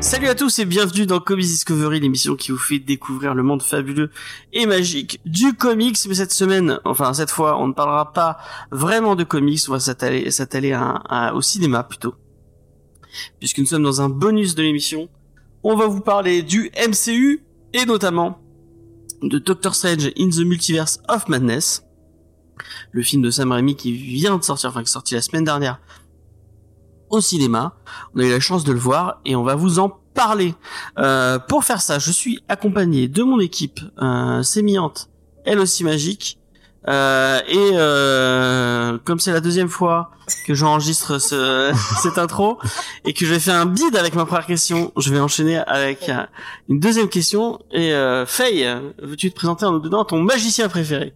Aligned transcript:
Salut 0.00 0.28
à 0.28 0.34
tous 0.34 0.58
et 0.58 0.64
bienvenue 0.66 1.06
dans 1.06 1.20
Comics 1.20 1.46
Discovery, 1.46 2.00
l'émission 2.00 2.36
qui 2.36 2.50
vous 2.52 2.58
fait 2.58 2.78
découvrir 2.78 3.34
le 3.34 3.42
monde 3.42 3.62
fabuleux 3.62 4.10
et 4.52 4.66
magique 4.66 5.20
du 5.24 5.54
comics. 5.54 5.96
Mais 6.06 6.14
cette 6.14 6.32
semaine, 6.32 6.78
enfin 6.84 7.14
cette 7.14 7.30
fois, 7.30 7.58
on 7.58 7.68
ne 7.68 7.72
parlera 7.72 8.12
pas 8.12 8.36
vraiment 8.70 9.14
de 9.16 9.24
comics, 9.24 9.60
on 9.68 9.72
va 9.72 9.80
s'attaler 9.80 10.72
à, 10.72 10.82
à- 11.08 11.34
au 11.34 11.40
cinéma 11.40 11.82
plutôt. 11.84 12.14
Puisque 13.38 13.58
nous 13.58 13.66
sommes 13.66 13.82
dans 13.82 14.00
un 14.00 14.08
bonus 14.08 14.54
de 14.54 14.62
l'émission, 14.62 15.08
on 15.62 15.76
va 15.76 15.86
vous 15.86 16.00
parler 16.00 16.42
du 16.42 16.70
MCU 16.76 17.44
et 17.72 17.84
notamment 17.86 18.38
de 19.22 19.38
Doctor 19.38 19.74
Strange 19.74 20.10
in 20.18 20.30
the 20.30 20.40
Multiverse 20.40 21.00
of 21.08 21.28
Madness, 21.28 21.84
le 22.90 23.02
film 23.02 23.22
de 23.22 23.30
Sam 23.30 23.52
Raimi 23.52 23.76
qui 23.76 23.92
vient 23.92 24.36
de 24.36 24.42
sortir, 24.42 24.70
enfin 24.70 24.80
qui 24.80 24.88
est 24.88 24.92
sorti 24.92 25.14
la 25.14 25.22
semaine 25.22 25.44
dernière 25.44 25.80
au 27.10 27.20
cinéma. 27.20 27.76
On 28.14 28.20
a 28.20 28.24
eu 28.24 28.30
la 28.30 28.40
chance 28.40 28.64
de 28.64 28.72
le 28.72 28.78
voir 28.78 29.20
et 29.24 29.36
on 29.36 29.44
va 29.44 29.54
vous 29.54 29.78
en 29.78 29.88
parler. 30.14 30.54
Euh, 30.98 31.38
pour 31.38 31.64
faire 31.64 31.80
ça, 31.80 31.98
je 31.98 32.10
suis 32.10 32.40
accompagné 32.48 33.08
de 33.08 33.22
mon 33.22 33.38
équipe 33.38 33.80
euh, 34.00 34.42
sémillante, 34.42 35.10
elle 35.44 35.60
aussi 35.60 35.84
magique. 35.84 36.38
Euh, 36.88 37.40
et 37.46 37.70
euh, 37.74 38.98
comme 39.04 39.20
c'est 39.20 39.30
la 39.32 39.40
deuxième 39.40 39.68
fois 39.68 40.10
que 40.46 40.54
j'enregistre 40.54 41.18
ce, 41.18 41.72
cette 42.02 42.18
intro 42.18 42.58
et 43.04 43.12
que 43.12 43.24
je 43.24 43.32
vais 43.32 43.38
faire 43.40 43.54
un 43.54 43.66
bide 43.66 43.94
avec 43.96 44.14
ma 44.14 44.24
première 44.24 44.46
question, 44.46 44.90
je 44.96 45.12
vais 45.12 45.20
enchaîner 45.20 45.58
avec 45.58 46.08
euh, 46.08 46.24
une 46.68 46.80
deuxième 46.80 47.08
question. 47.08 47.60
Et 47.70 47.92
euh, 47.92 48.26
Faye, 48.26 48.66
veux-tu 49.00 49.30
te 49.30 49.36
présenter 49.36 49.64
en 49.64 49.72
nous 49.72 49.78
donnant 49.80 50.04
ton 50.04 50.20
magicien 50.20 50.68
préféré? 50.68 51.14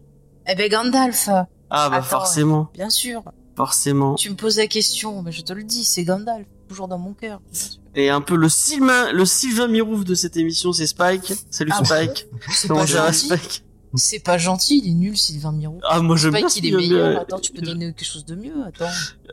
Eh 0.49 0.55
ben 0.55 0.71
Gandalf, 0.71 1.29
Ah 1.29 1.91
bah 1.91 1.97
Attends. 1.97 2.03
forcément, 2.05 2.71
bien 2.73 2.89
sûr. 2.91 3.23
forcément. 3.57 4.15
Tu 4.15 4.31
me 4.31 4.37
poses 4.37 4.59
la 4.59 4.69
question, 4.69 5.23
mais 5.23 5.33
je 5.33 5.41
te 5.43 5.53
le 5.53 5.65
dis, 5.65 5.83
c'est 5.85 6.05
Gandalf, 6.05 6.47
toujours 6.69 6.87
dans 6.87 6.99
mon 6.99 7.13
cœur. 7.13 7.41
Et 7.97 8.11
un 8.11 8.21
peu 8.21 8.37
le 8.37 8.49
Sylvain, 8.49 9.11
le 9.11 9.25
Sylvain 9.25 9.67
Mirouf 9.67 10.05
de 10.05 10.15
cette 10.15 10.37
émission, 10.37 10.73
c'est 10.73 10.87
Spike. 10.87 11.33
Salut 11.51 11.73
Ah 11.75 11.83
Spike. 11.85 12.27
C'est 12.53 12.69
Comment 12.69 12.81
pas 12.83 12.87
ça. 12.87 13.13
Spike? 13.13 13.65
C'est 13.97 14.21
pas 14.21 14.39
gentil, 14.39 14.81
il 14.85 14.91
est 14.91 14.95
nul 14.95 15.17
Sylvain 15.17 15.53
Miro. 15.53 15.79
Ah 15.89 16.01
moi 16.01 16.17
j'aime 16.17 16.33
Pas 16.33 16.43
qu'il 16.43 16.67
est 16.67 16.77
meilleur. 16.77 17.21
Attends, 17.21 17.39
tu 17.39 17.53
peux 17.53 17.63
donner 17.63 17.87
quelque 17.93 18.05
chose 18.05 18.25
de 18.25 18.35
mieux. 18.35 18.55
Attends. 18.67 18.85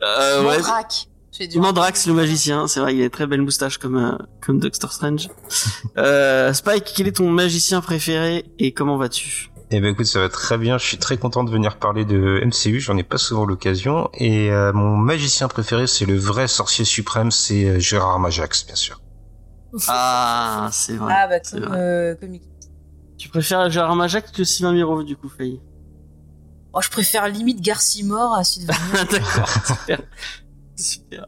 Euh, 0.02 0.42
ouais. 0.44 0.56
Mandrake. 0.58 1.08
Fais 1.36 1.48
du 1.48 1.58
Mandrax 1.58 2.06
le 2.06 2.12
magicien, 2.12 2.68
c'est 2.68 2.78
vrai, 2.78 2.94
il 2.94 3.00
a 3.00 3.04
une 3.06 3.10
très 3.10 3.26
belle 3.26 3.42
moustache 3.42 3.78
comme 3.78 3.96
euh, 3.96 4.12
comme 4.40 4.60
Doctor 4.60 4.92
Strange. 4.92 5.28
euh, 5.98 6.52
Spike, 6.52 6.92
quel 6.96 7.08
est 7.08 7.16
ton 7.16 7.28
magicien 7.28 7.80
préféré 7.80 8.44
et 8.60 8.72
comment 8.72 8.96
vas-tu? 8.96 9.50
Eh 9.72 9.80
ben 9.80 9.90
écoute, 9.92 10.06
ça 10.06 10.20
va 10.20 10.28
très 10.28 10.58
bien. 10.58 10.78
Je 10.78 10.86
suis 10.86 10.98
très 10.98 11.16
content 11.16 11.42
de 11.42 11.50
venir 11.50 11.78
parler 11.78 12.04
de 12.04 12.40
MCU. 12.44 12.78
J'en 12.78 12.96
ai 12.96 13.02
pas 13.02 13.18
souvent 13.18 13.46
l'occasion. 13.46 14.08
Et 14.14 14.52
euh, 14.52 14.72
mon 14.72 14.96
magicien 14.96 15.48
préféré, 15.48 15.88
c'est 15.88 16.04
le 16.04 16.16
vrai 16.16 16.46
sorcier 16.46 16.84
suprême, 16.84 17.32
c'est 17.32 17.80
Gérard 17.80 18.20
Majax, 18.20 18.64
bien 18.66 18.76
sûr. 18.76 19.00
Ah, 19.88 20.68
c'est 20.70 20.94
vrai. 20.94 21.12
Ah 21.16 21.26
bah 21.26 21.40
comme 21.40 21.64
vrai. 21.64 21.78
euh, 21.80 22.14
comique. 22.14 22.44
Tu 23.24 23.30
préfères 23.30 23.70
Gérard 23.70 23.96
Majac 23.96 24.32
que 24.32 24.44
Sylvain 24.44 24.74
Mirouf 24.74 25.02
du 25.02 25.16
coup, 25.16 25.30
Faye 25.30 25.58
Oh, 26.74 26.82
je 26.82 26.90
préfère 26.90 27.26
limite 27.26 27.62
Garcimore 27.62 28.34
à 28.34 28.44
Sylvain. 28.44 28.74
Miro. 28.92 29.04
D'accord, 29.10 29.48
super. 29.66 30.00
Super. 30.76 31.24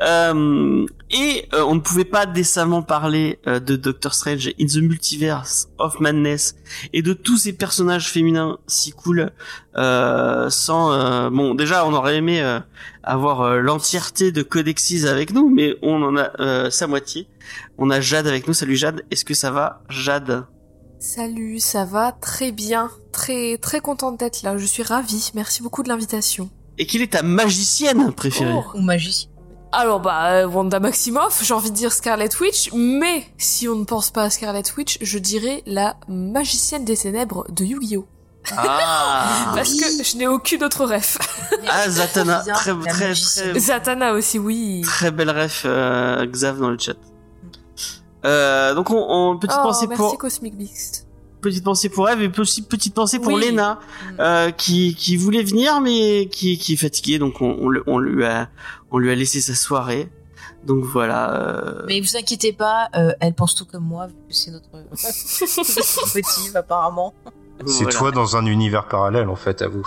Euh, 0.00 0.86
et 1.10 1.46
euh, 1.52 1.62
on 1.64 1.74
ne 1.74 1.80
pouvait 1.80 2.06
pas 2.06 2.24
décemment 2.24 2.80
parler 2.80 3.38
euh, 3.46 3.60
de 3.60 3.76
Doctor 3.76 4.14
Strange 4.14 4.48
in 4.58 4.64
the 4.64 4.76
Multiverse 4.76 5.68
of 5.76 6.00
Madness 6.00 6.54
et 6.94 7.02
de 7.02 7.12
tous 7.12 7.36
ces 7.36 7.52
personnages 7.52 8.08
féminins 8.08 8.56
si 8.66 8.92
cool 8.92 9.30
euh, 9.76 10.48
sans 10.48 10.92
euh, 10.92 11.28
bon 11.28 11.54
déjà 11.54 11.84
on 11.84 11.92
aurait 11.92 12.16
aimé 12.16 12.40
euh, 12.40 12.60
avoir 13.02 13.56
l'entièreté 13.56 14.32
de 14.32 14.42
Codexis 14.42 15.06
avec 15.06 15.34
nous 15.34 15.50
mais 15.50 15.76
on 15.82 16.00
en 16.02 16.16
a 16.16 16.30
euh, 16.40 16.70
sa 16.70 16.86
moitié 16.86 17.28
on 17.76 17.90
a 17.90 18.00
Jade 18.00 18.28
avec 18.28 18.46
nous 18.46 18.54
salut 18.54 18.76
Jade 18.76 19.02
est-ce 19.10 19.24
que 19.24 19.34
ça 19.34 19.50
va 19.50 19.82
Jade? 19.90 20.46
Salut, 21.02 21.60
ça 21.60 21.86
va 21.86 22.12
très 22.12 22.52
bien, 22.52 22.90
très 23.10 23.56
très 23.56 23.80
contente 23.80 24.20
d'être 24.20 24.42
là. 24.42 24.58
Je 24.58 24.66
suis 24.66 24.82
ravie. 24.82 25.30
Merci 25.34 25.62
beaucoup 25.62 25.82
de 25.82 25.88
l'invitation. 25.88 26.50
et 26.76 26.86
quelle 26.86 27.00
est 27.02 27.12
ta 27.12 27.22
magicienne 27.22 28.12
préférée 28.12 28.52
Oh. 28.54 28.64
Ou 28.76 28.82
magicien. 28.82 29.30
Alors 29.72 30.00
bah 30.00 30.26
euh, 30.32 30.46
Wanda 30.48 30.78
Maximoff, 30.80 31.42
j'ai 31.44 31.54
envie 31.54 31.70
de 31.70 31.76
dire 31.76 31.92
Scarlet 31.92 32.28
Witch, 32.40 32.70
mais 32.74 33.24
si 33.38 33.66
on 33.68 33.76
ne 33.76 33.84
pense 33.84 34.10
pas 34.10 34.24
à 34.24 34.30
Scarlet 34.30 34.62
Witch, 34.76 34.98
je 35.00 35.18
dirais 35.18 35.62
la 35.64 35.96
magicienne 36.08 36.84
des 36.84 36.96
ténèbres 36.96 37.46
de 37.50 37.64
Yu-Gi-Oh. 37.64 38.06
ah 38.56 39.52
Parce 39.54 39.72
que 39.74 40.02
je 40.04 40.16
n'ai 40.18 40.26
aucune 40.26 40.64
autre 40.64 40.84
ref. 40.84 41.16
Ah, 41.68 41.88
Zatanna, 41.88 42.40
très, 42.54 42.72
très, 42.88 43.14
très, 43.14 43.58
Zatanna 43.60 44.12
aussi, 44.14 44.38
oui. 44.38 44.80
très 44.84 45.10
belle 45.10 45.30
ref, 45.30 45.62
euh, 45.66 46.24
Xav 46.26 46.58
dans 46.58 46.70
le 46.70 46.78
chat. 46.78 46.94
Euh, 48.24 48.74
donc 48.74 48.90
on, 48.90 48.96
on 49.08 49.38
petite 49.38 49.56
oh, 49.60 49.62
pensée 49.62 49.86
merci 49.86 50.02
pour 50.02 50.18
Cosmic 50.18 50.56
Beast. 50.56 51.06
petite 51.40 51.64
pensée 51.64 51.88
pour 51.88 52.08
Eve 52.10 52.22
et 52.22 52.30
aussi 52.38 52.62
petite 52.62 52.94
pensée 52.94 53.18
pour 53.18 53.32
Oui. 53.32 53.48
Lena 53.50 53.78
Mm. 54.12 54.20
euh, 54.20 54.50
qui 54.50 54.94
qui 54.94 55.16
voulait 55.16 55.42
venir 55.42 55.80
mais 55.80 56.26
qui 56.30 56.58
qui 56.58 56.74
est 56.74 56.76
fatiguée 56.76 57.18
donc 57.18 57.40
on, 57.40 57.56
on, 57.60 57.68
le- 57.68 57.82
on 57.86 57.98
lui 57.98 58.24
a 58.24 58.48
on 58.90 58.98
lui 58.98 59.10
a 59.10 59.14
laissé 59.14 59.40
sa 59.40 59.54
soirée 59.54 60.10
donc 60.66 60.84
voilà 60.84 61.34
euh, 61.34 61.82
Mais 61.86 62.00
vous 62.02 62.16
inquiétez 62.18 62.52
pas, 62.52 62.88
euh, 62.94 63.12
elle 63.20 63.32
pense 63.32 63.54
tout 63.54 63.64
comme 63.64 63.84
moi, 63.84 64.08
vu 64.08 64.12
que 64.28 64.34
c'est 64.34 64.50
notre 64.50 64.68
notre 64.74 66.12
petit 66.12 66.54
apparemment. 66.54 67.14
C'est 67.64 67.84
voilà. 67.84 67.98
toi 67.98 68.10
dans 68.10 68.36
un 68.36 68.44
univers 68.44 68.86
parallèle, 68.86 69.28
en 69.30 69.36
fait, 69.36 69.62
à 69.62 69.68
vous. 69.68 69.86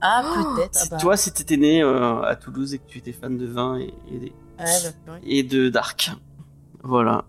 Ah 0.00 0.22
Oh, 0.24 0.54
peut-être. 0.54 0.70
Ah 0.76 0.78
C'est 0.84 0.90
bah. 0.92 0.96
toi 0.98 1.16
si 1.16 1.32
t'étais 1.32 1.56
né 1.56 1.82
euh, 1.82 2.22
à 2.22 2.36
Toulouse 2.36 2.74
et 2.74 2.78
que 2.78 2.86
tu 2.86 2.98
étais 2.98 3.12
fan 3.12 3.36
de 3.36 3.46
vin 3.46 3.78
et, 3.78 3.92
Ah, 4.58 4.64
bah, 5.06 5.14
et 5.24 5.42
de 5.42 5.68
Dark. 5.68 6.12
Voilà. 6.84 7.24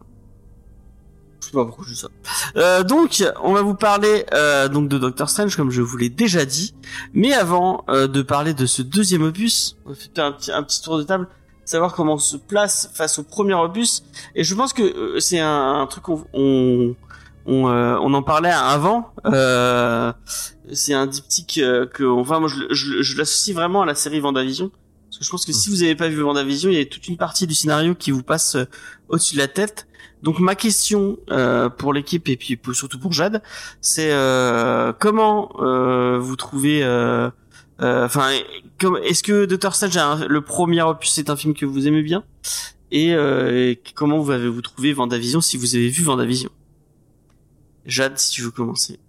Je 1.49 1.57
sais 1.57 1.63
pas 1.63 1.65
pourquoi 1.65 1.85
je 1.87 1.93
dis 1.93 1.99
ça. 1.99 2.09
Euh, 2.57 2.83
donc, 2.83 3.23
on 3.41 3.53
va 3.53 3.63
vous 3.63 3.73
parler 3.73 4.23
euh, 4.35 4.67
donc 4.67 4.87
de 4.87 4.99
Doctor 4.99 5.27
Strange, 5.31 5.55
comme 5.55 5.71
je 5.71 5.81
vous 5.81 5.97
l'ai 5.97 6.09
déjà 6.09 6.45
dit. 6.45 6.75
Mais 7.15 7.33
avant 7.33 7.85
euh, 7.89 8.05
de 8.05 8.21
parler 8.21 8.53
de 8.53 8.67
ce 8.67 8.83
deuxième 8.83 9.23
opus, 9.23 9.75
on 9.87 9.89
va 9.89 9.95
faire 9.95 10.25
un 10.25 10.31
petit, 10.31 10.51
un 10.51 10.61
petit 10.61 10.79
tour 10.83 10.99
de 10.99 11.03
table, 11.03 11.27
savoir 11.65 11.95
comment 11.95 12.13
on 12.13 12.19
se 12.19 12.37
place 12.37 12.91
face 12.93 13.17
au 13.17 13.23
premier 13.23 13.55
opus. 13.55 14.03
Et 14.35 14.43
je 14.43 14.53
pense 14.53 14.73
que 14.73 14.83
euh, 14.83 15.19
c'est 15.19 15.39
un, 15.39 15.81
un 15.81 15.87
truc 15.87 16.03
qu'on 16.03 16.23
on, 16.33 16.95
on, 17.47 17.67
euh, 17.67 17.97
on 17.99 18.13
en 18.13 18.21
parlait 18.21 18.51
avant. 18.51 19.11
Euh, 19.25 20.13
c'est 20.71 20.93
un 20.93 21.07
diptyque 21.07 21.61
que, 21.93 22.03
enfin, 22.07 22.39
moi, 22.39 22.47
je, 22.47 22.71
je, 22.75 23.01
je 23.01 23.17
l'associe 23.17 23.55
vraiment 23.55 23.81
à 23.81 23.87
la 23.87 23.95
série 23.95 24.19
Vendavision. 24.19 24.69
Parce 25.09 25.17
que 25.17 25.25
je 25.25 25.31
pense 25.31 25.45
que 25.47 25.51
si 25.51 25.71
vous 25.71 25.77
n'avez 25.77 25.95
pas 25.95 26.09
vu 26.09 26.21
Vendavision, 26.21 26.69
il 26.69 26.77
y 26.77 26.79
a 26.81 26.85
toute 26.85 27.07
une 27.07 27.17
partie 27.17 27.47
du 27.47 27.55
scénario 27.55 27.95
qui 27.95 28.11
vous 28.11 28.21
passe 28.21 28.55
au-dessus 29.07 29.33
de 29.33 29.39
la 29.39 29.47
tête. 29.47 29.87
Donc 30.21 30.39
ma 30.39 30.55
question 30.55 31.17
euh, 31.31 31.69
pour 31.69 31.93
l'équipe 31.93 32.27
et 32.27 32.35
puis 32.35 32.59
surtout 32.73 32.99
pour 32.99 33.13
Jade, 33.13 33.41
c'est 33.79 34.11
euh, 34.11 34.91
comment 34.99 35.51
euh, 35.59 36.19
vous 36.19 36.35
trouvez, 36.35 36.83
enfin, 37.79 38.29
est-ce 39.03 39.23
que 39.23 39.45
Doctor 39.45 39.75
Strange, 39.75 40.25
le 40.27 40.41
premier 40.41 40.81
opus, 40.81 41.11
c'est 41.11 41.29
un 41.29 41.37
film 41.37 41.53
que 41.53 41.65
vous 41.65 41.87
aimez 41.87 42.03
bien? 42.03 42.23
Et, 42.91 43.11
et 43.11 43.81
comment 43.95 44.19
vous 44.19 44.31
avez 44.31 44.49
vous 44.49 44.61
trouvé 44.61 44.91
Vendavision 44.91 45.39
si 45.41 45.55
vous 45.55 45.75
avez 45.75 45.89
vu 45.89 46.03
Vendavision? 46.03 46.49
Jade, 47.85 48.17
si 48.17 48.31
tu 48.31 48.41
veux 48.41 48.51
commencer. 48.51 48.99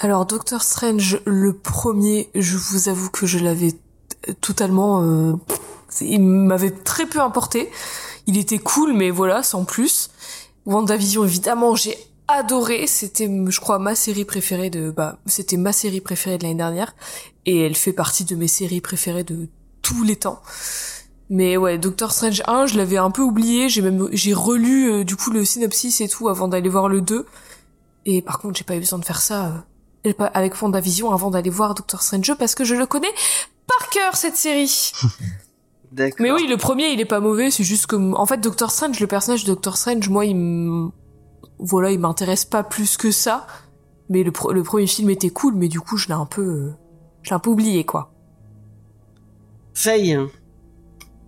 Alors 0.00 0.26
Doctor 0.26 0.62
Strange, 0.62 1.20
le 1.24 1.52
premier, 1.52 2.30
je 2.34 2.56
vous 2.56 2.88
avoue 2.88 3.10
que 3.10 3.26
je 3.26 3.38
l'avais 3.38 3.74
totalement... 4.40 5.38
il 6.00 6.20
m'avait 6.20 6.72
très 6.72 7.06
peu 7.06 7.20
importé. 7.20 7.70
Il 8.26 8.36
était 8.36 8.58
cool, 8.58 8.92
mais 8.92 9.10
voilà, 9.10 9.42
sans 9.42 9.64
plus. 9.64 10.10
WandaVision, 10.66 11.24
évidemment, 11.24 11.76
j'ai 11.76 11.96
adoré. 12.28 12.86
C'était, 12.86 13.30
je 13.48 13.60
crois, 13.60 13.78
ma 13.78 13.94
série 13.94 14.24
préférée 14.24 14.70
de... 14.70 14.90
Bah, 14.90 15.18
c'était 15.26 15.56
ma 15.56 15.72
série 15.72 16.00
préférée 16.00 16.38
de 16.38 16.42
l'année 16.42 16.56
dernière. 16.56 16.94
Et 17.44 17.60
elle 17.60 17.76
fait 17.76 17.92
partie 17.92 18.24
de 18.24 18.34
mes 18.34 18.48
séries 18.48 18.80
préférées 18.80 19.24
de 19.24 19.48
tous 19.82 20.02
les 20.02 20.16
temps. 20.16 20.42
Mais 21.28 21.56
ouais, 21.56 21.78
Doctor 21.78 22.12
Strange 22.12 22.42
1, 22.46 22.66
je 22.66 22.76
l'avais 22.76 22.98
un 22.98 23.10
peu 23.10 23.22
oublié. 23.22 23.68
J'ai 23.68 23.82
même 23.82 24.08
j'ai 24.12 24.34
relu 24.34 24.90
euh, 24.90 25.04
du 25.04 25.16
coup 25.16 25.30
le 25.30 25.44
synopsis 25.44 26.00
et 26.00 26.08
tout 26.08 26.28
avant 26.28 26.48
d'aller 26.48 26.68
voir 26.68 26.88
le 26.88 27.00
2. 27.00 27.26
Et 28.04 28.22
par 28.22 28.38
contre, 28.38 28.58
j'ai 28.58 28.64
pas 28.64 28.76
eu 28.76 28.80
besoin 28.80 28.98
de 28.98 29.04
faire 29.04 29.20
ça 29.20 29.64
euh, 30.06 30.12
avec 30.34 30.54
Vendavision 30.56 31.12
avant 31.12 31.30
d'aller 31.30 31.50
voir 31.50 31.74
Doctor 31.74 32.02
Strange 32.02 32.34
parce 32.38 32.54
que 32.54 32.64
je 32.64 32.74
le 32.74 32.86
connais 32.86 33.12
par 33.66 33.88
cœur 33.90 34.16
cette 34.16 34.36
série. 34.36 34.92
D'accord. 35.92 36.18
Mais 36.20 36.30
oui, 36.32 36.46
le 36.48 36.56
premier, 36.56 36.88
il 36.88 37.00
est 37.00 37.04
pas 37.06 37.20
mauvais, 37.20 37.50
c'est 37.50 37.64
juste 37.64 37.86
que 37.86 37.96
en 37.96 38.26
fait 38.26 38.38
Doctor 38.38 38.70
Strange, 38.70 38.98
le 39.00 39.06
personnage 39.06 39.44
de 39.44 39.48
Doctor 39.48 39.76
Strange, 39.76 40.08
moi 40.08 40.26
il 40.26 40.32
m- 40.32 40.90
voilà, 41.58 41.90
il 41.90 41.98
m'intéresse 41.98 42.44
pas 42.44 42.62
plus 42.64 42.96
que 42.96 43.10
ça. 43.10 43.46
Mais 44.08 44.22
le, 44.22 44.30
premier 44.30 44.86
film 44.86 45.10
était 45.10 45.30
cool, 45.30 45.54
mais 45.54 45.68
du 45.68 45.80
coup, 45.80 45.96
je 45.96 46.06
l'ai 46.08 46.14
un 46.14 46.26
peu 46.26 46.72
je 47.22 47.30
l'ai 47.30 47.34
un 47.34 47.38
peu 47.40 47.50
oublié 47.50 47.84
quoi. 47.84 48.12
Faye. 49.74 50.16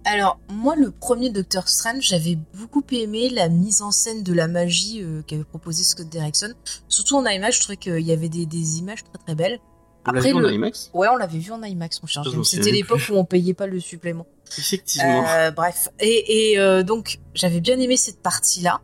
Alors, 0.04 0.38
moi, 0.50 0.74
le 0.76 0.90
premier 0.90 1.28
Doctor 1.30 1.68
Strange, 1.68 2.02
j'avais 2.02 2.38
beaucoup 2.58 2.82
aimé 2.92 3.28
la 3.28 3.48
mise 3.48 3.82
en 3.82 3.90
scène 3.90 4.22
de 4.22 4.32
la 4.32 4.48
magie 4.48 5.02
euh, 5.02 5.22
qu'avait 5.26 5.44
proposé 5.44 5.82
Scott 5.84 6.08
Derrickson. 6.08 6.54
Surtout 6.88 7.16
en 7.16 7.26
IMAX, 7.26 7.56
je 7.56 7.60
trouvais 7.60 7.76
qu'il 7.76 8.00
y 8.00 8.12
avait 8.12 8.30
des, 8.30 8.46
des 8.46 8.78
images 8.78 9.04
très 9.04 9.18
très 9.22 9.34
belles. 9.34 9.58
On 10.06 10.10
Après, 10.10 10.30
vu 10.30 10.34
en 10.34 10.40
le- 10.40 10.52
IMAX 10.52 10.90
Ouais, 10.94 11.08
on 11.12 11.16
l'avait 11.16 11.38
vu 11.38 11.52
en 11.52 11.62
IMAX, 11.62 12.00
mon 12.02 12.06
cher 12.06 12.22
C'était 12.44 12.70
l'époque 12.70 13.00
où 13.10 13.14
on 13.14 13.24
payait 13.24 13.54
pas 13.54 13.66
le 13.66 13.78
supplément. 13.80 14.26
Effectivement. 14.56 15.24
Euh, 15.28 15.50
bref. 15.50 15.88
Et, 16.00 16.52
et, 16.52 16.58
euh, 16.58 16.82
donc, 16.82 17.18
j'avais 17.34 17.60
bien 17.60 17.78
aimé 17.78 17.96
cette 17.96 18.22
partie-là. 18.22 18.80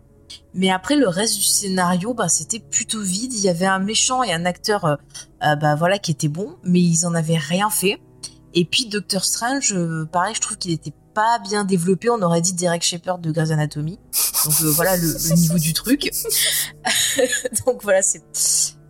Mais 0.52 0.70
après, 0.70 0.96
le 0.96 1.08
reste 1.08 1.36
du 1.36 1.42
scénario, 1.42 2.12
bah, 2.14 2.28
c'était 2.28 2.58
plutôt 2.58 3.00
vide. 3.00 3.32
Il 3.32 3.40
y 3.40 3.48
avait 3.48 3.64
un 3.66 3.78
méchant 3.78 4.22
et 4.22 4.32
un 4.32 4.44
acteur, 4.44 4.84
euh, 4.84 4.96
euh, 5.44 5.56
bah, 5.56 5.74
voilà, 5.76 5.98
qui 5.98 6.10
étaient 6.10 6.28
bons, 6.28 6.56
mais 6.64 6.80
ils 6.80 7.06
en 7.06 7.14
avaient 7.14 7.38
rien 7.38 7.70
fait. 7.70 8.00
Et 8.52 8.64
puis, 8.64 8.86
Doctor 8.86 9.24
Strange, 9.24 9.74
pareil, 10.12 10.34
je 10.34 10.40
trouve 10.40 10.58
qu'il 10.58 10.72
était 10.72 10.92
pas 11.14 11.38
bien 11.38 11.64
développé. 11.64 12.10
On 12.10 12.20
aurait 12.22 12.40
dit 12.40 12.52
Derek 12.52 12.82
Shepard 12.82 13.18
de 13.18 13.30
Grey's 13.32 13.50
Anatomy. 13.50 13.98
Donc, 14.44 14.54
voilà 14.74 14.96
le, 14.96 15.02
le 15.12 15.34
niveau 15.34 15.58
du 15.58 15.72
truc. 15.72 16.10
donc, 17.66 17.82
voilà, 17.82 18.02
c'est, 18.02 18.22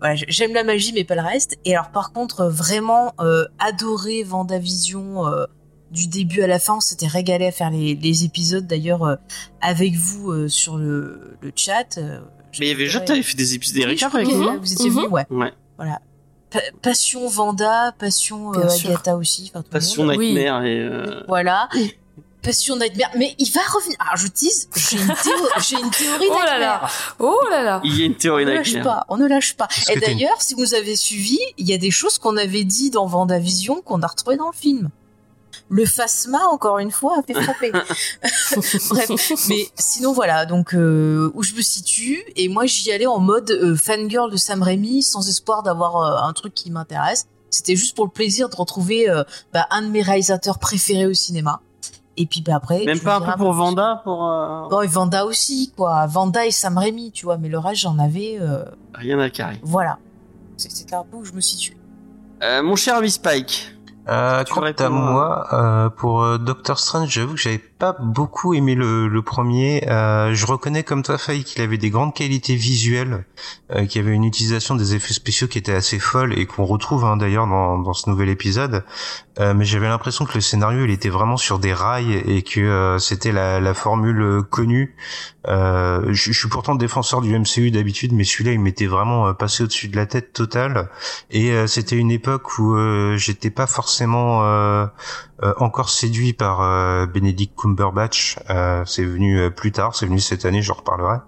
voilà, 0.05 0.21
j'aime 0.29 0.53
la 0.53 0.65
magie, 0.65 0.93
mais 0.93 1.05
pas 1.05 1.15
le 1.15 1.23
reste. 1.23 1.57
Et 1.65 1.75
alors, 1.75 1.91
par 1.91 2.13
contre, 2.13 2.45
vraiment, 2.47 3.15
euh, 3.21 3.47
adorer 3.59 4.23
Vendavision, 4.23 5.27
euh, 5.27 5.47
du 5.91 6.09
début 6.09 6.43
à 6.43 6.47
la 6.47 6.59
fin, 6.59 6.77
on 6.77 6.81
s'était 6.81 7.07
régalé 7.07 7.47
à 7.47 7.53
faire 7.53 7.71
les, 7.71 7.95
les 7.95 8.25
épisodes 8.25 8.67
d'ailleurs 8.67 9.05
euh, 9.05 9.15
avec 9.63 9.95
vous 9.95 10.31
euh, 10.33 10.49
sur 10.49 10.77
le, 10.77 11.37
le 11.41 11.53
chat. 11.57 11.99
euh, 11.99 12.19
Mais 12.59 12.67
il 12.67 12.69
y 12.69 12.73
avait 12.73 12.85
déjà, 12.85 13.01
t'avais 13.01 13.23
fait 13.23 13.37
des 13.37 13.55
épisodes 13.55 13.77
des 13.77 13.87
Oui, 13.87 14.03
avec 14.03 14.27
nous, 14.29 14.61
vous, 14.61 14.73
étiez 14.73 14.91
venus, 14.91 15.09
ouais. 15.09 15.25
Ouais. 15.31 15.53
Voilà. 15.77 16.01
Pa- 16.51 16.61
passion 16.83 17.27
Vanda, 17.29 17.93
passion 17.99 18.53
euh. 18.55 18.69
Agatha 18.69 19.17
aussi. 19.17 19.51
enfin, 19.55 19.61
tout 19.63 19.69
le 19.69 19.73
Passion. 19.73 20.07
Nightmare 20.07 20.65
et... 20.65 20.81
euh, 20.81 21.23
Voilà. 21.29 21.69
Passion 22.45 22.77
Nightmare. 22.77 23.11
Mais 23.17 23.35
il 23.39 23.51
va 23.51 23.61
revenir. 23.73 23.97
Alors 24.01 24.17
je 24.17 24.29
tease, 24.29 24.69
j'ai 24.77 24.97
une, 24.99 25.07
théo- 25.09 25.49
j'ai 25.69 25.77
une 25.81 25.91
théorie 25.91 26.27
Oh 26.31 26.39
là 26.45 26.59
Nightmare. 26.59 26.83
là. 26.83 26.91
Oh 27.19 27.41
là 27.51 27.63
là. 27.63 27.81
Il 27.85 27.99
y 27.99 28.03
a 28.03 28.07
une 28.07 28.17
théorie 28.17 28.45
On 28.45 28.49
ne 28.49 28.55
lâche 28.55 28.83
pas, 28.83 29.05
on 29.09 29.17
ne 29.17 29.27
lâche 29.27 29.57
pas. 29.57 29.69
Et 29.91 29.99
d'ailleurs, 29.99 30.41
si 30.43 30.55
vous 30.55 30.75
avez 30.75 30.95
suivi, 30.97 31.39
il 31.59 31.69
y 31.69 31.73
a 31.73 31.79
des 31.79 31.91
choses 31.91 32.19
qu'on 32.19 32.37
avait 32.37 32.65
dit 32.65 32.91
dans 32.91 33.07
Vendavision 33.07 33.81
qu'on 33.83 34.03
a 34.03 34.07
retrouvées 34.07 34.37
dans 34.37 34.49
le 34.51 34.57
film. 34.57 34.91
Le 35.71 35.87
phasma, 35.87 36.45
encore 36.49 36.79
une 36.79 36.91
fois, 36.91 37.17
a 37.19 37.23
fait 37.23 37.41
frapper. 37.41 37.73
Bref, 38.91 39.11
mais 39.49 39.67
sinon 39.77 40.13
voilà, 40.13 40.47
donc 40.47 40.75
euh, 40.75 41.31
où 41.35 41.43
je 41.43 41.55
me 41.55 41.63
situe, 41.63 42.23
et 42.37 42.49
moi 42.49 42.67
j'y 42.67 42.93
allais 42.93 43.07
en 43.07 43.19
mode 43.21 43.51
euh, 43.51 43.77
fangirl 43.77 44.31
de 44.31 44.37
Sam 44.37 44.63
Raimi, 44.63 45.03
sans 45.03 45.29
espoir 45.29 45.63
d'avoir 45.63 45.97
euh, 45.97 46.29
un 46.29 46.33
truc 46.33 46.55
qui 46.55 46.71
m'intéresse. 46.71 47.27
C'était 47.51 47.77
juste 47.77 47.95
pour 47.97 48.05
le 48.05 48.11
plaisir 48.11 48.49
de 48.49 48.57
retrouver 48.57 49.09
euh, 49.09 49.23
bah, 49.53 49.67
un 49.71 49.83
de 49.83 49.87
mes 49.89 50.03
réalisateurs 50.03 50.59
préférés 50.59 51.07
au 51.07 51.15
cinéma. 51.15 51.61
Et 52.17 52.27
puis 52.27 52.43
bah, 52.43 52.55
après... 52.57 52.85
Même 52.85 53.01
pas 53.01 53.17
un 53.17 53.21
peu 53.21 53.33
pour 53.37 53.51
plus. 53.51 53.59
Vanda, 53.59 54.01
pour... 54.05 54.27
euh, 54.29 54.69
Bon, 54.69 54.81
et 54.83 54.87
Vanda 54.87 55.25
aussi, 55.27 55.73
quoi. 55.77 56.07
Vanda 56.07 56.47
et 56.47 56.51
Sam 56.51 56.79
Raimi, 56.79 57.11
tu 57.13 57.25
vois, 57.27 57.39
mais 57.39 57.49
le 57.49 57.59
reste 57.59 57.81
j'en 57.83 57.99
avais... 57.99 58.37
euh, 58.41 58.65
Rien 58.95 59.19
à 59.19 59.31
carrer. 59.31 59.59
voilà. 59.63 59.99
C'est- 60.57 60.71
C'était 60.71 60.95
un 60.95 61.05
peu 61.05 61.17
où 61.17 61.25
je 61.25 61.33
me 61.33 61.41
situe. 61.41 61.77
Euh, 62.43 62.63
mon 62.63 62.77
cher 62.77 62.97
ami 62.97 63.11
Spike. 63.11 63.71
Euh, 64.07 64.45
quant 64.45 64.61
à 64.61 64.89
moi, 64.91 65.47
euh, 65.55 65.89
pour 65.89 66.23
euh, 66.23 66.37
Doctor 66.37 66.79
Strange, 66.79 67.09
j'avoue 67.09 67.33
que 67.37 67.41
j'avais 67.41 67.57
pas 67.57 67.97
beaucoup 67.99 68.53
aimé 68.53 68.75
le, 68.75 69.09
le 69.09 69.23
premier. 69.23 69.83
Euh, 69.89 70.35
je 70.35 70.45
reconnais 70.45 70.83
comme 70.83 71.03
toi, 71.03 71.17
Faye, 71.17 71.43
qu'il 71.43 71.63
avait 71.63 71.79
des 71.79 71.89
grandes 71.89 72.13
qualités 72.13 72.55
visuelles, 72.55 73.25
euh, 73.73 73.87
qu'il 73.87 74.03
y 74.03 74.05
avait 74.07 74.15
une 74.15 74.25
utilisation 74.25 74.75
des 74.75 74.95
effets 74.95 75.15
spéciaux 75.15 75.49
qui 75.49 75.57
était 75.57 75.73
assez 75.73 75.99
folle 75.99 76.39
et 76.39 76.45
qu'on 76.45 76.67
retrouve 76.67 77.07
hein, 77.07 77.17
d'ailleurs 77.17 77.47
dans, 77.47 77.79
dans 77.79 77.95
ce 77.95 78.11
nouvel 78.11 78.29
épisode. 78.29 78.85
Euh, 79.41 79.53
mais 79.53 79.65
j'avais 79.65 79.89
l'impression 79.89 80.25
que 80.25 80.35
le 80.35 80.41
scénario, 80.41 80.85
il 80.85 80.91
était 80.91 81.09
vraiment 81.09 81.37
sur 81.37 81.59
des 81.59 81.73
rails 81.73 82.15
et 82.15 82.43
que 82.43 82.61
euh, 82.61 82.99
c'était 82.99 83.33
la, 83.33 83.75
formule 83.75 84.21
euh, 84.23 84.43
connue. 84.43 84.95
Je, 85.47 86.33
suis 86.33 86.49
pourtant 86.49 86.75
défenseur 86.75 87.21
du 87.21 87.37
MCU 87.37 87.71
d'habitude, 87.71 88.13
mais 88.13 88.25
celui-là, 88.25 88.53
il 88.53 88.61
m'était 88.61 88.87
vraiment 88.87 89.35
passé 89.35 89.65
au-dessus 89.65 89.89
de 89.89 89.97
la 89.97 90.07
tête 90.07 90.33
totale. 90.33 90.89
Et 91.31 91.67
c'était 91.67 91.97
une 91.97 92.11
époque 92.11 92.59
où 92.59 92.77
j'étais 93.17 93.51
pas 93.51 93.67
forcément 93.67 94.43
encore 95.59 95.91
séduit 95.91 96.33
par 96.33 96.63
euh, 96.63 97.07
Benedict 97.07 97.55
Cumberbatch. 97.59 98.39
Euh, 98.51 98.85
c'est 98.87 99.05
venu 99.05 99.39
euh, 99.39 99.51
plus 99.51 99.73
tard, 99.73 99.95
c'est 99.95 100.07
venu 100.07 100.21
cette 100.21 100.45
année, 100.45 100.63
j'en 100.63 100.75
reparlerai. 100.75 101.19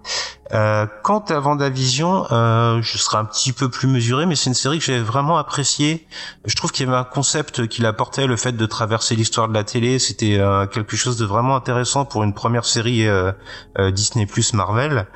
Euh, 0.53 0.85
quant 1.03 1.19
à 1.19 1.39
Vendavision, 1.39 2.25
euh, 2.31 2.81
je 2.81 2.97
serai 2.97 3.17
un 3.17 3.25
petit 3.25 3.51
peu 3.51 3.69
plus 3.69 3.87
mesuré, 3.87 4.25
mais 4.25 4.35
c'est 4.35 4.49
une 4.49 4.53
série 4.53 4.79
que 4.79 4.85
j'avais 4.85 5.01
vraiment 5.01 5.37
appréciée. 5.37 6.07
Je 6.45 6.55
trouve 6.55 6.71
qu'il 6.71 6.85
y 6.85 6.89
avait 6.89 6.97
un 6.97 7.03
concept 7.03 7.67
qui 7.67 7.81
l'apportait, 7.81 8.27
le 8.27 8.37
fait 8.37 8.53
de 8.53 8.65
traverser 8.65 9.15
l'histoire 9.15 9.49
de 9.49 9.53
la 9.53 9.63
télé. 9.65 9.99
C'était 9.99 10.37
euh, 10.39 10.65
quelque 10.65 10.95
chose 10.95 11.17
de 11.17 11.25
vraiment 11.25 11.55
intéressant 11.55 12.05
pour 12.05 12.23
une 12.23 12.33
première 12.33 12.65
série 12.65 13.07
euh, 13.07 13.31
euh, 13.77 13.91
Disney 13.91 14.25
plus 14.25 14.53
Marvel. 14.53 15.07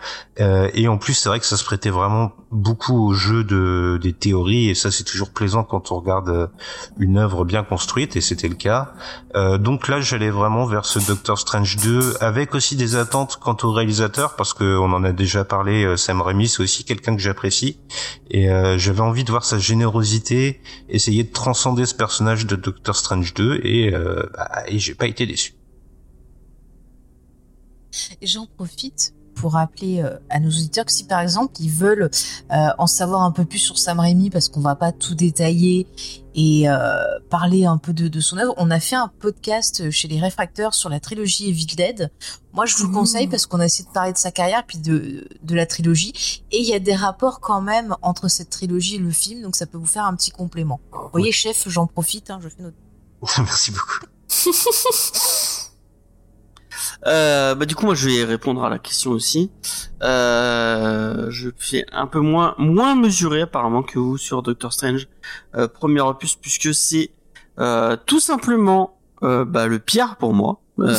Euh, 0.41 0.69
et 0.73 0.88
en 0.88 0.97
plus, 0.97 1.13
c'est 1.13 1.29
vrai 1.29 1.39
que 1.39 1.45
ça 1.45 1.55
se 1.55 1.63
prêtait 1.63 1.91
vraiment 1.91 2.31
beaucoup 2.51 3.07
au 3.07 3.13
jeu 3.13 3.43
de 3.43 3.99
des 4.01 4.11
théories, 4.11 4.69
et 4.69 4.75
ça 4.75 4.91
c'est 4.91 5.03
toujours 5.03 5.29
plaisant 5.29 5.63
quand 5.63 5.91
on 5.91 5.99
regarde 5.99 6.29
euh, 6.29 6.47
une 6.97 7.17
œuvre 7.17 7.45
bien 7.45 7.63
construite, 7.63 8.15
et 8.15 8.21
c'était 8.21 8.47
le 8.47 8.55
cas. 8.55 8.93
Euh, 9.35 9.57
donc 9.57 9.88
là, 9.88 10.01
j'allais 10.01 10.31
vraiment 10.31 10.65
vers 10.65 10.85
ce 10.85 10.99
Doctor 10.99 11.38
Strange 11.38 11.77
2, 11.77 12.17
avec 12.21 12.55
aussi 12.55 12.75
des 12.75 12.95
attentes 12.95 13.38
quant 13.41 13.55
au 13.63 13.71
réalisateur, 13.71 14.35
parce 14.35 14.53
que 14.53 14.77
on 14.77 14.91
en 14.93 15.03
a 15.03 15.11
déjà 15.11 15.45
parlé. 15.45 15.95
Sam 15.95 16.21
Raimi, 16.21 16.47
c'est 16.47 16.63
aussi 16.63 16.83
quelqu'un 16.83 17.15
que 17.15 17.21
j'apprécie, 17.21 17.79
et 18.31 18.49
euh, 18.49 18.77
j'avais 18.77 19.01
envie 19.01 19.23
de 19.23 19.31
voir 19.31 19.45
sa 19.45 19.59
générosité, 19.59 20.61
essayer 20.89 21.23
de 21.23 21.31
transcender 21.31 21.85
ce 21.85 21.95
personnage 21.95 22.47
de 22.47 22.55
Doctor 22.55 22.95
Strange 22.95 23.33
2, 23.35 23.61
et, 23.63 23.91
bah, 23.91 24.63
et 24.67 24.79
j'ai 24.79 24.95
pas 24.95 25.07
été 25.07 25.25
déçu. 25.25 25.53
J'en 28.21 28.47
profite 28.47 29.13
pour 29.41 29.53
rappeler 29.53 30.03
euh, 30.03 30.17
à 30.29 30.39
nos 30.39 30.49
auditeurs 30.49 30.85
que 30.85 30.91
si 30.91 31.05
par 31.05 31.19
exemple 31.19 31.53
ils 31.59 31.71
veulent 31.71 32.11
euh, 32.51 32.67
en 32.77 32.85
savoir 32.85 33.23
un 33.23 33.31
peu 33.31 33.43
plus 33.43 33.57
sur 33.57 33.79
Sam 33.79 33.99
Raimi 33.99 34.29
parce 34.29 34.49
qu'on 34.49 34.61
va 34.61 34.75
pas 34.75 34.91
tout 34.91 35.15
détailler 35.15 35.88
et 36.35 36.69
euh, 36.69 37.01
parler 37.31 37.65
un 37.65 37.79
peu 37.79 37.91
de, 37.91 38.07
de 38.07 38.19
son 38.19 38.38
œuvre, 38.38 38.53
on 38.57 38.69
a 38.69 38.79
fait 38.79 38.95
un 38.95 39.11
podcast 39.19 39.89
chez 39.89 40.07
les 40.07 40.19
réfracteurs 40.19 40.75
sur 40.75 40.89
la 40.89 40.99
trilogie 40.99 41.49
Evil 41.49 41.65
Dead. 41.75 42.11
Moi 42.53 42.67
je 42.67 42.77
vous 42.77 42.83
le 42.83 42.89
Mmh. 42.89 42.93
conseille 42.93 43.27
parce 43.27 43.47
qu'on 43.47 43.59
a 43.59 43.65
essayé 43.65 43.88
de 43.88 43.93
parler 43.93 44.13
de 44.13 44.17
sa 44.19 44.29
carrière 44.29 44.63
puis 44.67 44.77
de, 44.77 45.27
de 45.41 45.55
la 45.55 45.65
trilogie 45.65 46.43
et 46.51 46.59
il 46.59 46.67
y 46.67 46.75
a 46.75 46.79
des 46.79 46.95
rapports 46.95 47.39
quand 47.39 47.61
même 47.61 47.95
entre 48.03 48.27
cette 48.27 48.51
trilogie 48.51 48.95
et 48.95 48.99
le 48.99 49.09
film 49.09 49.41
donc 49.41 49.55
ça 49.55 49.65
peut 49.65 49.79
vous 49.79 49.88
faire 49.88 50.05
un 50.05 50.15
petit 50.15 50.29
complément. 50.29 50.79
Vous 50.91 51.09
voyez 51.13 51.31
chef, 51.31 51.67
j'en 51.67 51.88
profite, 51.88 52.29
hein, 52.29 52.39
je 52.43 52.49
fais 52.49 52.61
notre... 52.61 52.77
Merci 53.39 53.71
beaucoup. 53.71 54.05
Euh, 57.07 57.56
bah 57.56 57.65
du 57.65 57.74
coup 57.75 57.86
moi 57.86 57.95
je 57.95 58.07
vais 58.07 58.24
répondre 58.24 58.63
à 58.63 58.70
la 58.70 58.79
question 58.79 59.12
aussi. 59.12 59.51
Euh, 60.03 61.27
je 61.29 61.50
fais 61.58 61.86
un 61.91 62.08
peu 62.08 62.20
moins 62.20 62.55
moins 62.58 62.96
mesuré 62.96 63.41
apparemment 63.41 63.84
que 63.84 63.98
vous 63.98 64.17
sur 64.17 64.43
Doctor 64.43 64.72
Strange 64.72 65.08
euh, 65.55 65.67
premier 65.67 66.01
opus 66.01 66.36
puisque 66.36 66.74
c'est 66.74 67.12
euh, 67.60 67.98
tout 68.05 68.20
simplement 68.20 68.98
euh, 69.24 69.46
bah, 69.46 69.67
le 69.67 69.79
pire 69.79 70.15
pour 70.17 70.34
moi. 70.34 70.62
Euh, 70.81 70.95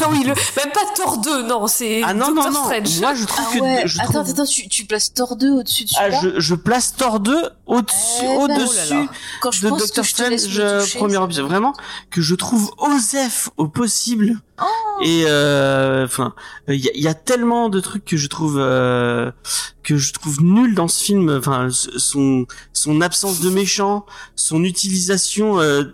ah 0.00 0.08
oui, 0.10 0.20
le... 0.24 0.28
même 0.28 0.72
pas 0.72 0.80
Thor 0.96 1.18
2, 1.18 1.42
non, 1.44 1.66
c'est 1.66 2.02
ah 2.02 2.14
non 2.14 2.28
non 2.28 2.42
Doctor 2.42 2.52
non. 2.52 2.64
Strange. 2.64 3.00
Moi 3.00 3.14
je 3.14 3.24
trouve 3.24 3.46
Ah 3.48 3.54
que 3.56 3.62
ouais, 3.62 3.82
je 3.86 4.00
attends, 4.00 4.12
trouve- 4.24 4.30
attends, 4.30 4.44
tu, 4.46 4.68
tu 4.68 4.84
places 4.84 5.12
Thor 5.14 5.36
2 5.36 5.50
au-dessus 5.50 5.84
de 5.84 5.90
Ah, 5.98 6.10
je, 6.10 6.38
je 6.40 6.54
place 6.54 6.94
Thor 6.96 7.20
2 7.20 7.36
au-dessus, 7.66 7.96
Eh 8.22 8.24
ben, 8.26 8.34
au-dessus 8.56 8.94
oh. 8.94 9.06
Quand 9.40 9.50
je 9.50 9.62
de 9.62 9.68
pense 9.68 9.78
Doctor 9.80 10.04
Strange 10.04 10.58
euh, 10.58 10.84
premier 10.96 11.22
épisode. 11.24 11.46
Vraiment, 11.46 11.72
que 12.10 12.20
je 12.22 12.34
trouve 12.34 12.70
osef 12.78 13.50
au 13.56 13.68
possible. 13.68 14.40
Oh. 14.60 14.64
Et 15.04 15.24
euh, 15.26 16.04
enfin, 16.04 16.34
il 16.68 16.76
y, 16.84 16.88
a- 16.88 16.92
il 16.94 17.02
y 17.02 17.08
a 17.08 17.14
tellement 17.14 17.68
de 17.68 17.80
trucs 17.80 18.04
que 18.04 18.16
je 18.16 18.26
trouve 18.28 18.56
euh, 18.58 19.30
que 19.82 19.96
je 19.96 20.12
trouve 20.12 20.42
nul 20.42 20.74
dans 20.74 20.88
ce 20.88 21.02
film. 21.04 21.28
Enfin, 21.38 21.68
son 21.70 22.46
son 22.72 23.00
absence 23.00 23.40
de 23.40 23.50
méchant, 23.50 24.04
son 24.36 24.64
utilisation 24.64 25.60
euh, 25.60 25.84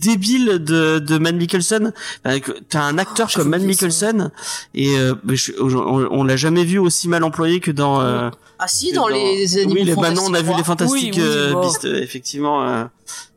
débile 0.00 0.58
de 0.64 0.98
de 0.98 1.18
Matt 1.18 1.36
que- 1.46 2.52
T'as 2.68 2.82
un 2.82 2.98
acteur 2.98 3.28
Oh, 3.32 3.38
comme 3.38 3.48
Matt 3.48 3.60
ça. 3.60 3.66
Mikkelsen 3.66 4.30
et 4.74 4.98
euh, 4.98 5.14
mais 5.24 5.36
je- 5.36 5.52
on, 5.60 6.08
on 6.10 6.24
l'a 6.24 6.36
jamais 6.36 6.64
vu 6.64 6.78
aussi 6.78 7.08
mal 7.08 7.24
employé 7.24 7.60
que 7.60 7.70
dans. 7.70 8.00
euh, 8.00 8.30
Ah 8.58 8.68
si, 8.68 8.92
dans, 8.92 9.08
les 9.08 9.56
animaux 9.58 9.74
oui, 9.74 9.84
les, 9.84 9.94
bah 9.94 10.10
non, 10.10 10.22
on 10.26 10.34
a 10.34 10.42
vu 10.42 10.52
les 10.56 10.64
fantastiques 10.64 11.14
Oui, 11.16 11.20
oui, 11.22 11.28
euh, 11.28 11.52
bon. 11.52 11.70
Euh, 11.84 12.02
effectivement, 12.02 12.66
euh, 12.68 12.84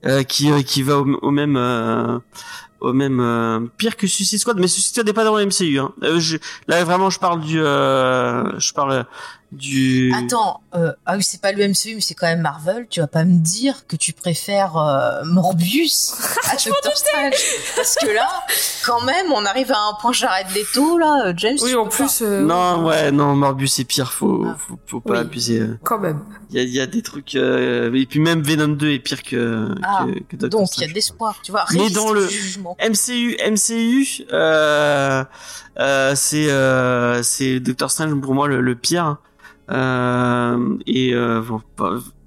euh, 0.06 0.24
qui 0.24 0.52
euh, 0.52 0.62
qui 0.62 0.82
va 0.84 0.98
au, 1.00 1.06
au 1.22 1.32
même 1.32 1.56
euh, 1.58 2.18
au 2.80 2.94
même 2.94 3.20
euh, 3.20 3.60
pire 3.78 3.98
que 3.98 4.08
Suicide 4.08 4.40
Squad, 4.40 4.58
mais 4.60 4.68
Suicide 4.68 4.94
Squad 4.94 5.06
n'est 5.08 5.14
pas 5.14 5.26
dans 5.26 5.36
le 5.36 5.46
MCU. 5.46 5.80
Hein. 5.80 5.92
Euh, 6.04 6.20
je, 6.20 6.38
là 6.70 6.82
vraiment, 6.86 7.10
je 7.10 7.20
parle 7.20 7.42
du, 7.42 7.60
euh, 7.62 8.58
je 8.60 8.72
parle 8.74 9.06
du. 9.52 10.14
Attends, 10.16 10.62
euh, 10.76 10.92
ah 11.06 11.16
oui, 11.18 11.24
c'est 11.24 11.42
pas 11.42 11.52
le 11.52 11.68
MCU, 11.68 11.96
mais 11.96 12.02
c'est 12.02 12.14
quand 12.14 12.28
même 12.28 12.42
Marvel. 12.42 12.88
Tu 12.90 13.00
vas 13.00 13.08
pas 13.08 13.24
me 13.26 13.38
dire 13.40 13.88
que 13.88 13.96
tu 13.96 14.14
préfères 14.14 14.78
euh, 14.78 15.24
Morbius 15.26 16.14
à 16.52 16.56
Doctor 16.56 16.96
Strange 16.96 17.34
Parce 17.76 17.96
que 17.96 18.08
là, 18.14 18.28
quand 18.86 19.02
même, 19.04 19.32
on 19.34 19.46
arrive 19.46 19.72
à 19.72 19.80
un 19.90 19.94
point 20.00 20.12
Jared 20.14 20.48
Leto, 20.56 20.98
là, 20.98 21.24
euh, 21.28 21.34
James. 21.36 21.58
Oui, 21.64 21.74
en 21.76 21.88
plus. 21.88 22.22
euh, 22.22 22.42
Non, 22.42 22.86
ouais, 22.86 23.12
non, 23.12 23.36
Morbius 23.36 23.74
c'est 23.74 23.84
pire, 23.86 24.12
faut, 24.14 24.46
Ah. 24.48 24.56
faut, 24.60 24.80
faut 24.86 25.00
pas 25.00 25.14
Oui. 25.14 25.20
abuser. 25.20 25.60
euh. 25.62 25.80
Quand 25.84 26.00
même. 26.00 26.20
Il 26.52 26.58
y 26.58 26.60
a, 26.60 26.64
y 26.64 26.80
a 26.80 26.88
des 26.88 27.02
trucs, 27.02 27.36
euh, 27.36 27.94
et 27.94 28.06
puis 28.06 28.20
même 28.20 28.42
Venom 28.42 28.70
2 28.70 28.92
est 28.92 29.00
pire 29.00 29.24
que, 29.24 29.70
Ah, 29.84 30.06
que, 30.06 30.12
que 30.20 30.36
pas. 30.36 30.38
Doctor 30.48 30.60
Donc, 30.62 30.78
il 30.78 30.82
y 30.82 30.84
a 30.86 30.88
de 30.88 30.94
l'espoir, 30.94 31.40
tu 31.44 31.52
vois. 31.52 31.66
Mais 31.74 31.90
dans 31.90 32.12
le- 32.12 32.28
jugement. 32.28 32.76
MCU, 32.80 33.36
MCU, 33.50 34.26
euh, 34.32 35.24
euh, 35.80 36.14
c'est 36.16 36.50
euh, 36.50 37.22
c'est 37.24 37.60
Doctor 37.60 37.90
Strange 37.92 38.20
pour 38.22 38.34
moi 38.34 38.48
le, 38.48 38.62
le 38.62 38.76
pire. 38.76 39.18
Euh, 39.72 40.78
et 40.88 41.14
euh, 41.14 41.42
bon, 41.42 41.62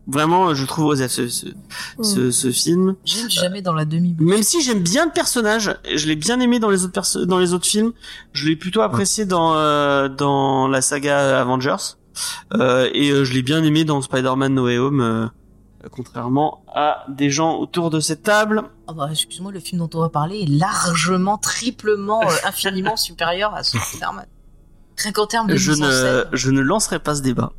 vraiment, 0.06 0.54
je 0.54 0.64
trouve 0.64 0.86
osef 0.86 1.10
ce, 1.10 1.28
ce, 1.28 1.46
ce, 2.02 2.30
ce 2.30 2.50
film. 2.50 2.96
J'aime 3.04 3.30
jamais 3.30 3.62
dans 3.62 3.74
la 3.74 3.84
demi 3.84 4.16
Même 4.18 4.42
si 4.42 4.62
j'aime 4.62 4.82
bien 4.82 5.06
le 5.06 5.12
personnage, 5.12 5.76
je 5.94 6.06
l'ai 6.06 6.16
bien 6.16 6.40
aimé 6.40 6.58
dans 6.58 6.70
les 6.70 6.84
autres 6.84 7.24
dans 7.24 7.38
les 7.38 7.52
autres 7.52 7.66
films. 7.66 7.92
Je 8.32 8.48
l'ai 8.48 8.56
plutôt 8.56 8.82
apprécié 8.82 9.24
dans 9.26 9.54
euh, 9.56 10.08
dans 10.08 10.68
la 10.68 10.82
saga 10.82 11.40
Avengers. 11.40 11.96
Euh, 12.54 12.90
et 12.92 13.10
euh, 13.10 13.24
je 13.24 13.32
l'ai 13.32 13.42
bien 13.42 13.62
aimé 13.64 13.84
dans 13.84 14.02
Spider-Man 14.02 14.54
No 14.54 14.64
Way 14.66 14.78
Home. 14.78 15.00
euh, 15.00 15.26
contrairement 15.90 16.62
à 16.72 17.04
des 17.08 17.30
gens 17.30 17.56
autour 17.58 17.90
de 17.90 17.98
cette 18.00 18.22
table. 18.22 18.62
Ah 18.86 18.92
bah, 18.92 19.08
excuse-moi, 19.10 19.50
le 19.50 19.58
film 19.60 19.78
dont 19.80 19.90
on 19.94 20.00
va 20.00 20.10
parler 20.10 20.42
est 20.42 20.48
largement, 20.48 21.38
triplement, 21.38 22.22
euh, 22.22 22.34
infiniment 22.46 22.96
supérieur 23.08 23.54
à 23.54 23.62
ce 23.64 23.78
Spider-Man. 23.78 24.26
Rien 24.98 25.12
qu'en 25.12 25.26
termes 25.26 25.48
de 25.48 25.56
je 25.56 25.70
mise 25.72 25.82
en 25.82 25.86
ne, 25.86 25.90
scène. 25.90 26.24
je 26.32 26.50
ne 26.50 26.60
lancerai 26.60 26.98
pas 26.98 27.14
ce 27.14 27.22
débat. 27.22 27.52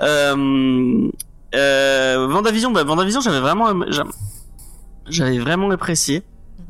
Euh, 0.00 1.10
euh, 1.54 2.26
Vendavision, 2.28 2.70
bah, 2.72 2.82
Vendavision, 2.84 3.20
j'avais 3.20 3.40
vraiment, 3.40 3.68
j'a- 3.90 4.04
j'avais 5.08 5.38
vraiment 5.38 5.70
apprécié. 5.70 6.22
Mhm. 6.58 6.64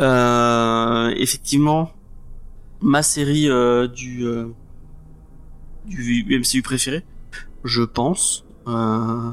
Euh, 0.00 1.12
effectivement, 1.16 1.90
ma 2.80 3.02
série 3.02 3.48
euh, 3.50 3.86
du 3.88 4.24
du 5.86 6.24
MCU 6.38 6.62
préféré, 6.62 7.04
je 7.64 7.82
pense. 7.82 8.44
Euh, 8.68 9.30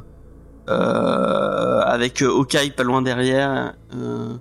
euh, 0.70 1.80
avec 1.82 2.22
Hawkeye 2.22 2.72
pas 2.72 2.84
loin 2.84 3.02
derrière, 3.02 3.74
euh, 3.96 4.36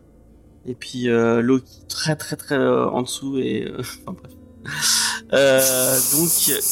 et 0.65 0.75
puis 0.75 1.09
euh, 1.09 1.41
Loki 1.43 1.87
très 1.89 2.17
très 2.17 2.35
très 2.37 2.57
en 2.59 3.03
dessous 3.03 3.39
et 3.39 3.71
enfin 3.79 4.13
bref. 4.21 4.33
Euh, 5.33 6.01
donc 6.13 6.31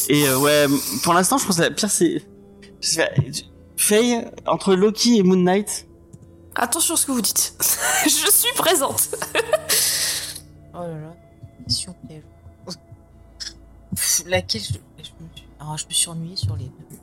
et 0.09 0.27
euh, 0.27 0.37
ouais, 0.39 0.67
pour 1.03 1.13
l'instant 1.13 1.37
je 1.37 1.45
pense 1.45 1.57
que 1.57 1.61
la 1.61 1.71
pire 1.71 1.89
c'est 1.89 2.23
Faye 3.77 4.25
entre 4.45 4.75
Loki 4.75 5.17
et 5.17 5.23
Moon 5.23 5.35
Knight. 5.35 5.87
Attention 6.55 6.93
à 6.93 6.97
ce 6.97 7.05
que 7.05 7.11
vous 7.11 7.21
dites. 7.21 7.53
je 8.05 8.31
suis 8.31 8.53
présente. 8.55 9.09
Oh 10.77 10.81
là 10.81 10.87
là, 10.89 11.15
mission 11.65 11.95
Laquelle 14.25 14.61
je, 14.61 14.73
je 14.73 15.11
me 15.23 15.29
suis... 15.33 15.47
Alors, 15.57 15.77
je 15.77 15.85
me 15.85 15.91
suis 15.91 16.09
ennuyée 16.09 16.35
sur 16.35 16.57
les 16.57 16.65
deux. 16.65 16.97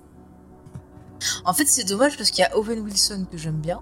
En 1.46 1.54
fait, 1.54 1.64
c'est 1.66 1.84
dommage 1.84 2.18
parce 2.18 2.30
qu'il 2.30 2.40
y 2.40 2.44
a 2.44 2.56
Owen 2.58 2.80
Wilson 2.80 3.26
que 3.30 3.38
j'aime 3.38 3.60
bien 3.60 3.80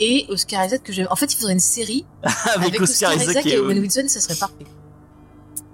et 0.00 0.26
Oscar 0.28 0.66
Isaac 0.66 0.82
que 0.82 0.92
j'aime. 0.92 1.08
En 1.10 1.16
fait, 1.16 1.32
il 1.32 1.36
faudrait 1.36 1.54
une 1.54 1.60
série 1.60 2.04
avec, 2.22 2.68
avec, 2.68 2.80
Oscar, 2.80 3.14
Isaac, 3.14 3.46
et, 3.46 3.54
et 3.54 3.58
Owen 3.58 3.78
Wilson, 3.78 4.04
ça 4.08 4.20
serait 4.20 4.36
parfait. 4.36 4.66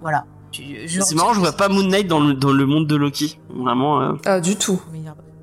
Voilà. 0.01 0.25
C'est 0.53 1.15
marrant, 1.15 1.33
je 1.33 1.39
vois 1.39 1.51
pas 1.53 1.69
Moon 1.69 1.83
Knight 1.83 2.07
dans 2.07 2.19
le, 2.19 2.33
dans 2.33 2.51
le 2.51 2.65
monde 2.65 2.87
de 2.87 2.95
Loki. 2.95 3.39
Vraiment. 3.49 4.01
euh, 4.01 4.13
Ah, 4.25 4.39
du 4.39 4.55
tout. 4.55 4.81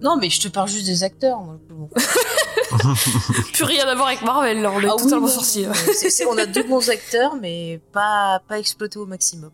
Non, 0.02 0.16
mais 0.16 0.30
je 0.30 0.40
te 0.40 0.48
parle 0.48 0.68
juste 0.68 0.86
des 0.86 1.02
acteurs. 1.02 1.40
Moi. 1.40 1.58
Bon. 1.68 1.90
Plus 3.52 3.64
rien 3.64 3.86
à 3.86 3.94
voir 3.94 4.08
avec 4.08 4.22
Marvel, 4.22 4.62
là. 4.62 4.70
On 4.74 4.80
est 4.80 4.86
Ah 4.86 4.94
oui, 4.96 5.02
totalement 5.02 5.26
c'est- 5.28 6.10
c'est- 6.10 6.24
on 6.26 6.38
a 6.38 6.46
deux 6.46 6.62
bons 6.62 6.88
acteurs, 6.88 7.36
mais 7.40 7.80
pas, 7.92 8.40
pas 8.48 8.58
exploités 8.58 8.98
au 8.98 9.06
maximum. 9.06 9.50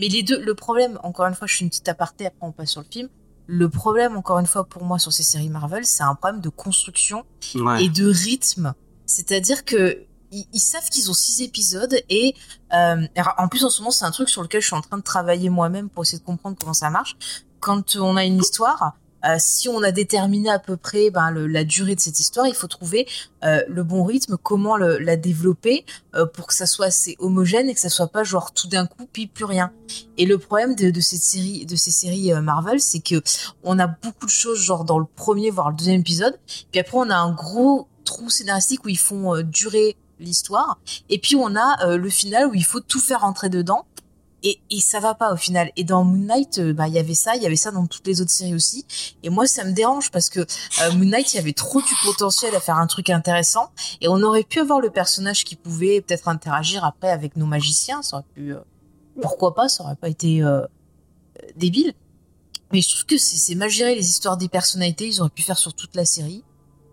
Mais 0.00 0.08
les 0.08 0.22
deux, 0.22 0.40
le 0.40 0.54
problème, 0.54 0.98
encore 1.02 1.26
une 1.26 1.34
fois, 1.34 1.46
je 1.46 1.54
suis 1.54 1.62
une 1.64 1.70
petite 1.70 1.88
aparté, 1.88 2.26
après 2.26 2.38
on 2.46 2.52
passe 2.52 2.70
sur 2.70 2.80
le 2.80 2.86
film. 2.90 3.08
Le 3.46 3.68
problème, 3.68 4.16
encore 4.16 4.38
une 4.38 4.46
fois, 4.46 4.64
pour 4.64 4.84
moi, 4.84 4.98
sur 4.98 5.12
ces 5.12 5.22
séries 5.22 5.48
Marvel, 5.48 5.84
c'est 5.86 6.02
un 6.02 6.14
problème 6.14 6.40
de 6.40 6.48
construction 6.50 7.24
ouais. 7.54 7.84
et 7.84 7.88
de 7.88 8.06
rythme. 8.10 8.74
C'est-à-dire 9.06 9.64
que 9.64 10.02
ils, 10.32 10.46
ils 10.52 10.60
savent 10.60 10.88
qu'ils 10.90 11.10
ont 11.10 11.14
six 11.14 11.42
épisodes 11.42 11.94
et 12.08 12.34
euh, 12.74 13.06
en 13.38 13.48
plus 13.48 13.64
en 13.64 13.70
ce 13.70 13.80
moment 13.80 13.90
c'est 13.90 14.04
un 14.04 14.10
truc 14.10 14.28
sur 14.28 14.42
lequel 14.42 14.60
je 14.60 14.66
suis 14.66 14.76
en 14.76 14.80
train 14.82 14.98
de 14.98 15.02
travailler 15.02 15.50
moi-même 15.50 15.88
pour 15.88 16.02
essayer 16.04 16.18
de 16.18 16.24
comprendre 16.24 16.56
comment 16.60 16.74
ça 16.74 16.90
marche. 16.90 17.16
Quand 17.60 17.96
on 17.96 18.16
a 18.16 18.24
une 18.24 18.38
histoire, 18.38 18.94
euh, 19.24 19.34
si 19.40 19.68
on 19.68 19.82
a 19.82 19.90
déterminé 19.90 20.48
à 20.48 20.60
peu 20.60 20.76
près 20.76 21.10
ben, 21.10 21.32
le- 21.32 21.48
la 21.48 21.64
durée 21.64 21.96
de 21.96 22.00
cette 22.00 22.20
histoire, 22.20 22.46
il 22.46 22.54
faut 22.54 22.68
trouver 22.68 23.08
euh, 23.42 23.62
le 23.68 23.82
bon 23.82 24.04
rythme, 24.04 24.36
comment 24.40 24.76
le- 24.76 24.98
la 24.98 25.16
développer 25.16 25.84
euh, 26.14 26.24
pour 26.24 26.46
que 26.46 26.54
ça 26.54 26.66
soit 26.66 26.86
assez 26.86 27.16
homogène 27.18 27.68
et 27.68 27.74
que 27.74 27.80
ça 27.80 27.88
soit 27.88 28.06
pas 28.06 28.22
genre 28.22 28.52
tout 28.52 28.68
d'un 28.68 28.86
coup 28.86 29.08
puis 29.12 29.26
plus 29.26 29.44
rien. 29.44 29.72
Et 30.18 30.24
le 30.24 30.38
problème 30.38 30.76
de, 30.76 30.90
de 30.90 31.00
cette 31.00 31.22
série, 31.22 31.66
de 31.66 31.74
ces 31.74 31.90
séries 31.90 32.32
euh, 32.32 32.40
Marvel, 32.40 32.80
c'est 32.80 33.00
que 33.00 33.20
on 33.64 33.80
a 33.80 33.88
beaucoup 33.88 34.26
de 34.26 34.30
choses 34.30 34.60
genre 34.60 34.84
dans 34.84 35.00
le 35.00 35.06
premier 35.06 35.50
voire 35.50 35.70
le 35.70 35.76
deuxième 35.76 36.00
épisode, 36.00 36.38
puis 36.70 36.78
après 36.80 36.96
on 36.98 37.10
a 37.10 37.16
un 37.16 37.32
gros 37.32 37.88
trou 38.04 38.30
scénaristique 38.30 38.84
où 38.84 38.88
ils 38.88 38.96
font 38.98 39.34
euh, 39.34 39.42
durer 39.42 39.96
l'histoire, 40.20 40.78
et 41.08 41.18
puis 41.18 41.36
on 41.36 41.54
a 41.56 41.86
euh, 41.86 41.96
le 41.96 42.10
final 42.10 42.46
où 42.48 42.54
il 42.54 42.64
faut 42.64 42.80
tout 42.80 43.00
faire 43.00 43.20
rentrer 43.20 43.48
dedans. 43.48 43.86
Et, 44.44 44.60
et 44.70 44.80
ça 44.80 45.00
va 45.00 45.14
pas 45.14 45.32
au 45.32 45.36
final. 45.36 45.72
Et 45.74 45.82
dans 45.82 46.04
Moon 46.04 46.26
Knight, 46.26 46.58
euh, 46.58 46.72
bah 46.72 46.86
il 46.86 46.94
y 46.94 46.98
avait 47.00 47.14
ça, 47.14 47.34
il 47.34 47.42
y 47.42 47.46
avait 47.46 47.56
ça 47.56 47.72
dans 47.72 47.88
toutes 47.88 48.06
les 48.06 48.20
autres 48.20 48.30
séries 48.30 48.54
aussi. 48.54 48.86
Et 49.24 49.30
moi 49.30 49.48
ça 49.48 49.64
me 49.64 49.72
dérange 49.72 50.12
parce 50.12 50.30
que 50.30 50.38
euh, 50.38 50.92
Moon 50.92 51.06
Knight, 51.06 51.34
il 51.34 51.38
y 51.38 51.40
avait 51.40 51.52
trop 51.52 51.82
du 51.82 51.92
potentiel 52.04 52.54
à 52.54 52.60
faire 52.60 52.76
un 52.76 52.86
truc 52.86 53.10
intéressant, 53.10 53.72
et 54.00 54.06
on 54.06 54.22
aurait 54.22 54.44
pu 54.44 54.60
avoir 54.60 54.80
le 54.80 54.90
personnage 54.90 55.44
qui 55.44 55.56
pouvait 55.56 56.00
peut-être 56.02 56.28
interagir 56.28 56.84
après 56.84 57.10
avec 57.10 57.36
nos 57.36 57.46
magiciens. 57.46 58.00
Ça 58.02 58.18
aurait 58.18 58.26
pu, 58.32 58.54
euh, 58.54 58.60
pourquoi 59.20 59.56
pas, 59.56 59.68
ça 59.68 59.82
aurait 59.82 59.96
pas 59.96 60.08
été 60.08 60.40
euh, 60.40 60.64
débile. 61.56 61.92
Mais 62.72 62.80
je 62.80 62.90
trouve 62.90 63.06
que 63.06 63.18
c'est 63.18 63.38
c'est 63.38 63.56
mal 63.56 63.70
géré 63.70 63.96
les 63.96 64.08
histoires 64.08 64.36
des 64.36 64.48
personnalités. 64.48 65.08
Ils 65.08 65.20
auraient 65.20 65.30
pu 65.30 65.42
faire 65.42 65.58
sur 65.58 65.74
toute 65.74 65.96
la 65.96 66.04
série. 66.04 66.44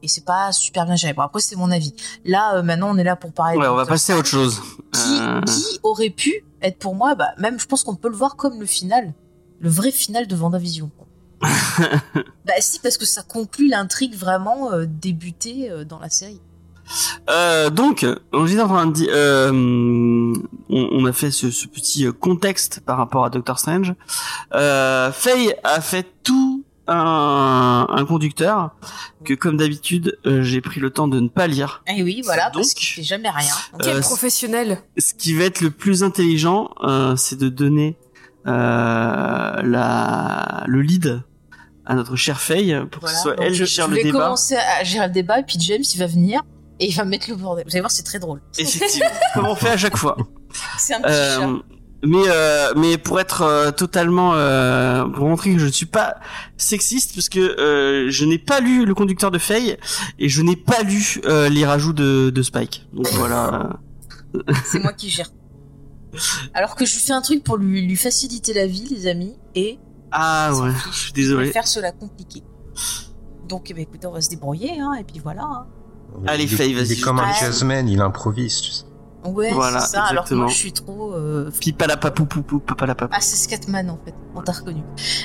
Et 0.05 0.07
c'est 0.07 0.23
pas 0.23 0.51
super 0.51 0.85
bien 0.85 0.95
géré. 0.95 1.13
Bon, 1.13 1.23
après, 1.23 1.41
c'est 1.41 1.55
mon 1.55 1.71
avis. 1.71 1.95
Là, 2.25 2.57
euh, 2.57 2.61
maintenant, 2.61 2.91
on 2.93 2.97
est 2.99 3.03
là 3.03 3.15
pour 3.15 3.33
parler. 3.33 3.57
Ouais, 3.57 3.65
on 3.65 3.73
va 3.75 3.87
passer 3.87 4.13
à 4.13 4.17
autre 4.19 4.27
chose. 4.27 4.61
Qui, 4.91 4.99
Euh, 5.19 5.41
qui 5.41 5.79
aurait 5.81 6.11
pu 6.11 6.45
être 6.61 6.77
pour 6.77 6.93
moi, 6.93 7.15
bah, 7.15 7.29
même, 7.39 7.59
je 7.59 7.65
pense 7.65 7.83
qu'on 7.83 7.95
peut 7.95 8.07
le 8.07 8.15
voir 8.15 8.35
comme 8.35 8.59
le 8.59 8.67
final. 8.67 9.15
Le 9.59 9.69
vrai 9.69 9.89
final 9.89 10.27
de 10.27 10.35
Vendavision. 10.35 10.91
bah, 11.41 12.53
si, 12.59 12.77
parce 12.81 12.99
que 12.99 13.05
ça 13.07 13.23
conclut 13.23 13.67
l'intrigue 13.67 14.13
vraiment 14.15 14.71
euh, 14.73 14.85
débutée 14.85 15.71
dans 15.89 15.97
la 15.97 16.09
série. 16.11 16.39
Donc, 17.71 18.05
on 18.31 18.45
on, 18.45 20.33
on 20.69 21.05
a 21.05 21.13
fait 21.13 21.31
ce, 21.31 21.49
ce 21.49 21.65
petit 21.65 22.05
contexte 22.19 22.81
par 22.81 22.97
rapport 22.97 23.25
à 23.25 23.31
Doctor 23.31 23.57
Strange. 23.57 23.95
Faye 24.51 25.55
a 25.63 25.81
fait 25.81 26.05
tout 26.21 26.63
un, 26.87 27.87
un 27.89 28.05
conducteur 28.05 28.75
que, 29.23 29.33
comme 29.33 29.57
d'habitude, 29.57 30.17
euh, 30.25 30.41
j'ai 30.43 30.61
pris 30.61 30.79
le 30.79 30.89
temps 30.91 31.07
de 31.07 31.19
ne 31.19 31.27
pas 31.27 31.47
lire. 31.47 31.83
Et 31.87 32.03
oui, 32.03 32.21
voilà, 32.23 32.45
Donc, 32.51 32.61
parce 32.63 32.73
qu'il 32.73 32.87
fait 32.87 33.03
jamais 33.03 33.29
rien. 33.29 33.53
Quel 33.81 33.97
Euh, 33.97 34.01
professionnel. 34.01 34.79
Ce 34.97 35.13
qui 35.13 35.33
va 35.33 35.45
être 35.45 35.61
le 35.61 35.71
plus 35.71 36.03
intelligent, 36.03 36.69
euh, 36.83 37.15
c'est 37.15 37.37
de 37.37 37.49
donner 37.49 37.97
euh, 38.47 39.61
la, 39.63 40.63
le 40.67 40.81
lead 40.81 41.21
à 41.85 41.95
notre 41.95 42.15
chère 42.15 42.39
Faye 42.41 42.75
pour 42.91 43.03
que 43.03 43.09
ce 43.09 43.15
soit 43.15 43.35
elle 43.39 43.53
je, 43.53 43.63
qui 43.63 43.71
gère 43.73 43.85
je 43.85 43.89
le 43.91 43.95
vais 43.97 44.03
débat. 44.03 44.19
commencer 44.19 44.55
à 44.55 44.83
gérer 44.83 45.07
le 45.07 45.13
débat, 45.13 45.39
et 45.39 45.43
puis 45.43 45.57
James, 45.59 45.83
il 45.93 45.99
va 45.99 46.07
venir 46.07 46.41
et 46.79 46.87
il 46.87 46.95
va 46.95 47.05
mettre 47.05 47.29
le 47.29 47.35
bordel. 47.35 47.63
Vous 47.65 47.71
allez 47.73 47.81
voir, 47.81 47.91
c'est 47.91 48.03
très 48.03 48.19
drôle. 48.19 48.41
Effectivement, 48.57 49.09
comme 49.33 49.45
on 49.47 49.55
fait 49.55 49.69
à 49.71 49.77
chaque 49.77 49.97
fois. 49.97 50.17
C'est 50.77 50.93
un 50.95 51.01
petit 51.01 51.11
chat. 51.13 51.49
Mais 52.05 52.23
euh, 52.27 52.73
mais 52.75 52.97
pour 52.97 53.19
être 53.19 53.41
euh, 53.41 53.71
totalement 53.71 54.33
euh, 54.35 55.05
pour 55.05 55.27
montrer 55.27 55.53
que 55.53 55.59
je 55.59 55.65
ne 55.65 55.71
suis 55.71 55.85
pas 55.85 56.15
sexiste 56.57 57.15
parce 57.15 57.29
que 57.29 57.39
euh, 57.39 58.09
je 58.09 58.25
n'ai 58.25 58.37
pas 58.37 58.59
lu 58.59 58.85
le 58.85 58.93
conducteur 58.93 59.31
de 59.31 59.37
Faye 59.39 59.77
et 60.19 60.29
je 60.29 60.41
n'ai 60.41 60.55
pas 60.55 60.83
lu 60.83 61.19
euh, 61.25 61.49
les 61.49 61.65
rajouts 61.65 61.93
de, 61.93 62.29
de 62.29 62.41
Spike. 62.43 62.87
Donc 62.93 63.07
voilà. 63.13 63.79
C'est 64.65 64.79
moi 64.79 64.93
qui 64.93 65.09
gère. 65.09 65.31
Alors 66.53 66.75
que 66.75 66.85
je 66.85 66.95
fais 66.97 67.13
un 67.13 67.21
truc 67.21 67.43
pour 67.43 67.57
lui, 67.57 67.81
lui 67.85 67.95
faciliter 67.95 68.53
la 68.53 68.67
vie, 68.67 68.87
les 68.89 69.07
amis, 69.07 69.35
et 69.55 69.79
Ah 70.11 70.49
il 70.53 70.61
ouais, 70.61 70.71
je 70.91 70.97
suis 70.97 71.07
Je 71.09 71.13
désolé. 71.13 71.45
vais 71.47 71.51
faire 71.51 71.67
cela 71.67 71.91
compliqué. 71.91 72.41
Donc, 73.49 73.69
eh 73.69 73.73
ben, 73.73 73.81
écoutez, 73.83 74.07
on 74.07 74.11
va 74.11 74.21
se 74.21 74.29
débrouiller, 74.29 74.79
hein, 74.79 74.93
et 74.99 75.03
puis 75.03 75.19
voilà. 75.23 75.43
hein. 75.43 75.65
Allez, 76.27 76.43
il 76.43 76.49
Faye, 76.49 76.69
Il 76.71 76.75
vas-y, 76.77 76.93
est 76.93 77.01
comme 77.01 77.19
un 77.19 77.33
jazzman, 77.33 77.87
il 77.89 77.99
improvise, 78.01 78.61
tu 78.61 78.71
sais. 78.71 78.85
Ouais, 79.25 79.51
Voilà, 79.53 79.79
c'est 79.79 79.93
ça. 79.93 80.03
Alors 80.03 80.25
que 80.25 80.35
moi, 80.35 80.47
je 80.47 80.55
suis 80.55 80.73
trop. 80.73 81.13
Euh... 81.13 81.51
Pipa 81.59 81.87
la 81.87 81.97
papou 81.97 82.25
poupou, 82.25 82.59
papa 82.59 82.85
la 82.85 82.95
papou. 82.95 83.13
Ah, 83.15 83.21
c'est 83.21 83.35
Scatman 83.35 83.89
en 83.89 83.99
fait. 84.03 84.13
On 84.35 84.41
t'a 84.41 84.51
reconnu. 84.51 84.81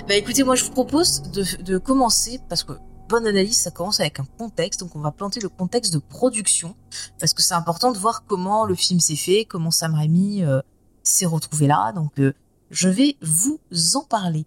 Bah 0.09 0.15
écoutez, 0.15 0.43
moi, 0.43 0.55
je 0.55 0.65
vous 0.65 0.71
propose 0.73 1.23
de, 1.33 1.45
de 1.63 1.79
commencer 1.79 2.41
parce 2.49 2.65
que 2.65 2.73
bonne 3.11 3.27
analyse, 3.27 3.59
ça 3.59 3.71
commence 3.71 4.01
avec 4.01 4.21
un 4.21 4.27
contexte. 4.39 4.81
Donc, 4.81 4.95
on 4.95 5.01
va 5.01 5.11
planter 5.11 5.41
le 5.41 5.49
contexte 5.49 5.93
de 5.93 5.99
production 5.99 6.77
parce 7.19 7.35
que 7.35 7.43
c'est 7.43 7.55
important 7.55 7.93
de 7.93 7.99
voir 7.99 8.25
comment 8.27 8.65
le 8.65 8.75
film 8.75 9.01
s'est 9.01 9.17
fait, 9.17 9.45
comment 9.45 9.71
Sam 9.71 9.95
Raimi 9.95 10.45
euh, 10.45 10.61
s'est 11.03 11.27
retrouvé 11.27 11.67
là. 11.67 11.93
Donc, 11.93 12.19
euh, 12.19 12.33
je 12.71 12.89
vais 12.89 13.17
vous 13.21 13.61
en 13.95 14.05
parler. 14.05 14.47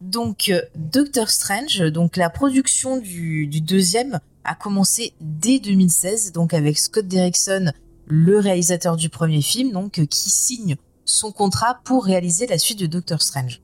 Donc, 0.00 0.48
euh, 0.48 0.62
Doctor 0.74 1.30
Strange, 1.30 1.80
donc 1.92 2.16
la 2.16 2.30
production 2.30 2.96
du, 2.96 3.46
du 3.46 3.60
deuxième 3.60 4.18
a 4.44 4.54
commencé 4.54 5.14
dès 5.20 5.58
2016, 5.60 6.32
donc 6.32 6.54
avec 6.54 6.78
Scott 6.78 7.06
Derrickson, 7.06 7.72
le 8.10 8.38
réalisateur 8.38 8.96
du 8.96 9.08
premier 9.08 9.40
film, 9.40 9.70
donc 9.72 9.98
euh, 9.98 10.04
qui 10.04 10.28
signe 10.28 10.76
son 11.04 11.32
contrat 11.32 11.80
pour 11.84 12.04
réaliser 12.04 12.46
la 12.46 12.58
suite 12.58 12.78
de 12.78 12.86
Doctor 12.86 13.22
Strange. 13.22 13.62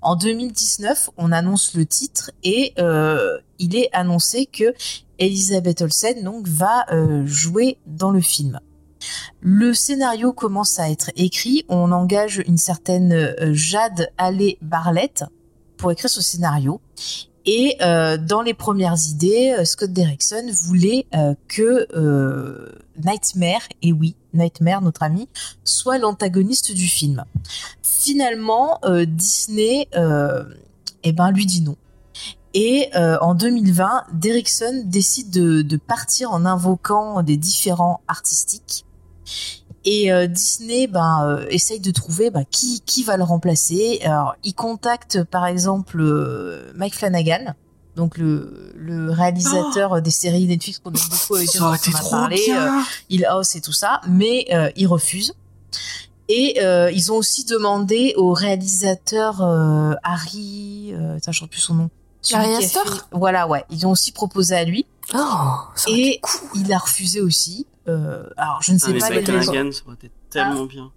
En 0.00 0.16
2019, 0.16 1.10
on 1.16 1.32
annonce 1.32 1.74
le 1.74 1.84
titre 1.84 2.30
et 2.42 2.72
euh, 2.78 3.38
il 3.58 3.76
est 3.76 3.90
annoncé 3.92 4.46
que 4.46 4.74
Elisabeth 5.18 5.82
Olsen 5.82 6.30
va 6.44 6.86
euh, 6.90 7.26
jouer 7.26 7.78
dans 7.86 8.10
le 8.10 8.20
film. 8.20 8.60
Le 9.40 9.74
scénario 9.74 10.32
commence 10.32 10.78
à 10.78 10.90
être 10.90 11.10
écrit. 11.16 11.64
On 11.68 11.92
engage 11.92 12.42
une 12.46 12.56
certaine 12.56 13.34
Jade 13.52 14.10
Allais 14.16 14.56
Barlett 14.62 15.24
pour 15.76 15.92
écrire 15.92 16.10
ce 16.10 16.22
scénario. 16.22 16.80
Et 17.46 17.76
euh, 17.80 18.18
dans 18.18 18.42
les 18.42 18.54
premières 18.54 18.96
idées, 19.08 19.54
euh, 19.56 19.64
Scott 19.64 19.92
Derrickson 19.92 20.50
voulait 20.52 21.06
euh, 21.14 21.34
que 21.46 21.86
Nightmare, 23.04 23.62
et 23.82 23.92
oui, 23.92 24.16
Nightmare, 24.34 24.82
notre 24.82 25.04
ami, 25.04 25.28
soit 25.62 25.98
l'antagoniste 25.98 26.72
du 26.72 26.88
film. 26.88 27.24
Finalement, 27.82 28.80
Disney, 29.06 29.88
eh 31.02 31.12
ben, 31.12 31.30
lui 31.30 31.46
dit 31.46 31.60
non. 31.60 31.76
Et 32.54 32.88
en 32.94 33.34
2020, 33.34 34.04
Derrickson 34.14 34.82
décide 34.86 35.30
de, 35.30 35.60
de 35.62 35.76
partir 35.76 36.32
en 36.32 36.46
invoquant 36.46 37.22
des 37.22 37.36
différents 37.36 38.00
artistiques. 38.08 38.86
Et 39.88 40.10
euh, 40.12 40.26
Disney 40.26 40.88
ben, 40.88 41.24
euh, 41.24 41.46
essaye 41.48 41.78
de 41.80 41.90
trouver 41.92 42.30
ben, 42.30 42.44
qui, 42.50 42.82
qui 42.84 43.04
va 43.04 43.16
le 43.16 43.22
remplacer. 43.22 44.00
Alors, 44.04 44.34
il 44.44 44.52
contacte 44.52 45.22
par 45.24 45.46
exemple 45.46 46.00
euh, 46.00 46.72
Mike 46.74 46.94
Flanagan, 46.96 47.54
donc 47.94 48.18
le, 48.18 48.72
le 48.76 49.10
réalisateur 49.12 50.02
des 50.02 50.10
séries 50.10 50.46
Netflix 50.46 50.80
qu'on 50.80 50.90
aime 50.92 51.00
beaucoup 51.08 51.36
avec 51.36 51.48
Oh 51.54 51.58
Ça 51.58 51.64
on 51.68 51.72
a 51.72 52.00
parlé, 52.10 52.40
il 53.08 53.24
House 53.24 53.54
et 53.54 53.60
tout 53.60 53.72
ça, 53.72 54.00
mais 54.08 54.46
il 54.76 54.86
refuse. 54.88 55.32
Et 56.28 56.58
ils 56.92 57.12
ont 57.12 57.16
aussi 57.16 57.44
demandé 57.44 58.12
au 58.16 58.32
réalisateur 58.32 59.40
Harry, 60.02 60.92
attends, 61.16 61.32
je 61.32 61.44
ne 61.44 61.48
plus 61.48 61.60
son 61.60 61.74
nom. 61.74 61.90
Harry 62.32 62.56
Astor 62.56 62.84
fait- 62.84 63.02
Voilà, 63.12 63.46
ouais. 63.46 63.64
Ils 63.70 63.86
ont 63.86 63.92
aussi 63.92 64.10
proposé 64.10 64.56
à 64.56 64.64
lui 64.64 64.84
Oh, 65.14 65.18
ça 65.76 65.88
et 65.90 66.18
cool. 66.20 66.60
il 66.62 66.72
a 66.72 66.78
refusé 66.78 67.20
aussi. 67.20 67.66
Euh, 67.88 68.24
alors 68.36 68.62
je 68.62 68.72
ne 68.72 68.78
sais 68.78 68.86
Ah, 68.88 68.92
mais 68.92 68.98
pas 68.98 69.10
Mike 69.10 69.28
les 69.28 69.34
raisons. 69.34 69.52
Flanagan, 69.52 69.72
ça 69.72 69.82
aurait 69.86 69.94
été 69.94 70.10
tellement 70.30 70.64
bien. 70.66 70.90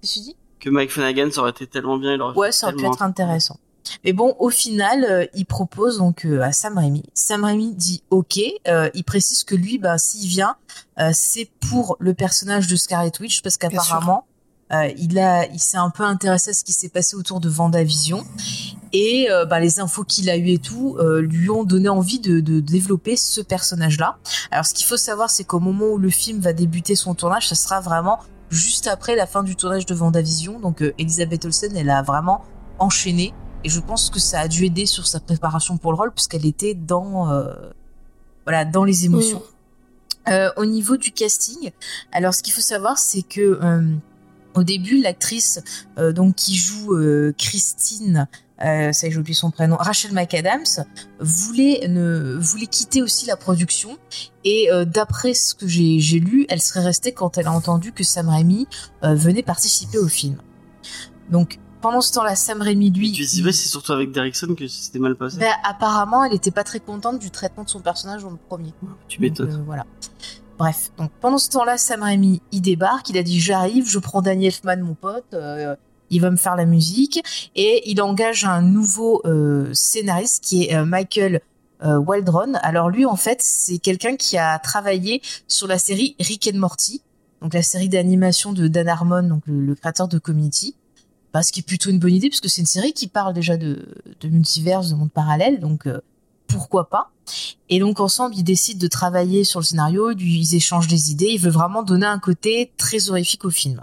Qu'est-ce 0.00 0.14
que 0.14 0.18
tu 0.20 0.24
dis? 0.24 0.36
Que 0.58 0.70
Mike 0.70 0.90
Flanagan, 0.90 1.30
ça 1.30 1.40
aurait 1.40 1.50
été 1.50 1.66
tellement 1.66 1.98
bien. 1.98 2.14
Il 2.14 2.22
aurait 2.22 2.36
Ouais, 2.36 2.52
ça 2.52 2.66
aurait 2.68 2.76
pu 2.76 2.84
être 2.86 3.02
intéressant. 3.02 3.58
Mais 4.04 4.12
bon, 4.12 4.36
au 4.38 4.50
final, 4.50 5.04
euh, 5.04 5.26
il 5.34 5.46
propose 5.46 5.98
donc 5.98 6.24
euh, 6.24 6.42
à 6.42 6.52
Sam 6.52 6.76
Raimi. 6.78 7.02
Sam 7.14 7.44
Raimi 7.44 7.74
dit 7.74 8.02
OK. 8.10 8.38
Euh, 8.68 8.90
il 8.94 9.04
précise 9.04 9.42
que 9.42 9.54
lui, 9.54 9.78
bah, 9.78 9.98
s'il 9.98 10.28
vient, 10.28 10.56
euh, 10.98 11.10
c'est 11.14 11.50
pour 11.68 11.96
le 11.98 12.14
personnage 12.14 12.66
de 12.66 12.76
Scarlet 12.76 13.10
Witch 13.20 13.42
parce 13.42 13.56
qu'apparemment, 13.56 14.26
euh, 14.72 14.88
il 14.98 15.18
a, 15.18 15.46
il 15.46 15.58
s'est 15.58 15.78
un 15.78 15.90
peu 15.90 16.04
intéressé 16.04 16.50
à 16.50 16.52
ce 16.54 16.62
qui 16.62 16.72
s'est 16.72 16.90
passé 16.90 17.16
autour 17.16 17.40
de 17.40 17.48
Vendavision 17.48 18.22
et 18.92 19.30
euh, 19.30 19.44
bah, 19.44 19.60
les 19.60 19.80
infos 19.80 20.04
qu'il 20.04 20.28
a 20.30 20.36
eues 20.36 20.50
et 20.50 20.58
tout 20.58 20.96
euh, 20.98 21.20
lui 21.20 21.50
ont 21.50 21.64
donné 21.64 21.88
envie 21.88 22.18
de, 22.18 22.40
de 22.40 22.60
développer 22.60 23.16
ce 23.16 23.40
personnage-là. 23.40 24.18
Alors, 24.50 24.66
ce 24.66 24.74
qu'il 24.74 24.86
faut 24.86 24.96
savoir, 24.96 25.30
c'est 25.30 25.44
qu'au 25.44 25.60
moment 25.60 25.86
où 25.86 25.98
le 25.98 26.10
film 26.10 26.40
va 26.40 26.52
débuter 26.52 26.96
son 26.96 27.14
tournage, 27.14 27.48
ça 27.48 27.54
sera 27.54 27.80
vraiment 27.80 28.18
juste 28.50 28.88
après 28.88 29.14
la 29.14 29.26
fin 29.26 29.42
du 29.42 29.54
tournage 29.54 29.86
de 29.86 29.94
Vendavision. 29.94 30.58
Donc, 30.58 30.82
euh, 30.82 30.92
Elisabeth 30.98 31.44
Olsen, 31.44 31.76
elle 31.76 31.90
a 31.90 32.02
vraiment 32.02 32.44
enchaîné. 32.78 33.32
Et 33.62 33.68
je 33.68 33.80
pense 33.80 34.10
que 34.10 34.18
ça 34.18 34.40
a 34.40 34.48
dû 34.48 34.64
aider 34.64 34.86
sur 34.86 35.06
sa 35.06 35.20
préparation 35.20 35.76
pour 35.76 35.92
le 35.92 35.98
rôle, 35.98 36.12
puisqu'elle 36.12 36.46
était 36.46 36.74
dans, 36.74 37.28
voilà, 38.46 38.64
dans 38.64 38.84
les 38.84 39.04
émotions. 39.04 39.42
Euh, 40.30 40.48
au 40.56 40.64
niveau 40.64 40.96
du 40.96 41.10
casting, 41.10 41.70
alors 42.10 42.32
ce 42.32 42.42
qu'il 42.42 42.54
faut 42.54 42.62
savoir, 42.62 42.96
c'est 42.96 43.20
que 43.20 43.58
au 44.54 44.64
début, 44.64 45.00
l'actrice 45.00 45.60
euh, 45.98 46.12
donc 46.12 46.34
qui 46.34 46.56
joue 46.56 46.94
euh, 46.94 47.32
Christine, 47.38 48.26
euh, 48.62 48.92
ça 48.92 49.06
y 49.06 49.10
est, 49.10 49.12
j'ai 49.12 49.18
oublié 49.18 49.34
son 49.34 49.50
prénom, 49.50 49.76
Rachel 49.76 50.12
McAdams, 50.12 50.84
voulait 51.18 51.86
ne 51.88 52.36
voulait 52.38 52.66
quitter 52.66 53.02
aussi 53.02 53.26
la 53.26 53.36
production. 53.36 53.96
Et 54.44 54.70
euh, 54.70 54.84
d'après 54.84 55.34
ce 55.34 55.54
que 55.54 55.66
j'ai 55.66 55.98
lu, 56.18 56.46
elle 56.48 56.60
serait 56.60 56.82
restée 56.82 57.12
quand 57.12 57.38
elle 57.38 57.46
a 57.46 57.52
entendu 57.52 57.92
que 57.92 58.04
Sam 58.04 58.28
Raimi 58.28 58.66
euh, 59.04 59.14
venait 59.14 59.42
participer 59.42 59.98
au 59.98 60.08
film. 60.08 60.36
Donc 61.30 61.58
pendant 61.80 62.00
ce 62.00 62.12
temps-là, 62.12 62.36
Sam 62.36 62.60
Raimi 62.60 62.90
lui, 62.90 63.12
Tu 63.12 63.24
c'est 63.24 63.52
surtout 63.52 63.92
avec 63.92 64.12
Derrickson 64.12 64.54
que 64.54 64.66
c'était 64.68 64.98
mal 64.98 65.16
passé. 65.16 65.38
ben, 65.38 65.52
apparemment, 65.64 66.24
elle 66.24 66.34
était 66.34 66.50
pas 66.50 66.64
très 66.64 66.80
contente 66.80 67.18
du 67.18 67.30
traitement 67.30 67.64
de 67.64 67.70
son 67.70 67.80
personnage 67.80 68.22
dans 68.22 68.30
le 68.30 68.36
premier. 68.36 68.74
tu 69.08 69.20
m'étonnes. 69.20 69.50
euh, 69.50 69.62
voilà. 69.64 69.86
Bref, 70.58 70.90
donc 70.98 71.10
pendant 71.22 71.38
ce 71.38 71.48
temps-là, 71.50 71.78
Sam 71.78 72.02
Raimi, 72.02 72.42
il 72.52 72.60
débarque, 72.60 73.08
il 73.08 73.16
a 73.16 73.22
dit 73.22 73.40
j'arrive, 73.40 73.88
je 73.88 73.98
prends 73.98 74.20
Daniel 74.20 74.52
Elfman, 74.52 74.76
mon 74.82 74.94
pote, 74.94 75.24
euh, 75.32 75.74
il 76.10 76.20
va 76.20 76.30
me 76.30 76.36
faire 76.36 76.56
la 76.56 76.66
musique, 76.66 77.22
et 77.54 77.90
il 77.90 78.02
engage 78.02 78.44
un 78.44 78.62
nouveau 78.62 79.22
euh, 79.24 79.72
scénariste 79.72 80.44
qui 80.44 80.64
est 80.64 80.74
euh, 80.74 80.84
Michael 80.84 81.40
euh, 81.82 81.98
Waldron. 81.98 82.54
Alors 82.62 82.90
lui, 82.90 83.06
en 83.06 83.16
fait, 83.16 83.40
c'est 83.40 83.78
quelqu'un 83.78 84.16
qui 84.16 84.36
a 84.36 84.58
travaillé 84.58 85.22
sur 85.48 85.66
la 85.66 85.78
série 85.78 86.16
Rick 86.20 86.50
and 86.52 86.58
Morty, 86.58 87.02
donc 87.40 87.54
la 87.54 87.62
série 87.62 87.88
d'animation 87.88 88.52
de 88.52 88.68
Dan 88.68 88.88
Harmon, 88.88 89.22
donc 89.22 89.42
le, 89.46 89.74
créateur 89.74 90.08
de 90.08 90.18
Community. 90.18 90.74
Bah, 91.32 91.44
ce 91.44 91.52
qui 91.52 91.60
est 91.60 91.64
plutôt 91.64 91.90
une 91.90 92.00
bonne 92.00 92.14
idée, 92.14 92.28
parce 92.28 92.40
que 92.40 92.48
c'est 92.48 92.60
une 92.60 92.66
série 92.66 92.92
qui 92.92 93.06
parle 93.06 93.32
déjà 93.32 93.56
de, 93.56 93.86
de 94.20 94.28
multivers, 94.28 94.82
de 94.82 94.94
monde 94.94 95.12
parallèle, 95.12 95.60
donc 95.60 95.86
pourquoi 96.48 96.88
pas. 96.88 97.10
Et 97.68 97.78
donc 97.78 98.00
ensemble, 98.00 98.34
ils 98.36 98.42
décident 98.42 98.80
de 98.80 98.88
travailler 98.88 99.44
sur 99.44 99.60
le 99.60 99.64
scénario, 99.64 100.10
ils 100.10 100.54
échangent 100.54 100.88
des 100.88 101.10
idées, 101.12 101.28
ils 101.28 101.38
veulent 101.38 101.52
vraiment 101.52 101.82
donner 101.82 102.06
un 102.06 102.18
côté 102.18 102.72
très 102.76 103.10
horrifique 103.10 103.44
au 103.44 103.50
film. 103.50 103.82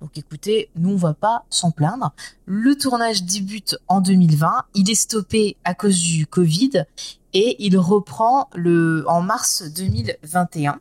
Donc 0.00 0.16
écoutez, 0.16 0.70
nous 0.76 0.90
on 0.90 0.96
va 0.96 1.14
pas 1.14 1.44
s'en 1.50 1.70
plaindre. 1.70 2.12
Le 2.46 2.76
tournage 2.76 3.24
débute 3.24 3.76
en 3.86 4.00
2020, 4.00 4.64
il 4.74 4.90
est 4.90 4.94
stoppé 4.94 5.56
à 5.64 5.74
cause 5.74 6.00
du 6.00 6.26
Covid 6.26 6.84
et 7.32 7.56
il 7.64 7.76
reprend 7.78 8.48
le 8.54 9.04
en 9.08 9.20
mars 9.20 9.62
2021. 9.62 10.80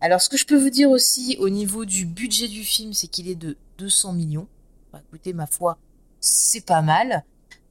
Alors 0.00 0.20
ce 0.20 0.28
que 0.28 0.36
je 0.36 0.46
peux 0.46 0.56
vous 0.56 0.70
dire 0.70 0.90
aussi 0.90 1.36
au 1.40 1.48
niveau 1.48 1.84
du 1.84 2.06
budget 2.06 2.48
du 2.48 2.64
film, 2.64 2.92
c'est 2.92 3.08
qu'il 3.08 3.28
est 3.28 3.34
de 3.34 3.56
200 3.78 4.12
millions. 4.12 4.48
Bah, 4.92 5.00
écoutez, 5.08 5.32
ma 5.32 5.46
foi, 5.46 5.76
c'est 6.20 6.64
pas 6.64 6.82
mal. 6.82 7.24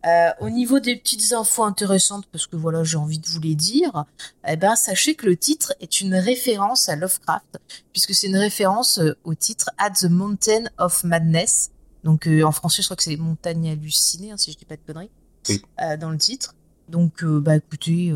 Euh, 0.08 0.30
au 0.40 0.50
niveau 0.50 0.80
des 0.80 0.96
petites 0.96 1.34
infos 1.34 1.64
intéressantes, 1.64 2.26
parce 2.32 2.48
que 2.48 2.56
voilà, 2.56 2.84
j'ai 2.84 2.98
envie 2.98 3.20
de 3.20 3.28
vous 3.28 3.42
les 3.42 3.56
dire, 3.56 4.06
eh 4.48 4.56
ben, 4.56 4.76
sachez 4.76 5.16
que 5.16 5.26
le 5.26 5.36
titre 5.36 5.74
est 5.82 6.00
une 6.00 6.16
référence 6.16 6.88
à 6.88 6.96
Lovecraft, 6.96 7.58
puisque 7.92 8.14
c'est 8.14 8.28
une 8.28 8.38
référence 8.38 9.00
euh, 9.00 9.18
au 9.26 9.34
titre 9.34 9.70
At 9.78 9.92
the 9.92 10.06
Mountain 10.06 10.66
of 10.78 11.04
Madness. 11.04 11.72
Donc, 12.04 12.28
euh, 12.28 12.44
en 12.44 12.52
français, 12.54 12.82
je 12.82 12.88
crois 12.88 12.96
que 12.96 13.04
c'est 13.04 13.10
les 13.10 13.18
montagnes 13.18 13.70
hallucinées, 13.70 14.32
hein, 14.32 14.38
si 14.38 14.52
je 14.52 14.58
dis 14.58 14.66
pas 14.66 14.78
de 14.78 14.82
conneries, 14.86 15.10
Oui. 15.50 15.62
euh, 15.82 15.98
dans 15.98 16.12
le 16.12 16.18
titre. 16.18 16.56
Donc, 16.88 17.24
bah, 17.26 17.58
écoutez, 17.58 18.16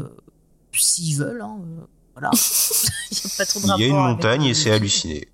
s'ils 0.72 1.18
veulent, 1.18 1.42
hein, 1.42 1.58
voilà. 2.14 2.30
Il 3.12 3.18
y 3.18 3.22
a 3.26 3.30
pas 3.38 3.46
trop 3.46 3.60
de 3.60 3.66
Il 3.78 3.82
y 3.82 3.84
a 3.84 3.88
une 3.88 3.96
montagne 3.96 4.44
et 4.46 4.54
c'est 4.54 4.72
halluciné. 4.72 5.28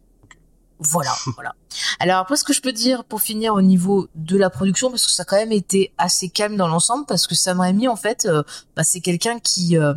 Voilà, 0.79 1.11
voilà. 1.35 1.55
Alors 1.99 2.17
après, 2.17 2.35
ce 2.37 2.43
que 2.43 2.53
je 2.53 2.61
peux 2.61 2.71
dire 2.71 3.03
pour 3.03 3.21
finir 3.21 3.53
au 3.55 3.61
niveau 3.61 4.07
de 4.15 4.37
la 4.37 4.49
production, 4.51 4.89
parce 4.91 5.05
que 5.05 5.11
ça 5.11 5.23
a 5.23 5.25
quand 5.25 5.35
même 5.37 5.51
été 5.51 5.91
assez 5.97 6.29
calme 6.29 6.55
dans 6.55 6.67
l'ensemble, 6.67 7.05
parce 7.07 7.25
que 7.25 7.33
Sam 7.35 7.59
Raimi, 7.59 7.87
en 7.87 7.95
fait, 7.95 8.25
euh, 8.25 8.43
bah, 8.75 8.83
c'est 8.83 9.01
quelqu'un 9.01 9.39
qui 9.39 9.75
euh, 9.77 9.93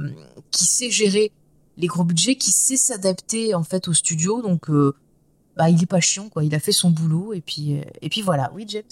qui 0.51 0.64
sait 0.64 0.90
gérer 0.90 1.33
les 1.77 1.87
gros 1.87 2.05
budgets, 2.05 2.37
qui 2.37 2.51
sait 2.51 2.77
s'adapter 2.77 3.55
en 3.55 3.62
fait 3.62 3.88
au 3.88 3.93
studio, 3.93 4.40
donc 4.43 4.71
euh, 4.71 4.95
bah 5.57 5.69
il 5.69 5.83
est 5.83 5.87
pas 5.87 6.01
chiant 6.01 6.29
quoi. 6.31 6.45
Il 6.45 6.55
a 6.55 6.61
fait 6.61 6.73
son 6.73 6.90
boulot 6.90 7.33
et 7.35 7.40
puis 7.43 7.79
euh, 7.79 7.83
et 8.01 8.09
puis 8.09 8.23
voilà. 8.23 8.51
Oui, 8.55 8.64
James? 8.69 8.83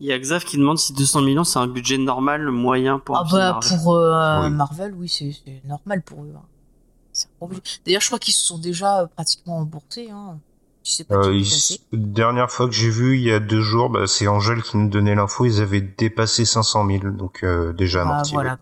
Il 0.00 0.06
y 0.06 0.12
a 0.12 0.18
Xav 0.18 0.44
qui 0.44 0.56
demande 0.58 0.78
si 0.78 0.92
200 0.92 1.22
millions 1.22 1.44
c'est 1.44 1.58
un 1.58 1.66
budget 1.66 1.98
normal, 1.98 2.50
moyen 2.50 2.98
pour 3.00 3.16
un 3.16 3.22
Ah 3.24 3.26
film 3.26 3.38
bah 3.38 3.52
Marvel. 3.54 3.78
pour 3.78 3.94
euh, 3.96 4.42
Oui. 4.44 4.50
Marvel, 4.50 4.94
oui, 4.94 5.08
c'est 5.08 5.34
normal 5.66 6.02
pour 6.02 6.24
eux. 6.24 6.32
hein. 6.36 6.42
D'ailleurs, 7.84 8.00
je 8.02 8.06
crois 8.06 8.18
qu'ils 8.20 8.34
se 8.34 8.44
sont 8.46 8.58
déjà 8.58 9.08
pratiquement 9.16 9.56
remboursés. 9.56 10.08
Hein. 10.10 10.38
Je 10.88 10.94
sais 10.94 11.04
pas 11.04 11.16
Euh, 11.16 11.38
qui 11.42 11.80
dernière 11.92 12.50
fois 12.50 12.66
que 12.66 12.72
j'ai 12.74 12.88
vu, 12.88 13.16
il 13.18 13.22
y 13.24 13.30
a 13.32 13.40
deux 13.40 13.60
jours, 13.60 13.90
bah, 13.90 14.06
c'est 14.06 14.26
Angèle 14.26 14.62
qui 14.62 14.78
nous 14.78 14.88
donnait 14.88 15.14
l'info, 15.14 15.44
ils 15.44 15.60
avaient 15.60 15.82
dépassé 15.82 16.46
500 16.46 16.86
000, 16.86 17.10
donc 17.10 17.40
euh, 17.44 17.72
déjà 17.74 18.00
Ah, 18.00 18.10
amorti. 18.10 18.32
voilà. 18.32 18.58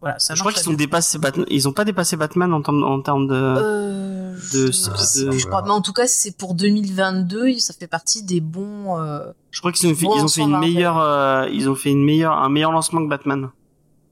Voilà, 0.00 0.16
ça 0.20 0.36
Je 0.36 0.40
crois 0.40 0.52
qu'ils 0.52 0.68
à 0.68 0.72
ont 0.72 0.76
dépassé 0.76 1.18
Batman. 1.18 1.44
Ils 1.50 1.66
ont 1.66 1.72
pas 1.72 1.84
dépassé 1.84 2.16
Batman 2.16 2.54
en 2.54 2.62
termes, 2.62 2.84
en 2.84 3.00
termes 3.02 3.26
de. 3.26 3.34
Euh, 3.34 4.32
de- 4.52 4.70
je, 4.70 5.24
de- 5.24 5.46
crois. 5.48 5.62
Mais 5.62 5.70
en 5.72 5.80
tout 5.80 5.92
cas, 5.92 6.06
c'est 6.06 6.36
pour 6.36 6.54
2022. 6.54 7.58
Ça 7.58 7.74
fait 7.74 7.88
partie 7.88 8.22
des 8.22 8.40
bons. 8.40 8.96
euh, 8.96 9.18
Je 9.50 9.58
crois 9.58 9.72
qu'ils 9.72 9.88
ont 9.90 9.94
fait, 9.96 10.04
ils 10.06 10.20
ont 10.20 10.24
on 10.26 10.28
fait 10.28 10.42
une 10.42 10.56
meilleure, 10.60 10.98
euh, 11.00 11.48
ils 11.52 11.68
ont 11.68 11.74
fait 11.74 11.90
une 11.90 12.04
meilleure, 12.04 12.32
un 12.34 12.48
meilleur 12.48 12.70
lancement 12.70 13.02
que 13.02 13.08
Batman. 13.08 13.50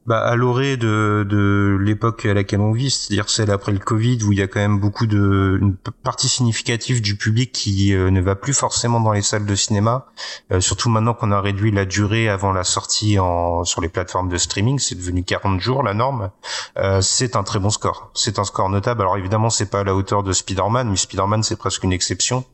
Bah, 0.07 0.21
à 0.21 0.37
l'orée 0.37 0.77
de, 0.77 1.27
de 1.29 1.77
l'époque 1.81 2.27
à 2.27 2.35
laquelle 2.35 2.61
on 2.61 2.73
vit, 2.73 2.90
c'est-à-dire 2.90 3.29
celle 3.29 3.51
après 3.51 3.73
le 3.73 3.79
Covid, 3.79 4.23
où 4.23 4.33
il 4.33 4.38
y 4.38 4.42
a 4.42 4.47
quand 4.47 4.61
même 4.61 4.79
beaucoup 4.79 5.07
de 5.07 5.59
une 5.61 5.77
partie 6.03 6.29
significative 6.29 7.01
du 7.03 7.16
public 7.16 7.53
qui 7.53 7.95
euh, 7.95 8.11
ne 8.11 8.21
va 8.21 8.35
plus 8.35 8.55
forcément 8.55 9.01
dans 9.01 9.12
les 9.12 9.23
salles 9.23 9.47
de 9.47 9.55
cinéma, 9.55 10.07
euh, 10.53 10.61
surtout 10.61 10.88
maintenant 10.90 11.14
qu'on 11.14 11.33
a 11.33 11.40
réduit 11.40 11.71
la 11.71 11.85
durée 11.85 12.29
avant 12.29 12.53
la 12.53 12.64
sortie 12.64 13.19
en 13.19 13.64
sur 13.64 13.81
les 13.81 13.88
plateformes 13.88 14.29
de 14.29 14.37
streaming, 14.37 14.79
c'est 14.79 14.95
devenu 14.95 15.25
40 15.25 15.61
jours 15.61 15.83
la 15.83 15.95
norme. 15.95 16.31
Euh, 16.79 17.01
c'est 17.01 17.37
un 17.37 17.42
très 17.42 17.59
bon 17.59 17.71
score, 17.71 18.11
c'est 18.14 18.38
un 18.38 18.45
score 18.45 18.69
notable. 18.69 19.03
Alors 19.03 19.16
évidemment, 19.16 19.51
c'est 19.51 19.71
pas 19.71 19.81
à 19.81 19.85
la 19.85 19.95
hauteur 19.95 20.23
de 20.23 20.33
Spider-Man, 20.33 20.88
mais 20.88 20.97
Spider-Man 20.97 21.42
c'est 21.42 21.57
presque 21.57 21.85
une 21.85 21.92
exception. 21.92 22.45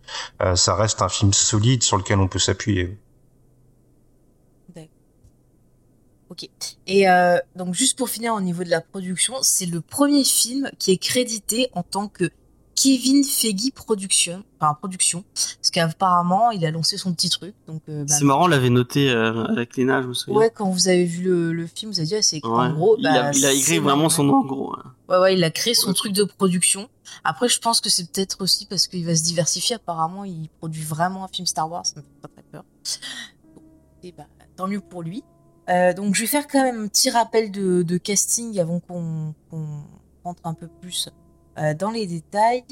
Euh, 0.43 0.57
ça 0.57 0.75
reste 0.75 1.03
un 1.03 1.09
film 1.09 1.33
solide 1.33 1.83
sur 1.83 1.97
lequel 1.97 2.19
on 2.19 2.29
peut 2.29 2.38
s'appuyer. 2.38 2.99
Ok. 6.33 6.49
Et 6.87 7.09
euh, 7.11 7.37
donc 7.57 7.75
juste 7.75 7.99
pour 7.99 8.09
finir 8.09 8.33
au 8.33 8.40
niveau 8.40 8.64
de 8.64 8.71
la 8.71 8.81
production, 8.81 9.35
c'est 9.42 9.66
le 9.66 9.83
premier 9.83 10.25
film 10.25 10.71
qui 10.79 10.90
est 10.90 10.97
crédité 10.97 11.68
en 11.75 11.83
tant 11.83 12.09
que 12.09 12.31
Kevin 12.75 13.23
Feige 13.23 13.71
Production, 13.75 14.42
enfin 14.59 14.73
production, 14.75 15.25
parce 15.35 15.71
qu'apparemment 15.71 16.51
il 16.53 16.64
a 16.64 16.71
lancé 16.71 16.97
son 16.97 17.12
petit 17.12 17.29
truc. 17.29 17.55
Donc 17.66 17.83
euh, 17.90 18.05
bah, 18.05 18.14
C'est 18.16 18.25
marrant, 18.25 18.45
on 18.45 18.49
l'avait 18.49 18.71
noté 18.71 19.11
euh, 19.11 19.45
avec 19.45 19.77
Léna, 19.77 20.01
je 20.01 20.09
me 20.09 20.14
souviens. 20.14 20.40
Ouais, 20.40 20.51
quand 20.51 20.71
vous 20.71 20.88
avez 20.88 21.05
vu 21.05 21.23
le, 21.25 21.53
le 21.53 21.66
film, 21.66 21.92
vous 21.92 21.99
avez 21.99 22.09
dit 22.09 22.14
ah, 22.16 22.23
c'est 22.23 22.38
écrit 22.38 22.51
Ouais. 22.51 22.57
en 22.57 22.73
gros. 22.73 22.97
il, 22.99 23.07
a, 23.07 23.25
bah, 23.25 23.31
il 23.35 23.45
a 23.45 23.53
écrit 23.53 23.79
vraiment 23.79 24.09
son 24.09 24.25
nom 24.25 24.37
en 24.37 24.45
gros. 24.47 24.71
ouais. 24.71 24.83
Ouais, 25.11 25.18
ouais, 25.18 25.35
il 25.35 25.45
a 25.45 25.51
créé 25.51 25.75
son 25.75 25.92
truc 25.92 26.14
de 26.14 26.25
production. 26.25 26.88
Après, 27.25 27.47
je 27.51 27.61
pense 27.61 27.83
que 27.83 27.90
c'est 27.90 28.11
peut-être 28.11 28.40
aussi 28.40 28.64
parce 28.64 28.87
qu'il 28.87 29.05
va 29.05 29.14
se 29.14 29.23
diversifier. 29.23 29.77
Apparemment, 29.77 30.25
il 30.25 30.49
produit 30.59 30.83
vraiment 30.83 31.25
un 31.25 31.29
film 31.29 31.47
Star 31.47 31.71
Wars. 31.71 31.85
Ça 31.85 31.97
me 31.97 32.03
fait 32.03 32.09
pas 32.23 32.29
très 32.29 32.42
peur. 32.51 32.64
Et 34.03 34.12
bah, 34.12 34.25
tant 34.57 34.66
mieux 34.66 34.81
pour 34.81 35.03
lui. 35.03 35.23
Euh, 35.68 35.92
donc, 35.92 36.14
je 36.14 36.22
vais 36.22 36.27
faire 36.27 36.46
quand 36.48 36.62
même 36.62 36.85
un 36.85 36.88
petit 36.88 37.11
rappel 37.11 37.51
de, 37.51 37.96
casting 37.96 38.59
avant 38.59 38.81
qu'on 38.81 39.35
rentre 40.25 40.40
un 40.44 40.55
peu 40.55 40.68
plus 40.68 41.09
euh, 41.59 41.75
dans 41.75 41.90
les 41.90 42.07
détails. 42.07 42.64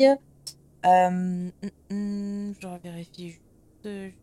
Euh, 0.86 1.06
hum, 1.08 1.50
hum, 1.90 2.54
je 2.58 2.68
vérifie 2.82 3.30
juste. 3.30 4.14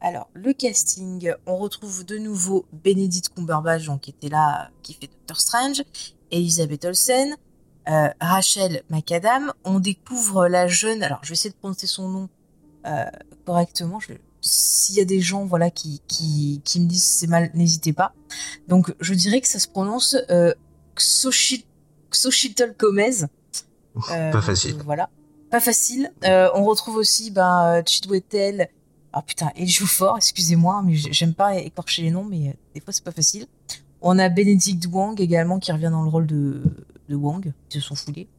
Alors, 0.00 0.28
le 0.34 0.52
casting, 0.52 1.32
on 1.46 1.56
retrouve 1.56 2.04
de 2.04 2.18
nouveau 2.18 2.66
Benedict 2.72 3.34
Cumberbatch, 3.34 3.88
qui 4.00 4.10
était 4.10 4.28
là, 4.28 4.70
qui 4.82 4.94
fait 4.94 5.06
Doctor 5.06 5.40
Strange, 5.40 5.82
Elisabeth 6.32 6.84
Olsen, 6.84 7.36
euh, 7.88 8.08
Rachel 8.20 8.82
McAdam. 8.90 9.52
On 9.64 9.78
découvre 9.78 10.48
la 10.48 10.66
jeune, 10.66 11.04
alors 11.04 11.20
je 11.22 11.28
vais 11.28 11.34
essayer 11.34 11.50
de 11.50 11.56
prononcer 11.56 11.86
son 11.86 12.08
nom 12.08 12.28
correctement. 13.44 14.00
S'il 14.44 14.96
y 14.96 15.00
a 15.00 15.04
des 15.04 15.20
gens 15.20 15.44
voilà 15.46 15.70
qui, 15.70 16.02
qui, 16.08 16.60
qui 16.64 16.80
me 16.80 16.86
disent 16.86 17.04
c'est 17.04 17.28
mal, 17.28 17.50
n'hésitez 17.54 17.92
pas. 17.92 18.12
Donc 18.68 18.92
je 19.00 19.14
dirais 19.14 19.40
que 19.40 19.46
ça 19.48 19.58
se 19.60 19.68
prononce 19.68 20.16
euh, 20.30 20.52
Xochitl 22.10 22.74
Gomez. 22.78 23.22
Euh, 24.10 24.32
Pas 24.32 24.40
facile. 24.42 24.72
donc, 24.72 24.82
voilà, 24.84 25.08
pas 25.50 25.60
facile. 25.60 26.12
Euh, 26.24 26.48
on 26.54 26.64
retrouve 26.64 26.96
aussi 26.96 27.30
ben 27.30 27.66
euh, 27.66 27.82
Chidwetel. 27.86 28.68
Ah 29.12 29.22
putain, 29.22 29.50
il 29.56 29.68
joue 29.68 29.86
fort, 29.86 30.16
excusez-moi, 30.16 30.82
mais 30.84 30.94
j'ai- 30.94 31.12
j'aime 31.12 31.34
pas 31.34 31.56
écorcher 31.58 32.02
les 32.02 32.10
noms, 32.10 32.24
mais 32.24 32.56
des 32.74 32.80
fois 32.80 32.92
c'est 32.92 33.04
pas 33.04 33.12
facile. 33.12 33.46
On 34.00 34.18
a 34.18 34.28
Benedict 34.28 34.86
Wong 34.90 35.20
également 35.20 35.58
qui 35.58 35.70
revient 35.70 35.90
dans 35.92 36.02
le 36.02 36.08
rôle 36.08 36.26
de, 36.26 36.62
de 37.08 37.14
Wong, 37.14 37.52
ils 37.70 37.74
se 37.74 37.80
sont 37.80 37.94
foulés. 37.94 38.28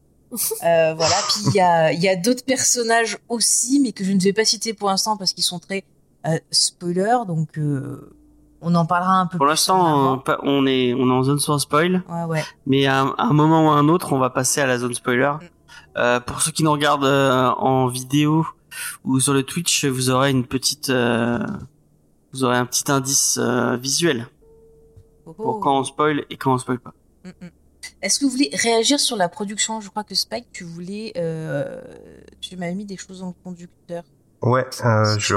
Euh, 0.63 0.96
voilà, 0.96 1.16
puis 1.30 1.42
il 1.50 1.54
y 1.54 1.60
a, 1.62 1.94
il 1.94 2.02
y 2.02 2.10
a 2.10 2.16
d'autres 2.16 2.44
personnages 2.44 3.20
aussi, 3.30 3.80
mais 3.80 3.92
que 3.92 4.04
je 4.04 4.12
ne 4.12 4.20
vais 4.20 4.34
pas 4.34 4.46
citer 4.46 4.74
pour 4.74 4.89
l'instant 4.89 5.16
parce 5.16 5.32
qu'ils 5.32 5.44
sont 5.44 5.60
très 5.60 5.84
euh, 6.26 6.38
spoilers, 6.52 7.26
donc 7.28 7.58
euh, 7.58 8.14
on 8.62 8.74
en 8.76 8.86
parlera 8.86 9.20
un 9.20 9.26
peu 9.28 9.38
Pour 9.38 9.46
l'instant, 9.46 9.80
en 10.14 10.24
on, 10.44 10.66
est 10.66 10.94
on 10.94 11.08
est 11.10 11.12
en 11.12 11.24
zone 11.24 11.40
sans 11.40 11.58
spoil, 11.60 12.04
avant. 12.08 12.26
Ouais, 12.28 12.38
ouais. 12.40 12.44
mais 12.66 12.86
à, 12.86 13.02
un- 13.02 13.16
à 13.18 13.24
un 13.26 13.34
moment 13.34 13.68
ou 13.68 13.70
à 13.70 13.74
un 13.76 13.90
autre, 13.90 14.14
on 14.14 14.20
va 14.20 14.30
passer 14.30 14.62
à 14.62 14.68
la 14.68 14.78
zone 14.78 14.94
spoiler. 14.94 15.32
Mm. 15.42 15.46
Euh, 15.98 16.20
pour 16.20 16.42
ceux 16.42 16.52
qui 16.52 16.64
nous 16.64 16.72
regardent 16.72 17.04
en 17.60 17.88
vidéo 17.88 18.46
ou 19.04 19.20
sur 19.20 19.34
le 19.34 19.44
Twitch, 19.44 19.86
vous 19.86 20.10
aurez 20.10 20.32
une 20.32 20.46
petite, 20.46 20.90
vous 20.90 22.44
aurez 22.44 22.58
un 22.58 22.66
petit 22.66 22.92
indice 22.92 23.38
visuel 23.80 24.28
Oh, 25.26 25.32
pour 25.34 25.46
oh. 25.56 25.60
quand 25.60 25.80
on 25.80 25.84
spoil 25.86 26.26
et 26.30 26.36
quand 26.36 26.54
on 26.54 26.58
spoil 26.58 26.80
pas. 26.80 26.94
Mm, 27.24 27.30
mm. 27.46 27.50
Est-ce 28.02 28.20
que 28.20 28.26
vous 28.26 28.32
voulez 28.32 28.50
réagir 28.54 29.00
sur 29.00 29.16
la 29.16 29.30
production? 29.30 29.80
Je 29.82 29.90
crois 29.90 30.04
que 30.04 30.16
Spike, 30.16 30.48
tu 30.52 30.64
voulais, 30.64 31.14
tu 32.42 32.58
m'as 32.58 32.72
mis 32.72 32.86
des 32.86 32.98
choses 32.98 33.22
le 33.24 33.32
conducteur. 33.44 34.04
Ouais, 34.44 34.66
euh, 34.84 35.18
je, 35.20 35.36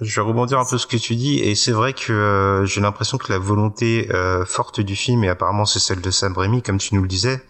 je 0.00 0.20
vais 0.20 0.24
rebondir 0.24 0.60
un 0.60 0.64
peu 0.64 0.78
ce 0.78 0.86
que 0.86 0.96
tu 0.96 1.16
dis 1.16 1.40
et 1.40 1.56
c'est 1.56 1.72
vrai 1.72 1.92
que 1.92 2.12
euh, 2.12 2.64
j'ai 2.66 2.80
l'impression 2.80 3.18
que 3.18 3.32
la 3.32 3.38
volonté 3.40 4.08
euh, 4.14 4.44
forte 4.44 4.78
du 4.78 4.94
film 4.94 5.24
et 5.24 5.28
apparemment 5.28 5.64
c'est 5.64 5.80
celle 5.80 6.00
de 6.00 6.10
Sam 6.12 6.38
Raimi 6.38 6.62
comme 6.62 6.78
tu 6.78 6.94
nous 6.94 7.02
le 7.02 7.08
disais, 7.08 7.42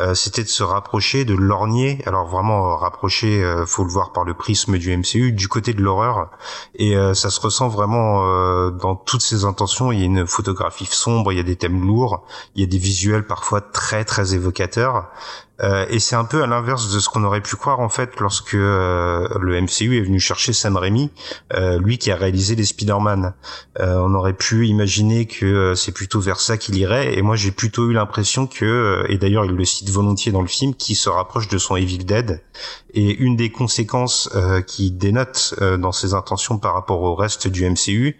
euh, 0.00 0.14
c'était 0.14 0.44
de 0.44 0.48
se 0.48 0.62
rapprocher, 0.62 1.24
de 1.24 1.34
lorgner. 1.34 2.00
Alors 2.06 2.28
vraiment 2.28 2.70
euh, 2.70 2.74
rapprocher, 2.76 3.42
euh, 3.42 3.66
faut 3.66 3.82
le 3.82 3.90
voir 3.90 4.12
par 4.12 4.22
le 4.22 4.34
prisme 4.34 4.78
du 4.78 4.96
MCU, 4.96 5.32
du 5.32 5.48
côté 5.48 5.74
de 5.74 5.82
l'horreur 5.82 6.30
et 6.76 6.96
euh, 6.96 7.12
ça 7.12 7.30
se 7.30 7.40
ressent 7.40 7.66
vraiment 7.66 8.22
euh, 8.24 8.70
dans 8.70 8.94
toutes 8.94 9.22
ses 9.22 9.44
intentions. 9.44 9.90
Il 9.90 9.98
y 9.98 10.02
a 10.02 10.06
une 10.06 10.28
photographie 10.28 10.86
sombre, 10.86 11.32
il 11.32 11.38
y 11.38 11.40
a 11.40 11.44
des 11.44 11.56
thèmes 11.56 11.84
lourds, 11.84 12.24
il 12.54 12.60
y 12.60 12.64
a 12.64 12.68
des 12.68 12.78
visuels 12.78 13.26
parfois 13.26 13.60
très 13.60 14.04
très 14.04 14.34
évocateurs. 14.34 15.08
Euh, 15.62 15.86
et 15.88 15.98
c'est 15.98 16.16
un 16.16 16.24
peu 16.24 16.42
à 16.42 16.46
l'inverse 16.46 16.92
de 16.92 16.98
ce 17.00 17.08
qu'on 17.08 17.24
aurait 17.24 17.40
pu 17.40 17.56
croire 17.56 17.80
en 17.80 17.88
fait 17.88 18.20
lorsque 18.20 18.54
euh, 18.54 19.26
le 19.40 19.60
MCU 19.60 19.96
est 19.96 20.02
venu 20.02 20.20
chercher 20.20 20.52
Sam 20.52 20.76
Raimi, 20.76 21.10
euh, 21.54 21.78
lui 21.78 21.98
qui 21.98 22.10
a 22.10 22.16
réalisé 22.16 22.54
les 22.54 22.64
Spider-Man. 22.64 23.34
On 23.78 24.14
aurait 24.14 24.32
pu 24.32 24.66
imaginer 24.66 25.26
que 25.26 25.74
c'est 25.74 25.92
plutôt 25.92 26.20
vers 26.20 26.40
ça 26.40 26.56
qu'il 26.56 26.76
irait, 26.76 27.16
et 27.16 27.22
moi 27.22 27.36
j'ai 27.36 27.50
plutôt 27.50 27.90
eu 27.90 27.92
l'impression 27.92 28.46
que, 28.46 29.04
et 29.08 29.18
d'ailleurs 29.18 29.44
il 29.44 29.52
le 29.52 29.64
cite 29.64 29.90
volontiers 29.90 30.32
dans 30.32 30.40
le 30.40 30.48
film, 30.48 30.74
qu'il 30.74 30.96
se 30.96 31.08
rapproche 31.08 31.48
de 31.48 31.58
son 31.58 31.76
Evil 31.76 31.98
Dead. 31.98 32.42
Et 32.94 33.14
une 33.16 33.36
des 33.36 33.50
conséquences 33.50 34.30
qui 34.66 34.90
dénote 34.90 35.54
dans 35.78 35.92
ses 35.92 36.14
intentions 36.14 36.58
par 36.58 36.72
rapport 36.72 37.02
au 37.02 37.14
reste 37.14 37.48
du 37.48 37.68
MCU, 37.68 38.18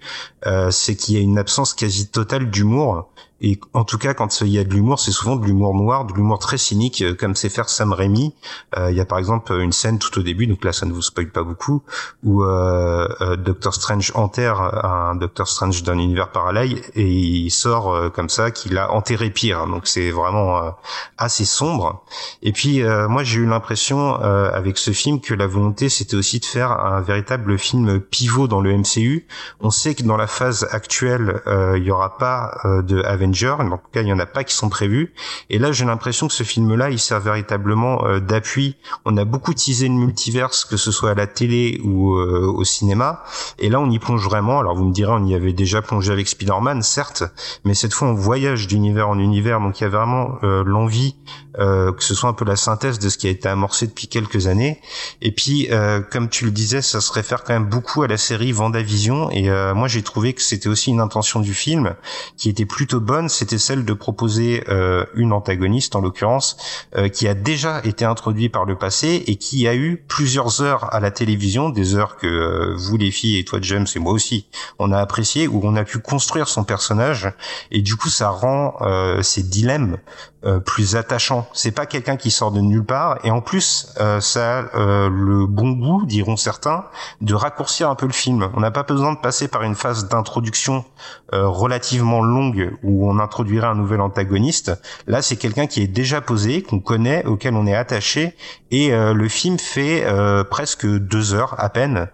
c'est 0.70 0.96
qu'il 0.96 1.14
y 1.16 1.18
a 1.18 1.22
une 1.22 1.38
absence 1.38 1.72
quasi 1.72 2.09
totale 2.09 2.51
d'humour. 2.51 3.09
Et 3.40 3.61
en 3.75 3.85
tout 3.85 3.99
cas, 3.99 4.14
quand 4.14 4.40
il 4.40 4.49
y 4.49 4.59
a 4.59 4.64
de 4.64 4.72
l'humour, 4.72 4.99
c'est 4.99 5.12
souvent 5.12 5.37
de 5.37 5.44
l'humour 5.44 5.75
noir, 5.75 6.07
de 6.07 6.14
l'humour 6.14 6.38
très 6.38 6.59
cynique, 6.59 7.03
euh, 7.03 7.14
comme 7.14 7.35
sait 7.35 7.49
faire 7.49 7.68
Sam 7.68 7.92
Raimi. 7.92 8.35
Euh, 8.77 8.90
il 8.90 8.96
y 8.96 9.01
a 9.01 9.05
par 9.05 9.18
exemple 9.18 9.53
une 9.53 9.72
scène 9.72 9.99
tout 9.99 10.18
au 10.18 10.22
début, 10.22 10.46
donc 10.46 10.64
là 10.64 10.72
ça 10.72 10.87
ne 10.87 10.92
vous 10.92 11.03
spoil 11.03 11.31
pas 11.31 11.42
beaucoup, 11.42 11.83
où 12.25 12.42
euh, 12.44 13.09
euh, 13.20 13.37
Doctor 13.37 13.75
Strange 13.75 14.12
enterre 14.14 14.61
un 14.61 15.14
Doctor 15.16 15.46
Strange 15.49 15.83
d'un 15.83 15.99
univers 15.99 16.31
parallèle 16.33 16.81
et 16.94 17.09
il 17.09 17.51
sort 17.51 17.94
euh, 17.94 18.09
comme 18.09 18.29
ça 18.29 18.51
qu'il 18.51 18.79
a 18.79 18.92
enterré 18.92 19.31
pire. 19.31 19.66
Donc 19.66 19.87
c'est 19.87 20.11
vraiment 20.11 20.59
euh, 20.59 20.70
assez 21.18 21.44
sombre. 21.44 22.05
Et 22.42 22.53
puis 22.53 22.83
moi 23.09 23.25
j'ai 23.25 23.40
eu 23.40 23.46
l'impression 23.46 24.14
avec 24.14 24.79
ce 24.79 24.90
film 24.92 25.20
que 25.20 25.35
la 25.35 25.46
volonté 25.46 25.88
c'était 25.88 26.16
aussi 26.16 26.40
de 26.40 26.44
faire 26.44 26.70
un 26.70 27.01
véritable 27.01 27.59
film 27.59 28.01
pivot 28.01 28.49
dans 28.49 28.61
le 28.61 28.77
MCU. 28.77 29.27
On 29.61 29.70
sait 29.70 29.94
que 29.94 30.03
dans 30.03 30.16
la 30.16 30.27
phase 30.27 30.66
actuelle 30.70 31.42
il 31.46 31.83
y 31.83 31.90
aura 31.90 32.16
pas 32.18 32.59
de 32.64 33.03
Avengers, 33.03 33.26
en 33.27 33.79
tout 33.79 33.91
cas 33.93 34.03
il 34.03 34.09
y 34.09 34.12
en 34.12 34.19
a 34.19 34.27
pas 34.27 34.45
qui 34.45 34.55
sont 34.55 34.69
prévus. 34.69 35.15
Et 35.51 35.59
là 35.59 35.73
j'ai 35.73 35.85
l'impression 35.85 36.29
que 36.29 36.35
ce 36.35 36.43
film-là 36.43 36.91
il 36.91 36.99
sert 36.99 37.21
véritablement 37.21 38.05
euh, 38.07 38.21
d'appui. 38.21 38.77
On 39.05 39.17
a 39.17 39.25
beaucoup 39.25 39.55
teasé 39.55 39.89
le 39.89 39.95
multiverse, 39.95 40.65
que 40.65 40.77
ce 40.77 40.91
soit 40.91 41.11
à 41.11 41.15
la 41.15 41.27
télé 41.27 41.81
ou 41.85 42.17
euh, 42.17 42.47
au 42.47 42.65
cinéma. 42.65 43.23
Et 43.59 43.69
là 43.69 43.81
on 43.81 43.91
y 43.91 43.99
plonge 43.99 44.25
vraiment. 44.25 44.61
Alors 44.61 44.77
vous 44.77 44.85
me 44.85 44.93
direz 44.93 45.12
on 45.12 45.25
y 45.25 45.35
avait 45.35 45.53
déjà 45.53 45.83
plongé 45.83 46.12
avec 46.12 46.29
Spider-Man 46.29 46.83
certes, 46.83 47.25
mais 47.65 47.75
cette 47.75 47.93
fois 47.93 48.09
on 48.09 48.15
voyage 48.15 48.67
d'univers 48.67 49.09
en 49.09 49.19
univers. 49.19 49.61
Donc 49.61 49.81
il 49.81 49.85
y 49.85 49.87
a 49.87 49.91
vraiment 49.91 50.39
euh, 50.43 50.62
l'envie 50.65 51.17
euh, 51.59 51.91
que 51.93 52.05
ce 52.05 52.15
soit 52.15 52.29
un 52.29 52.35
peu 52.35 52.45
la 52.45 52.57
synthèse 52.57 52.99
de 52.99 53.09
ce 53.09 53.17
qui 53.17 53.29
a 53.29 53.31
été 53.31 53.49
amorcé 53.49 53.87
depuis 53.87 54.09
quelques 54.09 54.47
années. 54.47 54.79
Et 55.23 55.33
puis, 55.33 55.69
euh, 55.71 56.03
comme 56.03 56.29
tu 56.29 56.45
le 56.45 56.51
disais, 56.51 56.83
ça 56.83 57.01
se 57.01 57.11
réfère 57.11 57.45
quand 57.45 57.55
même 57.55 57.65
beaucoup 57.65 58.03
à 58.03 58.09
la 58.09 58.19
série 58.19 58.53
Vendavision. 58.53 59.31
Et 59.31 59.49
moi, 59.75 59.89
j'ai 59.89 60.03
trouvé 60.03 60.35
que 60.35 60.43
c'était 60.43 60.69
aussi 60.69 60.91
une 60.91 61.01
intention 61.01 61.41
du 61.41 61.55
film 61.55 61.95
qui 62.37 62.51
était 62.51 62.67
plutôt 62.67 63.01
bonne. 63.01 63.15
C'était 63.29 63.59
celle 63.59 63.85
de 63.85 63.92
proposer 63.92 64.64
euh, 64.68 65.05
une 65.14 65.33
antagoniste, 65.33 65.96
en 65.96 66.00
l'occurrence, 66.00 66.57
euh, 66.96 67.09
qui 67.09 67.26
a 67.26 67.35
déjà 67.35 67.81
été 67.85 68.05
introduite 68.05 68.52
par 68.52 68.64
le 68.64 68.76
passé 68.76 69.24
et 69.26 69.37
qui 69.37 69.66
a 69.66 69.74
eu 69.74 70.05
plusieurs 70.09 70.61
heures 70.61 70.92
à 70.94 71.00
la 71.00 71.11
télévision, 71.11 71.70
des 71.70 71.94
heures 71.94 72.16
que 72.16 72.26
euh, 72.26 72.74
vous 72.76 72.96
les 72.96 73.11
filles 73.11 73.38
et 73.38 73.44
toi 73.44 73.59
James 73.62 73.87
et 73.94 73.98
moi 73.98 74.12
aussi, 74.12 74.46
on 74.79 74.92
a 74.92 74.98
apprécié, 74.98 75.48
où 75.48 75.61
on 75.64 75.76
a 75.76 75.85
pu 75.85 75.98
construire 75.98 76.48
son 76.48 76.64
personnage. 76.64 77.33
Et 77.70 77.83
du 77.83 77.96
coup, 77.96 78.09
ça 78.09 78.29
rend 78.29 78.76
euh, 78.83 79.22
ces 79.22 79.42
dilemmes 79.42 79.98
euh, 80.44 80.61
plus 80.61 80.96
attachant. 80.96 81.49
C'est 81.53 81.72
pas 81.72 81.87
quelqu'un 81.87 82.16
qui 82.16 82.31
sort 82.31 82.53
de 82.53 82.61
nulle 82.61 82.85
part 82.85 83.18
et 83.25 83.31
en 83.31 83.40
plus 83.40 83.94
euh, 84.01 84.20
ça 84.20 84.59
a 84.59 84.77
euh, 84.77 85.09
le 85.09 85.46
bon 85.46 85.70
goût, 85.70 86.05
diront 86.05 86.37
certains, 86.37 86.85
de 87.20 87.35
raccourcir 87.35 87.88
un 87.88 87.94
peu 87.94 88.07
le 88.07 88.12
film. 88.12 88.51
On 88.55 88.61
n'a 88.61 88.70
pas 88.70 88.83
besoin 88.83 89.14
de 89.14 89.18
passer 89.18 89.49
par 89.49 89.62
une 89.62 89.75
phase 89.75 90.09
d'introduction 90.09 90.85
euh, 91.33 91.49
relativement 91.49 92.22
longue 92.22 92.77
où 92.83 93.11
on 93.11 93.18
introduirait 93.18 93.66
un 93.66 93.75
nouvel 93.75 94.01
antagoniste. 94.01 94.72
Là, 95.07 95.22
c'est 95.22 95.37
quelqu'un 95.37 95.66
qui 95.66 95.83
est 95.83 95.87
déjà 95.87 96.20
posé, 96.20 96.62
qu'on 96.62 96.81
connaît, 96.81 97.25
auquel 97.25 97.55
on 97.55 97.66
est 97.66 97.75
attaché, 97.75 98.37
et 98.70 98.90
le 98.90 99.29
film 99.29 99.59
fait 99.59 100.05
presque 100.51 100.87
deux 100.87 101.35
heures 101.35 101.55
à 101.59 101.68
peine, 101.68 102.09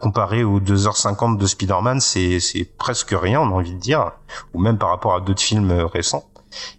comparé 0.00 0.44
aux 0.44 0.60
2h50 0.60 1.38
de 1.38 1.46
Spider-Man, 1.46 2.00
c'est 2.00 2.68
presque 2.78 3.14
rien, 3.18 3.40
on 3.40 3.46
a 3.46 3.52
envie 3.52 3.74
de 3.74 3.80
dire, 3.80 4.12
ou 4.52 4.60
même 4.60 4.78
par 4.78 4.90
rapport 4.90 5.14
à 5.14 5.20
d'autres 5.20 5.42
films 5.42 5.72
récents. 5.92 6.24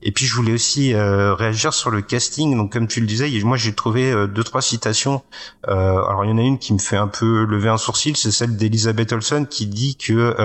Et 0.01 0.11
puis 0.11 0.25
je 0.25 0.35
voulais 0.35 0.53
aussi 0.53 0.93
euh, 0.93 1.33
réagir 1.33 1.73
sur 1.73 1.89
le 1.89 2.01
casting. 2.01 2.55
Donc 2.55 2.73
comme 2.73 2.87
tu 2.87 3.01
le 3.01 3.07
disais, 3.07 3.29
moi 3.43 3.57
j'ai 3.57 3.73
trouvé 3.73 4.11
euh, 4.11 4.27
deux 4.27 4.43
trois 4.43 4.61
citations. 4.61 5.23
Euh, 5.67 6.03
alors 6.05 6.25
il 6.25 6.31
y 6.31 6.33
en 6.33 6.37
a 6.37 6.41
une 6.41 6.59
qui 6.59 6.73
me 6.73 6.79
fait 6.79 6.97
un 6.97 7.07
peu 7.07 7.45
lever 7.45 7.69
un 7.69 7.77
sourcil, 7.77 8.15
c'est 8.15 8.31
celle 8.31 8.55
d'Elizabeth 8.55 9.11
Olsen 9.13 9.47
qui 9.47 9.67
dit 9.67 9.95
que 9.97 10.35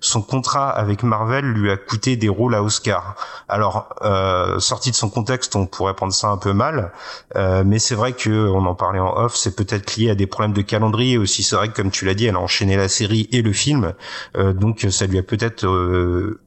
son 0.00 0.22
contrat 0.22 0.70
avec 0.70 1.02
Marvel 1.02 1.44
lui 1.44 1.70
a 1.70 1.76
coûté 1.76 2.16
des 2.16 2.28
rôles 2.28 2.54
à 2.54 2.62
Oscar. 2.62 3.16
Alors 3.48 3.94
sorti 4.58 4.90
de 4.90 4.96
son 4.96 5.10
contexte, 5.10 5.56
on 5.56 5.66
pourrait 5.66 5.94
prendre 5.94 6.12
ça 6.12 6.28
un 6.28 6.36
peu 6.36 6.52
mal, 6.52 6.92
mais 7.64 7.78
c'est 7.78 7.94
vrai 7.94 8.12
que 8.12 8.48
on 8.48 8.64
en 8.66 8.74
parlait 8.74 8.98
en 8.98 9.16
off, 9.16 9.36
c'est 9.36 9.56
peut-être 9.56 9.96
lié 9.96 10.10
à 10.10 10.14
des 10.14 10.26
problèmes 10.26 10.52
de 10.52 10.62
calendrier 10.62 11.18
aussi. 11.18 11.42
C'est 11.42 11.56
vrai 11.56 11.68
que 11.68 11.74
comme 11.74 11.90
tu 11.90 12.04
l'as 12.04 12.14
dit, 12.14 12.26
elle 12.26 12.36
a 12.36 12.40
enchaîné 12.40 12.76
la 12.76 12.88
série 12.88 13.28
et 13.32 13.42
le 13.42 13.52
film, 13.52 13.94
donc 14.36 14.86
ça 14.90 15.06
lui 15.06 15.18
a 15.18 15.22
peut-être 15.22 15.66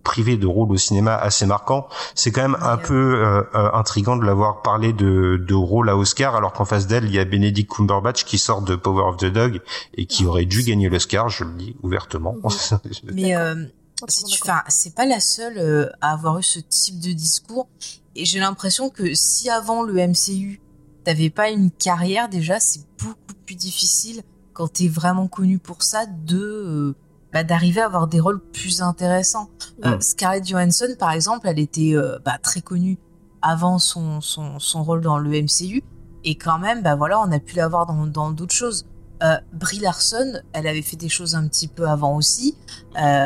privé 0.04 0.38
de 0.38 0.48
rôles 0.48 0.72
au 0.72 0.78
cinéma 0.78 1.16
assez 1.16 1.46
marquants 1.46 1.88
c'est 2.14 2.32
quand 2.32 2.42
même 2.42 2.58
un 2.62 2.78
peu 2.78 2.94
euh, 2.94 3.42
euh, 3.56 3.72
intrigant 3.74 4.16
de 4.16 4.26
l'avoir 4.26 4.62
parlé 4.62 4.94
de, 4.94 5.38
de 5.38 5.54
rôle 5.54 5.90
à 5.90 5.98
Oscar, 5.98 6.36
alors 6.36 6.54
qu'en 6.54 6.66
face 6.66 6.88
d'elle, 6.88 7.06
il 7.06 7.14
y 7.14 7.20
a 7.20 7.26
Benedict 7.26 7.72
Cumberbatch 7.72 8.26
qui 8.26 8.38
sort 8.38 8.62
de 8.62 8.76
Power 8.76 9.04
of 9.04 9.18
the 9.18 9.26
Dog 9.26 9.62
et 9.96 10.06
qui 10.06 10.26
aurait 10.26 10.46
dû 10.46 10.64
gagner 10.64 10.90
l'Oscar, 10.90 11.30
je 11.30 11.44
le 11.44 11.54
dis 11.54 11.76
ouvertement. 11.82 12.36
Mais 13.14 13.36
euh, 13.36 13.66
si 14.08 14.26
tu, 14.26 14.40
c'est 14.68 14.96
pas 14.96 15.06
la 15.06 15.20
seule 15.20 15.92
à 16.02 16.14
avoir 16.14 16.40
eu 16.40 16.44
ce 16.44 16.60
type 16.60 17.00
de 17.00 17.12
discours. 17.12 17.68
Et 18.16 18.24
j'ai 18.24 18.40
l'impression 18.40 18.90
que 18.90 19.14
si 19.14 19.50
avant 19.50 19.84
le 19.84 19.94
MCU, 19.96 20.62
t'avais 21.04 21.30
pas 21.30 21.50
une 21.50 21.70
carrière 21.72 22.30
déjà, 22.30 22.60
c'est 22.60 22.82
beaucoup 22.98 23.34
plus 23.46 23.56
difficile 23.56 24.24
quand 24.54 24.70
t'es 24.72 24.88
vraiment 24.88 25.28
connu 25.28 25.60
pour 25.60 25.84
ça 25.84 26.06
de 26.06 26.96
bah, 27.36 27.44
d'arriver 27.44 27.82
à 27.82 27.88
avoir 27.88 28.08
des 28.08 28.22
rôles 28.22 28.40
plus 28.40 28.82
intéressants. 28.82 29.50
Euh, 29.84 30.00
Scarlett 30.00 30.48
Johansson, 30.48 30.88
par 30.98 31.12
exemple, 31.12 31.50
elle 31.50 31.60
était 31.60 31.92
euh, 31.94 32.18
bah, 32.24 32.38
très 32.42 32.62
connue 32.62 32.98
avant 33.42 33.78
son, 33.78 34.22
son, 34.22 34.58
son, 34.58 34.84
rôle 34.84 35.02
dans 35.02 35.18
le 35.18 35.30
MCU, 35.30 35.84
et 36.24 36.36
quand 36.36 36.60
même, 36.60 36.82
bah 36.82 36.96
voilà, 36.96 37.20
on 37.20 37.30
a 37.34 37.40
pu 37.40 37.58
la 37.58 37.68
voir 37.68 37.88
dans 37.88 38.32
d'autres 38.32 38.54
choses. 38.54 38.86
Euh, 39.22 39.36
Brie 39.52 39.80
Larson, 39.80 40.40
elle 40.54 40.66
avait 40.66 40.82
fait 40.82 40.96
des 40.96 41.10
choses 41.10 41.36
un 41.36 41.46
petit 41.50 41.68
peu 41.68 41.90
avant 41.90 42.16
aussi, 42.16 42.56
euh, 42.98 43.26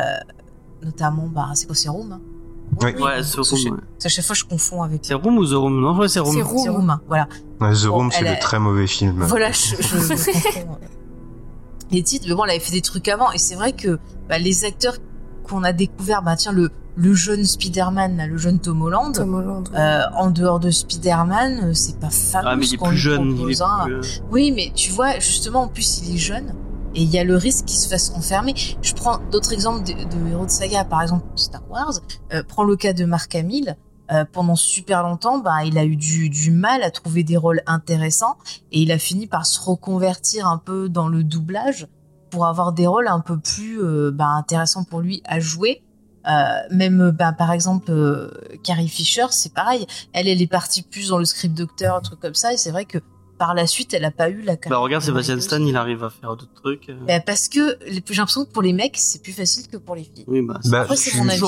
notamment, 0.82 1.28
bah, 1.28 1.46
c'est 1.54 1.66
quoi, 1.66 1.76
c'est 1.76 1.88
Room 1.88 2.10
hein? 2.10 2.20
Oui, 2.82 2.92
ouais, 3.00 3.22
c'est 3.22 3.40
Room. 3.40 3.80
À 4.04 4.08
chaque 4.08 4.24
fois, 4.24 4.34
je 4.34 4.44
confonds 4.44 4.82
avec. 4.82 5.02
C'est 5.04 5.14
Room 5.14 5.38
ou 5.38 5.46
The 5.46 5.54
Room? 5.54 5.80
Non, 5.80 6.08
c'est 6.08 6.18
Room. 6.18 6.34
C'est 6.34 6.68
Room. 6.68 6.98
Voilà. 7.06 7.28
The 7.60 7.86
Room, 7.86 8.10
c'est 8.10 8.24
le 8.24 8.40
très 8.40 8.58
mauvais 8.58 8.88
film. 8.88 9.22
Voilà, 9.22 9.52
je, 9.52 9.76
je, 9.76 9.98
je 9.98 10.52
confonds 10.52 10.78
les 11.90 12.02
titres, 12.02 12.26
mais 12.28 12.34
bon, 12.34 12.44
elle 12.44 12.50
avait 12.50 12.60
fait 12.60 12.72
des 12.72 12.80
trucs 12.80 13.08
avant, 13.08 13.32
et 13.32 13.38
c'est 13.38 13.54
vrai 13.54 13.72
que 13.72 13.98
bah, 14.28 14.38
les 14.38 14.64
acteurs 14.64 14.96
qu'on 15.44 15.64
a 15.64 15.72
découvert, 15.72 16.22
bah 16.22 16.36
tiens, 16.36 16.52
le, 16.52 16.70
le 16.96 17.14
jeune 17.14 17.44
Spider-Man, 17.44 18.26
le 18.28 18.36
jeune 18.36 18.58
Tom 18.60 18.82
Holland, 18.82 19.18
euh, 19.74 20.00
en 20.16 20.30
dehors 20.30 20.60
de 20.60 20.70
Spider-Man, 20.70 21.60
euh, 21.64 21.74
c'est 21.74 21.98
pas 21.98 22.10
fameux. 22.10 22.48
Ah, 22.48 22.56
mais 22.56 22.66
il 22.66 22.74
est 22.74 22.78
plus 22.78 22.96
jeune. 22.96 23.36
Il 23.38 23.50
est 23.50 23.62
hein. 23.62 23.86
Oui, 24.30 24.52
mais 24.52 24.70
tu 24.74 24.90
vois, 24.90 25.18
justement, 25.18 25.62
en 25.62 25.68
plus, 25.68 26.02
il 26.04 26.14
est 26.14 26.18
jeune. 26.18 26.54
Et 26.94 27.02
il 27.02 27.10
y 27.10 27.18
a 27.18 27.24
le 27.24 27.36
risque 27.36 27.66
qu'il 27.66 27.78
se 27.78 27.88
fasse 27.88 28.12
enfermer. 28.16 28.54
Je 28.82 28.94
prends 28.94 29.18
d'autres 29.30 29.52
exemples 29.52 29.84
de, 29.84 29.92
de, 29.92 30.30
héros 30.30 30.46
de 30.46 30.50
saga, 30.50 30.84
par 30.84 31.02
exemple 31.02 31.24
Star 31.36 31.62
Wars. 31.70 32.00
Euh, 32.32 32.42
prends 32.46 32.64
le 32.64 32.76
cas 32.76 32.92
de 32.92 33.04
Mark 33.04 33.32
Hamill. 33.34 33.76
Euh, 34.12 34.24
pendant 34.30 34.56
super 34.56 35.02
longtemps, 35.02 35.38
bah, 35.38 35.64
il 35.64 35.78
a 35.78 35.84
eu 35.84 35.96
du, 35.96 36.50
mal 36.50 36.82
à 36.82 36.90
trouver 36.90 37.22
des 37.22 37.36
rôles 37.36 37.62
intéressants 37.66 38.36
et 38.72 38.82
il 38.82 38.90
a 38.92 38.98
fini 38.98 39.26
par 39.26 39.46
se 39.46 39.60
reconvertir 39.60 40.48
un 40.48 40.58
peu 40.58 40.88
dans 40.88 41.08
le 41.08 41.22
doublage 41.22 41.86
pour 42.30 42.46
avoir 42.46 42.72
des 42.72 42.86
rôles 42.86 43.08
un 43.08 43.20
peu 43.20 43.38
plus 43.38 43.80
euh, 43.80 44.10
bah, 44.12 44.28
intéressants 44.28 44.84
pour 44.84 45.00
lui 45.00 45.22
à 45.26 45.38
jouer. 45.38 45.82
Euh, 46.28 46.42
même 46.70 47.12
bah, 47.12 47.32
par 47.32 47.52
exemple 47.52 47.92
Carrie 48.62 48.88
Fisher, 48.88 49.26
c'est 49.30 49.54
pareil. 49.54 49.86
Elle, 50.12 50.28
elle 50.28 50.42
est 50.42 50.50
partie 50.50 50.82
plus 50.82 51.08
dans 51.08 51.18
le 51.18 51.24
script 51.24 51.56
docteur, 51.56 51.96
un 51.96 52.00
truc 52.00 52.20
comme 52.20 52.34
ça, 52.34 52.52
et 52.52 52.56
c'est 52.56 52.72
vrai 52.72 52.84
que 52.84 52.98
par 53.40 53.54
la 53.54 53.66
suite, 53.66 53.94
elle 53.94 54.04
a 54.04 54.10
pas 54.10 54.28
eu 54.28 54.42
la 54.42 54.56
Bah 54.68 54.76
regarde 54.76 55.02
Sébastien 55.02 55.40
Stan, 55.40 55.64
il 55.64 55.74
arrive 55.74 56.04
à 56.04 56.10
faire 56.10 56.36
d'autres 56.36 56.52
trucs. 56.62 56.90
Bah, 57.08 57.20
parce 57.20 57.48
que 57.48 57.78
j'ai 57.86 58.02
l'impression 58.14 58.44
que 58.44 58.50
pour 58.50 58.60
les 58.60 58.74
mecs, 58.74 58.98
c'est 58.98 59.22
plus 59.22 59.32
facile 59.32 59.66
que 59.66 59.78
pour 59.78 59.94
les 59.94 60.04
filles. 60.04 60.26
Oui, 60.26 60.42
bah, 60.42 60.60
bah 60.66 60.86
c'est 60.94 61.16
mon 61.16 61.26
avis. 61.26 61.40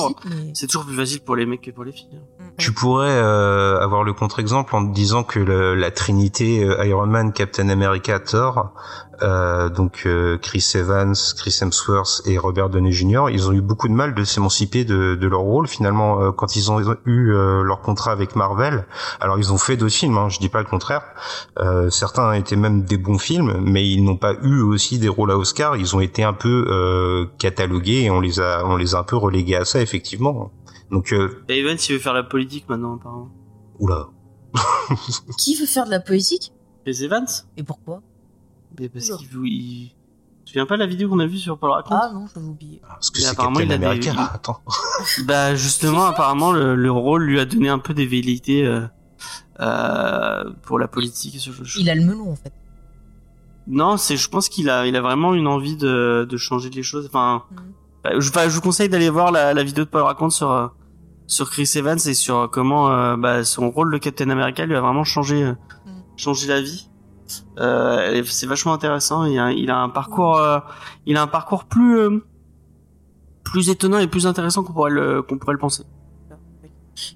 C'est 0.55 0.65
toujours 0.65 0.85
plus 0.85 0.95
facile 0.95 1.19
pour 1.19 1.35
les 1.35 1.45
mecs 1.45 1.61
que 1.61 1.69
pour 1.69 1.83
les 1.83 1.91
filles. 1.91 2.09
Hein. 2.11 2.45
Tu 2.57 2.71
pourrais 2.71 3.11
euh, 3.11 3.79
avoir 3.79 4.03
le 4.03 4.11
contre-exemple 4.13 4.75
en 4.75 4.87
te 4.87 4.91
disant 4.91 5.23
que 5.23 5.37
le, 5.37 5.75
la 5.75 5.91
trinité 5.91 6.63
euh, 6.63 6.83
Iron 6.83 7.05
Man, 7.05 7.31
Captain 7.31 7.69
America, 7.69 8.19
Thor, 8.19 8.73
euh, 9.21 9.69
donc 9.69 10.03
euh, 10.05 10.37
Chris 10.37 10.65
Evans, 10.75 11.13
Chris 11.37 11.57
Hemsworth 11.61 12.21
et 12.25 12.37
Robert 12.37 12.69
Downey 12.69 12.91
Jr., 12.91 13.25
ils 13.31 13.47
ont 13.47 13.53
eu 13.53 13.61
beaucoup 13.61 13.87
de 13.87 13.93
mal 13.93 14.15
de 14.15 14.23
s'émanciper 14.23 14.85
de, 14.85 15.15
de, 15.15 15.27
leur 15.27 15.41
rôle 15.41 15.67
finalement 15.67 16.21
euh, 16.21 16.31
quand 16.31 16.55
ils 16.55 16.71
ont 16.71 16.79
eu 17.05 17.31
leur 17.31 17.81
contrat 17.81 18.11
avec 18.11 18.35
Marvel. 18.35 18.85
Alors 19.19 19.37
ils 19.37 19.53
ont 19.53 19.57
fait 19.57 19.77
d'autres 19.77 19.93
films, 19.93 20.17
hein, 20.17 20.29
je 20.29 20.39
dis 20.39 20.49
pas 20.49 20.59
le 20.59 20.67
contraire. 20.67 21.03
certains 21.89 22.33
étaient 22.33 22.55
même 22.55 22.83
des 22.83 22.97
bons 22.97 23.17
films, 23.17 23.61
mais 23.61 23.87
ils 23.87 24.03
n'ont 24.03 24.17
pas 24.17 24.33
eu 24.41 24.61
aussi 24.61 24.99
des 24.99 25.09
rôles 25.09 25.31
à 25.31 25.37
Oscar. 25.37 25.75
Ils 25.77 25.95
ont 25.95 25.99
été 25.99 26.23
un 26.23 26.33
peu 26.33 27.27
catalogués 27.37 28.03
et 28.03 28.09
on 28.09 28.19
les 28.19 28.39
a 28.39 28.65
on 28.65 28.75
les 28.75 28.95
a 28.95 28.99
un 28.99 29.03
peu 29.03 29.17
relégués 29.17 29.55
à 29.55 29.65
ça 29.65 29.81
effectivement. 29.81 30.51
Donc, 30.91 31.11
euh... 31.11 31.43
Et 31.49 31.59
Evans, 31.59 31.77
il 31.89 31.93
veut 31.93 31.99
faire 31.99 32.13
la 32.13 32.23
politique 32.23 32.69
maintenant, 32.69 32.97
apparemment. 32.97 33.31
Oula. 33.79 34.09
Qui 35.39 35.55
veut 35.55 35.65
faire 35.65 35.85
de 35.85 35.91
la 35.91 35.99
politique? 35.99 36.53
Les 36.85 37.03
Evans? 37.03 37.25
Et 37.57 37.63
pourquoi? 37.63 38.01
Mais 38.79 38.89
Parce 38.89 39.09
qu'il 39.09 39.27
veut. 39.27 39.45
Il... 39.45 39.91
Tu 40.45 40.53
viens 40.53 40.65
pas 40.65 40.75
de 40.75 40.81
la 40.81 40.87
vidéo 40.87 41.09
qu'on 41.09 41.19
a 41.19 41.25
vue 41.25 41.37
sur 41.37 41.57
Paul 41.57 41.71
Raconte 41.71 41.97
Ah 41.99 42.11
non, 42.13 42.27
je 42.27 42.39
l'ai 42.39 42.45
oublié. 42.45 42.81
Ah, 42.83 42.95
parce 42.95 43.11
que 43.11 43.21
c'est 43.21 43.29
apparemment 43.29 43.61
il 43.61 43.71
a 43.71 43.77
des... 43.77 44.09
Attends. 44.09 44.59
bah 45.25 45.55
justement, 45.55 46.05
apparemment 46.05 46.51
le, 46.51 46.75
le, 46.75 46.91
rôle 46.91 47.23
lui 47.23 47.39
a 47.39 47.45
donné 47.45 47.69
un 47.69 47.79
peu 47.79 47.93
des 47.93 48.05
velléités 48.05 48.65
euh, 48.65 48.81
euh, 49.61 50.43
pour 50.63 50.79
la 50.79 50.87
politique. 50.87 51.39
Ce 51.39 51.51
genre. 51.51 51.65
Il 51.77 51.89
a 51.89 51.95
le 51.95 52.03
melon 52.03 52.31
en 52.31 52.35
fait. 52.35 52.51
Non, 53.67 53.97
c'est. 53.97 54.17
Je 54.17 54.29
pense 54.29 54.49
qu'il 54.49 54.69
a, 54.69 54.85
il 54.87 54.95
a 54.95 55.01
vraiment 55.01 55.33
une 55.33 55.47
envie 55.47 55.77
de, 55.77 56.27
de 56.29 56.37
changer 56.37 56.69
les 56.69 56.83
choses. 56.83 57.05
Enfin, 57.05 57.43
mm. 57.51 57.55
bah, 58.03 58.11
je, 58.19 58.31
je, 58.31 58.55
vous 58.55 58.61
conseille 58.61 58.89
d'aller 58.89 59.09
voir 59.09 59.31
la, 59.31 59.53
la 59.53 59.63
vidéo 59.63 59.85
de 59.85 59.89
Paul 59.89 60.01
Raconte 60.01 60.31
sur 60.31 60.51
euh, 60.51 60.67
sur 61.27 61.49
Chris 61.49 61.71
Evans 61.75 61.99
et 62.05 62.13
sur 62.13 62.49
comment 62.51 62.91
euh, 62.91 63.15
bah, 63.15 63.43
son 63.43 63.71
rôle 63.71 63.93
de 63.93 63.97
Captain 63.97 64.29
America 64.29 64.65
lui 64.65 64.75
a 64.75 64.81
vraiment 64.81 65.05
changé, 65.05 65.43
mm. 65.43 65.55
changé 66.17 66.47
la 66.47 66.61
vie. 66.61 66.89
Euh, 67.59 68.23
c'est 68.25 68.47
vachement 68.47 68.73
intéressant. 68.73 69.25
Il 69.25 69.69
a, 69.69 69.77
un 69.77 69.89
parcours, 69.89 70.37
euh, 70.37 70.59
il 71.05 71.17
a 71.17 71.21
un 71.21 71.27
parcours 71.27 71.65
plus, 71.65 71.97
euh, 71.97 72.23
plus 73.43 73.69
étonnant 73.69 73.99
et 73.99 74.07
plus 74.07 74.27
intéressant 74.27 74.63
qu'on 74.63 74.73
pourrait 74.73 74.91
le, 74.91 75.21
qu'on 75.21 75.37
pourrait 75.37 75.53
le 75.53 75.59
penser. 75.59 75.83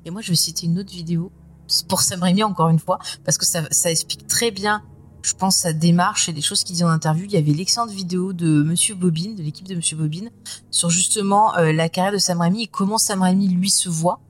Et 0.05 0.11
moi, 0.11 0.21
je 0.21 0.29
vais 0.29 0.35
citer 0.35 0.65
une 0.65 0.79
autre 0.79 0.91
vidéo 0.91 1.31
pour 1.87 2.01
Sam 2.01 2.23
Raimi 2.23 2.43
encore 2.43 2.69
une 2.69 2.79
fois 2.79 2.97
parce 3.25 3.37
que 3.37 3.45
ça, 3.45 3.91
explique 3.91 4.27
très 4.27 4.51
bien 4.51 4.81
je 5.23 5.33
pense, 5.33 5.57
sa 5.57 5.73
démarche 5.73 6.29
et 6.29 6.31
les 6.31 6.41
choses 6.41 6.63
qu'il 6.63 6.73
dit 6.77 6.85
en 6.85 6.89
interview. 6.89 7.25
Il 7.25 7.31
y 7.31 7.37
avait 7.37 7.51
l'excellente 7.51 7.89
vidéo 7.89 8.31
de 8.31 8.63
Monsieur 8.63 8.95
Bobine, 8.95 9.35
de 9.35 9.43
l'équipe 9.43 9.67
de 9.67 9.75
Monsieur 9.75 9.97
Bobine, 9.97 10.29
sur 10.71 10.89
justement 10.89 11.51
la 11.57 11.89
carrière 11.89 12.13
de 12.13 12.17
Sam 12.17 12.39
Raimi 12.39 12.63
et 12.63 12.67
comment 12.67 12.97
Sam 12.97 13.21
Raimi 13.21 13.49
lui 13.49 13.69
se 13.69 13.89
voit. 13.89 14.21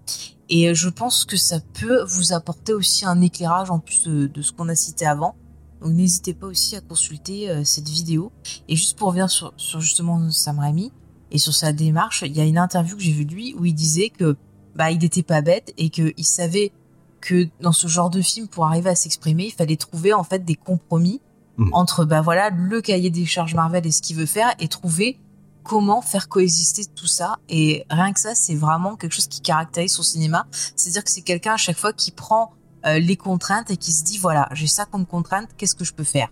Et 0.49 0.73
je 0.73 0.89
pense 0.89 1.25
que 1.25 1.35
ça 1.35 1.59
peut 1.59 2.03
vous 2.03 2.33
apporter 2.33 2.73
aussi 2.73 3.05
un 3.05 3.21
éclairage 3.21 3.69
en 3.69 3.79
plus 3.79 4.03
de, 4.03 4.41
ce 4.41 4.51
qu'on 4.51 4.69
a 4.69 4.75
cité 4.75 5.05
avant. 5.05 5.35
Donc 5.81 5.93
n'hésitez 5.93 6.33
pas 6.33 6.47
aussi 6.47 6.75
à 6.75 6.81
consulter 6.81 7.49
euh, 7.49 7.63
cette 7.63 7.89
vidéo. 7.89 8.31
Et 8.67 8.75
juste 8.75 8.97
pour 8.97 9.07
revenir 9.07 9.29
sur, 9.29 9.53
sur 9.57 9.79
justement 9.79 10.29
Sam 10.31 10.59
Raimi 10.59 10.91
et 11.31 11.37
sur 11.37 11.53
sa 11.53 11.73
démarche, 11.73 12.23
il 12.25 12.35
y 12.35 12.41
a 12.41 12.45
une 12.45 12.57
interview 12.57 12.95
que 12.95 13.03
j'ai 13.03 13.11
vue 13.11 13.25
de 13.25 13.33
lui 13.33 13.53
où 13.57 13.65
il 13.65 13.75
disait 13.75 14.09
que 14.09 14.35
bah 14.75 14.91
il 14.91 14.99
n'était 14.99 15.23
pas 15.23 15.41
bête 15.41 15.73
et 15.77 15.89
qu'il 15.89 16.25
savait 16.25 16.71
que 17.19 17.47
dans 17.61 17.71
ce 17.71 17.87
genre 17.87 18.09
de 18.09 18.21
film, 18.21 18.47
pour 18.47 18.65
arriver 18.65 18.91
à 18.91 18.95
s'exprimer, 18.95 19.45
il 19.45 19.53
fallait 19.53 19.75
trouver 19.75 20.13
en 20.13 20.23
fait 20.23 20.45
des 20.45 20.55
compromis 20.55 21.19
mmh. 21.57 21.69
entre 21.73 22.05
bah 22.05 22.21
voilà 22.21 22.51
le 22.51 22.81
cahier 22.81 23.09
des 23.09 23.25
charges 23.25 23.55
Marvel 23.55 23.85
et 23.85 23.91
ce 23.91 24.01
qu'il 24.01 24.15
veut 24.15 24.27
faire 24.27 24.53
et 24.59 24.67
trouver 24.67 25.19
comment 25.63 26.01
faire 26.01 26.29
coexister 26.29 26.85
tout 26.85 27.07
ça. 27.07 27.37
Et 27.49 27.85
rien 27.89 28.13
que 28.13 28.19
ça, 28.19 28.33
c'est 28.35 28.55
vraiment 28.55 28.95
quelque 28.95 29.13
chose 29.13 29.27
qui 29.27 29.41
caractérise 29.41 29.93
son 29.93 30.03
cinéma. 30.03 30.47
C'est-à-dire 30.75 31.03
que 31.03 31.11
c'est 31.11 31.21
quelqu'un 31.21 31.53
à 31.53 31.57
chaque 31.57 31.77
fois 31.77 31.91
qui 31.91 32.11
prend 32.11 32.53
euh, 32.87 32.99
les 32.99 33.15
contraintes 33.15 33.71
et 33.71 33.77
qui 33.77 33.91
se 33.91 34.03
dit 34.03 34.17
voilà 34.17 34.49
j'ai 34.53 34.67
ça 34.67 34.85
comme 34.85 35.05
contrainte, 35.05 35.49
qu'est-ce 35.57 35.75
que 35.75 35.85
je 35.85 35.93
peux 35.93 36.03
faire? 36.03 36.29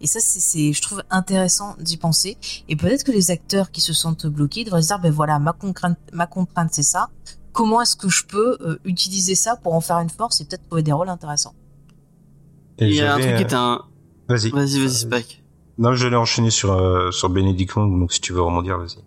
Et 0.00 0.06
ça, 0.06 0.20
c'est, 0.20 0.72
je 0.72 0.80
trouve 0.80 1.02
intéressant 1.10 1.74
d'y 1.80 1.96
penser. 1.96 2.36
Et 2.68 2.76
peut-être 2.76 3.02
que 3.02 3.10
les 3.10 3.32
acteurs 3.32 3.72
qui 3.72 3.80
se 3.80 3.92
sentent 3.92 4.26
bloqués 4.26 4.62
devraient 4.62 4.80
se 4.80 4.86
dire, 4.86 5.00
ben 5.00 5.10
voilà, 5.10 5.40
ma 5.40 5.52
contrainte, 5.52 5.98
ma 6.12 6.28
contrainte, 6.28 6.68
c'est 6.72 6.84
ça 6.84 7.08
comment 7.58 7.82
est-ce 7.82 7.96
que 7.96 8.08
je 8.08 8.24
peux 8.24 8.56
euh, 8.60 8.78
utiliser 8.84 9.34
ça 9.34 9.56
pour 9.56 9.74
en 9.74 9.80
faire 9.80 9.98
une 9.98 10.10
force 10.10 10.40
et 10.40 10.44
peut-être 10.44 10.64
trouver 10.66 10.84
des 10.84 10.92
rôles 10.92 11.08
intéressants? 11.08 11.54
il 12.80 12.94
y 12.94 13.00
a 13.00 13.14
un 13.14 13.18
truc 13.18 13.34
qui 13.34 13.42
est 13.42 13.52
euh, 13.52 13.58
un. 13.58 13.82
Vas-y. 14.28 14.50
Vas-y, 14.50 14.78
vas-y, 14.78 14.94
Spike. 14.94 15.42
Euh, 15.42 15.82
non, 15.82 15.92
j'allais 15.94 16.16
enchaîner 16.16 16.50
sur 16.50 17.12
sur 17.12 17.28
Benedict 17.28 17.74
Wong, 17.74 17.98
donc 17.98 18.12
si 18.12 18.20
tu 18.20 18.32
veux 18.32 18.42
rebondir, 18.42 18.78
vas-y. 18.78 18.98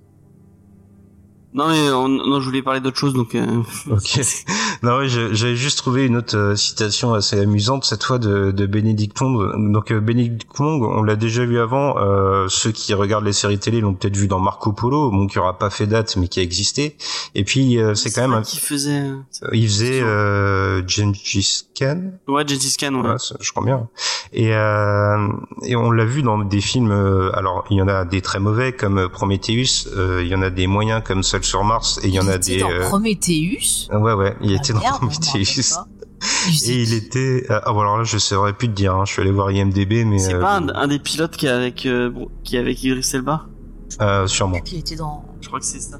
Non 1.53 1.69
mais 1.69 1.91
on, 1.91 2.09
non, 2.09 2.41
je 2.41 2.45
voulais 2.45 2.61
parler 2.61 2.81
d'autre 2.81 2.97
chose 2.97 3.13
donc. 3.13 3.35
Euh... 3.35 3.63
Ok. 3.89 4.19
non 4.83 4.97
ouais, 4.97 5.07
j'avais 5.07 5.55
juste 5.55 5.77
trouvé 5.77 6.07
une 6.07 6.17
autre 6.17 6.35
euh, 6.35 6.55
citation 6.55 7.13
assez 7.13 7.39
amusante 7.39 7.85
cette 7.85 8.03
fois 8.03 8.17
de, 8.17 8.49
de 8.49 8.65
Benedict 8.65 9.19
Wong. 9.21 9.71
Donc 9.71 9.91
euh, 9.91 9.99
Benedict 9.99 10.47
Wong, 10.57 10.83
on 10.83 11.03
l'a 11.03 11.15
déjà 11.15 11.45
vu 11.45 11.59
avant. 11.59 11.99
Euh, 11.99 12.47
ceux 12.49 12.71
qui 12.71 12.95
regardent 12.95 13.25
les 13.25 13.33
séries 13.33 13.59
télé 13.59 13.79
l'ont 13.79 13.93
peut-être 13.93 14.17
vu 14.17 14.27
dans 14.27 14.39
Marco 14.39 14.71
Polo, 14.71 15.11
bon 15.11 15.27
qui 15.27 15.37
aura 15.37 15.59
pas 15.59 15.69
fait 15.69 15.85
date 15.85 16.17
mais 16.17 16.27
qui 16.27 16.39
a 16.39 16.43
existé. 16.43 16.97
Et 17.35 17.43
puis 17.43 17.77
c'est 17.93 18.11
quand 18.11 18.21
même. 18.21 18.33
Un... 18.33 18.41
Qui 18.41 18.57
faisait. 18.57 19.03
Il 19.53 19.67
faisait 19.67 20.01
euh, 20.01 20.81
Gengis 20.87 21.67
Khan. 21.77 22.13
Ouais, 22.27 22.43
Gengis 22.47 22.75
Khan. 22.79 22.95
Ouais. 22.95 23.09
ouais 23.09 23.17
je 23.39 23.51
crois 23.51 23.63
bien. 23.63 23.87
Et 24.33 24.49
et 24.49 25.75
on 25.75 25.91
l'a 25.91 26.05
vu 26.05 26.23
dans 26.23 26.39
des 26.39 26.61
films. 26.61 26.91
alors 27.33 27.65
il 27.69 27.77
y 27.77 27.81
en 27.83 27.87
a 27.87 28.03
des 28.03 28.21
très 28.21 28.39
mauvais 28.39 28.71
comme 28.71 29.09
Prometheus. 29.09 29.87
il 30.21 30.27
y 30.27 30.33
en 30.33 30.41
a 30.41 30.49
des 30.49 30.65
moyens 30.65 31.03
comme 31.05 31.21
Seul 31.21 31.43
sur 31.43 31.63
Mars 31.63 31.99
et 32.03 32.07
il 32.07 32.13
y 32.15 32.19
en 32.19 32.27
a 32.27 32.39
des. 32.39 32.57
Dans 32.57 32.71
euh... 32.71 32.79
Prometheus? 32.87 33.89
Ouais 33.91 34.13
ouais, 34.13 34.35
il 34.41 34.53
était 34.53 34.70
dans 34.73 34.79
Prometheus. 34.79 35.77
Et 36.67 36.83
il 36.83 36.93
était 36.93 37.45
ah 37.49 37.63
alors 37.65 37.97
là 37.97 38.03
je 38.03 38.17
saurais 38.19 38.53
plus 38.53 38.67
te 38.67 38.73
dire 38.73 38.93
hein. 38.95 39.05
je 39.05 39.13
suis 39.13 39.21
allé 39.23 39.31
voir 39.31 39.49
IMDb 39.51 40.05
mais 40.05 40.19
c'est 40.19 40.37
pas 40.39 40.57
un, 40.57 40.69
un, 40.69 40.87
des 40.87 40.99
pilotes 40.99 41.35
qui 41.35 41.47
est 41.47 41.49
avec 41.49 41.87
euh, 41.87 42.11
qui 42.43 42.57
est 42.57 42.59
avec 42.59 42.83
Idris 42.83 43.09
Elba? 43.13 43.47
euh, 44.01 44.27
sûrement 44.27 44.59
il 44.71 44.79
était 44.79 44.95
dans 44.95 45.25
je 45.41 45.47
crois 45.47 45.59
que 45.59 45.65
c'est 45.65 45.79
ça 45.79 45.99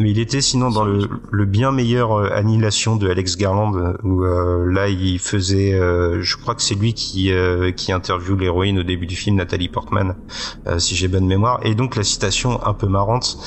mais 0.00 0.10
il 0.10 0.18
était 0.18 0.40
sinon 0.40 0.70
dans 0.70 0.84
le, 0.84 1.08
le 1.30 1.44
bien 1.44 1.72
meilleur 1.72 2.18
euh, 2.18 2.30
Annihilation 2.32 2.96
de 2.96 3.08
Alex 3.08 3.36
Garland 3.36 3.72
où 4.02 4.24
euh, 4.24 4.64
là 4.72 4.88
il 4.88 5.18
faisait 5.18 5.74
euh, 5.74 6.22
je 6.22 6.36
crois 6.38 6.54
que 6.54 6.62
c'est 6.62 6.74
lui 6.74 6.94
qui 6.94 7.30
euh, 7.30 7.70
qui 7.70 7.92
interviewe 7.92 8.36
l'héroïne 8.36 8.78
au 8.78 8.82
début 8.82 9.06
du 9.06 9.14
film 9.14 9.36
Nathalie 9.36 9.68
Portman 9.68 10.16
euh, 10.66 10.78
si 10.78 10.96
j'ai 10.96 11.06
bonne 11.06 11.26
mémoire. 11.26 11.60
Et 11.64 11.74
donc 11.74 11.96
la 11.96 12.02
citation 12.02 12.64
un 12.66 12.72
peu 12.72 12.86
marrante 12.86 13.38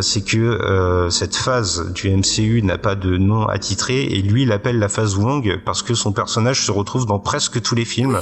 c'est 0.00 0.24
que 0.24 1.08
cette 1.10 1.34
phase 1.34 1.92
du 1.92 2.10
MCU 2.10 2.62
n'a 2.62 2.78
pas 2.78 2.94
de 2.94 3.16
nom 3.16 3.46
attitré 3.46 4.04
et 4.04 4.22
lui 4.22 4.42
il 4.42 4.52
appelle 4.52 4.78
la 4.78 4.88
phase 4.88 5.16
Wong 5.16 5.60
parce 5.64 5.82
que 5.82 5.94
son 5.94 6.12
personnage 6.12 6.64
se 6.64 6.70
retrouve 6.70 7.06
dans 7.06 7.18
presque 7.18 7.60
tous 7.60 7.74
les 7.74 7.84
films. 7.84 8.20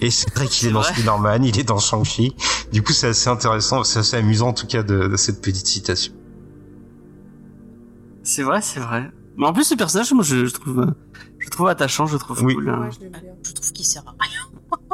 Et 0.00 0.10
c'est 0.10 0.32
vrai 0.34 0.46
qu'il 0.46 0.68
est, 0.68 0.70
est 0.70 0.74
dans 0.74 0.82
Spider-Man 0.82 1.44
il 1.44 1.58
est 1.58 1.64
dans 1.64 1.78
Shang-Chi. 1.78 2.34
Du 2.72 2.82
coup 2.82 2.92
c'est 2.92 3.08
assez 3.08 3.28
intéressant 3.28 3.82
c'est 3.82 3.98
assez 3.98 4.16
amusant 4.16 4.48
en 4.48 4.52
tout 4.52 4.66
cas 4.66 4.84
de, 4.84 5.08
de 5.08 5.16
cette 5.16 5.42
petite 5.42 5.66
citation 5.66 6.12
c'est 8.24 8.42
vrai, 8.42 8.60
c'est 8.60 8.80
vrai. 8.80 9.10
Mais 9.36 9.46
en 9.46 9.52
plus, 9.52 9.64
ce 9.64 9.74
personnage, 9.74 10.12
moi, 10.12 10.24
je, 10.24 10.46
je 10.46 10.52
trouve, 10.52 10.86
je 11.38 11.50
trouve 11.50 11.68
attachant, 11.68 12.06
je 12.06 12.16
trouve 12.16 12.42
oui. 12.42 12.54
cool. 12.54 12.70
Hein. 12.70 12.80
Ouais, 12.82 12.90
je, 12.90 13.48
je, 13.48 13.52
trouve 13.52 13.72
qu'il 13.72 13.84
sert 13.84 14.02
à 14.06 14.14
rien. 14.18 14.40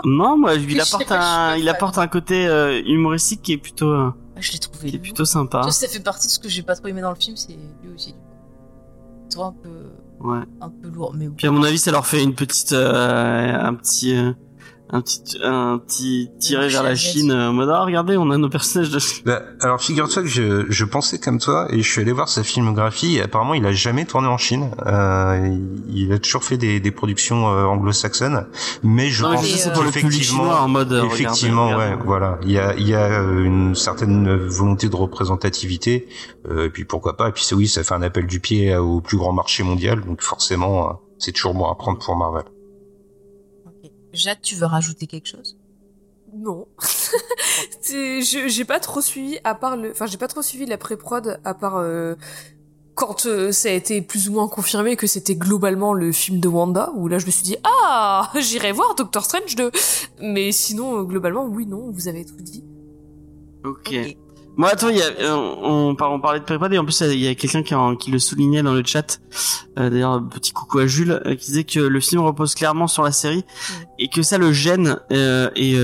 non, 0.04 0.36
moi, 0.36 0.54
il 0.54 0.80
apporte 0.80 1.12
un, 1.12 1.56
il 1.56 1.68
apporte 1.68 1.98
un 1.98 2.08
côté 2.08 2.46
euh, 2.46 2.82
humoristique 2.84 3.42
qui 3.42 3.52
est 3.52 3.58
plutôt, 3.58 3.90
euh, 3.90 4.10
je 4.36 4.52
l'ai 4.52 4.58
trouvé. 4.58 4.90
qui 4.90 4.96
est 4.96 5.00
plutôt 5.00 5.24
sympa. 5.24 5.62
Ça, 5.64 5.70
ça 5.70 5.88
fait 5.88 6.00
partie 6.00 6.26
de 6.26 6.32
ce 6.32 6.38
que 6.38 6.48
j'ai 6.48 6.62
pas 6.62 6.74
trop 6.74 6.88
aimé 6.88 7.00
dans 7.02 7.10
le 7.10 7.16
film, 7.16 7.36
c'est 7.36 7.52
lui 7.52 7.94
aussi. 7.94 8.14
Toi, 9.30 9.46
un 9.46 9.52
peu, 9.52 10.28
ouais, 10.28 10.40
un 10.60 10.70
peu 10.70 10.88
lourd, 10.88 11.14
mais. 11.14 11.28
Puis 11.28 11.46
à 11.46 11.50
mon 11.50 11.62
avis, 11.62 11.78
ça 11.78 11.92
leur 11.92 12.06
fait 12.06 12.22
une 12.22 12.34
petite, 12.34 12.72
euh, 12.72 13.54
un 13.54 13.74
petit. 13.74 14.16
Euh, 14.92 14.96
un 14.96 15.00
petit 15.02 15.38
un 15.42 15.78
petit 15.78 16.30
tiré 16.38 16.68
vers 16.68 16.82
la 16.82 16.94
Chine 16.94 17.32
en 17.32 17.52
mode 17.52 17.68
ah 17.70 17.84
regardez 17.84 18.16
on 18.16 18.30
a 18.30 18.36
nos 18.38 18.48
personnages 18.48 18.90
de 18.90 18.98
bah, 19.24 19.42
alors 19.60 19.80
figure-toi 19.80 20.22
que 20.22 20.28
je, 20.28 20.66
je 20.68 20.84
pensais 20.84 21.18
comme 21.18 21.38
toi 21.38 21.66
et 21.70 21.82
je 21.82 21.90
suis 21.90 22.00
allé 22.00 22.12
voir 22.12 22.28
sa 22.28 22.42
filmographie 22.42 23.16
et 23.16 23.22
apparemment 23.22 23.54
il 23.54 23.64
a 23.66 23.72
jamais 23.72 24.04
tourné 24.04 24.28
en 24.28 24.38
Chine. 24.38 24.70
Euh, 24.86 25.56
il 25.88 26.12
a 26.12 26.18
toujours 26.18 26.44
fait 26.44 26.56
des, 26.56 26.80
des 26.80 26.90
productions 26.90 27.48
euh, 27.48 27.64
anglo-saxonnes 27.64 28.46
mais 28.82 29.08
je 29.08 29.22
non, 29.22 29.34
pense 29.34 29.46
chinois 29.46 30.60
en 30.60 30.68
mode 30.68 30.92
euh, 30.92 31.04
effectivement 31.04 31.66
regardez, 31.66 31.82
ouais 31.82 31.90
regardez. 31.92 32.06
voilà. 32.06 32.38
Il 32.42 32.50
y 32.50 32.58
a 32.58 32.74
il 32.74 32.88
y 32.88 32.94
a 32.94 33.20
une 33.22 33.74
certaine 33.74 34.34
volonté 34.36 34.88
de 34.88 34.96
représentativité 34.96 36.08
euh, 36.48 36.66
et 36.66 36.70
puis 36.70 36.84
pourquoi 36.84 37.16
pas 37.16 37.28
et 37.28 37.32
puis 37.32 37.44
c'est 37.44 37.54
oui 37.54 37.68
ça 37.68 37.84
fait 37.84 37.94
un 37.94 38.02
appel 38.02 38.26
du 38.26 38.40
pied 38.40 38.76
au 38.76 39.00
plus 39.00 39.16
grand 39.16 39.32
marché 39.32 39.62
mondial 39.62 40.00
donc 40.04 40.22
forcément 40.22 40.88
euh, 40.88 40.92
c'est 41.18 41.32
toujours 41.32 41.54
bon 41.54 41.66
à 41.70 41.74
prendre 41.74 41.98
pour 41.98 42.16
Marvel 42.16 42.44
Jade, 44.12 44.40
tu 44.42 44.54
veux 44.54 44.66
rajouter 44.66 45.06
quelque 45.06 45.28
chose? 45.28 45.56
Non. 46.34 46.66
je 47.88 48.44
j'ai 48.48 48.64
pas 48.64 48.80
trop 48.80 49.00
suivi 49.00 49.38
à 49.42 49.54
part 49.54 49.76
le 49.76 49.90
enfin 49.90 50.06
j'ai 50.06 50.16
pas 50.16 50.28
trop 50.28 50.42
suivi 50.42 50.64
la 50.64 50.78
pré-prod 50.78 51.40
à 51.44 51.54
part 51.54 51.76
euh, 51.76 52.14
quand 52.94 53.26
euh, 53.26 53.50
ça 53.50 53.68
a 53.68 53.72
été 53.72 54.00
plus 54.00 54.28
ou 54.28 54.32
moins 54.32 54.46
confirmé 54.46 54.94
que 54.94 55.08
c'était 55.08 55.34
globalement 55.34 55.92
le 55.92 56.12
film 56.12 56.38
de 56.38 56.48
Wanda 56.48 56.92
où 56.94 57.08
là 57.08 57.18
je 57.18 57.26
me 57.26 57.30
suis 57.30 57.42
dit 57.42 57.56
ah, 57.64 58.30
j'irai 58.38 58.72
voir 58.72 58.94
Doctor 58.94 59.24
Strange 59.24 59.56
2. 59.56 59.70
Mais 60.22 60.52
sinon 60.52 61.00
euh, 61.00 61.02
globalement 61.02 61.44
oui 61.46 61.66
non, 61.66 61.90
vous 61.90 62.06
avez 62.06 62.24
tout 62.24 62.36
dit. 62.36 62.64
Ok. 63.64 63.88
okay. 63.88 64.18
Moi, 64.60 64.68
attends, 64.68 64.90
y 64.90 65.00
a, 65.00 65.34
on, 65.34 65.94
on, 65.96 65.96
on 65.98 66.20
parlait 66.20 66.38
de 66.38 66.44
pré-prod 66.44 66.70
et 66.70 66.76
en 66.76 66.84
plus 66.84 67.00
il 67.00 67.18
y 67.18 67.28
a 67.28 67.34
quelqu'un 67.34 67.62
qui, 67.62 67.74
qui, 67.98 68.10
le 68.10 68.18
soulignait 68.18 68.62
dans 68.62 68.74
le 68.74 68.82
chat. 68.84 69.18
Euh, 69.78 69.88
D'ailleurs, 69.88 70.22
petit 70.28 70.52
coucou 70.52 70.80
à 70.80 70.86
Jules 70.86 71.22
euh, 71.24 71.34
qui 71.34 71.46
disait 71.46 71.64
que 71.64 71.80
le 71.80 71.98
film 71.98 72.20
repose 72.20 72.54
clairement 72.54 72.86
sur 72.86 73.02
la 73.02 73.10
série 73.10 73.42
et 73.98 74.08
que 74.08 74.20
ça 74.20 74.36
le 74.36 74.52
gêne. 74.52 74.98
Euh, 75.12 75.48
et 75.56 75.78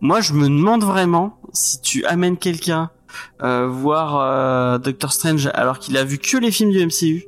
moi, 0.00 0.22
je 0.22 0.32
me 0.32 0.44
demande 0.44 0.82
vraiment 0.84 1.38
si 1.52 1.82
tu 1.82 2.02
amènes 2.06 2.38
quelqu'un 2.38 2.88
voir 3.40 4.78
Doctor 4.80 5.12
Strange 5.12 5.50
alors 5.52 5.78
qu'il 5.78 5.98
a 5.98 6.04
vu 6.04 6.16
que 6.16 6.38
les 6.38 6.50
films 6.50 6.70
du 6.70 6.86
MCU 6.86 7.26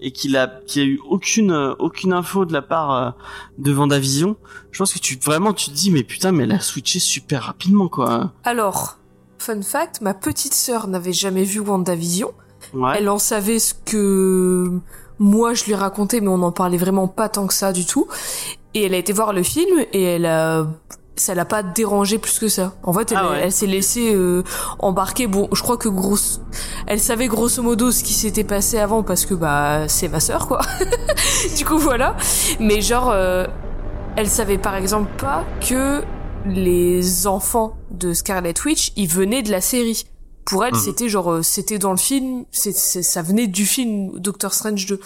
et 0.00 0.10
qu'il 0.10 0.36
a 0.36 0.48
qu'il 0.66 0.82
a 0.82 0.86
eu 0.86 1.00
aucune 1.08 1.52
aucune 1.78 2.12
info 2.12 2.46
de 2.46 2.52
la 2.52 2.62
part 2.62 3.14
de 3.58 3.70
Vendavision. 3.70 4.36
Je 4.72 4.78
pense 4.78 4.92
que 4.92 4.98
tu 4.98 5.16
vraiment 5.22 5.52
tu 5.52 5.70
te 5.70 5.76
dis 5.76 5.92
mais 5.92 6.02
putain 6.02 6.32
mais 6.32 6.42
elle 6.42 6.52
a 6.52 6.58
switché 6.58 6.98
super 6.98 7.44
rapidement 7.44 7.86
quoi. 7.86 8.32
Alors 8.42 8.96
Fun 9.40 9.62
fact, 9.62 10.02
ma 10.02 10.12
petite 10.12 10.52
sœur 10.52 10.86
n'avait 10.86 11.14
jamais 11.14 11.44
vu 11.44 11.60
WandaVision. 11.60 12.32
Ouais. 12.74 12.96
Elle 12.98 13.08
en 13.08 13.18
savait 13.18 13.58
ce 13.58 13.72
que 13.72 14.70
moi 15.18 15.54
je 15.54 15.64
lui 15.64 15.74
racontais, 15.74 16.20
mais 16.20 16.28
on 16.28 16.36
n'en 16.36 16.52
parlait 16.52 16.76
vraiment 16.76 17.08
pas 17.08 17.30
tant 17.30 17.46
que 17.46 17.54
ça 17.54 17.72
du 17.72 17.86
tout. 17.86 18.06
Et 18.74 18.84
elle 18.84 18.92
a 18.92 18.98
été 18.98 19.14
voir 19.14 19.32
le 19.32 19.42
film 19.42 19.80
et 19.94 20.02
elle 20.02 20.26
a 20.26 20.66
ça 21.16 21.34
l'a 21.34 21.46
pas 21.46 21.62
dérangé 21.62 22.18
plus 22.18 22.38
que 22.38 22.48
ça. 22.48 22.74
En 22.82 22.92
fait, 22.92 23.12
elle, 23.12 23.18
ah 23.18 23.30
ouais. 23.30 23.40
elle 23.44 23.52
s'est 23.52 23.66
laissée 23.66 24.14
euh, 24.14 24.42
embarquer. 24.78 25.26
Bon, 25.26 25.48
je 25.52 25.62
crois 25.62 25.78
que 25.78 25.88
grosse, 25.88 26.42
elle 26.86 27.00
savait 27.00 27.26
grosso 27.26 27.62
modo 27.62 27.90
ce 27.92 28.04
qui 28.04 28.12
s'était 28.12 28.44
passé 28.44 28.78
avant 28.78 29.02
parce 29.02 29.24
que 29.24 29.32
bah 29.32 29.88
c'est 29.88 30.08
ma 30.08 30.20
sœur 30.20 30.48
quoi. 30.48 30.60
du 31.56 31.64
coup 31.64 31.78
voilà. 31.78 32.14
Mais 32.58 32.82
genre, 32.82 33.08
euh, 33.10 33.46
elle 34.16 34.28
savait 34.28 34.58
par 34.58 34.74
exemple 34.74 35.10
pas 35.16 35.44
que 35.66 36.02
les 36.44 37.26
enfants 37.26 37.79
de 37.90 38.12
Scarlet 38.12 38.54
Witch, 38.64 38.92
ils 38.96 39.08
venaient 39.08 39.42
de 39.42 39.50
la 39.50 39.60
série. 39.60 40.04
Pour 40.44 40.64
elle, 40.64 40.74
mmh. 40.74 40.80
c'était 40.80 41.08
genre, 41.08 41.44
c'était 41.44 41.78
dans 41.78 41.92
le 41.92 41.98
film, 41.98 42.44
c'est, 42.50 42.72
ça 42.72 43.22
venait 43.22 43.46
du 43.46 43.66
film 43.66 44.18
Doctor 44.18 44.54
Strange 44.54 44.86
2. 44.86 45.00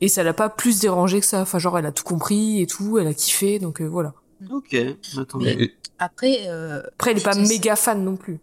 Et 0.00 0.08
ça 0.08 0.22
l'a 0.22 0.34
pas 0.34 0.48
plus 0.48 0.80
dérangé 0.80 1.20
que 1.20 1.26
ça. 1.26 1.40
Enfin, 1.40 1.58
genre, 1.58 1.78
elle 1.78 1.86
a 1.86 1.92
tout 1.92 2.04
compris 2.04 2.60
et 2.60 2.66
tout, 2.66 2.98
elle 2.98 3.06
a 3.06 3.14
kiffé, 3.14 3.58
donc 3.58 3.80
euh, 3.80 3.86
voilà. 3.86 4.14
Ok, 4.50 4.76
attends. 5.18 5.38
Mais 5.38 5.72
après, 5.98 6.48
euh, 6.48 6.82
après, 6.98 7.12
elle 7.12 7.18
est 7.18 7.24
pas 7.24 7.34
méga 7.34 7.76
fan 7.76 8.02
non 8.02 8.16
plus. 8.16 8.40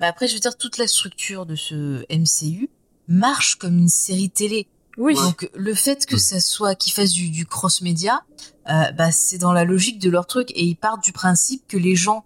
Bah 0.00 0.06
après, 0.08 0.28
je 0.28 0.34
veux 0.34 0.40
dire, 0.40 0.56
toute 0.56 0.78
la 0.78 0.86
structure 0.86 1.46
de 1.46 1.54
ce 1.54 2.04
MCU 2.10 2.68
marche 3.08 3.56
comme 3.56 3.78
une 3.78 3.88
série 3.88 4.30
télé. 4.30 4.66
Oui. 4.98 5.14
Donc 5.14 5.50
le 5.54 5.74
fait 5.74 6.06
que 6.06 6.16
ça 6.16 6.40
soit 6.40 6.74
qu'ils 6.74 6.92
fassent 6.92 7.12
du, 7.12 7.30
du 7.30 7.46
cross 7.46 7.82
média, 7.82 8.22
euh, 8.68 8.90
bah 8.92 9.12
c'est 9.12 9.38
dans 9.38 9.52
la 9.52 9.64
logique 9.64 9.98
de 9.98 10.10
leur 10.10 10.26
truc 10.26 10.50
et 10.52 10.64
ils 10.64 10.76
partent 10.76 11.04
du 11.04 11.12
principe 11.12 11.66
que 11.68 11.76
les 11.76 11.96
gens 11.96 12.24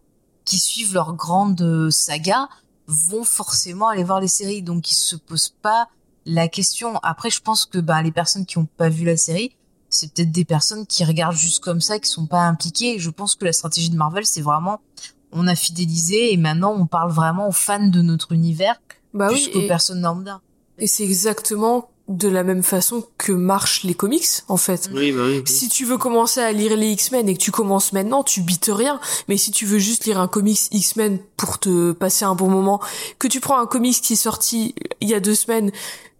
qui 0.51 0.59
suivent 0.59 0.95
leur 0.95 1.15
grande 1.15 1.91
saga 1.91 2.49
vont 2.89 3.23
forcément 3.23 3.87
aller 3.87 4.03
voir 4.03 4.21
les 4.21 4.27
séries, 4.27 4.63
donc 4.63 4.91
ils 4.91 4.97
se 4.97 5.15
posent 5.15 5.55
pas 5.63 5.87
la 6.27 6.49
question. 6.49 6.99
Après, 7.05 7.31
je 7.31 7.41
pense 7.41 7.67
que 7.67 7.79
bah 7.79 8.03
les 8.03 8.11
personnes 8.11 8.45
qui 8.45 8.59
ont 8.59 8.67
pas 8.67 8.89
vu 8.89 9.05
la 9.05 9.17
série, 9.17 9.55
c'est 9.91 10.13
peut-être 10.13 10.33
des 10.33 10.45
personnes 10.45 10.89
qui 10.89 11.05
regardent 11.05 11.37
juste 11.37 11.63
comme 11.63 11.81
ça, 11.81 12.01
qui 12.01 12.11
sont 12.11 12.27
pas 12.27 12.41
impliquées. 12.41 12.97
Et 12.97 12.99
je 12.99 13.11
pense 13.11 13.37
que 13.37 13.45
la 13.45 13.53
stratégie 13.53 13.91
de 13.91 13.97
Marvel, 13.97 14.27
c'est 14.27 14.41
vraiment 14.41 14.81
on 15.31 15.47
a 15.47 15.55
fidélisé 15.55 16.33
et 16.33 16.37
maintenant 16.37 16.75
on 16.77 16.87
parle 16.87 17.13
vraiment 17.13 17.47
aux 17.47 17.53
fans 17.53 17.87
de 17.87 18.03
notre 18.03 18.33
univers 18.33 18.81
bah 19.15 19.29
plus 19.29 19.47
oui, 19.47 19.53
qu'aux 19.53 19.69
personnes 19.69 20.03
lambda. 20.03 20.41
Et 20.79 20.89
c'est 20.89 21.05
exactement 21.05 21.91
de 22.11 22.29
la 22.29 22.43
même 22.43 22.65
façon 22.65 23.07
que 23.19 23.31
marchent 23.31 23.85
les 23.85 23.95
comics 23.95 24.27
en 24.49 24.57
fait. 24.57 24.91
Oui, 24.93 25.13
bah 25.13 25.23
oui, 25.27 25.39
oui. 25.39 25.43
Si 25.47 25.69
tu 25.69 25.85
veux 25.85 25.97
commencer 25.97 26.41
à 26.41 26.51
lire 26.51 26.77
les 26.77 26.89
X-Men 26.89 27.29
et 27.29 27.35
que 27.35 27.41
tu 27.41 27.53
commences 27.53 27.93
maintenant, 27.93 28.25
tu 28.25 28.41
bites 28.41 28.71
rien. 28.73 29.01
Mais 29.29 29.37
si 29.37 29.53
tu 29.53 29.65
veux 29.65 29.79
juste 29.79 30.05
lire 30.07 30.19
un 30.19 30.27
comics 30.27 30.61
X-Men 30.73 31.21
pour 31.37 31.61
te 31.61 31.93
passer 31.93 32.25
un 32.25 32.35
bon 32.35 32.49
moment, 32.49 32.81
que 33.21 33.29
tu 33.29 33.39
prends 33.39 33.61
un 33.61 33.67
comics 33.67 34.01
qui 34.01 34.15
est 34.15 34.17
sorti 34.17 34.75
il 35.01 35.09
y 35.09 35.15
a 35.15 35.21
deux 35.21 35.37
semaines, 35.37 35.71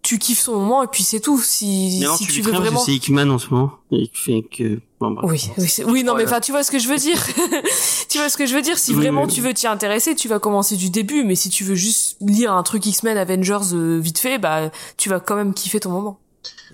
tu 0.01 0.17
kiffes 0.17 0.39
son 0.39 0.53
moment 0.53 0.83
et 0.83 0.87
puis 0.87 1.03
c'est 1.03 1.19
tout. 1.19 1.39
Si, 1.39 1.97
Mais 1.99 2.07
non, 2.07 2.15
si 2.15 2.25
tu, 2.25 2.33
tu 2.33 2.41
veux 2.41 2.51
vraiment. 2.51 2.79
C'est 2.79 2.93
Hickman 2.93 3.29
en 3.29 3.37
ce 3.37 3.49
moment 3.49 3.71
et 3.91 4.07
qui 4.07 4.17
fait 4.17 4.41
que. 4.41 4.79
Bon, 4.99 5.11
bref. 5.11 5.27
Oui, 5.27 5.51
oui, 5.57 5.83
oui, 5.87 6.03
non, 6.03 6.15
mais 6.15 6.25
enfin, 6.25 6.39
tu 6.39 6.51
vois 6.51 6.63
ce 6.63 6.71
que 6.71 6.79
je 6.79 6.87
veux 6.87 6.97
dire. 6.97 7.19
tu 8.09 8.17
vois 8.17 8.29
ce 8.29 8.37
que 8.37 8.45
je 8.45 8.55
veux 8.55 8.61
dire. 8.61 8.77
Si 8.77 8.91
Oui, 8.91 8.97
vraiment 8.97 9.23
oui. 9.23 9.31
tu 9.31 9.41
veux 9.41 9.53
t'y 9.53 9.67
intéresser, 9.67 10.15
tu 10.15 10.27
vas 10.27 10.39
commencer 10.39 10.75
du 10.75 10.89
début. 10.89 11.23
Mais 11.23 11.35
si 11.35 11.49
tu 11.49 11.63
veux 11.63 11.75
juste 11.75 12.17
lire 12.21 12.51
un 12.53 12.63
truc 12.63 12.85
X-Men 12.85 13.17
Avengers 13.17 13.73
euh, 13.73 13.99
vite 13.99 14.19
fait, 14.19 14.37
bah, 14.37 14.69
tu 14.97 15.09
vas 15.09 15.19
quand 15.19 15.35
même 15.35 15.53
kiffer 15.53 15.79
ton 15.79 15.91
moment. 15.91 16.19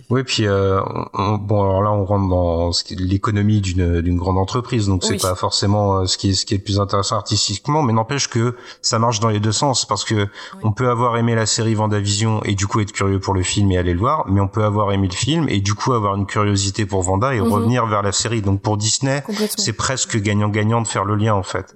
Oui, 0.09 0.23
puis 0.23 0.47
euh, 0.47 0.79
on- 1.13 1.35
bon, 1.37 1.61
alors 1.63 1.81
là, 1.81 1.91
on 1.91 2.05
rentre 2.05 2.29
dans 2.29 2.71
l'économie 2.97 3.61
d'une 3.61 4.01
d'une 4.01 4.17
grande 4.17 4.37
entreprise, 4.37 4.87
donc 4.87 5.03
c'est 5.03 5.13
Oui. 5.13 5.19
pas 5.19 5.35
forcément 5.35 5.97
euh, 5.99 6.05
ce 6.05 6.17
qui 6.17 6.29
est 6.29 6.33
ce 6.33 6.45
qui 6.45 6.53
est 6.53 6.57
le 6.57 6.63
plus 6.63 6.79
intéressant 6.79 7.15
artistiquement, 7.17 7.81
mais 7.83 7.93
n'empêche 7.93 8.27
que 8.29 8.55
ça 8.81 8.99
marche 8.99 9.19
dans 9.19 9.29
les 9.29 9.39
deux 9.39 9.51
sens 9.51 9.85
parce 9.85 10.03
que 10.05 10.27
on 10.63 10.71
peut 10.71 10.89
avoir 10.89 11.17
aimé 11.17 11.35
la 11.35 11.45
série 11.45 11.73
Vendavision 11.75 12.41
et 12.43 12.55
du 12.55 12.67
coup 12.67 12.79
être 12.79 12.91
curieux 12.93 13.19
pour 13.19 13.33
le 13.33 13.43
film 13.43 13.71
et 13.71 13.77
aller 13.77 13.93
le 13.93 13.99
voir, 13.99 14.25
mais 14.29 14.39
on 14.39 14.47
peut 14.47 14.63
avoir 14.63 14.91
aimé 14.91 15.07
le 15.09 15.15
film 15.15 15.47
et 15.49 15.59
du 15.59 15.73
coup 15.73 15.93
avoir 15.93 16.15
une 16.15 16.25
curiosité 16.25 16.85
pour 16.85 17.01
Vanda 17.01 17.33
et 17.35 17.41
Mhm. 17.41 17.51
revenir 17.51 17.85
vers 17.87 18.01
la 18.03 18.11
série. 18.11 18.41
Donc 18.41 18.61
pour 18.61 18.77
Disney, 18.77 19.23
c'est 19.57 19.73
presque 19.73 20.17
gagnant-gagnant 20.21 20.81
de 20.81 20.87
faire 20.87 21.05
le 21.05 21.15
lien 21.15 21.33
en 21.33 21.43
fait. 21.43 21.75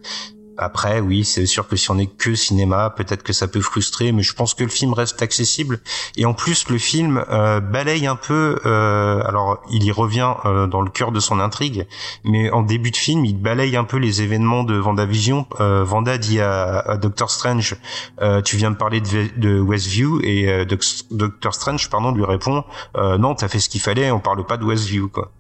Après, 0.58 1.00
oui, 1.00 1.24
c'est 1.24 1.46
sûr 1.46 1.68
que 1.68 1.76
si 1.76 1.90
on 1.92 1.98
est 1.98 2.06
que 2.06 2.36
cinéma, 2.36 2.90
peut-être 2.92 3.24
que 3.24 3.34
ça 3.34 3.48
peut 3.48 3.62
frustrer, 3.62 4.12
mais 4.12 4.22
je 4.22 4.34
pense 4.34 4.54
que 4.54 4.64
le 4.64 4.70
film 4.70 4.94
reste 4.94 5.22
accessible. 5.22 5.80
Et 6.18 6.26
en 6.26 6.34
plus, 6.34 6.70
le 6.70 6.78
film 6.78 7.24
euh, 7.30 7.60
balaye 7.60 8.06
un 8.06 8.16
peu. 8.16 8.60
euh, 8.66 9.24
alors, 9.26 9.62
il 9.72 9.84
y 9.84 9.92
revient 9.92 10.34
euh, 10.46 10.68
dans 10.68 10.82
le 10.82 10.92
cœur 10.92 11.12
de 11.12 11.20
son 11.20 11.40
intrigue, 11.40 11.88
mais 12.24 12.52
en 12.52 12.62
début 12.62 12.92
de 12.92 12.98
film, 12.98 13.26
il 13.26 13.38
balaye 13.42 13.76
un 13.76 13.86
peu 13.86 13.98
les 13.98 14.22
événements 14.22 14.64
de 14.64 14.76
Vendavision. 14.76 15.48
Euh, 15.60 15.84
Vanda 15.84 16.18
dit 16.18 16.42
à, 16.42 16.98
Doctor 17.02 17.32
Strange 17.32 17.76
euh, 18.22 18.42
"Tu 18.42 18.58
viens 18.58 18.70
me 18.72 18.78
parler 18.78 19.02
de, 19.02 19.30
de 19.38 19.60
Westview", 19.60 20.20
et 20.22 20.48
euh, 20.50 20.66
Doc- 20.66 20.84
Doctor 21.12 21.56
Strange, 21.56 21.90
pardon, 21.90 22.12
lui 22.12 22.26
répond 22.26 22.64
"Non, 22.96 23.34
t'as 23.36 23.48
fait 23.48 23.60
ce 23.60 23.70
qu'il 23.70 23.82
fallait. 23.82 24.12
On 24.12 24.20
parle 24.20 24.46
pas 24.46 24.58
de 24.58 24.66
Westview, 24.66 25.10
quoi." 25.10 25.32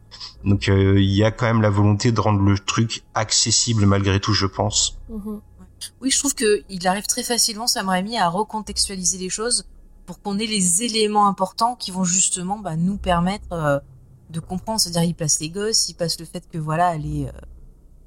Donc, 0.43 0.69
euh, 0.69 0.99
il 0.99 1.11
y 1.11 1.23
a 1.23 1.31
quand 1.31 1.45
même 1.45 1.61
la 1.61 1.69
volonté 1.69 2.11
de 2.11 2.19
rendre 2.19 2.41
le 2.41 2.57
truc 2.57 3.03
accessible 3.13 3.85
malgré 3.85 4.19
tout, 4.19 4.33
je 4.33 4.45
pense. 4.45 4.97
Mhm. 5.09 5.41
Oui, 6.01 6.11
je 6.11 6.19
trouve 6.19 6.35
que 6.35 6.63
il 6.69 6.87
arrive 6.87 7.07
très 7.07 7.23
facilement, 7.23 7.67
Sam 7.67 7.89
Raimi, 7.89 8.17
à 8.17 8.29
recontextualiser 8.29 9.17
les 9.17 9.29
choses 9.29 9.65
pour 10.05 10.21
qu'on 10.21 10.37
ait 10.37 10.45
les 10.45 10.83
éléments 10.83 11.27
importants 11.27 11.75
qui 11.75 11.91
vont 11.91 12.03
justement 12.03 12.59
bah, 12.59 12.75
nous 12.75 12.97
permettre 12.97 13.51
euh, 13.53 13.79
de 14.29 14.39
comprendre. 14.39 14.79
C'est-à-dire, 14.79 15.03
il 15.03 15.15
place 15.15 15.39
les 15.39 15.49
gosses, 15.49 15.89
il 15.89 15.95
passe 15.95 16.19
le 16.19 16.25
fait 16.25 16.43
que 16.51 16.57
voilà, 16.57 16.95
elle 16.95 17.05
est, 17.05 17.27
euh, 17.27 17.31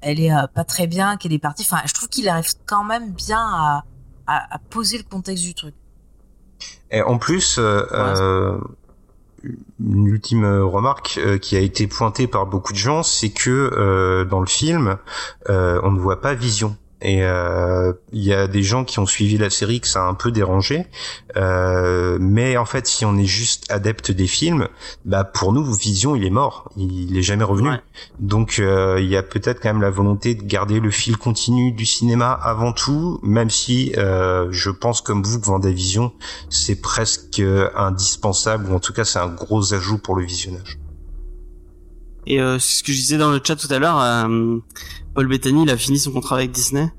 elle 0.00 0.20
est 0.20 0.32
pas 0.54 0.64
très 0.64 0.86
bien, 0.86 1.16
qu'elle 1.16 1.32
est 1.32 1.38
partie. 1.38 1.62
Enfin, 1.62 1.82
je 1.86 1.94
trouve 1.94 2.08
qu'il 2.08 2.28
arrive 2.28 2.52
quand 2.66 2.84
même 2.84 3.12
bien 3.12 3.40
à, 3.40 3.84
à, 4.26 4.54
à 4.54 4.58
poser 4.58 4.98
le 4.98 5.04
contexte 5.04 5.44
du 5.44 5.54
truc. 5.54 5.74
Et 6.90 7.02
en 7.02 7.18
plus, 7.18 7.56
euh, 7.58 8.58
une 9.80 10.06
ultime 10.06 10.44
remarque 10.44 11.18
euh, 11.18 11.38
qui 11.38 11.56
a 11.56 11.60
été 11.60 11.86
pointée 11.86 12.26
par 12.26 12.46
beaucoup 12.46 12.72
de 12.72 12.78
gens, 12.78 13.02
c'est 13.02 13.30
que 13.30 13.50
euh, 13.50 14.24
dans 14.24 14.40
le 14.40 14.46
film, 14.46 14.96
euh, 15.48 15.80
on 15.82 15.90
ne 15.90 15.98
voit 15.98 16.20
pas 16.20 16.34
Vision. 16.34 16.76
Et 17.02 17.22
euh, 17.22 17.92
il 18.12 18.22
y 18.22 18.32
a 18.32 18.46
des 18.46 18.62
gens 18.62 18.84
qui 18.84 18.98
ont 18.98 19.06
suivi 19.06 19.36
la 19.36 19.50
série 19.50 19.80
que 19.80 19.88
ça 19.88 20.04
a 20.04 20.08
un 20.08 20.14
peu 20.14 20.30
dérangé, 20.30 20.86
Euh, 21.36 22.16
mais 22.20 22.56
en 22.56 22.64
fait, 22.64 22.86
si 22.86 23.04
on 23.04 23.16
est 23.18 23.26
juste 23.26 23.70
adepte 23.70 24.12
des 24.12 24.28
films, 24.28 24.68
bah 25.04 25.24
pour 25.24 25.52
nous, 25.52 25.64
Vision, 25.74 26.14
il 26.14 26.24
est 26.24 26.30
mort, 26.30 26.70
il 26.76 27.16
est 27.16 27.22
jamais 27.22 27.44
revenu. 27.44 27.70
Ouais. 27.70 27.80
Donc 28.20 28.58
euh, 28.58 29.00
il 29.00 29.08
y 29.08 29.16
a 29.16 29.22
peut-être 29.22 29.60
quand 29.60 29.70
même 29.70 29.82
la 29.82 29.90
volonté 29.90 30.34
de 30.36 30.44
garder 30.44 30.78
le 30.78 30.90
fil 30.90 31.16
continu 31.16 31.72
du 31.72 31.84
cinéma 31.84 32.30
avant 32.30 32.72
tout, 32.72 33.18
même 33.22 33.50
si 33.50 33.92
euh, 33.96 34.46
je 34.50 34.70
pense 34.70 35.00
comme 35.00 35.22
vous 35.22 35.40
que 35.40 35.46
Vendavision 35.46 36.12
c'est 36.50 36.80
presque 36.80 37.42
indispensable 37.76 38.70
ou 38.70 38.74
en 38.74 38.80
tout 38.80 38.92
cas 38.92 39.04
c'est 39.04 39.18
un 39.18 39.28
gros 39.28 39.74
ajout 39.74 39.98
pour 39.98 40.14
le 40.14 40.24
visionnage. 40.24 40.78
Et 42.26 42.40
euh, 42.40 42.58
c'est 42.58 42.78
ce 42.78 42.82
que 42.82 42.92
je 42.92 42.98
disais 42.98 43.18
dans 43.18 43.30
le 43.30 43.40
chat 43.42 43.56
tout 43.56 43.70
à 43.70 43.78
l'heure, 43.78 44.00
euh, 44.00 44.58
Paul 45.14 45.28
Bettany, 45.28 45.62
il 45.62 45.70
a 45.70 45.76
fini 45.76 45.98
son 45.98 46.12
contrat 46.12 46.36
avec 46.36 46.50
Disney. 46.50 46.92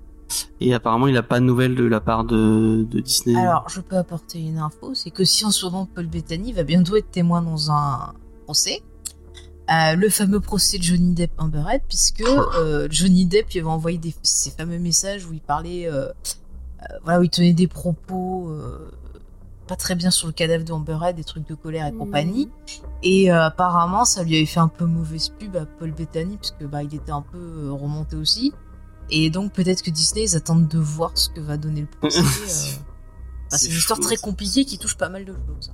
Et 0.59 0.73
apparemment, 0.73 1.07
il 1.07 1.17
a 1.17 1.23
pas 1.23 1.39
de 1.39 1.45
nouvelles 1.45 1.75
de 1.75 1.83
la 1.83 1.99
part 1.99 2.23
de, 2.23 2.85
de 2.89 2.99
Disney. 2.99 3.35
Alors, 3.35 3.69
je 3.69 3.81
peux 3.81 3.97
apporter 3.97 4.39
une 4.39 4.57
info, 4.57 4.93
c'est 4.95 5.11
que 5.11 5.23
si 5.23 5.45
en 5.45 5.51
ce 5.51 5.65
moment 5.65 5.87
Paul 5.93 6.07
Bettany 6.07 6.53
va 6.53 6.63
bientôt 6.63 6.95
être 6.95 7.11
témoin 7.11 7.41
dans 7.41 7.71
un 7.71 8.13
procès, 8.45 8.81
euh, 9.69 9.95
le 9.95 10.09
fameux 10.09 10.39
procès 10.39 10.77
de 10.77 10.83
Johnny 10.83 11.13
Depp 11.13 11.31
Amber 11.37 11.63
Heard, 11.67 11.81
puisque 11.87 12.21
euh, 12.21 12.87
Johnny 12.89 13.25
Depp 13.25 13.53
il 13.53 13.59
avait 13.59 13.69
envoyé 13.69 13.97
des, 13.97 14.15
ces 14.23 14.51
fameux 14.51 14.79
messages 14.79 15.25
où 15.25 15.33
il 15.33 15.41
parlait, 15.41 15.87
euh, 15.87 16.07
voilà, 17.03 17.19
où 17.19 17.23
il 17.23 17.29
tenait 17.29 17.53
des 17.53 17.67
propos 17.67 18.51
pas 19.67 19.75
très 19.75 19.95
bien 19.95 20.11
sur 20.11 20.27
le 20.27 20.33
cadavre 20.33 20.63
d'Amber 20.63 20.97
Heard, 21.01 21.15
des 21.15 21.23
trucs 21.23 21.47
de 21.47 21.55
colère 21.55 21.85
et 21.87 21.91
Mhm. 21.91 21.97
compagnie. 21.97 22.49
Et 23.03 23.31
euh, 23.31 23.45
apparemment, 23.45 24.05
ça 24.05 24.23
lui 24.23 24.35
avait 24.35 24.45
fait 24.45 24.59
un 24.59 24.67
peu 24.67 24.85
mauvaise 24.85 25.29
pub 25.29 25.55
à 25.55 25.65
Paul 25.65 25.91
Bettany, 25.91 26.37
puisque 26.37 26.63
bah, 26.65 26.83
il 26.83 26.93
était 26.93 27.11
un 27.11 27.21
peu 27.21 27.37
euh, 27.37 27.71
remonté 27.71 28.15
aussi. 28.15 28.53
Et 29.09 29.29
donc 29.29 29.51
peut-être 29.53 29.81
que 29.83 29.91
Disney, 29.91 30.23
ils 30.25 30.35
attendent 30.35 30.67
de 30.67 30.79
voir 30.79 31.11
ce 31.15 31.29
que 31.29 31.39
va 31.39 31.57
donner 31.57 31.81
le 31.81 31.87
procès. 31.99 32.19
euh. 32.19 32.23
Enfin, 33.47 33.57
c'est 33.57 33.67
une 33.69 33.75
histoire 33.77 33.99
très 33.99 34.17
compliquée 34.17 34.65
qui 34.65 34.77
touche 34.79 34.97
pas 34.97 35.09
mal 35.09 35.25
de 35.25 35.33
choses. 35.33 35.71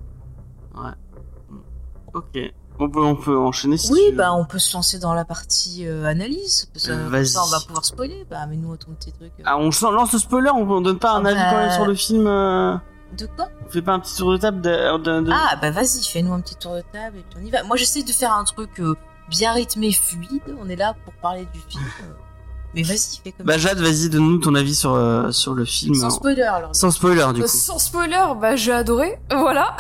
Ok. 2.14 2.38
On 2.80 2.90
peut, 2.90 3.04
on 3.04 3.16
peut 3.16 3.38
enchaîner 3.38 3.78
si 3.78 3.92
Oui, 3.92 4.00
tu 4.06 4.12
veux. 4.12 4.18
bah 4.18 4.34
on 4.34 4.44
peut 4.46 4.58
se 4.58 4.74
lancer 4.74 4.98
dans 4.98 5.14
la 5.14 5.24
partie 5.24 5.86
euh, 5.86 6.06
analyse. 6.06 6.68
Parce 6.74 6.88
que 6.88 6.92
comme 6.94 7.08
vas-y. 7.10 7.28
ça, 7.28 7.42
on 7.46 7.50
va 7.50 7.60
pouvoir 7.60 7.86
spoiler. 7.86 8.26
Bah, 8.30 8.46
mais 8.50 8.56
nous, 8.58 8.76
ton 8.76 8.92
petit 8.94 9.12
truc. 9.12 9.32
Ah, 9.46 9.58
on 9.60 9.70
lance 9.92 10.14
le 10.14 10.20
spoiler, 10.20 10.50
on, 10.50 10.70
on 10.70 10.82
donne 10.82 10.98
pas 10.98 11.12
un 11.14 11.24
avis 11.26 11.36
bah- 11.36 11.50
quand 11.52 11.58
même 11.58 11.72
sur 11.72 11.86
le 11.86 11.94
film. 11.94 12.24
De 12.26 13.26
quoi? 13.36 13.50
On 13.72 13.74
fait 13.74 13.82
pas 13.82 13.94
un 13.94 14.00
petit 14.02 14.16
tour 14.18 14.34
de 14.34 14.38
table 14.38 14.60
de, 14.60 14.98
de- 14.98 15.22
de- 15.22 15.32
Ah, 15.32 15.56
bah 15.62 15.72
vas-y, 15.72 16.04
fais-nous 16.04 16.34
un 16.34 16.42
petit 16.42 16.56
tour 16.56 16.76
de 16.76 16.84
table 16.92 17.20
et 17.20 17.24
puis 17.30 17.40
on 17.42 17.46
y 17.46 17.50
va. 17.50 17.64
Moi, 17.64 17.78
j'essaie 17.78 18.04
de 18.04 18.12
faire 18.12 18.34
un 18.34 18.44
truc 18.44 18.70
euh, 18.82 18.96
bien 19.30 19.54
rythmé, 19.54 19.94
fluide. 19.94 20.42
On 20.62 20.68
est 20.68 20.76
là 20.76 20.94
pour 21.06 21.14
parler 21.14 21.48
du 21.54 21.60
film. 21.70 21.82
euh. 22.04 22.14
Mais 22.76 22.84
vas-y, 22.84 23.20
fais 23.24 23.32
comme 23.32 23.46
Bah 23.46 23.54
ça. 23.54 23.60
Jade, 23.60 23.80
vas-y, 23.80 24.10
donne-nous 24.10 24.40
ton 24.40 24.56
avis 24.56 24.76
sur 24.76 24.94
euh, 24.94 25.32
sur 25.32 25.54
le 25.54 25.64
film. 25.66 25.96
Sans 25.96 26.10
spoiler, 26.10 26.42
alors. 26.42 26.76
Sans 26.76 26.92
spoiler 26.92 27.26
du 27.34 27.42
Euh, 27.42 27.46
coup. 27.46 27.50
Sans 27.58 27.80
spoiler, 27.80 28.26
bah 28.40 28.56
j'ai 28.58 28.72
adoré. 28.74 29.20
Voilà. 29.32 29.76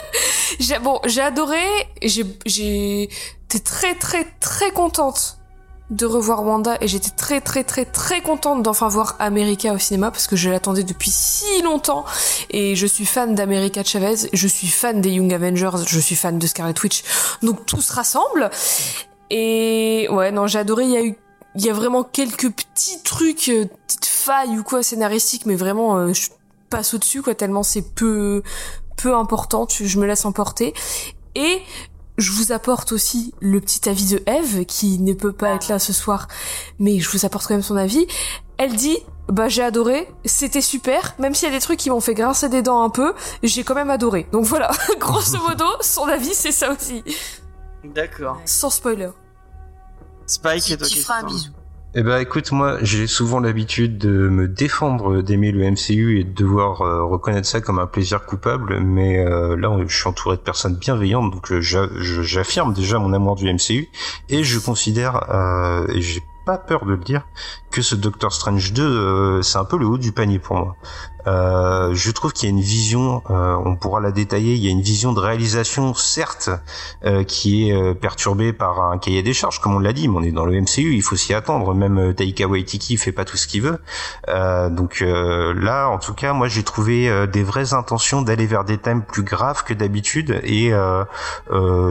j'ai 0.58 0.78
bon, 0.78 1.00
j'ai 1.06 1.20
adoré. 1.22 1.62
J'ai 2.02 2.24
j'ai 2.46 3.04
été 3.44 3.60
très 3.60 3.94
très 3.94 4.24
très 4.40 4.70
contente 4.70 5.38
de 5.90 6.06
revoir 6.06 6.44
Wanda 6.44 6.78
et 6.80 6.88
j'étais 6.88 7.10
très 7.10 7.40
très 7.40 7.64
très 7.64 7.84
très 7.84 8.20
contente 8.20 8.62
d'enfin 8.62 8.88
voir 8.88 9.16
America 9.18 9.72
au 9.72 9.78
cinéma 9.78 10.10
parce 10.10 10.26
que 10.28 10.36
je 10.36 10.48
l'attendais 10.48 10.84
depuis 10.84 11.10
si 11.10 11.62
longtemps 11.62 12.04
et 12.50 12.76
je 12.76 12.86
suis 12.86 13.06
fan 13.06 13.34
d'America 13.34 13.82
Chavez, 13.82 14.28
je 14.32 14.46
suis 14.46 14.68
fan 14.68 15.00
des 15.00 15.10
Young 15.10 15.32
Avengers, 15.34 15.84
je 15.86 15.98
suis 15.98 16.14
fan 16.14 16.38
de 16.38 16.46
Scarlet 16.46 16.74
Witch. 16.82 17.02
Donc 17.42 17.66
tout 17.66 17.80
se 17.80 17.92
rassemble 17.92 18.50
et 19.30 20.08
ouais, 20.10 20.32
non, 20.32 20.46
j'ai 20.46 20.58
adoré, 20.58 20.84
il 20.84 20.90
y 20.90 20.96
a 20.96 21.04
eu 21.04 21.16
il 21.56 21.64
y 21.64 21.70
a 21.70 21.72
vraiment 21.72 22.04
quelques 22.04 22.50
petits 22.50 23.02
trucs, 23.02 23.48
euh, 23.48 23.66
petites 23.86 24.06
failles 24.06 24.58
ou 24.58 24.62
quoi 24.62 24.82
scénaristiques, 24.82 25.46
mais 25.46 25.56
vraiment, 25.56 25.96
euh, 25.96 26.12
je 26.12 26.28
passe 26.68 26.94
au-dessus, 26.94 27.22
quoi, 27.22 27.34
tellement 27.34 27.62
c'est 27.62 27.82
peu, 27.82 28.42
peu 28.96 29.14
important, 29.14 29.66
je 29.68 29.98
me 29.98 30.06
laisse 30.06 30.24
emporter. 30.24 30.74
Et 31.34 31.60
je 32.20 32.32
vous 32.32 32.52
apporte 32.52 32.92
aussi 32.92 33.34
le 33.40 33.60
petit 33.60 33.88
avis 33.88 34.06
de 34.06 34.22
Eve, 34.26 34.64
qui 34.66 34.98
ne 34.98 35.14
peut 35.14 35.32
pas 35.32 35.50
être 35.54 35.68
là 35.68 35.78
ce 35.78 35.92
soir, 35.92 36.28
mais 36.78 37.00
je 37.00 37.08
vous 37.10 37.24
apporte 37.24 37.46
quand 37.46 37.54
même 37.54 37.62
son 37.62 37.76
avis. 37.76 38.06
Elle 38.58 38.76
dit, 38.76 38.98
bah 39.28 39.48
j'ai 39.48 39.62
adoré, 39.62 40.06
c'était 40.24 40.60
super, 40.60 41.14
même 41.18 41.34
s'il 41.34 41.48
y 41.48 41.50
a 41.50 41.54
des 41.54 41.62
trucs 41.62 41.78
qui 41.78 41.88
m'ont 41.88 42.00
fait 42.00 42.14
grincer 42.14 42.48
des 42.48 42.62
dents 42.62 42.82
un 42.82 42.90
peu, 42.90 43.14
j'ai 43.42 43.64
quand 43.64 43.74
même 43.74 43.90
adoré. 43.90 44.26
Donc 44.32 44.44
voilà, 44.44 44.70
grosso 44.98 45.38
modo, 45.48 45.64
son 45.80 46.04
avis 46.04 46.34
c'est 46.34 46.52
ça 46.52 46.70
aussi. 46.72 47.02
D'accord. 47.84 48.40
Sans 48.44 48.70
spoiler. 48.70 49.10
Spike 50.26 50.70
et 50.70 50.76
toi 50.76 50.86
feras 50.86 51.20
que 51.20 51.24
un 51.24 51.28
bisou. 51.28 51.50
Eh 51.92 52.04
ben 52.04 52.18
écoute, 52.18 52.52
moi 52.52 52.78
j'ai 52.82 53.08
souvent 53.08 53.40
l'habitude 53.40 53.98
de 53.98 54.28
me 54.28 54.46
défendre 54.46 55.22
d'aimer 55.22 55.50
le 55.50 55.68
MCU 55.72 56.20
et 56.20 56.24
de 56.24 56.32
devoir 56.32 56.82
euh, 56.82 57.02
reconnaître 57.02 57.48
ça 57.48 57.60
comme 57.60 57.80
un 57.80 57.88
plaisir 57.88 58.24
coupable, 58.26 58.78
mais 58.78 59.18
euh, 59.18 59.56
là 59.56 59.76
je 59.88 59.96
suis 59.96 60.06
entouré 60.06 60.36
de 60.36 60.40
personnes 60.40 60.76
bienveillantes, 60.76 61.32
donc 61.32 61.50
euh, 61.50 61.60
j'affirme 61.60 62.74
déjà 62.74 63.00
mon 63.00 63.12
amour 63.12 63.34
du 63.34 63.52
MCU 63.52 63.88
et 64.28 64.44
je 64.44 64.60
considère, 64.60 65.16
et 65.92 66.00
j'ai 66.00 66.22
pas 66.44 66.58
peur 66.58 66.84
de 66.84 66.92
le 66.92 66.98
dire, 66.98 67.26
que 67.70 67.82
ce 67.82 67.94
Doctor 67.94 68.32
Strange 68.32 68.72
2 68.72 68.82
euh, 68.82 69.42
c'est 69.42 69.58
un 69.58 69.64
peu 69.64 69.78
le 69.78 69.86
haut 69.86 69.98
du 69.98 70.12
panier 70.12 70.38
pour 70.38 70.56
moi. 70.56 70.76
Euh, 71.26 71.94
je 71.94 72.10
trouve 72.10 72.32
qu'il 72.32 72.48
y 72.48 72.52
a 72.52 72.54
une 72.54 72.62
vision, 72.62 73.22
euh, 73.30 73.56
on 73.64 73.76
pourra 73.76 74.00
la 74.00 74.12
détailler, 74.12 74.54
il 74.54 74.64
y 74.64 74.68
a 74.68 74.70
une 74.70 74.80
vision 74.80 75.12
de 75.12 75.20
réalisation 75.20 75.94
certes 75.94 76.50
euh, 77.04 77.24
qui 77.24 77.68
est 77.68 77.72
euh, 77.72 77.94
perturbée 77.94 78.52
par 78.52 78.82
un 78.90 78.98
cahier 78.98 79.22
des 79.22 79.34
charges, 79.34 79.60
comme 79.60 79.74
on 79.74 79.78
l'a 79.78 79.92
dit, 79.92 80.08
mais 80.08 80.16
on 80.16 80.22
est 80.22 80.32
dans 80.32 80.44
le 80.44 80.60
MCU, 80.60 80.94
il 80.94 81.02
faut 81.02 81.16
s'y 81.16 81.34
attendre. 81.34 81.74
Même 81.74 81.98
euh, 81.98 82.12
Taika 82.12 82.46
Waititi 82.46 82.96
fait 82.96 83.12
pas 83.12 83.24
tout 83.24 83.36
ce 83.36 83.46
qu'il 83.46 83.62
veut. 83.62 83.78
Donc 84.70 85.00
là, 85.00 85.88
en 85.88 85.98
tout 85.98 86.14
cas, 86.14 86.32
moi 86.32 86.48
j'ai 86.48 86.62
trouvé 86.62 87.26
des 87.26 87.42
vraies 87.42 87.74
intentions 87.74 88.22
d'aller 88.22 88.46
vers 88.46 88.64
des 88.64 88.78
thèmes 88.78 89.02
plus 89.02 89.22
graves 89.22 89.64
que 89.64 89.74
d'habitude, 89.74 90.40
et 90.44 90.72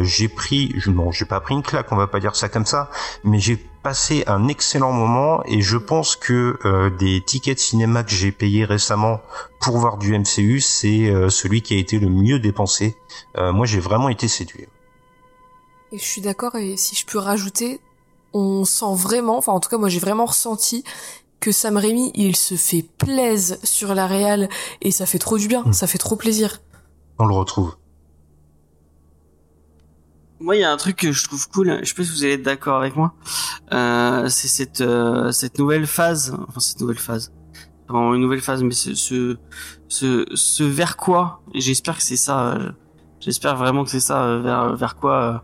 j'ai 0.02 0.28
pris, 0.28 0.76
non, 0.88 1.12
j'ai 1.12 1.26
pas 1.26 1.40
pris 1.40 1.56
une 1.56 1.64
claque, 1.64 1.92
on 1.92 1.96
va 1.96 2.08
pas 2.08 2.20
dire 2.20 2.36
ça 2.36 2.50
comme 2.50 2.66
ça, 2.66 2.90
mais 3.24 3.40
j'ai 3.40 3.58
passé 3.84 4.24
un 4.28 4.48
excellent 4.48 4.92
moment 4.92 5.44
et 5.46 5.62
je 5.62 5.78
pense 5.78 6.16
que 6.16 6.58
euh, 6.66 6.90
des 6.90 7.22
tickets 7.22 7.58
de 7.58 7.62
cinéma 7.62 8.04
que 8.04 8.12
j'ai 8.12 8.32
payés 8.32 8.66
récemment 8.66 9.19
pour 9.62 9.78
voir 9.78 9.98
du 9.98 10.18
MCU, 10.18 10.60
c'est 10.60 11.08
euh, 11.10 11.30
celui 11.30 11.62
qui 11.62 11.74
a 11.76 11.78
été 11.78 12.00
le 12.00 12.10
mieux 12.10 12.40
dépensé. 12.40 12.96
Euh, 13.38 13.52
moi, 13.52 13.66
j'ai 13.66 13.80
vraiment 13.80 14.10
été 14.10 14.28
séduit. 14.28 14.68
Et 15.92 15.98
je 15.98 16.04
suis 16.04 16.22
d'accord, 16.22 16.56
et 16.56 16.78
si 16.78 16.96
je 16.96 17.06
peux 17.06 17.18
rajouter, 17.18 17.82
on 18.34 18.64
sent 18.66 18.94
vraiment, 18.94 19.38
enfin 19.38 19.52
en 19.54 19.60
tout 19.60 19.70
cas 19.70 19.80
moi 19.80 19.90
j'ai 19.90 19.98
vraiment 20.00 20.26
ressenti 20.26 20.84
que 21.40 21.52
Sam 21.52 21.78
Raimi, 21.78 22.12
il 22.14 22.36
se 22.36 22.54
fait 22.56 22.84
plaise 22.84 23.60
sur 23.64 23.96
la 23.96 24.06
réal 24.06 24.50
et 24.82 24.92
ça 24.92 25.08
fait 25.08 25.18
trop 25.18 25.40
du 25.40 25.48
bien, 25.48 25.64
Mm. 25.66 25.74
ça 25.74 25.88
fait 25.88 25.98
trop 25.98 26.16
plaisir. 26.16 26.62
On 27.18 27.26
le 27.26 27.34
retrouve. 27.34 27.76
Moi, 30.42 30.56
il 30.56 30.60
y 30.62 30.64
a 30.64 30.72
un 30.72 30.78
truc 30.78 30.96
que 30.96 31.12
je 31.12 31.24
trouve 31.26 31.50
cool. 31.50 31.80
Je 31.82 31.86
sais 31.90 31.94
pas 31.96 32.04
si 32.04 32.12
vous 32.12 32.24
allez 32.24 32.34
être 32.34 32.44
d'accord 32.44 32.78
avec 32.78 32.96
moi. 32.96 33.14
Euh, 33.74 34.30
c'est 34.30 34.48
cette 34.48 34.80
euh, 34.82 35.32
cette 35.32 35.60
nouvelle 35.60 35.86
phase. 35.86 36.34
Enfin, 36.48 36.60
cette 36.62 36.80
nouvelle 36.80 36.98
phase. 37.00 37.34
Une 37.90 38.22
nouvelle 38.22 38.42
phase, 38.42 38.64
mais 38.64 38.72
ce 38.74 38.94
ce 38.96 39.38
ce, 39.88 40.26
ce 40.34 40.64
vers 40.64 40.96
quoi 40.98 41.42
J'espère 41.56 41.98
que 41.98 42.04
c'est 42.04 42.18
ça. 42.18 42.54
euh, 42.54 42.72
J'espère 43.20 43.56
vraiment 43.58 43.84
que 43.84 43.90
c'est 43.90 44.00
ça 44.00 44.24
euh, 44.24 44.42
vers 44.42 44.76
vers 44.76 44.96
quoi 44.96 45.44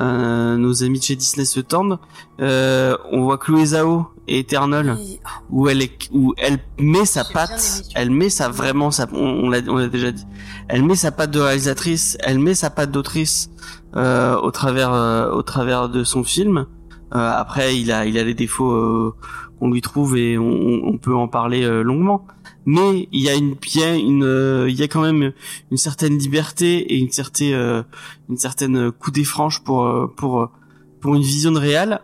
euh, 0.00 0.56
nos 0.56 0.82
amis 0.82 0.98
de 0.98 1.04
chez 1.04 1.16
Disney 1.16 1.44
se 1.46 1.60
tendent. 1.60 1.98
Euh, 2.40 2.96
on 3.12 3.22
voit 3.22 3.38
Chloé 3.38 3.64
Zhao 3.66 4.08
et 4.26 4.40
Eternal 4.40 4.98
Et- 5.00 5.20
où 5.50 5.68
elle 5.68 5.82
est 5.82 6.08
où 6.12 6.34
elle 6.36 6.58
met 6.78 7.04
sa 7.06 7.24
patte, 7.24 7.82
elle 7.94 8.10
met 8.10 8.28
sa 8.28 8.48
vraiment 8.48 8.90
sa 8.90 9.06
on, 9.12 9.16
on 9.44 9.48
l'a 9.50 9.60
on 9.68 9.76
l'a 9.76 9.88
déjà 9.88 10.10
dit. 10.12 10.26
Elle 10.68 10.82
met 10.84 10.96
sa 10.96 11.12
patte 11.12 11.30
de 11.30 11.40
réalisatrice, 11.40 12.18
elle 12.20 12.40
met 12.40 12.54
sa 12.54 12.70
patte 12.70 12.90
d'autrice 12.90 13.50
euh, 13.96 14.36
au 14.36 14.50
travers 14.50 14.92
euh, 14.92 15.30
au 15.30 15.42
travers 15.42 15.88
de 15.88 16.02
son 16.04 16.24
film. 16.24 16.66
Euh, 17.14 17.30
après 17.30 17.78
il 17.78 17.92
a 17.92 18.04
il 18.06 18.18
a 18.18 18.24
les 18.24 18.34
défauts 18.34 18.72
euh, 18.72 19.14
qu'on 19.64 19.70
lui 19.70 19.80
trouve 19.80 20.18
et 20.18 20.36
on, 20.36 20.82
on 20.84 20.98
peut 20.98 21.14
en 21.14 21.26
parler 21.26 21.62
euh, 21.62 21.82
longuement. 21.82 22.26
Mais 22.66 23.08
il 23.12 23.22
y 23.22 23.30
a 23.30 23.34
une 23.34 23.56
il 23.64 24.22
euh, 24.22 24.68
il 24.68 24.76
y 24.76 24.82
a 24.82 24.88
quand 24.88 25.00
même 25.00 25.32
une 25.70 25.76
certaine 25.78 26.18
liberté 26.18 26.80
et 26.92 26.98
une 26.98 27.10
certaine 27.10 27.54
euh, 27.54 27.82
une 28.28 28.36
certaine 28.36 28.92
coup 28.92 29.10
des 29.10 29.24
franches 29.24 29.64
pour 29.64 30.12
pour 30.16 30.50
pour 31.00 31.14
une 31.14 31.22
vision 31.22 31.50
de 31.50 31.58
réal 31.58 32.02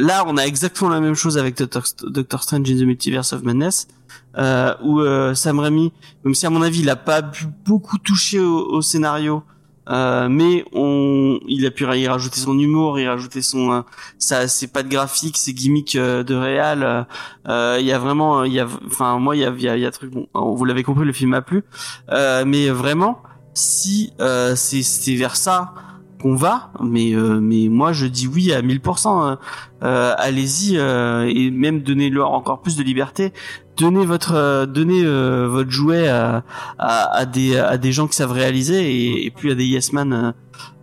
Là, 0.00 0.22
on 0.28 0.36
a 0.36 0.42
exactement 0.42 0.90
la 0.90 1.00
même 1.00 1.14
chose 1.14 1.38
avec 1.38 1.58
Doctor, 1.58 2.42
Strange 2.42 2.70
in 2.70 2.76
the 2.76 2.82
Multiverse 2.82 3.32
of 3.32 3.42
Madness, 3.42 3.88
euh, 4.36 4.72
où 4.84 5.02
Sam 5.34 5.58
Raimi, 5.58 5.92
même 6.24 6.36
si 6.36 6.46
à 6.46 6.50
mon 6.50 6.62
avis 6.62 6.82
il 6.82 6.88
a 6.88 6.94
pas 6.94 7.20
beaucoup 7.66 7.98
toucher 7.98 8.38
au, 8.38 8.60
au 8.74 8.80
scénario, 8.80 9.42
euh, 9.90 10.28
mais 10.28 10.64
on, 10.72 11.38
il 11.48 11.64
a 11.66 11.70
pu 11.70 11.84
y 11.84 12.08
rajouter 12.08 12.40
son 12.40 12.58
humour, 12.58 12.98
y 12.98 13.06
rajouter 13.08 13.42
son, 13.42 13.72
euh, 13.72 13.80
sa, 14.18 14.48
ses 14.48 14.68
pattes 14.68 14.88
graphiques, 14.88 15.38
ses 15.38 15.52
gimmicks 15.54 15.96
euh, 15.96 16.22
de 16.22 16.34
réal. 16.34 16.82
euh, 16.82 17.02
euh, 17.48 17.76
Il 17.80 17.86
y 17.86 17.92
a 17.92 17.98
vraiment, 17.98 18.44
il 18.44 18.52
y 18.52 18.60
a, 18.60 18.66
enfin 18.86 19.18
moi 19.18 19.36
il 19.36 19.40
y 19.40 19.44
a, 19.44 19.50
il 19.50 19.62
y 19.62 19.68
a, 19.68 19.76
il 19.76 19.82
y 19.82 19.86
a 19.86 19.90
truc. 19.90 20.12
Bon, 20.12 20.26
vous 20.34 20.64
l'avez 20.64 20.82
compris, 20.82 21.04
le 21.04 21.12
film 21.12 21.30
m'a 21.30 21.42
plu, 21.42 21.64
euh, 22.10 22.44
mais 22.46 22.68
vraiment, 22.70 23.22
si 23.54 24.12
euh, 24.20 24.54
c'est 24.56 24.82
c'est 24.82 25.14
vers 25.14 25.36
ça 25.36 25.74
qu'on 26.20 26.34
va, 26.34 26.72
mais 26.82 27.14
euh, 27.14 27.38
mais 27.40 27.68
moi 27.68 27.92
je 27.92 28.06
dis 28.06 28.26
oui 28.26 28.52
à 28.52 28.60
1000%. 28.60 29.30
euh, 29.32 29.36
euh, 29.84 30.14
allez-y 30.18 30.76
euh, 30.76 31.30
et 31.32 31.50
même 31.52 31.80
donnez-leur 31.82 32.32
encore 32.32 32.60
plus 32.60 32.76
de 32.76 32.82
liberté. 32.82 33.32
Donnez 33.78 34.04
votre 34.04 34.34
euh, 34.34 34.66
donnez 34.66 35.02
euh, 35.04 35.46
votre 35.48 35.70
jouet 35.70 36.08
à, 36.08 36.42
à, 36.78 37.16
à 37.16 37.24
des 37.26 37.56
à 37.56 37.78
des 37.78 37.92
gens 37.92 38.08
qui 38.08 38.16
savent 38.16 38.32
réaliser 38.32 38.90
et, 38.90 39.26
et 39.26 39.30
puis 39.30 39.52
à 39.52 39.54
des 39.54 39.64
yes 39.64 39.92
man 39.92 40.12
euh, 40.12 40.32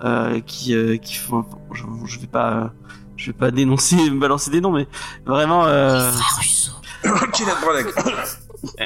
euh, 0.04 0.40
qui 0.40 0.74
euh, 0.74 0.96
qui 0.98 1.16
font. 1.16 1.46
je, 1.74 1.84
je 2.06 2.20
vais 2.20 2.28
pas 2.28 2.54
euh, 2.54 2.68
je 3.18 3.28
vais 3.28 3.38
pas 3.38 3.52
dénoncer 3.52 4.10
balancer 4.12 4.50
des 4.50 4.62
noms 4.62 4.72
mais 4.72 4.88
vraiment 5.26 5.66
euh, 5.66 6.10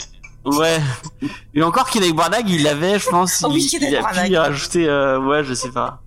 ouais. 0.46 0.80
Et 1.54 1.62
encore 1.62 1.88
Kenneth 1.90 2.16
Branagh 2.16 2.50
il 2.50 2.68
avait 2.68 2.98
je 2.98 3.10
pense 3.10 3.44
Oh 3.46 3.50
il, 3.52 3.56
oui, 3.56 3.68
Kenneth 3.70 3.90
il 3.92 3.96
a 3.96 4.24
pu 4.26 4.32
y 4.32 4.38
rajouter 4.38 4.90
euh, 4.90 5.20
ouais 5.20 5.44
je 5.44 5.54
sais 5.54 5.70
pas 5.72 6.02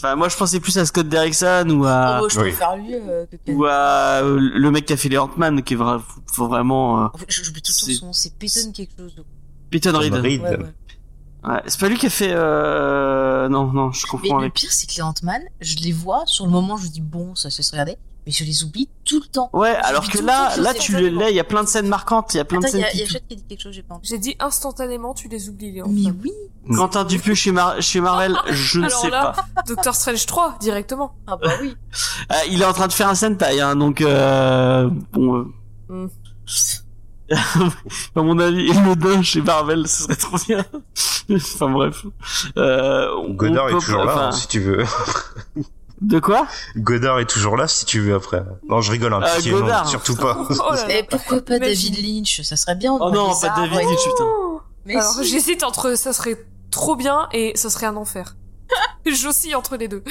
Pas, 0.00 0.16
moi 0.16 0.28
je 0.28 0.36
pensais 0.36 0.60
plus 0.60 0.76
à 0.78 0.84
Scott 0.86 1.08
Derrickson 1.08 1.68
ou 1.70 1.84
à 1.84 2.20
Oh, 2.20 2.22
bah, 2.22 2.28
je 2.30 2.36
oui. 2.40 2.50
préfère 2.50 2.76
lui 2.76 2.94
euh, 2.94 3.26
que 3.26 3.52
ou 3.52 3.64
à 3.64 4.22
euh, 4.22 4.38
le 4.40 4.70
mec 4.70 4.84
qui 4.86 4.92
a 4.92 4.96
fait 4.96 5.08
les 5.08 5.18
Ant-Man 5.18 5.62
qui 5.62 5.74
est 5.74 5.76
vra- 5.76 6.02
faut 6.32 6.48
vraiment 6.48 7.04
euh, 7.04 7.08
En 7.14 7.18
fait, 7.18 7.26
J'oublie 7.28 7.62
tout 7.62 7.72
le 7.86 7.92
son 7.94 8.12
c'est 8.12 8.36
Peyton 8.38 8.72
quelque 8.72 8.96
chose. 9.02 9.24
Peyton 9.70 9.98
Reed. 9.98 10.14
Reed. 10.14 10.42
Ouais, 10.42 10.50
ouais. 10.58 10.74
Ouais, 11.44 11.62
c'est 11.66 11.78
pas 11.78 11.88
lui 11.88 11.96
qui 11.96 12.06
a 12.06 12.10
fait 12.10 12.32
euh... 12.32 13.48
non 13.48 13.72
non, 13.72 13.92
je 13.92 14.04
Mais 14.04 14.10
confonds 14.10 14.38
le 14.38 14.50
pire, 14.50 14.72
c'est 14.72 14.86
que 14.88 14.94
les 14.96 15.02
Ant-Man, 15.02 15.42
je 15.60 15.76
les 15.76 15.92
vois, 15.92 16.24
sur 16.26 16.44
le 16.44 16.50
moment, 16.50 16.76
je 16.76 16.88
dis 16.88 17.00
bon, 17.00 17.34
ça 17.36 17.50
se 17.50 17.70
regarder, 17.70 17.96
mais 18.26 18.32
je 18.32 18.44
les 18.44 18.64
oublie 18.64 18.88
tout 19.04 19.20
le 19.20 19.26
temps. 19.28 19.48
Ouais, 19.52 19.74
alors 19.76 20.10
que 20.10 20.18
là 20.18 20.56
là 20.56 20.74
tu 20.74 20.92
sais 20.92 20.92
le 20.92 20.98
absolument. 20.98 21.20
là 21.20 21.30
il 21.30 21.36
y 21.36 21.40
a 21.40 21.44
plein 21.44 21.62
de 21.62 21.68
scènes 21.68 21.86
marquantes, 21.88 22.34
il 22.34 22.38
y 22.38 22.40
a 22.40 22.44
plein 22.44 22.58
Attends, 22.58 22.72
de 22.72 22.76
il 22.76 22.80
y 22.80 22.82
scènes 22.82 22.90
a, 22.90 22.92
il 22.94 22.98
y 22.98 23.02
a 23.02 23.06
qui 23.06 23.12
Chat 23.12 23.20
qui 23.20 23.34
a 23.34 23.36
dit 23.36 23.44
quelque 23.48 23.60
chose, 23.62 23.72
j'ai 23.72 23.82
pas 23.82 23.94
entendu. 23.94 24.08
J'ai 24.08 24.18
dit 24.18 24.36
instantanément, 24.40 25.14
tu 25.14 25.28
les 25.28 25.48
oublies, 25.48 25.70
les 25.72 25.82
Mais 25.82 26.10
oui 26.22 26.32
Quentin 26.76 27.04
Dupieux 27.04 27.34
chez 27.34 27.52
Mar 27.52 27.80
chez 27.80 28.00
Marvel, 28.00 28.36
je 28.50 28.80
ne 28.80 28.86
Alors 28.86 29.00
sais 29.00 29.10
là- 29.10 29.32
pas. 29.54 29.62
Doctor 29.68 29.94
Strange 29.94 30.26
3, 30.26 30.56
directement. 30.60 31.14
Ah 31.28 31.36
bah 31.36 31.52
oui 31.62 31.76
Ah, 32.28 32.44
il 32.50 32.60
est 32.60 32.64
en 32.66 32.72
train 32.72 32.88
de 32.88 32.92
faire 32.92 33.08
un 33.08 33.14
Sentai 33.14 33.60
hein, 33.60 33.76
donc 33.76 34.00
euh... 34.00 34.90
bon 35.12 35.36
euh... 35.36 35.44
Hmm. 35.88 36.08
à 38.16 38.22
mon 38.22 38.38
avis, 38.38 38.68
le 38.72 38.94
din 38.96 39.22
chez 39.22 39.40
Marvel, 39.40 39.86
ce 39.88 40.04
serait 40.04 40.16
trop 40.16 40.36
bien. 40.46 40.64
enfin 41.36 41.70
bref. 41.70 42.04
Euh, 42.56 43.08
on 43.18 43.34
Godard 43.34 43.66
peut- 43.66 43.76
est 43.76 43.80
toujours 43.80 44.04
là, 44.04 44.12
enfin, 44.14 44.26
hein, 44.28 44.32
si 44.32 44.46
tu 44.48 44.60
veux. 44.60 44.84
De 46.00 46.18
quoi 46.18 46.46
Godard 46.76 47.20
est 47.20 47.26
toujours 47.26 47.56
là, 47.56 47.66
si 47.68 47.84
tu 47.86 48.00
veux, 48.00 48.14
après. 48.14 48.42
Non, 48.68 48.80
je 48.82 48.90
rigole, 48.92 49.14
un 49.14 49.22
Euh, 49.22 49.36
pitié, 49.36 49.52
non, 49.52 49.60
Godard. 49.60 49.88
surtout 49.88 50.16
pas. 50.16 50.36
Oh 50.50 50.72
là 50.72 50.76
là. 50.76 50.84
Mais 50.88 51.02
pourquoi 51.08 51.40
pas. 51.40 51.58
David 51.58 51.96
Lynch? 51.98 52.42
Ça 52.42 52.56
serait 52.56 52.74
bien. 52.74 52.92
Oh 52.92 52.98
on 53.00 53.12
non, 53.12 53.32
pas 53.40 53.48
David 53.56 53.80
et 53.80 53.84
Lynch, 53.84 54.04
putain. 54.04 54.24
Mais 54.84 54.96
Alors, 54.96 55.12
si. 55.14 55.24
j'hésite 55.24 55.62
entre 55.64 55.96
ça 55.96 56.12
serait 56.12 56.36
trop 56.70 56.96
bien 56.96 57.28
et 57.32 57.52
ça 57.56 57.70
serait 57.70 57.86
un 57.86 57.96
enfer. 57.96 58.36
J'oscille 59.06 59.54
entre 59.54 59.76
les 59.76 59.88
deux. 59.88 60.02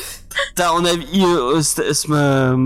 Putain, 0.49 0.72
on 0.74 0.86
a 0.86 0.93
euh, 0.93 1.62
ce, 1.62 1.93
ce 1.93 2.08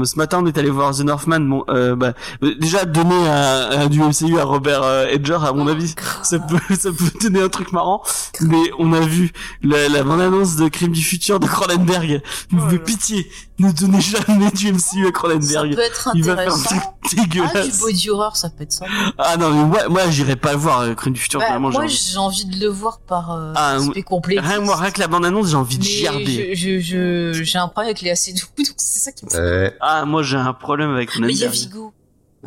ce 0.06 0.16
matin 0.18 0.40
on 0.42 0.46
est 0.46 0.58
allé 0.58 0.70
voir 0.70 0.96
The 0.96 1.02
Northman. 1.02 1.40
Bon, 1.48 1.64
euh, 1.70 1.96
bah, 1.96 2.14
euh, 2.44 2.56
déjà 2.56 2.86
donner 2.86 3.28
un, 3.28 3.82
un 3.82 3.88
du 3.88 4.00
MCU 4.00 4.40
à 4.40 4.44
Robert 4.44 4.84
euh, 4.84 5.08
Edger, 5.08 5.38
à 5.42 5.54
mon 5.54 5.68
avis, 5.68 5.94
ça 6.24 6.40
peut 6.40 6.60
ça 6.76 6.92
peut 6.92 7.12
donner 7.22 7.42
un 7.42 7.50
truc 7.50 7.72
marrant. 7.72 8.04
Mais 8.42 8.72
on 8.78 8.94
a 8.94 9.00
vu 9.00 9.32
la, 9.64 9.90
la 9.90 10.04
bande 10.04 10.22
annonce 10.22 10.56
de 10.56 10.68
Crime 10.68 10.92
du 10.92 11.04
futur 11.04 11.40
de 11.40 11.48
Cronenberg. 11.48 12.22
Oh 12.54 12.58
pitié, 12.86 13.30
ne 13.60 13.72
donnez 13.72 14.02
jamais 14.02 14.52
du 14.52 14.72
MCU 14.72 15.04
à 15.04 15.06
Ça 15.06 15.12
Cronenberg. 15.12 15.76
peut 15.76 15.82
être 15.82 16.10
Il 16.16 16.24
va 16.24 16.36
faire 16.38 16.48
un 16.54 16.56
intéressant. 16.56 16.70
truc 16.70 16.82
Ah, 16.84 17.08
du 17.10 17.16
dégueulasse. 17.16 17.80
body 17.82 18.10
horror, 18.10 18.36
ça 18.38 18.50
peut 18.50 18.64
être 18.64 18.72
sympa. 18.72 18.92
Ah 19.18 19.38
non, 19.38 19.50
mais 19.52 19.64
moi, 19.66 19.90
moi 19.90 20.10
j'irai 20.10 20.36
pas 20.36 20.52
le 20.54 20.58
voir, 20.60 20.82
euh, 20.82 20.94
Crime 20.94 21.14
du 21.14 21.20
futur. 21.20 21.40
Bah, 21.40 21.48
vraiment, 21.50 21.70
moi, 21.70 21.88
j'ai 21.88 22.12
j'ai 22.14 22.18
envie 22.18 22.46
de 22.46 22.60
le 22.60 22.68
voir 22.68 23.00
par 23.00 23.32
euh, 23.32 23.54
Ah, 23.56 23.76
aspect 23.76 24.04
complet. 24.04 24.40
rien, 24.40 24.60
moi, 24.62 24.76
rien 24.76 24.92
que 24.92 25.00
la 25.00 25.08
bande 25.08 25.26
annonce, 25.26 25.50
j'ai 25.50 25.56
envie 25.56 25.78
de 25.78 25.84
gerber. 25.84 26.56
je, 26.56 26.80
je, 26.80 27.32
je- 27.34 27.44
j'ai 27.44 27.58
un 27.60 27.68
problème 27.68 27.90
avec 27.90 28.02
les 28.02 28.16
Seydoux, 28.16 28.46
donc 28.58 28.68
c'est 28.78 29.00
ça 29.00 29.12
qui 29.12 29.26
me 29.26 29.30
fait. 29.30 29.38
Euh, 29.38 29.70
Ah, 29.82 30.06
moi 30.06 30.24
j'ai 30.24 30.38
un 30.38 30.54
problème 30.54 30.92
avec 30.94 31.18
Mais 31.20 31.34
il 31.34 31.38
y 31.40 31.44
a 31.44 31.48
Cronenberg. 31.48 31.54
Vigo. 31.70 31.94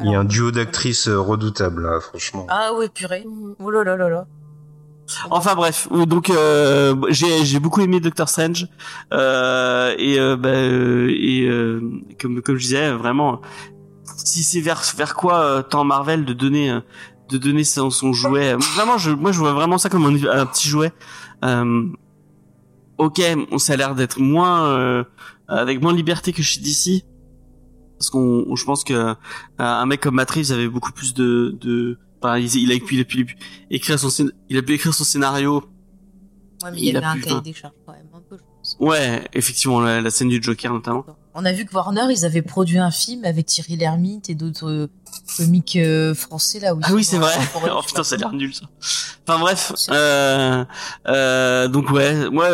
il 0.02 0.10
y 0.10 0.14
a 0.14 0.20
un 0.20 0.24
duo 0.24 0.50
d'actrices 0.50 1.08
euh, 1.08 1.18
redoutable, 1.20 1.82
là, 1.82 2.00
franchement. 2.00 2.46
Ah 2.48 2.72
ouais, 2.74 2.88
purée. 2.88 3.26
Oh 3.58 3.70
là 3.70 3.84
là 3.84 3.96
là 3.96 4.08
là. 4.08 4.26
Enfin 5.30 5.54
bref, 5.54 5.88
euh, 5.92 6.06
donc 6.06 6.30
euh, 6.30 6.94
j'ai 7.10 7.44
j'ai 7.44 7.58
beaucoup 7.58 7.80
aimé 7.80 8.00
Doctor 8.00 8.28
Strange 8.28 8.68
euh, 9.12 9.94
et 9.98 10.18
euh, 10.18 10.36
bah, 10.36 10.48
euh, 10.50 11.10
et 11.10 11.42
euh, 11.48 11.80
comme 12.20 12.40
comme 12.40 12.56
je 12.56 12.62
disais 12.62 12.92
vraiment 12.92 13.40
si 14.16 14.42
c'est 14.42 14.60
vers 14.60 14.82
vers 14.96 15.14
quoi 15.14 15.64
tend 15.68 15.84
Marvel 15.84 16.24
de 16.24 16.32
donner 16.32 16.78
de 17.28 17.38
donner 17.38 17.64
son, 17.64 17.90
son 17.90 18.12
jouet 18.12 18.54
vraiment 18.54 18.96
je 18.96 19.10
moi 19.10 19.32
je 19.32 19.38
vois 19.40 19.52
vraiment 19.52 19.76
ça 19.76 19.88
comme 19.90 20.04
un, 20.06 20.14
un 20.30 20.46
petit 20.46 20.68
jouet. 20.68 20.92
Ok 22.98 23.20
ça 23.58 23.72
a 23.72 23.76
l'air 23.76 23.94
d'être 23.94 24.18
moins 24.20 25.04
avec 25.48 25.82
moins 25.82 25.92
de 25.92 25.96
liberté 25.98 26.32
que 26.32 26.42
chez 26.42 26.60
DC 26.60 27.04
parce 27.98 28.10
qu'on 28.10 28.44
on- 28.48 28.56
je 28.56 28.64
pense 28.64 28.84
que 28.84 29.14
un 29.58 29.86
mec 29.86 30.00
comme 30.00 30.18
Reeves 30.18 30.52
avait 30.52 30.68
beaucoup 30.68 30.92
plus 30.92 31.12
de 31.14 31.56
de 31.60 31.98
enfin, 32.22 32.38
il, 32.38 32.54
il 32.56 32.72
a 32.72 32.78
pu 32.78 32.94
il 32.94 33.00
a 33.00 33.04
pu 33.04 33.36
écrire 33.70 33.98
son 33.98 34.08
scén- 34.08 34.32
il 34.48 34.56
a 34.58 34.62
pu 34.62 34.74
écrire 34.74 34.94
son 34.94 35.04
scénario. 35.04 35.64
Ouais, 36.62 36.70
mais 36.70 36.78
il 36.78 36.84
y 36.84 36.96
avait 36.96 37.04
un 37.04 37.18
cahier 37.18 37.40
des 37.40 37.52
charges 37.52 37.74
quand 37.84 37.92
même, 37.92 38.06
un 38.14 38.20
peu, 38.20 38.36
je 38.36 38.42
pense. 38.42 38.76
ouais 38.78 39.24
effectivement 39.32 39.80
la, 39.80 40.00
la 40.00 40.10
scène 40.10 40.28
du 40.28 40.40
Joker 40.42 40.72
notamment 40.72 41.04
On 41.34 41.44
a 41.46 41.52
vu 41.52 41.64
que 41.64 41.74
Warner, 41.74 42.02
ils 42.10 42.24
avaient 42.26 42.42
produit 42.42 42.78
un 42.78 42.90
film 42.90 43.24
avec 43.24 43.46
Thierry 43.46 43.76
Lhermitte 43.76 44.28
et 44.28 44.34
d'autres 44.34 44.68
euh, 44.70 44.86
comiques 45.38 45.76
euh, 45.76 46.14
français 46.14 46.60
là. 46.60 46.74
Où 46.74 46.80
ah 46.82 46.92
oui 46.92 47.04
c'est 47.04 47.16
vrai. 47.16 47.32
oh 47.56 47.80
je 47.82 47.86
putain 47.88 48.02
ça 48.04 48.16
a 48.16 48.18
l'air 48.18 48.32
nul 48.34 48.52
ça. 48.54 48.66
Enfin 49.26 49.38
bref 49.38 49.72
euh, 49.90 50.62
euh, 51.08 51.68
donc 51.68 51.90
ouais. 51.90 52.28
Moi 52.28 52.48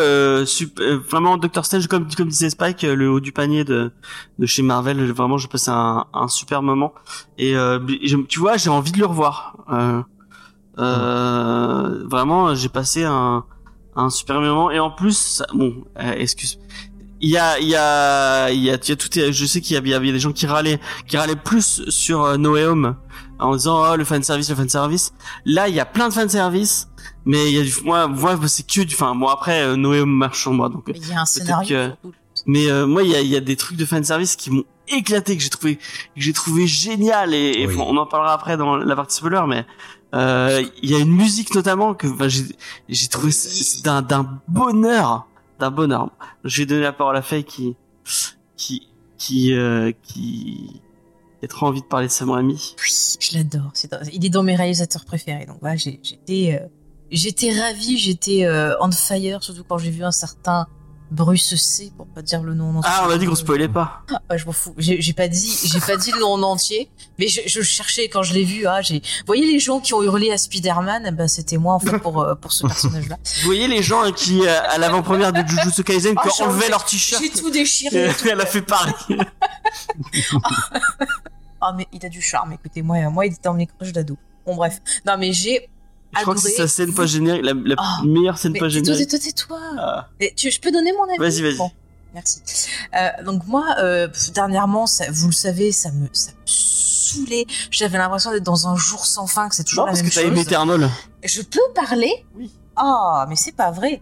vraiment 1.09 1.35
Doctor 1.37 1.65
Strange 1.65 1.87
comme 1.87 2.07
comme 2.15 2.29
disait 2.29 2.49
Spike 2.51 2.83
le 2.83 3.09
haut 3.11 3.19
du 3.19 3.33
panier 3.33 3.65
de 3.65 3.91
de 4.37 4.45
chez 4.45 4.61
Marvel 4.61 5.11
vraiment 5.11 5.37
j'ai 5.37 5.49
passé 5.49 5.71
un, 5.71 6.05
un 6.13 6.27
super 6.29 6.61
moment. 6.61 6.93
Et 7.37 7.57
euh, 7.57 7.79
je- 8.03 8.15
tu 8.27 8.39
vois 8.39 8.55
j'ai 8.55 8.69
envie 8.69 8.93
de 8.93 8.99
le 8.99 9.05
revoir. 9.07 9.57
Euh, 9.73 10.01
euh, 10.77 12.05
vraiment 12.07 12.55
j'ai 12.55 12.69
passé 12.69 13.03
un 13.03 13.43
un 13.95 14.09
super 14.09 14.39
moment. 14.39 14.71
Et 14.71 14.79
en 14.79 14.91
plus 14.91 15.17
ça- 15.17 15.47
bon 15.53 15.83
excuse 15.97 16.59
il 17.21 17.29
y 17.29 17.37
a 17.37 17.59
il 17.59 17.67
y 17.67 17.75
a 17.75 18.49
il 18.51 18.59
y 18.63 18.69
a, 18.69 18.75
il 18.75 18.87
y 18.89 18.91
a 18.91 18.95
tout 18.95 19.09
je 19.13 19.45
sais 19.45 19.61
qu'il 19.61 19.75
y 19.75 19.77
a, 19.77 19.81
il 19.83 19.89
y 20.07 20.09
a 20.09 20.13
des 20.13 20.19
gens 20.19 20.31
qui 20.31 20.45
râlaient 20.47 20.79
qui 21.07 21.17
râlaient 21.17 21.35
plus 21.35 21.83
sur 21.89 22.23
euh, 22.23 22.37
No 22.37 22.53
Way 22.53 22.65
Home 22.65 22.95
en 23.39 23.55
disant 23.55 23.81
oh 23.91 23.95
le 23.95 24.03
fan 24.05 24.23
service 24.23 24.49
le 24.49 24.55
fan 24.55 24.69
service 24.69 25.13
là 25.45 25.67
il 25.67 25.75
y 25.75 25.79
a 25.79 25.85
plein 25.85 26.09
de 26.09 26.13
fan 26.13 26.29
service 26.29 26.87
mais 27.25 27.49
il 27.51 27.55
y 27.57 27.59
a 27.59 27.63
du 27.63 27.73
moi 27.83 28.07
moi 28.07 28.37
c'est 28.47 28.65
que 28.65 28.81
du 28.81 28.95
enfin 28.95 29.15
bon 29.15 29.27
après 29.27 29.61
euh, 29.63 29.75
No 29.75 29.91
Way 29.91 30.01
Home 30.01 30.11
marche 30.15 30.41
sur 30.41 30.53
moi 30.53 30.69
donc 30.69 30.87
Mais 30.87 30.93
il 30.97 31.07
y 31.09 31.13
a 31.13 31.21
un 31.21 31.25
scénario. 31.25 31.67
que- 31.67 31.91
mais 32.45 32.71
euh, 32.71 32.87
moi 32.87 33.03
il 33.03 33.09
y 33.11 33.15
a, 33.15 33.21
il 33.21 33.27
y 33.27 33.35
a 33.35 33.41
des 33.41 33.55
trucs 33.57 33.77
de 33.77 33.85
fan 33.85 34.03
service 34.03 34.35
qui 34.37 34.49
m'ont 34.49 34.63
éclaté 34.87 35.35
que 35.35 35.43
j'ai 35.43 35.49
trouvé 35.49 35.75
que 35.75 35.81
j'ai 36.15 36.33
trouvé 36.33 36.67
génial 36.67 37.33
et, 37.33 37.51
et 37.61 37.67
Oui. 37.67 37.75
bon, 37.75 37.85
on 37.87 37.97
en 37.97 38.05
parlera 38.05 38.33
après 38.33 38.55
dans 38.57 38.75
la 38.77 38.95
partie 38.95 39.17
spoiler 39.17 39.41
mais 39.47 39.65
euh, 40.15 40.63
il 40.81 40.89
y 40.89 40.95
a 40.95 40.99
une 40.99 41.11
musique 41.13 41.53
notamment 41.53 41.93
que 41.93 42.07
enfin, 42.07 42.27
j'ai 42.29 42.45
j'ai 42.87 43.07
trouvé 43.09 43.31
d'un 43.83 44.39
bonheur 44.47 45.27
d'un 45.59 45.71
bonheur. 45.71 46.11
J'ai 46.43 46.65
donné 46.65 46.81
la 46.81 46.93
parole 46.93 47.17
à 47.17 47.21
Faye 47.21 47.43
qui 47.43 47.75
qui 48.57 48.87
qui 49.17 49.53
euh, 49.53 49.91
qui 50.03 50.81
a 51.43 51.47
trop 51.47 51.67
envie 51.67 51.81
de 51.81 51.85
parler 51.85 52.07
de 52.07 52.11
Sam 52.11 52.31
Raimi. 52.31 52.75
Oui, 52.83 53.17
je 53.19 53.37
l'adore. 53.37 53.71
Il 54.11 54.25
est 54.25 54.29
dans 54.29 54.43
mes 54.43 54.55
réalisateurs 54.55 55.05
préférés. 55.05 55.45
Donc 55.45 55.57
voilà, 55.61 55.75
j'étais, 55.75 56.59
euh, 56.61 56.67
j'étais 57.11 57.57
ravie, 57.57 57.97
j'étais 57.97 58.45
euh, 58.45 58.75
on 58.81 58.91
fire, 58.91 59.43
surtout 59.43 59.63
quand 59.63 59.77
j'ai 59.77 59.91
vu 59.91 60.03
un 60.03 60.11
certain 60.11 60.67
Bruce 61.11 61.55
C, 61.55 61.91
pour 61.97 62.05
pas 62.07 62.21
dire 62.21 62.43
le 62.43 62.53
nom 62.53 62.69
en 62.69 62.75
entier. 62.77 62.91
Ah, 62.93 63.05
on 63.07 63.11
a 63.11 63.17
dit 63.17 63.25
qu'on 63.25 63.35
spoilait 63.35 63.67
pas. 63.67 64.03
Ouais, 64.29 64.37
je 64.37 64.45
m'en 64.45 64.51
fous. 64.51 64.75
J'ai 64.77 65.13
pas 65.13 65.27
dit, 65.27 65.57
j'ai 65.63 65.79
pas 65.79 65.97
dit 65.97 66.11
le 66.11 66.19
nom 66.19 66.33
en 66.33 66.43
entier, 66.43 66.89
mais 67.17 67.27
je, 67.27 67.41
je 67.47 67.61
cherchais 67.61 68.09
quand 68.09 68.21
je 68.21 68.33
l'ai 68.33 68.43
vu. 68.43 68.67
Ah, 68.67 68.81
j'ai. 68.81 68.99
Vous 68.99 69.25
voyez 69.25 69.51
les 69.51 69.59
gens 69.59 69.79
qui 69.79 69.93
ont 69.93 70.03
hurlé 70.03 70.31
à 70.31 70.37
Spider-Man, 70.37 71.05
eh 71.07 71.11
ben 71.11 71.27
c'était 71.27 71.57
moi 71.57 71.73
en 71.73 71.79
fait 71.79 71.97
pour 71.97 72.21
euh, 72.21 72.35
pour 72.35 72.51
ce 72.53 72.65
personnage-là. 72.67 73.17
Vous 73.41 73.45
voyez 73.45 73.67
les 73.67 73.81
gens 73.81 74.11
qui 74.11 74.41
euh, 74.45 74.61
à 74.69 74.77
l'avant-première 74.77 75.33
de 75.33 75.41
Jujutsu 75.47 75.83
Kaisen 75.85 76.13
Ah, 76.17 76.27
qui 76.27 76.41
ont 76.41 76.45
enlevé 76.45 76.69
leur 76.69 76.85
t-shirt. 76.85 77.23
J'ai 77.23 77.29
tout 77.31 77.49
déchiré. 77.49 78.11
Elle 78.29 78.41
a 78.41 78.45
fait 78.45 78.61
pareil. 78.61 78.93
Ah 81.61 81.73
mais 81.75 81.87
il 81.91 82.05
a 82.05 82.09
du 82.09 82.21
charme. 82.21 82.53
Écoutez, 82.53 82.81
moi, 82.81 82.97
moi 83.09 83.25
il 83.25 83.33
était 83.33 83.51
mes 83.51 83.67
crushs 83.67 83.91
d'ado. 83.91 84.17
Bon 84.45 84.55
bref. 84.55 84.79
Non 85.05 85.17
mais 85.17 85.33
j'ai. 85.33 85.69
Je 86.15 86.21
crois 86.21 86.33
que 86.35 86.41
c'est 86.41 86.55
sa 86.55 86.67
scène 86.67 86.93
pas 86.93 87.05
générique, 87.05 87.43
la, 87.45 87.53
la 87.53 87.75
Ah, 87.77 87.99
meilleure 88.05 88.37
scène 88.37 88.57
pas 88.57 88.67
générique. 88.69 89.07
tais-toi, 89.07 89.19
tais-toi. 89.19 89.59
Ah. 89.77 90.07
Tu, 90.35 90.49
je 90.51 90.59
peux 90.59 90.71
donner 90.71 90.91
mon 90.93 91.03
avis? 91.03 91.17
Vas-y, 91.19 91.41
vas-y. 91.43 91.57
Bon, 91.57 91.71
merci. 92.13 92.41
Euh, 92.95 93.09
donc 93.23 93.45
moi, 93.47 93.65
euh, 93.79 94.07
dernièrement, 94.33 94.87
ça, 94.87 95.05
vous 95.11 95.27
le 95.27 95.33
savez, 95.33 95.71
ça 95.71 95.91
me, 95.91 96.07
ça 96.11 96.31
me 96.31 96.37
saoulait. 96.45 97.45
J'avais 97.71 97.97
l'impression 97.99 98.31
d'être 98.31 98.43
dans 98.43 98.67
un 98.67 98.75
jour 98.75 99.05
sans 99.05 99.27
fin, 99.27 99.49
que 99.49 99.55
c'est 99.55 99.63
toujours 99.63 99.83
Non, 99.83 99.87
la 99.87 99.91
parce 99.91 100.01
même 100.01 100.09
que 100.09 100.15
t'as 100.15 100.21
chose. 100.21 100.31
aimé 100.31 100.41
Eternal. 100.41 100.89
Je 101.23 101.41
peux 101.43 101.59
parler? 101.75 102.11
Oui. 102.35 102.51
Ah, 102.75 103.25
mais 103.29 103.35
c'est 103.35 103.51
pas 103.55 103.69
vrai. 103.71 104.01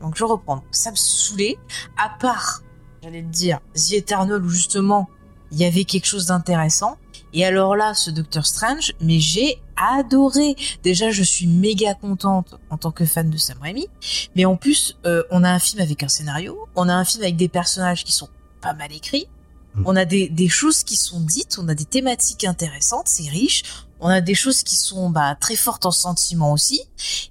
Donc 0.00 0.16
je 0.16 0.24
reprends. 0.24 0.62
Ça 0.70 0.90
me 0.90 0.96
saoulait. 0.96 1.56
À 1.96 2.10
part, 2.20 2.62
j'allais 3.02 3.22
te 3.22 3.28
dire, 3.28 3.58
The 3.74 3.92
Eternal 3.94 4.44
où 4.44 4.48
justement 4.48 5.08
il 5.50 5.58
y 5.58 5.64
avait 5.64 5.84
quelque 5.84 6.06
chose 6.06 6.26
d'intéressant. 6.26 6.96
Et 7.34 7.44
alors 7.44 7.74
là, 7.76 7.94
ce 7.94 8.10
Doctor 8.10 8.46
Strange, 8.46 8.92
mais 9.00 9.18
j'ai 9.20 9.60
adoré. 9.76 10.54
Déjà, 10.84 11.10
je 11.10 11.22
suis 11.22 11.46
méga 11.48 11.94
contente 11.94 12.54
en 12.70 12.78
tant 12.78 12.92
que 12.92 13.04
fan 13.04 13.28
de 13.28 13.36
Sam 13.36 13.58
Raimi. 13.60 13.88
Mais 14.36 14.44
en 14.44 14.56
plus, 14.56 14.96
euh, 15.04 15.24
on 15.30 15.42
a 15.44 15.50
un 15.50 15.58
film 15.58 15.82
avec 15.82 16.02
un 16.04 16.08
scénario. 16.08 16.56
On 16.76 16.88
a 16.88 16.94
un 16.94 17.04
film 17.04 17.24
avec 17.24 17.36
des 17.36 17.48
personnages 17.48 18.04
qui 18.04 18.12
sont 18.12 18.28
pas 18.60 18.72
mal 18.72 18.92
écrits. 18.92 19.26
Mm. 19.74 19.82
On 19.84 19.96
a 19.96 20.04
des, 20.04 20.28
des 20.28 20.48
choses 20.48 20.84
qui 20.84 20.94
sont 20.96 21.20
dites. 21.20 21.58
On 21.60 21.68
a 21.68 21.74
des 21.74 21.84
thématiques 21.84 22.44
intéressantes. 22.44 23.08
C'est 23.08 23.28
riche. 23.28 23.64
On 23.98 24.08
a 24.08 24.20
des 24.20 24.34
choses 24.34 24.62
qui 24.62 24.76
sont 24.76 25.10
bah, 25.10 25.34
très 25.40 25.56
fortes 25.56 25.86
en 25.86 25.90
sentiment 25.90 26.52
aussi. 26.52 26.82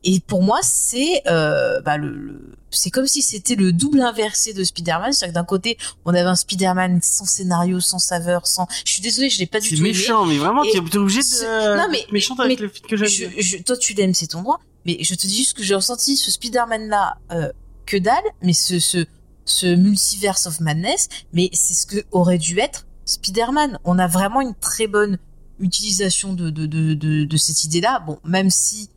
Et 0.04 0.20
pour 0.20 0.44
moi, 0.44 0.60
c'est 0.64 1.22
euh, 1.28 1.80
bah, 1.82 1.98
le, 1.98 2.10
le- 2.10 2.56
c'est 2.74 2.90
comme 2.90 3.08
si 3.08 3.22
c'était 3.22 3.56
le 3.56 3.72
double 3.72 4.02
inversé 4.02 4.54
de 4.54 4.64
Spider-Man. 4.64 5.14
C'est-à-dire 5.14 5.34
que 5.34 5.40
d'un 5.40 5.46
côté, 5.46 5.78
on 6.06 6.12
avait 6.14 6.22
un 6.22 6.36
Spider-Man 6.36 7.00
sans 7.02 7.26
scénario, 7.26 7.80
sans 7.80 8.00
saveur, 8.00 8.48
sans. 8.48 8.68
Je 8.86 8.92
suis 8.92 9.02
désolée, 9.02 9.30
je 9.30 9.40
l'ai 9.40 9.46
pas 9.46 9.60
du 9.60 9.70
C'est 9.70 9.76
tout 9.76 9.82
aimé. 9.82 9.90
méchant, 9.92 10.26
mais 10.26 10.38
vraiment, 10.38 10.64
tu 10.64 10.70
es 10.78 10.80
obligé 10.98 11.20
de. 11.20 11.26
ce- 11.26 11.78
non, 11.78 11.88
mais- 11.92 12.06
méchante 12.12 12.38
mais- 12.40 12.46
avec 12.46 12.60
le 12.60 12.70
film 12.70 12.88
que 12.88 12.98
j'aime. 12.98 13.08
Je, 13.08 13.42
je- 13.42 13.58
toi, 13.64 13.78
tu 13.78 13.94
l'aimes, 13.94 14.14
c'est 14.14 14.28
ton 14.28 14.42
droit. 14.42 14.60
Mais 14.86 14.98
je 15.02 15.16
te 15.16 15.26
dis 15.28 15.38
juste 15.38 15.54
que 15.56 15.64
j'ai 15.64 15.76
ressenti 15.76 16.18
ce 16.18 16.30
Spider-Man-là, 16.30 17.18
euh, 17.32 17.50
que 17.86 17.96
dalle, 17.98 18.24
mais 18.42 18.54
ce, 18.54 18.80
ce, 18.80 19.06
ce 19.46 19.76
multiverse 19.76 20.46
of 20.48 20.60
madness, 20.60 21.08
mais 21.34 21.50
c'est 21.54 21.74
ce 21.74 21.86
que 21.86 22.04
aurait 22.12 22.38
dû 22.38 22.60
être 22.60 22.86
Spider-Man. 23.06 23.80
On 23.86 23.98
a 24.00 24.08
vraiment 24.08 24.42
une 24.42 24.56
très 24.56 24.88
bonne 24.88 25.18
utilisation 25.60 26.34
de, 26.34 26.50
de, 26.50 26.66
de, 26.66 26.94
de, 26.94 27.24
de 27.26 27.38
cette 27.38 27.64
idée-là. 27.64 28.02
Bon, 28.06 28.20
même 28.26 28.50
si 28.50 28.90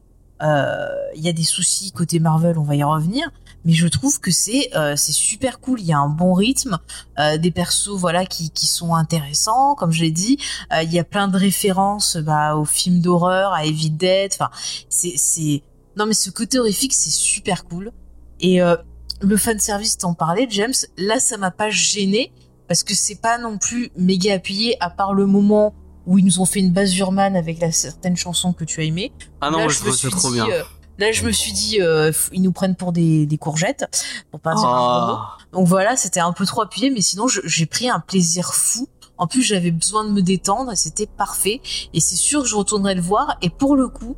euh, 0.42 0.86
il 1.14 1.22
y 1.24 1.28
a 1.28 1.32
des 1.32 1.44
soucis 1.44 1.92
côté 1.92 2.18
Marvel, 2.18 2.58
on 2.58 2.62
va 2.64 2.76
y 2.76 2.82
revenir, 2.82 3.30
mais 3.66 3.72
je 3.72 3.88
trouve 3.88 4.20
que 4.20 4.30
c'est 4.30 4.70
euh, 4.76 4.94
c'est 4.96 5.12
super 5.12 5.60
cool. 5.60 5.80
Il 5.80 5.86
y 5.86 5.92
a 5.92 5.98
un 5.98 6.08
bon 6.08 6.32
rythme, 6.32 6.78
euh, 7.18 7.36
des 7.36 7.50
persos 7.50 7.96
voilà 7.96 8.24
qui, 8.24 8.50
qui 8.50 8.66
sont 8.66 8.94
intéressants, 8.94 9.74
comme 9.74 9.90
je 9.90 10.02
l'ai 10.02 10.12
dit. 10.12 10.38
Euh, 10.72 10.84
Il 10.84 10.92
y 10.92 11.00
a 11.00 11.04
plein 11.04 11.26
de 11.26 11.36
références 11.36 12.16
bah, 12.16 12.54
aux 12.54 12.64
films 12.64 13.00
d'horreur, 13.00 13.52
à 13.52 13.66
Evil 13.66 13.90
Dead. 13.90 14.32
Enfin, 14.34 14.50
c'est 14.88 15.14
c'est 15.16 15.62
non 15.96 16.06
mais 16.06 16.14
ce 16.14 16.30
côté 16.30 16.60
horrifique 16.60 16.94
c'est 16.94 17.10
super 17.10 17.64
cool. 17.64 17.90
Et 18.38 18.62
euh, 18.62 18.76
le 19.20 19.36
fan 19.36 19.58
service 19.58 19.98
t'en 19.98 20.14
parlais, 20.14 20.46
James. 20.48 20.74
Là, 20.96 21.18
ça 21.18 21.36
m'a 21.36 21.50
pas 21.50 21.68
gêné 21.68 22.32
parce 22.68 22.84
que 22.84 22.94
c'est 22.94 23.20
pas 23.20 23.36
non 23.36 23.58
plus 23.58 23.90
méga 23.96 24.34
appuyé 24.34 24.76
à 24.80 24.90
part 24.90 25.12
le 25.12 25.26
moment 25.26 25.74
où 26.06 26.18
ils 26.18 26.24
nous 26.24 26.40
ont 26.40 26.44
fait 26.44 26.60
une 26.60 26.72
base 26.72 26.96
urbaine 26.98 27.34
avec 27.34 27.60
la 27.60 27.72
certaine 27.72 28.16
chanson 28.16 28.52
que 28.52 28.64
tu 28.64 28.80
as 28.80 28.84
aimée. 28.84 29.12
Ah 29.40 29.50
non, 29.50 29.58
là, 29.58 29.64
moi, 29.64 29.72
je 29.72 29.80
trouve 29.80 29.96
ça 29.96 30.08
trop 30.08 30.30
dit, 30.30 30.40
bien. 30.40 30.64
Là, 30.98 31.12
je 31.12 31.24
me 31.24 31.32
suis 31.32 31.52
dit, 31.52 31.80
euh, 31.80 32.12
ils 32.32 32.42
nous 32.42 32.52
prennent 32.52 32.76
pour 32.76 32.92
des, 32.92 33.26
des 33.26 33.38
courgettes, 33.38 33.84
pour 34.30 34.40
pas 34.40 34.54
dire 34.54 34.64
un. 34.64 35.36
Ah. 35.36 35.36
Donc 35.52 35.66
voilà, 35.66 35.96
c'était 35.96 36.20
un 36.20 36.32
peu 36.32 36.46
trop 36.46 36.62
appuyé, 36.62 36.90
mais 36.90 37.00
sinon 37.00 37.26
j'ai 37.28 37.66
pris 37.66 37.88
un 37.88 38.00
plaisir 38.00 38.52
fou. 38.54 38.88
En 39.18 39.26
plus, 39.26 39.42
j'avais 39.42 39.70
besoin 39.70 40.04
de 40.04 40.10
me 40.10 40.20
détendre 40.20 40.72
et 40.72 40.76
c'était 40.76 41.06
parfait. 41.06 41.62
Et 41.94 42.00
c'est 42.00 42.16
sûr 42.16 42.42
que 42.42 42.48
je 42.48 42.54
retournerai 42.54 42.94
le 42.94 43.00
voir. 43.00 43.38
Et 43.40 43.48
pour 43.48 43.74
le 43.74 43.88
coup, 43.88 44.14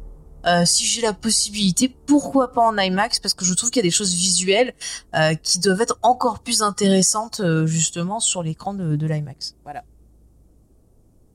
euh, 0.47 0.65
si 0.65 0.85
j'ai 0.87 1.03
la 1.03 1.13
possibilité, 1.13 1.89
pourquoi 2.07 2.53
pas 2.53 2.63
en 2.63 2.77
IMAX? 2.77 3.21
Parce 3.21 3.35
que 3.35 3.45
je 3.45 3.55
trouve 3.55 3.71
qu'il 3.71 3.79
y 3.81 3.87
a 3.87 3.89
des 3.89 3.93
choses 3.93 4.15
visuelles 4.15 4.75
euh, 5.15 5.35
qui 5.35 5.61
doivent 5.61 5.81
être 5.81 5.99
encore 6.03 6.41
plus 6.41 6.63
intéressantes 6.63 7.41
euh, 7.41 7.67
justement 7.67 8.19
sur 8.19 8.43
l'écran 8.43 8.75
de, 8.75 8.97
de 8.97 9.07
l'IMAX. 9.07 9.55
Voilà. 9.63 9.85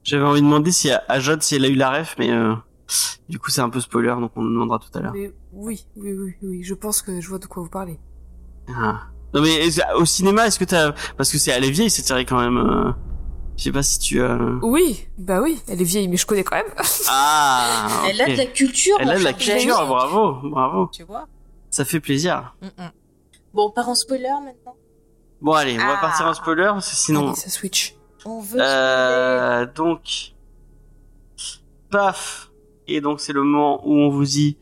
J'avais 0.04 0.24
envie 0.24 0.42
de 0.42 0.46
demander 0.46 0.74
si 0.74 0.92
à, 0.92 1.04
à 1.08 1.22
Jade 1.22 1.42
si 1.42 1.56
elle 1.56 1.64
a 1.64 1.70
eu 1.70 1.76
la 1.76 1.92
ref, 1.92 2.16
mais 2.20 2.32
euh, 2.32 2.56
du 3.30 3.40
coup 3.40 3.50
c'est 3.52 3.62
un 3.62 3.70
peu 3.70 3.80
spoiler, 3.80 4.10
donc 4.20 4.32
on 4.36 4.44
le 4.44 4.50
demandera 4.52 4.80
tout 4.80 4.96
à 4.98 5.02
l'heure. 5.02 5.14
Oui, 5.16 5.32
oui, 5.54 5.86
oui, 5.96 6.36
oui, 6.42 6.64
je 6.64 6.74
pense 6.74 7.02
que 7.02 7.20
je 7.22 7.30
vois 7.30 7.40
de 7.40 7.46
quoi 7.46 7.64
vous 7.64 7.70
parlez. 7.70 8.00
Ah. 8.70 9.02
Non 9.34 9.42
mais 9.42 9.54
est-ce- 9.68 9.82
au 9.96 10.06
cinéma, 10.06 10.48
est-ce 10.48 10.60
que 10.60 10.66
t'as 10.66 10.94
parce 11.18 11.32
que 11.32 11.38
c'est 11.38 11.52
elle 11.52 11.66
est 11.66 11.72
vieille 11.72 11.90
cette 11.90 12.06
série 12.06 12.26
quand 12.26 12.40
même. 12.40 12.58
euh, 12.58 12.92
Je 13.58 13.64
sais 13.64 13.72
pas 13.72 13.84
si 13.84 14.00
tu 14.00 14.22
as. 14.22 14.38
Oui, 14.62 15.08
bah 15.18 15.42
oui, 15.42 15.60
elle 15.68 15.82
est 15.82 15.86
vieille, 15.86 16.08
mais 16.08 16.18
je 16.18 16.26
connais 16.26 16.44
quand 16.44 16.56
même. 16.56 16.72
Ah. 17.10 18.04
Elle 18.10 18.22
a 18.22 18.28
de 18.28 18.36
la 18.38 18.46
culture. 18.46 18.96
Elle 19.00 19.10
a 19.10 19.18
de 19.20 19.24
la 19.24 19.34
culture, 19.34 19.86
bravo, 19.88 20.50
bravo. 20.50 20.90
Tu 20.94 21.04
vois 21.04 21.28
Ça 21.70 21.84
fait 21.86 22.00
plaisir. 22.00 22.56
Mm, 22.62 22.68
mm. 22.84 22.92
Bon, 23.54 23.68
on 23.68 23.72
part 23.72 23.90
en 23.90 23.96
spoiler 23.96 24.30
maintenant. 24.44 24.76
Bon 25.42 25.52
allez, 25.54 25.76
on 25.76 25.86
va 25.86 25.96
Ah. 25.98 26.02
partir 26.02 26.26
en 26.28 26.34
spoiler 26.34 26.66
parce 26.74 26.90
que 26.90 26.96
sinon. 26.96 27.28
Allez, 27.30 27.36
ça 27.36 27.50
switch. 27.50 27.96
On 28.26 28.40
veut. 28.40 28.60
Euh, 28.62 29.66
donc, 29.76 30.34
paf. 31.92 32.50
Et 32.88 33.02
donc 33.02 33.20
c'est 33.20 33.34
le 33.34 33.44
moment 33.44 33.82
où 33.88 33.94
on 33.94 34.10
vous 34.10 34.26
dit 34.26 34.58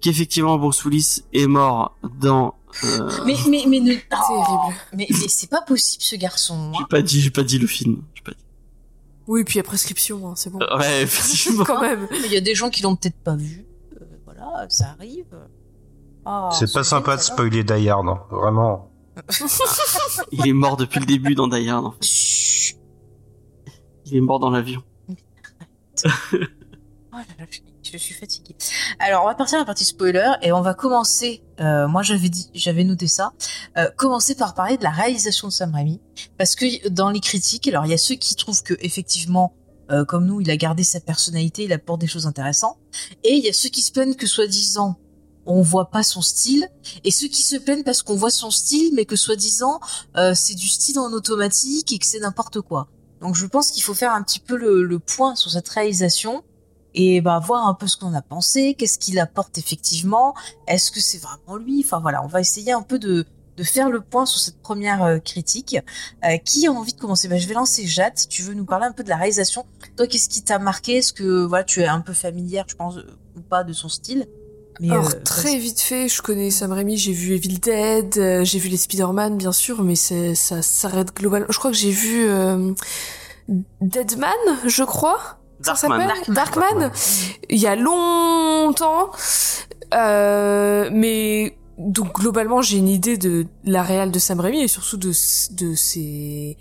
qu'effectivement 0.00 0.58
Bruce 0.58 0.84
Willis 0.84 1.22
est 1.32 1.46
mort 1.46 1.96
dans. 2.20 2.54
Euh... 2.84 3.10
Mais 3.24 3.34
mais 3.48 3.64
mais 3.68 3.80
ne. 3.80 3.92
Oh, 3.92 3.98
Terrible. 4.10 4.76
mais 4.94 5.06
mais 5.10 5.28
c'est 5.28 5.50
pas 5.50 5.62
possible 5.62 6.02
ce 6.02 6.16
garçon. 6.16 6.72
J'ai 6.74 6.82
hein. 6.82 6.86
pas 6.90 7.02
dit, 7.02 7.20
j'ai 7.20 7.30
pas 7.30 7.42
dit 7.42 7.58
le 7.58 7.66
film. 7.66 8.02
J'ai 8.14 8.22
pas 8.22 8.32
dit. 8.32 8.44
Oui, 9.26 9.44
puis 9.44 9.58
à 9.58 9.62
prescription, 9.62 10.28
hein, 10.28 10.34
c'est 10.36 10.50
bon. 10.50 10.60
Euh, 10.60 10.78
Ouais, 10.78 11.02
effectivement. 11.02 11.64
quand 11.66 11.80
même. 11.80 12.06
Il 12.24 12.32
y 12.32 12.36
a 12.36 12.40
des 12.40 12.54
gens 12.54 12.70
qui 12.70 12.82
l'ont 12.82 12.96
peut-être 12.96 13.18
pas 13.18 13.34
vu. 13.34 13.66
Euh, 14.00 14.04
voilà, 14.24 14.66
ça 14.68 14.94
arrive. 14.98 15.26
Ah, 16.24 16.50
C'est 16.52 16.72
pas 16.72 16.84
sympa 16.84 17.16
de 17.16 17.22
spoiler 17.22 17.64
Die 17.64 17.88
Hard, 17.88 18.08
hein. 18.08 18.20
vraiment. 18.30 18.90
Il 20.32 20.46
est 20.46 20.52
mort 20.52 20.76
depuis 20.76 21.00
le 21.00 21.06
début 21.06 21.34
dans 21.34 21.48
Die 21.48 21.68
Hard. 21.68 21.86
En 21.86 21.92
fait. 21.92 22.76
Il 24.06 24.16
est 24.16 24.20
mort 24.20 24.38
dans 24.38 24.50
l'avion. 24.50 24.82
Oh 27.16 27.22
je, 27.82 27.96
suis 27.96 28.14
fatiguée. 28.14 28.54
Alors, 28.98 29.22
on 29.22 29.26
va 29.26 29.34
partir 29.34 29.56
à 29.56 29.60
la 29.60 29.64
partie 29.64 29.84
spoiler 29.84 30.32
et 30.42 30.52
on 30.52 30.60
va 30.60 30.74
commencer. 30.74 31.42
euh, 31.60 31.88
moi, 31.88 32.02
j'avais 32.02 32.28
dit, 32.28 32.50
j'avais 32.52 32.84
noté 32.84 33.06
ça. 33.06 33.32
euh, 33.78 33.88
commencer 33.96 34.34
par 34.34 34.54
parler 34.54 34.76
de 34.76 34.82
la 34.82 34.90
réalisation 34.90 35.48
de 35.48 35.52
Sam 35.52 35.72
Raimi, 35.72 36.00
parce 36.36 36.56
que 36.56 36.88
dans 36.88 37.10
les 37.10 37.20
critiques, 37.20 37.68
alors 37.68 37.86
il 37.86 37.90
y 37.90 37.94
a 37.94 37.98
ceux 37.98 38.16
qui 38.16 38.34
trouvent 38.34 38.62
que 38.62 38.74
effectivement, 38.80 39.54
euh, 39.90 40.04
comme 40.04 40.26
nous, 40.26 40.40
il 40.40 40.50
a 40.50 40.56
gardé 40.56 40.82
sa 40.82 41.00
personnalité, 41.00 41.64
il 41.64 41.72
apporte 41.72 42.00
des 42.00 42.06
choses 42.06 42.26
intéressantes, 42.26 42.76
et 43.24 43.32
il 43.32 43.44
y 43.44 43.48
a 43.48 43.52
ceux 43.52 43.68
qui 43.70 43.82
se 43.82 43.92
plaignent 43.92 44.14
que 44.14 44.26
soi-disant 44.26 44.96
on 45.46 45.62
voit 45.62 45.90
pas 45.90 46.02
son 46.02 46.22
style, 46.22 46.68
et 47.04 47.12
ceux 47.12 47.28
qui 47.28 47.42
se 47.42 47.56
plaignent 47.56 47.84
parce 47.84 48.02
qu'on 48.02 48.16
voit 48.16 48.30
son 48.32 48.50
style, 48.50 48.92
mais 48.94 49.04
que 49.04 49.14
soi-disant 49.14 49.78
c'est 50.34 50.56
du 50.56 50.66
style 50.66 50.98
en 50.98 51.12
automatique 51.12 51.92
et 51.92 51.98
que 51.98 52.06
c'est 52.06 52.18
n'importe 52.18 52.60
quoi. 52.60 52.88
Donc 53.20 53.36
je 53.36 53.46
pense 53.46 53.70
qu'il 53.70 53.84
faut 53.84 53.94
faire 53.94 54.12
un 54.12 54.24
petit 54.24 54.40
peu 54.40 54.56
le 54.56 54.98
point 54.98 55.36
sur 55.36 55.52
cette 55.52 55.68
réalisation 55.68 56.42
et 56.96 57.20
bah 57.20 57.38
voir 57.38 57.68
un 57.68 57.74
peu 57.74 57.86
ce 57.86 57.96
qu'on 57.96 58.14
a 58.14 58.22
pensé, 58.22 58.74
qu'est-ce 58.74 58.98
qu'il 58.98 59.18
apporte 59.20 59.58
effectivement, 59.58 60.34
est-ce 60.66 60.90
que 60.90 61.00
c'est 61.00 61.18
vraiment 61.18 61.56
lui 61.56 61.82
Enfin 61.84 62.00
voilà, 62.00 62.24
on 62.24 62.26
va 62.26 62.40
essayer 62.40 62.72
un 62.72 62.82
peu 62.82 62.98
de, 62.98 63.24
de 63.56 63.62
faire 63.62 63.90
le 63.90 64.00
point 64.00 64.26
sur 64.26 64.40
cette 64.40 64.60
première 64.60 65.02
euh, 65.04 65.18
critique. 65.18 65.76
Euh, 66.24 66.36
qui 66.38 66.66
a 66.66 66.72
envie 66.72 66.92
de 66.92 67.00
commencer? 67.00 67.28
Bah, 67.28 67.36
Je 67.36 67.46
vais 67.46 67.54
lancer 67.54 67.86
Jade, 67.86 68.16
si 68.16 68.28
tu 68.28 68.42
veux 68.42 68.54
nous 68.54 68.64
parler 68.64 68.86
un 68.86 68.92
peu 68.92 69.04
de 69.04 69.08
la 69.08 69.16
réalisation. 69.16 69.66
Toi, 69.96 70.06
qu'est-ce 70.06 70.28
qui 70.28 70.42
t'a 70.42 70.58
marqué? 70.58 70.96
Est-ce 70.96 71.12
que 71.12 71.44
voilà, 71.44 71.64
tu 71.64 71.80
es 71.80 71.86
un 71.86 72.00
peu 72.00 72.12
familière, 72.12 72.64
je 72.68 72.74
pense, 72.74 72.96
euh, 72.96 73.16
ou 73.36 73.40
pas 73.40 73.62
de 73.62 73.72
son 73.72 73.88
style? 73.88 74.26
Mais, 74.80 74.90
Alors, 74.90 75.08
euh, 75.08 75.20
très 75.24 75.56
vite 75.58 75.80
fait, 75.80 76.08
je 76.08 76.20
connais 76.20 76.50
Sam 76.50 76.72
Raimi, 76.72 76.96
j'ai 76.98 77.12
vu 77.12 77.34
Evil 77.34 77.58
Dead, 77.58 78.18
euh, 78.18 78.44
j'ai 78.44 78.58
vu 78.58 78.68
les 78.68 78.76
Spider-Man, 78.76 79.36
bien 79.38 79.52
sûr, 79.52 79.82
mais 79.82 79.96
c'est, 79.96 80.34
ça 80.34 80.60
s'arrête 80.60 81.14
globalement. 81.14 81.46
Je 81.50 81.58
crois 81.58 81.70
que 81.70 81.76
j'ai 81.76 81.90
vu 81.90 82.26
euh, 82.28 82.72
Deadman, 83.80 84.30
je 84.66 84.82
crois. 84.84 85.38
Ça 85.60 85.74
Darkman. 85.74 86.08
s'appelle 86.08 86.34
Darkman. 86.34 86.78
Darkman. 86.78 86.92
Il 87.48 87.58
y 87.58 87.66
a 87.66 87.76
longtemps, 87.76 89.10
euh, 89.94 90.88
mais 90.92 91.56
donc 91.78 92.14
globalement, 92.14 92.62
j'ai 92.62 92.78
une 92.78 92.88
idée 92.88 93.16
de 93.16 93.46
la 93.64 93.82
réelle 93.82 94.10
de 94.10 94.18
Sam 94.18 94.40
Raimi 94.40 94.62
et 94.62 94.68
surtout 94.68 94.96
de 94.96 95.08
de 95.08 95.74
ses 95.74 96.56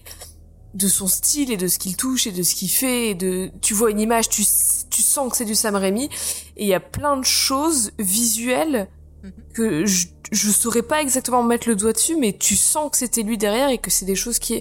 de 0.74 0.88
son 0.90 1.08
style 1.08 1.52
et 1.52 1.58
de 1.58 1.68
ce 1.68 1.80
qu'il 1.80 1.96
touche 1.96 2.28
et 2.28 2.32
de 2.32 2.44
ce 2.44 2.54
qu'il 2.54 2.70
fait 2.70 3.12
et 3.12 3.16
de 3.16 3.50
tu 3.62 3.74
vois 3.74 3.92
une 3.92 4.00
image 4.00 4.28
tu 4.28 4.44
tu 4.90 5.02
sens 5.02 5.32
que 5.32 5.38
c'est 5.38 5.46
du 5.46 5.56
Sam 5.56 5.76
Raimi 5.76 6.10
et 6.58 6.64
il 6.64 6.68
y 6.68 6.74
a 6.74 6.82
plein 6.82 7.16
de 7.16 7.24
choses 7.24 7.92
visuelles 7.98 8.90
mhm. 9.24 9.32
que 9.54 9.86
je 9.86 10.08
je 10.32 10.50
saurais 10.50 10.82
pas 10.82 11.02
exactement 11.02 11.44
mettre 11.44 11.70
le 11.70 11.76
doigt 11.76 11.94
dessus 11.94 12.18
mais 12.18 12.34
tu 12.34 12.58
sens 12.58 12.92
que 12.92 12.98
c'était 12.98 13.24
lui 13.24 13.38
derrière 13.38 13.70
et 13.70 13.78
que 13.78 13.90
c'est 13.90 14.06
des 14.06 14.16
choses 14.16 14.38
qui 14.38 14.60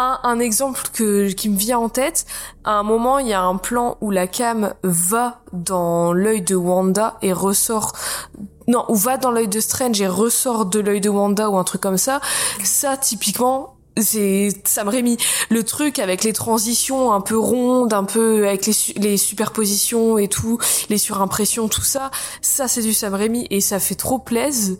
un, 0.00 0.20
un 0.22 0.38
exemple 0.40 0.82
que 0.92 1.30
qui 1.30 1.48
me 1.48 1.56
vient 1.56 1.78
en 1.78 1.88
tête. 1.88 2.26
À 2.64 2.72
un 2.72 2.82
moment 2.82 3.18
il 3.18 3.28
y 3.28 3.32
a 3.32 3.42
un 3.42 3.56
plan 3.56 3.96
où 4.00 4.10
la 4.10 4.26
cam 4.26 4.74
va 4.82 5.42
dans 5.52 6.12
l'œil 6.12 6.42
de 6.42 6.56
Wanda 6.56 7.18
et 7.22 7.32
ressort. 7.32 7.92
Non, 8.68 8.84
ou 8.88 8.94
va 8.94 9.16
dans 9.16 9.30
l'œil 9.30 9.48
de 9.48 9.60
Strange 9.60 10.00
et 10.00 10.06
ressort 10.06 10.66
de 10.66 10.80
l'œil 10.80 11.00
de 11.00 11.08
Wanda 11.08 11.50
ou 11.50 11.58
un 11.58 11.64
truc 11.64 11.80
comme 11.80 11.98
ça. 11.98 12.20
Ça, 12.62 12.96
typiquement, 12.96 13.76
c'est 13.96 14.50
Sam 14.64 14.88
Raimi 14.88 15.16
le 15.50 15.64
truc 15.64 15.98
avec 15.98 16.24
les 16.24 16.32
transitions 16.32 17.12
un 17.12 17.20
peu 17.20 17.36
rondes 17.38 17.92
un 17.92 18.04
peu 18.04 18.46
avec 18.46 18.66
les, 18.66 19.16
superpositions 19.16 20.16
et 20.16 20.28
tout 20.28 20.58
les 20.88 20.96
surimpressions 20.96 21.68
tout 21.68 21.82
ça 21.82 22.10
ça 22.40 22.68
c'est 22.68 22.82
du 22.82 22.94
Sam 22.94 23.14
Raimi 23.14 23.46
et 23.50 23.60
ça 23.60 23.80
fait 23.80 23.96
trop 23.96 24.18
plaisir 24.18 24.76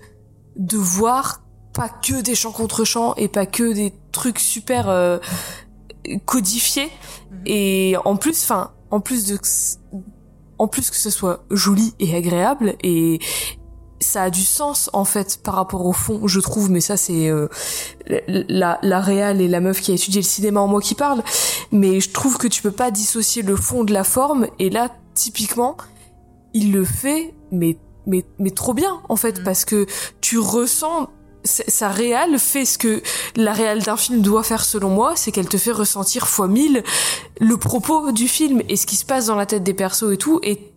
de 0.57 0.77
voir 0.77 1.43
pas 1.81 1.89
que 1.89 2.21
des 2.21 2.35
chants 2.35 2.53
contre 2.53 2.85
chants 2.85 3.15
et 3.17 3.29
pas 3.29 3.47
que 3.47 3.73
des 3.73 3.95
trucs 4.13 4.39
super 4.39 4.89
euh, 4.91 5.19
codifiés 6.27 6.91
mhm. 7.31 7.43
et 7.47 7.97
en 8.05 8.17
plus 8.17 8.43
enfin 8.43 8.73
en 8.91 9.01
plus 9.01 9.25
de 9.25 9.39
en 10.59 10.69
plus 10.69 10.91
que 10.91 10.97
ce 10.97 11.09
soit 11.09 11.45
joli 11.51 11.95
et 11.99 12.15
agréable 12.15 12.75
et 12.83 13.19
ça 14.01 14.25
a 14.25 14.31
du 14.31 14.43
sens 14.43 14.91
en 14.93 15.05
fait 15.05 15.41
par 15.43 15.55
rapport 15.55 15.85
au 15.85 15.93
fond, 15.93 16.27
je 16.27 16.41
trouve, 16.41 16.71
mais 16.71 16.81
ça 16.81 16.97
c'est 16.97 17.29
euh, 17.29 17.49
la 18.07 18.79
la 18.83 19.01
réal 19.01 19.41
et 19.41 19.49
la 19.49 19.61
meuf 19.61 19.81
qui 19.81 19.91
a 19.91 19.95
étudié 19.95 20.21
le 20.21 20.27
cinéma 20.27 20.61
en 20.61 20.67
moi 20.67 20.81
qui 20.81 20.95
parle, 20.95 21.23
mais 21.71 22.01
je 22.01 22.11
trouve 22.11 22.39
que 22.39 22.49
tu 22.49 22.63
peux 22.63 22.71
pas 22.71 22.91
dissocier 22.91 23.43
le 23.43 23.57
fond 23.57 23.85
de 23.85 23.93
la 23.93 24.05
forme 24.05 24.47
et 24.59 24.71
là 24.71 24.89
typiquement 25.15 25.77
il 26.55 26.73
le 26.73 26.85
fait 26.85 27.35
mais 27.53 27.77
mais 28.07 28.25
mais 28.39 28.51
trop 28.51 28.75
bien 28.75 29.01
en 29.09 29.17
fait 29.17 29.41
mm. 29.41 29.45
parce 29.45 29.65
que 29.65 29.87
tu 30.21 30.39
ressens 30.39 31.11
sa 31.45 31.89
réal 31.89 32.39
fait 32.39 32.65
ce 32.65 32.79
que 32.79 33.03
la 33.37 33.53
réal 33.53 33.83
d'un 33.83 33.97
film 33.97 34.21
doit 34.21 34.43
faire 34.43 34.65
selon 34.65 34.91
moi, 34.91 35.15
c'est 35.17 35.33
qu'elle 35.33 35.49
te 35.49 35.57
fait 35.57 35.73
ressentir 35.73 36.29
fois 36.29 36.49
mille 36.49 36.83
le 37.41 37.57
propos 37.57 38.13
du 38.13 38.29
film 38.29 38.63
et 38.69 38.77
ce 38.77 38.87
qui 38.87 38.97
se 38.97 39.05
passe 39.05 39.27
dans 39.27 39.37
la 39.37 39.47
tête 39.47 39.63
des 39.63 39.75
persos 39.75 40.13
et 40.13 40.17
tout. 40.17 40.41
Et 40.43 40.73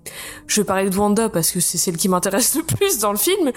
je 0.47 0.61
vais 0.61 0.66
parler 0.66 0.89
de 0.89 0.97
Wanda 0.97 1.30
parce 1.30 1.51
que 1.51 1.59
c'est 1.59 1.78
celle 1.78 1.97
qui 1.97 2.09
m'intéresse 2.09 2.55
le 2.55 2.64
plus 2.64 2.99
dans 2.99 3.11
le 3.11 3.18
film, 3.18 3.51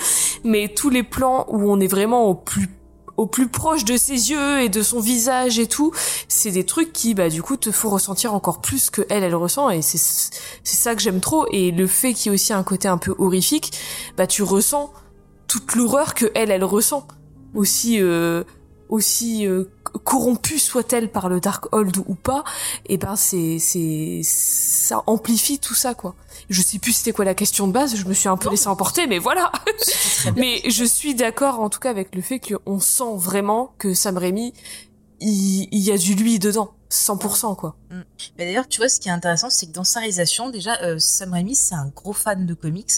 mais 0.45 0.69
tous 0.69 0.91
les 0.91 1.03
plans 1.03 1.47
où 1.49 1.71
on 1.71 1.81
est 1.81 1.87
vraiment 1.87 2.25
au 2.25 2.35
plus 2.35 2.69
au 3.17 3.27
plus 3.27 3.49
proche 3.49 3.85
de 3.85 3.97
ses 3.97 4.31
yeux 4.31 4.61
et 4.61 4.69
de 4.69 4.83
son 4.83 5.01
visage 5.01 5.59
et 5.59 5.67
tout, 5.67 5.91
c'est 6.29 6.51
des 6.51 6.65
trucs 6.65 6.93
qui 6.93 7.15
bah 7.15 7.31
du 7.31 7.43
coup 7.43 7.57
te 7.57 7.71
font 7.73 7.89
ressentir 7.89 8.35
encore 8.35 8.61
plus 8.61 8.91
que 8.91 9.07
elle 9.09 9.25
elle 9.25 9.35
ressent 9.35 9.71
et 9.71 9.81
c'est 9.81 9.97
c'est 9.97 10.77
ça 10.77 10.95
que 10.95 11.01
j'aime 11.01 11.21
trop 11.21 11.47
et 11.51 11.71
le 11.71 11.87
fait 11.87 12.13
qu'il 12.13 12.31
y 12.31 12.35
ait 12.35 12.35
aussi 12.35 12.53
un 12.53 12.63
côté 12.63 12.89
un 12.89 12.99
peu 12.99 13.15
horrifique, 13.19 13.73
bah 14.19 14.27
tu 14.27 14.43
ressens 14.43 14.93
toute 15.49 15.75
l'horreur 15.75 16.15
que 16.15 16.27
elle, 16.35 16.51
elle 16.51 16.65
ressent. 16.65 17.07
Aussi, 17.55 18.03
euh, 18.03 18.45
aussi 18.89 19.47
euh, 19.47 19.65
corrompue 20.05 20.59
soit-elle 20.59 21.11
par 21.11 21.29
le 21.29 21.41
Darkhold 21.41 21.97
ou 22.07 22.15
pas, 22.15 22.45
et 22.87 22.95
eh 22.95 22.97
ben 22.99 23.17
c'est 23.17 23.59
c'est 23.59 24.21
ça 24.23 25.03
amplifie 25.07 25.59
tout 25.59 25.75
ça 25.75 25.95
quoi. 25.95 26.15
Je 26.51 26.63
sais 26.63 26.79
plus 26.79 26.93
c'était 26.93 27.13
quoi 27.13 27.25
la 27.25 27.35
question 27.35 27.67
de 27.67 27.73
base, 27.73 27.97
je 27.97 28.05
me 28.07 28.15
suis 28.15 28.29
un 28.29 28.37
peu 28.37 28.51
laissé 28.51 28.69
emporter, 28.69 29.07
mais 29.07 29.19
voilà. 29.19 29.51
mais 30.37 30.61
je 30.69 30.85
suis 30.85 31.15
d'accord 31.15 31.61
en 31.61 31.71
tout 31.71 31.81
cas 31.81 31.91
avec 31.91 32.15
le 32.15 32.23
fait 32.23 32.41
qu'on 32.41 32.79
sent 32.79 33.17
vraiment 33.17 33.75
que 33.79 33.95
Sam 33.95 34.19
Raimi 34.19 34.53
il, 35.21 35.69
il 35.73 35.81
y 35.81 35.91
a 35.91 35.99
du 35.99 36.15
lui 36.15 36.39
dedans. 36.39 36.76
100% 36.91 37.57
quoi. 37.57 37.77
Mm. 37.91 38.01
Mais 38.39 38.47
d'ailleurs, 38.47 38.69
tu 38.69 38.81
vois, 38.81 38.89
ce 38.89 39.01
qui 39.01 39.09
est 39.09 39.13
intéressant, 39.13 39.51
c'est 39.51 39.67
que 39.67 39.73
dans 39.73 39.85
sa 39.85 40.01
réalisation, 40.01 40.51
déjà, 40.51 40.81
euh, 40.83 40.99
Sam 40.99 41.33
Raimi, 41.33 41.55
c'est 41.55 41.75
un 41.75 41.91
gros 41.95 42.13
fan 42.13 42.47
de 42.47 42.55
comics. 42.55 42.91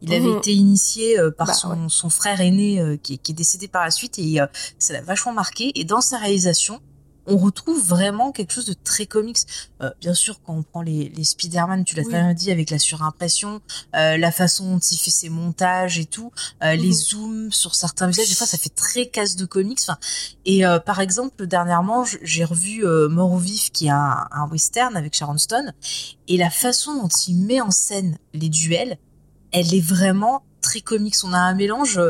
Il 0.00 0.12
avait 0.12 0.20
mhm. 0.20 0.38
été 0.38 0.52
initié 0.52 1.18
euh, 1.18 1.30
par 1.30 1.48
bah, 1.48 1.52
son, 1.54 1.88
son, 1.88 2.10
frère 2.10 2.40
aîné 2.40 2.80
euh, 2.80 2.96
qui, 2.96 3.18
qui, 3.18 3.32
est 3.32 3.34
décédé 3.34 3.68
par 3.68 3.84
la 3.84 3.90
suite 3.90 4.18
et 4.18 4.38
ça 4.78 4.92
l'a 4.92 5.00
vachement 5.00 5.32
marqué. 5.32 5.72
Et 5.74 5.84
dans 5.84 6.00
sa 6.00 6.18
réalisation, 6.18 6.80
on 7.26 7.36
retrouve 7.36 7.80
vraiment 7.82 8.32
quelque 8.32 8.52
chose 8.52 8.66
de 8.66 8.74
très 8.74 9.06
comics. 9.06 9.38
Euh, 9.80 9.90
bien 10.00 10.14
sûr, 10.14 10.40
quand 10.42 10.54
on 10.54 10.62
prend 10.62 10.82
les, 10.82 11.08
les 11.08 11.24
Spider-Man, 11.24 11.84
tu 11.84 11.96
l'as 11.96 12.02
très 12.02 12.12
bien 12.12 12.34
dit, 12.34 12.50
avec 12.50 12.70
la 12.70 12.78
surimpression, 12.78 13.60
euh, 13.94 14.16
la 14.16 14.32
façon 14.32 14.72
dont 14.72 14.78
il 14.78 14.98
fait 14.98 15.10
ses 15.10 15.28
montages 15.28 15.98
et 15.98 16.04
tout, 16.04 16.32
euh, 16.62 16.74
les 16.74 16.88
mhm. 16.88 16.92
zooms 16.92 17.52
sur 17.52 17.74
certains 17.74 18.08
visages, 18.08 18.28
des 18.28 18.34
fois 18.34 18.46
ça 18.46 18.58
fait 18.58 18.74
très 18.74 19.06
casse 19.06 19.36
de 19.36 19.44
comics. 19.44 19.80
Enfin, 19.82 19.98
et 20.44 20.62
par 20.84 21.00
exemple, 21.00 21.46
dernièrement, 21.46 22.04
j'ai 22.22 22.44
revu 22.44 22.84
Mort 23.08 23.32
ou 23.32 23.38
Vif, 23.38 23.70
qui 23.70 23.86
est 23.86 23.90
un, 23.90 24.26
un 24.30 24.48
western 24.48 24.96
avec 24.96 25.14
Sharon 25.14 25.38
Stone, 25.38 25.72
et 26.28 26.36
la 26.36 26.50
façon 26.50 26.94
dont 26.94 27.08
il 27.26 27.36
met 27.44 27.60
en 27.60 27.70
scène 27.70 28.18
les 28.34 28.48
duels, 28.48 28.98
elle 29.52 29.74
est 29.74 29.84
vraiment 29.84 30.42
très 30.60 30.80
comics. 30.80 31.14
On 31.24 31.32
a 31.32 31.38
un 31.38 31.54
mélange 31.54 32.00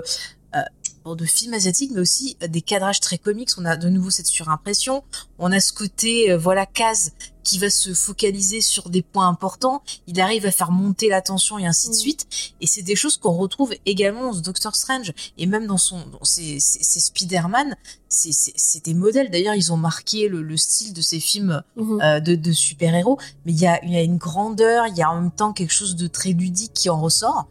de 1.05 1.25
films 1.25 1.55
asiatiques, 1.55 1.91
mais 1.93 2.01
aussi 2.01 2.37
euh, 2.43 2.49
des 2.49 2.63
cadrages 2.63 3.01
très 3.01 3.19
comiques. 3.19 3.51
On 3.59 3.65
a 3.65 3.77
de 3.77 3.89
nouveau 3.89 4.11
cette 4.11 4.27
surimpression. 4.27 5.03
On 5.39 5.53
a 5.53 5.61
ce 5.61 5.73
côté, 5.73 6.31
euh, 6.31 6.39
voilà, 6.39 6.67
case 6.67 7.13
qui 7.45 7.59
va 7.59 7.71
se 7.71 7.93
focaliser 7.93 8.61
sur 8.61 8.89
des 8.89 9.03
points 9.03 9.29
importants. 9.29 9.83
Il 10.07 10.21
arrive 10.21 10.47
à 10.47 10.53
faire 10.53 10.71
monter 10.71 11.09
la 11.09 11.21
tension 11.21 11.59
et 11.59 11.67
ainsi 11.67 11.89
de 11.89 11.95
suite. 11.95 12.27
Et 12.61 12.67
c'est 12.67 12.83
des 12.83 12.95
choses 12.95 13.17
qu'on 13.17 13.33
retrouve 13.33 13.75
également 13.85 14.33
dans 14.33 14.41
Doctor 14.41 14.77
Strange 14.77 15.13
et 15.39 15.47
même 15.47 15.67
dans 15.67 15.77
son, 15.77 15.99
dans 16.07 16.25
ses, 16.25 16.61
Spider-Man. 16.61 17.77
C'est 18.09 18.85
des 18.85 18.95
modèles. 18.95 19.31
D'ailleurs, 19.31 19.55
ils 19.55 19.73
ont 19.73 19.77
marqué 19.77 20.29
le, 20.29 20.57
style 20.57 20.93
de 20.93 21.01
ces 21.01 21.19
films 21.19 21.63
mhm. 21.77 22.01
euh, 22.01 22.21
de, 22.21 22.37
de 22.37 22.53
super-héros. 22.53 23.19
Mais 23.45 23.53
il 23.53 23.59
y 23.59 23.67
a, 23.67 23.85
y 23.85 23.97
a 23.97 24.03
une 24.03 24.19
grandeur, 24.19 24.87
il 24.87 24.97
y 24.97 25.03
a 25.03 25.11
en 25.11 25.21
même 25.21 25.33
temps 25.33 25.53
quelque 25.53 25.73
chose 25.73 25.97
de 25.97 26.07
très 26.07 26.31
ludique 26.31 26.73
qui 26.75 26.91
en 26.91 27.01
ressort. 27.01 27.49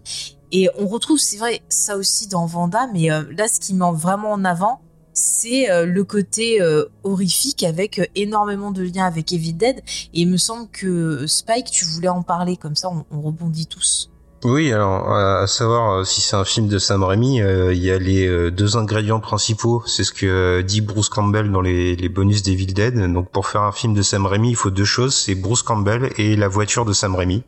Et 0.52 0.70
on 0.78 0.88
retrouve, 0.88 1.18
c'est 1.18 1.38
vrai, 1.38 1.62
ça 1.70 1.98
aussi 1.98 2.28
dans 2.28 2.46
Vanda, 2.46 2.88
mais 2.94 3.12
euh, 3.12 3.24
là, 3.38 3.48
ce 3.48 3.60
qui 3.60 3.74
met 3.74 3.86
vraiment 3.94 4.32
en 4.32 4.44
avant, 4.44 4.82
c'est 5.14 5.70
euh, 5.70 5.86
le 5.86 6.04
côté 6.04 6.62
euh, 6.62 6.86
horrifique 7.04 7.64
avec 7.64 8.10
énormément 8.16 8.72
de 8.72 8.84
liens 8.84 9.06
avec 9.06 9.32
Evil 9.32 9.54
Dead. 9.54 9.78
Et 10.14 10.22
il 10.22 10.30
me 10.30 10.38
semble 10.38 10.70
que 10.70 11.26
Spike, 11.28 11.72
tu 11.72 11.86
voulais 11.86 12.10
en 12.10 12.24
parler, 12.24 12.58
comme 12.58 12.76
ça 12.76 12.90
on 12.90 13.22
rebondit 13.22 13.68
tous. 13.68 14.12
Oui, 14.44 14.74
alors 14.74 15.14
à 15.14 15.46
savoir 15.46 16.00
euh, 16.00 16.04
si 16.04 16.20
c'est 16.20 16.36
un 16.36 16.44
film 16.44 16.68
de 16.68 16.80
Sam 16.80 17.04
Raimi, 17.04 17.44
euh, 17.44 17.76
il 17.76 17.84
y 17.84 17.92
a 17.92 18.00
les 18.00 18.26
euh, 18.26 18.50
deux 18.50 18.76
ingrédients 18.76 19.20
principaux. 19.20 19.84
C'est 19.86 20.04
ce 20.04 20.12
que 20.12 20.62
dit 20.62 20.82
Bruce 20.82 21.10
Campbell 21.10 21.52
dans 21.52 21.62
les, 21.62 21.96
les 21.96 22.10
bonus 22.10 22.42
d'Evil 22.42 22.74
Dead. 22.74 22.96
Donc 23.14 23.30
pour 23.30 23.48
faire 23.48 23.62
un 23.62 23.72
film 23.72 23.94
de 23.94 24.02
Sam 24.02 24.26
Raimi, 24.26 24.50
il 24.50 24.56
faut 24.56 24.72
deux 24.72 24.84
choses 24.84 25.16
c'est 25.16 25.36
Bruce 25.36 25.62
Campbell 25.62 26.12
et 26.18 26.36
la 26.36 26.48
voiture 26.48 26.86
de 26.86 26.94
Sam 26.94 27.16
Raimi. 27.16 27.44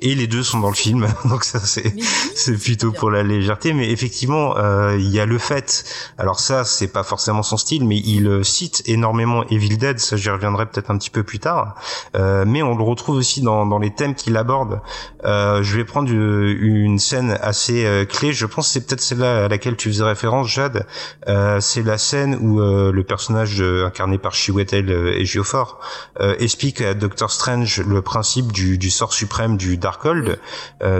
Et 0.00 0.14
les 0.14 0.26
deux 0.26 0.42
sont 0.42 0.60
dans 0.60 0.70
le 0.70 0.74
film, 0.74 1.06
donc 1.26 1.44
ça 1.44 1.58
c'est 1.58 1.94
c'est 2.34 2.56
plutôt 2.56 2.92
pour 2.92 3.10
la 3.10 3.22
légèreté. 3.22 3.74
Mais 3.74 3.90
effectivement, 3.90 4.54
il 4.94 5.08
y 5.10 5.20
a 5.20 5.26
le 5.26 5.36
fait. 5.36 5.84
Alors 6.16 6.40
ça, 6.40 6.64
c'est 6.64 6.88
pas 6.88 7.02
forcément 7.02 7.42
son 7.42 7.58
style, 7.58 7.84
mais 7.84 7.98
il 7.98 8.42
cite 8.42 8.82
énormément 8.86 9.44
Evil 9.48 9.76
Dead. 9.76 9.98
Ça, 9.98 10.16
j'y 10.16 10.30
reviendrai 10.30 10.64
peut-être 10.64 10.90
un 10.90 10.96
petit 10.96 11.10
peu 11.10 11.24
plus 11.24 11.40
tard. 11.40 11.74
mais 12.14 12.62
on 12.62 12.74
le 12.74 12.82
retrouve 12.82 13.16
aussi 13.16 13.42
dans, 13.42 13.66
dans 13.66 13.78
les 13.78 13.92
thèmes 13.92 14.14
qu'il 14.14 14.36
aborde. 14.38 14.80
je 15.24 15.76
vais 15.76 15.84
prendre 15.84 16.08
du 16.08 16.37
une 16.46 16.98
scène 16.98 17.38
assez 17.40 17.84
euh, 17.84 18.04
clé. 18.04 18.32
Je 18.32 18.46
pense 18.46 18.68
c'est 18.68 18.86
peut-être 18.86 19.00
celle-là 19.00 19.44
à 19.44 19.48
laquelle 19.48 19.76
tu 19.76 19.88
faisais 19.88 20.04
référence, 20.04 20.48
Jade. 20.48 20.86
Euh, 21.28 21.60
c'est 21.60 21.82
la 21.82 21.98
scène 21.98 22.36
où 22.40 22.60
euh, 22.60 22.92
le 22.92 23.04
personnage 23.04 23.60
incarné 23.60 24.18
par 24.18 24.34
Chiwetel 24.34 24.90
et 24.90 25.24
Geoffort 25.24 25.80
explique 26.38 26.80
à 26.80 26.94
Doctor 26.94 27.30
Strange 27.30 27.80
le 27.80 28.02
principe 28.02 28.52
du, 28.52 28.78
du 28.78 28.90
sort 28.90 29.12
suprême 29.12 29.56
du 29.56 29.76
Darkhold. 29.76 30.38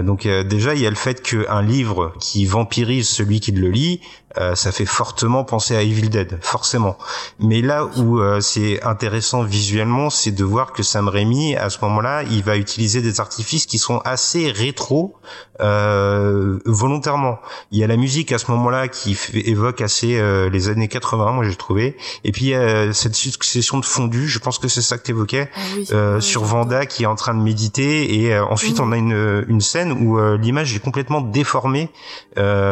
donc 0.03 0.27
déjà 0.27 0.73
il 0.73 0.81
y 0.81 0.87
a 0.87 0.89
le 0.89 0.95
fait 0.95 1.21
qu'un 1.21 1.61
livre 1.61 2.13
qui 2.19 2.45
vampirise 2.45 3.07
celui 3.07 3.39
qui 3.39 3.51
le 3.51 3.69
lit 3.69 4.01
euh, 4.37 4.53
ça 4.55 4.71
fait 4.71 4.85
fortement 4.85 5.43
penser 5.43 5.75
à 5.75 5.81
Evil 5.81 6.09
Dead, 6.09 6.37
forcément. 6.41 6.97
Mais 7.39 7.61
là 7.61 7.85
où 7.97 8.19
euh, 8.19 8.41
c'est 8.41 8.81
intéressant 8.83 9.43
visuellement, 9.43 10.09
c'est 10.09 10.31
de 10.31 10.43
voir 10.43 10.71
que 10.71 10.83
Sam 10.83 11.07
Raimi, 11.07 11.55
à 11.55 11.69
ce 11.69 11.79
moment-là, 11.81 12.23
il 12.23 12.43
va 12.43 12.57
utiliser 12.57 13.01
des 13.01 13.19
artifices 13.19 13.65
qui 13.65 13.79
sont 13.79 13.99
assez 14.05 14.51
rétro, 14.51 15.15
euh, 15.59 16.59
volontairement. 16.65 17.39
Il 17.71 17.79
y 17.79 17.83
a 17.83 17.87
la 17.87 17.97
musique 17.97 18.31
à 18.31 18.37
ce 18.37 18.51
moment-là 18.51 18.87
qui 18.87 19.17
évoque 19.33 19.81
assez 19.81 20.19
euh, 20.19 20.49
les 20.49 20.69
années 20.69 20.87
80, 20.87 21.31
moi 21.31 21.43
j'ai 21.43 21.55
trouvé. 21.55 21.97
Et 22.23 22.31
puis 22.31 22.45
il 22.45 22.49
y 22.49 22.55
a 22.55 22.93
cette 22.93 23.15
succession 23.15 23.79
de 23.79 23.85
fondus, 23.85 24.27
je 24.27 24.39
pense 24.39 24.59
que 24.59 24.67
c'est 24.67 24.81
ça 24.81 24.97
que 24.97 25.03
tu 25.03 25.11
évoquais, 25.11 25.49
ah 25.91 26.21
sur 26.21 26.43
Vanda 26.43 26.85
qui 26.85 27.03
est 27.03 27.07
en 27.07 27.15
train 27.15 27.33
de 27.33 27.41
méditer. 27.41 28.21
Et 28.21 28.37
ensuite 28.37 28.79
on 28.79 28.91
a 28.91 28.97
une, 28.97 29.45
une 29.47 29.61
scène 29.61 29.91
où 29.91 30.19
l'image 30.37 30.75
est 30.75 30.79
complètement 30.79 31.21
déformée 31.21 31.89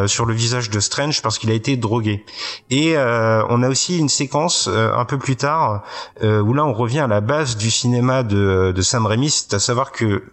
sur 0.06 0.24
le 0.24 0.34
visage 0.34 0.70
de 0.70 0.78
Strange 0.78 1.20
parce 1.20 1.38
qu'il 1.38 1.48
il 1.48 1.52
a 1.52 1.54
été 1.54 1.76
drogué. 1.76 2.24
Et 2.68 2.96
euh, 2.96 3.42
on 3.48 3.62
a 3.62 3.68
aussi 3.68 3.98
une 3.98 4.10
séquence 4.10 4.68
euh, 4.68 4.92
un 4.94 5.06
peu 5.06 5.18
plus 5.18 5.36
tard 5.36 5.82
euh, 6.22 6.42
où 6.42 6.52
là 6.52 6.64
on 6.64 6.74
revient 6.74 7.00
à 7.00 7.06
la 7.06 7.22
base 7.22 7.56
du 7.56 7.70
cinéma 7.70 8.22
de, 8.22 8.72
de 8.74 8.82
Sam 8.82 9.06
Raimi, 9.06 9.30
c'est 9.30 9.54
à 9.54 9.58
savoir 9.58 9.92
que 9.92 10.24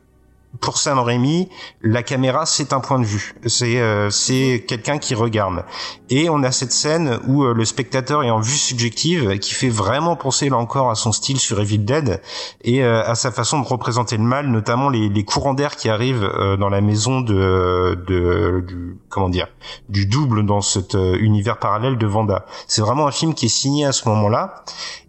pour 0.59 0.77
Sam 0.77 0.99
Raimi, 0.99 1.49
la 1.81 2.03
caméra 2.03 2.45
c'est 2.45 2.73
un 2.73 2.79
point 2.79 2.99
de 2.99 3.05
vue, 3.05 3.35
c'est 3.45 3.79
euh, 3.79 4.09
c'est 4.09 4.65
quelqu'un 4.67 4.97
qui 4.97 5.15
regarde. 5.15 5.63
Et 6.09 6.29
on 6.29 6.43
a 6.43 6.51
cette 6.51 6.71
scène 6.71 7.19
où 7.27 7.43
euh, 7.43 7.53
le 7.53 7.65
spectateur 7.65 8.23
est 8.23 8.29
en 8.29 8.39
vue 8.39 8.57
subjective, 8.57 9.39
qui 9.39 9.53
fait 9.53 9.69
vraiment 9.69 10.15
penser 10.15 10.49
là 10.49 10.57
encore 10.57 10.89
à 10.91 10.95
son 10.95 11.11
style 11.11 11.39
sur 11.39 11.59
Evil 11.59 11.79
Dead 11.79 12.21
et 12.63 12.83
euh, 12.83 13.03
à 13.05 13.15
sa 13.15 13.31
façon 13.31 13.59
de 13.59 13.65
représenter 13.65 14.17
le 14.17 14.23
mal, 14.23 14.47
notamment 14.47 14.89
les, 14.89 15.09
les 15.09 15.23
courants 15.23 15.53
d'air 15.53 15.75
qui 15.75 15.89
arrivent 15.89 16.29
dans 16.59 16.69
la 16.69 16.81
maison 16.81 17.21
de, 17.21 17.97
de 18.07 18.63
du, 18.67 18.97
comment 19.09 19.29
dire 19.29 19.47
du 19.89 20.05
double 20.05 20.45
dans 20.45 20.61
cet 20.61 20.93
univers 20.93 21.57
parallèle 21.57 21.97
de 21.97 22.07
Vanda. 22.07 22.45
C'est 22.67 22.81
vraiment 22.81 23.07
un 23.07 23.11
film 23.11 23.33
qui 23.33 23.45
est 23.45 23.49
signé 23.49 23.85
à 23.85 23.91
ce 23.91 24.07
moment-là 24.09 24.63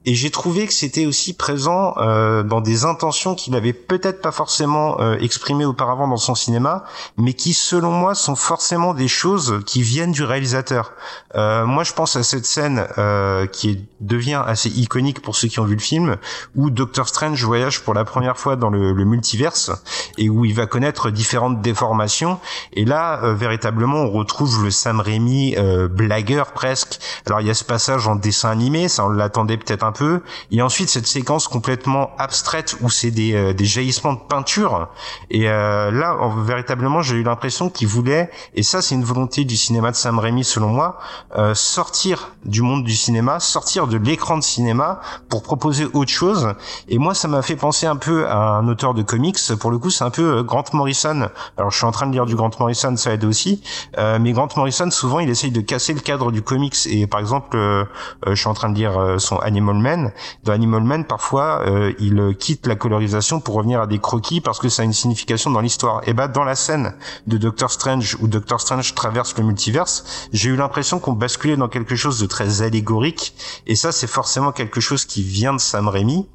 et 0.08 0.14
j'ai 0.14 0.30
trouvé 0.30 0.68
que 0.68 0.72
c'était 0.72 1.04
aussi 1.04 1.34
présent 1.34 1.94
euh, 1.98 2.44
dans 2.44 2.60
des 2.60 2.84
intentions 2.84 3.34
qu'il 3.34 3.56
avait 3.56 3.72
peut-être 3.72 4.22
pas 4.22 4.30
forcément 4.30 5.00
euh, 5.00 5.18
exprimées 5.18 5.64
auparavant 5.64 6.06
dans 6.06 6.16
son 6.16 6.36
cinéma, 6.36 6.84
mais 7.16 7.32
qui, 7.32 7.52
selon 7.52 7.90
moi, 7.90 8.14
sont 8.14 8.36
forcément 8.36 8.94
des 8.94 9.08
choses 9.08 9.60
qui 9.66 9.82
viennent 9.82 10.12
du 10.12 10.22
réalisateur. 10.22 10.92
Euh, 11.34 11.66
moi, 11.66 11.82
je 11.82 11.92
pense 11.92 12.14
à 12.14 12.22
cette 12.22 12.46
scène 12.46 12.86
euh, 12.98 13.48
qui 13.48 13.84
devient 14.00 14.40
assez 14.46 14.68
iconique 14.68 15.22
pour 15.22 15.34
ceux 15.34 15.48
qui 15.48 15.58
ont 15.58 15.64
vu 15.64 15.74
le 15.74 15.80
film, 15.80 16.16
où 16.54 16.70
Doctor 16.70 17.08
Strange 17.08 17.42
voyage 17.42 17.82
pour 17.82 17.92
la 17.92 18.04
première 18.04 18.38
fois 18.38 18.54
dans 18.54 18.70
le, 18.70 18.92
le 18.92 19.04
multiverse 19.04 19.72
et 20.18 20.30
où 20.30 20.44
il 20.44 20.54
va 20.54 20.66
connaître 20.66 21.10
différentes 21.10 21.60
déformations. 21.62 22.38
Et 22.74 22.84
là, 22.84 23.24
euh, 23.24 23.34
véritablement, 23.34 24.02
on 24.02 24.10
retrouve 24.12 24.62
le 24.62 24.70
Sam 24.70 25.00
Raimi 25.00 25.56
blagueur 25.90 26.52
presque. 26.52 27.00
Alors, 27.26 27.40
il 27.40 27.48
y 27.48 27.50
a 27.50 27.54
ce 27.54 27.64
passage 27.64 28.06
en 28.06 28.14
dessin 28.14 28.50
animé, 28.50 28.86
ça 28.86 29.04
on 29.04 29.08
l'attendait 29.08 29.56
peut-être 29.56 29.82
un 29.82 29.95
peu. 29.96 30.22
Et 30.50 30.62
ensuite 30.62 30.88
cette 30.88 31.06
séquence 31.06 31.48
complètement 31.48 32.10
abstraite 32.18 32.76
où 32.80 32.90
c'est 32.90 33.10
des, 33.10 33.34
euh, 33.34 33.54
jaillissements 33.58 34.12
de 34.12 34.20
peinture. 34.28 34.88
Et 35.30 35.48
euh, 35.48 35.90
là, 35.90 36.16
véritablement, 36.38 37.02
j'ai 37.02 37.16
eu 37.16 37.22
l'impression 37.22 37.70
qu'il 37.70 37.88
voulait, 37.88 38.30
et 38.54 38.62
ça 38.62 38.82
c'est 38.82 38.94
une 38.94 39.04
volonté 39.04 39.44
du 39.44 39.56
cinéma 39.56 39.90
de 39.90 39.96
Sam 39.96 40.18
Raimi 40.18 40.44
selon 40.44 40.68
moi, 40.68 40.98
euh, 41.36 41.54
sortir 41.54 42.30
du 42.44 42.62
monde 42.62 42.84
du 42.84 42.94
cinéma, 42.94 43.40
sortir 43.40 43.86
de 43.86 43.96
l'écran 43.96 44.36
de 44.38 44.42
cinéma 44.42 45.00
pour 45.28 45.42
proposer 45.42 45.86
autre 45.92 46.10
chose. 46.10 46.54
Et 46.88 46.98
moi, 46.98 47.14
ça 47.14 47.28
m'a 47.28 47.42
fait 47.42 47.56
penser 47.56 47.86
un 47.86 47.96
peu 47.96 48.28
à 48.28 48.36
un 48.36 48.68
auteur 48.68 48.94
de 48.94 49.02
comics. 49.02 49.38
Pour 49.58 49.70
le 49.70 49.78
coup, 49.78 49.90
c'est 49.90 50.04
un 50.04 50.10
peu 50.10 50.42
Grant 50.42 50.64
Morrison. 50.72 51.28
Alors, 51.56 51.70
je 51.70 51.76
suis 51.76 51.86
en 51.86 51.92
train 51.92 52.06
de 52.06 52.12
lire 52.12 52.26
du 52.26 52.36
Grant 52.36 52.50
Morrison, 52.60 52.94
ça 52.96 53.12
aide 53.12 53.24
aussi. 53.24 53.62
mais 53.96 54.32
Grant 54.32 54.48
Morrison, 54.56 54.90
souvent, 54.90 55.18
il 55.20 55.30
essaye 55.30 55.50
de 55.50 55.60
casser 55.60 55.94
le 55.94 56.00
cadre 56.00 56.30
du 56.30 56.42
comics. 56.42 56.76
Et 56.86 57.06
par 57.06 57.20
exemple, 57.20 57.56
je 58.26 58.34
suis 58.34 58.48
en 58.48 58.54
train 58.54 58.68
de 58.68 58.76
lire 58.76 59.16
son 59.18 59.38
Animal 59.38 59.76
dans 60.44 60.52
Animal 60.52 60.82
Man, 60.82 61.04
parfois, 61.04 61.62
euh, 61.66 61.92
il 61.98 62.36
quitte 62.38 62.66
la 62.66 62.76
colorisation 62.76 63.40
pour 63.40 63.54
revenir 63.54 63.80
à 63.80 63.86
des 63.86 63.98
croquis 63.98 64.40
parce 64.40 64.58
que 64.58 64.68
ça 64.68 64.82
a 64.82 64.84
une 64.84 64.92
signification 64.92 65.50
dans 65.50 65.60
l'histoire. 65.60 66.02
Et 66.06 66.12
bah, 66.12 66.28
dans 66.28 66.44
la 66.44 66.54
scène 66.54 66.94
de 67.26 67.36
Doctor 67.36 67.70
Strange 67.70 68.16
où 68.20 68.28
Doctor 68.28 68.60
Strange 68.60 68.94
traverse 68.94 69.36
le 69.36 69.44
multiverse, 69.44 70.28
j'ai 70.32 70.50
eu 70.50 70.56
l'impression 70.56 70.98
qu'on 70.98 71.12
basculait 71.12 71.56
dans 71.56 71.68
quelque 71.68 71.96
chose 71.96 72.18
de 72.18 72.26
très 72.26 72.62
allégorique. 72.62 73.34
Et 73.66 73.76
ça, 73.76 73.92
c'est 73.92 74.06
forcément 74.06 74.52
quelque 74.52 74.80
chose 74.80 75.04
qui 75.04 75.22
vient 75.22 75.52
de 75.52 75.60
Sam 75.60 75.88
Raimi. 75.88 76.26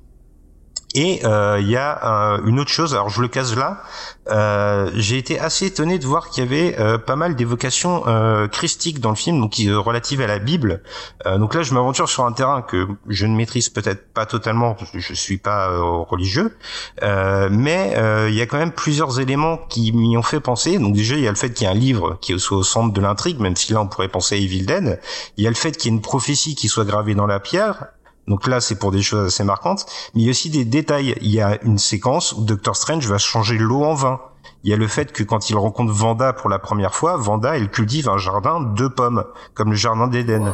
Et 0.93 1.21
euh, 1.23 1.57
il 1.61 1.69
y 1.69 1.77
a 1.77 2.39
une 2.45 2.59
autre 2.59 2.71
chose, 2.71 2.93
alors 2.93 3.09
je 3.09 3.21
le 3.21 3.27
case 3.27 3.55
là, 3.55 3.81
euh, 4.29 4.91
j'ai 4.93 5.17
été 5.17 5.39
assez 5.39 5.65
étonné 5.65 5.99
de 5.99 6.05
voir 6.05 6.29
qu'il 6.29 6.43
y 6.43 6.47
avait 6.47 6.79
euh, 6.79 6.97
pas 6.97 7.15
mal 7.15 7.35
d'évocations 7.35 8.03
euh, 8.07 8.47
christiques 8.47 8.99
dans 8.99 9.09
le 9.09 9.15
film, 9.15 9.39
donc 9.39 9.55
relatives 9.55 10.21
à 10.21 10.27
la 10.27 10.39
Bible. 10.39 10.81
donc 11.25 11.55
là, 11.55 11.63
je 11.63 11.73
m'aventure 11.73 12.09
sur 12.09 12.25
un 12.25 12.31
terrain 12.31 12.61
que 12.61 12.87
je 13.07 13.25
ne 13.25 13.35
maîtrise 13.35 13.69
peut-être 13.69 14.13
pas 14.13 14.25
totalement, 14.25 14.75
je 14.93 15.13
suis 15.13 15.37
pas 15.37 15.69
religieux, 16.09 16.55
mais 17.01 17.93
il 18.29 18.33
y 18.33 18.41
a 18.41 18.45
quand 18.45 18.57
même 18.57 18.71
plusieurs 18.71 19.19
éléments 19.19 19.57
qui 19.69 19.91
m'y 19.91 20.17
ont 20.17 20.23
fait 20.23 20.39
penser. 20.39 20.77
Donc 20.77 20.93
déjà, 20.93 21.15
il 21.15 21.21
y 21.21 21.27
a 21.27 21.31
le 21.31 21.37
fait 21.37 21.51
qu'il 21.51 21.67
y 21.67 21.69
ait 21.69 21.73
un 21.73 21.77
livre 21.77 22.17
qui 22.21 22.37
soit 22.39 22.57
au 22.57 22.63
centre 22.63 22.93
de 22.93 23.01
l'intrigue, 23.01 23.39
même 23.39 23.55
si 23.55 23.73
là 23.73 23.81
on 23.81 23.87
pourrait 23.87 24.07
penser 24.07 24.35
à 24.35 24.37
Evil 24.37 24.65
Dead. 24.65 24.99
Il 25.37 25.43
y 25.43 25.47
a 25.47 25.49
le 25.49 25.55
fait 25.55 25.71
qu'il 25.71 25.91
y 25.91 25.93
ait 25.93 25.97
une 25.97 26.01
prophétie 26.01 26.55
qui 26.55 26.67
soit 26.67 26.85
gravée 26.85 27.15
dans 27.15 27.27
la 27.27 27.39
pierre, 27.39 27.87
donc 28.27 28.47
là, 28.47 28.61
c'est 28.61 28.75
pour 28.75 28.91
des 28.91 29.01
choses 29.01 29.27
assez 29.27 29.43
marquantes. 29.43 29.85
Mais 30.13 30.21
il 30.21 30.25
y 30.25 30.27
a 30.27 30.31
aussi 30.31 30.49
des 30.49 30.65
détails. 30.65 31.15
Il 31.21 31.31
y 31.31 31.41
a 31.41 31.61
une 31.63 31.77
séquence 31.77 32.33
où 32.33 32.43
Doctor 32.43 32.75
Strange 32.75 33.07
va 33.07 33.17
changer 33.17 33.57
l'eau 33.57 33.83
en 33.83 33.93
vin. 33.93 34.21
Il 34.63 34.69
y 34.69 34.73
a 34.73 34.77
le 34.77 34.87
fait 34.87 35.11
que 35.11 35.23
quand 35.23 35.49
il 35.49 35.55
rencontre 35.55 35.91
Vanda 35.91 36.33
pour 36.33 36.49
la 36.49 36.59
première 36.59 36.93
fois, 36.93 37.17
Vanda, 37.17 37.57
elle 37.57 37.69
cultive 37.69 38.09
un 38.09 38.17
jardin 38.17 38.61
de 38.61 38.87
pommes, 38.87 39.25
comme 39.53 39.71
le 39.71 39.75
jardin 39.75 40.07
d'Éden. 40.07 40.53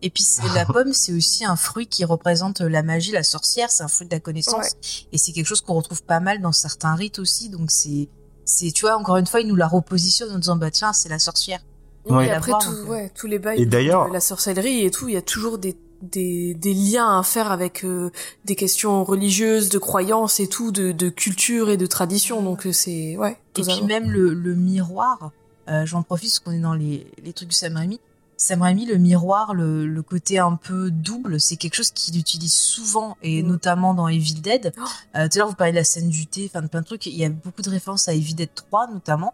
Et 0.00 0.10
puis 0.10 0.24
la 0.54 0.64
pomme, 0.64 0.92
c'est 0.92 1.12
aussi 1.12 1.44
un 1.44 1.56
fruit 1.56 1.86
qui 1.88 2.04
représente 2.04 2.60
la 2.60 2.82
magie, 2.82 3.12
la 3.12 3.24
sorcière. 3.24 3.70
C'est 3.70 3.82
un 3.82 3.88
fruit 3.88 4.06
de 4.06 4.14
la 4.14 4.20
connaissance, 4.20 4.76
et 5.12 5.18
c'est 5.18 5.32
quelque 5.32 5.46
chose 5.46 5.60
qu'on 5.60 5.74
retrouve 5.74 6.02
pas 6.04 6.20
mal 6.20 6.40
dans 6.40 6.52
certains 6.52 6.94
rites 6.94 7.18
aussi. 7.18 7.48
Donc 7.48 7.70
c'est, 7.70 8.08
c'est, 8.44 8.70
tu 8.70 8.82
vois, 8.82 8.96
encore 8.96 9.16
une 9.16 9.26
fois, 9.26 9.40
il 9.40 9.48
nous 9.48 9.56
la 9.56 9.66
repositionne 9.66 10.30
en 10.30 10.38
disant 10.38 10.56
bah 10.56 10.70
tiens, 10.70 10.92
c'est 10.92 11.08
la 11.08 11.18
sorcière. 11.18 11.60
Oui, 12.08 12.30
après 12.30 12.52
tout, 12.60 12.88
ouais, 12.88 13.10
tous 13.16 13.26
les 13.26 13.40
bails, 13.40 13.60
et 13.60 13.66
d'ailleurs, 13.66 14.08
la 14.08 14.20
sorcellerie 14.20 14.84
et 14.84 14.92
tout, 14.92 15.08
il 15.08 15.14
y 15.14 15.16
a 15.16 15.22
toujours 15.22 15.58
des 15.58 15.76
des, 16.02 16.54
des 16.54 16.74
liens 16.74 17.18
à 17.18 17.22
faire 17.22 17.50
avec 17.50 17.84
euh, 17.84 18.10
des 18.44 18.56
questions 18.56 19.04
religieuses, 19.04 19.68
de 19.68 19.78
croyances 19.78 20.40
et 20.40 20.48
tout, 20.48 20.70
de, 20.70 20.92
de 20.92 21.08
culture 21.08 21.70
et 21.70 21.76
de 21.76 21.86
tradition. 21.86 22.42
Donc 22.42 22.66
euh, 22.66 22.72
c'est 22.72 23.16
ouais. 23.16 23.38
Et 23.56 23.62
puis 23.62 23.82
même 23.82 24.10
le, 24.10 24.34
le 24.34 24.54
miroir. 24.54 25.32
Euh, 25.68 25.84
J'en 25.84 26.02
profite 26.02 26.30
parce 26.30 26.38
qu'on 26.40 26.52
est 26.52 26.60
dans 26.60 26.74
les, 26.74 27.06
les 27.22 27.32
trucs 27.32 27.48
de 27.48 27.54
Sam 27.54 27.76
Raimi. 27.76 28.00
Sam 28.38 28.60
Raimi, 28.60 28.84
le 28.84 28.98
miroir, 28.98 29.54
le, 29.54 29.86
le 29.86 30.02
côté 30.02 30.38
un 30.38 30.56
peu 30.56 30.90
double, 30.90 31.40
c'est 31.40 31.56
quelque 31.56 31.74
chose 31.74 31.90
qu'il 31.90 32.18
utilise 32.18 32.52
souvent 32.52 33.16
et 33.22 33.42
mm. 33.42 33.46
notamment 33.46 33.94
dans 33.94 34.08
Evil 34.08 34.40
Dead. 34.42 34.74
Oh. 34.76 34.82
Euh, 35.16 35.28
tout 35.28 35.36
à 35.36 35.38
l'heure, 35.38 35.48
vous 35.48 35.54
parlez 35.54 35.72
de 35.72 35.78
la 35.78 35.84
scène 35.84 36.08
du 36.10 36.26
thé, 36.26 36.50
enfin 36.50 36.62
de 36.62 36.68
plein 36.68 36.82
de 36.82 36.86
trucs. 36.86 37.06
Il 37.06 37.16
y 37.16 37.24
a 37.24 37.30
beaucoup 37.30 37.62
de 37.62 37.70
références 37.70 38.08
à 38.08 38.14
Evil 38.14 38.34
Dead 38.34 38.50
3 38.54 38.88
notamment. 38.88 39.32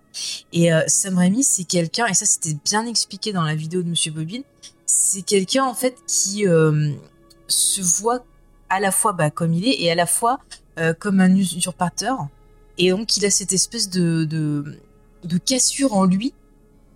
Et 0.53 0.73
euh, 0.73 0.83
Sam 0.87 1.19
Raimi, 1.19 1.43
c'est 1.43 1.65
quelqu'un, 1.65 2.07
et 2.07 2.15
ça 2.15 2.27
c'était 2.27 2.57
bien 2.65 2.87
expliqué 2.87 3.33
dans 3.33 3.43
la 3.43 3.57
vidéo 3.57 3.83
de 3.83 3.89
Monsieur 3.89 4.13
Bobine, 4.13 4.45
c'est 4.93 5.23
quelqu'un 5.23 5.65
en 5.65 5.75
fait 5.75 5.97
qui 6.07 6.47
euh, 6.47 6.93
se 7.49 7.81
voit 7.81 8.25
à 8.69 8.79
la 8.79 8.93
fois 8.93 9.13
bah, 9.13 9.31
comme 9.31 9.55
il 9.55 9.67
est 9.67 9.81
et 9.81 9.91
à 9.91 9.95
la 9.95 10.07
fois 10.07 10.39
euh, 10.79 10.93
comme 10.93 11.21
un 11.21 11.35
usurpateur. 11.35 12.29
Et 12.77 12.91
donc 12.91 13.17
il 13.17 13.25
a 13.25 13.31
cette 13.31 13.53
espèce 13.53 13.89
de, 13.89 14.25
de, 14.25 15.39
cassure 15.39 15.95
en 15.95 16.05
lui 16.05 16.35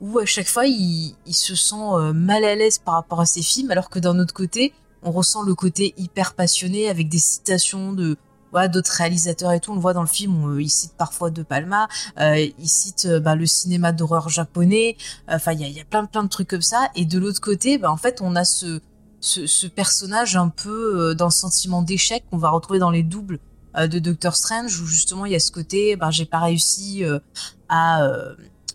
où 0.00 0.18
à 0.18 0.26
chaque 0.26 0.48
fois 0.48 0.66
il, 0.66 1.14
se 1.26 1.54
sent 1.54 1.74
euh, 1.74 2.12
mal 2.12 2.44
à 2.44 2.54
l'aise 2.54 2.78
par 2.78 2.94
rapport 2.94 3.20
à 3.20 3.26
ses 3.26 3.42
films, 3.42 3.70
alors 3.70 3.88
que 3.88 3.98
d'un 3.98 4.18
autre 4.18 4.34
côté, 4.34 4.74
on 5.02 5.10
ressent 5.10 5.42
le 5.42 5.54
côté 5.54 5.94
hyper 5.96 6.34
passionné 6.34 6.88
avec 6.90 7.08
des 7.08 7.18
citations 7.18 7.92
de 7.92 8.16
d'autres 8.52 8.92
réalisateurs 8.92 9.52
et 9.52 9.60
tout. 9.60 9.72
On 9.72 9.74
le 9.74 9.80
voit 9.80 9.92
dans 9.92 10.02
le 10.02 10.08
film, 10.08 10.58
il 10.60 10.70
cite 10.70 10.94
parfois 10.96 11.30
De 11.30 11.42
Palma, 11.42 11.88
il 12.18 12.68
cite 12.68 13.06
bah, 13.06 13.34
le 13.34 13.46
cinéma 13.46 13.92
d'horreur 13.92 14.28
japonais. 14.28 14.96
Enfin, 15.28 15.52
il 15.52 15.60
y 15.60 15.80
a, 15.80 15.84
plein 15.84 16.06
plein 16.06 16.24
de 16.24 16.28
trucs 16.28 16.48
comme 16.48 16.62
ça. 16.62 16.90
Et 16.94 17.04
de 17.04 17.18
l'autre 17.18 17.40
côté, 17.40 17.78
bah, 17.78 17.90
en 17.90 17.96
fait, 17.96 18.20
on 18.22 18.36
a 18.36 18.44
ce, 18.44 18.80
ce, 19.20 19.66
personnage 19.66 20.36
un 20.36 20.48
peu 20.48 21.10
euh, 21.10 21.14
dans 21.14 21.26
le 21.26 21.32
sentiment 21.32 21.82
d'échec 21.82 22.24
qu'on 22.30 22.38
va 22.38 22.50
retrouver 22.50 22.78
dans 22.78 22.90
les 22.90 23.02
doubles 23.02 23.40
euh, 23.76 23.86
de 23.86 23.98
Doctor 23.98 24.36
Strange, 24.36 24.80
où 24.80 24.86
justement 24.86 25.26
il 25.26 25.32
y 25.32 25.36
a 25.36 25.40
ce 25.40 25.50
côté, 25.50 25.96
bah, 25.96 26.10
j'ai 26.10 26.26
pas 26.26 26.40
réussi 26.40 27.04
euh, 27.04 27.18
à 27.68 28.08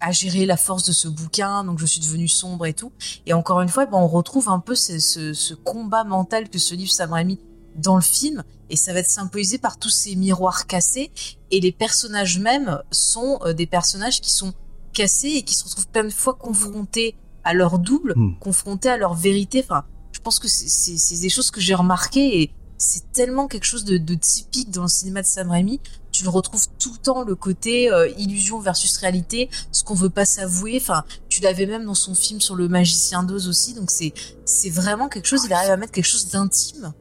à 0.03 0.11
gérer 0.11 0.47
la 0.47 0.57
force 0.57 0.83
de 0.83 0.93
ce 0.93 1.07
bouquin, 1.07 1.63
donc 1.63 1.77
je 1.77 1.85
suis 1.85 2.01
devenue 2.01 2.27
sombre 2.27 2.65
et 2.65 2.73
tout. 2.73 2.91
Et 3.27 3.33
encore 3.33 3.61
une 3.61 3.69
fois, 3.69 3.85
bah, 3.85 3.97
on 3.97 4.07
retrouve 4.07 4.49
un 4.49 4.57
peu 4.57 4.73
ce, 4.73 4.97
ce, 4.97 5.31
ce 5.33 5.53
combat 5.53 6.03
mental 6.03 6.49
que 6.49 6.57
ce 6.57 6.73
livre 6.73 6.91
Sam 6.91 7.13
Raimi 7.13 7.39
dans 7.75 7.97
le 7.97 8.01
film 8.01 8.43
et 8.71 8.77
ça 8.77 8.93
va 8.93 8.99
être 8.99 9.09
symbolisé 9.09 9.57
par 9.57 9.77
tous 9.77 9.89
ces 9.89 10.15
miroirs 10.15 10.65
cassés 10.65 11.11
et 11.51 11.59
les 11.59 11.71
personnages 11.71 12.39
mêmes 12.39 12.81
sont 12.89 13.39
euh, 13.43 13.53
des 13.53 13.67
personnages 13.67 14.21
qui 14.21 14.31
sont 14.31 14.53
cassés 14.93 15.33
et 15.35 15.43
qui 15.43 15.53
se 15.53 15.65
retrouvent 15.65 15.89
plein 15.89 16.05
de 16.05 16.09
fois 16.09 16.33
confrontés 16.33 17.15
à 17.43 17.53
leur 17.53 17.79
double, 17.79 18.13
hmm. 18.15 18.37
confrontés 18.39 18.89
à 18.89 18.97
leur 18.97 19.13
vérité. 19.13 19.61
Enfin, 19.63 19.83
je 20.13 20.19
pense 20.19 20.39
que 20.39 20.47
c'est 20.47 21.21
des 21.21 21.29
choses 21.29 21.51
que 21.51 21.59
j'ai 21.59 21.75
remarquées 21.75 22.41
et 22.41 22.53
c'est 22.77 23.11
tellement 23.11 23.47
quelque 23.47 23.65
chose 23.65 23.83
de, 23.83 23.97
de, 23.97 24.15
typique 24.15 24.71
dans 24.71 24.83
le 24.83 24.87
cinéma 24.87 25.21
de 25.21 25.27
Sam 25.27 25.51
Raimi. 25.51 25.79
Tu 26.11 26.23
le 26.23 26.29
retrouves 26.29 26.67
tout 26.79 26.93
le 26.93 26.97
temps, 26.97 27.23
le 27.23 27.35
côté 27.35 27.91
euh, 27.91 28.09
illusion 28.17 28.59
versus 28.59 28.97
réalité, 28.97 29.49
ce 29.71 29.83
qu'on 29.83 29.93
veut 29.93 30.09
pas 30.09 30.25
s'avouer. 30.25 30.77
Enfin, 30.81 31.03
tu 31.29 31.41
l'avais 31.41 31.65
même 31.65 31.85
dans 31.85 31.93
son 31.93 32.15
film 32.15 32.41
sur 32.41 32.55
le 32.55 32.67
magicien 32.67 33.23
d'Oz 33.23 33.47
aussi. 33.47 33.73
Donc 33.73 33.91
c'est 33.91 34.13
c'est 34.45 34.69
vraiment 34.69 35.09
quelque 35.09 35.27
chose. 35.27 35.43
Il 35.45 35.53
arrive 35.53 35.71
à 35.71 35.77
mettre 35.77 35.91
quelque 35.91 36.05
chose 36.05 36.29
d'intime 36.29 36.93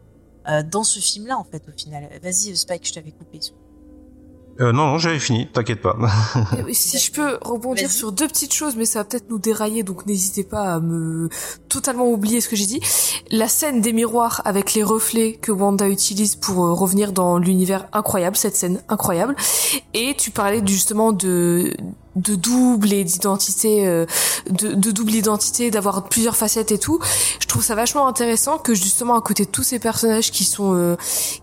euh, 0.48 0.62
dans 0.62 0.84
ce 0.84 1.00
film-là, 1.00 1.38
en 1.38 1.44
fait, 1.44 1.62
au 1.68 1.76
final. 1.76 2.08
Vas-y, 2.22 2.56
Spike, 2.56 2.86
je 2.86 2.94
t'avais 2.94 3.12
coupé. 3.12 3.40
Euh, 4.60 4.72
non, 4.72 4.86
non, 4.88 4.98
j'avais 4.98 5.18
fini, 5.18 5.48
t'inquiète 5.50 5.80
pas. 5.80 5.96
Si 6.72 6.98
je 6.98 7.12
peux 7.12 7.38
rebondir 7.40 7.90
sur 7.90 8.12
deux 8.12 8.28
petites 8.28 8.52
choses, 8.52 8.76
mais 8.76 8.84
ça 8.84 9.00
va 9.00 9.04
peut-être 9.04 9.30
nous 9.30 9.38
dérailler, 9.38 9.82
donc 9.82 10.06
n'hésitez 10.06 10.44
pas 10.44 10.74
à 10.74 10.80
me 10.80 11.28
totalement 11.68 12.10
oublier 12.10 12.40
ce 12.40 12.48
que 12.48 12.56
j'ai 12.56 12.66
dit. 12.66 12.80
La 13.30 13.48
scène 13.48 13.80
des 13.80 13.92
miroirs 13.92 14.42
avec 14.44 14.74
les 14.74 14.82
reflets 14.82 15.34
que 15.34 15.52
Wanda 15.52 15.88
utilise 15.88 16.36
pour 16.36 16.64
euh, 16.64 16.72
revenir 16.72 17.12
dans 17.12 17.38
l'univers 17.38 17.86
incroyable, 17.92 18.36
cette 18.36 18.56
scène 18.56 18.82
incroyable. 18.88 19.34
Et 19.94 20.14
tu 20.16 20.30
parlais 20.30 20.62
justement 20.66 21.12
de 21.12 21.74
de 22.16 22.34
double 22.34 22.92
et 22.92 23.04
d'identité 23.04 23.86
euh, 23.86 24.06
de, 24.50 24.74
de, 24.74 24.90
double 24.90 25.14
identité 25.14 25.70
d'avoir 25.70 26.08
plusieurs 26.08 26.36
facettes 26.36 26.72
et 26.72 26.78
tout 26.78 26.98
je 27.40 27.46
trouve 27.46 27.62
ça 27.62 27.74
vachement 27.74 28.06
intéressant 28.08 28.58
que 28.58 28.74
justement 28.74 29.16
à 29.16 29.20
côté 29.20 29.44
de 29.44 29.50
tous 29.50 29.62
ces 29.62 29.78
personnages 29.78 30.30
qui 30.30 30.44
sont 30.44 30.74
euh, 30.74 30.96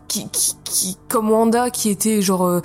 qui, 0.08 0.28
qui, 0.30 0.56
qui, 0.66 0.98
comme 1.08 1.32
Wanda 1.32 1.70
qui 1.70 1.90
était 1.90 2.22
genre 2.22 2.62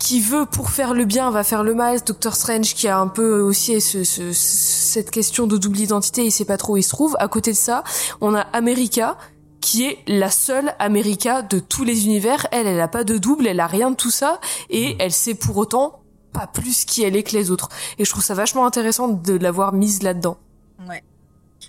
qui 0.00 0.20
veut 0.20 0.46
pour 0.46 0.70
faire 0.70 0.94
le 0.94 1.04
bien 1.04 1.30
va 1.30 1.44
faire 1.44 1.62
le 1.62 1.74
mal, 1.74 2.00
Doctor 2.04 2.34
Strange 2.34 2.74
qui 2.74 2.88
a 2.88 2.98
un 2.98 3.06
peu 3.06 3.40
aussi 3.40 3.80
ce, 3.80 4.02
ce, 4.02 4.32
cette 4.32 5.10
question 5.10 5.46
de 5.46 5.56
double 5.56 5.78
identité, 5.78 6.24
il 6.24 6.32
sait 6.32 6.46
pas 6.46 6.56
trop 6.56 6.72
où 6.72 6.76
il 6.78 6.82
se 6.82 6.88
trouve. 6.88 7.16
À 7.20 7.28
côté 7.28 7.52
de 7.52 7.56
ça, 7.56 7.84
on 8.20 8.34
a 8.34 8.40
America 8.52 9.16
qui 9.60 9.86
est 9.86 9.98
la 10.08 10.30
seule 10.30 10.74
America 10.78 11.42
de 11.42 11.58
tous 11.58 11.84
les 11.84 12.06
univers. 12.06 12.46
Elle, 12.50 12.66
elle 12.66 12.80
a 12.80 12.88
pas 12.88 13.04
de 13.04 13.18
double, 13.18 13.46
elle 13.46 13.60
a 13.60 13.66
rien 13.66 13.90
de 13.90 13.96
tout 13.96 14.10
ça, 14.10 14.40
et 14.70 14.96
elle 14.98 15.12
sait 15.12 15.34
pour 15.34 15.58
autant 15.58 15.99
pas 16.32 16.46
plus 16.46 16.84
qui 16.84 17.02
elle 17.02 17.16
est 17.16 17.22
que 17.22 17.36
les 17.36 17.50
autres. 17.50 17.68
Et 17.98 18.04
je 18.04 18.10
trouve 18.10 18.24
ça 18.24 18.34
vachement 18.34 18.66
intéressant 18.66 19.08
de 19.08 19.34
l'avoir 19.34 19.72
mise 19.72 20.02
là-dedans. 20.02 20.38
Ouais. 20.88 21.02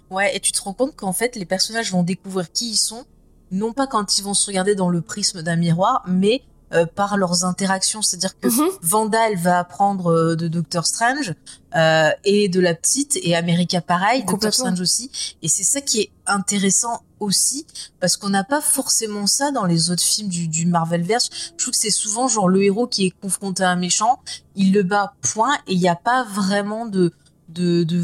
Ouais, 0.09 0.35
et 0.35 0.39
tu 0.39 0.51
te 0.51 0.61
rends 0.61 0.73
compte 0.73 0.95
qu'en 0.95 1.13
fait, 1.13 1.35
les 1.35 1.45
personnages 1.45 1.91
vont 1.91 2.03
découvrir 2.03 2.51
qui 2.51 2.71
ils 2.71 2.77
sont, 2.77 3.03
non 3.51 3.73
pas 3.73 3.87
quand 3.87 4.17
ils 4.17 4.23
vont 4.23 4.33
se 4.33 4.45
regarder 4.47 4.75
dans 4.75 4.89
le 4.89 5.01
prisme 5.01 5.41
d'un 5.41 5.55
miroir, 5.57 6.03
mais 6.07 6.43
euh, 6.73 6.85
par 6.85 7.17
leurs 7.17 7.43
interactions. 7.43 8.01
C'est-à-dire 8.01 8.39
que 8.39 8.47
Mhm. 8.47 8.69
Vanda, 8.81 9.29
elle 9.29 9.37
va 9.37 9.59
apprendre 9.59 10.11
euh, 10.11 10.35
de 10.37 10.47
Doctor 10.47 10.85
Strange 10.87 11.33
euh, 11.75 12.09
et 12.23 12.47
de 12.47 12.61
la 12.61 12.73
petite, 12.73 13.17
et 13.21 13.35
America 13.35 13.81
pareil, 13.81 14.23
Doctor. 14.25 14.53
Strange 14.53 14.79
aussi. 14.79 15.11
Et 15.41 15.49
c'est 15.49 15.63
ça 15.65 15.81
qui 15.81 15.99
est 16.01 16.11
intéressant 16.27 17.01
aussi, 17.21 17.65
parce 18.01 18.17
qu'on 18.17 18.29
n'a 18.29 18.43
pas 18.43 18.59
forcément 18.59 19.27
ça 19.27 19.51
dans 19.51 19.65
les 19.65 19.91
autres 19.91 20.03
films 20.03 20.27
du, 20.27 20.49
du 20.49 20.65
Marvelverse. 20.65 21.29
Je 21.57 21.63
trouve 21.63 21.71
que 21.71 21.79
c'est 21.79 21.89
souvent 21.89 22.27
genre 22.27 22.49
le 22.49 22.63
héros 22.63 22.87
qui 22.87 23.05
est 23.05 23.13
confronté 23.21 23.63
à 23.63 23.69
un 23.69 23.77
méchant, 23.77 24.19
il 24.55 24.73
le 24.73 24.83
bat, 24.83 25.13
point, 25.21 25.55
et 25.67 25.73
il 25.73 25.79
n'y 25.79 25.87
a 25.87 25.95
pas 25.95 26.25
vraiment 26.25 26.85
de 26.85 27.13
de, 27.47 27.83
de 27.83 28.01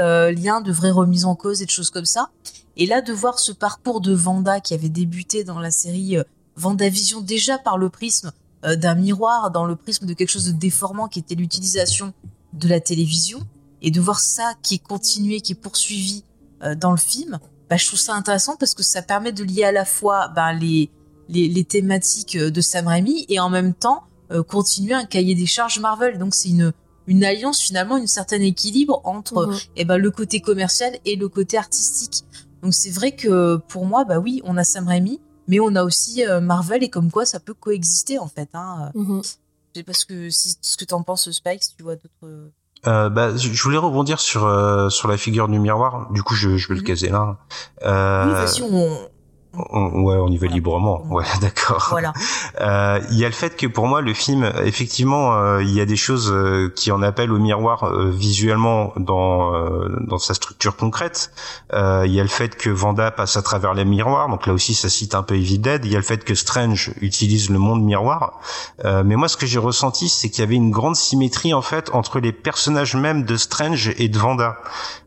euh, 0.00 0.32
liens, 0.32 0.60
de 0.60 0.72
vraies 0.72 0.90
remises 0.90 1.24
en 1.24 1.36
cause 1.36 1.62
et 1.62 1.66
de 1.66 1.70
choses 1.70 1.90
comme 1.90 2.04
ça. 2.04 2.30
Et 2.76 2.84
là, 2.86 3.00
de 3.00 3.12
voir 3.12 3.38
ce 3.38 3.52
parcours 3.52 4.00
de 4.00 4.12
Vanda 4.12 4.60
qui 4.60 4.74
avait 4.74 4.88
débuté 4.88 5.44
dans 5.44 5.60
la 5.60 5.70
série 5.70 6.16
euh, 6.16 6.24
Vendavision 6.56 7.20
déjà 7.20 7.58
par 7.58 7.78
le 7.78 7.88
prisme 7.88 8.32
euh, 8.64 8.76
d'un 8.76 8.96
miroir, 8.96 9.50
dans 9.50 9.64
le 9.64 9.76
prisme 9.76 10.06
de 10.06 10.14
quelque 10.14 10.30
chose 10.30 10.46
de 10.46 10.52
déformant 10.52 11.06
qui 11.06 11.20
était 11.20 11.36
l'utilisation 11.36 12.12
de 12.52 12.68
la 12.68 12.80
télévision, 12.80 13.40
et 13.82 13.90
de 13.90 14.00
voir 14.00 14.18
ça 14.20 14.54
qui 14.62 14.74
est 14.74 14.84
continué, 14.84 15.40
qui 15.40 15.52
est 15.52 15.60
poursuivi 15.60 16.24
euh, 16.62 16.74
dans 16.74 16.90
le 16.90 16.96
film, 16.96 17.38
bah, 17.68 17.76
je 17.76 17.86
trouve 17.86 17.98
ça 17.98 18.14
intéressant 18.14 18.56
parce 18.56 18.74
que 18.74 18.82
ça 18.82 19.02
permet 19.02 19.32
de 19.32 19.44
lier 19.44 19.64
à 19.64 19.72
la 19.72 19.84
fois 19.84 20.28
bah, 20.28 20.52
les, 20.52 20.90
les, 21.28 21.48
les 21.48 21.64
thématiques 21.64 22.36
euh, 22.36 22.50
de 22.50 22.60
Sam 22.60 22.86
Raimi 22.86 23.26
et 23.28 23.40
en 23.40 23.50
même 23.50 23.74
temps 23.74 24.04
euh, 24.30 24.42
continuer 24.42 24.94
un 24.94 25.04
cahier 25.04 25.34
des 25.34 25.46
charges 25.46 25.78
Marvel. 25.78 26.18
Donc 26.18 26.34
c'est 26.34 26.48
une, 26.48 26.72
une 27.06 27.24
alliance 27.24 27.60
finalement, 27.60 27.96
une 27.96 28.06
certaine 28.06 28.42
équilibre 28.42 29.00
entre 29.04 29.50
eh 29.76 29.84
ben, 29.84 29.96
le 29.98 30.10
côté 30.10 30.40
commercial 30.40 30.98
et 31.04 31.16
le 31.16 31.28
côté 31.28 31.56
artistique. 31.56 32.24
Donc 32.62 32.74
c'est 32.74 32.90
vrai 32.90 33.12
que 33.12 33.56
pour 33.68 33.86
moi, 33.86 34.04
bah 34.04 34.18
oui, 34.18 34.40
on 34.44 34.56
a 34.56 34.64
Sam 34.64 34.88
Raimi, 34.88 35.20
mais 35.46 35.60
on 35.60 35.74
a 35.76 35.84
aussi 35.84 36.26
euh, 36.26 36.40
Marvel 36.40 36.82
et 36.82 36.90
comme 36.90 37.10
quoi 37.10 37.24
ça 37.24 37.40
peut 37.40 37.54
coexister 37.54 38.18
en 38.18 38.28
fait. 38.28 38.48
Hein. 38.54 38.90
Mhm. 38.94 39.22
Je 39.22 39.80
sais 39.80 39.84
pas 39.84 39.92
ce 39.92 40.04
que, 40.04 40.30
si, 40.30 40.56
ce 40.60 40.76
que 40.76 40.84
t'en 40.84 41.02
penses, 41.02 41.30
Spike, 41.30 41.62
si 41.62 41.76
tu 41.76 41.82
vois 41.82 41.96
d'autres. 41.96 42.50
Euh, 42.86 43.08
bah, 43.08 43.36
je 43.36 43.62
voulais 43.62 43.76
rebondir 43.78 44.20
sur 44.20 44.46
euh, 44.46 44.88
sur 44.88 45.08
la 45.08 45.16
figure 45.16 45.48
du 45.48 45.58
miroir. 45.58 46.06
Du 46.12 46.22
coup, 46.22 46.34
je, 46.34 46.56
je 46.56 46.68
vais 46.68 46.74
le 46.74 46.80
Mhm. 46.80 46.86
caser 46.86 47.08
là. 47.08 47.36
Euh, 47.84 48.26
Oui, 48.26 48.32
vas-y, 48.32 48.62
on. 48.62 49.08
On- 49.54 50.02
ouais, 50.04 50.16
on 50.16 50.28
y 50.28 50.36
va 50.36 50.40
Voilà. 50.40 50.54
librement. 50.54 51.02
Ouais, 51.10 51.24
d'accord. 51.40 51.88
Voilà. 51.90 52.12
Euh, 52.60 53.00
Il 53.10 53.18
y 53.18 53.24
a 53.24 53.28
le 53.28 53.34
fait 53.34 53.56
que 53.56 53.66
pour 53.66 53.86
moi 53.86 54.00
le 54.00 54.14
film, 54.14 54.50
effectivement, 54.64 55.34
euh, 55.34 55.62
il 55.62 55.70
y 55.72 55.80
a 55.80 55.86
des 55.86 55.96
choses 55.96 56.30
euh, 56.32 56.72
qui 56.74 56.92
en 56.92 57.02
appellent 57.02 57.32
au 57.32 57.38
miroir 57.38 57.84
euh, 57.84 58.10
visuellement 58.10 58.92
dans 58.96 59.54
euh, 59.54 59.88
dans 60.00 60.18
sa 60.18 60.34
structure 60.34 60.76
concrète. 60.76 61.30
Euh, 61.72 62.02
Il 62.06 62.12
y 62.12 62.20
a 62.20 62.22
le 62.22 62.28
fait 62.28 62.56
que 62.56 62.70
Vanda 62.70 63.10
passe 63.10 63.36
à 63.36 63.42
travers 63.42 63.74
les 63.74 63.84
miroirs, 63.84 64.28
donc 64.28 64.46
là 64.46 64.52
aussi 64.52 64.74
ça 64.74 64.88
cite 64.88 65.14
un 65.14 65.22
peu 65.22 65.34
Evil 65.36 65.58
Dead. 65.58 65.84
Il 65.84 65.92
y 65.92 65.94
a 65.94 65.98
le 65.98 66.04
fait 66.04 66.24
que 66.24 66.34
Strange 66.34 66.92
utilise 67.00 67.50
le 67.50 67.58
monde 67.58 67.82
miroir. 67.82 68.40
Euh, 68.84 69.02
mais 69.04 69.16
moi 69.16 69.28
ce 69.28 69.36
que 69.36 69.46
j'ai 69.46 69.58
ressenti, 69.58 70.08
c'est 70.08 70.28
qu'il 70.30 70.40
y 70.40 70.46
avait 70.46 70.54
une 70.56 70.70
grande 70.70 70.96
symétrie 70.96 71.54
en 71.54 71.62
fait 71.62 71.90
entre 71.94 72.20
les 72.20 72.32
personnages 72.32 72.94
mêmes 72.96 73.24
de 73.24 73.36
Strange 73.36 73.92
et 73.98 74.08
de 74.08 74.18
Vanda. 74.18 74.56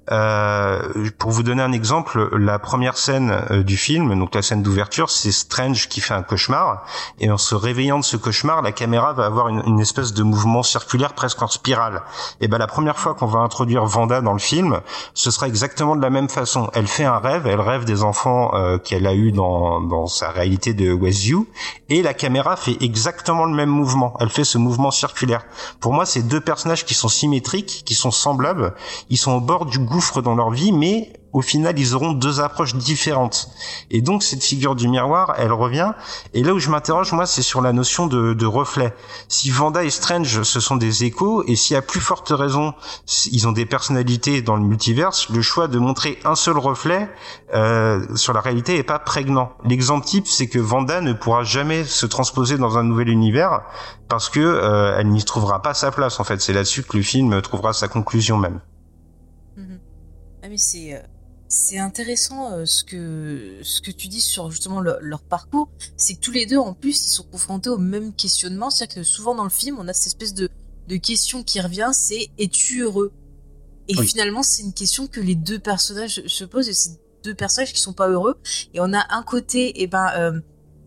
Euh, 0.09 1.09
pour 1.19 1.29
vous 1.29 1.43
donner 1.43 1.61
un 1.61 1.71
exemple, 1.71 2.35
la 2.35 2.57
première 2.57 2.97
scène 2.97 3.31
euh, 3.51 3.63
du 3.63 3.77
film, 3.77 4.17
donc 4.17 4.33
la 4.33 4.41
scène 4.41 4.63
d'ouverture, 4.63 5.11
c'est 5.11 5.31
Strange 5.31 5.89
qui 5.89 6.01
fait 6.01 6.15
un 6.15 6.23
cauchemar, 6.23 6.83
et 7.19 7.29
en 7.29 7.37
se 7.37 7.53
réveillant 7.53 7.99
de 7.99 8.03
ce 8.03 8.17
cauchemar, 8.17 8.63
la 8.63 8.71
caméra 8.71 9.13
va 9.13 9.25
avoir 9.25 9.47
une, 9.47 9.79
espèce 9.79 10.13
de 10.13 10.23
mouvement 10.23 10.63
circulaire 10.63 11.13
presque 11.13 11.41
en 11.41 11.47
spirale. 11.47 12.01
Et 12.39 12.47
ben 12.47 12.57
la 12.57 12.67
première 12.67 12.97
fois 12.97 13.13
qu'on 13.13 13.27
va 13.27 13.39
introduire 13.39 13.85
Vanda 13.85 14.21
dans 14.21 14.33
le 14.33 14.39
film, 14.39 14.81
ce 15.13 15.29
sera 15.29 15.47
exactement 15.47 15.95
de 15.95 16.01
la 16.01 16.09
même 16.09 16.29
façon. 16.29 16.69
Elle 16.73 16.87
fait 16.87 17.05
un 17.05 17.19
rêve, 17.19 17.45
elle 17.47 17.61
rêve 17.61 17.85
des 17.85 18.03
enfants 18.03 18.51
euh, 18.55 18.77
qu'elle 18.79 19.05
a 19.05 19.13
eu 19.13 19.31
dans, 19.31 19.81
dans 19.81 20.07
sa 20.07 20.29
réalité 20.29 20.73
de 20.73 20.91
Westview, 20.91 21.47
et 21.89 22.01
la 22.01 22.13
caméra 22.13 22.55
fait 22.55 22.77
exactement 22.81 23.45
le 23.45 23.53
même 23.53 23.69
mouvement. 23.69 24.15
Elle 24.19 24.29
fait 24.29 24.43
ce 24.43 24.57
mouvement 24.57 24.91
circulaire. 24.91 25.43
Pour 25.79 25.93
moi, 25.93 26.05
c'est 26.05 26.23
deux 26.23 26.41
personnages 26.41 26.85
qui 26.85 26.95
sont 26.95 27.07
symétriques, 27.07 27.83
qui 27.85 27.93
sont 27.93 28.11
semblables, 28.11 28.73
ils 29.09 29.17
sont 29.17 29.33
au 29.33 29.41
bord 29.41 29.65
du 29.65 29.79
dans 30.23 30.35
leur 30.35 30.49
vie, 30.49 30.71
mais 30.71 31.13
au 31.33 31.41
final, 31.41 31.79
ils 31.79 31.95
auront 31.95 32.11
deux 32.11 32.41
approches 32.41 32.75
différentes. 32.75 33.47
Et 33.89 34.01
donc, 34.01 34.23
cette 34.23 34.43
figure 34.43 34.75
du 34.75 34.87
miroir, 34.87 35.35
elle 35.37 35.53
revient. 35.53 35.93
Et 36.33 36.43
là 36.43 36.53
où 36.53 36.59
je 36.59 36.69
m'interroge, 36.69 37.13
moi, 37.13 37.25
c'est 37.25 37.41
sur 37.41 37.61
la 37.61 37.71
notion 37.71 38.07
de, 38.07 38.33
de 38.33 38.45
reflet. 38.45 38.93
Si 39.29 39.49
Vanda 39.49 39.83
et 39.83 39.89
Strange, 39.89 40.43
ce 40.43 40.59
sont 40.59 40.75
des 40.75 41.05
échos, 41.05 41.43
et 41.47 41.55
si 41.55 41.75
à 41.75 41.81
plus 41.81 42.01
forte 42.01 42.29
raison, 42.29 42.73
ils 43.31 43.47
ont 43.47 43.53
des 43.53 43.65
personnalités 43.65 44.41
dans 44.41 44.55
le 44.55 44.63
multiverse, 44.63 45.29
le 45.29 45.41
choix 45.41 45.67
de 45.67 45.79
montrer 45.79 46.19
un 46.25 46.35
seul 46.35 46.57
reflet 46.57 47.09
euh, 47.53 48.05
sur 48.15 48.33
la 48.33 48.41
réalité 48.41 48.77
est 48.77 48.83
pas 48.83 48.99
prégnant. 48.99 49.53
L'exemple 49.63 50.05
type, 50.05 50.27
c'est 50.27 50.47
que 50.47 50.59
Vanda 50.59 50.99
ne 50.99 51.13
pourra 51.13 51.43
jamais 51.43 51.85
se 51.85 52.05
transposer 52.05 52.57
dans 52.57 52.77
un 52.77 52.83
nouvel 52.83 53.09
univers 53.09 53.61
parce 54.09 54.29
que 54.29 54.39
euh, 54.39 54.97
elle 54.97 55.07
n'y 55.07 55.23
trouvera 55.23 55.61
pas 55.61 55.73
sa 55.73 55.91
place. 55.91 56.19
En 56.19 56.25
fait, 56.25 56.41
c'est 56.41 56.53
là-dessus 56.53 56.83
que 56.83 56.97
le 56.97 57.03
film 57.03 57.41
trouvera 57.41 57.71
sa 57.71 57.87
conclusion 57.87 58.37
même. 58.37 58.59
Ah 60.43 60.49
mais 60.49 60.57
c'est 60.57 60.93
euh, 60.95 61.01
c'est 61.47 61.77
intéressant 61.77 62.51
euh, 62.51 62.65
ce 62.65 62.83
que 62.83 63.59
ce 63.63 63.81
que 63.81 63.91
tu 63.91 64.07
dis 64.07 64.21
sur 64.21 64.49
justement 64.51 64.79
le- 64.81 64.97
leur 65.01 65.21
parcours, 65.23 65.69
c'est 65.97 66.15
que 66.15 66.19
tous 66.19 66.31
les 66.31 66.45
deux 66.45 66.57
en 66.57 66.73
plus 66.73 67.05
ils 67.07 67.11
sont 67.11 67.23
confrontés 67.23 67.69
au 67.69 67.77
même 67.77 68.13
questionnement, 68.13 68.69
c'est-à-dire 68.69 68.95
que 68.95 69.03
souvent 69.03 69.35
dans 69.35 69.43
le 69.43 69.49
film 69.49 69.77
on 69.79 69.87
a 69.87 69.93
cette 69.93 70.07
espèce 70.07 70.33
de 70.33 70.49
de 70.87 70.95
question 70.97 71.43
qui 71.43 71.61
revient, 71.61 71.91
c'est 71.93 72.29
es-tu 72.39 72.81
heureux? 72.81 73.11
Et 73.87 73.95
Oui. 73.97 74.07
finalement 74.07 74.43
c'est 74.43 74.63
une 74.63 74.73
question 74.73 75.07
que 75.07 75.19
les 75.19 75.35
deux 75.35 75.59
personnages 75.59 76.25
se 76.27 76.43
posent 76.45 76.69
et 76.69 76.73
c'est 76.73 76.91
deux 77.23 77.35
personnages 77.35 77.73
qui 77.73 77.81
sont 77.81 77.93
pas 77.93 78.09
heureux 78.09 78.35
et 78.73 78.79
on 78.81 78.93
a 78.93 79.05
un 79.15 79.23
côté 79.23 79.81
et 79.81 79.87
ben 79.87 80.07
euh, 80.17 80.41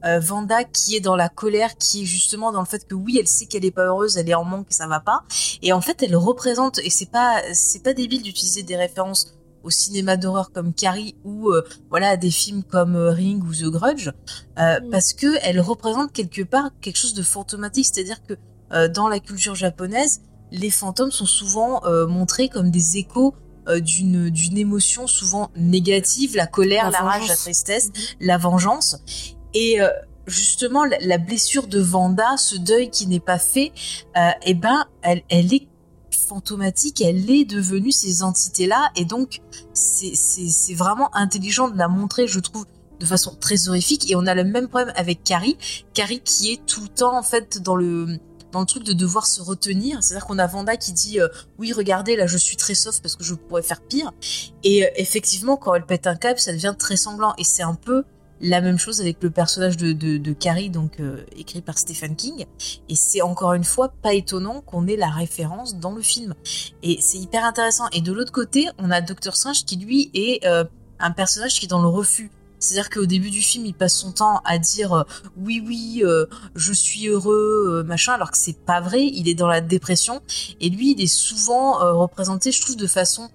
euh, 0.04 0.20
Vanda 0.20 0.64
qui 0.64 0.96
est 0.96 1.00
dans 1.00 1.16
la 1.16 1.28
colère, 1.30 1.76
qui 1.78 2.02
est 2.02 2.06
justement 2.06 2.52
dans 2.52 2.60
le 2.60 2.66
fait 2.66 2.86
que 2.86 2.94
oui, 2.94 3.18
elle 3.18 3.28
sait 3.28 3.46
qu'elle 3.46 3.64
est 3.64 3.70
pas 3.70 3.86
heureuse, 3.86 4.16
elle 4.18 4.28
est 4.28 4.34
en 4.34 4.44
manque 4.44 4.66
et 4.70 4.74
ça 4.74 4.86
va 4.86 5.00
pas. 5.00 5.24
Et 5.62 5.72
en 5.72 5.80
fait, 5.80 6.02
elle 6.02 6.14
représente 6.16 6.78
et 6.80 6.90
c'est 6.90 7.10
pas 7.10 7.42
c'est 7.54 7.82
pas 7.82 7.94
débile 7.94 8.22
d'utiliser 8.22 8.62
des 8.62 8.76
références 8.76 9.34
au 9.64 9.70
cinéma 9.70 10.16
d'horreur 10.16 10.52
comme 10.52 10.72
Carrie 10.72 11.16
ou 11.24 11.50
euh, 11.50 11.64
voilà 11.90 12.10
à 12.10 12.16
des 12.16 12.30
films 12.30 12.62
comme 12.62 12.94
euh, 12.94 13.10
Ring 13.10 13.42
ou 13.42 13.52
The 13.52 13.64
Grudge 13.64 14.10
euh, 14.58 14.78
Mm. 14.80 14.90
parce 14.90 15.12
que 15.12 15.26
elle 15.42 15.60
représente 15.60 16.12
quelque 16.12 16.42
part 16.42 16.70
quelque 16.80 16.96
chose 16.96 17.14
de 17.14 17.22
fantomatique, 17.22 17.86
c'est-à-dire 17.92 18.22
que 18.22 18.34
euh, 18.72 18.88
dans 18.88 19.08
la 19.08 19.20
culture 19.20 19.54
japonaise, 19.54 20.20
les 20.50 20.70
fantômes 20.70 21.10
sont 21.10 21.26
souvent 21.26 21.82
montrés 22.06 22.48
comme 22.48 22.70
des 22.70 22.98
échos 22.98 23.34
d'une 23.80 24.30
d'une 24.30 24.56
émotion 24.58 25.06
souvent 25.06 25.50
négative, 25.56 26.36
la 26.36 26.46
colère, 26.46 26.90
La 26.90 26.90
la, 26.90 26.98
rage, 27.00 27.28
la 27.28 27.36
tristesse, 27.36 27.90
la 28.20 28.38
vengeance. 28.38 28.98
Et 29.54 29.78
justement, 30.26 30.84
la, 30.84 30.98
la 31.00 31.18
blessure 31.18 31.66
de 31.66 31.80
Vanda, 31.80 32.36
ce 32.36 32.56
deuil 32.56 32.90
qui 32.90 33.06
n'est 33.06 33.20
pas 33.20 33.38
fait, 33.38 33.72
euh, 34.16 34.30
eh 34.44 34.54
ben, 34.54 34.86
elle, 35.02 35.22
elle 35.28 35.52
est 35.52 35.68
fantomatique, 36.24 37.00
elle 37.00 37.30
est 37.30 37.44
devenue 37.44 37.92
ces 37.92 38.22
entités-là, 38.22 38.90
et 38.96 39.04
donc 39.04 39.40
c'est 39.72 40.74
vraiment 40.74 41.14
intelligent 41.14 41.68
de 41.68 41.76
la 41.76 41.88
montrer, 41.88 42.26
je 42.26 42.40
trouve, 42.40 42.66
de 43.00 43.06
façon 43.06 43.34
très 43.34 43.68
horrifique. 43.68 44.10
Et 44.10 44.16
on 44.16 44.26
a 44.26 44.34
le 44.34 44.44
même 44.44 44.68
problème 44.68 44.92
avec 44.96 45.24
Carrie, 45.24 45.58
Carrie 45.94 46.20
qui 46.20 46.52
est 46.52 46.64
tout 46.64 46.82
le 46.82 46.88
temps 46.88 47.16
en 47.16 47.22
fait 47.22 47.62
dans 47.62 47.76
le 47.76 48.18
dans 48.52 48.60
le 48.60 48.66
truc 48.66 48.84
de 48.84 48.92
devoir 48.92 49.26
se 49.26 49.42
retenir, 49.42 50.00
c'est-à-dire 50.00 50.26
qu'on 50.26 50.38
a 50.38 50.46
Vanda 50.46 50.76
qui 50.76 50.92
dit 50.92 51.18
euh, 51.18 51.26
oui 51.58 51.72
regardez 51.72 52.14
là 52.14 52.28
je 52.28 52.38
suis 52.38 52.56
très 52.56 52.76
soft 52.76 53.02
parce 53.02 53.16
que 53.16 53.24
je 53.24 53.34
pourrais 53.34 53.64
faire 53.64 53.80
pire, 53.80 54.12
et 54.62 54.84
euh, 54.84 54.88
effectivement 54.94 55.56
quand 55.56 55.74
elle 55.74 55.84
pète 55.84 56.06
un 56.06 56.14
câble 56.14 56.38
ça 56.38 56.52
devient 56.52 56.74
très 56.78 56.96
sanglant, 56.96 57.34
et 57.36 57.42
c'est 57.42 57.64
un 57.64 57.74
peu 57.74 58.04
la 58.44 58.60
même 58.60 58.78
chose 58.78 59.00
avec 59.00 59.22
le 59.22 59.30
personnage 59.30 59.78
de, 59.78 60.32
Carrie, 60.34 60.68
donc 60.68 61.00
euh, 61.00 61.24
écrit 61.34 61.62
par 61.62 61.78
Stephen 61.78 62.14
King. 62.14 62.44
Et 62.90 62.94
c'est 62.94 63.22
encore 63.22 63.54
une 63.54 63.64
fois 63.64 63.88
pas 64.02 64.12
étonnant 64.12 64.60
qu'on 64.60 64.86
ait 64.86 64.96
la 64.96 65.08
référence 65.08 65.76
dans 65.76 65.92
le 65.92 66.02
film. 66.02 66.34
Et 66.82 66.98
c'est 67.00 67.16
hyper 67.16 67.44
intéressant. 67.44 67.88
Et 67.92 68.02
de 68.02 68.12
l'autre 68.12 68.32
côté, 68.32 68.68
on 68.78 68.90
a 68.90 69.00
Doctor 69.00 69.34
Strange 69.34 69.64
qui 69.64 69.76
lui 69.76 70.10
est 70.12 70.44
euh, 70.46 70.64
un 70.98 71.10
personnage 71.10 71.58
qui 71.58 71.64
est 71.64 71.68
dans 71.68 71.80
le 71.80 71.88
refus. 71.88 72.30
C'est-à-dire 72.58 72.90
qu'au 72.90 73.06
début 73.06 73.30
du 73.30 73.40
film, 73.40 73.64
il 73.64 73.74
passe 73.74 73.96
son 73.96 74.12
temps 74.12 74.40
à 74.44 74.58
dire 74.58 74.92
euh, 74.92 75.02
oui 75.38 75.62
oui 75.66 76.02
je 76.54 76.72
suis 76.72 77.08
heureux 77.08 77.82
machin 77.86 78.12
alors 78.12 78.30
que 78.30 78.38
c'est 78.38 78.58
pas 78.58 78.82
vrai. 78.82 79.04
Il 79.04 79.26
est 79.26 79.34
dans 79.34 79.48
la 79.48 79.62
dépression 79.62 80.20
et 80.60 80.68
lui 80.68 80.92
il 80.92 81.00
est 81.00 81.06
souvent 81.06 81.78
représenté 81.98 82.52
je 82.52 82.60
trouve 82.60 82.76
de 82.76 82.86
façon 82.86 83.30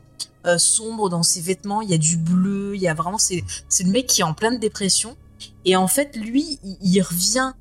euh, 0.45 0.57
sombre 0.57 1.09
dans 1.09 1.23
ses 1.23 1.41
vêtements. 1.41 1.81
Il 1.81 1.89
y 1.89 1.93
a 1.93 1.97
du 1.97 2.17
bleu, 2.17 2.75
il 2.75 2.81
y 2.81 2.87
a 2.87 2.93
vraiment 2.93 3.17
c'est 3.17 3.43
c'est 3.67 3.83
le 3.83 3.91
mec 3.91 4.07
qui 4.07 4.21
est 4.21 4.23
en 4.23 4.33
pleine 4.33 4.59
dépression 4.59 5.17
et 5.65 5.75
en 5.75 5.87
fait 5.87 6.15
lui 6.15 6.59
il, 6.63 6.77
il 6.81 7.01
revient 7.01 7.53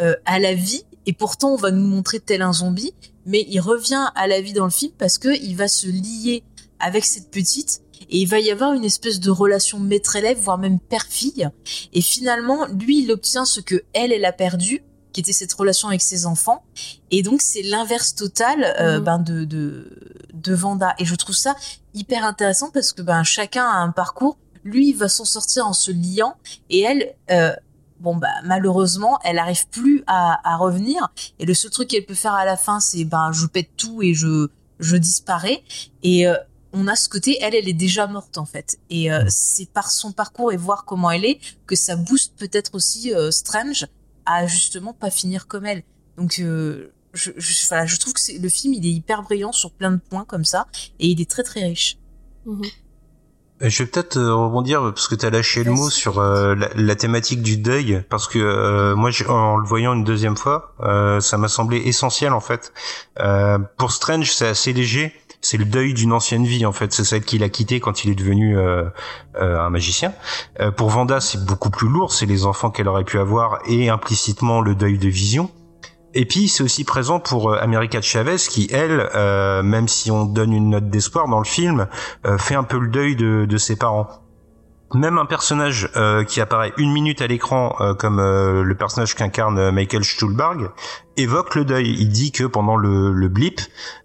euh, 0.00 0.14
à 0.24 0.38
la 0.38 0.54
vie 0.54 0.84
et 1.06 1.12
pourtant 1.12 1.50
on 1.52 1.56
va 1.56 1.70
nous 1.70 1.86
montrer 1.86 2.20
tel 2.20 2.42
un 2.42 2.52
zombie, 2.52 2.92
mais 3.24 3.46
il 3.48 3.60
revient 3.60 4.10
à 4.14 4.26
la 4.26 4.40
vie 4.40 4.52
dans 4.52 4.64
le 4.64 4.70
film 4.70 4.92
parce 4.98 5.18
que 5.18 5.28
il 5.42 5.56
va 5.56 5.68
se 5.68 5.86
lier 5.86 6.42
avec 6.78 7.04
cette 7.04 7.30
petite 7.30 7.80
et 8.10 8.18
il 8.18 8.26
va 8.26 8.40
y 8.40 8.50
avoir 8.50 8.72
une 8.72 8.84
espèce 8.84 9.20
de 9.20 9.30
relation 9.30 9.80
maître-élève, 9.80 10.38
voire 10.38 10.58
même 10.58 10.78
père-fille. 10.78 11.48
Et 11.92 12.02
finalement, 12.02 12.66
lui, 12.66 13.02
il 13.02 13.10
obtient 13.10 13.44
ce 13.44 13.60
que 13.60 13.82
elle, 13.94 14.12
elle 14.12 14.24
a 14.24 14.32
perdu, 14.32 14.82
qui 15.12 15.20
était 15.20 15.32
cette 15.32 15.52
relation 15.54 15.88
avec 15.88 16.02
ses 16.02 16.26
enfants. 16.26 16.62
Et 17.10 17.22
donc, 17.22 17.40
c'est 17.40 17.62
l'inverse 17.62 18.14
total 18.14 18.74
euh, 18.78 18.98
Mhm. 18.98 19.04
ben, 19.04 19.18
de, 19.18 19.44
de, 19.44 19.90
de 20.36 20.54
Vanda. 20.54 20.94
Et 20.98 21.04
je 21.04 21.14
trouve 21.14 21.34
ça 21.34 21.56
hyper 21.94 22.24
intéressant 22.24 22.70
parce 22.70 22.92
que 22.92 23.02
ben, 23.02 23.22
chacun 23.22 23.64
a 23.64 23.76
un 23.78 23.90
parcours. 23.90 24.38
Lui, 24.64 24.90
il 24.90 24.96
va 24.96 25.08
s'en 25.08 25.24
sortir 25.24 25.66
en 25.66 25.72
se 25.72 25.90
liant. 25.90 26.36
Et 26.70 26.80
elle, 26.80 27.14
euh, 27.30 27.54
bon, 28.00 28.16
bah, 28.16 28.28
malheureusement, 28.44 29.18
elle 29.24 29.38
arrive 29.38 29.68
plus 29.68 30.02
à, 30.06 30.40
à 30.44 30.56
revenir. 30.56 31.08
Et 31.38 31.46
le 31.46 31.54
seul 31.54 31.70
truc 31.70 31.88
qu'elle 31.88 32.06
peut 32.06 32.14
faire 32.14 32.34
à 32.34 32.44
la 32.44 32.56
fin, 32.56 32.80
c'est 32.80 33.04
ben, 33.04 33.32
je 33.32 33.46
pète 33.46 33.70
tout 33.76 34.02
et 34.02 34.14
je, 34.14 34.48
je 34.80 34.96
disparais. 34.96 35.62
Et 36.02 36.26
euh, 36.26 36.36
on 36.76 36.88
a 36.88 36.96
ce 36.96 37.08
côté, 37.08 37.38
elle, 37.40 37.54
elle 37.54 37.68
est 37.68 37.72
déjà 37.72 38.06
morte 38.06 38.36
en 38.38 38.44
fait. 38.44 38.78
Et 38.90 39.10
euh, 39.10 39.24
c'est 39.28 39.68
par 39.70 39.90
son 39.90 40.12
parcours 40.12 40.52
et 40.52 40.56
voir 40.56 40.84
comment 40.84 41.10
elle 41.10 41.24
est 41.24 41.40
que 41.66 41.74
ça 41.74 41.96
booste 41.96 42.34
peut-être 42.36 42.74
aussi 42.74 43.14
euh, 43.14 43.30
Strange 43.30 43.86
à 44.26 44.46
justement 44.46 44.92
pas 44.92 45.10
finir 45.10 45.46
comme 45.46 45.64
elle. 45.64 45.82
Donc 46.18 46.38
euh, 46.38 46.92
je, 47.16 47.30
je, 47.36 47.68
voilà, 47.68 47.86
je 47.86 47.96
trouve 47.98 48.12
que 48.12 48.20
c'est- 48.20 48.38
le 48.38 48.48
film 48.48 48.74
il 48.74 48.86
est 48.86 48.90
hyper 48.90 49.22
brillant 49.22 49.52
sur 49.52 49.72
plein 49.72 49.90
de 49.90 50.00
points 50.10 50.24
comme 50.24 50.44
ça 50.44 50.66
et 51.00 51.08
il 51.08 51.20
est 51.20 51.28
très 51.30 51.42
très 51.42 51.64
riche. 51.64 51.98
Mhm. 52.46 52.62
Euh, 53.62 53.68
Je 53.70 53.82
vais 53.82 53.88
peut-être 53.88 54.18
euh, 54.18 54.34
rebondir 54.34 54.82
parce 54.94 55.08
que 55.08 55.14
tu 55.14 55.24
as 55.24 55.30
lâché 55.30 55.64
le 55.64 55.72
mot 55.72 55.88
sur 55.88 56.18
euh, 56.18 56.54
la, 56.54 56.68
la 56.74 56.94
thématique 56.94 57.40
du 57.42 57.56
deuil 57.56 58.02
parce 58.10 58.28
que 58.28 58.38
euh, 58.38 58.94
moi 58.94 59.10
j'ai- 59.10 59.26
en 59.26 59.56
le 59.56 59.66
voyant 59.66 59.94
une 59.94 60.04
deuxième 60.04 60.36
fois, 60.36 60.74
euh, 60.80 61.20
ça 61.20 61.38
m'a 61.38 61.48
semblé 61.48 61.78
essentiel 61.78 62.32
en 62.34 62.40
fait. 62.40 62.72
Euh, 63.18 63.58
pour 63.78 63.92
Strange, 63.92 64.30
c'est 64.30 64.46
assez 64.46 64.74
léger, 64.74 65.14
c'est 65.40 65.56
le 65.56 65.64
deuil 65.64 65.94
d'une 65.94 66.12
ancienne 66.12 66.44
vie 66.44 66.66
en 66.66 66.72
fait, 66.72 66.92
c'est 66.92 67.04
celle 67.04 67.24
qu'il 67.24 67.42
a 67.42 67.48
quittée 67.48 67.80
quand 67.80 68.04
il 68.04 68.10
est 68.10 68.14
devenu 68.14 68.58
euh, 68.58 68.84
euh, 69.36 69.58
un 69.58 69.70
magicien. 69.70 70.12
Euh, 70.60 70.70
pour 70.70 70.90
Vanda, 70.90 71.20
c'est 71.20 71.42
beaucoup 71.42 71.70
plus 71.70 71.88
lourd, 71.88 72.12
c'est 72.12 72.26
les 72.26 72.44
enfants 72.44 72.70
qu'elle 72.70 72.88
aurait 72.88 73.04
pu 73.04 73.18
avoir 73.18 73.60
et 73.66 73.88
implicitement 73.88 74.60
le 74.60 74.74
deuil 74.74 74.98
de 74.98 75.08
Vision. 75.08 75.50
Et 76.18 76.24
puis 76.24 76.48
c'est 76.48 76.62
aussi 76.62 76.84
présent 76.84 77.20
pour 77.20 77.50
euh, 77.50 77.58
America 77.60 78.00
Chavez 78.00 78.36
qui, 78.38 78.68
elle, 78.72 79.10
euh, 79.14 79.62
même 79.62 79.86
si 79.86 80.10
on 80.10 80.24
donne 80.24 80.54
une 80.54 80.70
note 80.70 80.88
d'espoir 80.88 81.28
dans 81.28 81.38
le 81.38 81.44
film, 81.44 81.88
euh, 82.24 82.38
fait 82.38 82.54
un 82.54 82.62
peu 82.62 82.78
le 82.78 82.88
deuil 82.88 83.16
de, 83.16 83.56
ses 83.58 83.76
parents. 83.76 84.08
Même 84.94 85.18
un 85.18 85.26
personnage 85.26 85.90
qui 86.28 86.40
apparaît 86.40 86.72
une 86.78 86.92
minute 86.92 87.20
à 87.20 87.26
l'écran, 87.26 87.74
comme 87.98 88.18
le 88.18 88.74
personnage 88.74 89.14
qu'incarne 89.14 89.72
Michael 89.72 90.04
Stuhlbarg, 90.04 90.70
évoque 91.16 91.54
le 91.54 91.64
deuil. 91.64 91.96
Il 91.98 92.08
dit 92.08 92.32
que 92.32 92.44
pendant 92.44 92.76
le, 92.76 93.12
le 93.12 93.28
blip, 93.28 93.60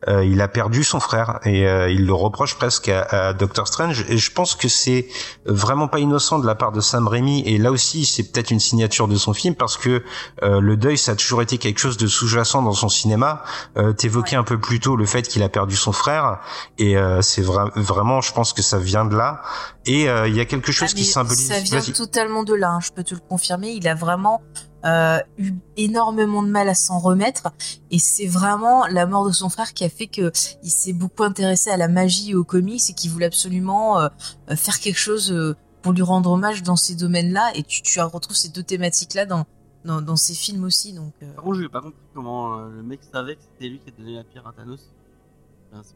euh, 0.08 0.24
il 0.26 0.42
a 0.42 0.48
perdu 0.48 0.84
son 0.84 1.00
frère 1.00 1.40
et 1.46 1.68
euh, 1.68 1.90
il 1.90 2.06
le 2.06 2.14
reproche 2.14 2.56
presque 2.56 2.90
à, 2.90 3.02
à 3.30 3.34
Doctor 3.34 3.68
Strange. 3.68 4.06
Et 4.10 4.18
je 4.18 4.32
pense 4.32 4.56
que 4.56 4.68
c'est 4.68 5.08
vraiment 5.46 5.88
pas 5.88 6.00
innocent 6.00 6.40
de 6.40 6.48
la 6.48 6.56
part 6.56 6.72
de 6.72 6.82
Sam 6.82 7.08
Raimi. 7.08 7.44
Et 7.46 7.58
là 7.58 7.72
aussi, 7.72 8.06
c'est 8.06 8.24
peut-être 8.32 8.52
une 8.52 8.60
signature 8.60 9.08
de 9.08 9.16
son 9.16 9.34
film 9.34 9.56
parce 9.56 9.78
que 9.78 10.04
euh, 10.44 10.60
le 10.60 10.78
deuil, 10.78 10.98
ça 10.98 11.14
a 11.14 11.16
toujours 11.16 11.42
été 11.42 11.58
quelque 11.58 11.80
chose 11.80 11.98
de 11.98 12.08
sous-jacent 12.08 12.62
dans 12.62 12.74
son 12.74 12.90
cinéma. 12.90 13.44
Euh, 13.78 13.94
T'évoquais 13.94 14.36
un 14.36 14.44
peu 14.44 14.60
plus 14.60 14.80
tôt 14.80 14.96
le 14.96 15.06
fait 15.06 15.24
qu'il 15.28 15.44
a 15.44 15.50
perdu 15.50 15.76
son 15.76 15.92
frère 15.92 16.40
et 16.78 16.98
euh, 16.98 17.22
c'est 17.22 17.42
vra- 17.42 17.72
vraiment, 17.76 18.22
je 18.22 18.34
pense 18.34 18.54
que 18.54 18.62
ça 18.62 18.80
vient 18.80 19.06
de 19.06 19.16
là. 19.16 19.42
Et 19.86 20.10
euh, 20.10 20.28
il 20.28 20.36
y 20.36 20.40
a 20.40 20.46
quelque 20.46 20.72
chose 20.72 20.90
Ah, 20.92 20.96
qui 20.96 21.02
mais 21.02 21.08
symbolise. 21.08 21.48
Ça 21.48 21.60
vient 21.60 21.82
totalement 21.94 22.44
de 22.44 22.54
là, 22.54 22.70
hein, 22.72 22.80
je 22.82 22.92
peux 22.92 23.04
te 23.04 23.14
le 23.14 23.20
confirmer. 23.20 23.72
Il 23.72 23.88
a 23.88 23.96
vraiment 23.96 24.42
euh, 24.86 25.20
eu 25.38 25.54
énormément 25.78 26.44
de 26.44 26.50
mal 26.50 26.70
à 26.70 26.76
s'en 26.76 27.00
remettre. 27.00 27.52
Et 27.92 28.00
c'est 28.00 28.28
vraiment 28.28 28.86
la 28.88 29.06
mort 29.06 29.26
de 29.26 29.32
son 29.32 29.50
frère 29.50 29.74
qui 29.74 29.84
a 29.84 29.90
fait 29.90 30.08
que 30.08 30.32
il 30.64 30.70
s'est 30.70 30.94
beaucoup 30.94 31.24
intéressé 31.24 31.70
à 31.70 31.78
la 31.78 31.88
magie 31.88 32.32
et 32.32 32.36
aux 32.36 32.44
comics 32.44 32.82
et 32.90 32.94
qu'il 32.94 33.12
voulait 33.12 33.26
absolument 33.28 34.00
euh, 34.00 34.10
euh, 34.50 34.56
faire 34.56 34.80
quelque 34.80 35.00
chose 35.00 35.32
euh, 35.32 35.56
pour 35.82 35.94
lui 35.94 36.02
rendre 36.04 36.32
hommage 36.32 36.64
dans 36.64 36.76
ces 36.76 36.96
domaines-là. 36.96 37.52
Et 37.56 37.64
tu, 37.64 37.82
tu 37.82 38.00
retrouves 38.02 38.36
ces 38.38 38.50
deux 38.50 38.64
thématiques-là 38.64 39.26
dans, 39.26 39.46
dans, 39.86 40.02
dans 40.02 40.16
ces 40.16 40.34
films 40.34 40.64
aussi. 40.64 40.94
Donc, 40.94 41.14
euh, 41.24 41.34
Par 41.34 41.44
contre, 41.44 41.60
j'ai 41.60 41.70
pas 41.70 41.82
compris 41.82 42.00
comment 42.14 42.58
le 42.58 42.84
mec 42.84 43.00
savait 43.12 43.36
que 43.36 43.42
c'était 43.42 43.70
lui 43.70 43.80
qui 43.80 43.90
a 43.90 43.94
donné 43.98 44.16
la 44.16 44.24
pierre 44.24 44.48
à 44.48 44.54
Thanos. 44.54 44.80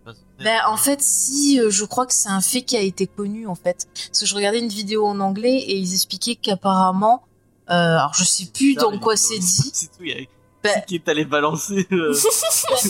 Pas 0.05 0.13
Ben, 0.39 0.59
en 0.69 0.77
fait, 0.77 1.01
si, 1.01 1.59
euh, 1.59 1.69
je 1.69 1.83
crois 1.83 2.05
que 2.05 2.13
c'est 2.13 2.29
un 2.29 2.39
fait 2.39 2.61
qui 2.61 2.77
a 2.77 2.81
été 2.81 3.07
connu, 3.07 3.45
en 3.45 3.55
fait. 3.55 3.87
Parce 4.07 4.21
que 4.21 4.25
je 4.25 4.33
regardais 4.33 4.59
une 4.59 4.69
vidéo 4.69 5.05
en 5.05 5.19
anglais 5.19 5.57
et 5.57 5.77
ils 5.77 5.93
expliquaient 5.93 6.35
qu'apparemment, 6.37 7.23
euh, 7.69 7.97
alors 7.97 8.13
je 8.13 8.23
sais 8.23 8.45
plus 8.45 8.75
dans 8.75 8.97
quoi 8.99 9.15
c'est 9.17 9.39
dit. 9.39 9.71
C'est 9.73 9.87
tout, 9.87 10.03
il 10.03 10.09
y 10.09 10.13
a 10.13 10.25
Ben, 10.63 10.81
qui 10.87 10.95
est 10.95 11.07
allé 11.09 11.25
balancer. 11.25 11.87
euh, 11.91 12.13
je 12.13 12.19
C'est 12.19 12.29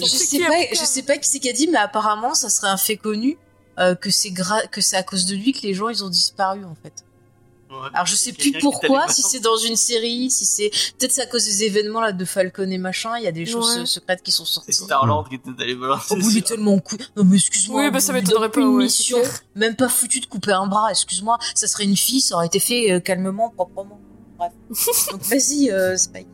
sais 0.07 0.39
pas, 0.39 0.53
je 0.71 0.85
sais 0.85 1.03
pas 1.03 1.17
qui 1.17 1.29
c'est 1.29 1.39
qui 1.39 1.49
a 1.49 1.53
dit, 1.53 1.67
mais 1.67 1.77
apparemment, 1.77 2.33
ça 2.33 2.49
serait 2.49 2.69
un 2.69 2.77
fait 2.77 2.97
connu, 2.97 3.37
euh, 3.79 3.95
que 3.95 4.09
c'est 4.09 4.29
gra- 4.29 4.67
que 4.69 4.81
c'est 4.81 4.95
à 4.97 5.03
cause 5.03 5.25
de 5.25 5.35
lui 5.35 5.51
que 5.53 5.61
les 5.63 5.73
gens, 5.73 5.89
ils 5.89 6.03
ont 6.03 6.09
disparu, 6.09 6.63
en 6.65 6.75
fait. 6.81 6.93
ouais. 7.69 7.75
Alors 7.93 8.05
je 8.05 8.15
sais 8.15 8.31
plus 8.31 8.53
pourquoi, 8.59 9.09
si 9.09 9.21
c'est 9.21 9.41
dans 9.41 9.57
une 9.57 9.75
série, 9.75 10.31
si 10.31 10.45
c'est, 10.45 10.69
peut-être 10.97 11.11
c'est 11.11 11.23
à 11.23 11.25
cause 11.25 11.43
des 11.43 11.63
événements, 11.63 11.99
là, 11.99 12.13
de 12.13 12.23
Falcon 12.23 12.69
et 12.69 12.77
machin, 12.77 13.17
il 13.17 13.23
y 13.23 13.27
a 13.27 13.33
des 13.33 13.45
choses 13.45 13.77
Ouais. 13.79 13.85
secrètes 13.85 14.23
qui 14.23 14.31
sont 14.31 14.45
C'est 14.45 14.53
sorties. 14.53 14.73
Star-Lord 14.73 15.27
qui 15.27 15.35
était 15.35 15.49
allé 15.61 15.75
balancer. 15.75 16.15
Oh, 16.17 16.17
il 16.31 16.37
est 16.37 16.47
tellement 16.47 16.79
cool. 16.79 16.99
Non, 17.17 17.25
mais 17.25 17.35
excuse-moi. 17.35 17.81
Oui, 17.83 17.91
bah, 17.91 17.99
ça 17.99 18.13
m'étonnerait 18.13 18.49
pas, 18.51 18.61
Une 18.61 18.67
ouais, 18.75 18.83
mission, 18.85 19.17
même 19.55 19.75
pas 19.75 19.89
foutu 19.89 20.21
de 20.21 20.25
couper 20.27 20.53
un 20.53 20.67
bras, 20.67 20.89
excuse-moi. 20.91 21.37
Ça 21.53 21.67
serait 21.67 21.83
une 21.83 21.97
fille, 21.97 22.21
ça 22.21 22.35
aurait 22.35 22.47
été 22.47 22.59
fait 22.59 22.91
euh, 22.93 22.99
calmement, 23.01 23.49
proprement. 23.49 23.99
Bref. 24.69 25.07
Donc 25.11 25.21
vas-y, 25.23 25.71
euh, 25.71 25.97
Spike. 25.97 26.27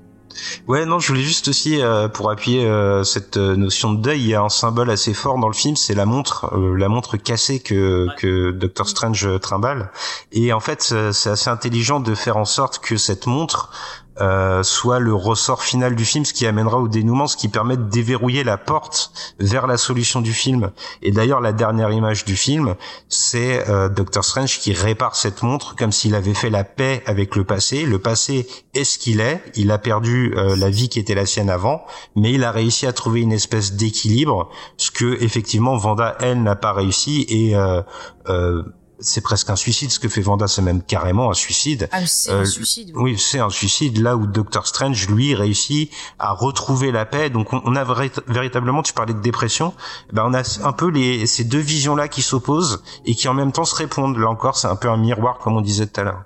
Ouais, 0.66 0.86
non, 0.86 0.97
je 0.99 1.09
voulais 1.09 1.22
juste 1.24 1.49
aussi, 1.49 1.82
euh, 1.82 2.07
pour 2.07 2.32
appuyer 2.32 2.66
euh, 2.66 3.03
cette 3.03 3.36
euh, 3.36 3.57
notion 3.57 3.91
de 3.93 4.01
deuil, 4.01 4.22
il 4.22 4.28
y 4.28 4.34
a 4.34 4.41
un 4.41 4.47
symbole 4.49 4.89
assez 4.89 5.14
fort 5.14 5.38
dans 5.38 5.49
le 5.49 5.53
film, 5.53 5.76
c'est 5.76 5.93
la 5.93 6.05
montre, 6.05 6.53
euh, 6.55 6.78
la 6.78 6.88
montre 6.88 7.18
cassée 7.18 7.59
que, 7.59 8.07
Ouais. 8.07 8.16
que 8.18 8.51
Doctor 8.51 8.88
Strange 8.88 9.28
trimballe. 9.41 9.91
Et 10.32 10.53
en 10.53 10.62
fait, 10.62 10.89
euh, 10.93 11.12
c'est 11.12 11.30
assez 11.32 11.49
intelligent 11.49 11.99
de 11.99 12.16
faire 12.16 12.38
en 12.38 12.45
sorte 12.45 12.80
que 12.80 12.95
cette 12.95 13.28
montre 13.28 13.72
euh, 14.20 14.64
soit 14.64 14.99
le 14.99 15.14
ressort 15.14 15.64
final 15.64 15.95
du 15.95 16.05
film, 16.05 16.26
ce 16.26 16.34
qui 16.34 16.45
amènera 16.45 16.78
au 16.80 16.88
dénouement, 16.88 17.28
ce 17.28 17.38
qui 17.38 17.47
permet 17.47 17.78
de 17.78 17.84
déverrouiller 17.84 18.43
la 18.43 18.57
porte 18.57 19.12
vers 19.39 19.68
la 19.68 19.78
solution 19.78 20.22
du 20.22 20.34
film. 20.34 20.72
Et 21.01 21.12
d'ailleurs, 21.12 21.41
la 21.41 21.53
dernière 21.53 21.91
image 21.91 22.26
du 22.26 22.36
film, 22.36 22.76
c'est 23.09 23.70
euh, 23.70 23.89
Doctor 23.89 24.24
Strange 24.24 24.59
qui 24.59 24.74
répare 24.74 25.16
cette 25.16 25.43
montre 25.43 25.76
comme 25.76 25.91
s'il 25.91 26.16
avait 26.16 26.34
fait 26.34 26.49
la 26.49 26.64
paix 26.64 27.03
avec 27.05 27.36
le 27.36 27.43
passé. 27.43 27.84
Le 27.86 27.99
passé 27.99 28.47
est 28.74 28.84
ce 28.84 28.97
qu'il 28.97 29.22
est. 29.22 29.41
Il 29.55 29.72
a 29.72 29.78
perdu 29.78 30.34
euh, 30.36 30.55
la 30.55 30.70
vie 30.70 30.89
qui 30.89 30.99
était 30.99 31.16
la 31.16 31.26
sienne 31.26 31.49
avant, 31.49 31.86
mais 32.16 32.34
il 32.34 32.43
a 32.43 32.51
réussi 32.51 32.88
à 32.88 32.93
trouver 32.93 33.22
une 33.22 33.32
espèce 33.32 33.74
d'équilibre, 33.74 34.49
ce 34.78 34.91
que 34.91 35.22
effectivement 35.22 35.78
Vanda 35.78 36.16
elle 36.20 36.43
n'a 36.43 36.55
pas 36.55 36.74
réussi 36.74 37.26
et 37.30 37.55
euh, 37.55 37.82
euh, 38.30 38.64
c'est 39.02 39.22
presque 39.22 39.49
un 39.49 39.56
suicide. 39.56 39.91
Ce 39.91 39.99
que 39.99 40.08
fait 40.08 40.22
Vanda, 40.22 40.47
c'est 40.47 40.62
même 40.62 40.82
carrément 40.82 41.30
un 41.30 41.34
suicide. 41.34 41.89
Ah, 41.91 42.06
c'est 42.06 42.32
Euh, 42.32 42.41
un 42.41 42.45
suicide. 42.45 42.91
Oui, 42.95 43.18
c'est 43.20 43.39
un 43.39 43.49
suicide 43.49 43.97
là 43.97 44.16
où 44.16 44.28
Doctor 44.28 44.66
Strange 44.68 45.08
lui 45.10 45.36
réussit 45.36 45.91
à 46.20 46.32
retrouver 46.32 46.91
la 46.91 47.06
paix. 47.06 47.30
Donc 47.30 47.52
on, 47.54 47.62
on 47.66 47.76
a 47.76 47.84
véritablement, 48.28 48.84
tu 48.84 48.93
parlais 48.93 49.14
de 49.14 49.20
dépression, 49.22 49.74
ben 50.14 50.24
on 50.26 50.34
a 50.34 50.43
un 50.66 50.72
peu 50.74 50.89
les 50.89 51.26
ces 51.28 51.43
deux 51.43 51.60
visions 51.60 51.95
là 51.95 52.08
qui 52.08 52.22
s'opposent 52.22 52.82
et 53.06 53.16
qui 53.16 53.28
en 53.28 53.34
même 53.34 53.52
temps 53.52 53.66
se 53.66 53.76
répondent. 53.76 54.18
Là 54.18 54.30
encore, 54.30 54.58
c'est 54.58 54.68
un 54.68 54.76
peu 54.76 54.89
un 54.89 54.97
miroir 54.97 55.39
comme 55.39 55.58
on 55.58 55.62
disait 55.62 55.88
tout 55.88 55.99
à 55.99 56.04
l'heure. 56.04 56.24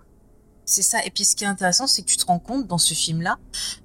C'est 0.66 0.82
ça. 0.82 1.04
Et 1.06 1.12
puis 1.12 1.26
ce 1.26 1.36
qui 1.36 1.44
est 1.44 1.48
intéressant, 1.48 1.88
c'est 1.88 2.02
que 2.02 2.08
tu 2.08 2.18
te 2.18 2.26
rends 2.26 2.40
compte 2.40 2.68
dans 2.68 2.78
ce 2.80 2.94
film-là, 2.94 3.38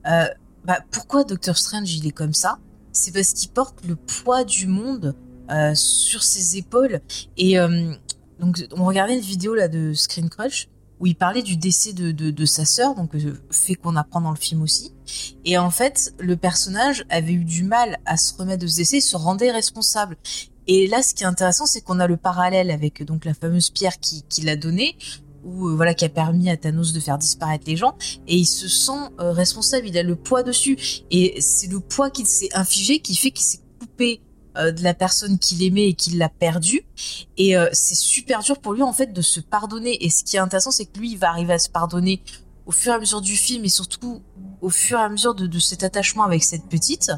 euh, 0.09 0.25
bah, 0.65 0.79
pourquoi 0.91 1.25
Doctor 1.25 1.57
Strange 1.57 1.93
il 1.93 2.07
est 2.07 2.13
comme 2.13 2.35
ça? 2.35 2.59
C'est 2.93 3.13
parce 3.13 3.33
qu'il 3.35 3.51
porte 3.51 3.77
le 3.87 3.97
poids 3.97 4.45
du 4.45 4.67
monde 4.67 5.15
euh, 5.51 5.73
sur 5.75 6.23
ses 6.23 6.57
épaules. 6.57 7.01
Et 7.37 7.59
euh, 7.59 7.93
donc 8.41 8.67
on 8.77 8.85
regardait 8.85 9.15
une 9.15 9.21
vidéo 9.21 9.55
là 9.55 9.69
de 9.69 9.93
Screen 9.95 10.29
Crush 10.29 10.69
où 11.01 11.07
il 11.07 11.17
parlait 11.17 11.43
du 11.43 11.57
décès 11.57 11.95
de, 11.95 12.11
de, 12.11 12.45
sa 12.45 12.67
sœur, 12.67 12.95
donc 12.95 13.15
euh, 13.15 13.41
fait 13.51 13.75
qu'on 13.75 13.97
apprend 13.97 14.21
dans 14.21 14.31
le 14.31 14.37
film 14.37 14.61
aussi. 14.61 14.93
Et 15.47 15.57
en 15.57 15.71
fait, 15.71 16.15
le 16.19 16.37
personnage 16.37 17.07
avait 17.09 17.33
eu 17.33 17.45
du 17.45 17.65
mal 17.65 17.99
à 18.05 18.19
se 18.19 18.35
remettre 18.35 18.63
de 18.63 18.67
ce 18.67 18.77
décès, 18.77 18.99
il 18.99 19.03
se 19.03 19.17
rendait 19.17 19.51
responsable. 19.51 20.19
Et 20.67 20.87
là, 20.87 21.03
ce 21.03 21.15
qui 21.15 21.23
est 21.23 21.27
intéressant, 21.27 21.65
c'est 21.65 21.81
qu'on 21.81 22.01
a 22.01 22.07
le 22.07 22.19
parallèle 22.19 22.71
avec 22.71 23.03
donc 23.03 23.25
la 23.25 23.33
fameuse 23.33 23.71
pierre 23.71 23.99
qui, 23.99 24.25
qui 24.29 24.43
l'a 24.43 24.57
donnée, 24.57 24.95
ou 25.43 25.69
euh, 25.69 25.75
voilà 25.75 25.95
qui 25.95 26.05
a 26.05 26.11
permis 26.11 26.51
à 26.51 26.59
Thanos 26.59 26.93
de 26.93 27.01
faire 27.01 27.17
disparaître 27.17 27.65
les 27.67 27.77
gens 27.77 27.97
et 28.27 28.37
il 28.37 28.45
se 28.45 28.69
sent 28.69 29.09
euh, 29.21 29.33
responsable 29.33 29.89
il 29.89 29.97
a 29.97 30.03
le 30.03 30.15
poids 30.15 30.43
dessus 30.43 30.77
et 31.11 31.41
c'est 31.41 31.69
le 31.69 31.81
poids 31.81 32.11
qu'il 32.11 32.27
s'est 32.27 32.51
infligé 32.53 33.01
qui 33.01 33.17
fait 33.17 33.31
qu'il 33.31 33.47
s'est 33.47 33.61
coupé 33.79 34.21
euh, 34.57 34.73
de 34.73 34.83
la 34.83 34.95
personne 34.95 35.39
qu'il 35.39 35.63
aimait 35.63 35.89
et 35.89 35.95
qu'il 35.95 36.19
l'a 36.19 36.29
perdu. 36.29 36.83
Et 37.37 37.57
euh, 37.57 37.69
c'est 37.73 37.95
super 37.95 38.41
dur 38.41 38.59
pour 38.59 38.73
lui 38.73 38.83
en 38.83 38.93
fait 38.93 39.13
de 39.13 39.23
se 39.23 39.41
pardonner. 39.41 40.05
Et 40.05 40.11
ce 40.11 40.25
qui 40.25 40.37
est 40.37 40.41
intéressant 40.41 40.71
c'est 40.71 40.87
que 40.87 40.99
lui 40.99 41.13
il 41.13 41.19
va 41.19 41.29
arriver 41.29 41.53
à 41.53 41.59
se 41.59 41.69
pardonner 41.69 42.23
au 42.67 42.73
fur 42.73 42.93
et 42.93 42.97
à 42.97 42.99
mesure 42.99 43.21
du 43.21 43.37
film 43.37 43.65
et 43.65 43.69
surtout 43.69 44.23
au 44.61 44.71
fur 44.71 44.99
et 44.99 45.03
à 45.03 45.09
mesure 45.09 45.35
de, 45.35 45.59
cet 45.59 45.83
attachement 45.83 46.25
avec 46.25 46.43
cette 46.43 46.67
petite. 46.69 47.13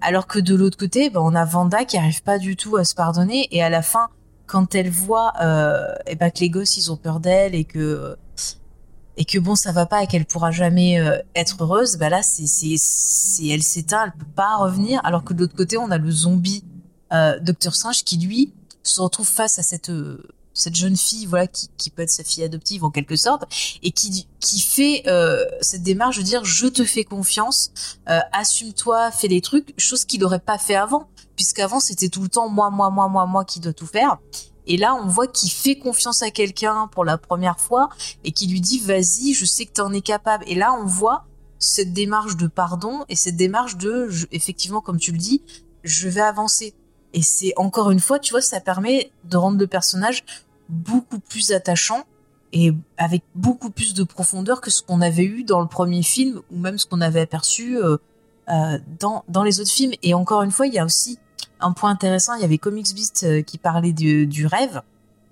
Alors 0.00 0.26
que 0.26 0.38
de 0.38 0.54
l'autre 0.54 0.78
côté 0.78 1.10
ben, 1.10 1.20
on 1.20 1.34
a 1.34 1.44
Vanda 1.44 1.84
qui 1.84 1.96
arrive 1.96 2.22
pas 2.22 2.38
du 2.38 2.56
tout 2.56 2.76
à 2.76 2.84
se 2.84 2.94
pardonner. 2.94 3.48
Et 3.50 3.62
à 3.62 3.70
la 3.70 3.82
fin 3.82 4.08
quand 4.46 4.74
elle 4.74 4.90
voit 4.90 5.32
euh, 5.40 5.94
eh 6.06 6.16
ben, 6.16 6.30
que 6.30 6.40
les 6.40 6.50
gosses 6.50 6.76
ils 6.76 6.90
ont 6.90 6.96
peur 6.96 7.20
d'elle 7.20 7.54
et 7.54 7.64
que 7.64 8.16
et 9.20 9.26
que 9.26 9.38
bon 9.38 9.54
ça 9.54 9.70
va 9.70 9.84
pas 9.84 10.02
et 10.02 10.06
qu'elle 10.06 10.24
pourra 10.24 10.50
jamais 10.50 10.98
euh, 10.98 11.18
être 11.36 11.62
heureuse, 11.62 11.98
bah 11.98 12.08
là 12.08 12.22
c'est 12.22 12.46
c'est 12.46 13.46
elle 13.46 13.62
s'éteint, 13.62 14.06
elle 14.06 14.12
peut 14.12 14.32
pas 14.34 14.56
revenir. 14.56 14.98
Alors 15.04 15.24
que 15.24 15.34
de 15.34 15.40
l'autre 15.40 15.54
côté 15.54 15.76
on 15.76 15.90
a 15.90 15.98
le 15.98 16.10
zombie 16.10 16.64
euh, 17.12 17.38
Docteur 17.38 17.74
Strange 17.74 18.02
qui 18.02 18.16
lui 18.16 18.54
se 18.82 19.02
retrouve 19.02 19.28
face 19.28 19.58
à 19.58 19.62
cette 19.62 19.90
euh, 19.90 20.26
cette 20.54 20.74
jeune 20.74 20.96
fille 20.96 21.26
voilà 21.26 21.46
qui, 21.46 21.68
qui 21.76 21.90
peut 21.90 22.02
être 22.02 22.10
sa 22.10 22.24
fille 22.24 22.42
adoptive 22.42 22.82
en 22.82 22.90
quelque 22.90 23.14
sorte 23.14 23.44
et 23.82 23.92
qui 23.92 24.26
qui 24.40 24.60
fait 24.60 25.02
euh, 25.06 25.44
cette 25.60 25.82
démarche 25.82 26.16
de 26.16 26.22
dire 26.22 26.44
je 26.44 26.66
te 26.66 26.84
fais 26.84 27.04
confiance 27.04 27.72
euh, 28.08 28.20
assume-toi 28.32 29.10
fais 29.10 29.28
des 29.28 29.42
trucs 29.42 29.74
chose 29.78 30.06
qu'il 30.06 30.20
n'aurait 30.20 30.40
pas 30.40 30.58
fait 30.58 30.74
avant 30.74 31.08
puisqu'avant 31.36 31.78
c'était 31.78 32.08
tout 32.08 32.22
le 32.22 32.28
temps 32.28 32.48
moi 32.48 32.70
moi 32.70 32.90
moi 32.90 33.08
moi 33.08 33.26
moi 33.26 33.44
qui 33.44 33.60
dois 33.60 33.74
tout 33.74 33.86
faire 33.86 34.18
et 34.72 34.76
là 34.76 34.94
on 34.94 35.06
voit 35.06 35.26
qu'il 35.26 35.50
fait 35.50 35.76
confiance 35.76 36.22
à 36.22 36.30
quelqu'un 36.30 36.88
pour 36.92 37.04
la 37.04 37.18
première 37.18 37.60
fois 37.60 37.90
et 38.24 38.32
qui 38.32 38.46
lui 38.46 38.60
dit 38.60 38.78
vas-y 38.78 39.34
je 39.34 39.44
sais 39.44 39.66
que 39.66 39.72
t'en 39.72 39.92
es 39.92 40.00
capable 40.00 40.44
et 40.46 40.54
là 40.54 40.72
on 40.80 40.86
voit 40.86 41.26
cette 41.58 41.92
démarche 41.92 42.36
de 42.36 42.46
pardon 42.46 43.04
et 43.08 43.16
cette 43.16 43.36
démarche 43.36 43.76
de 43.76 44.08
effectivement 44.32 44.80
comme 44.80 44.98
tu 44.98 45.12
le 45.12 45.18
dis 45.18 45.42
je 45.84 46.08
vais 46.08 46.20
avancer 46.20 46.74
et 47.12 47.22
c'est 47.22 47.52
encore 47.56 47.90
une 47.90 48.00
fois, 48.00 48.18
tu 48.18 48.32
vois, 48.32 48.40
ça 48.40 48.60
permet 48.60 49.10
de 49.24 49.36
rendre 49.36 49.58
le 49.58 49.66
personnage 49.66 50.24
beaucoup 50.68 51.18
plus 51.18 51.52
attachant 51.52 52.04
et 52.52 52.72
avec 52.96 53.22
beaucoup 53.34 53.70
plus 53.70 53.94
de 53.94 54.04
profondeur 54.04 54.60
que 54.60 54.70
ce 54.70 54.82
qu'on 54.82 55.00
avait 55.00 55.24
eu 55.24 55.44
dans 55.44 55.60
le 55.60 55.66
premier 55.66 56.02
film 56.02 56.40
ou 56.50 56.58
même 56.58 56.78
ce 56.78 56.86
qu'on 56.86 57.00
avait 57.00 57.20
aperçu 57.20 57.76
euh, 57.76 57.96
euh, 58.48 58.78
dans, 58.98 59.24
dans 59.28 59.42
les 59.42 59.60
autres 59.60 59.70
films. 59.70 59.92
Et 60.02 60.14
encore 60.14 60.42
une 60.42 60.50
fois, 60.50 60.66
il 60.66 60.74
y 60.74 60.78
a 60.78 60.84
aussi 60.84 61.18
un 61.60 61.72
point 61.72 61.90
intéressant, 61.90 62.34
il 62.34 62.42
y 62.42 62.44
avait 62.44 62.58
Comics 62.58 62.94
Beast 62.94 63.24
euh, 63.24 63.42
qui 63.42 63.58
parlait 63.58 63.92
du, 63.92 64.26
du 64.26 64.46
rêve. 64.46 64.82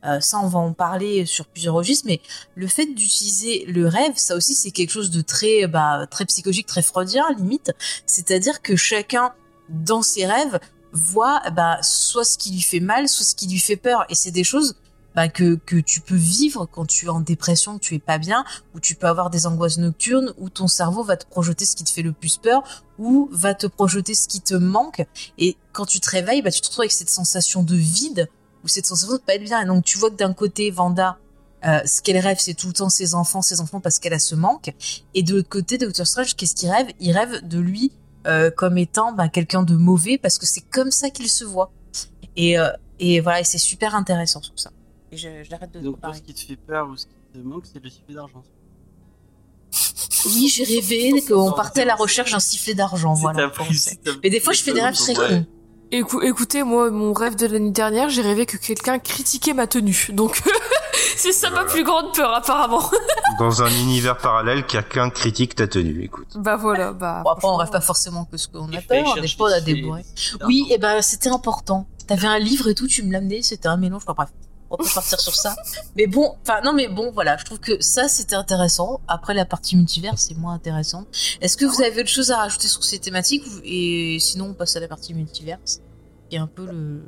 Euh, 0.04 0.20
ça, 0.20 0.38
on 0.38 0.46
va 0.46 0.60
en 0.60 0.72
parler 0.72 1.26
sur 1.26 1.46
plusieurs 1.46 1.74
registres, 1.74 2.06
mais 2.06 2.20
le 2.54 2.66
fait 2.66 2.86
d'utiliser 2.86 3.64
le 3.66 3.88
rêve, 3.88 4.12
ça 4.16 4.36
aussi, 4.36 4.54
c'est 4.54 4.70
quelque 4.70 4.90
chose 4.90 5.10
de 5.10 5.20
très, 5.20 5.66
bah, 5.66 6.06
très 6.08 6.24
psychologique, 6.24 6.66
très 6.66 6.82
freudien, 6.82 7.24
limite. 7.36 7.72
C'est-à-dire 8.06 8.62
que 8.62 8.76
chacun, 8.76 9.32
dans 9.68 10.02
ses 10.02 10.26
rêves, 10.26 10.60
voit 10.92 11.42
bah, 11.52 11.78
soit 11.82 12.24
ce 12.24 12.38
qui 12.38 12.52
lui 12.52 12.60
fait 12.60 12.80
mal, 12.80 13.08
soit 13.08 13.26
ce 13.26 13.34
qui 13.34 13.48
lui 13.48 13.58
fait 13.58 13.76
peur. 13.76 14.04
Et 14.08 14.14
c'est 14.14 14.30
des 14.30 14.44
choses 14.44 14.76
bah, 15.18 15.26
que, 15.26 15.58
tu 15.80 16.00
peux 16.00 16.14
vivre 16.14 16.68
quand 16.70 16.86
tu 16.86 17.06
es 17.06 17.08
en 17.08 17.18
dépression, 17.18 17.78
que 17.78 17.82
tu 17.82 17.96
es 17.96 17.98
pas 17.98 18.18
bien, 18.18 18.44
ou 18.72 18.78
tu 18.78 18.94
peux 18.94 19.08
avoir 19.08 19.30
des 19.30 19.48
angoisses 19.48 19.78
nocturnes, 19.78 20.32
où 20.38 20.48
ton 20.48 20.68
cerveau 20.68 21.02
va 21.02 21.16
te 21.16 21.26
projeter 21.26 21.64
ce 21.64 21.74
qui 21.74 21.82
te 21.82 21.90
fait 21.90 22.02
le 22.02 22.12
plus 22.12 22.36
peur, 22.36 22.62
ou 23.00 23.28
va 23.32 23.52
te 23.52 23.66
projeter 23.66 24.14
ce 24.14 24.28
qui 24.28 24.40
te 24.40 24.54
manque. 24.54 25.04
Et 25.36 25.56
quand 25.72 25.86
tu 25.86 25.98
te 25.98 26.08
réveilles, 26.08 26.40
bah, 26.40 26.52
tu 26.52 26.60
te 26.60 26.68
retrouves 26.68 26.82
avec 26.82 26.92
cette 26.92 27.10
sensation 27.10 27.64
de 27.64 27.74
vide, 27.74 28.30
ou 28.62 28.68
cette 28.68 28.86
sensation 28.86 29.16
de 29.16 29.20
pas 29.20 29.34
être 29.34 29.42
bien. 29.42 29.60
Et 29.60 29.66
donc 29.66 29.84
tu 29.84 29.98
vois 29.98 30.10
que 30.12 30.14
d'un 30.14 30.32
côté, 30.32 30.70
Vanda, 30.70 31.18
euh, 31.66 31.80
ce 31.84 32.00
qu'elle 32.00 32.18
rêve, 32.18 32.36
c'est 32.38 32.54
tout 32.54 32.68
le 32.68 32.74
temps 32.74 32.88
ses 32.88 33.16
enfants, 33.16 33.42
ses 33.42 33.60
enfants 33.60 33.80
parce 33.80 33.98
qu'elle 33.98 34.14
a 34.14 34.20
ce 34.20 34.36
manque. 34.36 34.72
Et 35.14 35.24
de 35.24 35.34
l'autre 35.34 35.48
côté, 35.48 35.78
Doctor 35.78 36.06
Strange, 36.06 36.36
qu'est-ce 36.36 36.54
qu'il 36.54 36.70
rêve? 36.70 36.92
Il 37.00 37.10
rêve 37.10 37.44
de 37.44 37.58
lui 37.58 37.90
euh, 38.28 38.52
comme 38.52 38.78
étant 38.78 39.10
bah, 39.10 39.28
quelqu'un 39.28 39.64
de 39.64 39.74
mauvais 39.74 40.16
parce 40.16 40.38
que 40.38 40.46
c'est 40.46 40.60
comme 40.70 40.92
ça 40.92 41.10
qu'il 41.10 41.28
se 41.28 41.44
voit. 41.44 41.72
Et, 42.36 42.56
euh, 42.56 42.70
voilà, 43.20 43.40
et 43.40 43.44
c'est 43.44 43.58
super 43.58 43.96
intéressant 43.96 44.42
sur 44.42 44.56
ça. 44.60 44.70
Et 45.12 45.16
je- 45.16 45.42
j'arrête 45.48 45.72
de 45.72 45.80
Donc, 45.80 46.00
toi, 46.00 46.12
ce 46.14 46.20
qui 46.20 46.34
te 46.34 46.40
fait 46.40 46.56
peur 46.56 46.88
ou 46.88 46.96
ce 46.96 47.06
qui 47.06 47.12
te 47.32 47.38
manque, 47.38 47.64
c'est 47.72 47.82
le 47.82 47.88
sifflet 47.90 48.14
d'argent. 48.14 48.42
Oui, 50.26 50.48
j'ai 50.48 50.64
rêvé 50.64 51.22
qu'on 51.26 51.52
partait 51.52 51.82
à 51.82 51.84
la 51.84 51.94
recherche 51.94 52.32
d'un 52.32 52.40
sifflet 52.40 52.74
d'argent. 52.74 53.14
Voilà. 53.14 53.50
Mais 54.22 54.30
des 54.30 54.40
fois, 54.40 54.52
je 54.52 54.62
fais 54.62 54.72
des 54.72 54.80
rêves 54.80 54.96
très 54.96 55.16
Ouais. 55.18 55.28
cons. 55.28 55.46
Écou- 55.90 56.20
écoutez, 56.22 56.62
moi, 56.64 56.90
mon 56.90 57.14
rêve 57.14 57.34
de 57.36 57.46
l'année 57.46 57.70
dernière, 57.70 58.10
j'ai 58.10 58.20
rêvé 58.20 58.44
que 58.44 58.58
quelqu'un 58.58 58.98
critiquait 58.98 59.54
ma 59.54 59.66
tenue. 59.66 60.08
Donc, 60.12 60.38
c'est 61.16 61.32
ça 61.32 61.48
ma 61.48 61.64
plus 61.64 61.82
grande 61.84 62.14
peur, 62.14 62.34
apparemment. 62.34 62.82
Dans 63.38 63.62
un 63.62 63.70
univers 63.70 64.18
parallèle, 64.18 64.66
quelqu'un 64.66 65.08
critique 65.08 65.54
ta 65.54 65.66
tenue, 65.66 66.02
écoute. 66.04 66.28
bah 66.34 66.56
voilà, 66.56 66.92
bah. 66.92 67.22
Bon, 67.24 67.30
après, 67.30 67.48
on 67.48 67.56
rêve 67.56 67.70
pas 67.70 67.80
forcément 67.80 68.26
que 68.26 68.36
ce 68.36 68.48
qu'on 68.48 68.66
a 68.74 68.82
peur. 68.82 69.14
Des 69.18 69.28
fois, 69.28 69.48
on 69.48 69.52
a 69.52 69.60
des 69.62 69.76
sifflet 69.76 70.44
Oui, 70.46 70.66
et 70.70 70.76
ben 70.76 71.00
c'était 71.00 71.30
important. 71.30 71.86
T'avais 72.06 72.26
un 72.26 72.38
livre 72.38 72.68
et 72.68 72.74
tout, 72.74 72.86
tu 72.86 73.02
me 73.02 73.12
l'amenais, 73.12 73.40
c'était 73.40 73.68
un 73.68 73.78
mélange. 73.78 74.02
Enfin 74.04 74.12
bref, 74.14 74.28
on 74.70 74.76
peut 74.76 74.84
partir 74.94 75.18
sur 75.20 75.34
ça. 75.34 75.56
Mais 75.96 76.06
bon, 76.06 76.34
enfin 76.42 76.60
non, 76.62 76.72
mais 76.72 76.88
bon, 76.88 77.10
voilà, 77.12 77.36
je 77.36 77.44
trouve 77.44 77.58
que 77.60 77.80
ça 77.80 78.08
c'était 78.08 78.34
intéressant. 78.36 79.00
Après 79.08 79.34
la 79.34 79.44
partie 79.44 79.76
multivers, 79.76 80.18
c'est 80.18 80.36
moins 80.36 80.54
intéressant. 80.54 81.06
Est-ce 81.40 81.56
que 81.56 81.64
vous 81.64 81.82
avez 81.82 82.00
autre 82.00 82.08
chose 82.10 82.30
à 82.30 82.36
rajouter 82.38 82.68
sur 82.68 82.84
ces 82.84 82.98
thématiques 82.98 83.44
Et 83.64 84.18
sinon, 84.20 84.46
on 84.50 84.54
passe 84.54 84.76
à 84.76 84.80
la 84.80 84.88
partie 84.88 85.14
multivers, 85.14 85.58
qui 86.28 86.36
est 86.36 86.38
un 86.38 86.46
peu 86.46 86.66
le. 86.66 87.02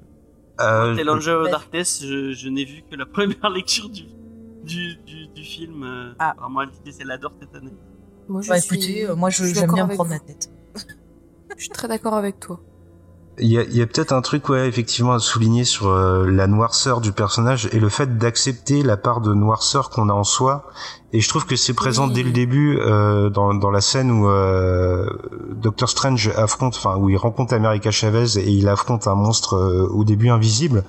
Euh, 0.60 0.92
of 0.92 1.44
Ouais. 1.44 1.50
Darkness, 1.50 2.00
je, 2.02 2.32
je 2.32 2.48
n'ai 2.48 2.64
vu 2.64 2.82
que 2.90 2.94
la 2.96 3.06
première 3.12 3.48
lecture 3.50 3.88
du, 3.88 4.04
du, 4.64 4.96
du, 5.06 5.26
du 5.28 5.42
film. 5.44 5.82
euh, 5.84 6.12
Ah. 6.18 6.34
Vraiment, 6.38 6.62
elle 6.62 7.06
l'adore 7.06 7.32
cette 7.40 7.54
année. 7.54 7.72
Moi, 8.28 8.42
je 8.42 8.48
Bah 8.50 8.60
suis- 8.60 8.76
écoutez, 8.76 9.04
euh, 9.06 9.14
moi 9.16 9.30
je- 9.30 9.38
je 9.42 9.44
suis 9.50 9.54
j'aime 9.54 9.72
bien 9.72 9.86
me 9.86 9.94
prendre 9.94 10.10
vous. 10.10 10.14
la 10.14 10.20
tête. 10.20 10.50
Je 11.56 11.62
suis 11.62 11.70
très 11.70 11.88
d'accord 11.88 12.14
avec 12.14 12.38
toi. 12.40 12.60
Il 13.42 13.50
y 13.50 13.82
a, 13.82 13.86
peut-être 13.86 14.12
un 14.12 14.20
truc, 14.20 14.50
ouais, 14.50 14.68
effectivement, 14.68 15.12
à 15.12 15.18
souligner 15.18 15.64
sur 15.64 15.88
euh, 15.88 16.30
la 16.30 16.46
noirceur 16.46 17.00
du 17.00 17.10
personnage 17.10 17.70
et 17.72 17.80
le 17.80 17.88
fait 17.88 18.18
d'accepter 18.18 18.82
la 18.82 18.98
part 18.98 19.22
de 19.22 19.32
noirceur 19.32 19.88
qu'on 19.88 20.10
a 20.10 20.12
en 20.12 20.24
soi. 20.24 20.70
Et 21.12 21.20
je 21.20 21.28
trouve 21.28 21.44
que 21.44 21.56
c'est 21.56 21.74
présent 21.74 22.06
Oui. 22.06 22.14
dès 22.14 22.22
le 22.22 22.30
début 22.30 22.78
euh, 22.78 23.30
dans, 23.30 23.52
dans 23.52 23.70
la 23.70 23.80
scène 23.80 24.12
où 24.12 24.28
euh, 24.28 25.08
Doctor 25.56 25.88
Strange 25.88 26.30
affronte, 26.36 26.76
enfin 26.76 26.96
où 26.96 27.08
il 27.08 27.16
rencontre 27.16 27.52
America 27.54 27.90
Chavez 27.90 28.38
et 28.38 28.48
il 28.48 28.68
affronte 28.68 29.08
un 29.08 29.16
monstre 29.16 29.54
euh, 29.56 29.88
au 29.90 30.04
début 30.04 30.28
invisible. 30.28 30.84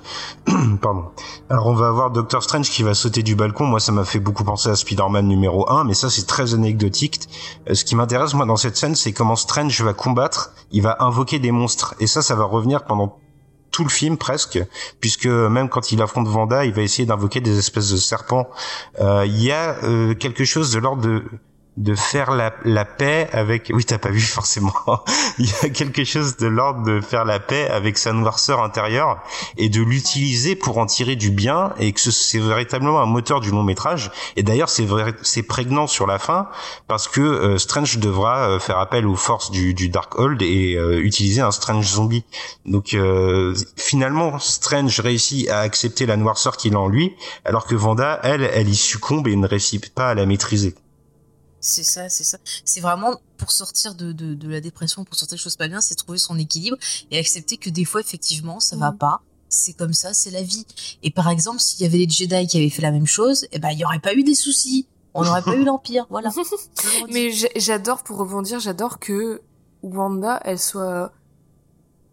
Pardon. 0.80 1.06
Alors 1.50 1.66
on 1.66 1.74
va 1.74 1.88
avoir 1.88 2.12
Doctor 2.12 2.42
Strange 2.42 2.70
qui 2.70 2.84
va 2.84 2.94
sauter 2.94 3.22
du 3.24 3.34
balcon. 3.34 3.64
Moi, 3.66 3.80
ça 3.80 3.90
m'a 3.90 4.04
fait 4.04 4.20
beaucoup 4.20 4.44
penser 4.44 4.68
à 4.68 4.76
Spider-Man 4.76 5.26
numéro 5.26 5.68
1, 5.68 5.84
mais 5.84 5.94
ça 5.94 6.08
c'est 6.08 6.26
très 6.26 6.54
anecdotique. 6.54 7.28
Euh, 7.68 7.74
ce 7.74 7.84
qui 7.84 7.96
m'intéresse 7.96 8.34
moi 8.34 8.46
dans 8.46 8.56
cette 8.56 8.76
scène, 8.76 8.94
c'est 8.94 9.12
comment 9.12 9.36
Strange 9.36 9.80
va 9.82 9.92
combattre. 9.92 10.52
Il 10.70 10.82
va 10.82 10.96
invoquer 11.00 11.40
des 11.40 11.50
monstres 11.50 11.94
et 11.98 12.06
ça, 12.06 12.22
ça 12.22 12.36
va 12.36 12.44
revenir 12.44 12.84
pendant 12.84 13.18
tout 13.72 13.82
le 13.82 13.90
film 13.90 14.16
presque, 14.16 14.62
puisque 15.00 15.26
même 15.26 15.68
quand 15.68 15.90
il 15.90 16.00
affronte 16.00 16.28
Vanda, 16.28 16.64
il 16.64 16.72
va 16.72 16.82
essayer 16.82 17.06
d'invoquer 17.06 17.40
des 17.40 17.58
espèces 17.58 17.90
de 17.90 17.96
serpents. 17.96 18.48
Euh, 19.00 19.24
Il 19.26 19.42
y 19.42 19.50
a 19.50 19.76
euh, 19.82 20.14
quelque 20.14 20.44
chose 20.44 20.72
de 20.72 20.78
l'ordre 20.78 21.02
de 21.02 21.24
de 21.78 21.94
faire 21.94 22.32
la, 22.32 22.52
la 22.64 22.84
paix 22.84 23.28
avec 23.32 23.70
oui 23.74 23.84
t'as 23.84 23.98
pas 23.98 24.10
vu 24.10 24.20
forcément. 24.38 24.74
Il 25.38 25.46
y 25.46 25.54
a 25.64 25.70
quelque 25.70 26.04
chose 26.04 26.36
de 26.36 26.46
l'ordre 26.46 26.82
de 26.84 27.00
faire 27.00 27.24
la 27.24 27.40
paix 27.40 27.68
avec 27.68 27.96
sa 27.96 28.12
noirceur 28.12 28.62
intérieure 28.62 29.22
et 29.56 29.68
de 29.70 29.80
l'utiliser 29.82 30.54
pour 30.54 30.76
en 30.78 30.86
tirer 30.86 31.16
du 31.16 31.30
bien 31.30 31.72
et 31.78 31.92
que 31.92 32.00
ce- 32.00 32.10
c'est 32.10 32.38
véritablement 32.38 33.00
un 33.00 33.06
moteur 33.06 33.40
du 33.40 33.50
long 33.50 33.62
métrage. 33.62 34.10
Et 34.36 34.42
d'ailleurs 34.42 34.68
c'est 34.68 34.84
vrai 34.84 35.14
c'est 35.22 35.42
prégnant 35.42 35.86
sur 35.86 36.06
la 36.06 36.18
fin 36.18 36.48
parce 36.88 37.08
que 37.08 37.20
euh, 37.22 37.58
Strange 37.58 37.98
devra 37.98 38.48
euh, 38.48 38.58
faire 38.58 38.78
appel 38.78 39.06
aux 39.06 39.16
forces 39.16 39.50
du, 39.50 39.72
du 39.72 39.88
Darkhold 39.88 40.42
et 40.42 40.74
euh, 40.76 41.00
utiliser 41.02 41.40
un 41.40 41.50
Strange 41.52 41.86
zombie. 41.86 42.24
Donc 42.66 42.94
finalement 43.76 44.38
Strange 44.38 45.00
réussit 45.00 45.48
à 45.48 45.60
accepter 45.60 46.06
la 46.06 46.16
noirceur 46.16 46.56
qu'il 46.56 46.74
a 46.74 46.80
en 46.80 46.88
lui 46.88 47.14
alors 47.44 47.66
que 47.66 47.74
Vanda 47.74 48.20
elle 48.22 48.42
elle 48.52 48.68
y 48.68 48.76
succombe 48.76 49.26
et 49.28 49.36
ne 49.36 49.46
réussit 49.46 49.92
pas 49.94 50.10
à 50.10 50.14
la 50.14 50.26
maîtriser 50.26 50.74
C'est 51.64 51.84
ça, 51.84 52.08
c'est 52.08 52.24
ça. 52.24 52.38
C'est 52.64 52.80
vraiment 52.80 53.14
pour 53.38 53.52
sortir 53.52 53.94
de, 53.94 54.10
de, 54.12 54.34
de 54.34 54.48
la 54.48 54.60
dépression, 54.60 55.04
pour 55.04 55.14
sortir 55.14 55.36
des 55.36 55.42
choses 55.42 55.56
pas 55.56 55.68
bien, 55.68 55.80
c'est 55.80 55.94
trouver 55.94 56.18
son 56.18 56.36
équilibre 56.38 56.76
et 57.10 57.18
accepter 57.18 57.56
que 57.56 57.70
des 57.70 57.84
fois, 57.84 58.00
effectivement, 58.00 58.58
ça 58.60 58.76
va 58.76 58.90
Mhm. 58.90 58.98
pas. 58.98 59.22
C'est 59.48 59.74
comme 59.74 59.92
ça, 59.94 60.12
c'est 60.12 60.30
la 60.30 60.42
vie. 60.42 60.66
Et 61.02 61.10
par 61.10 61.28
exemple, 61.28 61.60
s'il 61.60 61.80
y 61.82 61.84
avait 61.86 61.98
les 61.98 62.08
Jedi 62.08 62.46
qui 62.48 62.56
avaient 62.58 62.68
fait 62.70 62.82
la 62.82 62.90
même 62.90 63.06
chose, 63.06 63.46
eh 63.52 63.58
ben, 63.58 63.70
il 63.70 63.78
y 63.78 63.84
aurait 63.84 64.00
pas 64.00 64.12
eu 64.14 64.24
des 64.24 64.34
soucis. 64.34 64.86
On 65.14 65.24
n'aurait 65.24 65.42
pas 65.42 65.54
eu 65.54 65.62
l'Empire, 65.64 66.06
voilà. 66.10 66.30
Mais 67.12 67.30
j'adore, 67.56 68.02
pour 68.02 68.16
rebondir, 68.16 68.58
j'adore 68.60 68.98
que 68.98 69.40
Wanda, 69.82 70.40
elle 70.44 70.58
soit 70.58 71.12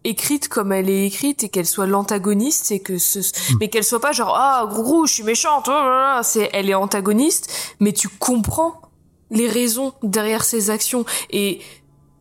écrite 0.04 0.48
comme 0.48 0.70
elle 0.72 0.88
est 0.88 1.06
écrite 1.06 1.42
et 1.44 1.48
qu'elle 1.48 1.66
soit 1.66 1.86
l'antagoniste 1.86 2.70
et 2.72 2.80
que 2.80 2.98
ce, 2.98 3.18
mais 3.58 3.68
qu'elle 3.68 3.84
soit 3.84 4.00
pas 4.00 4.12
genre, 4.12 4.34
ah, 4.36 4.66
gros 4.68 4.82
gros, 4.82 5.06
je 5.06 5.12
suis 5.14 5.22
méchante, 5.22 5.64
oh 5.66 5.70
là 5.70 6.16
là. 6.16 6.22
c'est, 6.22 6.48
elle 6.54 6.70
est 6.70 6.74
antagoniste, 6.74 7.50
mais 7.80 7.92
tu 7.92 8.08
comprends 8.08 8.80
les 9.30 9.48
raisons 9.48 9.92
derrière 10.02 10.44
ses 10.44 10.70
actions. 10.70 11.04
Et 11.30 11.60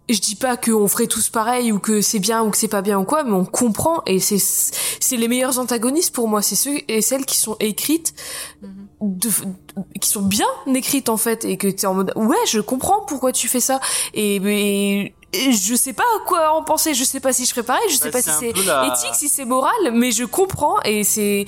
je 0.09 0.19
dis 0.19 0.35
pas 0.35 0.57
qu'on 0.57 0.87
ferait 0.87 1.05
tous 1.07 1.29
pareil 1.29 1.71
ou 1.71 1.77
que 1.79 2.01
c'est 2.01 2.17
bien 2.19 2.43
ou 2.43 2.49
que 2.49 2.57
c'est 2.57 2.67
pas 2.67 2.81
bien 2.81 2.97
ou 2.99 3.03
quoi, 3.03 3.23
mais 3.23 3.33
on 3.33 3.45
comprend 3.45 4.01
et 4.07 4.19
c'est, 4.19 4.39
c'est 4.39 5.17
les 5.17 5.27
meilleurs 5.27 5.59
antagonistes 5.59 6.15
pour 6.15 6.27
moi, 6.27 6.41
c'est 6.41 6.55
ceux 6.55 6.77
et 6.87 7.01
celles 7.03 7.25
qui 7.25 7.37
sont 7.37 7.55
écrites 7.59 8.13
Mhm. 8.61 8.87
de, 9.01 9.29
qui 10.01 10.09
sont 10.09 10.23
bien 10.23 10.47
écrites 10.73 11.09
en 11.09 11.17
fait 11.17 11.45
et 11.45 11.57
que 11.57 11.67
t'es 11.67 11.85
en 11.87 11.93
mode 11.93 12.11
ouais 12.15 12.35
je 12.47 12.59
comprends 12.59 13.01
pourquoi 13.07 13.31
tu 13.31 13.47
fais 13.47 13.59
ça. 13.59 13.79
Et, 14.15 14.39
mais 14.39 15.13
et 15.31 15.51
je 15.51 15.75
sais 15.75 15.93
pas 15.93 16.03
quoi 16.25 16.53
en 16.53 16.63
penser. 16.63 16.95
Je 16.95 17.03
sais 17.03 17.19
pas 17.19 17.31
si 17.31 17.45
je 17.45 17.51
ferais 17.51 17.61
pareil. 17.63 17.83
Je 17.89 17.95
sais 17.95 18.05
Bah, 18.09 18.13
pas 18.13 18.21
si 18.23 18.31
c'est 18.39 18.51
la- 18.65 18.87
éthique 18.87 19.13
si 19.13 19.29
c'est 19.29 19.45
moral 19.45 19.91
mais 19.93 20.11
je 20.11 20.23
comprends. 20.25 20.81
Et 20.85 21.03
c'est 21.03 21.45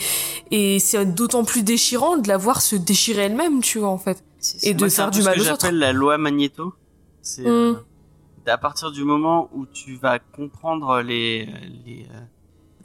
et 0.51 0.77
c'est 0.79 1.03
d'autant 1.05 1.43
plus 1.43 1.63
déchirant 1.63 2.17
de 2.17 2.27
la 2.27 2.37
voir 2.37 2.61
se 2.61 2.75
déchirer 2.75 3.23
elle-même 3.23 3.61
tu 3.61 3.79
vois 3.79 3.89
en 3.89 3.97
fait. 3.97 4.23
Et 4.63 4.73
de 4.73 4.87
c'est 4.87 4.95
faire 4.95 5.11
du 5.11 5.19
ce 5.21 5.25
mal 5.25 5.35
que 5.35 5.41
aux 5.41 5.43
autres 5.43 5.61
j'appelle 5.61 5.79
la 5.79 5.93
loi 5.93 6.17
Magneto. 6.17 6.73
C'est 7.21 7.43
Mm. 7.43 7.47
euh, 7.47 7.73
à 8.47 8.57
partir 8.57 8.91
du 8.91 9.03
moment 9.03 9.49
où 9.53 9.65
tu 9.67 9.95
vas 9.97 10.17
comprendre 10.19 11.01
les 11.01 11.45
les 11.85 12.07
euh, 12.11 12.19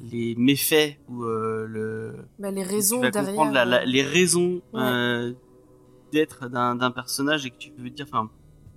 les 0.01 0.35
méfaits 0.37 0.99
ou 1.09 1.25
euh, 1.25 1.67
le 1.67 2.17
bah, 2.39 2.51
les 2.51 2.63
tu 2.63 2.69
raisons 2.69 3.01
vas 3.01 3.11
derrière 3.11 3.31
comprendre 3.33 3.53
la- 3.55 3.65
la- 3.65 3.85
les 3.87 4.03
raisons 4.03 4.61
Ouais. 4.75 4.81
euh, 4.83 5.33
d'être 6.13 6.49
d'un 6.49 6.75
d'un 6.77 6.91
personnage 6.91 7.47
et 7.47 7.51
que 7.51 7.57
tu 7.57 7.73
veux 7.79 7.91
dire, 7.91 8.07
enfin, 8.11 8.31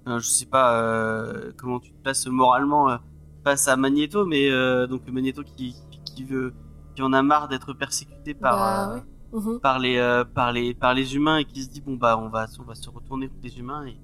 euh, 0.08 0.20
je 0.20 0.28
sais 0.28 0.46
pas 0.46 0.82
euh, 0.82 1.52
comment 1.58 1.80
tu 1.80 1.92
te 1.92 2.02
places 2.02 2.26
moralement 2.28 2.90
euh, 2.90 2.98
face 3.44 3.68
à 3.68 3.76
Magneto, 3.76 4.26
mais 4.26 4.50
euh, 4.50 4.88
donc 4.88 5.02
Magneto 5.10 5.44
qui, 5.44 5.76
qui, 5.92 6.00
qui 6.16 6.24
veut, 6.24 6.54
qui 6.96 7.02
en 7.02 7.12
a 7.14 7.22
marre 7.22 7.50
d'être 7.50 7.74
persécuté 7.74 8.34
par 8.34 8.58
Bah, 8.58 8.92
euh, 8.92 8.96
ouais. 8.96 9.02
Mhm. 9.32 9.60
par 9.60 9.78
les 9.80 9.98
euh, 9.98 10.24
par 10.26 10.52
les 10.52 10.74
par 10.74 10.94
les 10.94 11.16
humains 11.16 11.38
et 11.38 11.46
qui 11.46 11.62
se 11.64 11.70
dit 11.70 11.82
bon 11.82 11.96
bah 11.96 12.18
on 12.18 12.30
va 12.30 12.48
on 12.60 12.64
va 12.64 12.76
se 12.76 12.90
retourner 12.90 13.28
contre 13.28 13.42
les 13.44 13.60
humains 13.60 13.86
et 13.86 13.98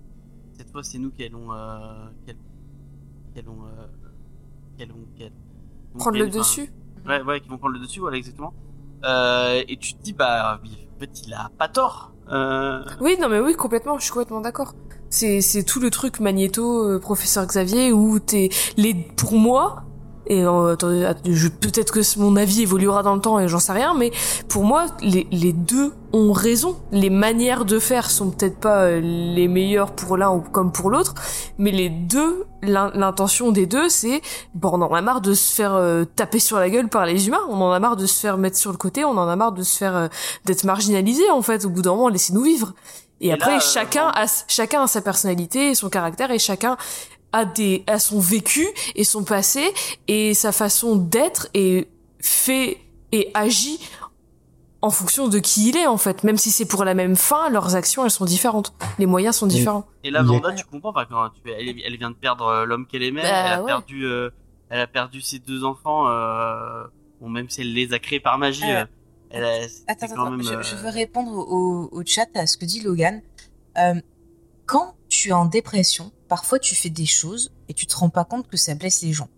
cette 0.58 0.70
fois 0.72 0.84
c'est 0.84 1.00
nous 1.00 1.10
qui 1.12 1.24
allons 1.24 1.52
euh, 1.52 2.08
qui 2.24 2.32
allons 2.32 2.40
qui 3.34 3.40
allons 3.40 3.66
euh, 3.66 3.88
qui 4.78 4.84
allons- 4.84 5.08
qui 5.16 5.24
allons- 5.24 5.34
Prendre 5.98 6.18
le 6.18 6.28
enfin, 6.28 6.38
dessus. 6.40 6.72
ouais 7.08 7.22
ouais 7.24 7.40
qui 7.42 7.50
vont 7.50 7.58
prendre 7.58 7.74
le 7.74 7.80
dessus 7.80 8.00
voilà 8.02 8.18
exactement 8.18 8.54
euh, 9.04 9.64
et 9.68 9.78
tu 9.78 9.94
te 9.96 10.02
dis 10.04 10.14
bah 10.14 10.60
en 10.64 11.00
fait 11.00 11.22
il 11.26 11.34
a 11.34 11.50
pas 11.58 11.68
tort 11.70 12.14
euh, 12.32 12.84
Oui, 13.02 13.18
non 13.22 13.30
mais 13.30 13.40
oui, 13.40 13.54
complètement, 13.56 14.00
je 14.00 14.04
suis 14.06 14.12
complètement 14.12 14.42
d'accord. 14.42 14.74
C'est 15.12 15.42
c'est 15.42 15.64
tout 15.64 15.80
le 15.80 15.92
truc 15.92 16.20
Magneto, 16.20 16.84
euh, 16.90 17.00
professeur 17.00 17.46
Xavier, 17.46 17.92
où 17.94 18.18
t'es 18.20 18.50
les 18.78 18.96
pour 18.96 19.34
moi. 19.34 19.85
Et 20.28 20.44
euh, 20.44 20.76
je- 21.26 21.48
peut-être 21.48 21.92
que 21.94 22.00
mon 22.20 22.36
avis 22.36 22.64
évoluera 22.64 23.04
dans 23.04 23.14
le 23.16 23.22
temps 23.22 23.40
et 23.40 23.48
j'en 23.48 23.60
sais 23.60 23.74
rien, 23.74 23.94
mais 23.94 24.12
pour 24.50 24.64
moi, 24.64 24.88
les, 25.02 25.28
les 25.32 25.54
deux 25.54 25.94
ont 26.14 26.32
raison. 26.32 26.78
Les 26.92 27.10
manières 27.10 27.66
de 27.66 27.78
faire 27.78 28.10
sont 28.10 28.32
peut-être 28.32 28.58
pas 28.58 28.84
euh, 28.84 29.02
les 29.02 29.48
meilleures 29.48 29.92
pour 29.92 30.18
l'un 30.18 30.32
ou 30.32 30.40
comme 30.42 30.72
pour 30.72 30.90
l'autre, 30.90 31.14
mais 31.58 31.72
les 31.72 31.90
deux, 31.90 32.46
l'in- 32.64 32.92
l'intention 32.96 33.52
des 33.52 33.66
deux, 33.68 33.88
c'est 33.90 34.22
bon, 34.56 34.72
on 34.74 34.82
en 34.82 34.94
a 34.94 35.02
marre 35.02 35.22
de 35.22 35.34
se 35.34 35.54
faire 35.54 35.74
euh, 35.76 36.06
taper 36.06 36.40
sur 36.40 36.58
la 36.58 36.70
gueule 36.70 36.90
par 36.90 37.06
les 37.06 37.28
humains, 37.28 37.46
on 37.50 37.62
en 37.62 37.72
a 37.72 37.80
marre 37.80 37.96
de 37.98 38.06
se 38.06 38.20
faire 38.20 38.38
mettre 38.38 38.58
sur 38.58 38.72
le 38.72 38.78
côté, 38.78 39.06
on 39.06 39.12
en 39.18 39.28
a 39.28 39.36
marre 39.36 39.52
de 39.52 39.62
se 39.64 39.78
faire 39.78 39.96
euh, 39.96 40.08
d'être 40.46 40.64
marginalisé 40.64 41.30
en 41.32 41.42
fait. 41.42 41.66
Au 41.66 41.70
bout 41.70 41.82
d'un 41.84 41.92
moment, 41.92 42.10
laissez-nous 42.10 42.44
vivre. 42.44 42.74
Et, 43.22 43.28
Et 43.28 43.32
après, 43.34 43.52
là, 43.52 43.58
euh, 43.58 43.60
chacun 43.62 44.08
a 44.14 44.26
chacun 44.48 44.84
a 44.84 44.88
sa 44.88 45.02
personnalité 45.02 45.74
son 45.74 45.88
caractère 45.90 46.32
et 46.32 46.40
chacun 46.40 46.76
a 47.40 47.46
des 47.46 47.84
a 47.88 48.00
son 48.00 48.20
vécu 48.20 48.66
et 48.96 49.04
son 49.04 49.24
passé 49.24 49.64
et 50.08 50.34
sa 50.34 50.52
façon 50.52 50.96
d'être 50.96 51.48
et 51.54 51.88
fait 52.20 52.78
et 53.12 53.32
agit 53.34 53.80
en 54.82 54.90
fonction 54.92 55.28
de 55.28 55.40
qui 55.40 55.70
il 55.70 55.78
est 55.78 55.88
en 55.88 55.98
fait. 55.98 56.24
Même 56.24 56.38
si 56.38 56.52
c'est 56.52 56.66
pour 56.68 56.84
la 56.86 56.94
même 56.94 57.16
fin, 57.16 57.50
leurs 57.50 57.76
actions 57.76 58.04
elles 58.06 58.12
sont 58.12 58.26
différentes. 58.26 58.74
Les 59.00 59.06
moyens 59.08 59.36
sont 59.38 59.48
Oui. 59.48 59.54
différents. 59.56 59.86
et 60.04 60.12
là 60.12 60.22
Vanda 60.22 60.54
tu 60.54 60.66
comprends 60.66 60.94
pas 60.94 61.06
quand 61.06 61.30
tu 61.30 61.52
elle, 61.52 61.76
elle 61.86 61.98
vient 61.98 62.12
de 62.12 62.16
perdre 62.16 62.46
euh, 62.48 62.66
l'homme 62.66 62.86
qu'elle 62.88 63.04
aimait 63.04 63.24
Bah, 63.24 63.30
elle 63.46 63.54
a 63.54 63.60
ouais. 63.62 63.66
perdu 63.68 64.06
euh, 64.06 64.30
elle 64.70 64.80
a 64.82 64.88
perdu 64.88 65.22
ses 65.22 65.40
deux 65.40 65.64
enfants 65.64 66.08
euh, 66.10 66.84
bon 67.22 67.30
même 67.30 67.50
si 67.50 67.62
elle 67.62 67.74
les 67.74 67.94
a 67.94 68.00
créés 68.00 68.20
par 68.20 68.38
magie 68.38 68.64
Euh, 68.72 68.86
elle 69.32 69.44
a, 69.44 69.68
c'était 69.68 69.92
Attends, 69.92 70.08
quand 70.16 70.22
attends, 70.28 70.32
même, 70.32 70.44
je, 70.44 70.54
euh, 70.54 70.62
je 70.64 70.76
veux 70.76 70.90
répondre 70.90 71.32
au, 71.32 71.90
au 71.92 72.04
chat 72.06 72.28
à 72.36 72.46
ce 72.48 72.56
que 72.58 72.66
dit 72.66 72.82
Logan. 72.82 73.22
Euh, 73.78 73.96
quand 74.66 74.95
tu 75.16 75.30
es 75.30 75.34
en 75.34 75.46
dépression, 75.46 76.12
parfois 76.28 76.60
tu 76.60 76.76
fais 76.76 76.90
des 76.90 77.06
choses 77.06 77.52
et 77.70 77.74
tu 77.74 77.86
te 77.88 77.96
rends 77.96 78.10
pas 78.10 78.26
compte 78.26 78.48
que 78.48 78.58
ça 78.58 78.76
blesse 78.76 79.02
les 79.02 79.14
gens. 79.14 79.30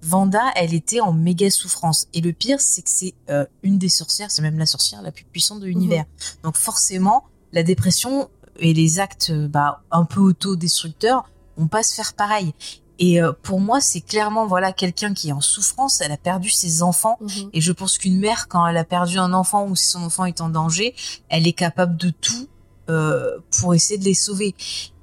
Vanda, 0.00 0.42
elle 0.54 0.74
était 0.74 1.00
en 1.00 1.12
méga 1.12 1.50
souffrance. 1.50 2.06
Et 2.14 2.20
le 2.20 2.32
pire, 2.32 2.60
c'est 2.60 2.82
que 2.82 2.90
c'est 2.90 3.14
euh, 3.30 3.44
une 3.62 3.78
des 3.78 3.88
sorcières, 3.88 4.30
c'est 4.30 4.42
même 4.42 4.58
la 4.58 4.66
sorcière 4.66 5.02
la 5.02 5.10
plus 5.10 5.24
puissante 5.24 5.60
de 5.60 5.66
l'univers. 5.66 6.04
Donc 6.42 6.56
forcément, 6.56 7.24
la 7.52 7.62
dépression 7.62 8.30
et 8.58 8.72
les 8.72 9.00
actes 9.00 9.30
euh, 9.30 9.48
bah, 9.48 9.82
un 9.90 10.04
peu 10.04 10.20
autodestructeurs 10.20 11.28
vont 11.56 11.68
pas 11.68 11.82
se 11.82 11.94
faire 11.94 12.14
pareil. 12.14 12.54
Et 12.98 13.20
euh, 13.22 13.32
pour 13.42 13.60
moi, 13.60 13.80
c'est 13.80 14.00
clairement 14.00 14.46
voilà 14.46 14.72
quelqu'un 14.72 15.14
qui 15.14 15.28
est 15.28 15.32
en 15.32 15.40
souffrance. 15.40 16.00
Elle 16.00 16.12
a 16.12 16.16
perdu 16.16 16.50
ses 16.50 16.82
enfants. 16.82 17.18
Et 17.52 17.60
je 17.60 17.72
pense 17.72 17.98
qu'une 17.98 18.18
mère, 18.18 18.48
quand 18.48 18.66
elle 18.66 18.76
a 18.76 18.84
perdu 18.84 19.18
un 19.18 19.32
enfant 19.32 19.66
ou 19.66 19.76
si 19.76 19.88
son 19.88 20.02
enfant 20.02 20.24
est 20.24 20.40
en 20.40 20.48
danger, 20.48 20.94
elle 21.28 21.46
est 21.46 21.52
capable 21.52 21.96
de 21.96 22.10
tout 22.10 22.48
euh, 22.90 23.38
pour 23.60 23.74
essayer 23.74 23.98
de 23.98 24.04
les 24.04 24.14
sauver. 24.14 24.54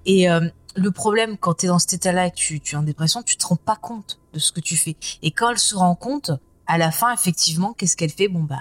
Et 0.06 0.30
euh, 0.30 0.48
le 0.76 0.92
problème, 0.92 1.38
quand 1.38 1.56
tu 1.56 1.66
es 1.66 1.70
dans 1.70 1.80
cet 1.80 1.94
état-là 1.94 2.28
et 2.28 2.32
que 2.32 2.36
tu, 2.36 2.60
tu 2.60 2.76
es 2.76 2.78
en 2.78 2.84
dépression, 2.84 3.24
tu 3.24 3.38
te 3.38 3.46
rends 3.46 3.56
pas 3.56 3.76
compte 3.76 4.20
de 4.34 4.40
ce 4.40 4.52
que 4.52 4.60
tu 4.60 4.76
fais. 4.78 4.96
Et 5.22 5.32
quand 5.32 5.52
elle 5.52 5.58
se 5.60 5.76
rend 5.76 5.96
compte, 5.96 6.32
à 6.68 6.78
la 6.78 6.92
fin, 6.92 7.14
effectivement, 7.14 7.74
qu'est-ce 7.74 7.96
qu'elle 7.96 8.12
fait? 8.12 8.28
Bon, 8.28 8.44
bah, 8.44 8.60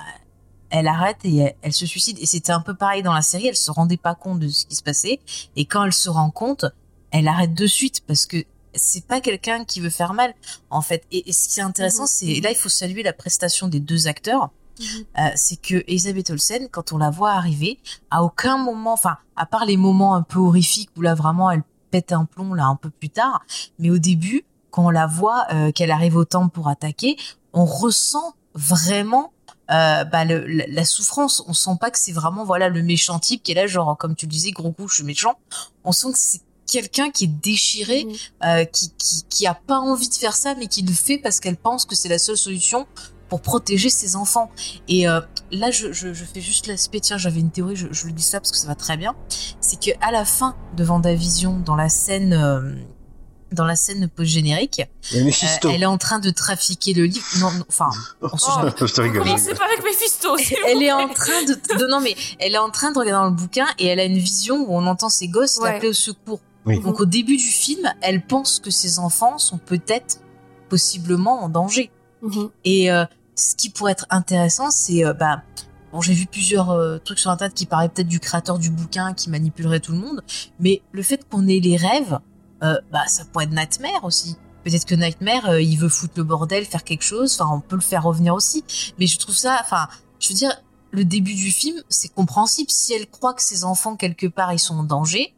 elle 0.70 0.88
arrête 0.88 1.18
et 1.24 1.36
elle, 1.38 1.54
elle 1.62 1.72
se 1.72 1.86
suicide. 1.86 2.18
Et 2.20 2.26
c'était 2.26 2.52
un 2.52 2.60
peu 2.60 2.74
pareil 2.74 3.02
dans 3.02 3.14
la 3.14 3.22
série, 3.22 3.46
elle 3.48 3.56
se 3.56 3.70
rendait 3.70 3.96
pas 3.96 4.14
compte 4.14 4.40
de 4.40 4.48
ce 4.48 4.66
qui 4.66 4.74
se 4.76 4.82
passait. 4.82 5.20
Et 5.56 5.64
quand 5.64 5.84
elle 5.84 5.92
se 5.92 6.08
rend 6.08 6.30
compte, 6.30 6.66
elle 7.10 7.28
arrête 7.28 7.54
de 7.54 7.66
suite 7.66 8.02
parce 8.06 8.26
que 8.26 8.44
c'est 8.74 9.06
pas 9.06 9.20
quelqu'un 9.20 9.64
qui 9.64 9.80
veut 9.80 9.90
faire 9.90 10.14
mal, 10.14 10.34
en 10.70 10.82
fait. 10.82 11.04
Et, 11.12 11.28
et 11.28 11.32
ce 11.32 11.48
qui 11.48 11.60
est 11.60 11.62
intéressant, 11.62 12.02
Mhm. 12.02 12.08
c'est, 12.08 12.40
là, 12.40 12.50
il 12.50 12.56
faut 12.56 12.68
saluer 12.68 13.02
la 13.04 13.12
prestation 13.12 13.68
des 13.68 13.80
deux 13.80 14.08
acteurs. 14.08 14.50
Euh, 14.80 15.28
c'est 15.36 15.56
que 15.60 15.84
Elisabeth 15.86 16.30
Olsen, 16.30 16.68
quand 16.70 16.92
on 16.92 16.98
la 16.98 17.10
voit 17.10 17.32
arriver, 17.32 17.78
à 18.10 18.22
aucun 18.24 18.56
moment, 18.58 18.92
enfin, 18.92 19.16
à 19.36 19.46
part 19.46 19.64
les 19.66 19.76
moments 19.76 20.14
un 20.14 20.22
peu 20.22 20.38
horrifiques 20.38 20.90
où 20.96 21.02
là 21.02 21.14
vraiment 21.14 21.50
elle 21.50 21.62
pète 21.90 22.12
un 22.12 22.24
plomb 22.24 22.54
là 22.54 22.64
un 22.66 22.76
peu 22.76 22.90
plus 22.90 23.10
tard, 23.10 23.42
mais 23.78 23.90
au 23.90 23.98
début, 23.98 24.44
quand 24.70 24.86
on 24.86 24.90
la 24.90 25.06
voit 25.06 25.46
euh, 25.52 25.70
qu'elle 25.70 25.92
arrive 25.92 26.16
au 26.16 26.24
temple 26.24 26.50
pour 26.52 26.68
attaquer, 26.68 27.16
on 27.52 27.64
ressent 27.64 28.34
vraiment 28.54 29.32
euh, 29.70 30.04
bah, 30.04 30.24
le- 30.24 30.44
la, 30.46 30.64
la 30.66 30.84
souffrance. 30.84 31.42
On 31.46 31.52
sent 31.54 31.76
pas 31.80 31.90
que 31.90 31.98
c'est 31.98 32.12
vraiment 32.12 32.44
voilà 32.44 32.68
le 32.68 32.82
méchant 32.82 33.18
type 33.20 33.42
qui 33.42 33.52
est 33.52 33.54
là 33.54 33.66
genre 33.68 33.96
comme 33.96 34.14
tu 34.16 34.26
le 34.26 34.30
disais 34.32 34.50
gros 34.50 34.72
coup 34.72 34.88
je 34.88 34.96
suis 34.96 35.04
méchant. 35.04 35.38
On 35.84 35.92
sent 35.92 36.12
que 36.12 36.18
c'est 36.18 36.40
quelqu'un 36.66 37.10
qui 37.10 37.24
est 37.24 37.28
déchiré, 37.28 38.06
euh, 38.44 38.64
qui, 38.64 38.90
qui 38.98 39.22
qui 39.28 39.46
a 39.46 39.54
pas 39.54 39.78
envie 39.78 40.08
de 40.08 40.14
faire 40.14 40.34
ça 40.34 40.54
mais 40.56 40.66
qui 40.66 40.82
le 40.82 40.92
fait 40.92 41.18
parce 41.18 41.38
qu'elle 41.38 41.56
pense 41.56 41.84
que 41.84 41.94
c'est 41.94 42.08
la 42.08 42.18
seule 42.18 42.36
solution 42.36 42.86
pour 43.28 43.40
protéger 43.40 43.88
ses 43.90 44.16
enfants. 44.16 44.50
Et 44.88 45.08
euh, 45.08 45.20
là, 45.50 45.70
je, 45.70 45.92
je, 45.92 46.12
je 46.12 46.24
fais 46.24 46.40
juste 46.40 46.66
l'aspect, 46.66 47.00
tiens, 47.00 47.18
j'avais 47.18 47.40
une 47.40 47.50
théorie, 47.50 47.76
je, 47.76 47.86
je 47.90 48.06
le 48.06 48.12
dis 48.12 48.22
ça 48.22 48.40
parce 48.40 48.50
que 48.52 48.58
ça 48.58 48.66
va 48.66 48.74
très 48.74 48.96
bien. 48.96 49.14
C'est 49.60 49.80
que 49.80 49.90
à 50.00 50.10
la 50.12 50.24
fin 50.24 50.56
de 50.76 50.84
Vendavision, 50.84 51.58
dans 51.58 51.76
la 51.76 51.88
scène, 51.88 52.32
euh, 52.34 52.74
dans 53.52 53.64
la 53.64 53.76
scène 53.76 54.08
post-générique, 54.08 54.82
euh, 55.14 55.30
elle 55.70 55.82
est 55.82 55.86
en 55.86 55.96
train 55.98 56.18
de 56.18 56.30
trafiquer 56.30 56.92
le 56.92 57.04
livre. 57.04 57.24
Non, 57.40 57.50
non, 57.52 57.64
enfin, 57.68 57.88
on 58.20 58.36
se 58.36 58.46
Oh. 58.48 58.54
jamais. 58.56 58.72
Je 58.80 58.92
te 58.94 59.00
rigole. 59.00 59.22
Comment 59.22 59.38
c'est 59.38 59.54
pas 59.56 59.64
avec 59.66 59.84
Mephisto 59.84 60.36
Elle 60.66 60.82
est 60.82 60.92
en 60.92 61.08
train 61.08 61.42
de, 61.44 61.54
de- 61.54 61.86
non 61.90 62.00
mais 62.00 62.14
elle 62.40 62.54
est 62.54 62.58
en 62.58 62.70
train 62.70 62.90
de 62.92 62.98
regarder 62.98 63.24
dans 63.24 63.30
le 63.30 63.36
bouquin 63.36 63.66
et 63.78 63.86
elle 63.86 64.00
a 64.00 64.04
une 64.04 64.18
vision 64.18 64.56
où 64.68 64.74
on 64.76 64.86
entend 64.86 65.08
ses 65.08 65.28
gosses 65.28 65.58
Ouais. 65.58 65.72
l'appeler 65.72 65.88
au 65.90 65.92
secours. 65.94 66.40
Oui. 66.66 66.80
Donc 66.80 66.98
au 67.00 67.04
début 67.06 67.36
du 67.36 67.44
film, 67.46 67.88
elle 68.00 68.26
pense 68.26 68.58
que 68.58 68.70
ses 68.70 68.98
enfants 68.98 69.38
sont 69.38 69.58
peut-être 69.58 70.18
possiblement 70.68 71.44
en 71.44 71.48
danger. 71.48 71.90
Mhm. 72.24 72.50
Et 72.64 72.90
euh, 72.90 73.04
ce 73.36 73.54
qui 73.54 73.70
pourrait 73.70 73.92
être 73.92 74.06
intéressant, 74.10 74.70
c'est 74.70 75.04
euh, 75.04 75.12
bah 75.12 75.42
j'ai 76.00 76.14
vu 76.14 76.26
plusieurs 76.26 76.70
euh, 76.70 76.98
trucs 76.98 77.20
sur 77.20 77.30
internet 77.30 77.54
qui 77.54 77.66
parlaient 77.66 77.88
peut-être 77.88 78.08
du 78.08 78.18
créateur 78.18 78.58
du 78.58 78.70
bouquin 78.70 79.14
qui 79.14 79.30
manipulerait 79.30 79.78
tout 79.78 79.92
le 79.92 79.98
monde, 79.98 80.24
mais 80.58 80.82
le 80.90 81.02
fait 81.04 81.28
qu'on 81.28 81.46
ait 81.46 81.60
les 81.60 81.76
rêves, 81.76 82.18
bah 82.60 83.06
ça 83.08 83.26
pourrait 83.26 83.44
être 83.44 83.52
Nightmare 83.52 84.04
aussi. 84.04 84.36
Peut-être 84.64 84.86
que 84.86 84.94
Nightmare, 84.94 85.60
il 85.60 85.76
veut 85.76 85.90
foutre 85.90 86.14
le 86.16 86.24
bordel, 86.24 86.64
faire 86.64 86.82
quelque 86.82 87.02
chose. 87.02 87.38
Enfin, 87.38 87.54
on 87.54 87.60
peut 87.60 87.76
le 87.76 87.82
faire 87.82 88.04
revenir 88.04 88.32
aussi. 88.32 88.64
Mais 88.98 89.06
je 89.06 89.18
trouve 89.18 89.36
ça, 89.36 89.58
enfin, 89.60 89.86
je 90.18 90.30
veux 90.30 90.34
dire, 90.34 90.50
le 90.90 91.04
début 91.04 91.34
du 91.34 91.50
film, 91.50 91.82
c'est 91.90 92.08
compréhensible. 92.08 92.70
Si 92.70 92.94
elle 92.94 93.06
croit 93.06 93.34
que 93.34 93.42
ses 93.42 93.64
enfants 93.64 93.96
quelque 93.96 94.26
part 94.26 94.50
ils 94.54 94.58
sont 94.58 94.78
en 94.78 94.82
danger, 94.82 95.34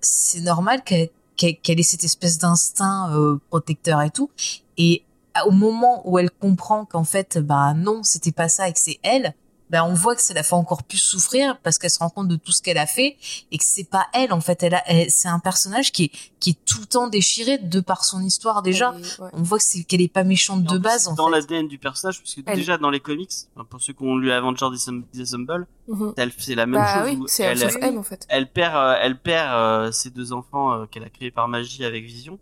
c'est 0.00 0.42
normal 0.42 0.84
qu'elle 0.84 1.10
ait 1.40 1.82
cette 1.82 2.04
espèce 2.04 2.38
d'instinct 2.38 3.10
protecteur 3.50 4.00
et 4.02 4.10
tout. 4.10 4.30
Et 4.78 5.02
au 5.46 5.50
moment 5.50 6.02
où 6.08 6.18
elle 6.18 6.30
comprend 6.30 6.84
qu'en 6.84 7.04
fait, 7.04 7.38
bah 7.38 7.74
non, 7.74 8.02
c'était 8.02 8.32
pas 8.32 8.48
ça 8.48 8.68
et 8.68 8.72
que 8.72 8.78
c'est 8.80 8.98
elle, 9.02 9.34
bah 9.70 9.82
on 9.86 9.94
voit 9.94 10.14
que 10.14 10.20
ça 10.22 10.34
la 10.34 10.42
fait 10.42 10.54
encore 10.54 10.82
plus 10.82 10.98
souffrir 10.98 11.58
parce 11.62 11.78
qu'elle 11.78 11.90
se 11.90 11.98
rend 11.98 12.10
compte 12.10 12.28
de 12.28 12.36
tout 12.36 12.52
ce 12.52 12.60
qu'elle 12.62 12.76
a 12.78 12.86
fait 12.86 13.16
et 13.50 13.56
que 13.58 13.64
c'est 13.64 13.88
pas 13.88 14.06
elle 14.12 14.32
en 14.32 14.40
fait. 14.42 14.62
Elle, 14.62 14.74
a, 14.74 14.82
elle- 14.86 15.10
c'est 15.10 15.26
un 15.26 15.38
personnage 15.38 15.90
qui 15.90 16.04
est 16.04 16.10
qui 16.38 16.50
est 16.50 16.64
tout 16.66 16.80
le 16.80 16.86
temps 16.86 17.08
déchiré 17.08 17.56
de 17.56 17.80
par 17.80 18.04
son 18.04 18.20
histoire 18.20 18.60
déjà. 18.62 18.92
Ouais. 18.92 19.30
On 19.32 19.42
voit 19.42 19.56
que 19.58 19.64
c'est 19.64 19.82
qu'elle 19.84 20.02
est 20.02 20.12
pas 20.12 20.22
méchante 20.22 20.60
Et 20.60 20.64
de 20.64 20.68
plus, 20.68 20.78
base 20.80 21.02
c'est 21.04 21.08
en 21.08 21.14
dans 21.14 21.28
l'ADN 21.30 21.66
du 21.66 21.78
personnage, 21.78 22.20
puisque 22.20 22.42
Elle- 22.46 22.56
déjà 22.58 22.76
dans 22.76 22.90
les 22.90 23.00
comics, 23.00 23.32
pour 23.70 23.80
ceux 23.80 23.94
qui 23.94 24.02
ont 24.02 24.16
lu 24.16 24.30
Avengers 24.30 24.68
Disassemble- 24.70 25.04
Disassemble, 25.12 25.66
Mhm. 25.88 26.12
elle- 26.18 26.32
c'est 26.38 26.54
la 26.54 26.66
même 26.66 26.80
Bah 26.82 27.02
chose. 27.06 27.16
oui, 27.18 27.26
elle, 27.38 27.58
sauf 27.58 27.76
elle 27.80 27.98
en 27.98 28.02
fait. 28.02 28.26
elle 28.28 28.52
perd, 28.52 28.76
euh, 28.76 28.96
elle 29.00 29.18
perd 29.18 29.50
euh, 29.54 29.92
ses 29.92 30.10
deux 30.10 30.32
enfants 30.34 30.72
euh, 30.74 30.86
qu'elle 30.86 31.04
a 31.04 31.08
créés 31.08 31.30
par 31.30 31.48
magie 31.48 31.84
avec 31.86 32.04
Vision. 32.04 32.38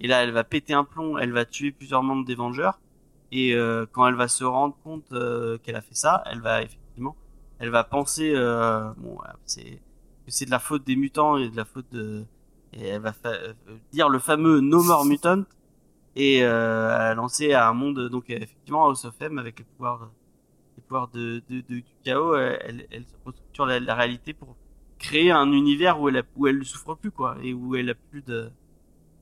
Et 0.00 0.06
là, 0.08 0.22
elle 0.24 0.32
va 0.32 0.44
péter 0.44 0.74
un 0.74 0.84
plomb, 0.84 1.18
elle 1.18 1.32
va 1.32 1.44
tuer 1.44 1.72
plusieurs 1.72 2.02
membres 2.02 2.24
des 2.24 2.34
Vengeurs. 2.34 2.80
Et 3.32 3.54
euh, 3.54 3.86
quand 3.90 4.06
elle 4.06 4.14
va 4.14 4.28
se 4.28 4.44
rendre 4.44 4.76
compte 4.84 5.10
euh, 5.12 5.58
qu'elle 5.58 5.76
a 5.76 5.80
fait 5.82 5.94
ça, 5.96 6.22
elle 6.26 6.40
va 6.40 6.62
effectivement, 6.62 7.16
elle 7.58 7.70
va 7.70 7.82
penser, 7.84 8.32
euh, 8.34 8.92
bon, 8.98 9.18
c'est 9.44 9.80
que 10.24 10.30
c'est 10.32 10.44
de 10.46 10.50
la 10.50 10.58
faute 10.60 10.84
des 10.84 10.96
mutants 10.96 11.36
et 11.36 11.48
de 11.48 11.56
la 11.56 11.64
faute 11.64 11.86
de, 11.92 12.24
et 12.72 12.86
elle 12.88 13.00
va 13.02 13.12
euh, 13.26 13.52
dire 13.92 14.08
le 14.08 14.18
fameux 14.18 14.60
No 14.60 14.82
More 14.82 15.04
Mutant 15.04 15.42
et 16.14 16.42
euh, 16.44 17.14
lancer 17.14 17.52
à 17.52 17.68
un 17.68 17.72
monde 17.74 18.08
donc 18.08 18.30
effectivement 18.30 18.86
House 18.86 19.04
of 19.04 19.14
M 19.20 19.38
avec 19.38 19.58
les 19.58 19.64
pouvoirs, 19.64 20.10
les 20.76 20.82
pouvoirs 20.82 21.08
de, 21.08 21.42
de, 21.48 21.60
de- 21.60 21.80
du 21.80 21.84
chaos, 22.04 22.34
euh, 22.34 22.56
elle, 22.62 22.86
elle 22.90 23.04
restructure 23.24 23.66
la, 23.66 23.80
la 23.80 23.94
réalité 23.94 24.34
pour 24.34 24.56
créer 24.98 25.30
un 25.30 25.52
univers 25.52 26.00
où 26.00 26.08
elle 26.08 26.22
où 26.36 26.46
elle 26.46 26.58
ne 26.58 26.64
souffre 26.64 26.94
plus 26.94 27.10
quoi 27.10 27.36
et 27.42 27.52
où 27.54 27.74
elle 27.76 27.90
a 27.90 27.94
plus 27.94 28.22
de 28.22 28.50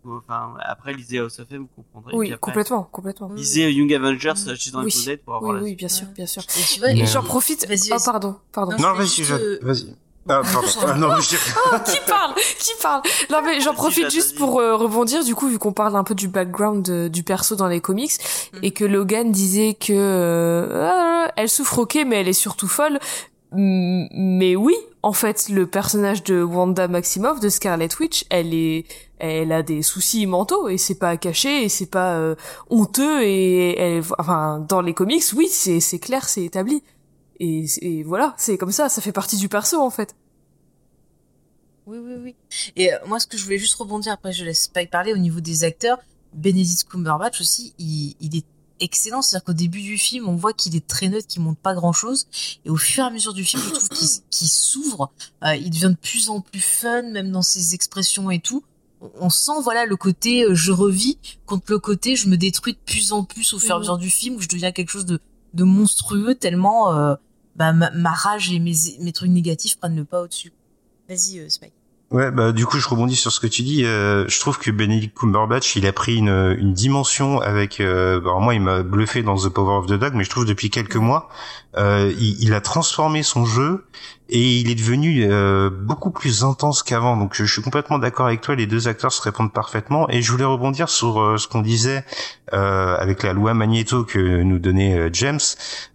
enfin 0.07 0.55
après 0.61 0.93
lisez 0.95 1.19
House 1.19 1.39
of 1.41 1.47
M 1.51 1.67
vous 1.77 1.83
comprendrez 1.83 2.17
Oui, 2.17 2.27
puis 2.27 2.35
après, 2.35 2.51
complètement, 2.53 2.89
complètement. 2.93 3.31
lisez 3.35 3.71
Young 3.73 3.93
Avengers 3.95 4.33
euh, 4.49 4.55
chez 4.57 4.71
dans 4.71 4.83
Oui. 4.83 4.91
Closet 4.91 5.17
pour 5.19 5.35
avoir 5.37 5.53
Oui, 5.53 5.59
la 5.59 5.65
oui, 5.65 5.75
bien 5.75 5.89
sûr, 5.89 6.07
bien 6.15 6.27
sûr. 6.27 6.43
Et 6.43 6.63
tu 6.73 6.81
vois, 6.81 6.91
Et 6.91 6.95
Mais- 6.95 7.07
j'en 7.07 7.23
profite. 7.23 7.67
Vas-y, 7.69 7.91
Oh, 7.93 7.97
pardon, 8.05 8.37
pardon. 8.53 8.77
Non, 8.79 8.93
vas-y, 8.95 9.07
juste, 9.09 9.25
je- 9.31 9.35
euh, 9.35 9.59
vas-y. 9.63 9.95
Ah, 10.27 10.41
pardon. 10.43 10.69
Ah, 10.87 10.95
non, 10.95 11.21
je- 11.21 11.37
Oh, 11.73 11.77
qui 11.85 11.99
parle 12.09 12.35
Qui 12.59 12.71
parle 12.83 13.03
Non 13.31 13.43
mais 13.45 13.61
j'en 13.61 13.75
profite 13.75 14.11
juste 14.11 14.39
pour 14.39 14.59
euh, 14.59 14.75
rebondir 14.75 15.23
du 15.23 15.35
coup 15.35 15.49
vu 15.49 15.59
qu'on 15.59 15.75
parle 15.75 15.95
un 15.97 16.05
peu 16.05 16.15
du 16.15 16.29
background 16.29 16.83
de- 16.83 17.09
du 17.09 17.23
perso 17.23 17.57
dans 17.57 17.69
les 17.69 17.81
comics 17.83 18.13
Mm. 18.55 18.59
et 18.63 18.71
que 18.71 18.85
Logan 18.87 19.31
disait 19.31 19.75
que 19.79 19.93
euh, 19.93 20.91
ah, 20.91 21.31
elle 21.37 21.51
souffre 21.51 21.81
ok 21.81 21.99
mais 22.07 22.21
elle 22.23 22.29
est 22.29 22.33
surtout 22.33 22.69
folle. 22.69 22.99
Mm, 23.53 24.07
Mais 24.13 24.57
oui, 24.57 24.75
en 25.05 25.13
fait, 25.13 25.51
le 25.51 25.67
personnage 25.67 26.23
de 26.23 26.43
Wanda 26.43 26.89
Maximoff 26.89 27.39
de 27.39 27.51
Scarlet 27.51 27.91
Witch, 28.01 28.25
elle 28.31 28.55
est 28.55 28.87
elle 29.19 29.53
a 29.53 29.63
des 29.63 29.83
soucis 29.83 30.25
mentaux 30.25 30.69
et 30.71 30.79
c'est 30.79 30.95
pas 30.95 31.19
caché 31.19 31.65
et 31.65 31.69
c'est 31.69 31.91
pas 31.91 32.15
euh, 32.15 32.35
honteux 32.71 33.23
et 33.23 33.79
elle 33.79 34.03
enfin 34.19 34.65
dans 34.67 34.81
les 34.81 34.95
comics, 34.95 35.23
oui, 35.37 35.49
c'est 35.51 35.81
c'est 35.81 35.99
clair, 35.99 36.27
c'est 36.27 36.45
établi. 36.45 36.83
Et, 37.39 38.03
voilà, 38.05 38.33
c'est 38.39 38.57
comme 38.57 38.73
ça, 38.73 38.89
ça 38.89 39.03
fait 39.03 39.13
partie 39.13 39.37
du 39.37 39.51
perso 39.51 39.79
en 39.79 39.91
fait. 39.91 40.17
Oui, 41.85 41.99
oui, 41.99 42.15
oui. 42.23 42.37
Et 42.75 42.95
euh, 42.95 42.97
moi, 43.07 43.21
ce 43.21 43.27
que 43.27 43.37
je 43.37 43.45
voulais 43.45 43.59
juste 43.59 43.75
rebondir, 43.75 44.15
après 44.15 44.33
je 44.33 44.43
laisse 44.43 44.63
Spike 44.63 44.91
parler 44.91 45.13
au 45.13 45.19
niveau 45.19 45.41
des 45.41 45.65
acteurs. 45.65 45.99
Benedict 46.33 46.89
Cumberbatch 46.89 47.43
aussi, 47.43 47.75
il, 47.79 48.17
il 48.21 48.39
est 48.39 48.47
excellent. 48.81 49.23
C'est-à-dire 49.23 49.45
qu'au 49.45 49.53
début 49.53 49.83
du 49.83 49.99
film, 49.99 50.29
on 50.29 50.37
voit 50.37 50.53
qu'il 50.53 50.75
est 50.77 50.87
très 50.87 51.09
neutre, 51.09 51.27
qu'il 51.27 51.43
montre 51.43 51.61
pas 51.61 51.75
grand-chose. 51.75 52.27
Et 52.65 52.71
au 52.71 52.77
fur 52.77 53.05
et 53.05 53.07
à 53.07 53.11
mesure 53.11 53.33
du 53.35 53.45
film, 53.45 53.63
je 53.63 53.71
trouve 53.71 53.89
qu'il 53.89 54.49
s'ouvre. 54.49 55.11
Euh, 55.45 55.55
il 55.57 55.71
devient 55.71 55.91
de 55.91 55.97
plus 56.01 56.29
en 56.31 56.41
plus 56.41 56.61
fun, 56.61 57.03
même 57.03 57.31
dans 57.31 57.43
ses 57.43 57.75
expressions 57.75 58.31
et 58.31 58.41
tout. 58.41 58.65
On- 59.21 59.29
sent, 59.31 59.53
voilà, 59.63 59.85
le 59.85 59.97
côté 59.97 60.45
euh, 60.45 60.55
je 60.55 60.73
revis 60.73 61.19
contre 61.45 61.71
le 61.73 61.79
côté 61.79 62.17
je 62.17 62.27
me 62.27 62.37
détruis 62.39 62.73
de 62.73 62.79
plus 62.87 63.13
en 63.13 63.23
plus 63.23 63.53
au 63.53 63.59
fur 63.59 63.71
et 63.71 63.73
à 63.73 63.75
Mhm. 63.75 63.81
mesure 63.81 63.99
du 63.99 64.09
film, 64.11 64.37
où 64.37 64.41
je 64.41 64.49
deviens 64.49 64.73
quelque 64.73 64.89
chose 64.89 65.05
de, 65.05 65.21
de 65.53 65.65
monstrueux 65.65 66.35
tellement 66.35 66.95
euh, 66.97 67.15
bah, 67.55 67.73
ma, 67.75 67.91
ma 67.91 68.13
rage 68.13 68.51
et 68.51 68.59
mes, 68.61 68.73
mes 69.01 69.13
trucs 69.13 69.31
négatifs 69.31 69.77
prennent 69.79 69.97
le 69.97 70.05
pas 70.07 70.23
au-dessus. 70.23 70.53
Vas-y, 71.09 71.51
Spike. 71.51 71.75
Ouais, 72.15 72.31
bah 72.31 72.53
du 72.53 72.65
coup 72.65 72.79
je 72.79 72.87
rebondis 72.89 73.17
sur 73.17 73.33
ce 73.33 73.41
que 73.41 73.49
tu 73.49 73.63
dis. 73.63 73.85
Euh, 73.85 74.25
je 74.29 74.39
trouve 74.39 74.57
que 74.61 74.71
Benedict 74.71 75.19
Cumberbatch, 75.19 75.75
il 75.75 75.85
a 75.85 75.93
pris 75.93 76.15
une, 76.15 76.55
une 76.61 76.73
dimension 76.73 77.41
avec. 77.41 77.81
Euh, 77.81 78.21
bah, 78.21 78.37
moi, 78.41 78.55
il 78.55 78.61
m'a 78.61 78.85
bluffé 78.85 79.25
dans 79.25 79.37
The 79.37 79.49
Power 79.49 79.79
of 79.79 79.87
the 79.87 79.95
Dog, 79.95 80.15
mais 80.15 80.23
je 80.23 80.31
trouve 80.31 80.45
depuis 80.45 80.71
quelques 80.71 80.95
mois, 80.95 81.29
euh, 81.77 82.13
il, 82.17 82.41
il 82.41 82.55
a 82.55 82.61
transformé 82.61 83.25
son 83.25 83.45
jeu 83.45 83.85
et 84.31 84.61
il 84.61 84.71
est 84.71 84.75
devenu 84.75 85.27
euh, 85.31 85.69
beaucoup 85.71 86.11
plus 86.11 86.45
intense 86.45 86.83
qu'avant. 86.83 87.17
Donc 87.17 87.35
je 87.35 87.45
suis 87.45 87.63
complètement 87.63 87.99
d'accord 87.99 88.27
avec 88.27 88.41
toi. 88.41 88.55
Les 88.55 88.67
deux 88.67 88.89
acteurs 88.89 89.13
se 89.13 89.21
répondent 89.21 89.53
parfaitement. 89.53 90.09
Et 90.09 90.23
je 90.23 90.33
voulais 90.33 90.45
rebondir 90.45 90.89
sur 90.89 91.21
euh, 91.21 91.37
ce 91.37 91.47
qu'on 91.47 91.61
disait 91.61 92.05
euh, 92.53 92.97
avec 92.99 93.23
la 93.23 93.33
loi 93.33 93.55
Magneto 93.55 94.05
que 94.05 94.43
nous 94.43 94.59
donnait 94.59 94.99
euh, 94.99 95.11
James. 95.13 95.41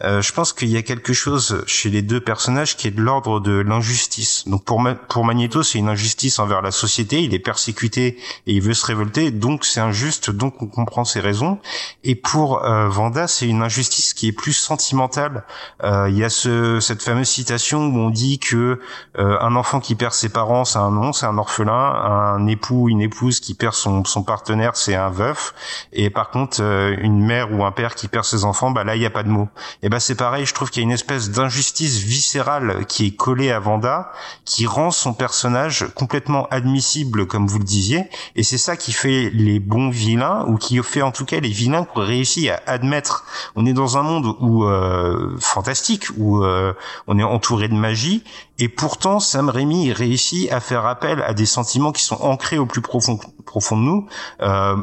Euh, 0.03 0.21
je 0.21 0.33
pense 0.33 0.51
qu'il 0.51 0.69
y 0.69 0.77
a 0.77 0.81
quelque 0.81 1.13
chose 1.13 1.63
chez 1.67 1.89
les 1.89 2.01
deux 2.01 2.19
personnages 2.19 2.75
qui 2.75 2.87
est 2.87 2.91
de 2.91 3.01
l'ordre 3.01 3.39
de 3.39 3.59
l'injustice. 3.59 4.47
Donc 4.47 4.65
pour 4.65 4.83
pour 5.09 5.25
Magneto, 5.25 5.63
c'est 5.63 5.77
une 5.77 5.89
injustice 5.89 6.39
envers 6.39 6.61
la 6.61 6.71
société. 6.71 7.21
Il 7.21 7.33
est 7.33 7.39
persécuté 7.39 8.17
et 8.47 8.53
il 8.53 8.61
veut 8.61 8.73
se 8.73 8.85
révolter, 8.85 9.31
donc 9.31 9.63
c'est 9.63 9.79
injuste. 9.79 10.31
Donc 10.31 10.61
on 10.61 10.67
comprend 10.67 11.05
ses 11.05 11.19
raisons. 11.19 11.59
Et 12.03 12.15
pour 12.15 12.61
Vanda, 12.63 13.27
c'est 13.27 13.47
une 13.47 13.61
injustice 13.61 14.13
qui 14.13 14.27
est 14.27 14.31
plus 14.31 14.53
sentimentale. 14.53 15.43
Il 15.83 16.15
y 16.15 16.23
a 16.23 16.29
ce, 16.29 16.79
cette 16.79 17.03
fameuse 17.03 17.27
citation 17.27 17.87
où 17.87 17.97
on 17.97 18.09
dit 18.09 18.18
que 18.39 18.79
euh, 19.17 19.37
un 19.39 19.55
enfant 19.55 19.79
qui 19.79 19.95
perd 19.95 20.13
ses 20.13 20.29
parents, 20.29 20.65
c'est 20.65 20.79
un 20.79 20.91
nom, 20.91 21.13
c'est 21.13 21.25
un 21.25 21.37
orphelin. 21.37 21.73
Un 21.73 22.47
époux, 22.47 22.89
une 22.89 23.01
épouse 23.01 23.39
qui 23.39 23.53
perd 23.53 23.73
son, 23.73 24.03
son 24.05 24.23
partenaire, 24.23 24.75
c'est 24.75 24.95
un 24.95 25.09
veuf. 25.09 25.53
Et 25.93 26.09
par 26.09 26.29
contre, 26.29 26.61
euh, 26.61 26.95
une 26.99 27.23
mère 27.23 27.53
ou 27.53 27.63
un 27.63 27.71
père 27.71 27.95
qui 27.95 28.07
perd 28.07 28.25
ses 28.25 28.43
enfants, 28.43 28.71
bah 28.71 28.83
là, 28.83 28.95
il 28.95 28.99
n'y 28.99 29.05
a 29.05 29.09
pas 29.09 29.23
de 29.23 29.29
mots. 29.29 29.49
Et 29.83 29.89
ben 29.89 29.99
c'est 29.99 30.15
pareil, 30.15 30.45
je 30.45 30.53
trouve 30.53 30.69
qu'il 30.69 30.81
y 30.81 30.83
a 30.83 30.87
une 30.87 30.91
espèce 30.91 31.31
d'injustice 31.31 31.97
viscérale 31.97 32.85
qui 32.87 33.07
est 33.07 33.15
collée 33.15 33.51
à 33.51 33.59
Vanda, 33.59 34.11
qui 34.45 34.65
rend 34.65 34.91
son 34.91 35.13
personnage 35.13 35.87
complètement 35.95 36.47
admissible, 36.49 37.27
comme 37.27 37.47
vous 37.47 37.59
le 37.59 37.65
disiez. 37.65 38.09
Et 38.35 38.43
c'est 38.43 38.57
ça 38.57 38.75
qui 38.75 38.91
fait 38.91 39.29
les 39.33 39.59
bons 39.59 39.89
vilains, 39.89 40.45
ou 40.47 40.57
qui 40.57 40.81
fait 40.83 41.01
en 41.01 41.11
tout 41.11 41.25
cas 41.25 41.39
les 41.39 41.49
vilains 41.49 41.85
qui 41.85 41.97
ont 41.97 42.01
réussi 42.01 42.49
à 42.49 42.61
admettre. 42.67 43.25
On 43.55 43.65
est 43.65 43.73
dans 43.73 43.97
un 43.97 44.03
monde 44.03 44.35
où 44.39 44.65
euh, 44.65 45.35
fantastique, 45.39 46.07
où 46.17 46.43
euh, 46.43 46.73
on 47.07 47.17
est 47.19 47.23
entouré 47.23 47.67
de 47.67 47.73
magie, 47.73 48.08
et 48.57 48.69
pourtant 48.69 49.19
Sam 49.19 49.49
Raimi 49.49 49.91
réussit 49.93 50.51
à 50.51 50.59
faire 50.59 50.85
appel 50.85 51.21
à 51.21 51.33
des 51.33 51.45
sentiments 51.45 51.91
qui 51.91 52.03
sont 52.03 52.21
ancrés 52.21 52.57
au 52.57 52.65
plus 52.65 52.81
profond, 52.81 53.19
profond 53.45 53.77
de 53.77 53.83
nous. 53.83 54.07
Euh, 54.41 54.75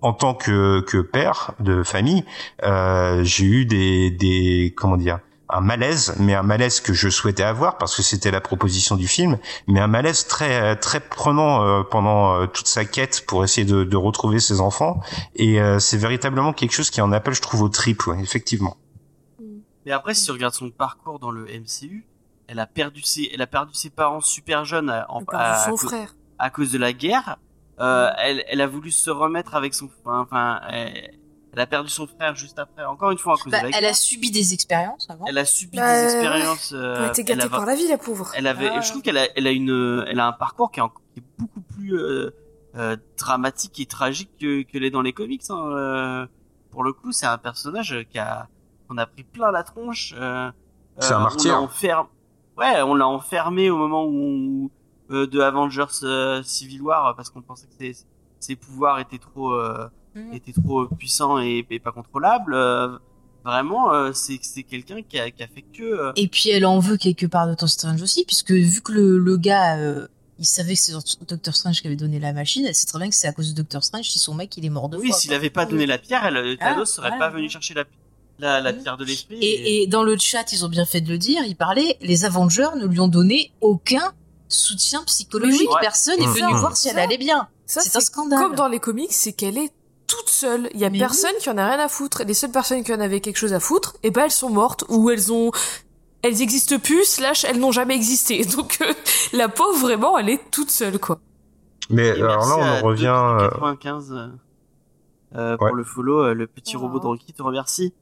en 0.00 0.12
tant 0.12 0.34
que, 0.34 0.80
que 0.80 0.98
père 0.98 1.54
de 1.58 1.82
famille, 1.82 2.24
euh, 2.62 3.24
j'ai 3.24 3.44
eu 3.44 3.64
des, 3.66 4.12
des 4.12 4.72
comment 4.76 4.96
dire 4.96 5.18
un 5.50 5.60
malaise, 5.60 6.14
mais 6.18 6.34
un 6.34 6.42
malaise 6.42 6.80
que 6.80 6.92
je 6.92 7.08
souhaitais 7.08 7.42
avoir 7.42 7.78
parce 7.78 7.96
que 7.96 8.02
c'était 8.02 8.30
la 8.30 8.40
proposition 8.40 8.96
du 8.96 9.08
film, 9.08 9.38
mais 9.66 9.80
un 9.80 9.86
malaise 9.86 10.26
très 10.26 10.76
très 10.76 11.00
prenant 11.00 11.62
euh, 11.62 11.82
pendant 11.82 12.34
euh, 12.34 12.46
toute 12.46 12.68
sa 12.68 12.84
quête 12.84 13.24
pour 13.26 13.44
essayer 13.44 13.66
de, 13.66 13.84
de 13.84 13.96
retrouver 13.96 14.40
ses 14.40 14.60
enfants. 14.60 15.00
Et 15.36 15.60
euh, 15.60 15.78
c'est 15.78 15.96
véritablement 15.96 16.52
quelque 16.52 16.72
chose 16.72 16.90
qui 16.90 17.00
en 17.00 17.12
appelle, 17.12 17.34
je 17.34 17.42
trouve, 17.42 17.62
au 17.62 17.68
trip, 17.68 18.06
ouais, 18.06 18.20
effectivement. 18.20 18.76
Mais 19.86 19.92
après, 19.92 20.12
si 20.12 20.26
tu 20.26 20.32
regardes 20.32 20.54
son 20.54 20.70
parcours 20.70 21.18
dans 21.18 21.30
le 21.30 21.44
MCU, 21.44 22.04
elle 22.48 22.58
a 22.58 22.66
perdu 22.66 23.02
ses, 23.02 23.30
elle 23.32 23.42
a 23.42 23.46
perdu 23.46 23.74
ses 23.74 23.90
parents 23.90 24.20
super 24.20 24.64
jeunes 24.64 24.90
à, 24.90 25.06
en- 25.10 25.20
Elle 25.20 25.26
à- 25.38 25.54
son 25.58 25.68
à 25.68 25.70
cause- 25.70 25.84
frère. 25.88 26.16
à 26.38 26.50
cause 26.50 26.72
de 26.72 26.78
la 26.78 26.92
guerre. 26.92 27.36
Euh, 27.80 28.10
elle, 28.18 28.44
elle 28.48 28.60
a 28.60 28.66
voulu 28.66 28.90
se 28.90 29.08
remettre 29.10 29.54
avec 29.54 29.72
son, 29.74 29.88
enfin, 30.04 30.60
elle, 30.70 31.12
elle 31.52 31.60
a 31.60 31.66
perdu 31.66 31.88
son 31.90 32.06
frère 32.08 32.34
juste 32.34 32.58
après. 32.58 32.84
Encore 32.84 33.10
une 33.12 33.18
fois 33.18 33.34
à 33.34 33.36
cause 33.36 33.52
Bah, 33.52 33.58
de 33.58 33.62
la 33.64 33.68
elle 33.76 33.82
guerre. 33.82 33.90
a 33.90 33.94
subi 33.94 34.30
des 34.32 34.52
expériences 34.52 35.06
avant. 35.08 35.24
Elle 35.28 35.38
a 35.38 35.44
subi 35.44 35.76
Bah, 35.76 35.94
des 36.02 36.04
expériences. 36.14 36.72
Elle 36.72 36.78
euh, 36.78 37.06
a 37.06 37.08
été 37.08 37.20
elle 37.20 37.26
gâtée 37.38 37.46
a- 37.46 37.48
par 37.50 37.66
la 37.66 37.74
vie, 37.76 37.86
la 37.86 37.98
pauvre. 37.98 38.32
Elle 38.34 38.46
avait, 38.48 38.70
Ah. 38.74 38.80
je 38.80 38.90
trouve 38.90 39.02
qu'elle 39.02 39.18
a, 39.18 39.26
elle 39.36 39.46
a 39.46 39.52
une, 39.52 40.04
elle 40.08 40.18
a 40.18 40.26
un 40.26 40.32
parcours 40.32 40.72
qui 40.72 40.80
est, 40.80 40.82
en- 40.82 40.88
qui 40.88 41.20
est 41.20 41.22
beaucoup 41.38 41.60
plus 41.60 41.94
euh, 41.96 42.30
euh, 42.76 42.96
dramatique 43.16 43.78
et 43.80 43.86
tragique 43.86 44.30
que, 44.40 44.62
que 44.62 44.76
l'est 44.78 44.90
dans 44.90 45.02
les 45.02 45.12
comics. 45.12 45.42
hein. 45.50 45.70
Euh, 45.72 46.26
pour 46.70 46.82
le 46.84 46.92
coup, 46.92 47.12
c'est 47.12 47.26
un 47.26 47.38
personnage 47.38 48.06
qui 48.10 48.18
a, 48.18 48.48
on 48.90 48.98
a 48.98 49.06
pris 49.06 49.22
plein 49.24 49.50
la 49.52 49.62
tronche. 49.62 50.14
euh, 50.18 50.50
C'est 50.98 51.12
un 51.12 51.18
euh, 51.18 51.22
martyr. 51.22 51.52
On 51.52 51.54
l'a 51.58 51.60
enfermé, 51.62 52.08
ouais, 52.58 52.82
on 52.82 52.94
l'a 52.94 53.06
enfermé 53.08 53.70
au 53.70 53.76
moment 53.76 54.04
où 54.06 54.70
euh, 55.10 55.26
de 55.26 55.40
Avengers 55.40 55.84
euh, 56.02 56.42
Civil 56.42 56.82
War 56.82 57.14
parce 57.16 57.30
qu'on 57.30 57.40
pensait 57.42 57.66
que 57.66 57.74
ses, 57.78 58.04
ses 58.40 58.56
pouvoirs 58.56 58.98
étaient 59.00 59.18
trop, 59.18 59.52
euh, 59.52 59.88
Mhm. 60.14 60.32
étaient 60.34 60.52
trop 60.52 60.86
puissants 60.86 61.38
et, 61.38 61.64
et 61.70 61.78
pas 61.78 61.92
contrôlables. 61.92 62.54
Euh, 62.54 62.98
vraiment, 63.44 64.12
c'est, 64.12 64.38
c'est 64.42 64.62
quelqu'un 64.64 65.02
qui 65.02 65.18
a, 65.18 65.30
qui 65.30 65.42
a 65.42 65.46
fait 65.48 65.62
que. 65.62 66.12
Et 66.16 66.28
puis 66.28 66.50
elle 66.50 66.66
en 66.66 66.78
veut 66.80 66.96
quelque 66.96 67.26
part 67.26 67.46
Doctor 67.46 67.68
Strange 67.68 68.02
aussi, 68.02 68.24
puisque 68.24 68.50
vu 68.52 68.80
que 68.80 68.92
le, 68.92 69.18
le 69.18 69.36
gars, 69.36 69.76
il 70.38 70.44
savait 70.46 70.74
que 70.74 70.80
c'est 70.80 70.92
Doctor 71.28 71.54
Strange 71.54 71.80
qui 71.80 71.86
avait 71.86 71.96
donné 71.96 72.18
la 72.20 72.32
machine, 72.32 72.64
elle 72.66 72.74
sait 72.74 72.86
très 72.86 72.98
bien 72.98 73.08
que 73.08 73.14
c'est 73.14 73.28
à 73.28 73.32
cause 73.32 73.50
de 73.54 73.56
Doctor 73.62 73.84
Strange 73.84 74.08
si 74.08 74.18
son 74.18 74.34
mec 74.34 74.56
il 74.56 74.64
est 74.64 74.70
mort 74.70 74.88
deux 74.88 74.98
Oui, 74.98 75.12
s'il 75.12 75.30
quoi. 75.30 75.36
avait 75.36 75.50
pas 75.50 75.66
donné 75.66 75.84
la 75.86 75.98
pierre, 75.98 76.24
elle, 76.24 76.56
Thanos 76.58 76.82
Ah, 76.82 76.96
serait 76.96 77.10
ouais. 77.12 77.18
pas 77.18 77.28
venu 77.30 77.48
chercher 77.50 77.74
la, 77.74 77.84
la, 78.38 78.60
la 78.60 78.72
Mhm. 78.72 78.82
pierre 78.82 78.96
de 78.96 79.04
l'esprit. 79.04 79.38
Et, 79.40 79.82
et 79.82 79.86
dans 79.86 80.02
le 80.02 80.16
chat, 80.18 80.52
ils 80.52 80.64
ont 80.64 80.68
bien 80.68 80.84
fait 80.84 81.00
de 81.00 81.08
le 81.08 81.18
dire, 81.18 81.42
il 81.46 81.56
parlait, 81.56 81.96
les 82.00 82.24
Avengers 82.24 82.68
ne 82.76 82.86
lui 82.86 83.00
ont 83.00 83.08
donné 83.08 83.52
aucun 83.60 84.12
soutien 84.48 85.02
psychologique. 85.04 85.60
Oui, 85.62 85.66
oui. 85.70 85.76
Personne 85.80 86.18
n'est 86.18 86.26
Ouais. 86.26 86.40
venu 86.40 86.54
Mmh. 86.54 86.58
voir 86.58 86.76
si 86.76 86.88
elle 86.88 86.98
allait 86.98 87.18
bien. 87.18 87.48
Ça, 87.66 87.80
C'est 87.82 87.96
un 87.96 88.00
scandale. 88.00 88.38
Comme 88.40 88.54
dans 88.54 88.68
les 88.68 88.80
comics, 88.80 89.12
c'est 89.12 89.32
qu'elle 89.32 89.58
est 89.58 89.70
toute 90.06 90.28
seule. 90.30 90.70
Il 90.72 90.80
y 90.80 90.84
a 90.86 90.90
Mais 90.90 90.98
personne 90.98 91.34
qui 91.40 91.50
en 91.50 91.58
a 91.58 91.66
rien 91.68 91.78
à 91.78 91.88
foutre. 91.88 92.22
Et 92.22 92.24
les 92.24 92.32
seules 92.32 92.50
personnes 92.50 92.82
qui 92.82 92.92
en 92.94 93.00
avaient 93.00 93.20
quelque 93.20 93.36
chose 93.36 93.52
à 93.52 93.60
foutre, 93.60 93.96
eh 94.02 94.10
ben 94.10 94.22
elles 94.24 94.30
sont 94.30 94.48
mortes 94.48 94.84
ou 94.88 95.10
elles 95.10 95.30
ont, 95.32 95.50
elles 96.22 96.40
existent 96.40 96.78
plus, 96.78 97.04
slash 97.04 97.44
elles 97.44 97.58
n'ont 97.60 97.72
jamais 97.72 97.94
existé. 97.94 98.42
Donc 98.56 98.78
euh, 98.80 98.90
la 99.34 99.48
pauvre 99.50 99.78
vraiment, 99.80 100.16
elle 100.16 100.30
est 100.30 100.40
toute 100.50 100.70
seule 100.70 100.98
quoi. 100.98 101.20
Mais 101.90 102.06
Et 102.06 102.12
alors 102.22 102.46
là, 102.46 102.56
on 102.56 102.62
en 102.62 102.86
revient. 102.86 103.06
euh, 103.08 103.48
95 103.50 104.12
euh, 104.12 104.28
euh, 105.36 105.56
pour 105.58 105.66
Ouais. 105.66 105.72
le 105.74 105.84
follow, 105.84 106.20
euh, 106.24 106.32
le 106.34 106.46
petit 106.46 106.76
Oh. 106.76 106.80
robot 106.80 107.00
de 107.00 107.06
Rocky 107.06 107.32
te 107.34 107.42
remercie. 107.42 107.92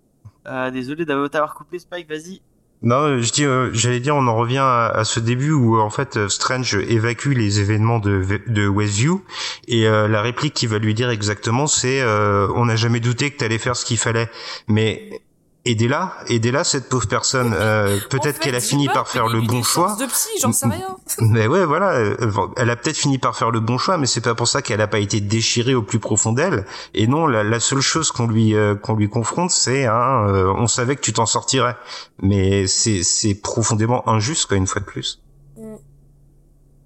Euh, 0.47 0.71
désolé 0.71 1.05
d'avoir 1.05 1.55
coupé 1.55 1.79
Spike, 1.79 2.09
vas-y. 2.09 2.41
Non, 2.83 3.19
je 3.21 3.33
dis, 3.33 3.45
euh, 3.45 3.71
j'allais 3.73 4.01
dire, 4.01 4.15
on 4.15 4.27
en 4.27 4.37
revient 4.37 4.59
à, 4.63 5.03
ce 5.05 5.19
début 5.19 5.51
où 5.51 5.81
en 5.81 5.89
fait 5.89 6.19
euh, 6.19 6.29
Strange 6.29 6.75
évacue 6.75 7.33
les 7.33 7.61
événements 7.61 7.99
de, 7.99 8.23
de 8.47 8.69
Westview 8.69 9.25
et 9.67 9.89
euh, 9.89 10.09
la 10.09 10.21
réplique 10.21 10.53
qu'il 10.53 10.69
va 10.69 10.79
lui 10.79 10.93
dire 10.93 11.09
exactement, 11.09 11.67
c'est 11.67 12.03
euh, 12.03 12.49
on 12.55 12.67
n'a 12.67 12.77
jamais 12.77 13.01
douté 13.01 13.31
que 13.31 13.39
t'allais 13.39 13.59
faire 13.59 13.77
ce 13.77 13.87
qu'il 13.87 13.97
fallait, 13.97 14.29
mais 14.69 15.23
aidez-la, 15.71 16.15
aidez-la 16.29 16.65
cette 16.65 16.89
pauvre 16.89 17.07
personne. 17.07 17.53
Euh, 17.55 17.97
En 17.97 18.09
Peut-être 18.09 18.37
fait, 18.37 18.45
qu'elle 18.45 18.55
a 18.55 18.61
fini 18.61 18.87
pas, 18.87 18.93
par 18.95 19.09
faire 19.09 19.27
le 19.29 19.41
bon 19.41 19.63
choix. 19.63 19.97
de 20.01 20.07
psy, 20.07 20.29
j'en 20.41 20.53
sais 20.53 20.67
rien. 20.67 20.97
Mais 21.21 21.47
ouais, 21.47 21.65
voilà, 21.65 21.93
euh, 21.93 22.17
elle 22.57 22.71
a 22.71 22.77
peut-être 22.77 22.97
fini 22.97 23.19
par 23.19 23.37
faire 23.37 23.51
le 23.51 23.61
bon 23.61 23.77
choix, 23.79 23.97
mais 23.99 24.07
c'est 24.07 24.21
pas 24.21 24.35
pour 24.35 24.49
ça 24.49 24.63
qu'elle 24.63 24.81
a 24.81 24.87
pas 24.89 24.99
été 24.99 25.21
déchirée 25.21 25.75
au 25.75 25.83
plus 25.83 25.99
profond 25.99 26.33
d'elle. 26.33 26.67
Et 26.95 27.07
non, 27.07 27.27
la, 27.27 27.43
la 27.45 27.61
seule 27.61 27.81
chose 27.81 28.11
qu'on 28.13 28.27
lui 28.27 28.55
euh, 28.55 28.75
qu'on 28.75 28.95
lui 28.95 29.09
confronte, 29.09 29.51
c'est 29.51 29.87
hein, 29.87 30.27
euh, 30.29 30.53
on 30.57 30.67
savait 30.67 30.97
que 30.97 31.01
tu 31.03 31.13
t'en 31.13 31.27
sortirais, 31.27 31.77
mais 32.23 32.67
c'est 32.67 33.03
c'est 33.03 33.35
profondément 33.35 34.09
injuste 34.09 34.47
quoi, 34.47 34.57
une 34.57 34.67
fois 34.67 34.81
de 34.81 34.87
plus. 34.87 35.23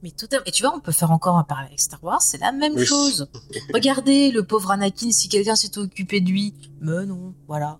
Mais 0.02 0.12
tout 0.12 0.26
à... 0.32 0.36
Et 0.46 0.50
tu 0.50 0.62
vois, 0.62 0.72
on 0.74 0.80
peut 0.80 0.92
faire 0.92 1.10
encore 1.10 1.36
un 1.36 1.44
parallèle 1.44 1.68
avec 1.72 1.80
Star 1.80 2.02
Wars, 2.02 2.22
c'est 2.22 2.38
la 2.38 2.52
même 2.52 2.72
Oui. 2.74 2.86
chose. 2.86 3.28
Regardez, 3.74 4.30
le 4.30 4.42
pauvre 4.44 4.70
Anakin, 4.70 5.10
si 5.10 5.28
quelqu'un 5.28 5.56
s'était 5.56 5.78
occupé 5.78 6.20
de 6.22 6.30
lui, 6.30 6.54
mais 6.80 7.04
non, 7.04 7.34
voilà. 7.48 7.78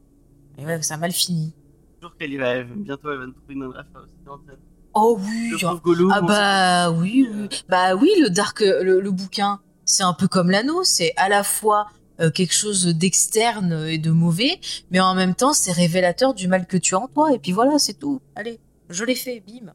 Et 0.61 0.67
ouais, 0.67 0.83
ça 0.83 0.95
a 0.95 0.97
mal 0.99 1.13
fini. 1.13 1.55
Toujours 2.01 2.17
qu'elle 2.17 2.33
y 2.33 2.37
va, 2.37 2.63
bientôt 2.63 3.11
elle 3.11 3.19
va 3.19 3.27
nous 3.27 3.33
trouver 3.33 3.55
une 3.55 3.65
ref 3.65 3.87
aussi. 3.97 4.59
Oh 4.93 5.19
oui. 5.21 5.51
Le 5.51 5.79
Gollum. 5.79 6.13
Ah 6.13 6.21
bah 6.21 6.91
oui, 6.91 7.29
oui. 7.33 7.49
Bah 7.69 7.95
oui, 7.95 8.11
le 8.21 8.29
dark, 8.29 8.61
le, 8.61 9.01
le 9.01 9.11
bouquin, 9.11 9.61
c'est 9.85 10.03
un 10.03 10.13
peu 10.13 10.29
comme 10.29 10.51
l'anneau. 10.51 10.83
C'est 10.85 11.13
à 11.17 11.29
la 11.29 11.43
fois 11.43 11.87
euh, 12.21 12.31
quelque 12.31 12.55
chose 12.55 12.87
d'externe 12.87 13.87
et 13.89 13.99
de 13.99 14.11
mauvais, 14.11 14.61
mais 14.91 15.01
en 15.01 15.15
même 15.15 15.35
temps, 15.35 15.53
c'est 15.53 15.73
révélateur 15.73 16.35
du 16.35 16.49
mal 16.49 16.67
que 16.67 16.77
tu 16.77 16.95
as 16.95 16.99
en 16.99 17.09
toi. 17.09 17.33
Et 17.33 17.39
puis 17.39 17.53
voilà, 17.53 17.79
c'est 17.79 17.99
tout. 17.99 18.21
Allez, 18.35 18.59
je 18.89 19.05
l'ai 19.05 19.15
fait, 19.15 19.43
bim. 19.47 19.73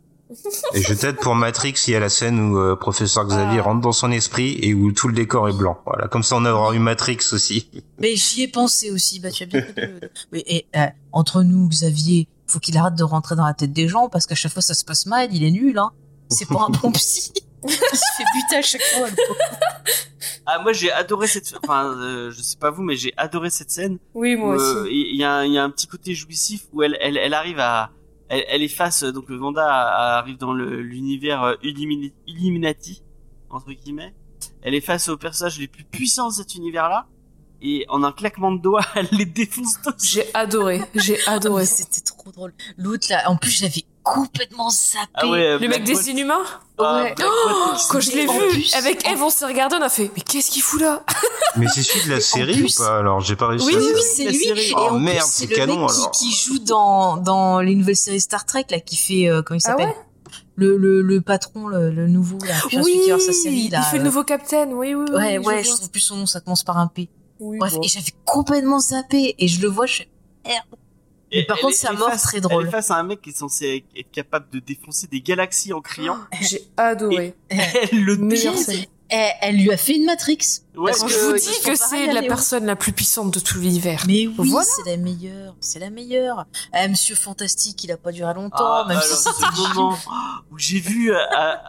Et 0.74 0.82
je 0.82 0.94
t'aide 0.94 1.18
pour 1.18 1.36
Matrix, 1.36 1.76
il 1.88 1.92
y 1.92 1.96
a 1.96 2.00
la 2.00 2.10
scène 2.10 2.40
où 2.40 2.58
euh, 2.58 2.76
professeur 2.76 3.26
Xavier 3.28 3.60
Ah. 3.60 3.64
rentre 3.64 3.82
dans 3.82 3.92
son 3.92 4.12
esprit 4.12 4.58
et 4.62 4.74
où 4.74 4.92
tout 4.92 5.08
le 5.08 5.14
décor 5.14 5.48
est 5.50 5.54
blanc. 5.54 5.80
Voilà, 5.86 6.08
comme 6.08 6.24
ça 6.24 6.36
on 6.38 6.46
aura 6.46 6.74
eu 6.74 6.80
Matrix 6.80 7.20
aussi. 7.32 7.70
Mais 8.00 8.16
j'y 8.16 8.42
ai 8.44 8.48
pensé 8.48 8.90
aussi. 8.92 9.20
Bah 9.20 9.30
tu 9.32 9.44
as 9.44 9.46
bien 9.46 9.62
fait 9.62 9.74
de- 10.02 10.10
Oui, 10.34 10.44
et 10.48 10.66
euh, 10.76 10.88
entre 11.12 11.44
nous, 11.44 11.68
Xavier, 11.70 12.28
faut 12.48 12.60
qu'il 12.60 12.76
arrête 12.78 12.96
de 12.96 13.04
rentrer 13.04 13.36
dans 13.36 13.46
la 13.46 13.54
tête 13.54 13.72
des 13.74 13.88
gens 13.88 14.10
parce 14.10 14.26
qu'à 14.26 14.36
chaque 14.36 14.52
fois 14.54 14.62
ça 14.64 14.74
se 14.74 14.84
passe 14.84 15.06
mal, 15.06 15.30
il 15.32 15.44
est 15.44 15.52
nul. 15.52 15.78
Hein. 15.78 15.92
C'est 16.30 16.48
pas 16.48 16.66
un 16.68 16.72
bon 16.72 16.92
psy. 16.94 17.32
il 17.68 17.70
se 17.72 17.78
fait 17.78 18.24
buter 18.36 18.56
à 18.58 18.62
chaque 18.62 18.82
fois. 18.82 19.08
Ah 20.48 20.60
moi 20.62 20.74
j'ai 20.74 20.92
adoré 20.92 21.28
cette 21.28 21.54
enfin 21.64 21.86
euh, 21.98 22.32
je 22.32 22.42
sais 22.42 22.58
pas 22.58 22.70
vous 22.72 22.84
mais 22.84 22.96
j'ai 22.96 23.14
adoré 23.18 23.50
cette 23.50 23.72
scène 23.72 23.98
Oui, 24.14 24.36
moi 24.36 24.56
où, 24.56 24.60
aussi. 24.60 24.90
il 24.92 25.16
y, 25.20 25.24
a 25.24 25.34
un- 25.38 25.46
il 25.46 25.54
y 25.54 25.58
a 25.58 25.64
un 25.64 25.70
petit 25.72 25.88
côté 25.88 26.14
jouissif 26.14 26.66
où 26.74 26.84
elle 26.84 26.96
elle, 27.02 27.18
elle 27.18 27.34
arrive 27.34 27.60
à 27.60 27.90
elle, 28.30 28.44
elle 28.48 28.62
efface 28.64 29.04
euh, 29.04 29.12
donc 29.12 29.30
le 29.30 29.38
Vanda 29.38 29.66
a- 29.66 30.18
arrive 30.20 30.38
dans 30.38 30.54
le- 30.54 30.82
l'univers 30.82 31.44
euh, 31.44 31.56
Illuminati 32.28 33.04
entre 33.50 33.72
guillemets 33.72 34.14
elle 34.62 34.74
est 34.76 34.82
face 34.82 35.10
aux 35.10 35.18
personnages 35.18 35.60
les 35.60 35.68
plus 35.68 35.84
puissants 35.84 36.30
de 36.30 36.34
cet 36.34 36.56
univers 36.56 36.90
là 36.90 37.08
et 37.62 37.86
en 37.90 38.04
un 38.04 38.12
claquement 38.12 38.52
de 38.52 38.62
doigts 38.62 38.86
elle 38.96 39.08
les 39.12 39.26
défonce 39.26 39.80
tous 39.84 39.94
J'ai 40.04 40.26
adoré, 40.36 40.82
j'ai 40.96 41.18
adoré. 41.28 41.66
C'était 41.78 42.02
trop 42.02 42.32
drôle. 42.32 42.54
L'autre 42.78 43.08
là, 43.10 43.30
en 43.30 43.38
plus 43.38 43.52
j'avais 43.52 43.84
complètement 44.06 44.70
zappé. 44.70 45.08
ah 45.16 45.28
ouais 45.28 45.58
Le 45.60 45.68
mec 45.68 45.84
des 45.84 46.10
Inhumains 46.10 46.44
ah, 46.78 47.02
Ouais. 47.04 47.16
Bolt, 47.18 47.82
Quand 47.90 48.00
je 48.00 48.12
l'ai 48.12 48.28
vu, 48.28 48.50
plus, 48.52 48.74
avec 48.76 49.06
Eve, 49.10 49.22
on 49.24 49.30
s'est 49.30 49.46
regardé, 49.46 49.76
on 49.80 49.82
a 49.82 49.90
fait, 49.90 50.12
mais 50.16 50.22
qu'est-ce 50.22 50.52
qu'il 50.52 50.62
fout 50.62 50.80
là 50.80 51.04
Mais 51.58 51.68
c'est 51.74 51.84
celui 51.84 52.06
de 52.08 52.12
la 52.14 52.22
série 52.22 52.54
plus- 52.62 52.80
ou 52.80 52.84
pas 52.84 53.00
Alors 53.00 53.20
j'ai 53.22 53.36
pas 53.36 53.48
réussi 53.48 53.66
Oui, 53.66 53.76
à 53.76 53.78
oui, 53.80 53.86
oui, 53.96 54.02
c'est 54.16 54.26
lui. 54.26 54.36
série. 54.38 54.70
Et 54.70 54.74
Oh, 54.78 54.90
en 54.92 55.00
merde, 55.00 55.28
c'est 55.30 55.50
le 55.50 55.56
canon, 55.56 55.82
mec 55.82 55.90
qui, 55.90 55.96
alors. 56.00 56.12
qui 56.12 56.32
joue 56.32 56.60
dans, 56.60 57.18
dans 57.18 57.60
les 57.62 57.76
nouvelles 57.76 57.96
séries 57.96 58.22
Star 58.22 58.46
Trek, 58.46 58.66
là, 58.70 58.80
qui 58.80 58.96
fait, 58.96 59.28
euh, 59.28 59.42
comment 59.42 59.58
il 59.60 59.62
Ah 59.66 59.70
s'appelle 59.72 59.88
ouais 59.88 59.96
le, 60.58 60.78
le, 60.78 61.02
le 61.02 61.20
patron, 61.22 61.68
le, 61.68 61.92
le 61.92 62.08
nouveau, 62.08 62.38
là, 62.48 62.54
sa 63.20 63.34
série, 63.34 63.68
là. 63.70 63.80
il 63.82 63.92
fait 63.92 63.98
le 63.98 64.04
euh, 64.04 64.06
nouveau 64.06 64.24
Captain, 64.24 64.68
oui, 64.68 64.94
oui, 64.94 65.06
oui. 65.10 65.16
Ouais, 65.16 65.34
je 65.36 65.40
ouais, 65.48 65.64
je 65.66 65.72
trouve 65.72 65.90
plus 65.92 66.00
son 66.00 66.16
nom, 66.16 66.26
ça 66.26 66.40
commence 66.40 66.64
par 66.64 66.78
un 66.78 66.88
P. 66.88 67.10
Oui, 67.42 67.58
Bref, 67.58 67.74
bon. 67.74 67.82
et 67.82 67.88
j'avais 67.90 68.14
complètement 68.24 68.80
zappé, 68.80 69.36
et 69.38 69.48
je 69.50 69.62
le 69.62 69.68
vois, 69.68 69.86
je 69.86 69.98
fais, 69.98 70.10
merde. 70.46 70.64
Mais 71.36 71.44
par 71.46 71.58
elle 71.58 71.64
contre, 71.64 71.76
sa 71.76 71.92
mort, 71.94 72.10
face- 72.10 72.24
très 72.24 72.42
drôle. 72.42 72.64
Elle 72.64 72.68
est 72.70 72.72
face 72.72 72.92
à 72.92 72.96
un 72.96 73.04
mec 73.04 73.22
qui 73.22 73.30
est 73.30 73.38
censé 73.38 73.86
être 73.96 74.12
capable 74.12 74.50
de 74.52 74.60
défoncer 74.60 75.08
des 75.08 75.22
galaxies 75.22 75.74
en 75.74 75.82
criant. 75.82 76.18
J'ai 76.42 76.62
adoré. 76.78 77.36
Elle 77.50 78.04
le 78.04 78.18
défonce. 78.18 78.70
Elle, 79.08 79.30
elle 79.42 79.58
lui 79.58 79.72
a 79.72 79.78
fait 79.78 79.94
une 79.98 80.06
Matrix. 80.06 80.40
Ouais, 80.76 80.90
Parce 80.90 81.02
Quand 81.02 81.06
que 81.06 81.14
je 81.14 81.20
vous 81.20 81.34
dis 81.34 81.62
que 81.64 81.76
c'est 81.76 82.12
la 82.12 82.24
personne 82.24 82.66
la 82.66 82.76
plus 82.76 82.92
puissante 82.92 83.32
de 83.32 83.40
tout 83.40 83.60
l'univers. 83.60 84.04
Mais 84.08 84.26
oui, 84.26 84.50
Voilà. 84.50 84.66
c'est 84.68 84.90
la 84.90 84.98
meilleure, 84.98 85.56
c'est 85.60 85.78
la 85.78 85.92
meilleure. 85.92 86.46
Ah, 86.74 86.88
Monsieur 86.88 87.14
Fantastique, 87.16 87.84
il 87.84 87.92
a 87.92 87.98
pas 87.98 88.12
duré 88.12 88.34
longtemps, 88.34 88.56
Ah, 88.66 88.86
même 88.88 88.98
alors, 88.98 89.08
si 89.08 89.16
c'était 89.24 89.46
ce 89.56 89.74
moment 89.76 89.96
où 90.52 90.58
j'ai 90.58 90.80
vu 90.80 91.14
euh, 91.14 91.20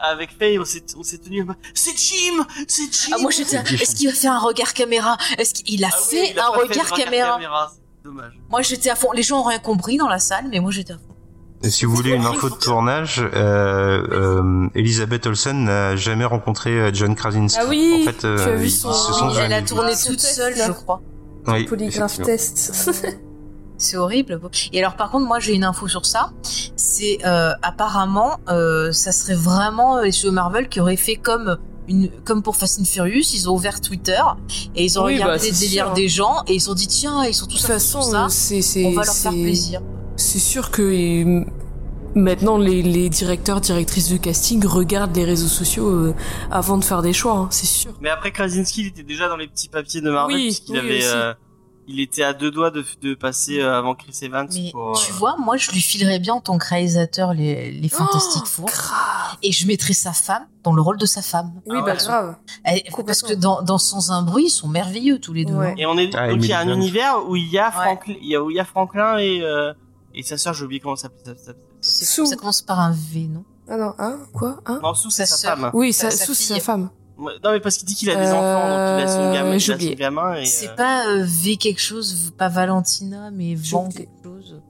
avec 0.00 0.30
Faye, 0.38 0.58
on 0.58 0.64
s'est 0.64 0.80
tenu. 0.80 1.46
C'est 1.74 1.94
Jim, 1.98 2.42
c'est 2.66 2.90
Jim. 2.90 3.12
Ah, 3.12 3.18
moi 3.20 3.30
j'étais. 3.30 3.58
Est-ce 3.58 3.94
qu'il 3.94 4.08
va 4.08 4.14
faire 4.14 4.32
un 4.32 4.40
regard 4.40 4.72
caméra? 4.72 5.18
Est-ce 5.36 5.52
qu'il 5.52 5.84
a 5.84 5.90
Ah 5.92 5.98
oui, 6.10 6.16
fait 6.18 6.38
a 6.38 6.48
un 6.48 6.52
fait 6.54 6.58
regard 6.62 6.90
caméra? 6.92 7.38
c'est 7.70 7.85
Dommage. 8.06 8.40
Moi 8.50 8.62
j'étais 8.62 8.88
à 8.90 8.94
fond. 8.94 9.10
Les 9.12 9.22
gens 9.22 9.40
ont 9.40 9.44
rien 9.44 9.58
compris 9.58 9.96
dans 9.96 10.08
la 10.08 10.18
salle, 10.20 10.44
mais 10.50 10.60
moi 10.60 10.70
j'étais 10.70 10.92
à 10.92 10.96
fond. 10.96 11.14
Et 11.62 11.70
si 11.70 11.84
vous 11.86 11.94
voulez 11.96 12.12
une 12.12 12.24
info 12.24 12.48
de 12.50 12.54
tournage, 12.54 13.20
euh, 13.20 14.06
euh, 14.12 14.68
Elisabeth 14.74 15.26
Olsen 15.26 15.64
n'a 15.64 15.96
jamais 15.96 16.24
rencontré 16.24 16.70
euh, 16.78 16.90
John 16.92 17.14
Krasinski. 17.16 17.58
Ah 17.60 17.66
oui, 17.68 18.02
en 18.02 18.12
fait, 18.12 18.24
euh, 18.24 18.36
tu 18.36 18.48
as 18.50 18.54
vu 18.54 18.70
son- 18.70 18.92
se 18.92 19.12
sont 19.12 19.28
Oui, 19.28 19.34
elle 19.40 19.52
a 19.52 19.62
tourné 19.62 19.94
Ce 19.96 20.08
toute 20.10 20.20
seule, 20.20 20.54
je 20.54 20.70
crois. 20.72 21.00
Oui, 21.48 21.64
Polygraphe 21.64 22.20
test. 22.22 23.18
C'est 23.78 23.96
horrible. 23.98 24.40
Et 24.72 24.78
alors 24.78 24.96
par 24.96 25.10
contre, 25.10 25.26
moi 25.26 25.38
j'ai 25.38 25.54
une 25.54 25.64
info 25.64 25.86
sur 25.88 26.06
ça. 26.06 26.30
C'est 26.76 27.18
euh, 27.26 27.52
apparemment, 27.62 28.38
euh, 28.48 28.90
ça 28.92 29.12
serait 29.12 29.34
vraiment 29.34 30.00
les 30.00 30.12
studios 30.12 30.32
Marvel 30.32 30.68
qui 30.68 30.80
auraient 30.80 30.96
fait 30.96 31.16
comme 31.16 31.58
une, 31.88 32.10
comme 32.24 32.42
pour 32.42 32.56
Fast 32.56 32.80
and 32.80 32.84
Furious, 32.84 33.24
ils 33.34 33.48
ont 33.48 33.54
ouvert 33.54 33.80
Twitter 33.80 34.20
et 34.74 34.84
ils 34.84 34.98
ont 34.98 35.04
Oui, 35.04 35.18
bah, 35.18 35.24
regardé 35.24 35.38
c'est 35.38 35.52
les 35.52 35.58
délires 35.68 35.86
sûr. 35.86 35.94
des 35.94 36.08
gens 36.08 36.42
et 36.46 36.54
ils 36.54 36.60
se 36.60 36.66
sont 36.66 36.74
dit 36.74 36.86
tiens, 36.88 37.24
ils 37.24 37.34
sont 37.34 37.46
De 37.46 37.50
tous 37.52 37.58
toute 37.58 37.66
fond 37.66 37.78
sur 37.78 38.00
façon, 38.00 38.02
ça. 38.02 38.78
On 38.84 38.90
va 38.92 39.04
leur 39.04 39.14
faire 39.14 39.32
plaisir. 39.32 39.80
C'est 40.16 40.38
sûr 40.38 40.70
que 40.70 41.44
maintenant 42.14 42.56
les, 42.58 42.82
les 42.82 43.08
directeurs, 43.10 43.60
directrices 43.60 44.08
de 44.10 44.16
casting 44.16 44.64
regardent 44.64 45.14
les 45.14 45.24
réseaux 45.24 45.48
sociaux 45.48 45.88
euh, 45.88 46.14
avant 46.50 46.78
de 46.78 46.84
faire 46.84 47.02
des 47.02 47.12
choix. 47.12 47.34
hein, 47.36 47.48
c'est 47.50 47.66
sûr. 47.66 47.92
Mais 48.00 48.08
après 48.08 48.32
Krasinski, 48.32 48.80
il 48.82 48.86
était 48.88 49.02
déjà 49.02 49.28
dans 49.28 49.36
les 49.36 49.46
petits 49.48 49.68
papiers 49.68 50.00
de 50.00 50.10
Marvel 50.10 50.36
Oui, 50.36 50.44
puisqu'il 50.46 50.72
oui, 50.72 50.78
avait, 50.78 50.98
aussi. 50.98 51.06
euh, 51.14 51.34
il 51.88 52.00
était 52.00 52.22
à 52.22 52.32
deux 52.32 52.50
doigts 52.50 52.70
de, 52.70 52.84
de 53.02 53.14
passer 53.14 53.60
euh, 53.60 53.78
avant 53.78 53.94
Chris 53.94 54.16
Evans. 54.22 54.48
Mais 54.52 54.70
pour, 54.72 54.98
tu 54.98 55.12
euh, 55.12 55.14
vois, 55.14 55.36
moi 55.38 55.56
je 55.56 55.70
lui 55.70 55.80
filerais 55.80 56.18
bien 56.18 56.34
en 56.34 56.40
tant 56.40 56.58
que 56.58 56.66
réalisateur 56.68 57.32
les, 57.34 57.70
les 57.70 57.88
Fantastic 57.88 58.42
Oh, 58.44 58.46
Four 58.46 58.66
Grave. 58.66 59.36
et 59.42 59.52
je 59.52 59.66
mettrais 59.66 59.92
sa 59.92 60.12
femme 60.12 60.46
dans 60.64 60.72
le 60.72 60.82
rôle 60.82 60.98
de 60.98 61.06
sa 61.06 61.22
femme. 61.22 61.52
Oui, 61.66 61.76
Ah 61.78 61.82
bah 61.82 61.92
ouais. 61.92 61.96
grave. 61.98 62.36
Elle- 62.64 62.82
parce 63.06 63.22
que 63.22 63.34
dans, 63.34 63.62
dans 63.62 63.78
Sans 63.78 64.10
un 64.10 64.22
bruit, 64.22 64.46
ils 64.46 64.50
sont 64.50 64.68
merveilleux 64.68 65.18
tous 65.20 65.32
les 65.32 65.44
deux. 65.44 65.54
Ouais. 65.54 65.70
hein. 65.72 65.74
Et 65.78 65.86
on 65.86 65.96
est 65.96 66.14
Ah, 66.16 66.28
donc 66.28 66.38
il 66.42 66.46
y 66.48 66.52
a 66.52 66.58
un 66.60 66.68
univers 66.68 67.28
où 67.28 67.36
il 67.36 67.48
y 67.48 67.58
a 67.58 67.66
Ouais. 67.66 67.72
Franklin, 67.72 68.14
il 68.20 68.28
y 68.28 68.34
a 68.36 68.42
où 68.42 68.50
il 68.50 68.56
y 68.56 68.60
a 68.60 68.64
Franklin 68.64 69.18
et 69.18 69.40
euh, 69.42 69.72
et 70.14 70.22
sa 70.22 70.38
sœur, 70.38 70.54
j'ai 70.54 70.64
oublié 70.64 70.80
comment 70.80 70.96
ça 70.96 71.08
s'appelle. 71.24 71.54
ça 71.82 72.36
commence 72.36 72.62
par 72.62 72.80
un 72.80 72.90
V, 72.92 73.28
non? 73.28 73.44
Ah 73.68 73.76
non, 73.76 73.94
hein? 73.98 74.18
Quoi? 74.32 74.60
Hein? 74.66 74.80
Non, 74.82 74.94
sous 74.94 75.10
c'est 75.10 75.26
Sa 75.26 75.36
sa 75.36 75.40
sœur. 75.42 75.58
femme. 75.58 75.70
Oui, 75.74 75.92
Sa- 75.92 76.10
sous, 76.10 76.34
c'est 76.34 76.44
fille. 76.54 76.56
sa 76.56 76.60
femme. 76.64 76.88
Non 77.18 77.52
mais 77.52 77.60
parce 77.60 77.76
qu'il 77.78 77.86
dit 77.86 77.94
qu'il 77.94 78.10
a 78.10 78.14
des 78.16 78.26
Euh, 78.26 78.34
enfants, 78.34 78.68
donc 78.68 79.00
il 79.00 79.04
a 79.04 79.08
son 79.08 79.32
gamin, 79.32 79.54
il 79.56 79.72
a 79.72 79.78
son 79.78 79.94
gamin 79.94 80.44
C'est 80.44 80.68
euh, 80.68 80.74
pas 80.74 81.06
euh, 81.08 81.24
V 81.26 81.56
quelque 81.56 81.80
chose, 81.80 82.32
pas 82.36 82.48
Valentina, 82.48 83.30
mais 83.30 83.54
Vent 83.54 83.88
quelque 83.88 84.10
chose. 84.22 84.60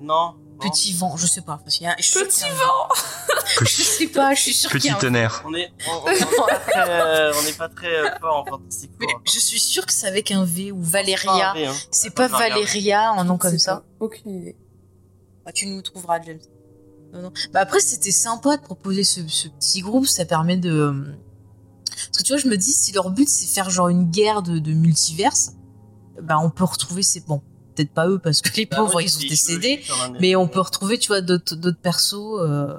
non. 0.00 0.34
non. 0.34 0.34
Petit 0.60 0.92
vent, 0.92 1.16
je 1.16 1.26
sais 1.26 1.40
pas. 1.42 1.58
Parce 1.64 1.76
qu'il 1.76 1.86
y 1.86 1.90
a- 1.90 1.96
je 1.98 2.02
suis 2.04 2.12
sûre 2.12 2.26
Petit 2.28 2.44
un- 2.44 3.64
Je 3.64 3.82
sais 3.82 4.06
pas, 4.06 4.32
je 4.34 4.40
suis 4.42 4.54
sûre 4.54 4.70
qu'il 4.70 4.84
y 4.86 4.88
Petit 4.94 5.00
tonnerre. 5.00 5.42
On 5.44 5.52
est, 5.54 5.72
on, 5.88 5.92
on- 5.92 6.04
on 6.04 6.08
est 6.08 6.20
pas 6.46 6.58
très, 6.58 6.88
euh, 6.90 7.32
on 7.34 7.46
est 7.48 7.58
pas 7.58 7.68
très 7.68 7.96
euh, 7.96 8.08
fort 8.20 8.36
en 8.36 8.44
fantastique. 8.44 8.90
Je 9.24 9.38
suis 9.40 9.58
sûre 9.60 9.84
que 9.86 9.92
c'est 9.92 10.06
avec 10.06 10.30
un 10.30 10.44
V 10.44 10.70
ou 10.72 10.82
C'est 10.84 10.90
Valéria. 10.90 11.52
hein. 11.56 11.74
C'est 11.90 12.10
pas. 12.14 12.28
Valéria 12.28 13.12
en 13.12 13.24
nom 13.24 13.38
comme 13.38 13.58
ça. 13.58 13.76
pas. 13.76 13.84
Aucune 14.00 14.30
idée. 14.40 14.56
Bah, 15.44 15.50
tu 15.52 15.66
nous 15.66 15.82
trouveras, 15.82 16.20
James. 16.22 16.38
Non, 17.12 17.22
non. 17.22 17.32
Bah, 17.52 17.60
après, 17.60 17.80
c'était 17.80 18.12
sympa 18.12 18.56
de 18.56 18.62
proposer 18.62 19.02
ce, 19.04 19.20
ce 19.28 19.48
petit 19.48 19.80
groupe. 19.80 20.06
Ça 20.06 20.24
permet 20.24 20.56
de. 20.56 20.94
Parce 21.94 22.18
que 22.18 22.22
tu 22.22 22.32
vois, 22.32 22.40
je 22.42 22.48
me 22.48 22.56
dis, 22.56 22.72
si 22.72 22.92
leur 22.92 23.10
but 23.10 23.28
c'est 23.28 23.46
faire 23.46 23.70
genre 23.70 23.88
une 23.88 24.10
guerre 24.10 24.42
de, 24.42 24.58
de 24.58 24.72
multiverse, 24.72 25.52
bah, 26.22 26.38
on 26.38 26.50
peut 26.50 26.64
retrouver 26.64 27.02
ces. 27.02 27.20
Bon, 27.20 27.42
peut-être 27.74 27.92
pas 27.92 28.08
eux 28.08 28.18
parce 28.18 28.40
que 28.42 28.54
les 28.56 28.66
Bah, 28.66 28.76
pauvres 28.78 28.96
oui, 28.96 29.04
ils 29.04 29.10
sont 29.10 29.20
décédés. 29.20 29.82
Mais 30.20 30.36
on 30.36 30.46
peut 30.48 30.60
retrouver, 30.60 30.98
tu 30.98 31.08
vois, 31.08 31.20
d'autres 31.20 31.54
d'autres 31.56 31.80
persos. 31.80 32.14
euh. 32.40 32.76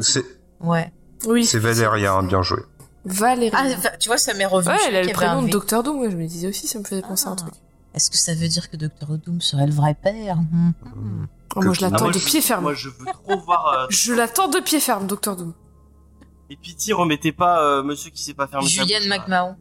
C'est 0.00 0.24
Ouais. 0.60 0.92
Oui. 1.26 1.44
c'est 1.44 1.58
Valéria, 1.58 2.14
hein, 2.14 2.22
bien 2.22 2.42
joué. 2.42 2.60
Valérie. 3.04 3.54
Ah, 3.56 3.96
tu 3.98 4.08
vois, 4.08 4.18
ça 4.18 4.34
m'est 4.34 4.46
revenu. 4.46 4.74
ouais, 4.74 4.80
elle 4.88 4.96
a 4.96 5.02
le 5.02 5.12
prénom 5.12 5.42
de. 5.42 5.50
Docteur 5.50 5.82
Doom. 5.82 5.98
Ouais, 6.00 6.10
je 6.10 6.16
me 6.16 6.26
disais 6.26 6.48
aussi, 6.48 6.66
ça 6.66 6.78
me 6.78 6.84
faisait 6.84 7.02
penser 7.02 7.26
à 7.26 7.30
un 7.30 7.32
Ah. 7.34 7.36
truc. 7.36 7.54
Est-ce 7.94 8.10
que 8.10 8.16
ça 8.18 8.34
veut 8.34 8.48
dire 8.48 8.68
que 8.70 8.76
Docteur 8.76 9.10
Doom 9.16 9.40
serait 9.40 9.66
le 9.66 9.72
vrai 9.72 9.94
père? 9.94 10.36
Hmm. 10.36 10.72
Oh, 11.54 11.62
moi, 11.62 11.72
je 11.72 11.84
Ah, 11.84 11.88
l'attends 11.90 12.04
moi, 12.04 12.12
de 12.12 12.18
pied 12.18 12.40
ferme. 12.42 12.62
Moi, 12.62 12.74
je 12.74 12.88
veux 12.90 13.06
trop 13.06 13.38
voir. 13.40 13.66
euh, 13.68 13.86
Je 13.90 14.12
l'attends 14.12 14.48
de 14.48 14.60
pied 14.60 14.80
ferme, 14.80 15.06
Docteur 15.06 15.36
Doom. 15.36 15.54
Et 16.50 16.56
pitié, 16.56 16.92
remettez 16.92 17.32
pas 17.32 17.60
euh, 17.62 17.82
monsieur 17.82 18.10
qui 18.10 18.22
sait 18.22 18.34
pas 18.34 18.46
fermer 18.46 18.68
sa 18.68 18.82
Julian 18.84 18.98
bouche, 19.00 19.08
là. 19.08 19.18
McMahon. 19.18 19.56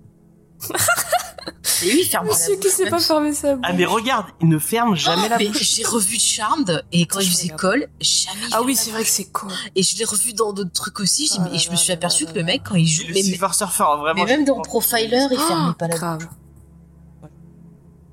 Et 1.84 1.91
lui, 1.91 2.03
ferme 2.06 2.28
Monsieur 2.28 2.56
qui 2.56 2.70
sait 2.70 2.90
pas 2.90 2.99
fermer 2.99 3.34
sa 3.34 3.56
bouche. 3.56 3.66
Ah 3.68 3.74
mais 3.74 3.86
regarde, 3.86 4.28
il 4.41 4.48
ne 4.48 4.57
ferme 4.57 4.95
jamais 4.95 5.28
la 5.28 5.38
mais 5.38 5.48
bouche. 5.48 5.62
j'ai 5.76 5.84
revu 5.84 6.18
Charmed 6.18 6.84
et 6.91 7.06
quand 7.06 7.20
Attends, 7.20 7.28
il 7.28 7.32
je 7.32 7.41
regarde. 7.44 7.62
call, 7.62 7.90
jamais. 7.99 8.40
il 8.48 8.53
Ah 8.53 8.62
oui, 8.64 8.76
c'est 8.76 8.91
la 8.91 8.95
vrai 8.98 9.03
que 9.03 9.10
c'est 9.10 9.30
con. 9.32 9.48
Et 9.76 9.84
je 9.84 9.98
l'ai 9.98 10.06
revu 10.06 10.34
dans 10.34 10.53
d'autres 10.53 10.72
trucs 10.72 10.99
aussi, 11.02 11.30
Oh 11.38 11.41
là 11.41 11.49
et 11.53 11.60
je 11.60 11.70
me 11.72 11.76
suis 11.76 11.91
aperçu 11.91 12.26
que 12.26 12.34
le 12.34 12.44
mec, 12.44 12.62
quand 12.64 12.76
il 12.76 12.88
joue, 12.88 13.03
Le 13.07 13.14
mais, 13.14 13.22
Silver 13.24 13.49
Surfer, 13.52 13.84
vraiment. 13.99 14.14
mais 14.24 14.26
même 14.26 14.45
dans. 14.45 14.62
Profiler, 14.62 15.28
il 15.32 15.38
fermait 15.38 15.74
pas 15.74 15.88
la 15.88 15.95
Grave. 15.95 16.28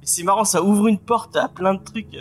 Et 0.03 0.07
C'est 0.07 0.25
marrant, 0.25 0.45
ça 0.45 0.63
ouvre 0.63 0.89
une 0.89 0.99
porte 0.99 1.37
à 1.37 1.49
plein 1.49 1.75
de 1.75 1.85
trucs. 1.85 2.17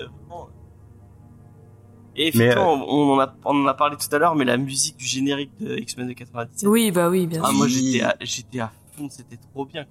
Euh. 2.17 2.21
Et 2.21 2.27
effectivement, 2.27 2.73
on, 2.73 3.13
en 3.13 3.19
a, 3.19 3.33
on 3.45 3.63
en 3.63 3.67
a 3.67 3.73
parlé 3.73 3.95
tout 3.97 4.13
à 4.15 4.19
l'heure, 4.19 4.35
mais 4.35 4.45
la 4.45 4.57
musique 4.57 4.97
du 4.97 5.05
générique 5.05 5.51
de 5.59 5.77
X-Men 5.77 6.07
de 6.07 6.13
97. 6.13 6.67
Oui, 6.69 6.91
bah 6.91 7.09
oui, 7.09 7.27
bien 7.27 7.41
Ah, 7.43 7.47
sûr. 7.49 7.57
moi 7.57 7.67
j'étais 7.67 8.01
à, 8.03 8.15
j'étais 8.21 8.59
à 8.59 8.71
fond, 8.97 9.07
c'était 9.09 9.37
trop 9.37 9.65
bien. 9.65 9.85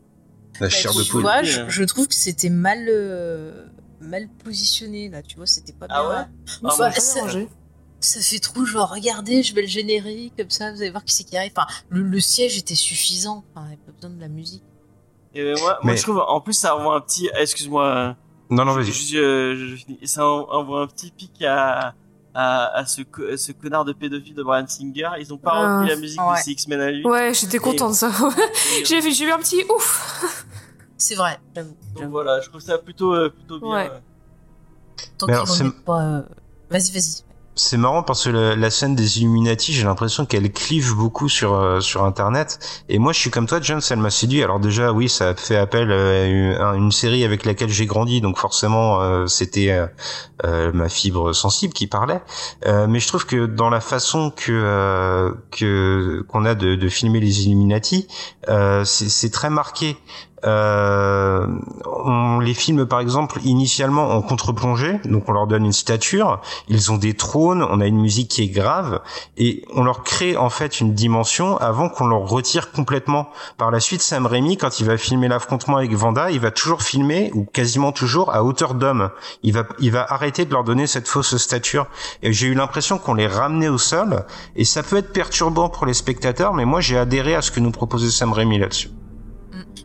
La 0.61 0.67
Bah, 0.67 0.69
chair 0.69 0.93
de 0.93 1.03
poule. 1.09 1.23
vois, 1.23 1.43
je, 1.43 1.61
euh. 1.61 1.65
je 1.69 1.85
trouve 1.85 2.07
que 2.09 2.15
c'était 2.15 2.51
mal, 2.51 2.87
euh, 2.89 3.67
mal 4.01 4.29
positionné, 4.45 5.09
là, 5.09 5.23
tu 5.23 5.37
vois, 5.37 5.47
c'était 5.47 5.73
pas 5.73 5.87
bien. 5.87 5.97
Ah 5.99 6.09
ouais 6.09 6.71
Ça 6.71 6.87
Ah, 6.87 6.91
ça-. 6.93 7.31
Ça 8.03 8.19
fait 8.21 8.39
trop 8.39 8.65
genre, 8.65 8.91
regardez, 8.91 9.43
je 9.43 9.55
mets 9.55 9.61
le 9.61 9.67
générique, 9.69 10.33
comme 10.39 10.49
ça, 10.49 10.73
vous 10.73 10.81
allez 10.81 10.91
voir 10.91 11.05
qui 11.05 11.15
c'est 11.15 11.25
qui 11.25 11.37
arrive. 11.37 11.53
Enfin, 11.55 11.67
le, 11.91 12.03
le 12.03 12.19
siège 12.21 12.57
était 12.57 12.75
suffisant, 12.75 13.45
enfin, 13.55 13.67
il 13.67 13.69
n'y 13.69 13.75
avait 13.75 13.83
pas 13.85 13.93
besoin 13.93 14.11
de 14.17 14.21
la 14.21 14.29
musique. 14.29 14.63
Et 15.35 15.43
euh, 15.43 15.55
moi, 15.83 15.95
je 15.95 16.03
trouve, 16.03 16.19
en 16.19 16.41
plus 16.41 16.55
ça 16.55 16.75
envoie 16.77 16.97
un 16.97 17.01
petit, 17.03 17.29
excuse-moi, 17.39 18.17
Non, 18.51 18.65
non, 18.65 18.73
je, 18.73 18.81
vas-y. 18.81 18.93
je, 18.93 19.77
je- 19.77 19.95
je 20.01 20.07
ça 20.07 20.27
en- 20.27 20.49
envoie 20.51 20.81
un 20.83 20.87
petit 20.87 21.11
pic 21.11 21.43
à, 21.43 21.95
à, 22.35 22.67
à 22.79 22.85
ce, 22.87 23.03
à 23.33 23.37
ce 23.37 23.53
connard 23.53 23.85
de 23.85 23.93
pédophile 23.93 24.35
de 24.35 24.43
Brian 24.43 24.67
Singer. 24.67 25.11
Ils 25.19 25.33
ont 25.33 25.39
pas 25.39 25.51
Ah. 25.55 25.79
repris 25.81 25.91
la 25.95 25.97
musique 26.01 26.21
Ouais. 26.21 26.35
de 26.39 26.43
ces 26.43 26.51
X-Men 26.53 26.81
à 26.81 26.91
lui. 26.91 27.05
Ouais, 27.07 27.33
j'étais 27.35 27.59
content 27.59 27.91
de 27.91 27.95
ça. 27.95 28.11
J'ai 28.85 29.01
j'ai 29.13 29.25
eu 29.25 29.31
un 29.33 29.39
petit 29.39 29.65
ouf. 29.75 30.47
C'est 30.97 31.15
vrai, 31.15 31.39
j'avoue. 31.57 31.75
donc 31.97 32.11
voilà, 32.11 32.41
je 32.43 32.49
trouve 32.51 32.61
ça 32.61 32.77
plutôt, 32.79 33.15
euh, 33.15 33.31
plutôt 33.31 33.59
bien. 33.59 33.69
Ouais. 33.71 33.91
euh. 33.91 33.99
Tant 35.17 35.27
qu'ils 35.27 35.65
n'en 35.65 35.71
pas. 35.71 36.01
euh, 36.03 36.23
Vas-y, 36.71 36.93
vas-y. 36.93 37.23
C'est 37.63 37.77
marrant 37.77 38.03
parce 38.03 38.25
que 38.25 38.31
la, 38.31 38.71
scène 38.71 38.95
des 38.95 39.19
Illuminati, 39.19 39.75
j'ai 39.75 39.85
l'impression 39.85 40.25
qu'elle 40.25 40.51
clive 40.51 40.95
beaucoup 40.95 41.29
sur 41.29 41.53
euh, 41.55 41.81
sur 41.81 42.05
Internet. 42.05 42.59
Et 42.89 42.99
moi, 42.99 43.13
je 43.13 43.19
suis 43.19 43.29
comme 43.29 43.47
toi, 43.47 43.59
James, 43.61 43.83
elle 43.91 43.99
m'a 43.99 44.09
séduit. 44.09 44.43
Alors 44.43 44.61
déjà, 44.61 44.93
oui, 44.93 45.11
ça 45.11 45.35
fait 45.35 45.59
appel 45.59 45.91
euh, 45.91 46.59
à 46.59 46.75
une, 46.75 46.91
série 46.91 47.23
avec 47.23 47.45
laquelle 47.45 47.69
j'ai 47.69 47.85
grandi, 47.85 48.23
donc 48.23 48.39
forcément, 48.39 49.03
euh, 49.03 49.27
c'était 49.27 49.79
ma 50.43 50.89
fibre 50.89 51.35
sensible 51.35 51.75
qui 51.75 51.87
parlait. 51.87 52.23
Mais 52.65 52.99
je 52.99 53.07
trouve 53.07 53.27
que 53.27 53.45
dans 53.45 53.69
la 53.69 53.81
façon 53.81 54.31
que 54.31 55.35
que 55.51 56.25
qu'on 56.29 56.47
a 56.47 56.55
de, 56.55 56.89
filmer 56.89 57.21
les 57.21 57.45
Illuminati, 57.45 58.09
c'est 58.85 59.33
très 59.33 59.51
marqué. 59.51 59.99
Euh, 60.45 61.47
on 61.85 62.39
les 62.39 62.55
filme 62.55 62.87
par 62.87 63.01
exemple 63.01 63.41
initialement 63.45 64.11
en 64.11 64.23
contre-plongée, 64.23 65.01
donc 65.05 65.29
on 65.29 65.33
leur 65.33 65.47
donne 65.47 65.67
une 65.67 65.73
stature, 65.73 66.41
ils 66.69 66.91
ont 66.91 66.97
des 66.97 67.15
trônes, 67.15 67.63
on 67.63 67.81
a 67.81 67.87
une 67.87 68.01
musique 68.01 68.29
qui 68.29 68.43
est 68.43 68.49
grave, 68.49 69.01
et 69.37 69.65
on 69.75 69.85
leur 69.85 70.03
crée 70.03 70.37
en 70.37 70.49
fait 70.49 70.81
une 70.81 70.95
dimension 70.95 71.57
avant 71.59 71.89
qu'on 71.89 72.07
leur 72.07 72.27
retire 72.27 72.71
complètement. 72.73 73.29
Par 73.59 73.71
la 73.71 73.81
suite, 73.81 74.01
Sam 74.03 74.27
Raimi, 74.27 74.57
quand 74.57 74.81
il 74.81 74.87
va 74.87 74.97
filmer 74.97 75.29
l'affrontement 75.29 75.77
avec 75.77 75.93
Vanda, 75.93 76.31
il 76.31 76.41
va 76.41 76.51
toujours 76.51 76.83
filmer, 76.83 77.31
ou 77.35 77.45
quasiment 77.45 77.93
toujours, 77.93 78.35
à 78.35 78.43
hauteur 78.43 78.75
d'homme. 78.75 79.11
Il 79.43 79.53
va, 79.53 79.65
il 79.79 79.91
va 79.91 80.07
arrêter 80.09 80.45
de 80.45 80.53
leur 80.53 80.65
donner 80.65 80.87
cette 80.87 81.09
fausse 81.09 81.37
stature. 81.37 81.87
Et 82.23 82.33
j'ai 82.33 82.47
eu 82.47 82.55
l'impression 82.55 82.99
qu'on 82.99 83.15
les 83.15 83.27
ramenait 83.27 83.69
au 83.69 83.79
sol, 83.79 84.25
et 84.57 84.65
ça 84.65 84.83
peut 84.83 84.97
être 84.97 85.13
perturbant 85.13 85.69
pour 85.69 85.87
les 85.87 85.95
spectateurs, 85.95 86.55
mais 86.55 86.65
moi 86.65 86.81
j'ai 86.81 86.99
adhéré 86.99 87.35
à 87.35 87.43
ce 87.43 87.51
que 87.51 87.61
nous 87.61 87.73
proposait 87.73 88.11
Sam 88.11 88.33
Raimi 88.33 88.59
là-dessus. 88.59 88.91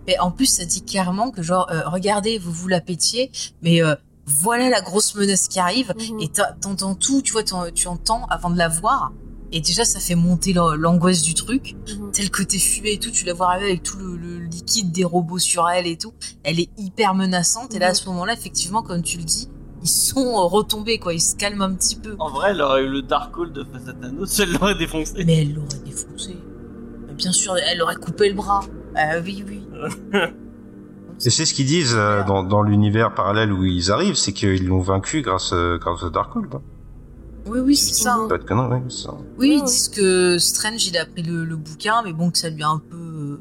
Mais 0.08 0.18
en 0.20 0.32
plus, 0.32 0.46
ça 0.46 0.66
dit 0.66 0.84
clairement 0.84 1.32
que 1.32 1.42
genre, 1.42 1.68
euh, 1.72 1.82
regardez, 1.88 2.38
vous 2.38 2.52
vous 2.52 2.68
la 2.68 2.82
pétiez, 2.82 3.32
mais 3.62 3.84
euh, 3.84 3.96
voilà 4.26 4.70
la 4.70 4.82
grosse 4.82 5.16
menace 5.16 5.48
qui 5.48 5.60
arrive. 5.60 5.94
Mhm. 5.98 6.20
Et 6.22 6.30
t'entends 6.62 6.96
tout, 6.96 7.22
tu 7.22 7.32
vois, 7.34 7.44
tu 7.44 7.88
entends 7.88 8.26
avant 8.30 8.50
de 8.50 8.58
la 8.58 8.68
voir. 8.70 9.12
Et 9.52 9.62
déjà, 9.62 9.86
ça 9.86 10.00
fait 10.00 10.16
monter 10.16 10.52
l'an- 10.54 10.76
l'angoisse 10.76 11.22
du 11.22 11.34
truc. 11.34 11.76
Mhm. 11.88 12.12
Tel 12.12 12.30
côté 12.32 12.58
fumé 12.60 12.94
et 12.94 13.00
tout, 13.00 13.12
tu 13.12 13.26
la 13.26 13.34
vois 13.34 13.48
arriver 13.52 13.68
avec 13.68 13.84
tout 13.84 13.98
le, 13.98 14.18
le 14.18 14.40
liquide 14.40 14.92
des 14.92 15.04
robots 15.04 15.40
sur 15.40 15.70
elle 15.70 15.88
et 15.88 15.98
tout. 15.98 16.14
Elle 16.44 16.60
est 16.60 16.70
hyper 16.78 17.14
menaçante. 17.16 17.74
Et 17.76 17.80
là, 17.80 17.88
à 17.88 17.90
Mhm. 17.90 17.96
ce 17.96 18.06
moment-là, 18.10 18.34
effectivement, 18.34 18.82
comme 18.82 19.02
tu 19.04 19.18
le 19.18 19.24
dis, 19.24 19.48
ils 19.84 19.88
sont 19.90 20.20
euh, 20.20 20.46
retombés, 20.48 20.98
quoi. 20.98 21.14
Ils 21.14 21.22
se 21.22 21.36
calment 21.36 21.62
un 21.62 21.74
petit 21.76 21.96
peu. 21.96 22.16
En 22.20 22.30
vrai, 22.32 22.50
elle 22.52 22.62
aurait 22.62 22.84
eu 22.84 22.90
le 22.90 23.02
Darkhold 23.04 23.66
face 23.72 23.88
à 23.88 23.94
Thanos, 23.94 24.40
elle 24.40 24.52
l'aurait 24.54 24.76
défoncé. 24.76 25.24
Mais 25.26 25.42
elle 25.44 25.54
l'aurait 25.54 25.80
défoncé. 25.86 26.36
Mais 27.08 27.14
bien 27.14 27.32
sûr, 27.32 27.56
elle 27.56 27.82
aurait 27.84 27.96
coupé 27.96 28.28
le 28.30 28.36
bras. 28.36 28.62
Ah 28.96 29.20
oui, 29.24 29.44
oui. 29.48 29.62
Et 31.26 31.30
c'est 31.30 31.46
ce 31.46 31.54
qu'ils 31.54 31.66
disent 31.66 31.96
euh, 31.96 32.24
dans, 32.26 32.44
dans 32.44 32.62
l'univers 32.62 33.14
parallèle 33.14 33.52
où 33.54 33.64
ils 33.64 33.90
arrivent, 33.92 34.16
c'est 34.16 34.34
qu'ils 34.34 34.68
l'ont 34.68 34.82
vaincu 34.82 35.22
grâce, 35.22 35.54
euh, 35.54 35.78
grâce 35.78 36.04
à 36.04 36.10
Darkhold. 36.10 36.54
hein. 36.54 36.62
Oui, 37.48 37.60
oui, 37.60 37.76
c'est 37.76 37.94
ça. 37.94 38.18
Pas 38.28 38.38
de 38.38 38.44
conneries, 38.44 38.68
ouais, 38.70 38.82
c'est 38.90 39.04
ça. 39.04 39.14
Oui, 39.38 39.58
ils 39.60 39.64
disent 39.64 39.88
que 39.90 40.38
Strange, 40.40 40.86
il 40.88 40.98
a 40.98 41.06
pris 41.06 41.24
le, 41.24 41.46
le 41.46 41.56
bouquin, 41.56 42.02
mais 42.04 42.12
bon, 42.12 42.32
que 42.32 42.38
ça 42.38 42.50
lui 42.50 42.64
a 42.64 42.70
un 42.70 42.80
peu 42.80 42.98
euh, 42.98 43.40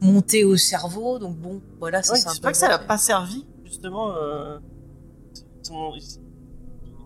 monté 0.00 0.44
au 0.44 0.56
cerveau. 0.56 1.18
Donc 1.18 1.36
bon, 1.36 1.60
voilà, 1.80 2.02
ça 2.02 2.12
Ouais, 2.12 2.18
c'est 2.20 2.28
un 2.28 2.32
c'est 2.32 2.40
peu... 2.40 2.44
pas 2.44 2.52
que 2.52 2.58
ça 2.58 2.68
l'a 2.68 2.78
pas 2.78 2.98
servi, 2.98 3.44
justement. 3.64 4.12
Euh, 4.14 4.58
son- 5.62 5.92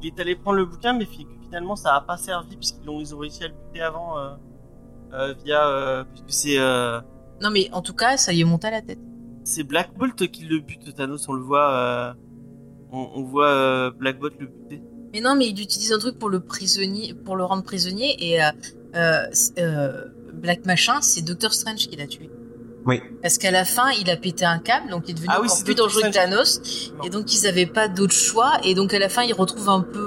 il 0.02 0.08
est 0.08 0.20
allé 0.20 0.34
prendre 0.36 0.56
le 0.58 0.64
bouquin, 0.66 0.92
mais 0.92 1.04
fi- 1.06 1.26
finalement 1.44 1.76
ça 1.76 1.94
a 1.94 2.00
pas 2.00 2.16
servi 2.16 2.56
puisqu'ils 2.56 2.88
ont, 2.90 3.00
ils 3.00 3.14
ont 3.14 3.18
réussi 3.18 3.44
à 3.44 3.48
le 3.48 3.54
buter 3.54 3.82
avant 3.82 4.18
euh, 4.18 4.30
euh, 5.12 5.34
via 5.44 5.66
euh, 5.66 6.04
puisque 6.04 6.30
c'est 6.32 6.58
euh, 6.58 7.00
Non, 7.40 7.50
mais 7.50 7.68
en 7.72 7.82
tout 7.82 7.94
cas, 7.94 8.16
ça 8.16 8.32
y 8.32 8.40
est 8.40 8.44
monté 8.44 8.66
à 8.68 8.70
la 8.70 8.82
tête. 8.82 8.98
c'est 9.44 9.62
Black 9.64 9.90
Bolt 9.96 10.30
qui 10.30 10.44
le 10.44 10.60
bute 10.60 10.94
Thanos. 10.94 11.28
On 11.28 11.32
le 11.32 11.42
voit, 11.42 11.72
euh, 11.72 12.12
on, 12.92 13.10
on 13.14 13.22
voit 13.24 13.48
euh, 13.48 13.90
Black 13.90 14.18
Bolt 14.18 14.34
le 14.38 14.46
buter. 14.46 14.82
Mais 15.14 15.20
non, 15.20 15.34
mais 15.34 15.48
il 15.48 15.60
utilise 15.60 15.92
un 15.92 15.98
truc 15.98 16.18
pour 16.18 16.28
le 16.28 16.40
prisonnier, 16.40 17.14
pour 17.14 17.36
le 17.36 17.44
rendre 17.44 17.62
prisonnier, 17.64 18.14
et 18.20 18.40
euh, 18.42 20.04
Black 20.34 20.66
Machin, 20.66 21.00
c'est 21.00 21.22
Doctor 21.22 21.52
Strange 21.52 21.88
qui 21.88 21.96
l'a 21.96 22.06
tué. 22.06 22.30
Oui. 22.86 23.00
Parce 23.22 23.36
qu'à 23.36 23.50
la 23.50 23.64
fin, 23.64 23.90
il 24.00 24.08
a 24.08 24.16
pété 24.16 24.44
un 24.44 24.58
câble, 24.58 24.88
donc 24.90 25.04
il 25.06 25.10
est 25.10 25.14
devenu 25.14 25.28
Ah 25.30 25.40
oui, 25.42 25.48
encore 25.48 25.64
plus 25.64 25.74
dangereux 25.74 26.02
que. 26.02 26.12
Thanos. 26.12 26.92
Et 27.04 27.10
donc 27.10 27.34
ils 27.34 27.46
avaient 27.46 27.66
pas 27.66 27.88
d'autre 27.88 28.14
choix. 28.14 28.52
Et 28.64 28.74
donc 28.74 28.94
à 28.94 28.98
la 28.98 29.08
fin, 29.10 29.22
il 29.22 29.34
retrouve 29.34 29.68
un 29.68 29.80
peu 29.82 29.98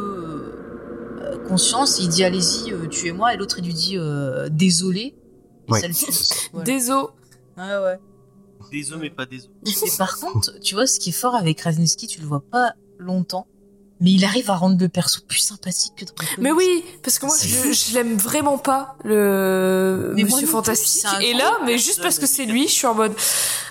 euh, 1.21 1.37
conscience. 1.47 1.99
Il 1.99 2.09
dit 2.09 2.23
allez-y, 2.23 2.71
euh, 2.73 2.87
tuez-moi. 2.87 3.33
Et 3.33 3.37
l'autre 3.37 3.59
il 3.59 3.65
lui 3.65 3.73
dit 3.73 3.97
euh, 3.97 4.49
désolé. 4.49 5.01
Et 5.01 5.15
Oui. 5.69 5.79
ça 5.81 5.87
le 5.87 5.93
tue. 5.93 6.05
Voilà. 6.53 6.65
Désolé. 6.65 7.07
Ouais, 7.57 7.77
ouais. 7.77 7.99
Des 8.71 8.91
os, 8.93 8.99
mais 8.99 9.09
pas 9.09 9.25
des 9.25 9.45
os. 9.45 9.49
Mais 9.65 9.89
par 9.97 10.17
contre, 10.17 10.59
tu 10.59 10.75
vois, 10.75 10.87
ce 10.87 10.99
qui 10.99 11.09
est 11.09 11.13
fort 11.13 11.35
avec 11.35 11.57
Krasinski, 11.57 12.07
tu 12.07 12.21
le 12.21 12.27
vois 12.27 12.43
pas 12.49 12.73
longtemps, 12.97 13.47
mais 13.99 14.11
il 14.11 14.25
arrive 14.25 14.49
à 14.49 14.55
rendre 14.55 14.77
le 14.79 14.89
perso 14.89 15.21
plus 15.27 15.39
sympathique 15.39 15.93
que 15.95 16.05
dans 16.05 16.13
les 16.19 16.43
Mais 16.43 16.51
oui, 16.51 16.83
parce 17.03 17.19
que 17.19 17.25
moi 17.25 17.35
je, 17.41 17.71
je 17.71 17.93
l'aime 17.93 18.17
vraiment 18.17 18.57
pas 18.57 18.95
le 19.03 20.11
Mais 20.15 20.23
Monsieur 20.23 20.47
Fantastique. 20.47 21.05
Et 21.21 21.33
là, 21.33 21.59
mais 21.65 21.77
juste 21.77 22.01
parce 22.01 22.15
que 22.17 22.21
mais 22.21 22.27
c'est 22.27 22.45
lui, 22.45 22.67
je 22.67 22.73
suis 22.73 22.87
en 22.87 22.95
mode 22.95 23.13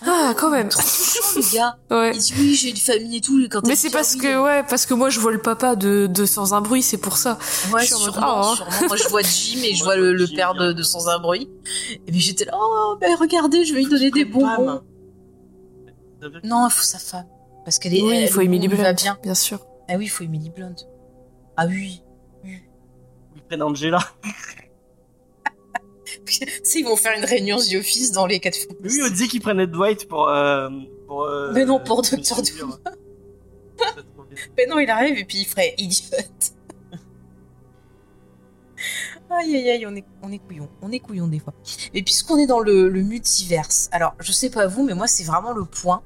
ah 0.06 0.34
quand 0.36 0.50
même. 0.50 0.68
Trop 0.68 0.82
touchant, 0.82 1.20
le 1.36 1.54
gars. 1.54 1.76
Ouais. 1.90 2.12
Il 2.14 2.20
dit 2.20 2.34
oui, 2.38 2.54
j'ai 2.54 2.70
une 2.70 2.76
famille 2.76 3.16
et 3.18 3.20
tout. 3.20 3.46
Quand 3.50 3.66
Mais 3.66 3.76
c'est 3.76 3.90
parce 3.90 4.16
ah 4.18 4.22
que 4.22 4.42
ouais, 4.42 4.62
parce 4.68 4.86
que 4.86 4.94
moi 4.94 5.10
je 5.10 5.20
vois 5.20 5.32
le 5.32 5.40
papa 5.40 5.76
de, 5.76 6.06
de 6.06 6.24
sans 6.24 6.54
un 6.54 6.60
bruit, 6.60 6.82
c'est 6.82 6.96
pour 6.96 7.18
ça. 7.18 7.38
Ouais, 7.72 7.82
je 7.82 7.86
suis 7.86 7.94
en 7.94 8.00
mode, 8.00 8.12
sûrement, 8.14 8.40
oh. 8.40 8.54
sûrement. 8.54 8.86
Moi, 8.88 8.96
je 8.96 9.08
vois 9.08 9.22
Jim 9.22 9.58
et 9.62 9.74
je 9.74 9.84
vois 9.84 9.96
le, 9.96 10.14
le 10.14 10.26
père 10.26 10.54
de, 10.54 10.60
bien. 10.60 10.72
de 10.72 10.82
Sans 10.82 11.08
un 11.08 11.18
bruit. 11.18 11.48
Et 12.06 12.10
puis 12.10 12.20
j'étais 12.20 12.46
là, 12.46 12.52
oh, 12.54 12.96
ben 13.00 13.14
regardez, 13.16 13.64
je 13.64 13.74
vais 13.74 13.80
lui 13.80 13.88
donner 13.88 14.10
des 14.10 14.24
bonbons. 14.24 14.80
Non, 16.44 16.68
il 16.68 16.72
faut 16.72 16.82
sa 16.82 16.98
femme. 16.98 17.26
Parce 17.64 17.78
qu'elle 17.78 17.94
est. 17.94 18.02
Oui, 18.02 18.22
il 18.22 18.28
faut 18.28 18.40
Blunt, 18.40 18.82
va 18.82 18.92
bien. 18.92 19.18
bien 19.22 19.34
sûr. 19.34 19.60
Ah 19.88 19.94
oui, 19.96 20.04
il 20.04 20.08
faut 20.08 20.24
Emily 20.24 20.50
Blunt. 20.50 20.74
Ah 21.56 21.66
oui. 21.66 22.02
Ils 22.44 23.42
prennent 23.48 23.62
Angela. 23.62 24.00
sais, 26.26 26.46
ils 26.78 26.84
vont 26.84 26.96
faire 26.96 27.16
une 27.18 27.24
réunion 27.24 27.58
The 27.58 27.74
Office 27.76 28.12
dans 28.12 28.26
les 28.26 28.40
quatre 28.40 28.58
Oui, 28.82 29.00
on 29.04 29.08
disait 29.08 29.28
qu'ils 29.28 29.40
prenaient 29.40 29.66
Dwight 29.66 30.08
pour. 30.08 30.28
Euh, 30.28 30.68
pour 31.06 31.24
euh, 31.24 31.52
Mais 31.52 31.64
non, 31.64 31.80
pour 31.80 32.02
Doctor. 32.02 32.42
Doom. 32.42 32.78
Mais 34.56 34.66
non, 34.66 34.78
il 34.78 34.88
arrive 34.88 35.18
et 35.18 35.24
puis 35.24 35.38
il 35.38 35.44
ferait 35.44 35.74
idiot. 35.78 36.16
Aïe 39.30 39.56
aïe 39.56 39.70
aïe, 39.70 39.86
on 39.86 39.96
est, 39.96 40.04
on 40.22 40.30
est 40.30 40.38
couillon, 40.38 40.68
on 40.82 40.92
est 40.92 40.98
couillon 40.98 41.26
des 41.26 41.38
fois. 41.38 41.54
Et 41.94 42.02
puisqu'on 42.02 42.36
est 42.36 42.46
dans 42.46 42.60
le, 42.60 42.90
le 42.90 43.02
multiverse, 43.02 43.88
alors 43.90 44.14
je 44.20 44.30
sais 44.30 44.50
pas 44.50 44.66
vous, 44.66 44.82
mais 44.84 44.92
moi 44.92 45.06
c'est 45.06 45.24
vraiment 45.24 45.52
le 45.52 45.64
point 45.64 46.02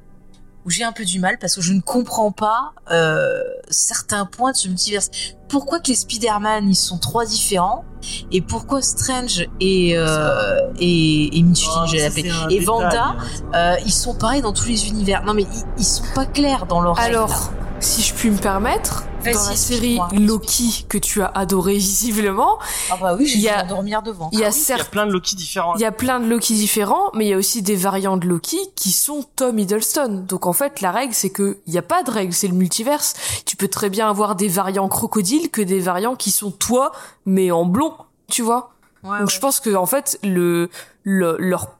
où 0.66 0.70
j'ai 0.70 0.82
un 0.84 0.92
peu 0.92 1.04
du 1.04 1.20
mal 1.20 1.38
parce 1.38 1.54
que 1.54 1.60
je 1.60 1.72
ne 1.72 1.80
comprends 1.80 2.32
pas 2.32 2.72
euh, 2.90 3.40
certains 3.70 4.26
points 4.26 4.50
de 4.50 4.56
ce 4.56 4.68
multiverse. 4.68 5.10
Pourquoi 5.48 5.78
que 5.78 5.88
les 5.88 5.94
Spider-Man 5.94 6.68
ils 6.68 6.74
sont 6.74 6.98
trois 6.98 7.24
différents 7.24 7.84
et 8.32 8.40
pourquoi 8.42 8.82
Strange 8.82 9.46
et 9.60 9.96
euh, 9.96 10.58
et, 10.80 11.38
et 11.38 11.42
Oh, 11.42 11.84
et 11.94 12.58
détail, 12.58 12.58
Vanda, 12.64 13.04
hein. 13.04 13.16
euh, 13.54 13.76
ils 13.86 13.92
sont 13.92 14.14
pareils 14.14 14.42
dans 14.42 14.52
tous 14.52 14.66
les 14.66 14.88
univers. 14.88 15.24
Non 15.24 15.34
mais 15.34 15.42
ils, 15.42 15.64
ils 15.78 15.84
sont 15.84 16.04
pas 16.14 16.26
clairs 16.26 16.66
dans 16.66 16.80
leur 16.80 16.98
là. 16.98 17.52
Si 17.80 18.02
je 18.02 18.14
puis 18.14 18.30
me 18.30 18.38
permettre, 18.38 19.04
dans 19.24 19.30
la 19.30 19.56
série. 19.56 19.98
Loki 20.12 20.86
que 20.88 20.98
tu 20.98 21.20
as 21.22 21.26
adoré 21.26 21.74
visiblement, 21.74 22.58
Ah 22.90 22.96
bah 23.00 23.14
oui, 23.16 23.26
j'ai 23.26 23.34
Il 23.36 23.40
y 23.40 23.42
dû 23.42 23.48
a- 23.48 23.62
m'endormir 23.64 24.02
devant. 24.02 24.28
il 24.32 24.38
y 24.38 24.44
a 24.44 24.46
Il 24.48 24.48
y 24.48 24.48
a 24.48 24.52
certes 24.52 24.90
plein 24.90 25.06
de 25.06 25.12
Loki 25.12 25.36
différents. 25.36 25.74
Il 25.74 25.80
y 25.80 25.84
a 25.84 25.92
plein 25.92 26.18
de 26.20 26.26
Loki 26.26 26.54
différents, 26.54 27.10
mais 27.14 27.26
il 27.26 27.28
y 27.28 27.32
a 27.34 27.36
aussi 27.36 27.62
des 27.62 27.76
variantes 27.76 28.20
de 28.20 28.26
Loki 28.28 28.58
qui 28.76 28.92
sont 28.92 29.24
Tom 29.36 29.58
Hiddleston. 29.58 30.24
Donc 30.28 30.46
en 30.46 30.52
fait, 30.52 30.80
la 30.80 30.90
règle, 30.90 31.12
c'est 31.14 31.30
que 31.30 31.58
il 31.66 31.74
y 31.74 31.78
a 31.78 31.82
pas 31.82 32.02
de 32.02 32.10
règle, 32.10 32.32
c'est 32.32 32.48
le 32.48 32.54
multiverse. 32.54 33.14
Tu 33.44 33.56
peux 33.56 33.68
très 33.68 33.90
bien 33.90 34.08
avoir 34.08 34.36
des 34.36 34.48
variants 34.48 34.88
crocodiles 34.88 35.50
que 35.50 35.60
des 35.62 35.80
variants 35.80 36.16
qui 36.16 36.30
sont 36.30 36.50
toi, 36.50 36.92
mais 37.26 37.50
en 37.50 37.64
blond, 37.66 37.94
tu 38.28 38.42
vois. 38.42 38.70
Ouais, 39.04 39.18
Donc 39.18 39.28
ouais. 39.28 39.34
je 39.34 39.40
pense 39.40 39.60
que 39.60 39.74
en 39.74 39.86
fait, 39.86 40.18
le, 40.22 40.70
le 41.02 41.36
leur 41.38 41.76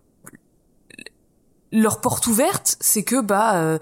leur 1.73 2.01
porte 2.01 2.27
ouverte, 2.27 2.77
c'est 2.81 3.02
que 3.02 3.20
bah 3.20 3.55
euh, 3.56 3.78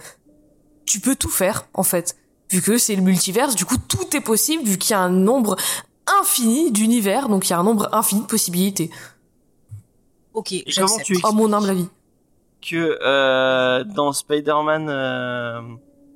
tu 0.86 1.00
peux 1.00 1.16
tout 1.16 1.30
faire 1.30 1.66
en 1.74 1.82
fait. 1.82 2.16
Vu 2.50 2.60
que 2.62 2.76
c'est 2.78 2.94
le 2.96 3.02
multiverse, 3.02 3.54
du 3.56 3.64
coup 3.64 3.76
tout 3.88 4.16
est 4.16 4.20
possible 4.20 4.62
vu 4.64 4.76
qu'il 4.78 4.90
y 4.92 4.94
a 4.94 5.00
un 5.00 5.08
nombre 5.10 5.56
infini 6.20 6.70
d'univers, 6.70 7.28
donc 7.28 7.48
il 7.48 7.50
y 7.50 7.52
a 7.54 7.58
un 7.58 7.64
nombre 7.64 7.88
infini 7.92 8.20
de 8.22 8.26
possibilités. 8.26 8.90
Ok, 10.34 10.52
j'accepte. 10.66 11.24
À 11.24 11.32
mon 11.32 11.52
humble 11.52 11.70
avis. 11.70 11.88
que 12.60 12.98
euh, 13.02 13.84
dans 13.84 14.12
Spider-Man 14.12 14.88
euh, 14.88 15.60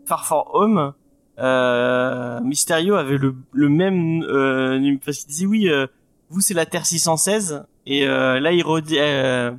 Far 0.07 0.27
From 0.27 0.45
Home, 0.53 0.93
euh, 1.39 2.41
Mysterio 2.41 2.95
avait 2.97 3.19
le, 3.19 3.35
le 3.53 3.69
même 3.69 4.23
euh, 4.25 4.79
num- 4.79 4.99
parce 4.99 5.19
qu'il 5.19 5.29
disait 5.29 5.47
oui, 5.47 5.69
euh, 5.69 5.87
vous 6.31 6.41
c'est 6.41 6.55
la 6.55 6.67
Terre 6.67 6.85
616 6.87 7.65
et 7.87 8.07
euh, 8.07 8.41
là 8.41 8.53
il 8.53 8.63
redit 8.65 8.99
euh, 8.99 9.53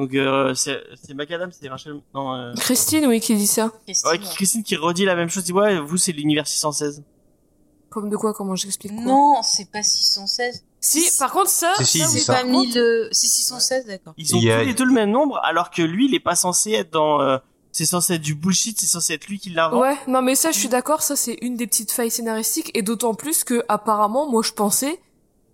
donc 0.00 0.14
euh, 0.14 0.54
c'est 0.54 0.80
c'est 1.02 1.14
Macadam, 1.14 1.50
c'est 1.52 1.68
Rachel 1.68 2.00
non 2.14 2.34
euh, 2.34 2.52
Christine, 2.54 3.06
oui, 3.06 3.20
qui 3.20 3.34
dit 3.36 3.46
ça. 3.46 3.70
Christine. 3.86 4.10
ouais, 4.10 4.18
Christine 4.18 4.62
qui 4.62 4.76
redit 4.76 5.04
la 5.04 5.14
même 5.14 5.28
chose, 5.28 5.42
il 5.44 5.46
dit 5.46 5.52
ouais 5.52 5.78
vous 5.80 5.96
c'est 5.96 6.12
l'univers 6.12 6.46
616. 6.46 7.02
Comme 7.90 8.08
de 8.08 8.16
quoi 8.16 8.32
Comment 8.32 8.54
j'explique 8.54 8.92
Non, 8.92 9.42
c'est 9.42 9.68
pas 9.70 9.82
616. 9.82 10.64
Si, 10.80 11.10
par 11.18 11.32
contre, 11.32 11.50
ça, 11.50 11.74
Si, 11.80 11.98
si, 11.98 12.20
ça, 12.20 12.34
pas 12.34 12.42
contre, 12.44 12.68
1000, 12.68 12.78
euh, 12.78 13.08
c'est 13.10 13.26
616, 13.26 13.86
d'accord. 13.86 14.14
Ils 14.16 14.34
ont 14.34 14.38
a- 14.38 14.60
tous 14.60 14.64
les 14.66 14.74
deux 14.74 14.84
le 14.84 14.92
même 14.92 15.10
nombre, 15.10 15.38
alors 15.42 15.70
que 15.70 15.82
lui, 15.82 16.06
il 16.06 16.14
est 16.14 16.20
pas 16.20 16.36
censé 16.36 16.70
être 16.72 16.90
dans. 16.92 17.20
euh, 17.20 17.38
c'est 17.72 17.86
censé 17.86 18.14
être 18.14 18.22
du 18.22 18.34
bullshit, 18.34 18.80
c'est 18.80 18.86
censé 18.86 19.14
être 19.14 19.26
lui 19.26 19.38
qui 19.38 19.50
l'invente. 19.50 19.80
Ouais, 19.80 19.96
non 20.08 20.22
mais 20.22 20.34
ça 20.34 20.50
je 20.50 20.58
suis 20.58 20.68
d'accord, 20.68 21.02
ça 21.02 21.14
c'est 21.14 21.36
une 21.40 21.54
des 21.56 21.66
petites 21.68 21.92
failles 21.92 22.10
scénaristiques 22.10 22.70
et 22.74 22.82
d'autant 22.82 23.14
plus 23.14 23.44
que 23.44 23.64
apparemment 23.68 24.28
moi 24.28 24.42
je 24.44 24.50
pensais 24.52 25.00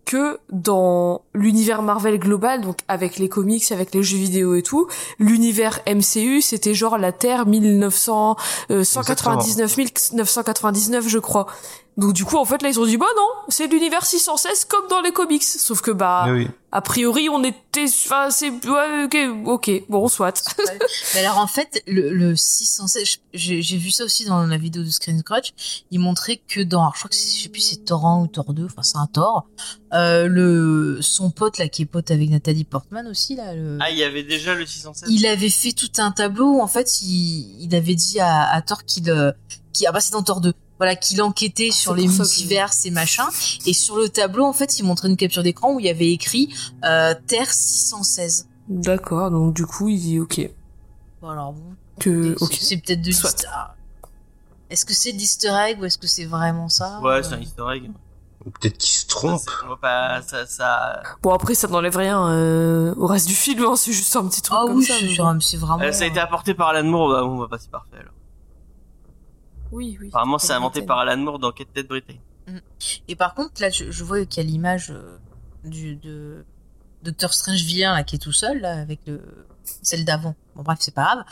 que 0.07 0.39
dans 0.51 1.23
l'univers 1.35 1.83
Marvel 1.83 2.19
global, 2.19 2.63
donc 2.63 2.79
avec 2.89 3.19
les 3.19 3.29
comics, 3.29 3.71
avec 3.73 3.93
les 3.95 4.03
jeux 4.03 4.17
vidéo 4.17 4.55
et 4.55 4.63
tout, 4.63 4.87
l'univers 5.19 5.81
MCU 5.87 6.41
c'était 6.41 6.73
genre 6.73 6.97
la 6.97 7.13
Terre 7.13 7.45
1900, 7.45 8.37
euh, 8.71 8.85
199 8.85 9.77
1999 9.77 11.09
je 11.09 11.19
crois. 11.19 11.47
Donc 11.97 12.13
du 12.13 12.27
coup 12.27 12.37
en 12.37 12.45
fait 12.45 12.61
là 12.61 12.69
ils 12.69 12.79
ont 12.79 12.85
dit 12.85 12.99
bah 12.99 13.07
non, 13.17 13.27
c'est 13.49 13.67
l'univers 13.69 14.05
616 14.05 14.67
comme 14.67 14.87
dans 14.89 15.01
les 15.01 15.13
comics, 15.13 15.43
sauf 15.43 15.81
que 15.81 15.91
bah 15.91 16.27
Oui, 16.29 16.47
a 16.71 16.83
priori 16.83 17.31
on 17.31 17.43
était, 17.43 17.85
enfin 18.05 18.29
c'est 18.31 18.51
ouais 18.51 19.05
ok 19.05 19.17
ok 19.47 19.71
bon 19.89 20.07
soit. 20.09 20.45
Ouais. 20.59 20.79
Mais 21.15 21.21
alors 21.25 21.39
en 21.39 21.47
fait, 21.47 21.83
le, 21.87 22.11
le 22.11 22.37
616, 22.37 23.19
j'ai 23.33 23.63
j'ai 23.63 23.77
vu 23.79 23.91
ça 23.91 24.05
aussi 24.05 24.27
dans 24.27 24.45
la 24.45 24.59
vidéo 24.59 24.83
de 24.83 24.91
Screen 24.91 25.19
Scratch, 25.21 25.55
il 25.91 25.99
montrait 26.01 26.37
que 26.47 26.61
dans, 26.61 26.83
alors, 26.83 26.93
je 26.95 26.99
crois 26.99 27.09
que 27.09 27.17
c'est- 27.17 27.39
je 27.39 27.43
sais 27.45 27.49
plus 27.49 27.61
c'est 27.63 27.85
Thor 27.87 28.05
1 28.07 28.21
ou 28.25 28.27
Thor 28.27 28.53
2, 28.53 28.67
enfin 28.67 28.83
c'est 28.83 28.99
un 28.99 29.07
Thor, 29.07 29.47
euh, 29.95 30.27
le, 30.27 30.99
son 31.01 31.31
pote 31.31 31.57
là 31.57 31.69
qui 31.69 31.81
est 31.83 31.87
pote 31.87 32.11
avec 32.11 32.29
Nathalie 32.29 32.65
Portman 32.65 33.07
aussi 33.07 33.37
là, 33.37 33.55
le, 33.55 33.79
Ah, 33.81 33.91
il 33.91 33.97
y 33.97 34.05
avait 34.05 34.23
déjà 34.23 34.55
le 34.55 34.67
607. 34.67 35.09
il 35.11 35.27
avait 35.27 35.49
fait 35.49 35.73
tout 35.73 35.89
un 35.97 36.11
tableau 36.11 36.57
où 36.57 36.61
en 36.61 36.67
fait 36.69 37.01
il, 37.01 37.57
il 37.65 37.75
avait 37.75 37.95
dit 37.95 38.21
à, 38.21 38.51
à 38.53 38.61
Thor 38.61 38.85
qu'il, 38.85 39.09
euh, 39.09 39.33
qu'il, 39.73 39.87
ah 39.87 39.93
bah 39.93 40.01
c'est 40.01 40.13
dans 40.13 40.23
Thor 40.23 40.43
2, 40.43 40.53
voilà, 40.79 40.97
qu'il 40.97 41.21
enquêtait 41.23 41.71
sur 41.71 41.95
C'est 41.95 42.01
les 42.03 42.09
multivers 42.09 42.71
et 42.85 42.91
machin, 42.91 43.27
et 43.67 43.73
sur 43.73 43.97
le 43.97 44.09
tableau 44.09 44.45
en 44.45 44.53
fait 44.53 44.79
il 44.79 44.85
montrait 44.85 45.09
une 45.09 45.17
capture 45.17 45.43
d'écran 45.43 45.75
où 45.75 45.81
il 45.81 45.87
y 45.87 45.89
avait 45.91 46.11
écrit 46.13 46.55
euh, 46.85 47.15
Terre 47.27 47.53
616. 47.53 48.49
D'accord, 48.69 49.31
donc 49.31 49.55
du 49.55 49.65
coup 49.67 49.89
il 49.89 50.01
dit 50.01 50.21
ok 50.21 50.51
Bon 51.23 51.31
alors 51.31 51.53
bon, 51.53 51.63
que 52.01 52.35
C'est- 52.39 52.43
ok. 52.45 52.59
C'est 52.61 52.77
peut-être 52.79 53.01
de 53.01 53.07
l'easter 53.07 53.47
Est-ce 54.71 54.85
que 54.85 54.93
c'est 54.95 55.13
de 55.13 55.19
l'easter 55.19 55.49
egg 55.69 55.81
ou 55.81 55.85
est-ce 55.85 55.99
que 55.99 56.07
c'est 56.07 56.25
vraiment 56.27 56.69
ça 56.69 57.01
Ouais, 57.03 57.15
Euh, 57.15 57.23
c'est 57.23 57.35
un 57.35 57.41
easter 57.41 57.63
egg. 57.75 57.91
Ou 58.45 58.51
peut-être 58.51 58.79
qu'il 58.79 58.91
se 58.93 59.07
trompe. 59.07 59.41
Ça, 59.41 59.51
on 59.65 59.71
va 59.71 59.77
pas, 59.77 60.23
ça, 60.23 60.47
ça, 60.47 61.03
Bon 61.23 61.33
après 61.33 61.55
ça 61.55 61.67
n'enlève 61.67 61.97
rien 61.97 62.29
euh, 62.29 62.95
au 62.97 63.07
reste 63.09 63.27
du 63.27 63.35
film, 63.35 63.65
hein, 63.65 63.75
c'est 63.77 63.93
juste 63.93 64.15
un 64.15 64.25
petit 64.29 64.41
truc 64.43 64.57
Ah 64.61 64.67
comme 64.67 64.77
oui, 64.77 64.85
ça. 64.85 64.95
c'est 65.41 65.57
vraiment. 65.57 65.83
Euh, 65.83 65.91
ça 65.91 66.05
a 66.05 66.07
été 66.07 66.21
apporté 66.21 66.55
par 66.55 66.69
Alan 66.69 66.85
Moore, 66.85 67.09
bah, 67.11 67.23
bon, 67.23 67.39
bah, 67.39 67.47
pas 67.51 67.59
c'est 67.59 67.71
parfait, 67.71 67.97
alors. 67.99 68.13
Oui, 69.77 69.97
oui. 70.01 70.09
Apparemment, 70.09 70.39
c'est 70.39 70.53
inventé 70.55 70.83
par 70.83 70.99
Alan 71.01 71.17
Moore 71.19 71.39
dans 71.39 71.53
Captain 71.53 71.83
Britain. 71.89 72.15
Et 73.09 73.15
par 73.17 73.35
contre, 73.35 73.61
là, 73.61 73.71
je, 73.71 73.91
je 73.91 74.05
vois 74.05 74.25
qu'il 74.25 74.43
y 74.43 74.47
a 74.47 74.49
l'image 74.51 74.91
euh, 74.91 75.19
du 75.65 75.97
de 75.97 76.45
Docteur 77.03 77.35
Strange 77.35 77.61
vilain 77.63 77.93
là 77.95 78.03
qui 78.05 78.17
est 78.17 78.19
tout 78.19 78.33
seul 78.33 78.61
là 78.61 78.81
avec 78.81 79.01
le 79.07 79.21
celle 79.83 80.05
d'avant. 80.05 80.35
Bon 80.55 80.63
bref, 80.63 80.79
c'est 80.81 80.95
pas 80.95 81.05
grave. 81.05 81.25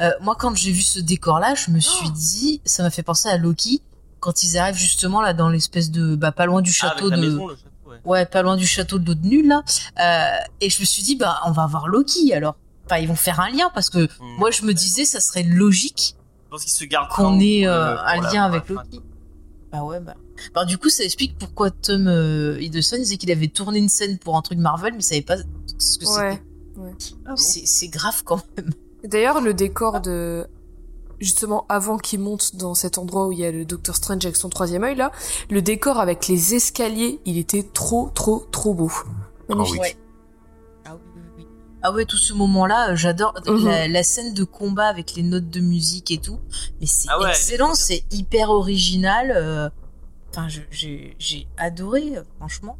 Euh, 0.00 0.10
moi, 0.20 0.34
quand 0.38 0.54
j'ai 0.56 0.72
vu 0.72 0.80
ce 0.82 0.98
décor-là, 0.98 1.54
je 1.54 1.70
me 1.70 1.78
suis 1.78 2.08
Oh. 2.08 2.12
dit, 2.14 2.60
ça 2.64 2.82
m'a 2.82 2.90
fait 2.90 3.02
penser 3.02 3.28
à 3.28 3.36
Loki 3.36 3.82
quand 4.20 4.42
ils 4.42 4.56
arrivent 4.58 4.76
justement 4.76 5.20
là 5.20 5.32
dans 5.34 5.48
l'espèce 5.48 5.90
de 5.90 6.16
bah 6.16 6.32
pas 6.32 6.46
loin 6.46 6.62
du 6.62 6.74
Ah, 6.80 6.86
avec 6.86 6.98
château 6.98 7.10
la 7.10 7.16
de 7.18 7.22
maison, 7.22 7.46
le 7.48 7.54
château, 7.56 7.90
ouais. 7.90 8.00
ouais 8.04 8.26
pas 8.26 8.42
loin 8.42 8.56
du 8.56 8.66
château 8.66 8.98
de 8.98 9.06
l'autre 9.06 9.20
nul 9.22 9.46
là. 9.48 9.62
Euh, 10.00 10.44
et 10.60 10.70
je 10.70 10.80
me 10.80 10.86
suis 10.86 11.02
dit 11.02 11.16
bah 11.16 11.40
on 11.46 11.50
va 11.52 11.66
voir 11.66 11.86
Loki 11.88 12.32
alors. 12.34 12.56
Enfin, 12.86 12.96
ils 12.98 13.06
vont 13.08 13.14
faire 13.14 13.38
un 13.40 13.50
lien 13.50 13.70
parce 13.74 13.90
que 13.90 14.06
Hmm. 14.20 14.36
moi 14.38 14.50
je 14.50 14.62
me 14.64 14.72
disais 14.74 15.04
ça 15.04 15.20
serait 15.20 15.42
logique 15.44 16.16
pense 16.52 16.62
qu'il 16.64 16.72
se 16.72 16.84
garde 16.84 17.08
qu'on 17.10 17.40
ait 17.40 17.66
euh, 17.66 17.96
pour 17.96 18.04
un 18.04 18.32
lien 18.32 18.44
avec. 18.44 18.68
Loki. 18.68 19.00
Bah 19.72 19.82
ouais, 19.82 20.00
bah. 20.00 20.14
bah 20.54 20.64
du 20.66 20.76
coup, 20.76 20.90
ça 20.90 21.02
explique 21.02 21.38
pourquoi 21.38 21.70
Tom 21.70 22.06
euh, 22.06 22.60
Hiddleston 22.60 22.98
disait 22.98 23.16
qu'il 23.16 23.32
avait 23.32 23.48
tourné 23.48 23.78
une 23.78 23.88
scène 23.88 24.18
pour 24.18 24.36
un 24.36 24.42
truc 24.42 24.58
Marvel, 24.58 24.92
mais 24.92 25.00
il 25.00 25.02
savait 25.02 25.22
pas 25.22 25.38
ce 25.78 25.98
que 25.98 26.04
Ouais. 26.04 26.32
c'était. 26.32 27.14
Ah 27.24 27.30
bon 27.30 27.36
C'est 27.36 27.66
c'est 27.66 27.88
grave 27.88 28.22
quand 28.24 28.42
même. 28.56 28.70
D'ailleurs 29.04 29.40
le 29.40 29.54
décor 29.54 30.00
de 30.00 30.46
justement 31.20 31.64
avant 31.68 31.96
qu'il 31.96 32.20
monte 32.20 32.56
dans 32.56 32.74
cet 32.74 32.98
endroit 32.98 33.28
où 33.28 33.32
il 33.32 33.38
y 33.38 33.44
a 33.44 33.50
le 33.50 33.64
Docteur 33.64 33.96
Strange 33.96 34.24
avec 34.24 34.36
son 34.36 34.48
troisième 34.48 34.84
œil 34.84 34.96
là, 34.96 35.10
le 35.50 35.62
décor 35.62 35.98
avec 35.98 36.28
les 36.28 36.54
escaliers, 36.54 37.20
il 37.24 37.38
était 37.38 37.62
trop 37.62 38.10
trop 38.14 38.46
trop 38.52 38.74
beau. 38.74 38.92
Oui. 39.48 39.78
Ouais. 39.78 39.96
Ah 41.82 41.90
ouais, 41.92 42.04
tout 42.04 42.16
ce 42.16 42.32
moment-là, 42.34 42.90
euh, 42.92 42.96
j'adore 42.96 43.34
Mhm. 43.46 43.64
la, 43.66 43.88
la 43.88 44.02
scène 44.02 44.34
de 44.34 44.44
combat 44.44 44.86
avec 44.86 45.14
les 45.14 45.22
notes 45.22 45.50
de 45.50 45.60
musique 45.60 46.10
et 46.10 46.18
tout. 46.18 46.38
Mais 46.80 46.86
c'est 46.86 47.08
Ah 47.10 47.18
ouais, 47.20 47.28
excellent, 47.30 47.68
elle 47.68 47.72
est 47.72 47.76
c'est 47.76 48.04
hyper 48.10 48.50
original. 48.50 49.32
euh, 49.34 49.68
Enfin, 50.30 50.46
j'ai 50.48 51.46
adoré, 51.58 52.16
euh, 52.16 52.22
franchement. 52.38 52.78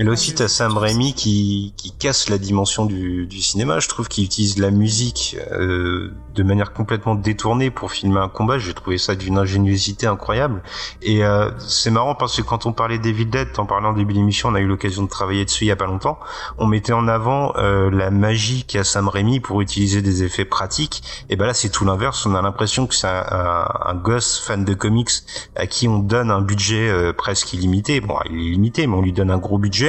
Et 0.00 0.04
là 0.04 0.12
aussi, 0.12 0.32
t'as 0.32 0.46
Sam 0.46 0.78
Raimi 0.78 1.12
qui, 1.12 1.74
qui 1.76 1.90
casse 1.90 2.28
la 2.28 2.38
dimension 2.38 2.86
du, 2.86 3.26
du 3.26 3.42
cinéma. 3.42 3.80
Je 3.80 3.88
trouve 3.88 4.06
qu'il 4.06 4.24
utilise 4.24 4.56
la 4.56 4.70
musique 4.70 5.36
euh, 5.50 6.12
de 6.36 6.42
manière 6.44 6.72
complètement 6.72 7.16
détournée 7.16 7.72
pour 7.72 7.90
filmer 7.90 8.20
un 8.20 8.28
combat. 8.28 8.58
J'ai 8.58 8.74
trouvé 8.74 8.96
ça 8.96 9.16
d'une 9.16 9.38
ingéniosité 9.38 10.06
incroyable. 10.06 10.62
Et 11.02 11.24
euh, 11.24 11.50
c'est 11.58 11.90
marrant 11.90 12.14
parce 12.14 12.36
que 12.36 12.42
quand 12.42 12.64
on 12.64 12.72
parlait 12.72 13.00
d'Evil 13.00 13.28
Dead, 13.28 13.48
en 13.58 13.66
parlant 13.66 13.88
en 13.88 13.92
début 13.92 14.14
d'émission, 14.14 14.50
on 14.50 14.54
a 14.54 14.60
eu 14.60 14.68
l'occasion 14.68 15.02
de 15.02 15.08
travailler 15.08 15.44
dessus 15.44 15.64
il 15.64 15.68
y 15.68 15.72
a 15.72 15.76
pas 15.76 15.86
longtemps. 15.86 16.20
On 16.58 16.66
mettait 16.66 16.92
en 16.92 17.08
avant 17.08 17.54
euh, 17.56 17.90
la 17.90 18.12
magie 18.12 18.62
qu'a 18.62 18.84
Sam 18.84 19.08
Raimi 19.08 19.40
pour 19.40 19.60
utiliser 19.62 20.00
des 20.00 20.22
effets 20.22 20.44
pratiques. 20.44 21.02
Et 21.28 21.34
ben 21.34 21.46
là, 21.46 21.54
c'est 21.54 21.70
tout 21.70 21.84
l'inverse. 21.84 22.24
On 22.24 22.36
a 22.36 22.42
l'impression 22.42 22.86
que 22.86 22.94
c'est 22.94 23.08
un, 23.08 23.24
un, 23.32 23.66
un 23.86 23.94
gosse 23.96 24.38
fan 24.38 24.64
de 24.64 24.74
comics 24.74 25.10
à 25.56 25.66
qui 25.66 25.88
on 25.88 25.98
donne 25.98 26.30
un 26.30 26.40
budget 26.40 26.88
euh, 26.88 27.12
presque 27.12 27.52
illimité. 27.52 28.00
Bon, 28.00 28.14
il 28.30 28.36
est 28.36 28.50
limité, 28.50 28.86
mais 28.86 28.94
on 28.94 29.02
lui 29.02 29.12
donne 29.12 29.32
un 29.32 29.38
gros 29.38 29.58
budget 29.58 29.87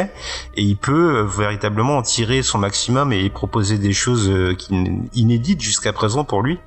et 0.56 0.62
il 0.62 0.78
peut 0.78 1.18
euh, 1.18 1.24
véritablement 1.24 1.98
en 1.98 2.02
tirer 2.02 2.42
son 2.44 2.58
maximum 2.58 3.12
et 3.12 3.30
proposer 3.30 3.78
des 3.78 3.94
choses 3.94 4.30
euh, 4.30 4.56
inédites 5.14 5.62
jusqu'à 5.62 5.94
présent 5.94 6.24
pour 6.24 6.42
lui. 6.42 6.60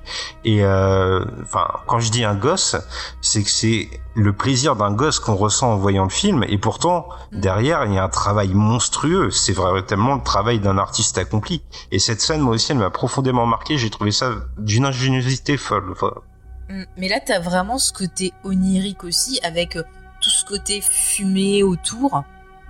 Et 0.45 0.63
euh, 0.63 1.23
enfin, 1.43 1.67
quand 1.87 1.99
je 1.99 2.11
dis 2.11 2.23
un 2.23 2.35
gosse, 2.35 2.75
c'est 3.21 3.43
que 3.43 3.49
c'est 3.49 3.89
le 4.15 4.33
plaisir 4.33 4.75
d'un 4.75 4.91
gosse 4.91 5.19
qu'on 5.19 5.35
ressent 5.35 5.73
en 5.73 5.77
voyant 5.77 6.03
le 6.03 6.09
film, 6.09 6.43
et 6.47 6.57
pourtant 6.57 7.07
derrière 7.31 7.85
il 7.85 7.93
y 7.93 7.97
a 7.97 8.03
un 8.03 8.09
travail 8.09 8.53
monstrueux. 8.53 9.31
C'est 9.31 9.55
véritablement 9.55 10.15
le 10.15 10.23
travail 10.23 10.59
d'un 10.59 10.77
artiste 10.77 11.17
accompli. 11.17 11.63
Et 11.91 11.99
cette 11.99 12.21
scène, 12.21 12.41
moi 12.41 12.55
aussi, 12.55 12.71
elle 12.71 12.77
m'a 12.77 12.89
profondément 12.89 13.45
marqué. 13.45 13.77
J'ai 13.77 13.89
trouvé 13.89 14.11
ça 14.11 14.31
d'une 14.57 14.85
ingéniosité 14.85 15.57
folle. 15.57 15.89
Enfin, 15.91 16.11
Mm. 16.69 16.83
Mais 16.97 17.07
là, 17.07 17.19
t'as 17.23 17.39
vraiment 17.39 17.77
ce 17.77 17.93
côté 17.93 18.33
onirique 18.43 19.03
aussi, 19.03 19.39
avec 19.43 19.77
tout 20.21 20.29
ce 20.29 20.45
côté 20.45 20.81
fumé 20.81 21.63
autour, 21.63 22.23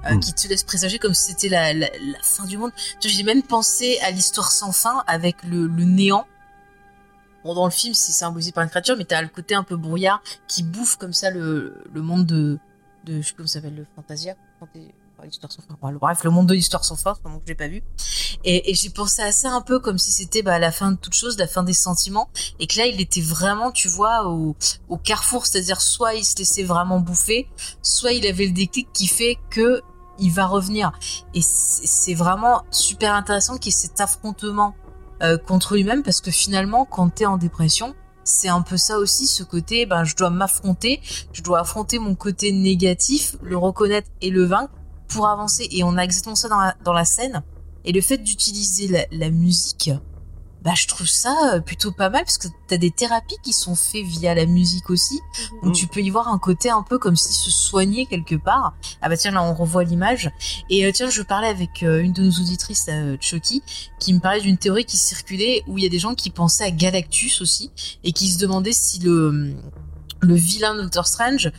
euh, 0.05 0.15
Mm. 0.15 0.19
qui 0.19 0.34
te 0.34 0.47
laisse 0.47 0.63
présager 0.63 0.99
comme 0.99 1.13
si 1.13 1.31
c'était 1.31 1.49
la, 1.49 1.73
la, 1.73 1.88
la 1.88 2.19
fin 2.21 2.45
du 2.45 2.57
monde. 2.57 2.71
J'ai 3.01 3.23
même 3.23 3.43
pensé 3.43 3.99
à 4.01 4.11
l'histoire 4.11 4.51
sans 4.51 4.71
fin 4.71 5.03
avec 5.07 5.43
le, 5.43 5.67
le 5.67 5.84
néant. 5.84 6.25
Bon, 7.43 7.53
dans 7.53 7.65
le 7.65 7.71
film, 7.71 7.93
c'est 7.93 8.11
symbolisé 8.13 8.51
par 8.51 8.63
une 8.63 8.69
créature, 8.69 8.95
mais 8.97 9.05
t'as 9.05 9.21
le 9.21 9.27
côté 9.27 9.53
un 9.55 9.63
peu 9.63 9.75
brouillard 9.75 10.21
qui 10.47 10.63
bouffe 10.63 10.95
comme 10.97 11.13
ça 11.13 11.30
le, 11.30 11.84
le 11.93 12.01
monde 12.01 12.25
de, 12.25 12.57
de, 13.05 13.21
je 13.21 13.27
sais 13.27 13.31
pas 13.34 13.38
comment 13.38 13.47
ça 13.47 13.53
s'appelle, 13.55 13.75
le 13.75 13.85
Fantasia. 13.95 14.35
L'histoire 15.25 15.51
sans 15.53 15.61
fin. 15.61 15.77
Bon, 15.81 15.93
bref, 15.93 16.21
le 16.25 16.31
monde 16.31 16.47
de 16.47 16.53
l'histoire 16.53 16.84
sans 16.84 16.97
fin, 16.97 17.15
c'est 17.15 17.23
que 17.23 17.30
j'ai 17.47 17.55
pas 17.55 17.69
vu. 17.69 17.81
Et, 18.43 18.69
et 18.71 18.73
j'ai 18.73 18.89
pensé 18.89 19.21
à 19.21 19.31
ça 19.31 19.51
un 19.51 19.61
peu 19.61 19.80
comme 19.80 19.97
si 19.97 20.11
c'était 20.11 20.41
bah, 20.41 20.59
la 20.59 20.69
fin 20.69 20.91
de 20.91 20.97
toute 20.97 21.13
chose, 21.13 21.38
la 21.38 21.47
fin 21.47 21.63
des 21.63 21.73
sentiments, 21.73 22.30
et 22.59 22.67
que 22.67 22.77
là, 22.77 22.88
il 22.88 22.99
était 22.99 23.21
vraiment, 23.21 23.71
tu 23.71 23.88
vois, 23.88 24.27
au, 24.27 24.57
au 24.89 24.97
carrefour, 24.97 25.45
c'est-à-dire 25.45 25.80
soit 25.80 26.15
il 26.15 26.25
se 26.25 26.35
laissait 26.38 26.63
vraiment 26.63 26.99
bouffer, 26.99 27.47
soit 27.81 28.11
il 28.11 28.27
avait 28.27 28.47
le 28.47 28.51
déclic 28.51 28.91
qui 28.91 29.07
fait 29.07 29.38
que 29.49 29.81
il 30.19 30.31
va 30.31 30.45
revenir. 30.45 30.91
Et 31.34 31.41
c'est 31.41 32.14
vraiment 32.14 32.64
super 32.72 33.14
intéressant 33.14 33.57
qu'il 33.57 33.72
y 33.72 33.76
ait 33.76 33.77
cet 33.77 34.02
affrontement 34.02 34.76
euh, 35.22 35.38
contre 35.38 35.76
lui-même, 35.76 36.03
parce 36.03 36.22
que 36.22 36.31
finalement, 36.31 36.85
quand 36.85 37.10
t'es 37.10 37.26
en 37.26 37.38
dépression, 37.38 37.95
c'est 38.23 38.49
un 38.49 38.61
peu 38.61 38.77
ça 38.77 38.98
aussi, 38.98 39.27
ce 39.27 39.44
côté, 39.44 39.85
ben, 39.85 40.03
je 40.03 40.15
dois 40.15 40.30
m'affronter, 40.30 41.02
je 41.34 41.41
dois 41.41 41.60
affronter 41.60 41.99
mon 41.99 42.15
côté 42.15 42.52
négatif, 42.52 43.35
le 43.41 43.57
reconnaître 43.57 44.10
et 44.22 44.30
le 44.30 44.44
vaincre 44.45 44.73
pour 45.07 45.27
avancer. 45.27 45.68
Et 45.72 45.84
on 45.84 45.98
a 45.98 46.03
exactement 46.03 46.35
ça 46.35 46.49
dans 46.84 46.94
la, 46.94 47.06
scène. 47.06 47.44
Et 47.85 47.91
le 47.91 48.02
fait 48.02 48.18
d'utiliser 48.18 49.07
la 49.11 49.30
musique, 49.30 49.91
bah, 50.64 50.72
je 50.76 50.88
trouve 50.88 51.07
ça 51.07 51.35
euh, 51.53 51.60
plutôt 51.60 51.91
pas 51.91 52.10
mal 52.10 52.23
parce 52.23 52.38
que 52.38 52.48
t'as 52.68 52.77
des 52.77 52.91
thérapies 52.91 53.38
qui 53.44 53.52
sont 53.53 53.76
faites 53.76 54.06
via 54.06 54.34
la 54.34 54.45
musique 54.45 54.90
aussi. 54.90 55.19
Donc 55.61 55.72
Mhm. 55.72 55.73
tu 55.73 55.88
peux 55.88 55.99
y 56.02 56.10
voir 56.10 56.30
un 56.30 56.38
côté 56.40 56.69
un 56.69 56.84
peu 56.84 56.98
comme 56.98 57.15
s'il 57.15 57.35
se 57.35 57.52
soignait 57.52 58.06
quelque 58.06 58.35
part. 58.35 58.73
Ah 59.02 59.10
bah 59.10 59.18
tiens, 59.18 59.31
là 59.31 59.44
on 59.44 59.53
revoit 59.53 59.84
l'image. 59.84 60.31
Et 60.69 60.85
euh, 60.85 60.91
tiens, 60.94 61.10
je 61.10 61.22
parlais 61.22 61.49
avec 61.49 61.84
euh, 61.84 62.02
une 62.02 62.14
de 62.14 62.23
nos 62.23 62.31
auditrices, 62.31 62.85
euh, 62.90 63.18
Chucky, 63.19 63.61
qui 63.99 64.14
me 64.14 64.19
parlait 64.19 64.41
d'une 64.41 64.57
théorie 64.57 64.85
qui 64.85 64.98
circulait 64.98 65.64
où 65.68 65.77
il 65.77 65.84
y 65.84 65.88
a 65.88 65.90
des 65.90 65.99
gens 65.99 66.15
qui 66.15 66.30
pensaient 66.30 66.64
à 66.65 66.72
Galactus 66.72 67.41
aussi 67.41 67.72
et 68.03 68.14
qui 68.14 68.31
se 68.31 68.38
demandaient 68.40 68.72
si 68.73 68.99
le, 68.99 69.53
le 70.22 70.35
vilain 70.35 70.76
Doctor 70.76 71.06
Strange... 71.07 71.52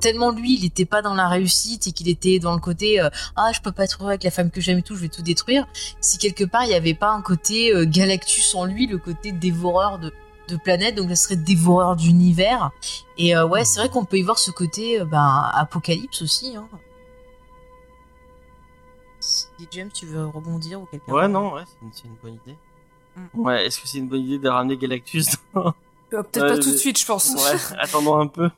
Tellement 0.00 0.30
lui 0.30 0.54
il 0.58 0.64
était 0.64 0.84
pas 0.84 1.02
dans 1.02 1.14
la 1.14 1.28
réussite 1.28 1.86
et 1.86 1.92
qu'il 1.92 2.08
était 2.08 2.38
dans 2.38 2.52
le 2.52 2.60
côté 2.60 3.00
euh, 3.00 3.08
ah 3.36 3.50
je 3.52 3.60
peux 3.60 3.72
pas 3.72 3.84
être 3.84 4.00
heureux 4.00 4.10
avec 4.10 4.24
la 4.24 4.30
femme 4.30 4.50
que 4.50 4.60
j'aime 4.60 4.78
et 4.78 4.82
tout 4.82 4.94
je 4.94 5.00
vais 5.00 5.08
tout 5.08 5.22
détruire 5.22 5.66
si 6.00 6.18
quelque 6.18 6.44
part 6.44 6.64
il 6.64 6.70
y 6.70 6.74
avait 6.74 6.94
pas 6.94 7.10
un 7.10 7.22
côté 7.22 7.74
euh, 7.74 7.84
Galactus 7.84 8.54
en 8.54 8.64
lui 8.64 8.86
le 8.86 8.98
côté 8.98 9.32
dévoreur 9.32 9.98
de 9.98 10.12
de 10.48 10.56
planète, 10.56 10.96
donc 10.96 11.08
ça 11.10 11.16
serait 11.16 11.36
dévoreur 11.36 11.94
d'univers. 11.94 12.70
Et 13.16 13.36
euh, 13.36 13.46
ouais, 13.46 13.64
c'est 13.64 13.80
vrai 13.80 13.88
qu'on 13.88 14.04
peut 14.04 14.18
y 14.18 14.22
voir 14.22 14.38
ce 14.38 14.50
côté 14.50 15.00
euh, 15.00 15.04
ben, 15.04 15.50
apocalypse 15.54 16.22
aussi. 16.22 16.56
Hein. 16.56 16.68
Si 19.20 19.46
James, 19.70 19.90
tu 19.92 20.06
veux 20.06 20.26
rebondir 20.26 20.80
ou 20.80 20.86
quelqu'un 20.86 21.12
Ouais, 21.12 21.28
non, 21.28 21.52
ouais, 21.52 21.62
c'est 21.66 21.84
une, 21.84 21.92
c'est 21.92 22.04
une 22.04 22.16
bonne 22.22 22.38
idée. 22.44 22.56
Mm. 23.16 23.40
Ouais, 23.40 23.66
est-ce 23.66 23.80
que 23.80 23.86
c'est 23.86 23.98
une 23.98 24.08
bonne 24.08 24.22
idée 24.22 24.38
de 24.38 24.48
ramener 24.48 24.76
Galactus 24.76 25.28
dans... 25.54 25.74
Peut-être 26.10 26.40
Ouais, 26.40 26.48
pas 26.48 26.58
tout 26.58 26.70
de 26.70 26.76
suite, 26.76 26.98
je 26.98 27.04
pense. 27.04 27.34
Ouais, 27.34 27.76
attendons 27.78 28.18
un 28.18 28.26
peu. 28.26 28.50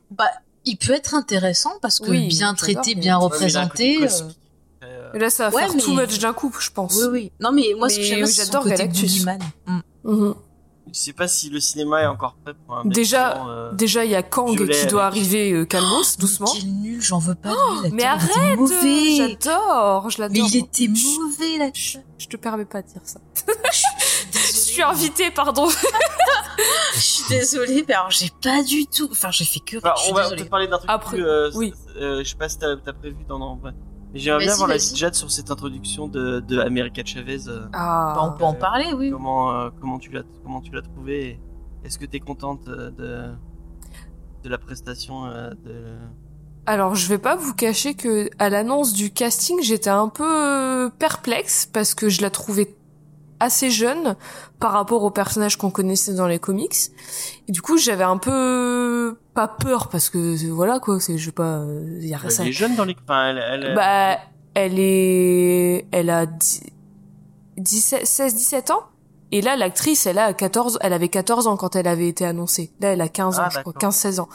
Il 0.67 0.77
peut 0.77 0.93
être 0.93 1.15
intéressant 1.15 1.73
parce 1.81 1.99
que 2.01 2.11
Oui, 2.11 2.29
bien 2.29 2.55
traité, 2.55 2.95
mais- 2.95 3.01
bien 3.01 3.17
Ouais, 3.19 3.21
mais 3.29 3.35
représenté. 3.35 3.97
euh, 3.97 4.01
cosmique. 4.07 4.37
Euh, 4.83 5.11
Mais 5.15 5.21
là, 5.21 5.31
ça 5.31 5.49
va 5.49 5.55
Ouais, 5.57 5.63
faire 5.63 5.75
mais- 5.75 5.83
too 5.83 5.95
much 5.95 6.19
d'un 6.19 6.33
coup, 6.33 6.53
je 6.59 6.71
pense. 6.71 6.95
Oui, 6.97 7.09
oui. 7.11 7.33
Non, 7.41 7.53
mais 7.53 7.75
moi, 7.77 7.89
ce 7.89 7.97
que 7.97 8.01
Mais 8.01 8.07
j'aime 8.07 8.27
c'est 8.27 8.45
son 8.45 8.53
j'adore 8.53 8.63
côté 8.65 8.87
boogeyman. 8.89 9.39
Mm. 9.67 9.79
Mhm. 10.05 10.35
Je 10.93 10.99
sais 10.99 11.13
pas 11.13 11.29
si 11.29 11.51
le 11.51 11.61
cinéma 11.61 12.03
est 12.03 12.07
encore 12.07 12.35
prêt 12.45 12.53
pour 12.67 12.77
un 12.77 12.85
Déjà- 12.85 13.31
vraiment, 13.35 13.51
euh, 13.51 13.73
Déjà, 13.73 14.05
il 14.05 14.11
y 14.11 14.15
a 14.17 14.23
Kang 14.25 14.51
Violet 14.57 14.75
qui 14.81 14.87
doit 14.87 15.07
avec- 15.07 15.19
arriver 15.23 15.53
euh, 15.53 15.65
calmos, 15.65 16.17
doucement. 16.19 16.51
Quel 16.53 16.67
nul, 16.69 17.01
j'en 17.01 17.19
veux 17.21 17.35
pas 17.37 17.51
de 17.51 17.55
lui. 17.55 17.75
l'acteur, 17.75 17.93
Mais 17.93 18.05
arrête. 18.05 19.41
J'adore, 19.43 20.11
je 20.11 20.19
Mais 20.23 20.29
l'adore. 20.29 20.49
il 20.51 20.57
était 20.57 20.89
mauvais, 20.89 21.59
là. 21.59 21.71
Je 21.75 22.27
te 22.27 22.37
permets 22.37 22.65
pas 22.65 22.83
de 22.83 22.89
dire 22.89 23.01
ça. 23.05 23.21
Suis 24.73 24.83
invitée, 24.83 25.31
pardon. 25.31 25.69
Je 26.95 27.01
suis 27.01 27.25
désolée, 27.29 27.85
mais 27.89 27.95
alors 27.95 28.11
j'ai 28.11 28.31
pas 28.43 28.63
du 28.63 28.87
tout. 28.87 29.09
Enfin, 29.11 29.31
j'ai 29.31 29.45
fait 29.45 29.61
que. 29.61 29.79
Bah, 29.79 29.95
je 29.97 30.03
suis 30.03 30.13
on 30.13 30.15
va 30.15 30.23
désolée. 30.23 30.37
peut-être 30.43 30.51
parler 30.51 30.67
d'un 30.69 30.77
truc 30.79 30.91
Après, 30.91 31.17
plus. 31.17 31.25
euh, 31.27 31.51
oui. 31.55 31.73
euh, 31.97 32.23
je 32.23 32.29
sais 32.29 32.37
pas 32.37 32.49
si 32.49 32.59
t'as 32.59 32.73
as 32.73 32.93
prévu 32.93 33.17
dans. 33.29 33.57
Ouais. 33.57 33.71
Mais 34.13 34.19
j'aimerais 34.19 34.45
bien 34.45 34.53
avoir 34.53 34.69
la 34.69 34.77
Jade 34.77 35.15
sur 35.15 35.31
cette 35.31 35.51
introduction 35.51 36.09
de, 36.09 36.41
de 36.41 36.59
America 36.59 37.03
Chavez. 37.05 37.49
euh, 37.49 37.67
Ah. 37.73 38.13
Bah, 38.17 38.23
on 38.35 38.37
peut 38.37 38.45
en 38.45 38.55
parler, 38.55 38.93
oui. 38.95 39.11
comment, 39.11 39.53
euh, 39.53 39.71
comment 39.81 39.99
tu 39.99 40.11
l'as 40.11 40.23
comment 40.43 40.61
tu 40.61 40.73
l'as 40.73 40.83
trouvé 40.83 41.41
Est-ce 41.85 41.99
que 41.99 42.05
t'es 42.07 42.21
contente 42.21 42.65
de 42.67 43.31
de 44.43 44.49
la 44.49 44.59
prestation 44.59 45.27
euh, 45.27 45.51
de 45.65 45.85
Alors, 46.67 46.95
je 46.97 47.07
vais 47.09 47.19
pas 47.19 47.37
vous 47.37 47.55
cacher 47.55 47.95
que 47.95 48.29
à 48.39 48.51
l'annonce 48.51 48.93
du 48.93 49.13
casting, 49.13 49.63
j'étais 49.63 49.91
un 49.91 50.09
peu 50.09 50.91
perplexe 50.99 51.67
parce 51.73 51.95
que 51.95 52.09
je 52.09 52.21
la 52.21 52.31
trouvais 52.31 52.75
assez 53.41 53.71
jeune 53.71 54.17
par 54.59 54.73
rapport 54.73 55.03
au 55.03 55.11
personnage 55.11 55.57
qu'on 55.57 55.71
connaissait 55.71 56.15
dans 56.15 56.27
les 56.27 56.39
comics. 56.39 56.77
Et 57.49 57.53
du 57.53 57.63
coup, 57.63 57.77
j'avais 57.79 58.05
un 58.05 58.19
peu 58.19 59.19
pas 59.35 59.49
peur 59.49 59.89
parce 59.89 60.11
que 60.11 60.47
voilà 60.51 60.79
quoi, 60.79 61.01
c'est 61.01 61.19
je 61.19 61.27
sais 61.27 61.33
pas, 61.33 61.59
euh, 61.61 61.99
y 62.01 62.15
a 62.15 62.19
rien. 62.19 62.31
Elle 62.41 62.49
est 62.49 62.53
jeune 62.53 62.77
dans 62.77 62.85
les. 62.85 62.95
Enfin, 63.03 63.31
elle, 63.31 63.65
elle- 63.65 63.75
Bah, 63.75 64.19
elle 64.55 64.79
est, 64.79 65.87
elle 65.93 66.11
a 66.11 66.27
16, 67.65 68.35
17 68.35 68.71
ans. 68.71 68.83
Et 69.33 69.43
là, 69.43 69.55
l'actrice, 69.57 70.07
elle 70.07 70.19
a 70.19 70.33
14, 70.33 70.79
elle 70.81 70.93
avait 70.93 71.09
14 71.09 71.47
ans 71.47 71.57
quand 71.57 71.77
elle 71.77 71.87
avait 71.87 72.09
été 72.09 72.25
annoncée. 72.27 72.73
Là, 72.81 72.95
elle 72.95 73.01
a 73.01 73.09
15 73.09 73.39
ans, 73.39 73.43
Ah, 73.45 73.49
je 73.49 73.61
crois, 73.61 73.73
d'accord. 73.73 73.81
15, 73.81 73.95
16 73.95 74.19
ans. 74.21 74.29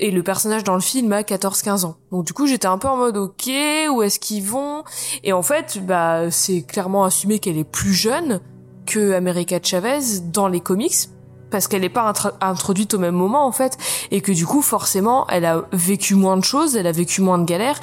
Et 0.00 0.10
le 0.10 0.22
personnage 0.22 0.64
dans 0.64 0.74
le 0.74 0.80
film 0.80 1.12
a 1.12 1.22
14, 1.22 1.62
15 1.62 1.84
ans. 1.84 1.96
Donc, 2.10 2.24
du 2.26 2.32
coup, 2.32 2.46
j'étais 2.46 2.66
un 2.66 2.78
peu 2.78 2.88
en 2.88 2.96
mode, 2.96 3.16
ok, 3.16 3.50
où 3.90 4.02
est-ce 4.02 4.18
qu'ils 4.18 4.44
vont? 4.44 4.84
Et 5.22 5.32
en 5.32 5.42
fait, 5.42 5.78
bah, 5.84 6.30
c'est 6.30 6.62
clairement 6.62 7.04
assumé 7.04 7.38
qu'elle 7.38 7.58
est 7.58 7.64
plus 7.64 7.92
jeune 7.92 8.40
que 8.86 9.12
America 9.12 9.58
Chavez 9.62 10.20
dans 10.32 10.48
les 10.48 10.60
comics. 10.60 11.08
Parce 11.50 11.68
qu'elle 11.68 11.82
n'est 11.82 11.88
pas 11.88 12.12
introduite 12.40 12.94
au 12.94 12.98
même 12.98 13.14
moment, 13.14 13.46
en 13.46 13.52
fait. 13.52 13.78
Et 14.10 14.20
que 14.20 14.32
du 14.32 14.44
coup, 14.44 14.60
forcément, 14.60 15.26
elle 15.28 15.44
a 15.44 15.64
vécu 15.72 16.16
moins 16.16 16.36
de 16.36 16.42
choses, 16.42 16.74
elle 16.74 16.88
a 16.88 16.92
vécu 16.92 17.20
moins 17.20 17.38
de 17.38 17.44
galères 17.44 17.78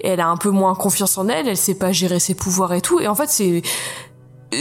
et 0.00 0.08
elle 0.08 0.20
a 0.20 0.28
un 0.28 0.36
peu 0.36 0.50
moins 0.50 0.74
confiance 0.74 1.16
en 1.16 1.28
elle, 1.28 1.48
elle 1.48 1.56
sait 1.56 1.76
pas 1.76 1.90
gérer 1.90 2.18
ses 2.18 2.34
pouvoirs 2.34 2.74
et 2.74 2.82
tout. 2.82 3.00
Et 3.00 3.08
en 3.08 3.14
fait, 3.14 3.30
c'est 3.30 3.62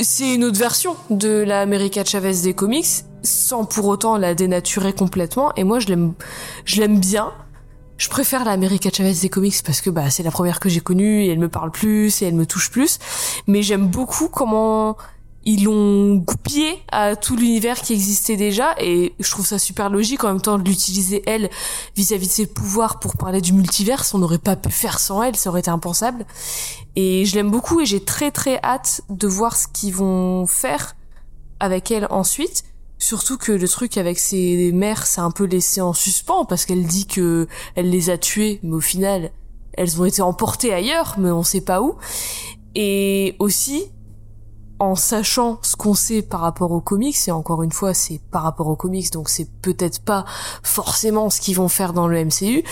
c'est 0.01 0.33
une 0.33 0.43
autre 0.43 0.57
version 0.57 0.95
de 1.09 1.43
la 1.45 1.65
Chavez 2.05 2.33
des 2.43 2.53
comics, 2.53 3.05
sans 3.23 3.65
pour 3.65 3.85
autant 3.85 4.17
la 4.17 4.35
dénaturer 4.35 4.93
complètement. 4.93 5.53
Et 5.55 5.63
moi, 5.63 5.79
je 5.79 5.87
l'aime, 5.87 6.13
je 6.65 6.79
l'aime 6.81 6.99
bien. 6.99 7.31
Je 7.97 8.09
préfère 8.09 8.43
la 8.43 8.51
America 8.51 8.89
Chavez 8.91 9.13
des 9.13 9.29
comics 9.29 9.55
parce 9.63 9.79
que 9.79 9.89
bah 9.89 10.09
c'est 10.09 10.23
la 10.23 10.31
première 10.31 10.59
que 10.59 10.67
j'ai 10.67 10.81
connue 10.81 11.23
et 11.23 11.29
elle 11.29 11.39
me 11.39 11.47
parle 11.47 11.71
plus 11.71 12.21
et 12.21 12.25
elle 12.25 12.35
me 12.35 12.45
touche 12.45 12.69
plus. 12.69 12.99
Mais 13.47 13.61
j'aime 13.61 13.87
beaucoup 13.87 14.27
comment 14.27 14.97
ils 15.45 15.65
l'ont 15.65 16.15
goupillé 16.15 16.79
à 16.91 17.15
tout 17.15 17.35
l'univers 17.35 17.81
qui 17.81 17.93
existait 17.93 18.37
déjà 18.37 18.75
et 18.79 19.13
je 19.19 19.29
trouve 19.29 19.45
ça 19.45 19.59
super 19.59 19.89
logique 19.89 20.23
en 20.23 20.29
même 20.29 20.41
temps 20.41 20.57
de 20.57 20.63
l'utiliser 20.63 21.21
elle 21.25 21.49
vis-à-vis 21.95 22.27
de 22.27 22.31
ses 22.31 22.45
pouvoirs 22.45 22.99
pour 22.99 23.17
parler 23.17 23.41
du 23.41 23.53
multiverse. 23.53 24.13
On 24.13 24.19
n'aurait 24.19 24.37
pas 24.37 24.55
pu 24.55 24.71
faire 24.71 24.99
sans 24.99 25.21
elle, 25.21 25.35
ça 25.35 25.49
aurait 25.49 25.59
été 25.59 25.69
impensable. 25.69 26.25
Et 26.95 27.25
je 27.25 27.35
l'aime 27.35 27.51
beaucoup 27.51 27.81
et 27.81 27.85
j'ai 27.85 28.03
très 28.03 28.31
très 28.31 28.59
hâte 28.63 29.01
de 29.09 29.27
voir 29.27 29.55
ce 29.55 29.67
qu'ils 29.67 29.93
vont 29.93 30.45
faire 30.45 30.95
avec 31.59 31.91
elle 31.91 32.07
ensuite. 32.09 32.63
Surtout 33.03 33.37
que 33.37 33.51
le 33.51 33.67
truc 33.67 33.97
avec 33.97 34.17
ses 34.17 34.71
mères, 34.71 35.05
c'est 35.05 35.19
un 35.19 35.29
peu 35.29 35.43
laissé 35.43 35.81
en 35.81 35.91
suspens 35.91 36.45
parce 36.45 36.65
qu'elle 36.65 36.87
dit 36.87 37.05
que 37.05 37.49
elle 37.75 37.89
les 37.89 38.09
a 38.09 38.17
tuées, 38.17 38.61
mais 38.63 38.75
au 38.75 38.79
final, 38.79 39.31
elles 39.73 39.99
ont 39.99 40.05
été 40.05 40.21
emportées 40.21 40.73
ailleurs, 40.73 41.15
mais 41.17 41.29
on 41.29 41.43
sait 41.43 41.59
pas 41.59 41.81
où. 41.81 41.97
Et 42.75 43.35
aussi, 43.39 43.91
en 44.79 44.95
sachant 44.95 45.59
ce 45.63 45.75
qu'on 45.75 45.95
sait 45.95 46.21
par 46.21 46.39
rapport 46.39 46.71
aux 46.71 46.79
comics, 46.79 47.17
et 47.27 47.31
encore 47.31 47.61
une 47.61 47.73
fois, 47.73 47.93
c'est 47.93 48.21
par 48.31 48.43
rapport 48.43 48.67
aux 48.67 48.77
comics, 48.77 49.11
donc 49.11 49.27
c'est 49.27 49.51
peut-être 49.61 49.99
pas 49.99 50.23
forcément 50.63 51.29
ce 51.29 51.41
qu'ils 51.41 51.57
vont 51.57 51.67
faire 51.67 51.91
dans 51.91 52.07
le 52.07 52.23
MCU, 52.23 52.63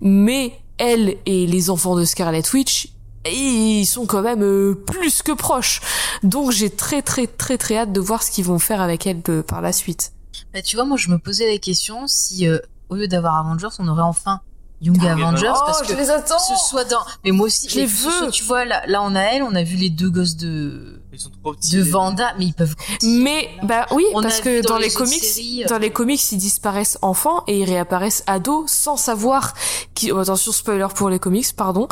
mais 0.00 0.52
elle 0.78 1.16
et 1.26 1.48
les 1.48 1.70
enfants 1.70 1.96
de 1.96 2.04
Scarlet 2.04 2.44
Witch, 2.54 2.91
ils 3.30 3.86
sont 3.86 4.06
quand 4.06 4.22
même 4.22 4.42
euh, 4.42 4.74
plus 4.74 5.22
que 5.22 5.32
proches. 5.32 5.80
Donc 6.22 6.50
j'ai 6.50 6.70
très 6.70 7.02
très 7.02 7.26
très 7.26 7.58
très 7.58 7.76
hâte 7.78 7.92
de 7.92 8.00
voir 8.00 8.22
ce 8.22 8.30
qu'ils 8.30 8.44
vont 8.44 8.58
faire 8.58 8.80
avec 8.80 9.06
elle 9.06 9.22
euh, 9.28 9.42
par 9.42 9.60
la 9.60 9.72
suite. 9.72 10.12
Bah, 10.52 10.62
tu 10.62 10.76
vois, 10.76 10.84
moi, 10.84 10.96
je 10.96 11.08
me 11.08 11.18
posais 11.18 11.50
la 11.50 11.58
question 11.58 12.06
si, 12.06 12.46
euh, 12.48 12.58
au 12.88 12.96
lieu 12.96 13.08
d'avoir 13.08 13.36
Avengers, 13.36 13.68
on 13.78 13.86
aurait 13.88 14.02
enfin 14.02 14.40
Young 14.80 14.98
Ah, 15.02 15.12
Avengers, 15.12 15.52
Oh, 15.54 15.62
parce 15.64 15.82
que 15.82 15.92
les 15.92 16.10
attends 16.10 16.38
ce 16.40 16.54
soit 16.68 16.84
dans. 16.84 17.00
Mais 17.24 17.30
moi 17.30 17.46
aussi, 17.46 17.68
Je 17.68 17.76
les 17.76 17.86
veux. 17.86 18.10
soit, 18.10 18.30
tu 18.32 18.42
vois, 18.42 18.64
là, 18.64 18.82
là, 18.88 19.00
on 19.02 19.14
a 19.14 19.20
elle, 19.20 19.44
on 19.44 19.54
a 19.54 19.62
vu 19.62 19.76
les 19.76 19.90
deux 19.90 20.10
gosses 20.10 20.34
de 20.36 21.00
Ils 21.12 21.20
sont 21.20 21.30
trop 21.30 21.54
petits. 21.54 21.76
de 21.76 21.82
Vanda, 21.82 22.34
mais 22.38 22.46
ils 22.46 22.52
peuvent. 22.54 22.74
Mais 23.04 23.48
bah 23.62 23.86
oui, 23.92 24.04
On 24.14 24.22
parce 24.22 24.40
que 24.40 24.60
dans 24.62 24.70
dans 24.74 24.78
les 24.78 24.90
comics, 24.90 25.22
séries, 25.22 25.62
euh, 25.64 25.68
dans 25.68 25.78
les 25.78 25.90
comics, 25.90 26.32
ils 26.32 26.38
disparaissent 26.38 26.98
enfants 27.00 27.44
et 27.46 27.60
ils 27.60 27.64
réapparaissent 27.70 28.24
ados 28.26 28.68
sans 28.72 28.96
savoir 28.96 29.54
qui. 29.94 30.10
oh, 30.10 30.18
attention, 30.18 30.50
spoiler 30.50 30.88
pour 30.96 31.08
les 31.10 31.20
comics, 31.20 31.54
pardon. 31.56 31.86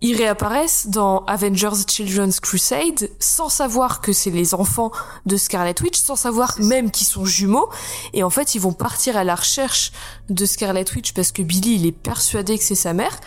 Ils 0.00 0.16
réapparaissent 0.16 0.86
dans 0.88 1.24
Avengers 1.24 1.82
Children's 1.88 2.38
Crusade 2.38 3.10
sans 3.18 3.48
savoir 3.48 4.00
que 4.00 4.12
c'est 4.12 4.30
les 4.30 4.54
enfants 4.54 4.92
de 5.26 5.36
Scarlet 5.36 5.74
Witch, 5.82 5.98
sans 5.98 6.14
savoir 6.14 6.54
même 6.60 6.92
qu'ils 6.92 7.06
sont 7.06 7.24
jumeaux. 7.24 7.68
Et 8.12 8.22
en 8.22 8.30
fait, 8.30 8.54
ils 8.54 8.60
vont 8.60 8.72
partir 8.72 9.16
à 9.16 9.24
la 9.24 9.34
recherche 9.34 9.90
de 10.28 10.46
Scarlet 10.46 10.84
Witch 10.94 11.12
parce 11.12 11.32
que 11.32 11.42
Billy, 11.42 11.74
il 11.74 11.86
est 11.86 11.92
persuadé 11.92 12.56
que 12.58 12.64
c'est 12.64 12.76
sa 12.76 12.92
mère. 12.92 13.18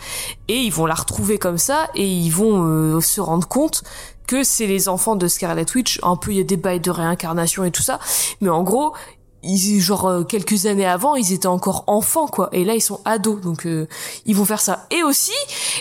Et 0.48 0.56
ils 0.56 0.72
vont 0.72 0.86
la 0.86 0.94
retrouver 0.94 1.38
comme 1.38 1.58
ça 1.58 1.90
et 1.94 2.06
ils 2.06 2.30
vont 2.30 2.64
euh, 2.64 3.00
se 3.02 3.20
rendre 3.20 3.46
compte 3.46 3.82
que 4.26 4.42
c'est 4.42 4.66
les 4.66 4.88
enfants 4.88 5.16
de 5.16 5.28
Scarlet 5.28 5.66
Witch. 5.74 6.00
Un 6.02 6.16
peu, 6.16 6.30
il 6.30 6.38
y 6.38 6.40
a 6.40 6.44
des 6.44 6.56
bails 6.56 6.80
de 6.80 6.90
réincarnation 6.90 7.64
et 7.64 7.70
tout 7.70 7.82
ça. 7.82 8.00
Mais 8.40 8.48
en 8.48 8.62
gros, 8.62 8.94
ils, 9.42 9.80
genre 9.80 10.06
euh, 10.06 10.24
quelques 10.24 10.66
années 10.66 10.86
avant, 10.86 11.16
ils 11.16 11.32
étaient 11.32 11.46
encore 11.46 11.84
enfants 11.86 12.26
quoi. 12.26 12.48
Et 12.52 12.64
là, 12.64 12.74
ils 12.74 12.80
sont 12.80 13.00
ados, 13.04 13.40
donc 13.40 13.66
euh, 13.66 13.86
ils 14.26 14.36
vont 14.36 14.44
faire 14.44 14.60
ça. 14.60 14.86
Et 14.90 15.02
aussi, 15.02 15.32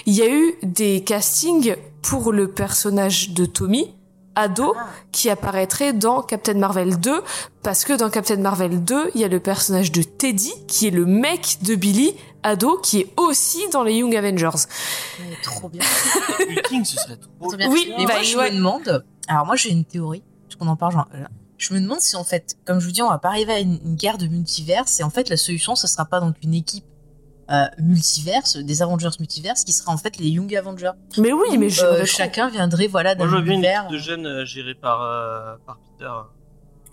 il 0.05 0.13
y 0.13 0.21
a 0.21 0.29
eu 0.29 0.55
des 0.63 1.03
castings 1.03 1.75
pour 2.01 2.31
le 2.31 2.49
personnage 2.49 3.31
de 3.31 3.45
Tommy 3.45 3.93
ado 4.35 4.73
qui 5.11 5.29
apparaîtrait 5.29 5.91
dans 5.91 6.21
Captain 6.21 6.53
Marvel 6.53 6.99
2 6.99 7.21
parce 7.63 7.83
que 7.83 7.91
dans 7.91 8.09
Captain 8.09 8.37
Marvel 8.37 8.81
2 8.81 9.11
il 9.13 9.19
y 9.19 9.25
a 9.25 9.27
le 9.27 9.41
personnage 9.41 9.91
de 9.91 10.03
Teddy 10.03 10.53
qui 10.67 10.87
est 10.87 10.91
le 10.91 11.05
mec 11.05 11.57
de 11.63 11.75
Billy 11.75 12.15
ado 12.43 12.77
qui 12.77 13.01
est 13.01 13.13
aussi 13.17 13.59
dans 13.73 13.83
les 13.83 13.95
Young 13.95 14.15
Avengers 14.15 14.67
Mais 15.19 15.35
trop 15.43 15.69
bien. 15.69 15.81
Hulking, 16.39 16.85
ce 16.85 16.95
serait 16.97 17.17
trop. 17.17 17.55
Bien. 17.55 17.69
Oui, 17.69 17.93
mais 17.97 18.05
bah, 18.05 18.13
moi, 18.13 18.23
je 18.23 18.37
ouais. 18.37 18.51
me 18.51 18.57
demande. 18.57 19.05
Alors, 19.27 19.45
moi, 19.45 19.55
j'ai 19.55 19.69
une 19.69 19.85
théorie, 19.85 20.23
parce 20.43 20.55
qu'on 20.55 20.67
en 20.67 20.75
parle. 20.75 20.93
genre, 20.93 21.07
là. 21.13 21.29
Je 21.61 21.73
me 21.75 21.79
demande 21.79 21.99
si, 21.99 22.15
en 22.15 22.23
fait, 22.23 22.55
comme 22.65 22.79
je 22.79 22.85
vous 22.87 22.91
dis, 22.91 23.01
on 23.03 23.09
va 23.09 23.19
pas 23.19 23.29
arriver 23.29 23.53
à 23.53 23.59
une, 23.59 23.79
une 23.85 23.95
guerre 23.95 24.17
de 24.17 24.25
multiverse, 24.25 24.99
et 24.99 25.03
en 25.03 25.11
fait, 25.11 25.29
la 25.29 25.37
solution, 25.37 25.75
ce 25.75 25.85
sera 25.87 26.05
pas 26.05 26.19
donc 26.19 26.35
une 26.41 26.55
équipe 26.55 26.85
euh, 27.51 27.65
multiverse, 27.77 28.57
des 28.57 28.81
Avengers 28.81 29.09
multiverse, 29.19 29.63
qui 29.63 29.71
sera 29.73 29.91
en 29.91 29.97
fait 29.97 30.17
les 30.17 30.29
Young 30.29 30.55
Avengers. 30.55 30.91
mais 31.17 31.31
oui 31.33 31.57
mais 31.59 31.69
je 31.69 31.83
euh, 31.85 32.05
chacun 32.05 32.49
viendrait, 32.49 32.87
voilà, 32.87 33.13
Moi, 33.15 33.25
d'un 33.25 33.31
je 33.31 33.35
veux 33.37 33.41
bien 33.43 33.53
une 33.53 33.59
univers. 33.59 33.81
équipe 33.83 33.91
de 33.93 33.97
jeunes 33.99 34.25
euh, 34.25 34.45
gérée 34.45 34.73
par, 34.73 35.01
euh, 35.03 35.55
par 35.65 35.77
Peter. 35.79 36.09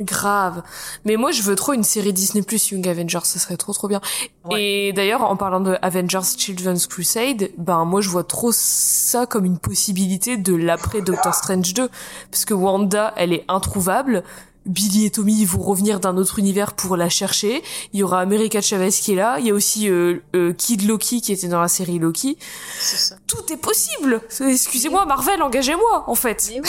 grave 0.00 0.62
mais 1.04 1.16
moi 1.16 1.30
je 1.32 1.42
veux 1.42 1.54
trop 1.56 1.72
une 1.72 1.82
série 1.84 2.12
Disney 2.12 2.42
Plus 2.42 2.70
Young 2.70 2.86
Avengers 2.88 3.20
ça 3.24 3.38
serait 3.40 3.56
trop 3.56 3.72
trop 3.72 3.88
bien 3.88 4.00
Ouais. 4.44 4.62
et 4.88 4.92
d'ailleurs 4.92 5.22
en 5.22 5.36
parlant 5.36 5.60
de 5.60 5.76
Avengers 5.82 6.20
Children's 6.36 6.86
Crusade 6.86 7.50
ben 7.58 7.84
moi 7.84 8.00
je 8.00 8.08
vois 8.08 8.22
trop 8.24 8.50
ça 8.52 9.26
comme 9.26 9.44
une 9.44 9.58
possibilité 9.58 10.36
de 10.36 10.54
l'après 10.54 11.02
Doctor 11.02 11.34
Strange 11.34 11.74
2 11.74 11.88
parce 12.30 12.44
que 12.44 12.54
Wanda 12.54 13.12
elle 13.16 13.32
est 13.32 13.44
introuvable 13.48 14.22
Billy 14.68 15.06
et 15.06 15.10
Tommy 15.10 15.44
vont 15.44 15.62
revenir 15.62 15.98
d'un 15.98 16.16
autre 16.16 16.38
univers 16.38 16.74
pour 16.74 16.96
la 16.96 17.08
chercher. 17.08 17.62
Il 17.92 18.00
y 18.00 18.02
aura 18.02 18.20
America 18.20 18.60
Chavez 18.60 18.90
qui 18.90 19.12
est 19.12 19.16
là. 19.16 19.38
Il 19.40 19.46
y 19.46 19.50
a 19.50 19.54
aussi 19.54 19.88
euh, 19.88 20.18
euh, 20.36 20.52
Kid 20.52 20.86
Loki 20.86 21.20
qui 21.20 21.32
était 21.32 21.48
dans 21.48 21.60
la 21.60 21.68
série 21.68 21.98
Loki. 21.98 22.38
Ça. 22.78 23.16
Tout 23.26 23.52
est 23.52 23.56
possible. 23.56 24.20
Excusez-moi 24.40 25.06
Marvel, 25.06 25.42
engagez-moi 25.42 26.04
en 26.06 26.14
fait. 26.14 26.50
Oui. 26.54 26.60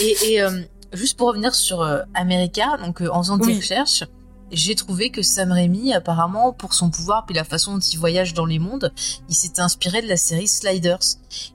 et 0.00 0.32
et 0.32 0.42
euh, 0.42 0.50
juste 0.92 1.16
pour 1.18 1.28
revenir 1.28 1.54
sur 1.54 1.82
euh, 1.82 2.00
America, 2.14 2.76
donc 2.82 3.02
euh, 3.02 3.08
en 3.12 3.22
faisant 3.22 3.36
des 3.36 3.46
Oui. 3.46 3.56
recherches, 3.56 4.04
j'ai 4.56 4.74
trouvé 4.74 5.10
que 5.10 5.22
Sam 5.22 5.52
Raimi, 5.52 5.92
apparemment, 5.92 6.52
pour 6.52 6.74
son 6.74 6.90
pouvoir 6.90 7.26
puis 7.26 7.34
la 7.34 7.44
façon 7.44 7.74
dont 7.74 7.80
il 7.80 7.98
voyage 7.98 8.34
dans 8.34 8.46
les 8.46 8.58
mondes, 8.58 8.92
il 9.28 9.34
s'était 9.34 9.60
inspiré 9.60 10.02
de 10.02 10.08
la 10.08 10.16
série 10.16 10.48
Sliders. 10.48 10.98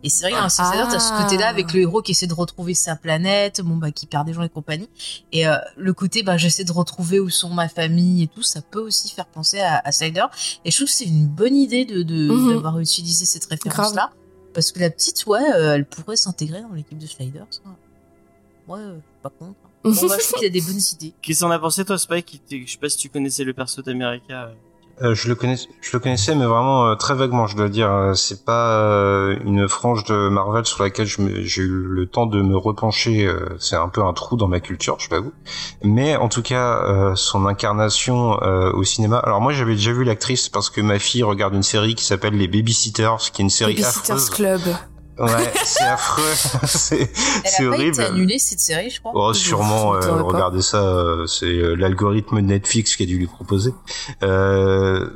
Et 0.04 0.10
c'est 0.10 0.24
vrai 0.24 0.32
que 0.32 0.38
dans 0.38 0.44
la 0.44 0.50
série 0.50 0.68
Sliders, 0.70 0.88
t'as 0.90 1.00
ce 1.00 1.12
Ah. 1.14 1.24
côté-là 1.24 1.48
avec 1.48 1.74
le 1.74 1.82
héros 1.82 2.02
qui 2.02 2.12
essaie 2.12 2.28
de 2.28 2.34
retrouver 2.34 2.74
sa 2.74 2.96
planète, 2.96 3.62
bon 3.62 3.76
bah 3.78 3.92
qui 3.92 4.06
perd 4.06 4.26
des 4.28 4.34
gens 4.34 4.44
et 4.44 4.50
compagnie. 4.50 4.90
Et 5.32 5.48
euh, 5.48 5.58
le 5.78 5.94
côté, 5.94 6.24
bah 6.24 6.38
j'essaie 6.38 6.64
de 6.64 6.72
retrouver 6.72 7.20
où 7.20 7.30
sont 7.30 7.50
ma 7.50 7.70
famille 7.70 8.24
et 8.24 8.28
tout, 8.28 8.44
ça 8.44 8.62
peut 8.62 8.82
aussi 8.82 9.10
faire 9.10 9.28
penser 9.28 9.60
à, 9.60 9.82
à 9.84 9.92
Sliders. 9.92 10.30
Et 10.66 10.72
je 10.72 10.76
trouve 10.78 10.88
que 10.88 10.94
c'est 10.94 11.06
une 11.06 11.28
bonne 11.28 11.56
idée 11.56 11.86
de 11.86 12.04
de- 12.04 12.30
Mhm. 12.32 12.54
d'avoir 12.54 12.80
utilisé 12.80 13.26
cette 13.26 13.46
référence-là. 13.46 14.12
Parce 14.54 14.72
que 14.72 14.80
la 14.80 14.90
petite, 14.90 15.26
ouais, 15.28 15.40
euh, 15.56 15.76
elle 15.76 15.86
pourrait 15.86 16.16
s'intégrer 16.16 16.62
dans 16.62 16.74
l'équipe 16.74 16.98
de 16.98 17.06
Sliders. 17.06 17.46
Ouais, 18.68 18.80
euh, 18.80 18.98
pas 19.24 19.30
contre. 19.30 19.56
Bon, 19.84 19.92
bah, 20.08 20.16
je 20.20 20.24
trouve 20.28 20.40
qu'il 20.40 20.48
a 20.48 20.50
des 20.50 20.62
bonnes 20.62 20.82
idées. 20.94 21.14
Qu'est-ce 21.22 21.44
qu'on 21.44 21.52
a 21.52 21.60
pensé 21.60 21.86
toi 21.86 21.98
Spike? 21.98 22.42
Je 22.52 22.72
sais 22.72 22.78
pas 22.78 22.90
si 22.90 22.98
tu 22.98 23.10
connaissais 23.10 23.44
le 23.44 23.54
perso 23.54 23.82
d'America. 23.82 24.44
euh. 24.46 24.54
Euh, 25.02 25.16
je 25.16 25.30
le 25.30 25.36
connais, 25.36 25.56
je 25.56 25.90
le 25.94 26.00
connaissais, 26.00 26.36
mais 26.36 26.46
vraiment 26.46 26.88
euh, 26.88 26.96
très 26.96 27.16
vaguement, 27.16 27.48
je 27.48 27.56
dois 27.56 27.70
dire. 27.70 27.90
Euh, 27.90 28.14
C'est 28.16 28.44
pas 28.44 28.82
euh, 28.82 29.38
une 29.46 29.70
frange 29.70 30.04
de 30.04 30.28
Marvel 30.28 30.66
sur 30.66 30.84
laquelle 30.84 31.08
j'ai 31.08 31.62
eu 31.62 31.70
le 31.88 32.06
temps 32.06 32.26
de 32.26 32.42
me 32.42 32.58
repencher. 32.58 33.26
euh, 33.26 33.56
c'est 33.60 33.78
un 33.78 33.88
peu 33.88 34.04
un 34.04 34.12
trou 34.12 34.36
dans 34.36 34.50
ma 34.50 34.60
culture, 34.60 34.98
je 35.00 35.10
l'avoue. 35.12 35.32
Mais 35.84 36.18
en 36.18 36.28
tout 36.28 36.42
cas, 36.42 36.84
euh, 36.84 37.16
son 37.16 37.46
incarnation 37.46 38.44
euh, 38.44 38.74
au 38.74 38.84
cinéma. 38.84 39.20
Alors 39.20 39.40
moi, 39.40 39.54
j'avais 39.54 39.76
déjà 39.76 39.94
vu 39.94 40.04
l'actrice 40.04 40.50
parce 40.50 40.70
que 40.70 40.82
ma 40.82 41.00
fille 41.00 41.24
regarde 41.24 41.54
une 41.54 41.64
série 41.64 41.96
qui 41.96 42.04
s'appelle 42.04 42.34
Les 42.34 42.50
Babysitters, 42.50 43.32
qui 43.32 43.42
est 43.42 43.44
une 43.46 43.50
série 43.50 43.76
Babysitter's 43.76 44.10
affreuse. 44.10 44.30
Club. 44.32 44.62
Ouais, 45.20 45.52
c'est 45.66 45.84
affreux. 45.84 46.24
c'est 46.66 47.02
Elle 47.02 47.10
c'est 47.46 47.66
a 47.66 47.70
pas 47.70 47.76
horrible. 47.76 47.94
été 47.96 48.04
annulée 48.04 48.40
cette 48.40 48.60
série, 48.60 48.90
je 48.90 49.00
crois. 49.00 49.12
Oh, 49.16 49.34
sûrement, 49.34 49.94
euh, 49.96 50.22
regardez 50.24 50.62
ça, 50.62 50.78
euh, 50.84 51.26
c'est 51.28 51.46
euh, 51.46 51.76
l'algorithme 51.76 52.38
de 52.38 52.42
Netflix 52.48 52.96
qui 52.96 53.04
a 53.04 53.06
dû 53.06 53.18
lui 53.18 53.28
proposer. 53.28 53.74
Euh, 54.24 55.10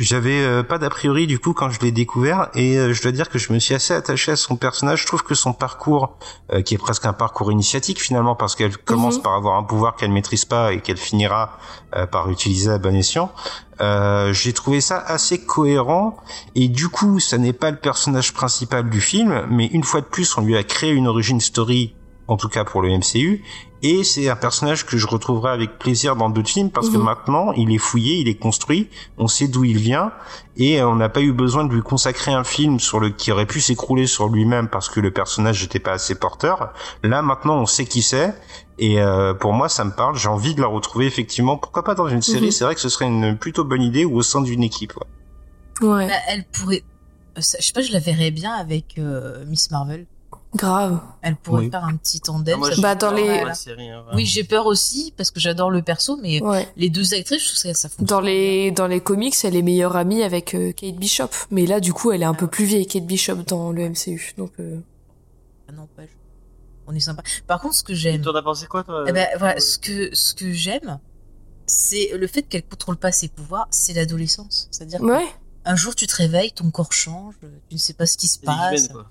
j'avais 0.00 0.40
euh, 0.44 0.62
pas 0.62 0.78
d'a 0.78 0.90
priori 0.90 1.26
du 1.26 1.40
coup 1.40 1.52
quand 1.54 1.70
je 1.70 1.80
l'ai 1.80 1.90
découvert 1.90 2.50
et 2.54 2.76
euh, 2.78 2.92
je 2.92 3.02
dois 3.02 3.10
dire 3.10 3.28
que 3.28 3.38
je 3.40 3.52
me 3.52 3.58
suis 3.58 3.74
assez 3.74 3.92
attaché 3.92 4.30
à 4.32 4.36
son 4.36 4.54
personnage. 4.56 5.00
Je 5.02 5.06
trouve 5.06 5.24
que 5.24 5.34
son 5.34 5.52
parcours, 5.52 6.16
euh, 6.52 6.62
qui 6.62 6.74
est 6.74 6.78
presque 6.78 7.04
un 7.04 7.12
parcours 7.12 7.50
initiatique 7.50 8.00
finalement 8.00 8.36
parce 8.36 8.54
qu'elle 8.54 8.76
commence 8.76 9.16
Mhm. 9.16 9.22
par 9.22 9.34
avoir 9.34 9.56
un 9.56 9.64
pouvoir 9.64 9.96
qu'elle 9.96 10.12
maîtrise 10.12 10.44
pas 10.44 10.72
et 10.72 10.80
qu'elle 10.80 10.98
finira 10.98 11.58
euh, 11.96 12.06
par 12.06 12.30
utiliser 12.30 12.70
à 12.70 12.78
bon 12.78 12.94
escient. 12.94 13.32
Euh, 13.80 14.32
j'ai 14.32 14.52
trouvé 14.52 14.80
ça 14.80 14.98
assez 14.98 15.38
cohérent 15.44 16.16
et 16.56 16.68
du 16.68 16.88
coup 16.88 17.20
ça 17.20 17.38
n'est 17.38 17.52
pas 17.52 17.70
le 17.70 17.76
personnage 17.76 18.32
principal 18.32 18.90
du 18.90 19.00
film 19.00 19.46
mais 19.50 19.66
une 19.66 19.84
fois 19.84 20.00
de 20.00 20.06
plus 20.06 20.36
on 20.36 20.40
lui 20.40 20.56
a 20.56 20.64
créé 20.64 20.90
une 20.90 21.06
origin 21.06 21.38
story 21.40 21.94
en 22.26 22.36
tout 22.36 22.48
cas 22.48 22.64
pour 22.64 22.82
le 22.82 22.88
MCU 22.90 23.44
et 23.82 24.02
c'est 24.02 24.28
un 24.28 24.34
personnage 24.34 24.84
que 24.84 24.96
je 24.98 25.06
retrouverai 25.06 25.52
avec 25.52 25.78
plaisir 25.78 26.16
dans 26.16 26.28
d'autres 26.28 26.48
films 26.50 26.70
parce 26.72 26.90
que 26.90 26.96
Mhm. 26.96 27.04
maintenant 27.04 27.52
il 27.52 27.72
est 27.72 27.78
fouillé, 27.78 28.16
il 28.16 28.28
est 28.28 28.34
construit, 28.34 28.90
on 29.16 29.28
sait 29.28 29.46
d'où 29.46 29.62
il 29.64 29.78
vient 29.78 30.10
et 30.56 30.82
on 30.82 30.96
n'a 30.96 31.08
pas 31.08 31.20
eu 31.20 31.32
besoin 31.32 31.64
de 31.64 31.72
lui 31.72 31.82
consacrer 31.82 32.32
un 32.32 32.42
film 32.42 32.80
sur 32.80 32.98
le 32.98 33.10
qui 33.10 33.30
aurait 33.30 33.46
pu 33.46 33.60
s'écrouler 33.60 34.08
sur 34.08 34.28
lui-même 34.28 34.66
parce 34.68 34.88
que 34.88 34.98
le 34.98 35.12
personnage 35.12 35.62
n'était 35.62 35.78
pas 35.78 35.92
assez 35.92 36.16
porteur. 36.16 36.72
Là 37.04 37.22
maintenant 37.22 37.58
on 37.58 37.66
sait 37.66 37.84
qui 37.86 38.02
c'est 38.02 38.34
et 38.78 39.00
euh, 39.00 39.34
pour 39.34 39.52
moi 39.52 39.68
ça 39.68 39.84
me 39.84 39.90
parle, 39.92 40.16
j'ai 40.16 40.28
envie 40.28 40.54
de 40.54 40.60
la 40.60 40.66
retrouver 40.66 41.06
effectivement, 41.06 41.56
pourquoi 41.56 41.84
pas 41.84 41.94
dans 41.94 42.08
une 42.08 42.22
série, 42.22 42.46
Mhm. 42.46 42.50
c'est 42.52 42.64
vrai 42.64 42.74
que 42.74 42.80
ce 42.80 42.88
serait 42.88 43.06
une 43.06 43.36
plutôt 43.36 43.64
bonne 43.64 43.82
idée 43.82 44.04
ou 44.04 44.16
au 44.16 44.22
sein 44.22 44.40
d'une 44.40 44.62
équipe. 44.62 44.94
ouais. 44.96 45.88
Ouais, 45.88 46.08
Bah, 46.08 46.14
elle 46.28 46.44
pourrait. 46.44 46.82
euh, 47.36 47.40
Je 47.40 47.42
sais 47.42 47.72
pas, 47.72 47.82
je 47.82 47.92
la 47.92 48.00
verrais 48.00 48.30
bien 48.32 48.52
avec 48.52 48.96
euh, 48.98 49.44
Miss 49.46 49.70
Marvel. 49.70 50.06
grave. 50.56 50.98
Elle 51.20 51.36
pourrait 51.36 51.64
Oui. 51.64 51.70
faire 51.70 51.84
un 51.84 51.94
petit 51.96 52.20
tandem. 52.20 52.58
Ah, 52.64 52.70
Bah, 52.78 52.94
dans 52.94 53.12
les- 53.12 53.44
la 53.44 53.52
série, 53.54 53.90
hein. 53.90 54.02
Oui, 54.14 54.24
j'ai 54.24 54.44
peur 54.44 54.64
aussi 54.64 55.12
parce 55.16 55.30
que 55.30 55.38
j'adore 55.40 55.70
le 55.70 55.82
perso, 55.82 56.16
mais 56.22 56.42
Ouais. 56.42 56.66
les 56.76 56.88
deux 56.88 57.12
actrices, 57.12 57.42
je 57.42 57.48
trouve 57.48 57.70
que 57.72 57.78
ça 57.78 57.88
fonctionne. 57.90 58.06
Dans 58.06 58.20
les 58.22 58.70
dans 58.70 58.86
les 58.86 59.00
comics, 59.00 59.34
elle 59.44 59.54
est 59.56 59.62
meilleure 59.62 59.94
amie 59.94 60.22
avec 60.22 60.54
euh, 60.54 60.72
Kate 60.72 60.96
Bishop, 60.96 61.28
mais 61.50 61.66
là 61.66 61.80
du 61.80 61.92
coup, 61.92 62.12
elle 62.12 62.22
est 62.22 62.26
un 62.26 62.32
peu 62.34 62.46
plus 62.46 62.64
vieille 62.64 62.86
Kate 62.86 63.04
Bishop 63.06 63.36
dans 63.46 63.72
le 63.72 63.82
MCU. 63.90 64.32
Donc 64.38 64.52
euh, 64.58 64.80
Ah, 65.68 65.72
n'empêche. 65.72 66.08
On 66.90 66.94
est 66.94 67.00
sympa. 67.00 67.22
Par 67.46 67.60
contre, 67.60 67.74
ce 67.74 67.82
que 67.84 67.94
j'aime, 67.94 68.22
T'en 68.22 68.34
as 68.34 68.42
pensé 68.42 68.66
quoi 68.66 68.82
toi 68.82 69.04
eh 69.06 69.12
ben, 69.12 69.28
voilà, 69.38 69.56
euh, 69.56 69.60
ce 69.60 69.78
que 69.78 70.14
ce 70.14 70.32
que 70.34 70.52
j'aime, 70.52 70.98
c'est 71.66 72.10
le 72.16 72.26
fait 72.26 72.42
qu'elle 72.42 72.64
contrôle 72.64 72.96
pas 72.96 73.12
ses 73.12 73.28
pouvoirs, 73.28 73.68
c'est 73.70 73.92
l'adolescence. 73.92 74.68
C'est-à-dire 74.70 75.02
ouais. 75.02 75.26
qu'un 75.64 75.76
jour 75.76 75.94
tu 75.94 76.06
te 76.06 76.16
réveilles, 76.16 76.52
ton 76.52 76.70
corps 76.70 76.92
change, 76.92 77.34
tu 77.68 77.74
ne 77.74 77.78
sais 77.78 77.92
pas 77.92 78.06
ce 78.06 78.16
qui 78.16 78.26
se 78.26 78.38
passe. 78.38 78.88
quoi. 78.88 79.06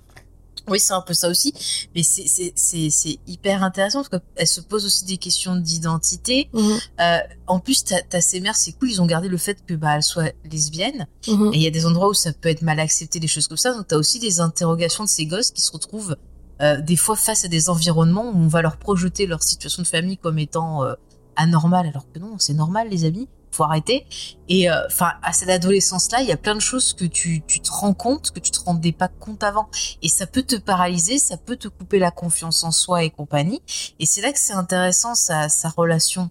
Oui, 0.70 0.78
c'est 0.80 0.92
un 0.92 1.00
peu 1.00 1.14
ça 1.14 1.28
aussi, 1.30 1.54
mais 1.94 2.02
c'est 2.02 2.26
c'est 2.26 2.52
c'est 2.54 2.90
c'est 2.90 3.18
hyper 3.26 3.62
intéressant 3.62 4.02
parce 4.04 4.22
qu'elle 4.22 4.46
se 4.46 4.60
pose 4.60 4.84
aussi 4.84 5.04
des 5.06 5.16
questions 5.16 5.56
d'identité. 5.56 6.50
Mhm, 6.52 6.78
Euh, 7.00 7.18
en 7.46 7.58
plus, 7.58 7.84
ta 7.84 8.02
ta 8.02 8.20
ses 8.20 8.40
mères, 8.40 8.56
c'est 8.56 8.72
cool, 8.72 8.90
ils 8.90 9.00
ont 9.00 9.06
gardé 9.06 9.28
le 9.28 9.38
fait 9.38 9.64
que 9.64 9.72
bah 9.74 9.94
elle 9.96 10.02
soit 10.02 10.32
lesbienne. 10.44 11.06
mhm. 11.26 11.52
Et 11.54 11.56
il 11.56 11.62
y 11.62 11.66
a 11.66 11.70
des 11.70 11.86
endroits 11.86 12.08
où 12.08 12.14
ça 12.14 12.32
peut 12.32 12.48
être 12.50 12.62
mal 12.62 12.80
accepté, 12.80 13.18
des 13.20 13.28
choses 13.28 13.48
comme 13.48 13.56
ça. 13.56 13.72
Donc, 13.72 13.88
tu 13.88 13.94
as 13.94 13.98
aussi 13.98 14.18
des 14.18 14.40
interrogations 14.40 15.04
de 15.04 15.08
ces 15.08 15.24
gosses 15.26 15.52
qui 15.52 15.62
se 15.62 15.72
retrouvent 15.72 16.16
euh, 16.60 16.80
des 16.80 16.96
fois 16.96 17.16
face 17.16 17.44
à 17.44 17.48
des 17.48 17.70
environnements 17.70 18.30
où 18.30 18.36
on 18.36 18.48
va 18.48 18.62
leur 18.62 18.76
projeter 18.76 19.26
leur 19.26 19.42
situation 19.42 19.82
de 19.82 19.86
famille 19.86 20.18
comme 20.18 20.38
étant 20.38 20.84
euh, 20.84 20.94
anormale, 21.36 21.86
alors 21.86 22.10
que 22.12 22.18
non, 22.18 22.38
c'est 22.38 22.54
normal, 22.54 22.88
les 22.90 23.04
amis. 23.04 23.28
Faut 23.50 23.64
arrêter. 23.64 24.06
Et 24.48 24.70
euh, 24.70 24.74
enfin, 24.86 25.12
à 25.22 25.32
cette 25.32 25.48
adolescence-là, 25.48 26.20
il 26.20 26.28
y 26.28 26.32
a 26.32 26.36
plein 26.36 26.54
de 26.54 26.60
choses 26.60 26.92
que 26.92 27.06
tu, 27.06 27.42
tu 27.46 27.60
te 27.60 27.70
rends 27.70 27.94
compte, 27.94 28.30
que 28.30 28.40
tu 28.40 28.50
te 28.50 28.60
rendais 28.60 28.92
pas 28.92 29.08
compte 29.08 29.42
avant. 29.42 29.70
Et 30.02 30.08
ça 30.08 30.26
peut 30.26 30.42
te 30.42 30.56
paralyser, 30.56 31.18
ça 31.18 31.38
peut 31.38 31.56
te 31.56 31.66
couper 31.66 31.98
la 31.98 32.10
confiance 32.10 32.62
en 32.62 32.70
soi 32.70 33.04
et 33.04 33.10
compagnie. 33.10 33.62
Et 33.98 34.06
c'est 34.06 34.20
là 34.20 34.32
que 34.32 34.38
c'est 34.38 34.52
intéressant 34.52 35.14
sa, 35.14 35.48
sa 35.48 35.70
relation 35.70 36.30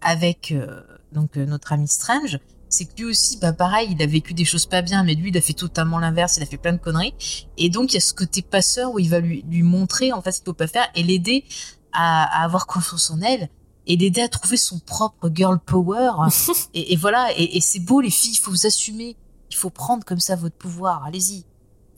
avec 0.00 0.52
euh, 0.52 0.82
donc 1.12 1.36
euh, 1.36 1.46
notre 1.46 1.72
ami 1.72 1.88
Strange, 1.88 2.38
c'est 2.68 2.84
que 2.86 2.96
lui 2.96 3.04
aussi, 3.04 3.38
bah 3.38 3.52
pareil, 3.52 3.88
il 3.92 4.02
a 4.02 4.06
vécu 4.06 4.34
des 4.34 4.44
choses 4.44 4.66
pas 4.66 4.82
bien, 4.82 5.04
mais 5.04 5.14
lui, 5.14 5.30
il 5.30 5.36
a 5.36 5.40
fait 5.40 5.52
totalement 5.52 5.98
l'inverse, 5.98 6.36
il 6.36 6.42
a 6.42 6.46
fait 6.46 6.56
plein 6.56 6.72
de 6.72 6.78
conneries. 6.78 7.14
Et 7.56 7.68
donc, 7.68 7.92
il 7.92 7.94
y 7.94 7.98
a 7.98 8.00
ce 8.00 8.12
côté 8.12 8.42
passeur 8.42 8.92
où 8.92 8.98
il 8.98 9.08
va 9.08 9.20
lui, 9.20 9.44
lui 9.48 9.62
montrer 9.62 10.12
en 10.12 10.22
fait 10.22 10.32
ce 10.32 10.38
qu'il 10.38 10.46
faut 10.46 10.54
pas 10.54 10.66
faire 10.66 10.88
et 10.94 11.02
l'aider 11.02 11.44
à, 11.92 12.24
à 12.40 12.44
avoir 12.44 12.66
confiance 12.66 13.10
en 13.10 13.20
elle 13.20 13.48
et 13.86 13.96
l'aider 13.96 14.20
à 14.20 14.28
trouver 14.28 14.56
son 14.56 14.78
propre 14.78 15.30
girl 15.32 15.58
power. 15.58 16.10
et, 16.74 16.92
et 16.92 16.96
voilà, 16.96 17.28
et, 17.36 17.56
et 17.56 17.60
c'est 17.60 17.80
beau 17.80 18.00
les 18.00 18.10
filles, 18.10 18.32
il 18.32 18.38
faut 18.38 18.50
vous 18.50 18.66
assumer, 18.66 19.16
il 19.50 19.56
faut 19.56 19.70
prendre 19.70 20.04
comme 20.04 20.20
ça 20.20 20.36
votre 20.36 20.56
pouvoir, 20.56 21.04
allez-y, 21.04 21.44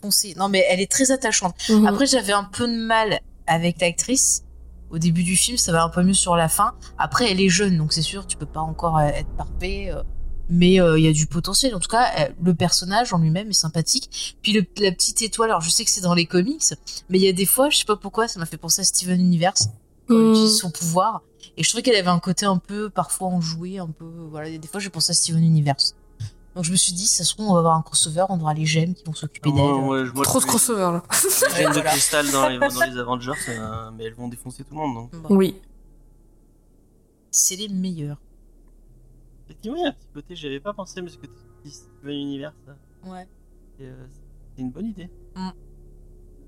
foncez. 0.02 0.34
Non 0.36 0.48
mais 0.48 0.64
elle 0.68 0.80
est 0.80 0.90
très 0.90 1.10
attachante. 1.10 1.54
Mhm. 1.68 1.86
Après, 1.86 2.06
j'avais 2.06 2.32
un 2.32 2.44
peu 2.44 2.66
de 2.66 2.76
mal 2.76 3.20
avec 3.46 3.80
l'actrice. 3.80 4.44
Au 4.90 4.96
début 4.96 5.22
du 5.22 5.36
film, 5.36 5.58
ça 5.58 5.70
va 5.70 5.82
un 5.82 5.90
peu 5.90 6.02
mieux 6.02 6.14
sur 6.14 6.34
la 6.34 6.48
fin. 6.48 6.72
Après, 6.96 7.30
elle 7.30 7.42
est 7.42 7.50
jeune, 7.50 7.76
donc 7.76 7.92
c'est 7.92 8.00
sûr, 8.00 8.26
tu 8.26 8.38
peux 8.38 8.46
pas 8.46 8.60
encore 8.60 8.96
euh, 8.96 9.08
être 9.08 9.28
parfait. 9.36 9.92
Mais 10.48 10.80
euh, 10.80 10.98
il 10.98 11.04
y 11.04 11.08
a 11.08 11.12
du 11.12 11.26
potentiel. 11.26 11.74
En 11.74 11.80
tout 11.80 11.88
cas, 11.88 12.06
euh, 12.20 12.28
le 12.42 12.54
personnage 12.54 13.12
en 13.12 13.18
lui-même 13.18 13.50
est 13.50 13.52
sympathique. 13.52 14.36
Puis 14.42 14.52
le- 14.52 14.66
la 14.82 14.92
petite 14.92 15.20
étoile, 15.22 15.50
alors 15.50 15.60
je 15.62 15.70
sais 15.70 15.84
que 15.84 15.90
c'est 15.90 16.00
dans 16.00 16.14
les 16.14 16.26
comics, 16.26 16.62
mais 17.08 17.18
il 17.18 17.24
y 17.24 17.28
a 17.28 17.32
des 17.32 17.46
fois, 17.46 17.70
je 17.70 17.78
sais 17.78 17.84
pas 17.84 17.96
pourquoi, 17.96 18.28
ça 18.28 18.38
m'a 18.40 18.46
fait 18.46 18.56
penser 18.56 18.80
à 18.80 18.84
Steven 18.84 19.20
Universe 19.20 19.68
quand 20.08 20.30
utilise 20.32 20.58
son 20.58 20.70
pouvoir. 20.70 21.22
Et 21.56 21.62
je 21.64 21.68
trouvais 21.68 21.82
qu'elle 21.82 21.96
avait 21.96 22.08
un 22.08 22.20
côté 22.20 22.46
un 22.46 22.58
peu, 22.58 22.88
parfois 22.88 23.28
enjoué, 23.28 23.78
un 23.78 23.88
peu, 23.88 24.06
voilà. 24.30 24.56
Des 24.56 24.68
fois, 24.68 24.80
j'ai 24.80 24.90
pensé 24.90 25.10
à 25.10 25.14
Steven 25.14 25.42
Universe. 25.42 25.94
Donc 26.54 26.64
je 26.64 26.72
me 26.72 26.76
suis 26.76 26.92
dit, 26.92 27.06
ça 27.06 27.22
se 27.24 27.34
trouve, 27.34 27.48
on 27.50 27.52
va 27.52 27.58
avoir 27.60 27.76
un 27.76 27.82
crossover, 27.82 28.24
on 28.30 28.40
aura 28.40 28.52
les 28.54 28.64
gemmes 28.66 28.94
qui 28.94 29.04
vont 29.04 29.14
s'occuper 29.14 29.52
d'elle. 29.52 29.62
Moi, 29.62 30.04
Trop 30.24 30.38
de 30.38 30.42
je- 30.44 30.48
crossover 30.48 30.80
là. 30.80 31.02
les 31.56 31.62
Gemmes 31.62 31.72
de 31.74 31.80
cristal 31.80 32.30
dans 32.32 32.48
les, 32.48 32.58
dans 32.58 32.66
les 32.68 32.98
Avengers, 32.98 33.32
euh, 33.50 33.90
mais 33.96 34.04
elles 34.04 34.14
vont 34.14 34.26
défoncer 34.28 34.64
tout 34.64 34.74
le 34.74 34.80
monde. 34.80 34.94
Donc. 34.94 35.22
Bon, 35.22 35.36
Oui. 35.36 35.54
c'est 37.30 37.56
les 37.56 37.68
meilleurs. 37.68 38.18
Y 39.64 39.68
a 39.70 39.88
un 39.88 39.92
petit 39.92 40.08
côté, 40.14 40.36
j'avais 40.36 40.60
pas 40.60 40.72
pensé, 40.72 41.02
mais 41.02 41.08
ce 41.08 41.18
que 41.18 41.26
tu 41.26 41.32
dis 41.64 41.70
Steven 41.70 42.14
Universe, 42.16 42.54
ça, 42.66 42.76
Ouais. 43.10 43.26
c'est 43.78 43.86
euh, 43.86 44.06
c'est 44.56 44.62
une 44.62 44.70
bonne 44.70 44.86
idée. 44.86 45.10
Mm. 45.36 45.48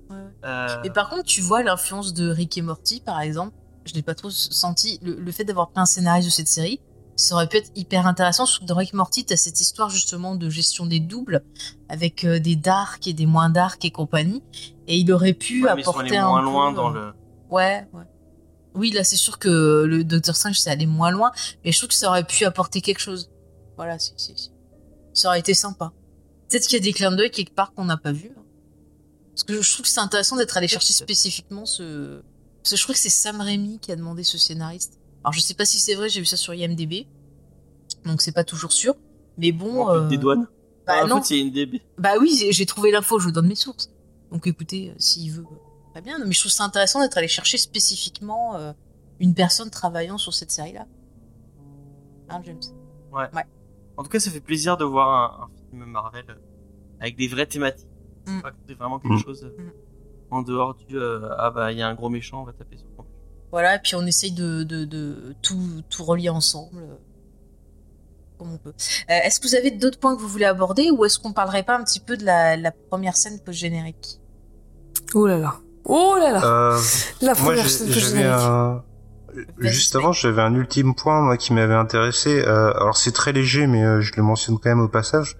Ouais, 0.09 0.15
ouais. 0.15 0.23
Euh, 0.45 0.67
Mais 0.83 0.89
par 0.89 1.09
contre, 1.09 1.23
tu 1.23 1.41
vois 1.41 1.63
l'influence 1.63 2.13
de 2.13 2.29
Rick 2.29 2.57
et 2.57 2.61
Morty, 2.61 3.01
par 3.01 3.19
exemple. 3.21 3.55
Je 3.85 3.93
l'ai 3.93 4.01
pas 4.03 4.13
trop 4.15 4.29
senti. 4.29 4.99
Le, 5.01 5.15
le 5.15 5.31
fait 5.31 5.43
d'avoir 5.43 5.71
plein 5.71 5.83
de 5.83 5.87
scénaristes 5.87 6.27
de 6.27 6.31
cette 6.31 6.47
série, 6.47 6.79
ça 7.15 7.35
aurait 7.35 7.47
pu 7.47 7.57
être 7.57 7.71
hyper 7.75 8.05
intéressant. 8.07 8.45
Surtout 8.45 8.65
que 8.65 8.69
dans 8.69 8.75
Rick 8.77 8.93
et 8.93 8.97
Morty, 8.97 9.25
t'as 9.25 9.35
cette 9.37 9.59
histoire 9.59 9.89
justement 9.89 10.35
de 10.35 10.49
gestion 10.49 10.85
des 10.85 10.99
doubles, 10.99 11.43
avec 11.89 12.23
euh, 12.23 12.39
des 12.39 12.55
darks 12.55 13.07
et 13.07 13.13
des 13.13 13.25
moins 13.25 13.49
darks 13.49 13.83
et 13.85 13.91
compagnie. 13.91 14.43
Et 14.87 14.97
il 14.97 15.11
aurait 15.11 15.33
pu 15.33 15.63
ouais, 15.65 15.73
mais 15.75 15.81
ils 15.81 15.83
sont 15.83 15.91
apporter 15.91 16.09
allés 16.09 16.17
un 16.17 16.27
moins 16.29 16.39
peu, 16.41 16.45
loin 16.45 16.71
dans 16.73 16.89
le. 16.89 17.13
Ouais, 17.49 17.87
ouais. 17.93 18.03
Oui, 18.73 18.91
là, 18.91 19.03
c'est 19.03 19.15
sûr 19.17 19.37
que 19.39 19.83
le 19.85 20.03
Docteur 20.03 20.35
Strange, 20.35 20.57
c'est 20.59 20.69
allé 20.69 20.85
moins 20.85 21.11
loin, 21.11 21.31
mais 21.65 21.71
je 21.71 21.77
trouve 21.77 21.89
que 21.89 21.95
ça 21.95 22.07
aurait 22.09 22.23
pu 22.25 22.45
apporter 22.45 22.81
quelque 22.81 22.99
chose. 22.99 23.29
Voilà, 23.75 23.99
c'est, 23.99 24.13
c'est, 24.17 24.37
c'est- 24.37 24.51
ça 25.13 25.27
aurait 25.27 25.39
été 25.39 25.53
sympa. 25.53 25.91
Peut-être 26.49 26.67
qu'il 26.67 26.77
y 26.77 26.81
a 26.81 26.83
des 26.83 26.93
clins 26.93 27.11
d'œil 27.11 27.31
quelque 27.31 27.53
part 27.53 27.73
qu'on 27.73 27.85
n'a 27.85 27.97
pas 27.97 28.11
vu. 28.13 28.31
hein. 28.37 28.41
Parce 29.33 29.43
que 29.43 29.61
je 29.61 29.71
trouve 29.73 29.83
que 29.85 29.91
c'est 29.91 29.99
intéressant 29.99 30.35
d'être 30.37 30.55
allé 30.57 30.67
chercher 30.67 30.93
spécifiquement 30.93 31.65
ce. 31.65 32.21
Parce 32.63 32.71
que 32.71 32.75
je 32.77 32.83
crois 32.83 32.93
que 32.95 32.99
c'est 33.01 33.09
Sam 33.09 33.41
Raimi 33.41 33.79
qui 33.79 33.91
a 33.91 33.95
demandé 33.95 34.23
ce 34.23 34.37
scénariste. 34.37 34.99
Alors, 35.23 35.33
je 35.33 35.39
sais 35.41 35.53
pas 35.53 35.65
si 35.65 35.79
c'est 35.79 35.95
vrai, 35.95 36.09
j'ai 36.09 36.19
vu 36.19 36.25
ça 36.25 36.37
sur 36.37 36.53
IMDb. 36.53 37.07
Donc, 38.05 38.21
c'est 38.21 38.31
pas 38.31 38.43
toujours 38.43 38.71
sûr. 38.71 38.95
Mais 39.37 39.51
bon. 39.51 39.85
On 39.87 39.89
euh, 39.89 40.07
des 40.07 40.17
douanes. 40.17 40.47
Bah, 40.85 40.93
Ah, 40.99 41.03
en 41.05 41.07
non. 41.07 41.21
fait, 41.21 41.35
il 41.35 41.37
y 41.37 41.41
a 41.41 41.43
une 41.47 41.51
DB. 41.53 41.81
Bah 41.97 42.13
oui, 42.19 42.47
j'ai- 42.51 42.65
trouvé 42.65 42.91
l'info, 42.91 43.19
je 43.19 43.25
vous 43.25 43.31
donne 43.31 43.47
mes 43.47 43.55
sources. 43.55 43.89
Donc 44.31 44.47
écoutez, 44.47 44.89
euh, 44.89 44.93
s'il 44.97 45.31
veut, 45.31 45.45
très 45.91 46.01
bien. 46.01 46.17
Mais 46.25 46.31
je 46.31 46.39
trouve 46.39 46.51
ça 46.51 46.63
intéressant 46.63 47.01
d'être 47.01 47.17
allé 47.17 47.27
chercher 47.27 47.57
spécifiquement 47.57 48.55
euh, 48.55 48.73
une 49.19 49.33
personne 49.33 49.69
travaillant 49.69 50.17
sur 50.17 50.33
cette 50.33 50.51
série-là. 50.51 50.85
Hein, 52.29 52.41
James? 52.43 52.59
En 53.97 54.03
tout 54.03 54.09
cas, 54.09 54.19
ça 54.19 54.31
fait 54.31 54.39
plaisir 54.41 54.77
de 54.77 54.85
voir 54.85 55.09
un, 55.09 55.43
un 55.45 55.49
film 55.69 55.85
Marvel 55.85 56.25
euh, 56.29 56.35
avec 56.99 57.17
des 57.17 57.27
vraies 57.27 57.45
thématiques. 57.45 57.87
Mm. 58.27 58.39
Raconter 58.41 58.73
vraiment 58.75 58.99
quelque 58.99 59.13
Mm. 59.15 59.23
chose 59.23 59.43
euh, 59.43 59.61
Mm. 59.61 59.71
en 60.31 60.41
dehors 60.43 60.75
du 60.75 60.97
euh, 60.97 61.27
ah 61.37 61.51
bah 61.51 61.71
il 61.71 61.77
y 61.77 61.81
a 61.81 61.87
un 61.87 61.93
gros 61.95 62.09
méchant, 62.09 62.41
on 62.41 62.45
va 62.45 62.53
taper 62.53 62.77
sur 62.77 62.87
le 62.97 63.03
Voilà, 63.51 63.75
et 63.75 63.79
puis 63.79 63.95
on 63.95 64.05
essaye 64.05 64.31
de, 64.31 64.63
de, 64.63 64.85
de 64.85 65.35
tout, 65.41 65.81
tout 65.89 66.03
relier 66.05 66.29
ensemble. 66.29 66.83
Comme 68.37 68.53
on 68.53 68.57
peut. 68.57 68.69
Euh, 68.69 68.73
est-ce 69.23 69.39
que 69.39 69.47
vous 69.47 69.55
avez 69.55 69.71
d'autres 69.71 69.99
points 69.99 70.15
que 70.15 70.21
vous 70.21 70.27
voulez 70.27 70.45
aborder 70.45 70.89
ou 70.91 71.03
est-ce 71.03 71.19
qu'on 71.19 71.33
parlerait 71.33 71.63
pas 71.63 71.77
un 71.77 71.83
petit 71.83 71.99
peu 71.99 72.15
de 72.15 72.23
la, 72.25 72.55
la 72.57 72.71
première 72.71 73.17
scène 73.17 73.39
post-générique? 73.39 74.19
Oh 75.13 75.27
là 75.27 75.37
là. 75.37 75.55
Oh 75.85 76.15
là 76.19 76.31
là. 76.31 76.43
Euh, 76.45 76.79
la 77.21 77.33
moi, 77.33 77.43
première 77.43 77.63
j'ai- 77.63 77.69
scène 77.69 77.87
que 77.87 77.93
j'avais 77.99 78.21
j'ai 78.21 78.25
un... 78.27 78.83
Vas-y, 79.57 79.71
Juste 79.71 79.95
avant, 79.95 80.11
j'avais 80.11 80.41
un 80.41 80.53
ultime 80.53 80.93
point 80.93 81.21
moi 81.21 81.37
qui 81.37 81.53
m'avait 81.53 81.73
intéressé. 81.73 82.43
Euh, 82.45 82.73
alors 82.75 82.97
c'est 82.97 83.13
très 83.13 83.31
léger, 83.31 83.65
mais 83.65 83.81
euh, 83.83 84.01
je 84.01 84.11
le 84.17 84.23
mentionne 84.23 84.57
quand 84.59 84.69
même 84.69 84.81
au 84.81 84.89
passage. 84.89 85.37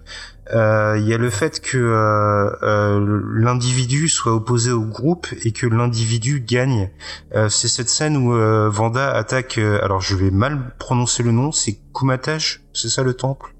Euh, 0.54 0.96
Il 0.98 1.06
y 1.06 1.12
a 1.12 1.18
le 1.18 1.28
fait 1.28 1.60
que 1.60 1.76
euh, 1.76 2.50
euh, 2.62 3.20
l'individu 3.34 4.08
soit 4.08 4.32
opposé 4.32 4.70
au 4.72 4.80
groupe 4.80 5.26
et 5.44 5.52
que 5.52 5.66
l'individu 5.66 6.40
gagne. 6.40 6.90
Euh, 7.34 7.50
c'est 7.50 7.68
cette 7.68 7.90
scène 7.90 8.16
où 8.16 8.32
euh, 8.34 8.70
Vanda 8.70 9.10
attaque. 9.12 9.58
euh, 9.58 9.78
alors 9.84 10.00
je 10.00 10.16
vais 10.16 10.30
mal 10.30 10.74
prononcer 10.78 11.22
le 11.22 11.32
nom. 11.32 11.52
C'est 11.52 11.78
Kumatage, 11.94 12.62
c'est 12.72 12.88
ça 12.88 13.02
le 13.02 13.12
temple? 13.12 13.54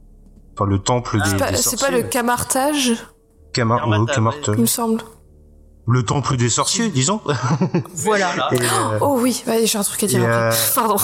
Enfin 0.56 0.64
le 0.68 0.78
temple 0.78 1.18
des, 1.22 1.28
C'est 1.28 1.36
pas, 1.36 1.50
des 1.50 1.56
c'est 1.59 1.62
sorciers. 1.76 1.88
pas 1.88 1.94
le 1.94 2.02
camartage, 2.04 2.92
Kamar- 3.52 3.84
oh, 3.86 4.06
Kamarta. 4.06 4.52
il 4.54 4.60
me 4.62 4.66
semble. 4.66 5.02
Le 5.88 6.04
temple 6.04 6.36
des 6.36 6.48
sorciers, 6.48 6.90
disons. 6.90 7.20
Voilà. 7.94 8.48
Et, 8.52 8.60
euh, 8.60 8.98
Oh 9.00 9.18
oui, 9.20 9.42
bah, 9.46 9.54
j'ai 9.64 9.78
un 9.78 9.82
truc 9.82 10.04
à 10.04 10.06
dire 10.06 10.20
après. 10.22 10.30
euh, 10.30 10.52
Pardon. 10.76 10.96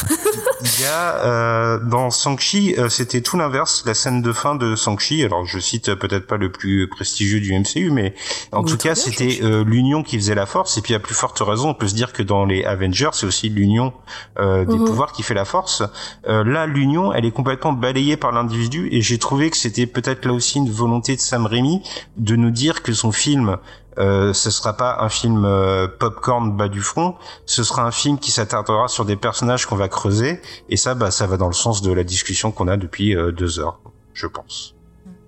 Il 0.63 0.83
y 0.83 0.85
a 0.87 1.17
euh, 1.25 1.79
dans 1.85 2.11
Shang-Chi, 2.11 2.75
euh, 2.79 2.89
c'était 2.89 3.21
tout 3.21 3.37
l'inverse, 3.37 3.83
la 3.87 3.95
scène 3.95 4.23
de 4.23 4.33
fin 4.33 4.55
de 4.55 4.77
Shang-Chi. 4.77 5.25
Alors 5.25 5.45
je 5.47 5.59
cite 5.59 5.95
peut-être 5.97 6.27
pas 6.29 6.37
le 6.37 6.53
plus 6.53 6.89
prestigieux 6.89 7.41
du 7.41 7.53
MCU, 7.59 7.91
mais 7.91 8.15
en 8.53 8.63
tout 8.63 8.77
cas 8.77 8.95
c'était 8.95 9.41
l'union 9.67 10.03
qui 10.05 10.17
faisait 10.17 10.35
la 10.37 10.47
force. 10.47 10.77
Et 10.79 10.81
puis 10.81 10.95
à 10.95 11.01
plus 11.01 11.15
forte 11.15 11.41
raison, 11.41 11.71
on 11.71 11.75
peut 11.75 11.89
se 11.89 11.95
dire 11.95 12.13
que 12.13 12.23
dans 12.23 12.45
les 12.45 12.65
Avengers, 12.65 13.11
c'est 13.15 13.27
aussi 13.27 13.49
l'union 13.49 13.93
euh, 14.39 14.65
des 14.65 14.79
Mhm. 14.79 14.85
pouvoirs 14.85 15.13
qui 15.13 15.23
fait 15.25 15.35
la 15.35 15.45
force. 15.45 15.83
Euh, 16.29 16.45
là, 16.45 16.67
l'union, 16.67 17.13
elle 17.13 17.25
est 17.25 17.33
complètement 17.33 17.73
balayée 17.73 18.17
par 18.17 18.31
l'individu, 18.33 18.89
et 18.93 19.01
j'ai 19.03 19.19
trouvé 19.19 19.51
que 19.51 19.57
c'était 19.57 19.87
peut-être 19.87 20.25
là 20.25 20.33
aussi 20.33 20.59
une 20.59 20.71
volonté 20.71 21.17
de 21.17 21.21
Sam 21.21 21.47
Raimi 21.47 21.83
de 22.17 22.37
nous 22.37 22.51
dire 22.51 22.83
que 22.83 22.93
son 22.93 23.11
film 23.13 23.57
euh, 23.99 24.33
ce 24.33 24.51
sera 24.51 24.73
pas 24.75 24.99
un 25.01 25.09
film 25.09 25.45
euh, 25.45 25.89
popcorn 25.89 26.57
bas 26.57 26.69
du 26.69 26.81
front, 26.83 27.17
ce 27.47 27.63
sera 27.63 27.83
un 27.85 27.91
film 27.91 28.19
qui 28.19 28.31
s'attardera 28.31 28.89
sur 28.89 29.05
des 29.05 29.17
personnages 29.17 29.67
qu'on 29.67 29.77
va 29.77 29.89
creuser, 29.89 30.41
et 30.69 30.77
ça, 30.77 30.95
bah, 30.95 31.11
ça 31.11 31.27
va 31.27 31.37
dans 31.37 31.49
le 31.49 31.53
sens 31.55 31.83
de 31.83 31.93
la 31.93 32.05
discussion 32.05 32.53
qu'on 32.53 32.69
a 32.69 32.77
depuis 32.77 33.15
euh, 33.17 33.33
deux 33.33 33.59
heures, 33.59 33.81
je 34.15 34.27
pense. 34.27 34.75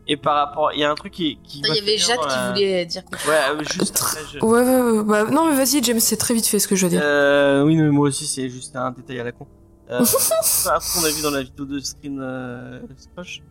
Et 0.09 0.17
par 0.17 0.35
rapport, 0.35 0.73
il 0.73 0.81
y 0.81 0.85
a 0.85 0.91
un 0.91 0.95
truc 0.97 1.13
qui, 1.13 1.39
qui 1.45 1.61
Il 1.61 1.75
y 1.75 1.79
avait 1.79 1.97
Jade 1.97 2.19
qui 2.21 2.27
la- 2.29 2.49
voulait 2.53 2.85
dire 2.87 3.03
quelque 3.05 3.21
chose. 3.21 3.31
Ouais, 3.31 3.37
euh, 3.51 3.63
juste 3.65 4.01
après, 4.01 4.19
je- 4.33 4.39
Ouais, 4.45 4.63
ouais, 4.63 4.91
ouais, 4.99 5.05
bah, 5.05 5.25
non, 5.31 5.49
mais 5.49 5.57
vas-y, 5.57 5.83
James, 5.85 6.01
c'est 6.01 6.17
très 6.17 6.35
vite 6.35 6.47
fait 6.47 6.59
ce 6.59 6.67
que 6.67 6.75
je 6.75 6.87
veux 6.87 6.91
dire. 6.91 7.01
Euh, 7.05 7.63
oui, 7.63 7.77
mais 7.77 7.89
moi 7.91 8.09
aussi, 8.09 8.27
c'est 8.27 8.49
juste 8.49 8.75
un 8.75 8.91
détail 8.91 9.21
à 9.21 9.25
la 9.25 9.33
con. 9.33 9.47
Euh, 9.91 10.05
ce 10.05 10.99
qu'on 10.99 11.05
a 11.05 11.11
vu 11.11 11.23
dans 11.23 11.31
la 11.31 11.43
vidéo 11.43 11.65
de 11.65 11.79
Screen 11.79 12.19
euh, 12.21 12.81
Scratch, 12.97 13.43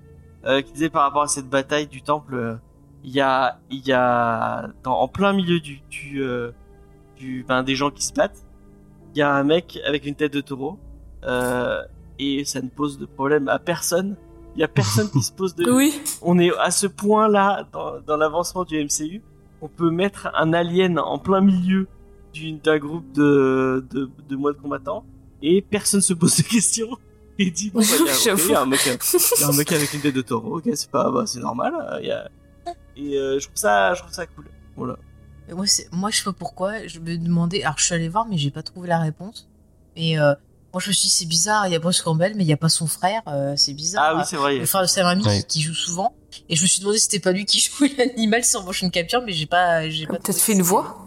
euh, 0.46 0.62
qui 0.62 0.74
disait 0.74 0.90
par 0.90 1.04
rapport 1.04 1.22
à 1.24 1.28
cette 1.28 1.48
bataille 1.50 1.88
du 1.88 2.02
temple, 2.02 2.34
euh, 2.36 2.56
il 3.04 3.12
y 3.12 3.22
a, 3.22 3.60
il 3.70 3.86
y 3.88 3.92
a, 3.94 4.70
dans, 4.84 5.00
en 5.00 5.08
plein 5.08 5.34
milieu 5.34 5.60
du, 5.60 5.80
du, 5.90 6.22
euh, 6.22 6.52
du, 7.18 7.46
ben, 7.48 7.64
des 7.64 7.76
gens 7.76 7.92
qui 7.92 8.04
se 8.04 8.14
battent, 8.14 8.44
il 9.16 9.20
y 9.20 9.22
a 9.22 9.34
un 9.34 9.44
mec 9.44 9.80
avec 9.86 10.06
une 10.06 10.16
tête 10.16 10.34
de 10.34 10.42
taureau, 10.42 10.78
euh, 11.24 11.82
et 12.20 12.44
ça 12.46 12.62
ne 12.62 12.70
pose 12.70 12.98
de 12.98 13.06
problème 13.06 13.48
à 13.48 13.60
personne. 13.60 14.16
Il 14.56 14.62
y 14.62 14.64
a 14.64 14.68
personne 14.68 15.10
qui 15.10 15.22
se 15.22 15.32
pose 15.32 15.56
de, 15.56 15.70
Oui. 15.72 15.94
on 16.22 16.38
est 16.40 16.52
à 16.58 16.72
ce 16.72 16.88
point-là 16.88 17.66
dans, 17.72 18.00
dans 18.02 18.18
l'avancement 18.18 18.64
du 18.66 18.84
MCU. 18.84 19.22
On 19.62 19.68
peut 19.68 19.90
mettre 19.90 20.30
un 20.36 20.54
alien 20.54 21.00
en 21.00 21.18
plein 21.20 21.42
milieu 21.42 21.88
d'un 22.64 22.78
groupe 22.78 23.12
de, 23.14 23.86
de, 23.92 24.10
de 24.30 24.36
moines 24.36 24.56
combattants 24.56 25.04
et 25.42 25.62
personne 25.62 26.00
se 26.02 26.14
pose 26.14 26.38
de 26.38 26.44
questions 26.44 26.90
et 27.38 27.50
dit 27.52 27.70
bon, 27.70 27.80
bah, 27.80 27.86
il 28.00 28.06
y 28.06 28.10
a- 28.10 28.14
ok, 28.14 28.20
J'avoue. 28.24 28.42
il 28.48 28.52
y, 28.52 28.56
a 28.56 28.62
un 28.62 28.66
mec 28.66 28.80
il 28.86 29.42
y 29.42 29.44
a 29.44 29.48
un 29.48 29.58
mec 29.58 29.72
avec 29.72 29.94
une 29.94 30.00
tête 30.02 30.16
de 30.16 30.22
taureau, 30.22 30.58
ok, 30.60 30.70
c'est 30.74 30.90
pas, 30.92 31.10
bah, 31.12 31.24
c'est 31.26 31.40
normal. 31.40 31.74
euh, 31.76 32.00
il 32.02 32.08
y 32.08 32.12
a... 32.12 32.30
Et 33.00 33.16
euh, 33.18 33.40
je 33.40 33.46
trouve 33.46 33.58
ça, 33.58 33.94
je 33.94 34.02
trouve 34.02 34.12
ça 34.14 34.26
cool. 34.28 34.46
Voilà. 34.76 34.98
Et 35.50 35.54
moi, 35.54 35.66
c'est- 35.66 35.92
moi, 35.92 36.10
je 36.12 36.18
sais 36.18 36.24
pas 36.24 36.34
pourquoi. 36.34 36.86
Je 36.88 37.00
me 37.00 37.18
demandais. 37.18 37.64
Alors, 37.64 37.78
je 37.80 37.86
suis 37.86 37.96
allée 37.96 38.10
voir, 38.10 38.26
mais 38.28 38.38
j'ai 38.38 38.52
pas 38.52 38.62
trouvé 38.64 38.88
la 38.88 39.00
réponse. 39.00 39.48
Et 39.96 40.20
euh, 40.20 40.34
moi, 40.74 40.82
je 40.82 40.90
me 40.90 40.94
suis 40.94 41.08
dit, 41.08 41.10
c'est 41.16 41.26
bizarre. 41.26 41.66
Il 41.68 41.72
y 41.74 41.76
a 41.76 41.80
Bruce 41.80 42.02
Campbell, 42.02 42.34
mais 42.36 42.44
il 42.44 42.48
y 42.48 42.54
a 42.54 42.58
pas 42.58 42.70
son 42.70 42.88
frère. 42.88 43.22
euh, 43.28 43.54
c'est 43.58 43.74
bizarre. 43.74 44.06
Ah 44.10 44.16
oui, 44.18 44.22
c'est 44.26 44.36
vrai. 44.36 44.58
le 44.58 44.66
frère 44.66 44.82
de 44.84 44.88
Sam 44.88 45.06
Raimi 45.08 45.24
Ouais. 45.26 45.40
qui, 45.42 45.60
qui 45.60 45.62
joue 45.62 45.74
souvent. 45.74 46.14
Et 46.50 46.56
je 46.56 46.62
me 46.62 46.68
suis 46.68 46.82
demandé 46.82 46.98
si 47.00 47.06
c'était 47.06 47.20
pas 47.20 47.32
lui 47.32 47.46
qui 47.46 47.60
jouait 47.78 47.92
l'animal 47.98 48.44
sur 48.44 48.64
motion 48.64 48.90
capture, 48.90 49.22
mais 49.24 49.32
j'ai 49.34 49.46
pas, 49.48 49.90
j'ai 49.90 50.06
pas. 50.06 50.18
Peut-être 50.18 50.40
fait 50.40 50.54
une 50.54 50.62
voix. 50.62 51.06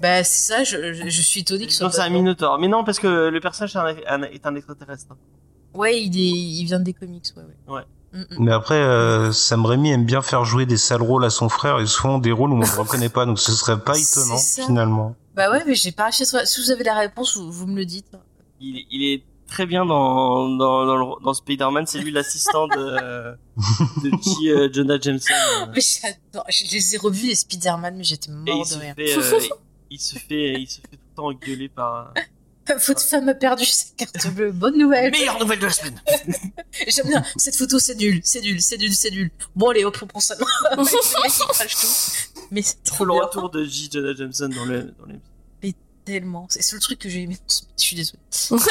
Bah 0.00 0.22
c'est 0.24 0.52
ça. 0.54 0.64
Je, 0.64 0.92
je, 0.92 1.08
je 1.08 1.22
suis 1.22 1.40
étonnée 1.40 1.66
que 1.66 1.72
ce 1.72 1.78
soit. 1.78 1.90
c'est 1.92 2.00
un. 2.00 2.08
Minotaur. 2.10 2.58
Mais 2.58 2.68
non, 2.68 2.84
parce 2.84 2.98
que 3.00 3.28
le 3.28 3.40
personnage 3.40 3.74
est 3.76 4.06
un, 4.08 4.22
un- 4.22 4.30
est 4.30 4.46
un 4.46 4.54
extraterrestre. 4.56 5.16
Ouais, 5.74 6.00
il 6.02 6.16
est, 6.18 6.60
il 6.60 6.64
vient 6.64 6.80
des 6.80 6.92
comics. 6.92 7.24
Ouais, 7.36 7.42
ouais. 7.68 7.74
Ouais. 7.74 7.82
Mais 8.38 8.52
après, 8.52 8.74
euh, 8.74 9.32
Sam 9.32 9.66
Raimi 9.66 9.90
aime 9.90 10.04
bien 10.04 10.22
faire 10.22 10.44
jouer 10.44 10.66
des 10.66 10.76
sales 10.76 11.02
rôles 11.02 11.24
à 11.24 11.30
son 11.30 11.48
frère, 11.48 11.78
et 11.78 11.86
souvent 11.86 12.18
des 12.18 12.32
rôles 12.32 12.50
où 12.50 12.54
on 12.54 12.58
ne 12.58 12.64
le 12.66 12.72
reconnaît 12.80 13.08
pas, 13.08 13.26
donc 13.26 13.38
ce 13.38 13.52
serait 13.52 13.78
pas 13.80 13.98
étonnant, 13.98 14.38
finalement. 14.38 15.14
Bah 15.34 15.50
ouais, 15.50 15.62
mais 15.66 15.74
j'ai 15.74 15.92
pas 15.92 16.10
trouver. 16.10 16.46
Si 16.46 16.60
vous 16.60 16.70
avez 16.70 16.84
la 16.84 16.98
réponse, 16.98 17.36
vous, 17.36 17.52
vous 17.52 17.66
me 17.66 17.76
le 17.76 17.84
dites. 17.84 18.06
Il, 18.60 18.84
il 18.90 19.04
est 19.04 19.22
très 19.46 19.66
bien 19.66 19.86
dans, 19.86 20.48
dans, 20.48 20.84
dans, 20.84 21.18
dans 21.20 21.34
Spider-Man. 21.34 21.86
C'est 21.86 21.98
lui 22.00 22.10
l'assistant 22.10 22.66
de, 22.66 22.74
de 24.02 24.10
petit 24.16 24.50
euh, 24.50 24.68
Jonah 24.72 24.98
Jameson. 25.00 25.32
Mais 25.74 25.80
j'adore. 25.80 26.44
Je 26.48 26.64
les 26.72 26.94
ai 26.94 26.98
revus 26.98 27.26
les 27.28 27.34
Spider-Man, 27.34 27.96
mais 27.96 28.04
j'étais 28.04 28.30
Et 28.30 28.34
mort 28.34 28.56
il 28.56 28.60
de 28.62 28.66
se 28.66 28.78
rire. 28.78 28.94
fait, 28.96 29.16
euh, 29.16 29.40
il 29.90 30.00
se 30.00 30.18
fait, 30.18 30.54
il 30.60 30.66
se 30.66 30.80
fait 30.80 30.96
tout 30.96 30.98
le 31.10 31.14
temps 31.16 31.26
engueuler 31.26 31.68
par. 31.68 32.12
Votre 32.86 33.02
femme 33.02 33.28
a 33.28 33.34
perdu 33.34 33.64
sa 33.64 33.86
carte 33.96 34.28
bleue. 34.34 34.52
Bonne 34.52 34.76
nouvelle. 34.78 35.10
Meilleure 35.10 35.38
nouvelle 35.38 35.58
de 35.58 35.66
la 35.66 35.72
semaine. 35.72 36.00
J'aime 36.88 37.08
bien. 37.08 37.24
Cette 37.36 37.56
photo, 37.56 37.78
c'est 37.78 37.94
nul, 37.96 38.20
c'est 38.24 38.40
nul, 38.42 38.60
c'est 38.60 38.78
nul, 38.78 38.94
c'est 38.94 39.10
nul. 39.10 39.30
Bon, 39.56 39.70
allez, 39.70 39.84
hop, 39.84 39.96
on 40.02 40.06
prend 40.06 40.20
ça. 40.20 40.34
le 40.38 40.76
mec 40.76 40.86
qui 40.88 41.46
crache 41.48 41.76
tout. 41.76 42.42
Mais 42.50 42.62
c'est 42.62 42.82
trop 42.84 43.04
le 43.04 43.12
retour 43.14 43.50
de 43.50 43.64
J. 43.64 43.88
Jonah 43.92 44.14
Jameson 44.14 44.48
dans 44.48 44.64
le, 44.64 44.82
dans 44.98 45.06
les. 45.06 45.74
Tellement. 46.04 46.46
C'est 46.48 46.72
le 46.72 46.80
truc 46.80 46.98
que 47.00 47.10
j'ai 47.10 47.20
aimé. 47.24 47.36
Je 47.78 47.84
suis 47.84 47.94
désolée. 47.94 48.18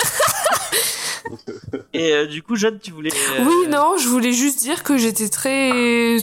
Et 1.93 2.13
euh, 2.13 2.25
du 2.25 2.41
coup, 2.41 2.55
Jeanne, 2.55 2.79
tu 2.79 2.89
voulais. 2.91 3.11
euh, 3.13 3.43
Oui, 3.45 3.67
non, 3.69 3.95
je 3.99 4.07
voulais 4.07 4.31
juste 4.33 4.59
dire 4.61 4.81
que 4.81 4.97
j'étais 4.97 5.29
très... 5.29 6.17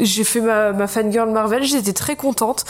J'ai 0.00 0.22
fait 0.22 0.40
ma, 0.40 0.72
ma 0.72 0.86
fangirl 0.86 1.30
Marvel, 1.32 1.64
j'étais 1.64 1.92
très 1.92 2.14
contente 2.14 2.64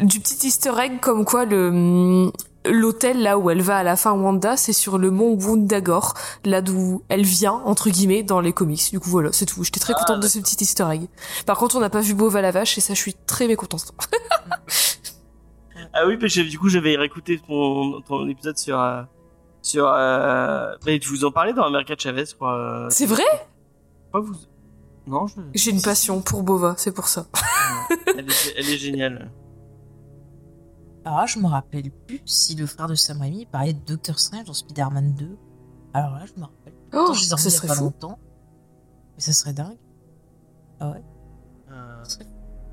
du 0.00 0.18
petit 0.20 0.46
easter 0.46 0.72
egg 0.80 0.98
comme 1.00 1.26
quoi 1.26 1.44
le... 1.44 2.30
L'hôtel 2.70 3.22
là 3.22 3.38
où 3.38 3.50
elle 3.50 3.62
va 3.62 3.78
à 3.78 3.82
la 3.82 3.96
fin 3.96 4.12
Wanda, 4.12 4.56
c'est 4.56 4.72
sur 4.72 4.98
le 4.98 5.10
mont 5.10 5.36
Wundagore, 5.38 6.14
là 6.44 6.60
d'où 6.62 7.02
elle 7.08 7.22
vient 7.24 7.52
entre 7.64 7.90
guillemets 7.90 8.22
dans 8.22 8.40
les 8.40 8.52
comics. 8.52 8.90
Du 8.90 9.00
coup 9.00 9.10
voilà, 9.10 9.30
c'est 9.32 9.46
tout. 9.46 9.62
J'étais 9.64 9.80
très 9.80 9.94
Ah, 9.96 9.98
contente 10.00 10.22
de 10.22 10.28
ce 10.28 10.38
petit 10.38 10.56
Easter 10.62 10.86
egg. 10.92 11.08
Par 11.46 11.58
contre, 11.58 11.76
on 11.76 11.80
n'a 11.80 11.90
pas 11.90 12.00
vu 12.00 12.14
Beauva 12.14 12.40
la 12.40 12.50
vache 12.50 12.76
et 12.78 12.80
ça, 12.80 12.94
je 12.94 13.00
suis 13.00 13.14
très 13.14 13.46
mécontente. 13.48 13.92
Ah 15.98 16.06
oui, 16.06 16.18
que 16.18 16.42
du 16.42 16.58
coup, 16.58 16.68
j'avais 16.68 16.96
réécouté 16.96 17.40
ton, 17.46 18.00
ton 18.02 18.28
épisode 18.28 18.58
sur. 18.58 18.78
euh, 18.78 19.02
sur. 19.62 19.86
Euh... 19.88 20.74
Mais 20.84 20.98
tu 20.98 21.08
vous 21.08 21.24
en 21.24 21.30
parlais 21.30 21.52
dans 21.54 21.64
America 21.64 21.94
Chavez, 21.98 22.24
crois. 22.34 22.54
euh, 22.54 22.86
C'est 22.90 23.06
vrai? 23.06 23.22
Quoi, 24.10 24.20
vous. 24.20 24.34
Non, 25.06 25.26
je. 25.26 25.34
J'ai 25.54 25.70
une 25.70 25.80
passion 25.80 26.20
pour 26.20 26.42
Bova, 26.42 26.74
c'est 26.76 26.92
pour 26.92 27.08
ça. 27.08 27.26
Elle 28.16 28.28
est, 28.28 28.54
elle 28.58 28.68
est 28.68 28.76
géniale. 28.78 29.30
Alors 31.06 31.20
là, 31.20 31.26
je 31.26 31.38
me 31.38 31.46
rappelle 31.46 31.92
plus 31.92 32.20
si 32.24 32.56
le 32.56 32.66
frère 32.66 32.88
de 32.88 32.96
Sam 32.96 33.20
Raimi 33.20 33.46
parlait 33.46 33.72
de 33.72 33.78
Doctor 33.78 34.18
Strange 34.18 34.44
dans 34.44 34.52
Spider-Man 34.52 35.14
2. 35.14 35.38
Alors 35.94 36.14
là, 36.16 36.24
je 36.26 36.32
me 36.38 36.44
rappelle. 36.44 36.74
Oh, 36.88 36.90
Pourtant, 36.90 37.12
je 37.14 37.24
ça 37.26 37.36
serait 37.36 37.68
pas 37.68 37.74
fou. 37.76 37.84
longtemps. 37.84 38.18
Mais 39.14 39.20
ça 39.20 39.32
serait 39.32 39.52
dingue. 39.52 39.78
Euh, 40.82 40.94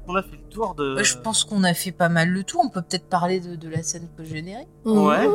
on 0.07 0.15
a 0.15 0.23
fait 0.23 0.31
le 0.35 0.49
tour 0.49 0.73
de. 0.73 0.95
Ouais, 0.95 1.03
je 1.03 1.15
pense 1.19 1.43
qu'on 1.43 1.63
a 1.63 1.75
fait 1.75 1.91
pas 1.91 2.09
mal 2.09 2.29
le 2.29 2.43
tour. 2.43 2.61
On 2.65 2.69
peut 2.69 2.81
peut-être 2.81 3.07
parler 3.07 3.39
de, 3.39 3.55
de 3.55 3.69
la 3.69 3.83
scène 3.83 4.07
post-générique. 4.09 4.67
Ouais. 4.83 5.27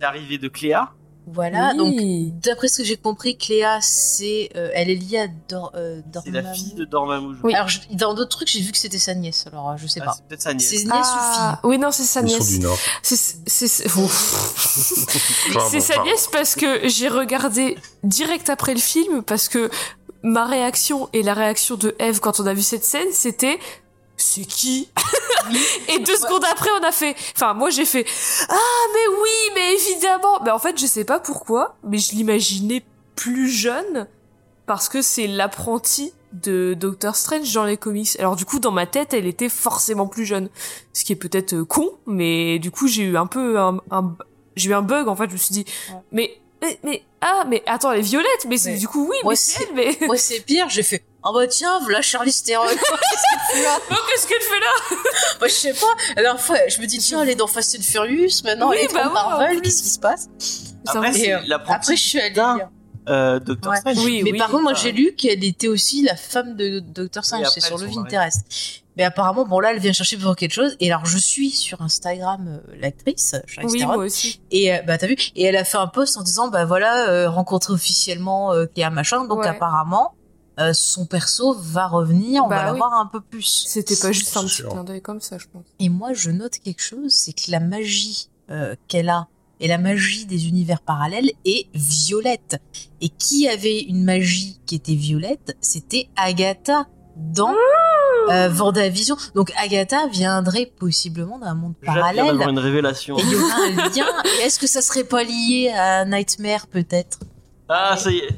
L'arrivée 0.00 0.38
de 0.38 0.46
Cléa. 0.46 0.94
Voilà, 1.32 1.74
donc 1.74 1.94
d'après 2.42 2.68
ce 2.68 2.78
que 2.78 2.84
j'ai 2.84 2.96
compris, 2.96 3.36
Cléa, 3.36 3.78
c'est, 3.80 4.50
euh, 4.56 4.70
elle 4.74 4.88
est 4.90 4.94
liée 4.94 5.18
à 5.18 5.26
Dor, 5.48 5.72
euh, 5.74 6.00
C'est 6.24 6.30
la 6.30 6.52
fille 6.52 6.74
de 6.74 6.84
Dormammu. 6.84 7.36
je 7.36 7.42
Oui. 7.42 7.54
Alors 7.54 7.68
je- 7.68 7.80
dans 7.92 8.14
d'autres 8.14 8.30
trucs, 8.36 8.48
j'ai 8.48 8.60
vu 8.60 8.72
que 8.72 8.78
c'était 8.78 8.98
sa 8.98 9.14
nièce. 9.14 9.46
Alors 9.46 9.70
euh, 9.70 9.74
je 9.76 9.86
sais 9.86 10.00
Ah, 10.02 10.06
pas. 10.06 10.12
c'est 10.16 10.24
peut-être 10.26 10.42
sa 10.42 10.54
nièce. 10.54 10.68
C'est 10.70 10.84
nièce 10.84 10.88
Ah, 10.92 11.60
oui, 11.64 11.78
non, 11.78 11.90
c'est 11.92 12.04
sa 12.04 12.22
nièce. 12.22 12.48
du 12.48 12.60
Nord. 12.60 12.78
C'est 13.02 13.16
c'est- 13.16 13.38
C'est 13.46 13.88
sa 15.80 15.94
pardon. 15.94 16.04
nièce 16.10 16.28
parce 16.32 16.54
que 16.54 16.88
j'ai 16.88 17.08
regardé 17.08 17.76
direct 18.04 18.48
après 18.48 18.74
le 18.74 18.80
film 18.80 19.22
parce 19.22 19.48
que 19.48 19.70
ma 20.22 20.46
réaction 20.46 21.08
et 21.12 21.22
la 21.22 21.34
réaction 21.34 21.76
de 21.76 21.94
Eve 21.98 22.20
quand 22.20 22.40
on 22.40 22.46
a 22.46 22.54
vu 22.54 22.62
cette 22.62 22.84
scène, 22.84 23.08
c'était 23.12 23.58
c'est 24.16 24.44
qui? 24.44 24.88
Et 25.88 25.98
deux 26.00 26.16
secondes 26.16 26.44
après, 26.50 26.70
on 26.80 26.84
a 26.84 26.92
fait. 26.92 27.14
Enfin, 27.34 27.54
moi 27.54 27.70
j'ai 27.70 27.84
fait 27.84 28.04
ah 28.48 28.54
mais 28.94 29.14
oui, 29.22 29.30
mais 29.54 29.74
évidemment. 29.74 30.40
Mais 30.44 30.50
en 30.50 30.58
fait, 30.58 30.78
je 30.78 30.86
sais 30.86 31.04
pas 31.04 31.20
pourquoi, 31.20 31.76
mais 31.84 31.98
je 31.98 32.12
l'imaginais 32.12 32.82
plus 33.16 33.48
jeune 33.48 34.06
parce 34.66 34.88
que 34.88 35.02
c'est 35.02 35.26
l'apprenti 35.26 36.12
de 36.32 36.74
Doctor 36.78 37.16
Strange 37.16 37.52
dans 37.54 37.64
les 37.64 37.76
comics. 37.78 38.10
Alors 38.18 38.36
du 38.36 38.44
coup, 38.44 38.58
dans 38.58 38.70
ma 38.72 38.86
tête, 38.86 39.14
elle 39.14 39.26
était 39.26 39.48
forcément 39.48 40.06
plus 40.06 40.26
jeune, 40.26 40.50
ce 40.92 41.04
qui 41.04 41.12
est 41.12 41.16
peut-être 41.16 41.54
euh, 41.54 41.64
con, 41.64 41.90
mais 42.06 42.58
du 42.58 42.70
coup, 42.70 42.86
j'ai 42.86 43.02
eu 43.04 43.16
un 43.16 43.26
peu 43.26 43.58
un, 43.58 43.80
un- 43.90 44.14
j'ai 44.54 44.68
eu 44.70 44.74
un 44.74 44.82
bug 44.82 45.08
en 45.08 45.16
fait. 45.16 45.28
Je 45.28 45.32
me 45.32 45.38
suis 45.38 45.52
dit, 45.52 45.64
mais 46.12 46.38
mais, 46.60 46.78
mais 46.82 47.02
ah 47.22 47.44
mais 47.48 47.62
attends, 47.66 47.92
elle 47.92 48.00
est 48.00 48.02
violette, 48.02 48.46
mais 48.48 48.58
du 48.76 48.88
coup 48.88 49.06
oui, 49.08 49.16
Moi, 49.22 49.32
mais 49.32 49.36
c'est 49.36 49.58
c'est- 49.58 49.68
elle, 49.70 49.74
mais 49.74 50.06
Moi, 50.06 50.16
c'est 50.18 50.40
pire, 50.40 50.68
j'ai 50.68 50.82
fait 50.82 51.02
Oh 51.24 51.32
bah 51.34 51.46
tiens, 51.48 51.80
voilà 51.80 52.00
Charlie 52.00 52.32
Theron. 52.44 52.64
Qu'est-ce 52.68 52.76
qu'elle 52.76 53.40
fout 53.50 53.64
là 53.64 53.78
Oh, 53.90 53.94
qu'est-ce 54.08 54.26
qu'elle 54.28 54.40
fait 54.42 54.60
là 54.60 54.96
Bah, 55.40 55.46
je 55.48 55.52
sais 55.52 55.72
pas. 55.72 55.86
La 56.16 56.22
dernière 56.22 56.40
fois, 56.40 56.56
je 56.68 56.80
me 56.80 56.86
dis 56.86 56.98
Tiens, 56.98 57.22
elle 57.22 57.30
est 57.30 57.34
dans 57.34 57.46
Fast 57.48 57.76
and 57.78 57.82
Furious. 57.82 58.42
Maintenant, 58.44 58.70
Oui, 58.70 58.76
elle 58.80 58.84
est 58.90 58.94
bah 58.94 59.04
dans 59.04 59.08
ouais, 59.10 59.14
Marvel. 59.14 59.60
Qu'est-ce 59.62 59.82
qui 59.82 59.88
se 59.88 59.98
passe? 59.98 60.28
Après, 60.86 61.10
Et, 61.10 61.12
c'est 61.12 61.32
euh, 61.32 61.40
l'apprenti 61.46 61.74
Après, 61.76 61.96
je 61.96 62.02
suis 62.02 62.20
allée 62.20 62.34
lire. 62.34 62.68
euh, 63.08 63.40
Doctor 63.40 63.72
Ouais. 63.72 63.78
Strange. 63.80 63.96
Oui, 64.04 64.20
Mais 64.22 64.32
oui. 64.32 64.38
par 64.38 64.48
contre, 64.50 64.62
moi, 64.62 64.72
enfin, 64.72 64.80
j'ai 64.82 64.92
lu 64.92 65.12
qu'elle 65.16 65.42
était 65.44 65.68
aussi 65.68 66.02
la 66.02 66.14
femme 66.16 66.54
de 66.56 66.78
Doctor 66.80 67.24
Strange. 67.24 67.46
C'est 67.52 67.60
sur 67.60 67.78
le 67.78 67.88
Pinterest. 67.88 68.44
Mais 68.96 69.04
apparemment, 69.04 69.44
bon 69.44 69.60
là, 69.60 69.70
elle 69.72 69.78
vient 69.78 69.92
chercher 69.92 70.16
pour 70.16 70.34
quelque 70.36 70.52
chose. 70.52 70.76
Et 70.80 70.90
alors, 70.92 71.06
je 71.06 71.18
suis 71.18 71.50
sur 71.50 71.80
Instagram 71.82 72.46
euh, 72.48 72.76
l'actrice, 72.80 73.36
Charlize 73.46 73.72
Oui, 73.72 73.78
Theron. 73.80 73.94
moi 73.94 74.04
aussi. 74.04 74.40
Et 74.50 74.72
euh, 74.74 74.78
bah 74.86 74.98
t'as 74.98 75.06
vu? 75.06 75.14
Et 75.36 75.44
elle 75.44 75.56
a 75.56 75.64
fait 75.64 75.78
un 75.78 75.86
post 75.86 76.16
en 76.16 76.22
disant 76.22 76.48
bah 76.48 76.64
voilà 76.64 77.08
euh, 77.08 77.28
rencontrer 77.30 77.72
officiellement 77.72 78.52
euh, 78.52 78.66
Cléa 78.66 78.90
machin. 78.90 79.24
Donc 79.24 79.40
Ouais. 79.40 79.46
apparemment 79.48 80.14
euh, 80.58 80.72
son 80.72 81.06
perso 81.06 81.54
va 81.58 81.86
revenir, 81.86 82.44
on 82.44 82.48
Bah 82.48 82.56
va 82.56 82.64
la 82.66 82.72
oui. 82.72 82.78
voir 82.78 82.92
un 82.94 83.06
peu 83.06 83.20
plus. 83.20 83.64
C'était 83.66 83.96
pas 83.96 84.12
juste 84.12 84.36
un 84.36 84.44
petit 84.44 84.62
clin 84.62 84.84
d'œil 84.84 85.02
comme 85.02 85.20
ça, 85.20 85.38
je 85.38 85.46
pense. 85.52 85.64
Et 85.78 85.88
moi 85.88 86.12
je 86.12 86.30
note 86.30 86.58
quelque 86.58 86.82
chose, 86.82 87.12
c'est 87.12 87.32
que 87.32 87.50
la 87.50 87.60
magie 87.60 88.28
euh, 88.50 88.74
qu'elle 88.88 89.08
a 89.08 89.28
et 89.60 89.66
la 89.68 89.78
magie 89.78 90.24
des 90.26 90.46
univers 90.48 90.80
parallèles 90.80 91.30
est 91.44 91.66
violette. 91.74 92.60
Et 93.00 93.08
qui 93.08 93.48
avait 93.48 93.80
une 93.80 94.04
magie 94.04 94.60
qui 94.66 94.76
était 94.76 94.94
violette 94.94 95.56
C'était 95.60 96.08
Agatha 96.16 96.86
dans 97.16 97.54
euh, 98.30 98.48
Vendavision. 98.48 99.16
Donc 99.34 99.52
Agatha 99.60 100.06
viendrait 100.08 100.66
possiblement 100.78 101.38
d'un 101.40 101.54
monde 101.54 101.74
parallèle. 101.84 102.26
d'avoir 102.26 102.48
une 102.50 102.58
révélation. 102.60 103.18
Et 103.18 103.22
il 103.22 103.32
y 103.32 103.34
aura 103.34 103.56
un 103.64 103.88
lien. 103.88 104.06
Est-ce 104.44 104.60
que 104.60 104.68
ça 104.68 104.80
serait 104.80 105.02
pas 105.04 105.24
lié 105.24 105.72
à 105.76 106.04
Nightmare 106.04 106.68
peut-être? 106.68 107.18
Ah, 107.68 107.96
ça 107.96 108.10
y 108.12 108.18
est. 108.18 108.28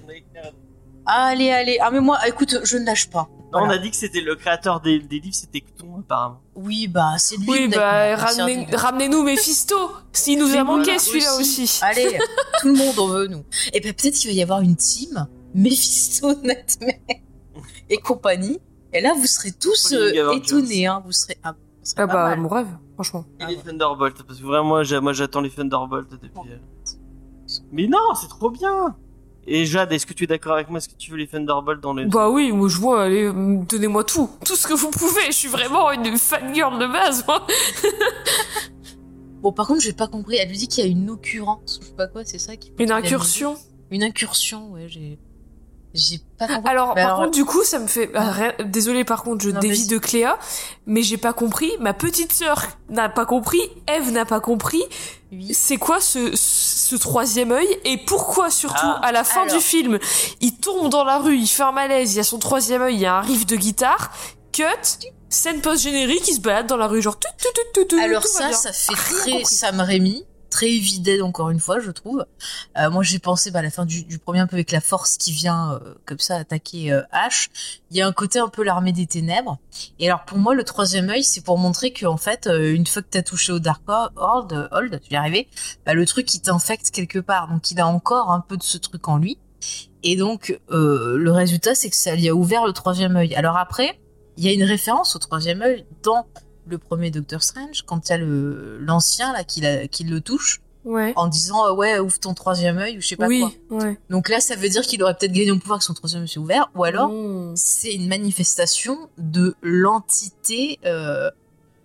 Allez, 1.13 1.51
allez. 1.51 1.79
Ah 1.81 1.91
mais 1.91 2.01
moi, 2.01 2.19
écoute, 2.29 2.57
je 2.65 2.77
ne 2.77 2.85
lâche 2.87 3.11
pas. 3.11 3.29
On 3.53 3.69
a 3.69 3.79
dit 3.79 3.91
que 3.91 3.97
c'était 3.97 4.21
le 4.21 4.37
créateur 4.37 4.81
des, 4.81 5.01
des 5.01 5.19
livres, 5.19 5.35
c'était 5.35 5.61
Cthon, 5.61 5.99
apparemment. 5.99 6.41
Oui, 6.55 6.87
bah 6.87 7.15
c'est 7.19 7.37
lui. 7.37 7.47
Oui, 7.49 7.69
bah 7.69 8.17
merci, 8.17 8.41
ramenez, 8.41 8.67
ramenez-nous 8.73 9.23
Mephisto. 9.25 9.75
S'il 10.13 10.39
nous 10.39 10.55
a 10.57 10.63
manqué 10.63 10.99
celui-là 11.01 11.35
aussi. 11.37 11.81
Allez, 11.83 12.17
tout 12.61 12.69
le 12.69 12.75
monde 12.75 12.97
en 12.99 13.09
veut 13.09 13.27
nous. 13.27 13.45
Et 13.73 13.81
ben 13.81 13.93
peut-être 13.93 14.15
qu'il 14.15 14.31
va 14.31 14.35
y 14.37 14.43
avoir 14.43 14.61
une 14.61 14.77
team 14.77 15.27
Mephisto, 15.55 16.33
Nightmare 16.45 16.95
et 17.89 17.97
compagnie. 17.99 18.61
Et 18.93 19.01
là, 19.01 19.15
vous 19.17 19.27
serez 19.27 19.51
tous 19.51 19.93
euh, 19.95 20.33
étonnés. 20.33 20.87
Hein. 20.87 21.03
Vous 21.05 21.11
serez. 21.13 21.37
Ah, 21.43 21.55
Ah 21.97 22.07
pas 22.07 22.07
bah 22.07 22.29
mal. 22.31 22.41
mon 22.41 22.49
rêve, 22.49 22.69
franchement. 22.95 23.25
Et 23.41 23.43
Ah 23.43 23.47
les 23.49 23.57
ouais. 23.57 23.63
Thunderbolts, 23.63 24.23
parce 24.23 24.39
que 24.39 24.45
vraiment, 24.45 24.83
moi 25.03 25.13
j'attends 25.13 25.41
les 25.41 25.51
Thunderbolts 25.51 26.11
depuis. 26.13 26.31
euh. 26.53 26.59
Mais 27.73 27.89
non, 27.89 28.15
c'est 28.21 28.29
trop 28.29 28.51
bien! 28.51 28.95
Et 29.47 29.65
Jade, 29.67 29.93
est-ce 29.93 30.07
que 30.07 30.13
tu 30.13 30.25
es 30.25 30.27
d'accord 30.27 30.53
avec 30.53 30.69
moi? 30.69 30.79
Est-ce 30.79 30.89
que 30.89 30.95
tu 30.97 31.11
veux 31.11 31.17
les 31.17 31.27
Thunderbolts 31.27 31.81
dans 31.81 31.93
le. 31.95 32.05
Bah 32.07 32.29
oui, 32.31 32.53
moi 32.53 32.69
je 32.69 32.77
vois, 32.77 33.05
allez, 33.05 33.31
donnez-moi 33.33 34.05
tout, 34.05 34.31
tout 34.45 34.55
ce 34.55 34.67
que 34.67 34.75
vous 34.75 34.91
pouvez. 34.91 35.27
Je 35.27 35.33
suis 35.33 35.49
vraiment 35.49 35.91
une 35.93 36.17
fangirl 36.19 36.79
de 36.79 36.87
base, 36.87 37.25
moi. 37.27 37.47
Bon, 39.43 39.53
par 39.53 39.67
contre, 39.67 39.81
j'ai 39.81 39.95
pas 39.95 40.07
compris. 40.07 40.37
Elle 40.37 40.49
lui 40.51 40.59
dit 40.59 40.69
qu'il 40.69 40.85
y 40.85 40.87
a 40.87 40.91
une 40.91 41.09
occurrence, 41.09 41.79
ou 41.79 41.83
je 41.83 41.87
sais 41.89 41.95
pas 41.95 42.07
quoi. 42.09 42.25
C'est 42.27 42.39
ça 42.39 42.57
qui. 42.57 42.73
Une 42.79 42.93
incursion? 42.93 43.57
Une 43.91 44.03
incursion, 44.03 44.71
ouais. 44.73 44.87
J'ai. 44.89 45.19
J'ai 45.95 46.21
pas 46.39 46.47
compris. 46.47 46.71
Alors, 46.71 46.93
Mais 46.95 47.03
par 47.03 47.15
alors- 47.15 47.25
contre, 47.25 47.31
du 47.39 47.45
coup, 47.45 47.65
ça 47.65 47.79
me 47.81 47.87
fait. 47.89 48.11
ah, 48.15 48.53
Désolée, 48.65 49.03
par 49.05 49.23
contre, 49.25 49.43
je 49.43 49.51
Non, 49.51 49.59
dévie 49.59 49.87
de 49.89 49.97
Cléa, 49.99 50.39
mais 50.87 51.03
j'ai 51.03 51.17
pas 51.17 51.33
compris. 51.33 51.71
Ma 51.81 51.95
petite 51.95 52.33
sœur 52.33 52.67
n'a 52.91 53.09
pas 53.09 53.25
compris. 53.27 53.63
Eve 53.89 54.13
n'a 54.13 54.25
pas 54.27 54.41
compris. 54.41 54.83
Oui. 55.33 55.53
C'est 55.55 55.79
quoi 55.79 56.01
ce, 56.01 56.37
ce 56.91 56.97
troisième 56.97 57.53
œil 57.53 57.69
et 57.85 57.97
pourquoi 57.99 58.51
surtout 58.51 58.79
Ah. 58.83 59.01
à 59.03 59.13
la 59.13 59.23
fin 59.25 59.43
Alors. 59.43 59.55
du 59.57 59.61
film, 59.63 59.99
il 60.41 60.57
tombe 60.57 60.91
dans 60.91 61.05
la 61.05 61.19
rue, 61.19 61.37
il 61.37 61.47
fait 61.47 61.63
un 61.63 61.73
malaise, 61.73 62.15
il 62.15 62.17
y 62.17 62.21
a 62.21 62.25
son 62.25 62.39
troisième 62.39 62.83
œil, 62.83 62.95
il 62.95 63.01
y 63.01 63.07
a 63.07 63.17
un 63.17 63.21
riff 63.21 63.47
de 63.47 63.55
guitare, 63.57 64.11
cut, 64.53 64.65
scène 65.29 65.61
post 65.61 65.83
générique, 65.85 66.27
il 66.29 66.35
se 66.35 66.41
balade 66.41 66.67
dans 66.67 66.77
la 66.77 66.89
rue 66.89 67.01
genre 67.01 67.17
tout 67.19 67.29
tout 67.41 67.49
tout 67.55 67.81
tout 67.83 67.97
tout. 67.97 68.03
Alors 68.03 68.23
tout 68.23 68.29
ça, 68.29 68.53
ça 68.53 68.73
fait 68.73 68.95
très. 68.95 69.45
Sam 69.45 69.81
Raimi, 69.81 70.25
très 70.51 70.69
évident 70.69 71.27
encore 71.27 71.51
une 71.51 71.61
fois, 71.61 71.81
je 71.81 71.91
trouve. 71.91 72.27
Euh, 72.77 72.91
moi, 72.91 73.03
j'ai 73.03 73.19
pensé 73.19 73.51
bah, 73.51 73.61
à 73.61 73.63
la 73.63 73.71
fin 73.71 73.87
du, 73.87 74.19
premier 74.19 74.41
un 74.41 74.47
peu 74.47 74.57
avec 74.57 74.73
la 74.73 74.81
force 74.81 75.17
qui 75.17 75.33
vient 75.33 75.75
euh, 75.75 75.95
comme 76.05 76.19
ça 76.19 76.37
attaquer 76.37 76.93
euh, 76.93 77.03
Ash. 77.11 77.49
Il 77.91 77.97
y 77.97 78.03
a 78.03 78.07
un 78.07 78.13
côté 78.13 78.39
un 78.39 78.49
peu 78.49 78.63
l'armée 78.63 78.93
des 78.93 79.07
ténèbres. 79.07 79.59
Et 79.99 80.09
alors 80.09 80.25
pour 80.25 80.39
moi, 80.39 80.55
le 80.55 80.65
troisième 80.65 81.09
œil, 81.09 81.25
c'est 81.25 81.43
pour 81.43 81.59
montrer 81.59 81.93
que 81.93 82.07
en 82.07 82.17
fait, 82.17 82.47
euh, 82.47 82.75
une 82.75 82.87
fois 82.87 83.03
que 83.03 83.09
t'as 83.11 83.23
touché 83.23 83.53
au 83.53 83.59
Dark 83.59 83.83
Hold, 83.87 85.01
tu 85.03 85.11
y 85.11 85.15
es 85.15 85.17
arrivé, 85.17 85.49
bah, 85.87 85.95
le 85.95 86.05
truc 86.05 86.33
il 86.35 86.41
t'infecte 86.41 86.91
quelque 86.91 87.19
part. 87.19 87.49
Donc 87.49 87.71
il 87.71 87.81
a 87.81 87.87
encore 87.87 88.31
un 88.31 88.41
peu 88.41 88.57
de 88.57 88.63
ce 88.63 88.79
truc 88.79 89.09
en 89.09 89.19
lui. 89.19 89.39
Et 90.03 90.17
donc 90.17 90.59
le 90.71 91.31
résultat, 91.31 91.75
c'est 91.75 91.91
que 91.91 91.97
ça 91.97 92.15
lui 92.15 92.27
a 92.29 92.35
ouvert 92.35 92.67
le 92.67 92.73
troisième 92.73 93.17
œil. 93.17 93.35
Alors 93.35 93.59
après, 93.59 94.01
il 94.39 94.45
y 94.45 94.49
a 94.49 94.53
une 94.53 94.65
référence 94.65 95.15
au 95.15 95.19
troisième 95.19 95.61
œil 95.61 95.85
dans 96.03 96.27
le 96.71 96.79
premier 96.79 97.11
Doctor 97.11 97.43
Strange 97.43 97.83
quand 97.87 98.09
il 98.09 98.13
y 98.13 98.15
a 98.15 98.19
l'ancien 98.81 99.33
là 99.33 99.45
qui, 99.45 99.61
la- 99.61 99.87
qui 99.89 100.05
le 100.05 100.21
touche 100.21 100.61
Ouais. 100.87 101.13
en 101.17 101.29
disant 101.29 101.67
euh, 101.67 101.73
ouais 101.75 101.99
ouvre 101.99 102.19
ton 102.19 102.33
troisième 102.33 102.79
œil 102.79 102.97
ou 102.97 103.01
je 103.03 103.09
sais 103.09 103.17
pas 103.17 103.27
Oui, 103.27 103.45
quoi. 103.69 103.79
ouais. 103.85 103.99
Donc 104.09 104.31
là 104.31 104.41
ça 104.41 104.57
veut 104.57 104.71
dire 104.71 104.81
qu'il 104.81 105.03
aurait 105.03 105.15
peut-être 105.15 105.33
gagné 105.33 105.51
en 105.51 105.59
pouvoir 105.59 105.79
que 105.79 105.85
son 105.85 105.93
troisième 105.93 106.23
œil 106.23 106.29
s'est 106.29 106.39
ouvert 106.39 106.71
ou 106.75 106.85
alors 106.85 107.11
Mmh. 107.11 107.53
c'est 107.55 107.93
une 107.93 108.09
manifestation 108.09 109.11
de 109.19 109.55
l'entité 109.61 110.79
euh, 110.87 111.31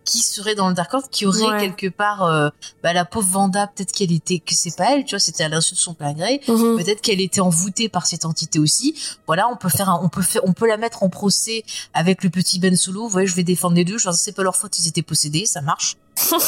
qui 0.06 0.20
serait 0.20 0.56
dans 0.56 0.70
le 0.70 0.74
Dark 0.76 0.94
World 0.94 1.10
qui 1.12 1.26
aurait 1.26 1.44
Ouais. 1.46 1.60
quelque 1.60 1.90
part 1.90 2.24
euh, 2.24 2.50
bah, 2.84 2.94
la 2.94 3.04
pauvre 3.06 3.28
Vanda 3.28 3.68
peut-être 3.68 3.92
qu'elle 3.92 4.12
était 4.14 4.40
que 4.40 4.54
c'est 4.56 4.76
pas 4.76 4.92
elle 4.96 5.04
tu 5.04 5.16
vois 5.16 5.20
c'était 5.20 5.44
à 5.44 5.50
l'insu 5.50 5.74
de 5.74 5.80
son 5.80 5.94
plein 5.94 6.14
gré 6.14 6.40
Mhm. 6.48 6.78
peut-être 6.78 7.02
qu'elle 7.02 7.20
était 7.22 7.42
envoûtée 7.42 7.90
par 7.90 8.06
cette 8.06 8.24
entité 8.26 8.60
aussi. 8.60 8.96
Voilà, 9.28 9.48
on 9.50 9.58
peut 9.58 9.70
faire 9.70 9.90
un, 9.90 10.00
on 10.04 10.10
peut 10.10 10.22
faire, 10.22 10.42
on 10.46 10.54
peut 10.54 10.68
la 10.68 10.78
mettre 10.78 11.04
en 11.04 11.10
procès 11.10 11.64
avec 11.94 12.24
le 12.24 12.30
petit 12.30 12.60
Ben 12.60 12.76
Solo. 12.76 13.02
Vous 13.04 13.10
voyez, 13.10 13.28
je 13.28 13.36
vais 13.36 13.44
défendre 13.44 13.76
les 13.76 13.84
deux. 13.84 13.98
Je 13.98 14.10
c'est 14.12 14.32
pas 14.32 14.44
leur 14.44 14.56
faute, 14.56 14.78
ils 14.80 14.88
étaient 14.88 15.02
possédés, 15.02 15.46
ça 15.46 15.62
marche. 15.62 15.98
Moi, 16.32 16.40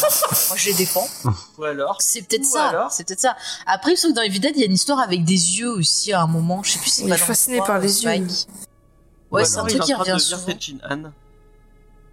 je 0.56 0.68
les 0.68 0.74
défends. 0.76 1.08
Ou 1.58 1.64
alors? 1.64 1.98
C'est 2.02 2.22
peut-être 2.22 2.44
Ou 2.46 2.52
ça. 2.54 2.68
alors 2.70 2.92
C'est 2.92 3.04
peut-être 3.06 3.20
ça. 3.20 3.36
Après, 3.66 3.92
il 3.92 3.94
me 3.96 3.98
semble 3.98 4.14
que 4.14 4.20
dans 4.20 4.24
Evil 4.26 4.40
Dead, 4.40 4.54
il 4.56 4.60
y 4.60 4.64
a 4.64 4.68
une 4.68 4.74
histoire 4.74 5.00
avec 5.00 5.26
des 5.26 5.60
yeux 5.60 5.72
aussi 5.72 6.14
à 6.14 6.22
un 6.22 6.28
moment. 6.28 6.62
Je 6.64 6.72
sais 6.72 6.80
plus 6.80 6.90
si 6.90 7.04
c'est 7.08 7.18
fasciné 7.18 7.58
par 7.60 7.80
les 7.80 8.04
yeux. 8.04 8.10
Ouais, 9.32 9.42
Ou 9.42 9.46
c'est 9.46 9.58
un 9.58 9.66
truc 9.66 9.82
qui 9.82 9.94
revient 9.94 10.18
souvent. 10.20 10.46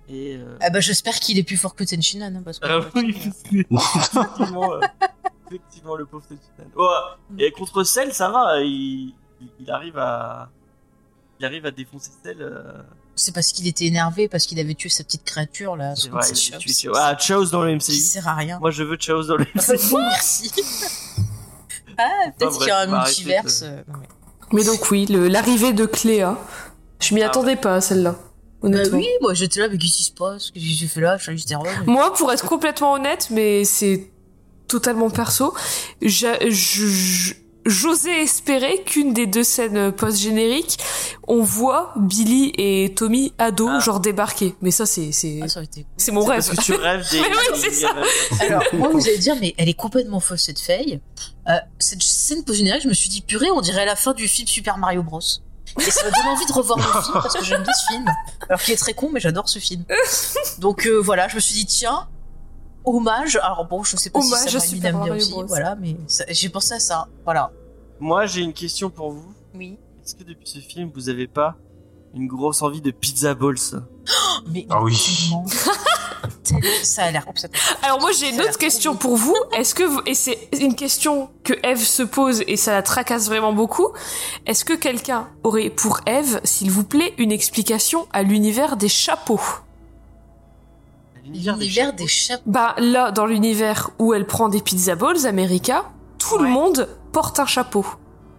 Et 0.08 0.36
euh... 0.36 0.56
Ah 0.60 0.70
bah 0.70 0.80
j'espère 0.80 1.14
qu'il 1.14 1.38
est 1.38 1.42
plus 1.44 1.56
fort 1.56 1.74
que 1.74 1.82
Tenchinan, 1.84 2.34
hein, 2.36 2.42
parce 2.44 2.58
que 2.58 2.66
Ah 2.66 2.80
oui, 2.94 3.10
effectivement, 3.16 4.72
euh, 4.74 4.80
effectivement, 5.48 5.96
le 5.96 6.04
pauvre 6.06 6.24
Tenchin 6.28 6.68
Han. 6.76 6.80
Ouais. 6.82 7.46
Et 7.46 7.50
contre 7.52 7.84
Cell, 7.84 8.12
ça 8.12 8.28
va, 8.30 8.60
il, 8.60 9.14
il- 9.60 9.70
arrive 9.70 9.96
à, 9.98 10.50
il 11.40 11.46
arrive 11.46 11.64
à 11.66 11.70
défoncer 11.70 12.10
Cell. 12.22 12.36
euh, 12.40 12.82
c'est 13.16 13.32
parce 13.32 13.52
qu'il 13.52 13.66
était 13.68 13.86
énervé 13.86 14.28
parce 14.28 14.44
qu'il 14.44 14.58
avait 14.58 14.74
tué 14.74 14.88
sa 14.88 15.04
petite 15.04 15.24
créature 15.24 15.76
là. 15.76 15.94
C'est 15.96 16.08
vrai, 16.10 16.28
il 16.28 16.58
tué 16.58 16.72
qui-. 16.72 16.88
Ah, 16.96 17.14
Chaos 17.16 17.46
dans 17.46 17.62
le 17.62 17.78
qui 17.78 17.92
MCU. 17.92 17.98
sert 18.00 18.26
à 18.28 18.34
rien. 18.34 18.58
Moi, 18.58 18.72
je 18.72 18.82
veux 18.82 18.96
Chaos 18.96 19.22
dans 19.24 19.36
le 19.36 19.44
MCU. 19.54 19.94
Merci. 19.96 20.50
ah, 21.98 22.10
peut-être 22.36 22.58
qu'il 22.58 22.66
y 22.68 22.70
a 22.70 22.80
un 22.80 22.86
multiverse. 22.86 23.62
euh, 23.62 23.82
non, 23.88 23.94
mais- 24.00 24.08
Mais 24.52 24.64
donc 24.64 24.90
oui, 24.90 25.06
le- 25.06 25.28
l'arrivée 25.28 25.72
de 25.72 25.86
Cléa, 25.86 26.36
je 27.00 27.14
m'y 27.14 27.22
Ah 27.22 27.26
attendais 27.28 27.56
pas 27.56 27.76
à 27.76 27.80
celle-là. 27.80 28.16
Bah 28.64 28.78
Honnêtement. 28.78 28.98
oui, 28.98 29.08
moi 29.20 29.34
j'étais 29.34 29.60
là, 29.60 29.68
mais 29.68 29.76
qu'est-ce 29.78 29.96
qui 29.98 30.02
se 30.04 30.12
passe? 30.12 30.50
Qu'est-ce 30.50 30.64
que 30.64 30.70
j'ai 30.72 30.86
fait 30.86 31.00
là? 31.00 31.18
Charlize 31.18 31.44
Theron 31.44 31.64
Moi, 31.86 32.12
pour 32.14 32.32
être 32.32 32.46
complètement 32.46 32.92
honnête, 32.94 33.28
mais 33.30 33.64
c'est 33.64 34.10
totalement 34.68 35.10
perso, 35.10 35.52
je- 36.02 37.34
j'osais 37.66 38.22
espérer 38.22 38.82
qu'une 38.84 39.12
des 39.12 39.26
deux 39.26 39.44
scènes 39.44 39.92
post-génériques, 39.92 40.78
on 41.26 41.42
voit 41.42 41.92
Billy 41.96 42.52
et 42.58 42.92
Tommy 42.94 43.32
ados, 43.38 43.70
Ah. 43.72 43.78
genre 43.80 44.00
débarquer. 44.00 44.54
Mais 44.60 44.70
ça, 44.70 44.84
c'est 44.86 45.12
c'est 45.12 45.40
Ah, 45.42 45.62
été 45.62 45.86
c'est 45.96 46.12
mon 46.12 46.24
rêve. 46.24 46.44
Parce 46.46 46.50
que 46.58 46.62
tu 46.62 46.72
rêves 46.74 47.06
des. 47.10 47.20
Mais 47.20 47.28
oui, 47.28 47.58
c'est 47.58 47.70
ça. 47.72 47.90
Alors, 48.40 48.62
moi, 48.74 48.88
vous 48.88 49.06
allez 49.06 49.18
dire, 49.18 49.36
mais 49.40 49.54
elle 49.56 49.68
est 49.68 49.74
complètement 49.74 50.20
fausse 50.20 50.42
cette 50.42 50.60
feuille. 50.60 51.00
Euh, 51.48 51.52
cette 51.78 52.02
scène 52.02 52.44
post-générique, 52.44 52.82
je 52.82 52.88
me 52.88 52.94
suis 52.94 53.08
dit, 53.08 53.20
purée, 53.22 53.50
on 53.50 53.60
dirait 53.60 53.86
la 53.86 53.96
fin 53.96 54.12
du 54.12 54.28
film 54.28 54.46
Super 54.48 54.76
Mario 54.78 55.02
Bros. 55.02 55.20
Et 55.78 55.90
ça 55.90 56.04
m'a 56.04 56.10
donné 56.10 56.28
envie 56.28 56.46
de 56.46 56.52
revoir 56.52 56.78
le 56.78 57.02
film 57.02 57.14
parce 57.14 57.34
que 57.34 57.44
j'aime 57.44 57.62
bien 57.62 57.72
ce 57.72 57.86
film. 57.92 58.04
Alors 58.48 58.60
qu'il 58.60 58.74
est 58.74 58.76
très 58.76 58.94
con, 58.94 59.10
mais 59.12 59.20
j'adore 59.20 59.48
ce 59.48 59.58
film. 59.58 59.84
Donc 60.58 60.86
euh, 60.86 60.98
voilà, 60.98 61.28
je 61.28 61.34
me 61.36 61.40
suis 61.40 61.54
dit, 61.54 61.66
tiens, 61.66 62.06
hommage. 62.84 63.36
Alors 63.36 63.66
bon, 63.66 63.82
je 63.82 63.96
sais 63.96 64.10
pas 64.10 64.20
Hommage 64.20 64.48
si 64.48 64.50
ça 64.50 64.60
Super 64.60 64.90
bien 64.92 64.98
Mario 64.98 65.14
aussi. 65.14 65.30
Bros. 65.32 65.46
Voilà, 65.46 65.74
mais 65.74 65.96
j'ai 66.30 66.48
pensé 66.48 66.74
à 66.74 66.80
ça. 66.80 67.08
Voilà. 67.24 67.50
Moi, 68.00 68.26
j'ai 68.26 68.42
une 68.42 68.52
question 68.52 68.90
pour 68.90 69.10
vous. 69.10 69.32
Oui. 69.54 69.78
Est-ce 70.04 70.14
que 70.14 70.24
depuis 70.24 70.48
ce 70.48 70.58
film, 70.58 70.90
vous 70.94 71.08
avez 71.08 71.26
pas 71.26 71.56
une 72.14 72.26
grosse 72.26 72.62
envie 72.62 72.80
de 72.80 72.90
pizza 72.90 73.34
balls? 73.34 73.56
Mais 74.48 74.66
Ah 74.70 74.82
oui. 74.82 75.30
tellement. 76.44 76.60
tellement- 76.60 76.84
ça 76.84 77.02
a 77.04 77.10
l'air 77.10 77.24
complètement. 77.26 77.58
Alors 77.82 78.00
moi 78.00 78.10
j'ai 78.12 78.30
une 78.30 78.40
autre 78.40 78.58
question 78.58 78.94
pour 78.96 79.16
vous. 79.16 79.34
Est-ce 79.56 79.74
que 79.74 79.82
vous- 79.82 80.00
et 80.06 80.14
c'est 80.14 80.38
une 80.60 80.74
question 80.76 81.30
que 81.42 81.54
Eve 81.62 81.82
se 81.82 82.02
pose 82.02 82.42
et 82.46 82.56
ça 82.56 82.72
la 82.72 82.82
tracasse 82.82 83.26
vraiment 83.26 83.52
beaucoup. 83.52 83.88
Est-ce 84.46 84.64
que 84.64 84.74
quelqu'un 84.74 85.28
aurait 85.42 85.70
pour 85.70 86.00
Eve, 86.06 86.40
s'il 86.44 86.70
vous 86.70 86.84
plaît, 86.84 87.14
une 87.18 87.32
explication 87.32 88.06
à 88.12 88.22
l'univers 88.22 88.76
des 88.76 88.88
chapeaux? 88.88 89.40
L'univers 91.24 91.92
des 91.94 92.06
chapeaux. 92.06 92.42
Bah 92.46 92.74
là 92.78 93.10
dans 93.10 93.24
l'univers 93.26 93.90
où 93.98 94.12
elle 94.12 94.26
prend 94.26 94.48
des 94.50 94.60
pizza 94.60 94.94
balls 94.94 95.26
America, 95.26 95.84
tout 96.18 96.36
le 96.38 96.48
monde 96.48 96.88
porte 97.12 97.40
un 97.40 97.46
chapeau. 97.46 97.84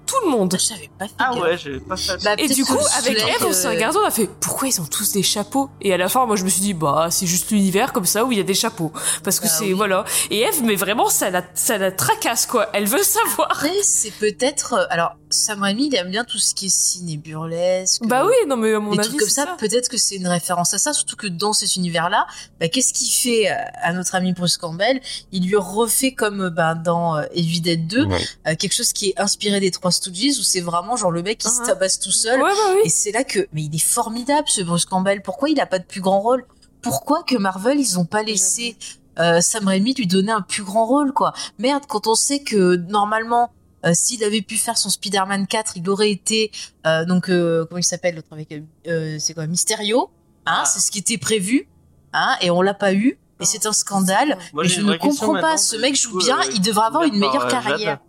Tout 0.06 0.16
le 0.26 0.30
monde. 0.32 0.56
Je 0.60 0.64
savais 0.66 0.90
pas 1.00 1.08
fait 1.08 1.14
Ah 1.20 1.32
gaffe. 1.34 1.42
ouais, 1.44 1.58
j'ai 1.58 1.80
pas 1.80 1.98
fait 1.98 2.24
Bah, 2.24 2.36
Et 2.38 2.48
du 2.48 2.64
coup, 2.66 2.78
avec 2.98 3.18
Eve, 3.18 3.46
on 3.48 3.54
s'est 3.54 3.68
euh, 3.68 3.72
regardé, 3.72 3.98
on 4.02 4.06
a 4.06 4.12
fait 4.12 4.30
pourquoi 4.40 4.68
ils 4.68 4.80
ont 4.82 4.86
tous 4.86 5.12
des 5.14 5.24
chapeaux? 5.24 5.70
Et 5.82 5.94
à 5.94 5.98
la 5.98 6.10
fin, 6.10 6.26
moi, 6.26 6.36
je 6.36 6.44
me 6.44 6.50
suis 6.50 6.62
dit 6.62 6.74
bah 6.74 7.08
c'est 7.12 7.26
juste 7.28 7.52
l'univers 7.52 7.92
comme 7.94 8.06
ça 8.06 8.24
où 8.26 8.32
il 8.32 8.38
y 8.38 8.42
a 8.42 8.44
des 8.44 8.54
chapeaux 8.54 8.92
parce 9.24 9.40
que 9.40 9.46
Bah 9.46 9.52
c'est 9.58 9.66
oui. 9.66 9.74
voilà. 9.74 10.06
Et 10.30 10.42
Eve, 10.42 10.62
mais 10.64 10.76
vraiment, 10.76 11.10
ça 11.10 11.30
la 11.30 11.44
ça 11.54 11.78
la 11.78 11.92
tracasse 11.92 12.46
quoi. 12.46 12.70
Elle 12.74 12.86
veut 12.88 13.04
savoir. 13.04 13.52
Après, 13.52 13.72
c'est 13.84 14.12
peut-être. 14.12 14.74
euh, 14.74 14.86
Alors, 14.90 15.16
Sam 15.32 15.62
Raimi, 15.64 15.88
il 15.88 15.96
aime 15.96 16.12
bien 16.12 16.24
tout 16.24 16.38
ce 16.38 16.54
qui 16.54 16.68
est 16.68 16.76
ciné 16.76 17.18
burlesque. 17.18 18.02
Bah 18.06 18.26
oui, 18.26 18.34
non 18.48 18.58
mais 18.58 18.74
à 18.74 18.80
mon 18.80 18.92
des 18.92 19.00
avis, 19.00 19.08
trucs 19.10 19.20
comme 19.22 19.30
c'est 19.30 19.42
ça, 19.46 19.56
peut-être 19.58 19.90
que 19.90 19.98
c'est 19.98 20.16
une 20.16 20.28
référence 20.28 20.74
à 20.74 20.78
ça, 20.78 20.94
surtout 20.94 21.16
que 21.16 21.28
dans 21.28 21.52
cet 21.54 21.76
univers-là, 21.76 22.26
bah, 22.60 22.68
qu'est-ce 22.70 22.94
qu'il 22.94 23.10
fait 23.12 23.50
euh, 23.52 23.56
à 23.82 23.92
notre 23.94 24.16
ami 24.16 24.34
Bruce 24.34 24.58
Campbell? 24.58 25.02
Il 25.32 25.48
lui 25.48 25.56
refait 25.58 26.14
comme 26.14 26.42
euh, 26.46 26.50
bah, 26.50 26.76
dans 26.76 27.18
euh, 27.18 27.24
Evil 27.34 27.62
Dead 27.62 27.88
2, 27.88 28.06
Ouais. 28.06 28.18
euh, 28.48 28.56
quelque 28.56 28.74
chose 28.74 28.94
qui 28.94 29.10
est 29.10 29.20
inspiré 29.20 29.60
des 29.60 29.72
Trois 29.72 29.92
Stooges, 29.96 30.38
où 30.40 30.44
c'est 30.44 30.62
vraiment 30.62 30.96
genre 30.96 31.12
le 31.12 31.24
mec 31.24 31.40
qui 31.40 31.48
Uh-huh. 31.48 31.62
se 31.64 31.68
tabasse 31.68 32.00
tout 32.00 32.12
seul. 32.12 32.42
Ouais, 32.42 32.50
bah 32.52 32.80
Et 32.84 32.90
c'est 32.90 33.12
là 33.12 33.24
que, 33.24 33.48
mais 33.54 33.64
il 33.64 33.74
est 33.76 33.80
formidable 33.84 34.48
ce 34.48 34.62
Bruce 34.62 34.86
Campbell. 34.86 35.22
Pourquoi 35.22 35.50
il 35.50 35.60
a 35.60 35.66
pas 35.66 35.80
de 35.80 35.86
plus 35.86 36.02
grand 36.02 36.20
rôle? 36.22 36.46
Pourquoi 36.82 37.24
que 37.24 37.36
Marvel 37.36 37.80
ils 37.80 37.98
ont 37.98 38.06
pas 38.06 38.22
laissé 38.24 38.78
euh, 39.18 39.42
Sam 39.42 39.68
Raimi 39.68 39.94
lui 39.96 40.06
donner 40.08 40.32
un 40.32 40.42
plus 40.42 40.64
grand 40.64 40.86
rôle 40.86 41.14
quoi? 41.14 41.34
Merde, 41.58 41.84
quand 41.88 42.06
on 42.08 42.16
sait 42.16 42.40
que 42.44 42.76
normalement 42.76 43.52
euh, 43.86 43.92
s'il 43.94 44.24
avait 44.24 44.42
pu 44.42 44.58
faire 44.58 44.78
son 44.78 44.90
Spider-Man 44.90 45.48
4, 45.48 45.78
il 45.78 45.90
aurait 45.90 46.12
été 46.12 46.52
euh, 46.86 47.06
donc 47.06 47.30
euh, 47.30 47.66
comment 47.66 47.80
il 47.80 47.84
s'appelle 47.84 48.16
l'autre 48.16 48.28
avec 48.32 48.54
euh, 48.88 49.18
c'est 49.20 49.34
quoi 49.34 49.48
Mysterio? 49.48 50.10
Hein, 50.46 50.60
Ah. 50.62 50.66
c'est 50.66 50.80
ce 50.80 50.92
qui 50.92 51.00
était 51.00 51.18
prévu 51.18 51.68
hein 52.14 52.36
et 52.42 52.52
on 52.52 52.62
l'a 52.62 52.74
pas 52.76 52.94
eu 52.94 53.18
et 53.42 53.46
c'est 53.46 53.66
un 53.66 53.74
scandale. 53.74 54.38
Moi, 54.54 54.64
et 54.64 54.68
je 54.70 54.80
ne 54.82 54.96
comprends 54.96 55.34
pas, 55.42 55.58
ce 55.58 55.76
mec 55.76 55.92
coup, 55.94 55.98
joue 56.00 56.18
bien, 56.20 56.40
euh, 56.40 56.52
il 56.54 56.62
devrait 56.62 56.86
avoir 56.86 57.04
une 57.04 57.18
meilleure 57.18 57.46
euh, 57.48 57.50
Jade. 57.50 57.64
carrière. 57.64 58.00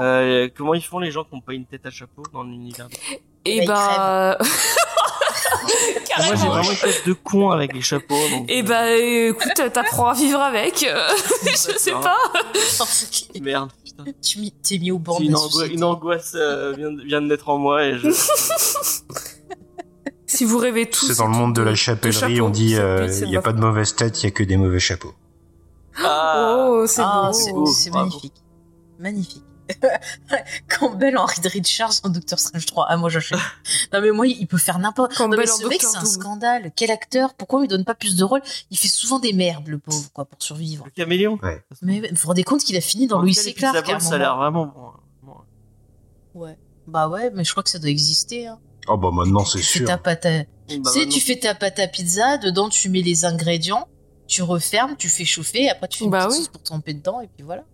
Euh, 0.00 0.48
comment 0.56 0.74
ils 0.74 0.82
font 0.84 0.98
les 0.98 1.10
gens 1.10 1.24
qui 1.24 1.34
ont 1.34 1.40
pas 1.40 1.52
une 1.54 1.66
tête 1.66 1.84
à 1.86 1.90
chapeau 1.90 2.22
dans 2.32 2.42
l'univers 2.42 2.88
des- 2.88 3.20
Et 3.44 3.66
bah, 3.66 4.38
il 4.40 4.48
bah 4.48 6.24
Moi, 6.26 6.34
j'ai 6.36 6.46
vraiment 6.48 6.70
une 6.70 6.76
tête 6.76 7.06
de 7.06 7.12
con 7.12 7.50
avec 7.50 7.74
les 7.74 7.80
chapeaux. 7.82 8.14
Donc, 8.30 8.50
Et 8.50 8.62
euh, 8.62 8.66
bah 8.66 8.90
écoute, 8.96 9.72
t'apprends 9.72 10.08
à 10.08 10.14
vivre 10.14 10.40
avec. 10.40 10.82
euh, 10.84 11.08
je 11.44 11.76
sais 11.78 11.90
pas. 11.92 12.16
Merde, 13.40 13.70
putain. 13.84 14.04
tu 14.22 14.50
t'es 14.50 14.78
mis 14.78 14.90
au 14.90 14.98
bord 14.98 15.18
de 15.20 15.24
Une, 15.24 15.34
angoi- 15.34 15.66
une 15.72 15.84
angoisse 15.84 16.32
euh, 16.36 16.72
vient, 16.76 16.90
de, 16.92 17.02
vient 17.02 17.20
de 17.20 17.26
naître 17.26 17.48
en 17.48 17.58
moi 17.58 17.84
et 17.84 17.98
je. 17.98 18.08
Si 20.26 20.46
vous 20.46 20.56
rêvez 20.56 20.88
tous. 20.88 21.08
C'est 21.08 21.18
dans 21.18 21.26
le 21.28 21.36
monde 21.36 21.54
de 21.54 21.60
la 21.60 21.74
chapellerie, 21.74 22.40
on 22.40 22.48
dit 22.48 22.76
euh, 22.76 23.06
il 23.22 23.28
n'y 23.28 23.36
a 23.36 23.42
pas 23.42 23.52
de 23.52 23.60
mauvaise 23.60 23.94
tête, 23.94 24.22
il 24.22 24.24
y 24.24 24.28
a 24.28 24.30
que 24.30 24.42
des 24.42 24.56
mauvais 24.56 24.80
chapeaux. 24.80 25.12
Ah, 25.98 26.66
Oh, 26.70 26.86
c'est 26.86 27.02
Ah, 27.04 27.30
beau. 27.52 27.66
c'est 27.66 27.90
magnifique. 27.90 28.32
Magnifique. 28.98 29.44
Campbell 30.68 31.16
Henry 31.16 31.40
de 31.40 31.48
Richards 31.48 31.94
en 32.04 32.08
Doctor 32.08 32.38
Strange 32.38 32.66
3. 32.66 32.86
Ah, 32.88 32.96
moi, 32.96 33.08
j'achète. 33.08 33.38
Non, 33.92 34.00
mais 34.00 34.10
moi, 34.10 34.26
il 34.26 34.46
peut 34.46 34.58
faire 34.58 34.78
n'importe 34.78 35.12
Non, 35.12 35.26
Campbell 35.26 35.40
mais 35.40 35.50
en 35.50 35.56
ce 35.56 35.66
mec, 35.66 35.82
c'est 35.82 35.96
un 35.96 36.04
scandale. 36.04 36.72
Quel 36.76 36.90
acteur? 36.90 37.34
Pourquoi 37.34 37.58
on 37.58 37.62
lui 37.62 37.68
donne 37.68 37.84
pas 37.84 37.94
plus 37.94 38.16
de 38.16 38.24
rôles? 38.24 38.42
Il 38.70 38.78
fait 38.78 38.88
souvent 38.88 39.18
des 39.18 39.32
merdes, 39.32 39.68
le 39.68 39.78
pauvre, 39.78 40.10
quoi, 40.12 40.24
pour 40.24 40.42
survivre. 40.42 40.84
le 40.84 40.90
caméléon. 40.90 41.38
Mais 41.82 42.00
vous 42.00 42.16
vous 42.16 42.28
rendez 42.28 42.44
compte 42.44 42.62
qu'il 42.62 42.76
a 42.76 42.80
fini 42.80 43.06
dans 43.06 43.18
En 43.18 43.22
Louis 43.22 43.34
C. 43.34 43.52
Clark 43.54 43.88
à 43.88 43.96
un 43.96 44.00
ça 44.00 44.14
a 44.14 44.18
l'air 44.18 44.36
vraiment 44.36 44.66
bon. 44.66 44.90
Bon. 45.22 45.36
Ouais. 46.34 46.58
Bah 46.86 47.08
ouais, 47.08 47.30
mais 47.34 47.44
je 47.44 47.50
crois 47.52 47.62
que 47.62 47.70
ça 47.70 47.78
doit 47.78 47.90
exister. 47.90 48.46
Hein. 48.48 48.58
Oh 48.88 48.96
bah 48.96 49.10
maintenant 49.12 49.44
c'est 49.44 49.62
sûr. 49.62 49.86
ta 49.86 49.96
pâte 49.98 50.26
à... 50.26 50.38
Bah, 50.40 50.46
tu 50.68 51.00
sais, 51.00 51.06
tu 51.06 51.20
fais 51.20 51.36
ta 51.38 51.54
pâte 51.54 51.78
à 51.78 51.86
pizza, 51.86 52.38
dedans 52.38 52.68
tu 52.68 52.88
mets 52.88 53.02
les 53.02 53.24
ingrédients, 53.24 53.86
tu 54.26 54.42
refermes, 54.42 54.96
tu 54.96 55.08
fais 55.08 55.24
chauffer, 55.24 55.68
après 55.70 55.86
tu 55.86 55.98
fais 55.98 56.04
une 56.06 56.10
Bah 56.10 56.24
petite 56.26 56.32
oui. 56.32 56.38
sauce 56.38 56.48
pour 56.48 56.62
tremper 56.64 56.94
dedans, 56.94 57.20
et 57.20 57.28
puis 57.28 57.44
voilà. 57.44 57.64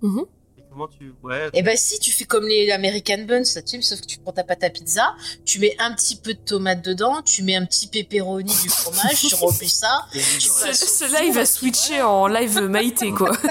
Comment 0.79 0.89
tu. 0.97 1.13
Ouais. 1.25 1.51
Et 1.55 1.63
bah 1.63 1.77
si, 1.77 1.99
tu 1.99 2.13
fais 2.13 2.25
comme 2.25 2.47
les 2.47 2.71
American 2.71 3.25
Buns, 3.27 3.45
ça, 3.45 3.63
tu 3.63 3.83
sais, 3.83 3.83
sauf 3.83 4.01
que 4.01 4.07
tu 4.07 4.19
prends 4.19 4.33
ta 4.33 4.45
pâte 4.45 4.63
à 4.63 4.71
pizza, 4.71 5.15
tu 5.45 5.59
mets 5.59 5.75
un 5.81 5.93
petit 5.93 6.15
peu 6.15 6.35
de 6.35 6.39
tomate 6.39 6.85
dedans, 6.85 7.21
tu 7.23 7.43
mets 7.43 7.57
un 7.57 7.65
petit 7.65 7.89
pepperoni, 7.89 8.53
du 8.63 8.69
fromage, 8.69 9.27
tu 9.29 9.35
remplis 9.35 9.69
ça. 9.69 10.07
et- 10.15 10.21
tu 10.39 10.49
Ce, 10.49 10.63
passes 10.67 10.83
au 10.83 10.87
ce 10.87 11.05
four, 11.07 11.19
live 11.21 11.31
et 11.31 11.33
va 11.33 11.47
switcher 11.47 12.03
en 12.03 12.29
live 12.29 12.61
Maïté 12.61 13.11
quoi. 13.11 13.33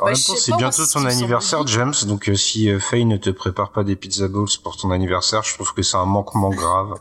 En 0.00 0.06
Bah, 0.06 0.10
même 0.12 0.20
temps, 0.20 0.34
c'est 0.36 0.56
bientôt 0.56 0.84
ton 0.86 1.04
anniversaire, 1.06 1.66
James. 1.66 1.94
Donc 2.06 2.28
euh, 2.28 2.34
si 2.34 2.68
euh, 2.68 2.80
Faye 2.80 3.04
ne 3.04 3.16
te 3.16 3.30
prépare 3.30 3.70
pas 3.70 3.84
des 3.84 3.94
pizza 3.94 4.26
balls 4.26 4.46
pour 4.62 4.76
ton 4.76 4.90
anniversaire, 4.90 5.42
je 5.44 5.54
trouve 5.54 5.72
que 5.72 5.82
c'est 5.82 5.96
un 5.96 6.04
manquement 6.04 6.50
grave. 6.50 6.94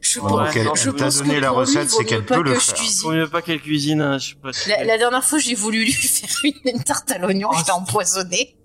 Je 0.00 0.18
pense, 0.18 0.30
Donc 0.32 0.56
elle, 0.56 0.64
non, 0.64 0.74
je 0.74 0.90
pense 0.90 1.18
donné 1.18 1.36
que 1.36 1.40
la 1.40 1.50
recette, 1.50 1.88
c'est 1.90 2.04
qu'elle 2.04 2.20
mieux 2.20 2.26
pas 2.26 2.34
peut 2.36 2.42
le 2.42 2.54
que 2.54 2.58
faire. 2.60 3.10
mieux 3.12 3.28
pas 3.28 3.42
qu'elle 3.42 3.60
cuisine, 3.60 4.00
hein, 4.02 4.18
je 4.18 4.30
sais 4.30 4.34
pas. 4.34 4.50
La, 4.66 4.84
la 4.84 4.98
dernière 4.98 5.22
fois, 5.24 5.38
j'ai 5.38 5.54
voulu 5.54 5.84
lui 5.84 5.92
faire 5.92 6.28
une, 6.44 6.54
une 6.74 6.82
tarte 6.82 7.10
à 7.12 7.18
l'oignon, 7.18 7.48
Oh, 7.52 7.56
je 7.58 7.64
l'ai 7.64 7.70
empoisonnée. 7.70 8.56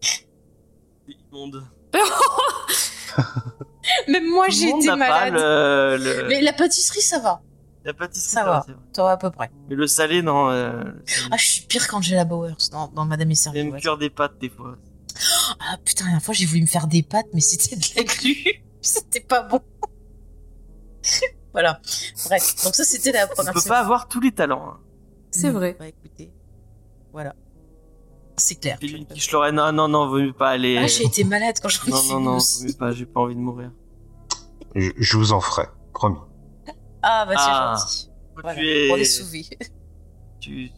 C'est 0.00 0.26
immonde. 1.32 1.64
Même 4.08 4.28
moi, 4.30 4.46
Tout 4.46 4.52
le 4.52 4.56
j'ai 4.58 4.70
monde 4.70 4.80
été 4.82 4.86
n'a 4.88 4.96
pas 4.96 5.30
malade. 5.30 5.34
le, 5.34 6.22
le- 6.22 6.28
Mais 6.28 6.40
la 6.40 6.52
pâtisserie, 6.52 7.00
ça 7.02 7.18
va. 7.18 7.42
la 7.84 7.94
pâtisserie. 7.94 8.32
ça 8.34 8.44
va. 8.44 8.66
Ça 8.94 9.02
va 9.02 9.10
à 9.12 9.16
peu 9.16 9.30
près. 9.30 9.50
Mais 9.68 9.74
le 9.76 9.86
salé, 9.86 10.22
non. 10.22 10.50
Euh, 10.50 10.72
le 10.84 11.02
salé. 11.06 11.28
Ah, 11.32 11.36
je 11.36 11.46
suis 11.46 11.62
pire 11.62 11.88
qu'Angela 11.88 12.24
Bowers 12.24 12.54
dans, 12.70 12.88
dans 12.88 13.04
Madame 13.04 13.30
et 13.30 13.34
Servie. 13.34 13.62
Même 13.64 13.72
ouais. 13.74 13.80
cuire 13.80 13.98
des 13.98 14.10
pâtes, 14.10 14.38
des 14.40 14.48
fois. 14.50 14.76
Ah 15.60 15.76
putain, 15.84 16.04
la 16.04 16.10
dernière 16.10 16.24
fois, 16.24 16.34
j'ai 16.34 16.46
voulu 16.46 16.62
me 16.62 16.66
faire 16.66 16.86
des 16.86 17.02
pâtes, 17.02 17.26
mais 17.34 17.40
c'était 17.40 17.76
de 17.76 17.84
la 17.96 18.02
glu. 18.04 18.36
C'était 18.82 19.20
pas 19.20 19.42
bon. 19.42 19.60
voilà. 21.52 21.80
Bref. 22.26 22.54
Donc 22.64 22.74
ça, 22.74 22.84
c'était 22.84 23.12
la 23.12 23.26
On 23.30 23.34
première 23.34 23.52
peut 23.52 23.60
fois. 23.60 23.68
pas 23.76 23.80
avoir 23.80 24.08
tous 24.08 24.20
les 24.20 24.32
talents. 24.32 24.66
Hein. 24.68 24.78
C'est 25.30 25.50
vrai. 25.50 25.76
Ouais, 25.80 25.90
écoutez. 25.90 26.32
Voilà. 27.12 27.34
C'est 28.36 28.54
clair. 28.54 28.78
Quiche 28.78 29.30
Lorraine. 29.32 29.56
Non, 29.56 29.72
non, 29.72 29.88
non, 29.88 30.08
vaut 30.08 30.20
mieux 30.20 30.32
pas 30.32 30.50
aller. 30.50 30.78
Ah, 30.78 30.86
j'ai 30.86 31.04
été 31.04 31.24
malade 31.24 31.56
quand 31.62 31.68
ai 31.68 31.90
Non, 31.90 32.02
non, 32.04 32.20
non, 32.20 32.38
vaut 32.38 32.64
mieux 32.66 32.72
pas, 32.72 32.92
j'ai 32.92 33.06
pas 33.06 33.20
envie 33.20 33.34
de 33.34 33.40
mourir. 33.40 33.70
Je, 34.74 34.90
je 34.96 35.16
vous 35.16 35.32
en 35.32 35.40
ferai, 35.40 35.64
promis. 35.92 36.16
Ah, 37.02 37.26
bah 37.26 37.32
c'est 37.32 37.38
Ah. 37.38 37.76
gentil. 37.78 38.10
Voilà. 38.34 38.54
Tu 38.58 38.66
es. 38.68 38.90
On 38.92 38.96
est 38.96 39.04
sauvés. 39.04 39.44
Tu... 40.40 40.70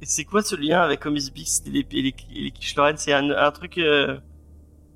Et 0.00 0.06
c'est 0.06 0.24
quoi 0.24 0.42
ce 0.42 0.54
lien 0.54 0.80
avec 0.80 1.00
Comics 1.00 1.32
Beast 1.34 1.66
et 1.66 1.70
les, 1.70 1.80
et 1.90 2.02
les, 2.02 2.14
et 2.34 2.40
les 2.44 2.50
quiches 2.52 2.76
Lorraine 2.76 2.96
C'est 2.96 3.12
un, 3.12 3.30
un 3.30 3.50
truc 3.50 3.76
euh, 3.78 4.18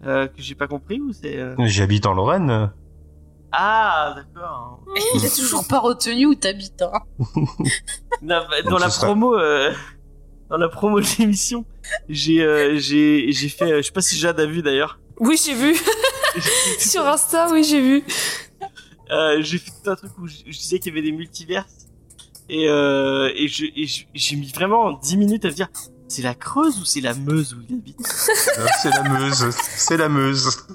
euh, 0.06 0.28
que 0.28 0.40
j'ai 0.40 0.54
pas 0.54 0.68
compris 0.68 1.00
ou 1.00 1.12
c'est. 1.12 1.36
euh, 1.36 1.56
J'habite 1.66 2.06
en 2.06 2.14
Lorraine. 2.14 2.70
Ah, 3.52 4.14
d'accord. 4.16 4.80
Il 5.14 5.24
a 5.26 5.28
toujours 5.30 5.66
pas 5.68 5.78
retenu 5.80 6.26
où 6.26 6.34
t'habites. 6.34 6.82
Hein. 6.82 7.00
Bah, 8.22 8.46
Dans 8.64 8.78
la 8.78 8.88
promo, 8.88 9.34
euh, 9.36 9.72
dans 10.48 10.56
la 10.56 10.68
promo 10.68 11.00
de 11.00 11.06
l'émission, 11.18 11.64
j'ai, 12.08 12.40
euh, 12.42 12.78
j'ai, 12.78 13.32
j'ai 13.32 13.48
fait, 13.48 13.72
euh, 13.72 13.76
je 13.78 13.82
sais 13.82 13.92
pas 13.92 14.00
si 14.00 14.16
Jade 14.16 14.38
a 14.38 14.46
vu 14.46 14.62
d'ailleurs. 14.62 15.00
Oui, 15.18 15.40
j'ai 15.44 15.54
vu. 15.54 15.74
Sur 16.78 17.06
Insta, 17.06 17.48
oui, 17.50 17.64
j'ai 17.64 17.80
vu. 17.80 18.04
Euh, 19.10 19.42
j'ai 19.42 19.58
fait 19.58 19.70
tout 19.82 19.90
un 19.90 19.96
truc 19.96 20.12
où 20.18 20.26
je, 20.28 20.36
je 20.46 20.56
disais 20.56 20.78
qu'il 20.78 20.94
y 20.94 20.98
avait 20.98 21.04
des 21.06 21.12
multiverses 21.12 21.88
et 22.48 22.68
euh, 22.68 23.30
et 23.34 23.48
je, 23.48 23.64
et 23.66 23.86
j'ai 24.14 24.36
mis 24.36 24.50
vraiment 24.52 24.92
10 24.92 25.16
minutes 25.16 25.44
à 25.44 25.48
me 25.48 25.52
dire 25.54 25.68
c'est 26.12 26.22
la 26.22 26.34
Creuse 26.34 26.78
ou 26.78 26.84
c'est 26.84 27.00
la 27.00 27.14
Meuse 27.14 27.54
où 27.54 27.62
il 27.68 27.76
habite? 27.76 27.98
euh, 28.00 28.66
c'est 28.82 28.90
la 28.90 29.02
Meuse, 29.02 29.50
c'est 29.76 29.96
la 29.96 30.08
Meuse. 30.10 30.66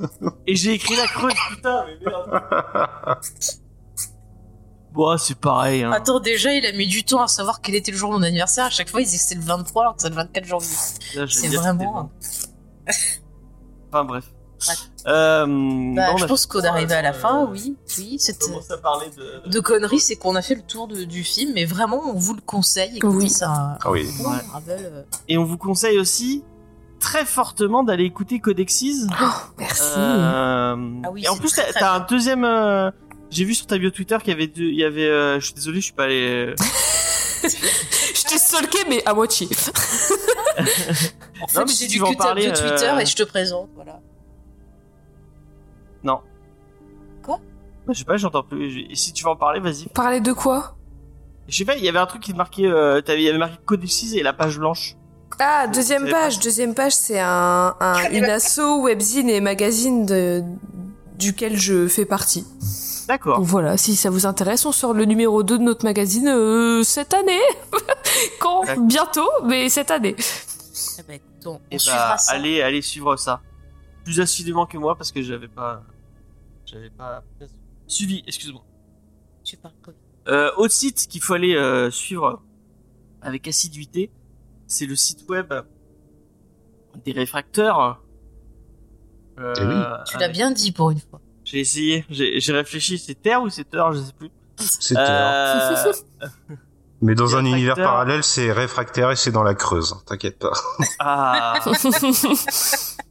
Et 0.47 0.55
j'ai 0.55 0.73
écrit 0.73 0.95
la 0.95 1.05
Creuse, 1.05 1.34
putain, 1.51 1.85
mais 1.85 1.97
merde. 2.05 3.19
Bon, 4.93 5.09
ah, 5.09 5.18
c'est 5.19 5.38
pareil. 5.38 5.84
Hein. 5.84 5.91
Attends, 5.91 6.19
déjà, 6.19 6.51
il 6.53 6.65
a 6.65 6.72
mis 6.72 6.88
du 6.88 7.03
temps 7.03 7.22
à 7.22 7.27
savoir 7.27 7.61
quel 7.61 7.76
était 7.76 7.91
le 7.91 7.97
jour 7.97 8.09
de 8.11 8.15
mon 8.18 8.23
anniversaire. 8.23 8.65
À 8.65 8.69
chaque 8.72 8.89
fois, 8.89 8.99
il 8.99 9.03
disait 9.05 9.18
que 9.18 9.23
c'était 9.23 9.35
le 9.39 9.45
23 9.45 9.84
alors 9.84 9.95
que 9.95 10.01
c'est 10.01 10.09
le 10.09 10.15
24 10.15 10.45
janvier. 10.45 10.76
C'est 11.30 11.47
vraiment-. 11.49 12.11
Enfin 13.89 14.05
bref. 14.05 14.26
Bref. 14.65 14.89
Euh, 15.07 15.45
Bah, 15.95 16.15
je 16.17 16.25
pense 16.25 16.45
qu'on 16.45 16.57
le 16.57 16.63
tour, 16.65 16.71
arrive 16.73 16.91
à 16.91 17.01
la 17.01 17.11
euh, 17.11 17.13
fin, 17.13 17.47
oui. 17.49 17.75
Oui, 17.97 18.17
c'est 18.19 18.38
On 18.43 18.47
commence 18.47 18.71
à 18.71 18.77
parler 18.77 19.07
de. 19.17 19.49
de 19.49 19.59
conneries, 19.61 19.99
c'est 20.01 20.15
qu'on 20.17 20.35
a 20.35 20.41
fait 20.41 20.55
le 20.55 20.61
tour 20.63 20.88
de- 20.88 21.03
du 21.05 21.23
film, 21.23 21.53
mais 21.55 21.63
vraiment, 21.65 22.01
on 22.05 22.19
vous 22.19 22.34
le 22.34 22.41
conseille. 22.41 22.97
Écoutez, 22.97 23.15
Oui. 23.15 23.29
ça. 23.29 23.77
Ah 23.84 23.89
oui. 23.91 24.05
Bon, 24.21 24.29
Ouais. 24.31 24.38
Marvel, 24.51 24.79
euh, 24.93 25.01
Et 25.29 25.38
on 25.38 25.45
vous 25.45 25.57
conseille 25.57 25.97
aussi 25.97 26.43
très 26.99 27.25
fortement 27.25 27.84
d'aller 27.84 28.03
écouter 28.03 28.39
Codexis. 28.39 29.07
Merci. 29.57 29.81
Euh, 29.97 30.75
Ah 31.05 31.09
oui, 31.11 31.23
et 31.23 31.29
en 31.29 31.38
plus, 31.38 31.53
t'as 31.73 31.95
un 31.95 31.99
deuxième. 32.01 32.43
euh, 32.43 32.91
J'ai 33.29 33.43
vu 33.45 33.55
sur 33.55 33.65
ta 33.67 33.77
bio 33.77 33.89
Twitter 33.91 34.17
qu'il 34.19 34.29
y 34.29 34.34
avait 34.34 34.47
deux. 34.47 34.63
Il 34.63 34.77
y 34.79 34.84
avait. 34.84 35.07
euh, 35.07 35.39
Je 35.39 35.45
suis 35.45 35.53
désolé, 35.53 35.79
je 35.79 35.85
suis 35.85 35.93
pas 35.93 36.05
allé. 36.05 36.53
Je 37.43 38.23
t'ai 38.23 38.38
stalké, 38.39 38.79
mais 38.89 39.01
à 39.05 39.13
moitié. 39.13 39.47
En 41.41 41.47
fait, 41.47 41.59
mais 41.65 41.71
j'ai 41.89 41.99
veux 41.99 42.05
en 42.05 42.13
parler, 42.13 42.41
bio 42.47 42.51
Twitter 42.51 42.89
euh, 42.89 42.99
et 42.99 43.05
je 43.05 43.15
te 43.15 43.23
présente, 43.23 43.69
voilà. 43.75 44.01
Je 47.90 47.99
sais 47.99 48.06
pas, 48.06 48.18
j'entends 48.18 48.44
plus. 48.44 48.86
Et 48.90 48.95
si 48.95 49.14
tu 49.14 49.24
veux 49.24 49.30
en 49.30 49.36
parler, 49.36 49.60
vas-y. 49.60 49.88
Parler 49.88 50.19
de 50.19 50.34
quoi? 50.34 50.76
Je 51.48 51.57
sais 51.57 51.65
pas, 51.65 51.76
il 51.78 51.84
y 51.84 51.90
avait 51.90 51.99
un 51.99 52.06
truc 52.06 52.22
qui 52.22 52.34
marquait, 52.34 52.65
euh, 52.65 53.02
il 53.07 53.22
y 53.22 53.30
avait 53.30 53.38
marqué 53.38 53.56
Codices 53.65 54.14
et 54.14 54.24
la 54.24 54.34
page 54.34 54.60
blanche. 54.60 54.98
Ah, 55.40 55.68
deuxième 55.68 56.10
page. 56.10 56.40
Deuxième 56.40 56.74
page, 56.74 56.94
c'est 56.94 57.19
un, 57.19 57.76
un 57.80 58.10
une 58.11 58.26
asso 58.26 58.82
webzine 58.82 59.30
et 59.30 59.40
magazine 59.40 60.06
de, 60.06 60.44
duquel 61.18 61.57
je 61.57 61.88
fais 61.88 62.06
partie. 62.06 62.45
D'accord. 63.07 63.38
Donc 63.38 63.48
voilà, 63.48 63.78
si 63.78 63.95
ça 63.95 64.10
vous 64.10 64.26
intéresse, 64.26 64.65
on 64.65 64.74
sort 64.74 64.94
le 64.94 65.06
numéro 65.06 65.41
2 65.41 65.57
de 65.57 65.64
notre 65.64 65.86
magazine 65.86 66.28
euh, 66.28 66.84
cette 66.84 67.14
année. 67.14 67.40
Quand? 68.40 68.64
Bientôt, 68.82 69.30
mais 69.45 69.69
cette 69.69 69.91
année. 69.91 70.15
Eh 70.99 71.03
ben, 71.07 71.19
on, 71.45 71.61
Et 71.72 71.80
suivra 71.80 72.10
bah, 72.10 72.18
ça. 72.18 72.34
allez, 72.34 72.61
allez 72.61 72.82
suivre 72.82 73.15
ça. 73.15 73.40
Plus 74.07 74.21
assidûment 74.21 74.65
que 74.65 74.77
moi 74.77 74.95
parce 74.95 75.11
que 75.11 75.21
j'avais 75.21 75.49
pas, 75.49 75.84
j'avais 76.65 76.89
pas 76.89 77.21
suivi. 77.88 78.23
Excuse-moi. 78.25 78.63
Tu 79.43 79.57
parles 79.57 79.73
quoi 79.84 79.93
Euh, 80.29 80.49
autre 80.55 80.71
site 80.73 81.07
qu'il 81.09 81.21
faut 81.21 81.34
aller 81.34 81.55
euh, 81.55 81.91
suivre 81.91 82.41
avec 83.21 83.49
assiduité, 83.49 84.09
c'est 84.65 84.85
le 84.85 84.95
site 84.95 85.25
web 85.27 85.53
des 87.03 87.11
réfracteurs. 87.11 88.01
Euh, 89.39 89.53
Eh 89.57 89.61
oui. 89.65 89.73
Tu 90.07 90.17
l'as 90.17 90.23
avec- 90.23 90.31
bien 90.38 90.51
dit 90.51 90.71
pour 90.71 90.91
une 90.91 91.01
fois. 91.01 91.19
J'ai 91.43 91.59
essayé, 91.59 92.05
j'ai 92.09 92.53
réfléchi, 92.53 92.97
c'est 92.97 93.15
Terre 93.21 93.41
ou 93.41 93.49
c'est 93.49 93.65
Terre, 93.69 93.91
je 93.91 93.99
sais 93.99 94.13
plus. 94.13 94.31
C'est 94.55 94.95
Euh, 94.97 95.91
Mais 97.01 97.13
dans 97.13 97.35
un 97.35 97.43
univers 97.45 97.75
parallèle, 97.75 98.23
c'est 98.23 98.53
réfractaire 98.53 99.11
et 99.11 99.15
c'est 99.17 99.31
dans 99.34 99.43
la 99.43 99.53
Creuse. 99.53 99.95
T'inquiète 100.05 100.39
pas. 100.39 100.53
ah. 100.99 101.59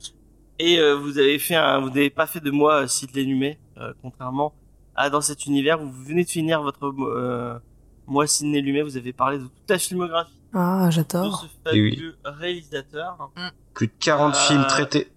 Et 0.59 0.78
euh, 0.78 0.95
vous 0.95 1.19
avez 1.19 1.39
fait 1.39 1.55
un, 1.55 1.81
vous 1.81 1.89
n'avez 1.89 2.11
pas 2.11 2.27
fait 2.27 2.41
de 2.41 2.51
moi 2.51 2.83
euh, 2.83 2.87
site 2.87 3.15
Lénumé, 3.15 3.59
euh, 3.78 3.93
contrairement 4.03 4.55
à 4.95 5.11
dans 5.11 5.20
cet 5.20 5.45
univers 5.47 5.83
où 5.83 5.87
vous 5.91 6.05
venez 6.05 6.24
de 6.24 6.31
finir 6.31 6.62
votre 6.62 6.87
euh, 6.87 7.59
mois 8.07 8.27
Sidney 8.27 8.62
Lumet, 8.62 8.81
vous 8.83 8.97
avez 8.97 9.12
parlé 9.12 9.39
de 9.39 9.43
toute 9.45 9.69
la 9.69 9.78
filmographie 9.78 10.33
ah, 10.55 10.87
de 10.87 10.91
j'adore. 10.91 11.41
ce 11.43 11.47
fabuleux 11.69 12.16
réalisateur. 12.24 13.31
Plus 13.74 13.89
de 13.89 13.93
40 14.01 14.35
Euh, 14.35 14.39
films 14.39 14.66
traités. 14.66 15.12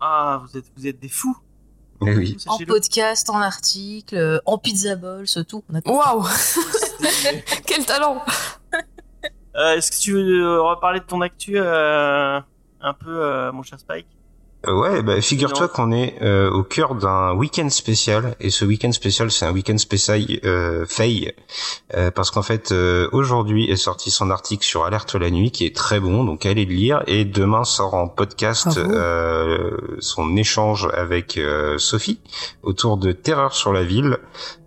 Ah, 0.00 0.42
vous 0.44 0.58
êtes, 0.58 0.66
vous 0.76 0.86
êtes 0.86 1.00
des 1.00 1.08
fous. 1.08 1.36
Eh 2.06 2.14
oui. 2.14 2.36
En 2.46 2.58
podcast, 2.58 3.30
en 3.30 3.40
article, 3.40 4.16
euh, 4.16 4.38
en 4.44 4.58
pizza. 4.58 4.96
On 5.02 5.22
a 5.34 5.44
tout. 5.44 5.64
Waouh, 5.86 6.24
quel 7.66 7.86
talent 7.86 8.22
Euh, 9.56 9.76
Est-ce 9.76 9.90
que 9.90 9.96
tu 10.02 10.12
veux 10.12 10.42
euh, 10.44 10.60
reparler 10.62 11.00
de 11.00 11.04
ton 11.06 11.22
actu 11.22 11.54
euh, 11.56 12.40
un 12.84 12.92
peu, 12.94 13.22
euh, 13.22 13.50
mon 13.52 13.62
cher 13.62 13.78
Spike 13.80 14.06
Euh, 14.66 14.72
ouais, 14.80 15.02
bah, 15.02 15.20
figure-toi 15.20 15.68
qu'on 15.68 15.92
est 15.92 16.16
euh, 16.22 16.50
au 16.50 16.62
cœur 16.62 16.94
d'un 16.94 17.34
week-end 17.34 17.68
spécial, 17.68 18.34
et 18.40 18.48
ce 18.48 18.64
week-end 18.64 18.92
spécial, 18.92 19.30
c'est 19.30 19.44
un 19.44 19.52
week-end 19.52 19.76
spécial 19.76 20.24
euh, 20.44 20.86
Faye, 20.88 21.32
euh, 21.94 22.10
parce 22.10 22.30
qu'en 22.30 22.40
fait, 22.40 22.72
euh, 22.72 23.10
aujourd'hui 23.12 23.70
est 23.70 23.76
sorti 23.76 24.10
son 24.10 24.30
article 24.30 24.64
sur 24.64 24.84
Alerte 24.86 25.16
la 25.16 25.30
nuit, 25.30 25.50
qui 25.50 25.66
est 25.66 25.76
très 25.76 26.00
bon, 26.00 26.24
donc 26.24 26.46
allez 26.46 26.64
le 26.64 26.72
lire, 26.72 27.02
et 27.06 27.26
demain 27.26 27.64
sort 27.64 27.92
en 27.92 28.08
podcast 28.08 28.78
euh, 28.78 29.76
son 29.98 30.34
échange 30.34 30.88
avec 30.94 31.36
euh, 31.36 31.76
Sophie 31.76 32.20
autour 32.62 32.96
de 32.96 33.12
Terreur 33.12 33.52
sur 33.52 33.70
la 33.70 33.84
ville. 33.84 34.16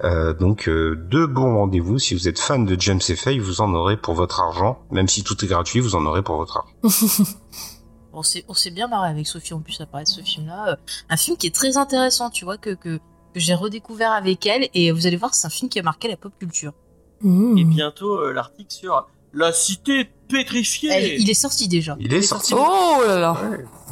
Euh, 0.03 0.31
donc 0.33 0.69
euh, 0.69 0.95
deux 1.09 1.25
bons 1.25 1.55
rendez-vous. 1.55 1.97
Si 1.97 2.13
vous 2.13 2.27
êtes 2.27 2.39
fan 2.39 2.67
de 2.67 2.79
James 2.79 3.01
et 3.09 3.15
Faye, 3.15 3.39
vous 3.39 3.61
en 3.61 3.73
aurez 3.73 3.97
pour 3.97 4.13
votre 4.13 4.41
argent, 4.41 4.77
même 4.91 5.07
si 5.07 5.23
tout 5.23 5.43
est 5.43 5.47
gratuit, 5.47 5.79
vous 5.79 5.95
en 5.95 6.05
aurez 6.05 6.21
pour 6.21 6.35
votre 6.37 6.57
argent. 6.57 6.71
On 8.19 8.23
s'est, 8.23 8.43
on 8.47 8.55
s'est 8.55 8.71
bien 8.71 8.87
marré 8.87 9.09
avec 9.09 9.27
Sophie 9.27 9.53
en 9.53 9.59
plus 9.59 9.79
à 9.79 9.85
parler 9.85 10.05
de 10.05 10.09
ce 10.09 10.21
film-là. 10.21 10.69
Euh, 10.69 10.75
un 11.09 11.17
film 11.17 11.37
qui 11.37 11.45
est 11.45 11.53
très 11.53 11.77
intéressant, 11.77 12.31
tu 12.31 12.45
vois, 12.45 12.57
que, 12.57 12.71
que, 12.71 12.97
que 12.97 13.39
j'ai 13.39 13.53
redécouvert 13.53 14.11
avec 14.11 14.43
elle. 14.47 14.69
Et 14.73 14.91
vous 14.91 15.05
allez 15.05 15.17
voir, 15.17 15.35
c'est 15.35 15.45
un 15.45 15.51
film 15.51 15.69
qui 15.69 15.79
a 15.79 15.83
marqué 15.83 16.07
la 16.07 16.17
pop 16.17 16.33
culture. 16.39 16.73
Mmh. 17.21 17.57
Et 17.59 17.63
bientôt 17.63 18.17
euh, 18.17 18.33
l'article 18.33 18.73
sur 18.73 19.07
la 19.33 19.51
cité 19.51 20.09
pétrifiée. 20.29 20.89
Elle- 20.91 21.21
il 21.21 21.29
est 21.29 21.35
sorti 21.35 21.67
déjà. 21.67 21.95
Il 21.99 22.11
est 22.11 22.23
sorti. 22.23 22.55
Oh 22.55 23.03
là 23.05 23.19
là 23.19 23.37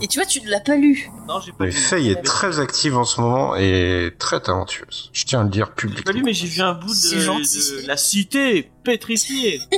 Et 0.02 0.08
tu 0.08 0.20
vois, 0.20 0.26
tu 0.26 0.42
ne 0.42 0.50
l'as 0.50 0.60
pas 0.60 0.76
lu. 0.76 1.10
Non, 1.28 1.40
j'ai 1.40 1.52
pas 1.54 1.58
Mais 1.62 1.66
lu. 1.68 1.72
Faye 1.72 2.10
est 2.10 2.22
très 2.22 2.60
active 2.60 2.98
en 2.98 3.06
ce 3.06 3.22
moment 3.22 3.56
et 3.56 4.12
très 4.20 4.42
talentueuse. 4.42 5.10
Je 5.14 5.24
tiens 5.24 5.40
à 5.40 5.44
le 5.44 5.50
dire 5.50 5.68
J'ai 5.68 5.72
pas 5.72 5.76
publiquement. 5.76 6.12
lu, 6.14 6.24
mais 6.24 6.34
j'ai 6.34 6.48
vu 6.48 6.62
un 6.62 6.74
bout 6.74 6.94
de, 6.94 7.82
de 7.82 7.88
la 7.88 7.96
cité 7.98 8.72
pétrifiée. 8.84 9.62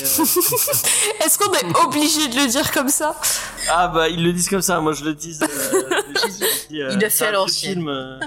Euh, 0.00 1.24
Est-ce 1.24 1.38
qu'on 1.38 1.52
est 1.54 1.76
obligé 1.86 2.28
de 2.28 2.36
le 2.36 2.46
dire 2.48 2.70
comme 2.72 2.88
ça? 2.88 3.16
Ah 3.68 3.88
bah 3.88 4.08
ils 4.08 4.22
le 4.22 4.32
disent 4.32 4.48
comme 4.48 4.62
ça, 4.62 4.80
moi 4.80 4.92
je 4.92 5.04
le 5.04 5.14
dis. 5.14 5.36
euh, 5.42 5.46
je 6.14 6.68
dis, 6.68 6.80
euh, 6.82 6.90
Il 6.92 6.98
l'a 7.00 7.10
fait 7.10 7.26
à 7.26 7.32
l'ancienne. 7.32 7.74
film, 7.74 7.88
euh, 7.88 8.20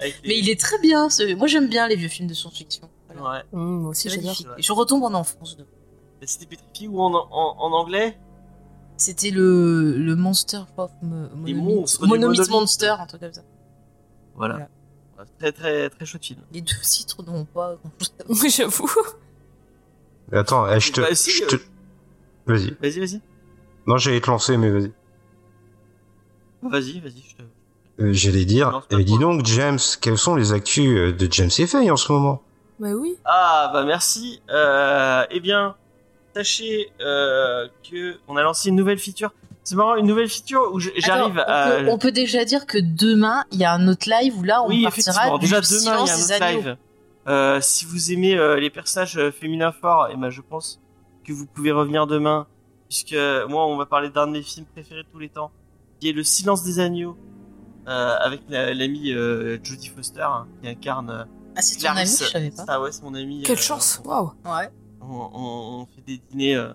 les- 0.00 0.14
Mais 0.26 0.38
il 0.38 0.50
est 0.50 0.58
très 0.60 0.78
bien. 0.80 1.08
ce- 1.10 1.34
Moi, 1.34 1.46
j'aime 1.46 1.68
bien 1.68 1.86
les 1.88 1.96
vieux 1.96 2.08
films 2.08 2.28
de 2.28 2.34
science-fiction. 2.34 2.88
Voilà. 3.16 3.38
Ouais. 3.38 3.44
Mmh, 3.52 3.80
Moi 3.82 3.90
aussi, 3.90 4.08
j'adore. 4.10 4.34
je 4.58 4.72
retombe 4.72 5.04
en 5.04 5.14
enfance. 5.14 5.56
de- 5.56 5.66
La 6.20 6.26
cité 6.26 6.46
pétrifiée 6.46 6.88
ou 6.88 7.00
en, 7.00 7.12
en, 7.14 7.56
en 7.58 7.72
anglais? 7.72 8.18
C'était 8.96 9.30
le, 9.30 9.96
le 9.98 10.16
Monster 10.16 10.60
of 10.76 10.90
Mo- 11.02 11.28
monolithe. 12.00 12.48
Monster, 12.50 12.94
un 13.00 13.06
truc 13.06 13.20
comme 13.22 13.32
ça. 13.32 13.42
Voilà. 14.34 14.54
Voilà. 14.54 14.68
Ouais, 15.18 15.24
Très 15.38 15.52
très 15.52 15.90
très 15.90 16.06
chouette 16.06 16.24
film. 16.24 16.40
Les 16.52 16.60
deux 16.60 16.74
titres 16.82 17.22
n'ont 17.24 17.44
pas. 17.44 17.76
Oui, 18.28 18.50
j'avoue. 18.56 18.90
Mais 20.30 20.38
Attends, 20.38 20.68
eh, 20.70 20.80
je 20.80 20.92
te, 20.92 21.00
Bah, 21.00 21.14
si, 21.14 21.30
je 21.30 21.44
te- 21.44 21.54
euh. 21.56 21.58
Vas-y. 22.46 22.70
Vas-y, 22.80 23.00
vas-y. 23.00 23.20
Non, 23.86 23.96
j'allais 23.96 24.20
te 24.20 24.30
lancer, 24.30 24.56
mais 24.56 24.70
vas-y. 24.70 24.92
Vas-y, 26.62 27.00
vas-y. 27.00 27.22
Je 27.28 27.36
te... 27.36 27.42
Euh, 28.02 28.12
j'allais 28.12 28.44
dire, 28.44 28.82
eh, 28.90 29.04
dis 29.04 29.18
donc, 29.18 29.44
James, 29.46 29.78
quelles 30.00 30.18
sont 30.18 30.34
les 30.34 30.52
actus 30.52 30.96
euh, 30.98 31.12
de 31.12 31.28
James 31.30 31.50
et 31.58 31.66
Faye 31.66 31.90
en 31.90 31.96
ce 31.96 32.10
moment? 32.10 32.42
Bah 32.80 32.88
oui. 32.92 33.16
Ah 33.24 33.70
bah 33.72 33.84
merci. 33.84 34.40
Euh, 34.50 35.24
eh 35.30 35.38
bien, 35.40 35.76
sachez 36.34 36.90
euh, 37.00 37.68
que 37.88 38.16
on 38.28 38.36
a 38.36 38.42
lancé 38.42 38.68
une 38.68 38.76
nouvelle 38.76 38.98
feature. 38.98 39.32
C'est 39.62 39.76
marrant, 39.76 39.94
une 39.96 40.06
nouvelle 40.06 40.28
feature 40.28 40.60
où 40.72 40.78
j'arrive 40.80 41.38
à. 41.38 41.76
on, 41.78 41.84
peut, 41.84 41.90
on 41.92 41.98
peut 41.98 42.12
déjà 42.12 42.44
dire 42.44 42.66
que 42.66 42.76
demain, 42.78 43.44
il 43.50 43.58
y 43.58 43.64
a 43.64 43.72
un 43.72 43.88
autre 43.88 44.08
live 44.10 44.36
où 44.38 44.42
là, 44.42 44.62
on 44.62 44.68
oui, 44.68 44.82
partira 44.82 45.30
du 45.38 45.40
Déjà 45.46 45.60
demain, 45.60 45.66
il 45.70 45.80
silence 45.80 46.08
y 46.08 46.10
a 46.10 46.14
un 46.14 46.16
des 46.18 46.24
autre 46.34 46.42
agneaux. 46.42 46.58
live. 46.60 46.76
Euh, 47.26 47.60
si 47.62 47.86
vous 47.86 48.12
aimez 48.12 48.36
euh, 48.36 48.60
les 48.60 48.68
personnages 48.68 49.16
euh, 49.16 49.30
féminins 49.30 49.72
forts, 49.72 50.08
et 50.12 50.16
ben 50.16 50.28
je 50.28 50.42
pense 50.42 50.80
que 51.26 51.32
vous 51.32 51.46
pouvez 51.46 51.72
revenir 51.72 52.06
demain, 52.06 52.46
puisque 52.90 53.16
moi, 53.48 53.66
on 53.66 53.78
va 53.78 53.86
parler 53.86 54.10
d'un 54.10 54.26
de 54.26 54.32
mes 54.32 54.42
films 54.42 54.66
préférés 54.66 55.04
de 55.04 55.08
tous 55.10 55.18
les 55.18 55.30
temps, 55.30 55.50
qui 55.98 56.10
est 56.10 56.12
Le 56.12 56.22
Silence 56.22 56.62
des 56.64 56.80
agneaux, 56.80 57.16
euh, 57.88 58.16
avec 58.20 58.42
la- 58.50 58.74
l'ami 58.74 59.12
euh, 59.12 59.56
Jodie 59.62 59.88
Foster 59.88 60.20
hein, 60.20 60.46
qui 60.60 60.68
incarne. 60.68 61.26
Ah, 61.56 61.62
c'est 61.62 61.78
ton 61.78 61.88
ami, 61.88 62.00
je 62.04 62.24
savais 62.26 62.50
pas. 62.50 62.64
Ah 62.68 62.80
ouais, 62.82 62.92
c'est 62.92 63.02
mon 63.02 63.14
ami. 63.14 63.42
Quelle 63.42 63.56
euh, 63.56 63.60
chance. 63.62 64.02
Waouh. 64.04 64.32
Ouais. 64.44 64.68
On, 65.10 65.86
fait 65.86 66.02
des 66.02 66.18
dîners. 66.18 66.56
Euh. 66.56 66.72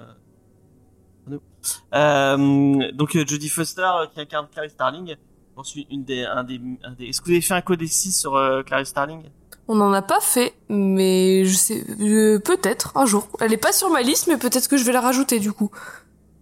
Euh, 1.93 2.91
donc 2.93 3.15
euh, 3.15 3.25
Jodie 3.25 3.49
Foster 3.49 3.89
qui 4.13 4.21
incarne 4.21 4.47
Clarice 4.51 4.73
Starling. 4.73 5.15
Pense 5.55 5.75
une, 5.75 6.03
des, 6.05 6.23
un 6.23 6.43
des, 6.43 6.61
un 6.83 6.91
des. 6.91 7.07
Est-ce 7.07 7.21
que 7.21 7.25
vous 7.25 7.31
avez 7.31 7.41
fait 7.41 7.53
un 7.53 7.61
code 7.61 7.83
6 7.83 8.17
sur 8.17 8.35
euh, 8.35 8.63
Clarice 8.63 8.89
Starling? 8.89 9.23
On 9.67 9.75
n'en 9.75 9.91
a 9.93 10.01
pas 10.01 10.21
fait, 10.21 10.55
mais 10.69 11.45
je 11.45 11.53
sais, 11.53 11.85
euh, 11.99 12.39
peut-être 12.39 12.95
un 12.95 13.05
jour. 13.05 13.27
Elle 13.39 13.53
est 13.53 13.57
pas 13.57 13.73
sur 13.73 13.89
ma 13.89 14.01
liste, 14.01 14.27
mais 14.27 14.37
peut-être 14.37 14.67
que 14.67 14.77
je 14.77 14.83
vais 14.83 14.93
la 14.93 15.01
rajouter 15.01 15.39
du 15.39 15.51
coup. 15.51 15.69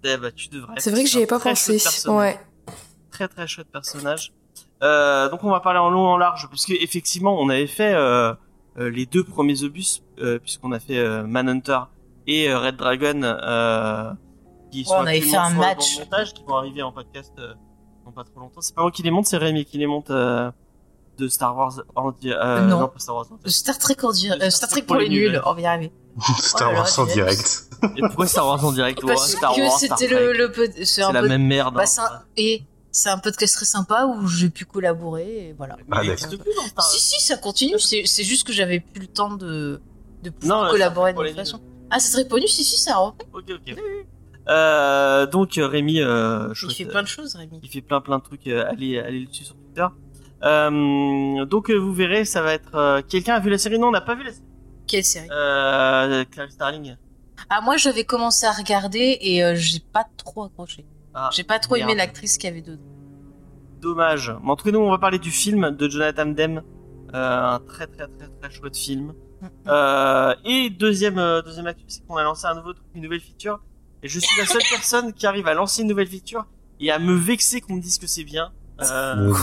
Eh 0.03 0.17
bah, 0.17 0.31
tu 0.31 0.49
devrais. 0.49 0.75
C'est 0.77 0.91
vrai 0.91 1.03
que 1.03 1.09
j'y 1.09 1.19
ai 1.19 1.27
pas 1.27 1.39
pensé. 1.39 1.81
Ouais. 2.07 2.39
Très 3.11 3.27
très 3.27 3.47
chouette 3.47 3.67
personnage. 3.71 4.33
Donc 4.81 5.43
on 5.43 5.49
va 5.49 5.59
parler 5.59 5.79
en 5.79 5.89
long 5.89 6.05
et 6.05 6.13
en 6.13 6.17
large 6.17 6.47
puisque 6.49 6.69
effectivement 6.69 7.41
on 7.41 7.49
avait 7.49 7.67
fait 7.67 7.95
les 8.77 9.05
deux 9.05 9.23
premiers 9.23 9.63
obus 9.63 10.01
euh, 10.19 10.39
puisqu'on 10.39 10.71
a 10.71 10.79
fait 10.79 10.97
euh, 10.99 11.23
Manhunter 11.25 11.79
et 12.27 12.49
euh, 12.49 12.59
Red 12.59 12.75
Dragon 12.75 13.21
euh, 13.23 14.11
qui 14.71 14.83
sont 14.85 14.95
on 14.95 15.05
avait 15.05 15.21
fait 15.21 15.35
un 15.37 15.49
sur- 15.49 15.59
match. 15.59 15.95
dans 15.95 15.99
le 16.01 16.05
montage 16.05 16.33
qui 16.33 16.43
vont 16.43 16.55
arriver 16.55 16.81
en 16.83 16.91
podcast 16.91 17.33
euh, 17.39 17.53
dans 18.05 18.11
pas 18.11 18.23
trop 18.23 18.39
longtemps. 18.39 18.61
C'est 18.61 18.75
pas 18.75 18.81
moi 18.81 18.91
qui 18.91 19.01
les 19.03 19.11
monte, 19.11 19.25
c'est 19.25 19.37
Rémi 19.37 19.65
qui 19.65 19.77
les 19.77 19.87
monte 19.87 20.09
euh, 20.11 20.51
de 21.17 21.27
Star 21.27 21.55
Wars 21.57 21.73
euh, 21.97 22.61
Non. 22.67 22.79
non 22.81 22.87
pas 22.87 22.99
Star 22.99 23.15
Wars. 23.15 23.25
en 23.31 23.37
fait. 23.37 23.49
Star 23.49 23.77
Trek, 23.79 23.95
en 24.03 24.11
di- 24.11 24.27
Star 24.27 24.37
euh, 24.41 24.49
Star 24.49 24.69
Trek 24.69 24.81
pour 24.83 24.97
les 24.97 25.09
nuls, 25.09 25.41
on 25.45 25.53
va 25.53 25.61
y 25.61 25.65
arriver. 25.65 25.91
Star 26.39 26.71
Oh 26.71 26.75
Wars 26.77 26.99
en 26.99 27.05
direct. 27.05 27.69
Et 27.95 28.01
pourquoi 28.01 28.27
Star 28.27 28.45
Wars 28.47 28.63
en 28.63 28.71
direct 28.71 29.03
Ouais, 29.03 29.13
Parce 29.13 29.31
Star 29.31 29.53
que 29.55 29.61
c'était 29.77 30.07
le, 30.07 30.33
le 30.33 30.51
c'est 30.85 31.01
la 31.11 31.21
même 31.21 31.45
merde. 31.45 31.73
bah, 31.75 31.83
hein. 31.83 31.85
c'est 31.85 32.01
un- 32.01 32.21
et 32.37 32.63
c'est 32.97 33.09
un 33.09 33.19
podcast 33.19 33.55
très 33.55 33.65
sympa 33.65 34.05
où 34.07 34.27
j'ai 34.27 34.49
pu 34.49 34.65
collaborer 34.65 35.49
et 35.49 35.53
voilà. 35.53 35.77
Ah, 35.91 36.03
il 36.03 36.15
plus 36.15 36.37
dans 36.75 36.81
Si 36.81 36.99
si, 36.99 37.21
ça 37.25 37.37
continue. 37.37 37.77
C'est 37.79 38.03
c'est 38.05 38.23
juste 38.23 38.45
que 38.47 38.53
j'avais 38.53 38.79
plus 38.79 39.01
le 39.01 39.07
temps 39.07 39.35
de 39.35 39.79
de 40.23 40.29
pouvoir 40.31 40.65
Non, 40.65 40.71
collaborer 40.71 41.13
de 41.13 41.19
toute 41.21 41.35
façon. 41.35 41.61
Ah, 41.91 41.99
c'est 41.99 42.11
très 42.11 42.27
connu. 42.27 42.47
Si 42.47 42.63
si, 42.63 42.77
ça 42.77 42.97
repris. 42.97 43.27
Ok 43.33 43.51
ok. 43.51 43.77
Euh, 44.49 45.25
donc 45.27 45.57
euh, 45.57 45.67
Rémi, 45.67 46.01
euh, 46.01 46.53
Il 46.63 46.73
fait 46.73 46.85
plein 46.85 47.03
de 47.03 47.07
choses, 47.07 47.35
Rémi. 47.35 47.59
Il 47.61 47.69
fait 47.69 47.81
plein 47.81 48.01
plein 48.01 48.17
de 48.17 48.23
trucs. 48.23 48.47
euh, 48.47 48.65
allez, 48.67 48.97
allez 48.97 49.19
le 49.21 49.27
dessus 49.27 49.43
sur 49.43 49.55
Twitter. 49.55 49.85
Euh, 50.43 51.45
donc 51.45 51.69
vous 51.69 51.93
verrez, 51.93 52.25
ça 52.25 52.41
va 52.41 52.53
être. 52.53 53.01
Quelqu'un 53.09 53.35
a 53.35 53.39
vu 53.39 53.49
la 53.49 53.57
série? 53.59 53.77
Non, 53.77 53.89
on 53.89 53.91
n'a 53.91 54.01
pas 54.01 54.15
vu 54.15 54.23
la 54.23 54.31
série. 54.31 54.43
Quelle 54.87 55.03
série? 55.03 55.27
Euh, 55.31 56.23
Clarice 56.31 56.53
Starling. 56.53 56.95
Ah 57.49 57.61
moi, 57.61 57.77
j'avais 57.77 58.03
commencé 58.05 58.45
à 58.45 58.51
regarder 58.51 59.17
et 59.21 59.43
euh, 59.43 59.53
j'ai 59.55 59.79
pas 59.79 60.05
trop 60.17 60.45
accroché. 60.45 60.85
Ah, 61.19 61.31
J'ai 61.33 61.43
pas 61.43 61.57
trop 61.57 61.75
aimé 61.75 61.95
l'actrice 61.95 62.37
qui 62.37 62.45
avait 62.45 62.61
dedans. 62.61 62.83
Dommage. 63.81 64.31
Mais 64.43 64.51
entre 64.51 64.69
nous, 64.69 64.77
on 64.79 64.91
va 64.91 64.99
parler 64.99 65.17
du 65.17 65.31
film 65.31 65.71
de 65.71 65.89
Jonathan 65.89 66.27
Demme. 66.27 66.61
Euh, 67.13 67.55
un 67.55 67.59
très 67.59 67.87
très 67.87 68.07
très 68.07 68.27
très 68.27 68.51
chouette 68.51 68.77
film. 68.77 69.13
Euh, 69.67 70.35
et 70.45 70.69
deuxième 70.69 71.17
euh, 71.17 71.41
deuxième 71.41 71.65
actu, 71.65 71.85
c'est 71.87 72.05
qu'on 72.05 72.17
a 72.17 72.23
lancé 72.23 72.45
un 72.45 72.53
nouveau 72.53 72.73
truc, 72.73 72.85
une 72.93 73.01
nouvelle 73.01 73.21
feature. 73.21 73.59
Et 74.03 74.07
je 74.07 74.19
suis 74.19 74.39
la 74.39 74.45
seule 74.45 74.61
personne 74.69 75.11
qui 75.13 75.25
arrive 75.25 75.47
à 75.47 75.55
lancer 75.55 75.81
une 75.81 75.87
nouvelle 75.87 76.07
feature 76.07 76.45
et 76.79 76.91
à 76.91 76.99
me 76.99 77.15
vexer 77.15 77.61
qu'on 77.61 77.75
me 77.75 77.81
dise 77.81 77.97
que 77.97 78.05
c'est 78.07 78.23
bien. 78.23 78.51
Euh, 78.81 79.33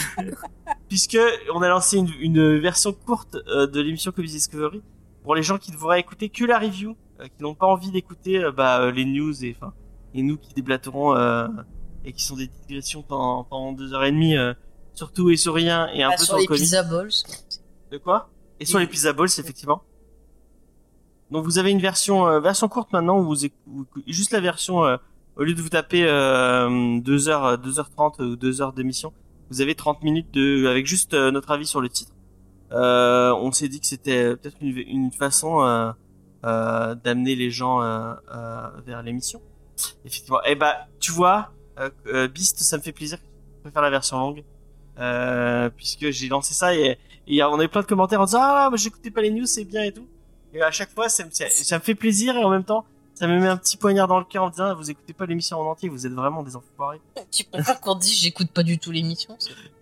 puisque 0.88 1.18
on 1.54 1.60
a 1.60 1.68
lancé 1.68 1.98
une, 1.98 2.08
une 2.18 2.58
version 2.58 2.94
courte 2.94 3.36
euh, 3.48 3.66
de 3.66 3.80
l'émission 3.80 4.10
Comics 4.10 4.30
Discovery 4.30 4.82
pour 5.22 5.34
les 5.34 5.42
gens 5.42 5.58
qui 5.58 5.72
ne 5.72 5.76
voudraient 5.76 6.00
écouter 6.00 6.28
que 6.28 6.44
la 6.44 6.58
review, 6.58 6.96
euh, 7.20 7.24
qui 7.24 7.42
n'ont 7.42 7.54
pas 7.54 7.66
envie 7.66 7.90
d'écouter 7.90 8.38
euh, 8.38 8.52
bah, 8.52 8.80
euh, 8.80 8.92
les 8.92 9.04
news 9.04 9.44
et 9.44 9.56
enfin 9.56 9.72
et 10.14 10.22
nous 10.22 10.36
qui 10.38 10.54
déblatterons 10.54 11.16
euh, 11.16 11.48
et 12.04 12.12
qui 12.12 12.22
sont 12.22 12.36
des 12.36 12.48
digressions 12.68 13.02
pendant, 13.02 13.44
pendant 13.44 13.72
deux 13.72 13.92
heures 13.94 14.04
et 14.04 14.12
demie 14.12 14.36
euh, 14.36 14.54
sur 14.94 15.12
tout 15.12 15.30
et 15.30 15.36
sur 15.36 15.54
rien 15.54 15.88
et 15.92 16.02
un 16.02 16.10
Pas 16.10 16.16
peu 16.16 16.24
sur 16.24 16.26
sur 16.26 16.36
le 16.36 16.40
les 16.42 16.46
comics. 16.46 16.62
pizza 16.62 16.82
balls. 16.82 17.10
De 17.90 17.98
quoi? 17.98 18.30
Et 18.60 18.64
sur 18.66 18.78
les 18.78 18.86
pizza 18.86 19.12
balls, 19.12 19.28
effectivement. 19.38 19.82
Donc 21.30 21.44
vous 21.44 21.58
avez 21.58 21.70
une 21.70 21.80
version 21.80 22.26
euh, 22.28 22.40
version 22.40 22.68
courte 22.68 22.92
maintenant 22.92 23.18
où 23.18 23.24
vous, 23.24 23.48
vous 23.66 23.86
juste 24.06 24.30
la 24.32 24.40
version 24.40 24.84
euh, 24.84 24.96
au 25.36 25.42
lieu 25.42 25.54
de 25.54 25.60
vous 25.62 25.68
taper 25.70 26.04
euh, 26.06 27.00
2 27.00 27.28
heures 27.28 27.56
2h30 27.58 28.22
ou 28.22 28.36
2 28.36 28.62
heures 28.62 28.72
d'émission, 28.72 29.12
vous 29.50 29.60
avez 29.60 29.74
30 29.74 30.02
minutes 30.04 30.32
de 30.32 30.66
avec 30.68 30.86
juste 30.86 31.14
euh, 31.14 31.30
notre 31.32 31.50
avis 31.50 31.66
sur 31.66 31.80
le 31.80 31.88
titre. 31.88 32.12
Euh, 32.72 33.32
on 33.34 33.50
s'est 33.52 33.68
dit 33.68 33.80
que 33.80 33.86
c'était 33.86 34.36
peut-être 34.36 34.56
une, 34.60 34.76
une 34.78 35.10
façon 35.12 35.62
euh, 35.64 35.90
euh, 36.44 36.94
d'amener 36.94 37.34
les 37.36 37.50
gens 37.50 37.82
euh, 37.82 38.12
euh, 38.32 38.68
vers 38.86 39.02
l'émission. 39.02 39.40
Effectivement. 40.04 40.40
Eh 40.46 40.54
bah 40.54 40.86
tu 41.00 41.12
vois, 41.12 41.52
euh, 41.78 41.90
euh, 42.06 42.28
Beast, 42.28 42.58
ça 42.60 42.76
me 42.76 42.82
fait 42.82 42.92
plaisir 42.92 43.18
que 43.18 43.24
tu 43.24 43.60
préfères 43.62 43.82
la 43.82 43.90
version 43.90 44.18
longue. 44.18 44.44
Euh, 44.98 45.70
puisque 45.70 46.08
j'ai 46.10 46.28
lancé 46.28 46.54
ça 46.54 46.72
et, 46.72 46.96
et 47.26 47.42
on 47.42 47.54
avait 47.54 47.66
plein 47.66 47.80
de 47.80 47.86
commentaires 47.86 48.20
en 48.20 48.26
disant 48.26 48.38
ah 48.40 48.68
moi 48.70 48.76
j'écoutais 48.76 49.10
pas 49.10 49.22
les 49.22 49.32
news 49.32 49.44
c'est 49.44 49.64
bien 49.64 49.82
et 49.82 49.90
tout 49.90 50.06
et 50.52 50.62
à 50.62 50.70
chaque 50.70 50.90
fois 50.90 51.08
ça 51.08 51.24
me, 51.24 51.30
ça, 51.32 51.46
ça 51.48 51.78
me 51.78 51.82
fait 51.82 51.96
plaisir 51.96 52.36
et 52.36 52.44
en 52.44 52.48
même 52.48 52.62
temps 52.62 52.84
ça 53.12 53.26
me 53.26 53.40
met 53.40 53.48
un 53.48 53.56
petit 53.56 53.76
poignard 53.76 54.06
dans 54.06 54.20
le 54.20 54.24
cœur 54.24 54.44
en 54.44 54.50
disant 54.50 54.66
ah, 54.66 54.74
vous 54.74 54.92
écoutez 54.92 55.12
pas 55.12 55.26
l'émission 55.26 55.58
en 55.58 55.68
entier 55.68 55.88
vous 55.88 56.06
êtes 56.06 56.12
vraiment 56.12 56.44
des 56.44 56.54
enfoirés 56.54 57.00
Tu 57.32 57.42
préfères 57.42 57.80
qu'on 57.80 57.96
dise 57.96 58.20
j'écoute 58.20 58.52
pas 58.52 58.62
du 58.62 58.78
tout 58.78 58.92
l'émission 58.92 59.36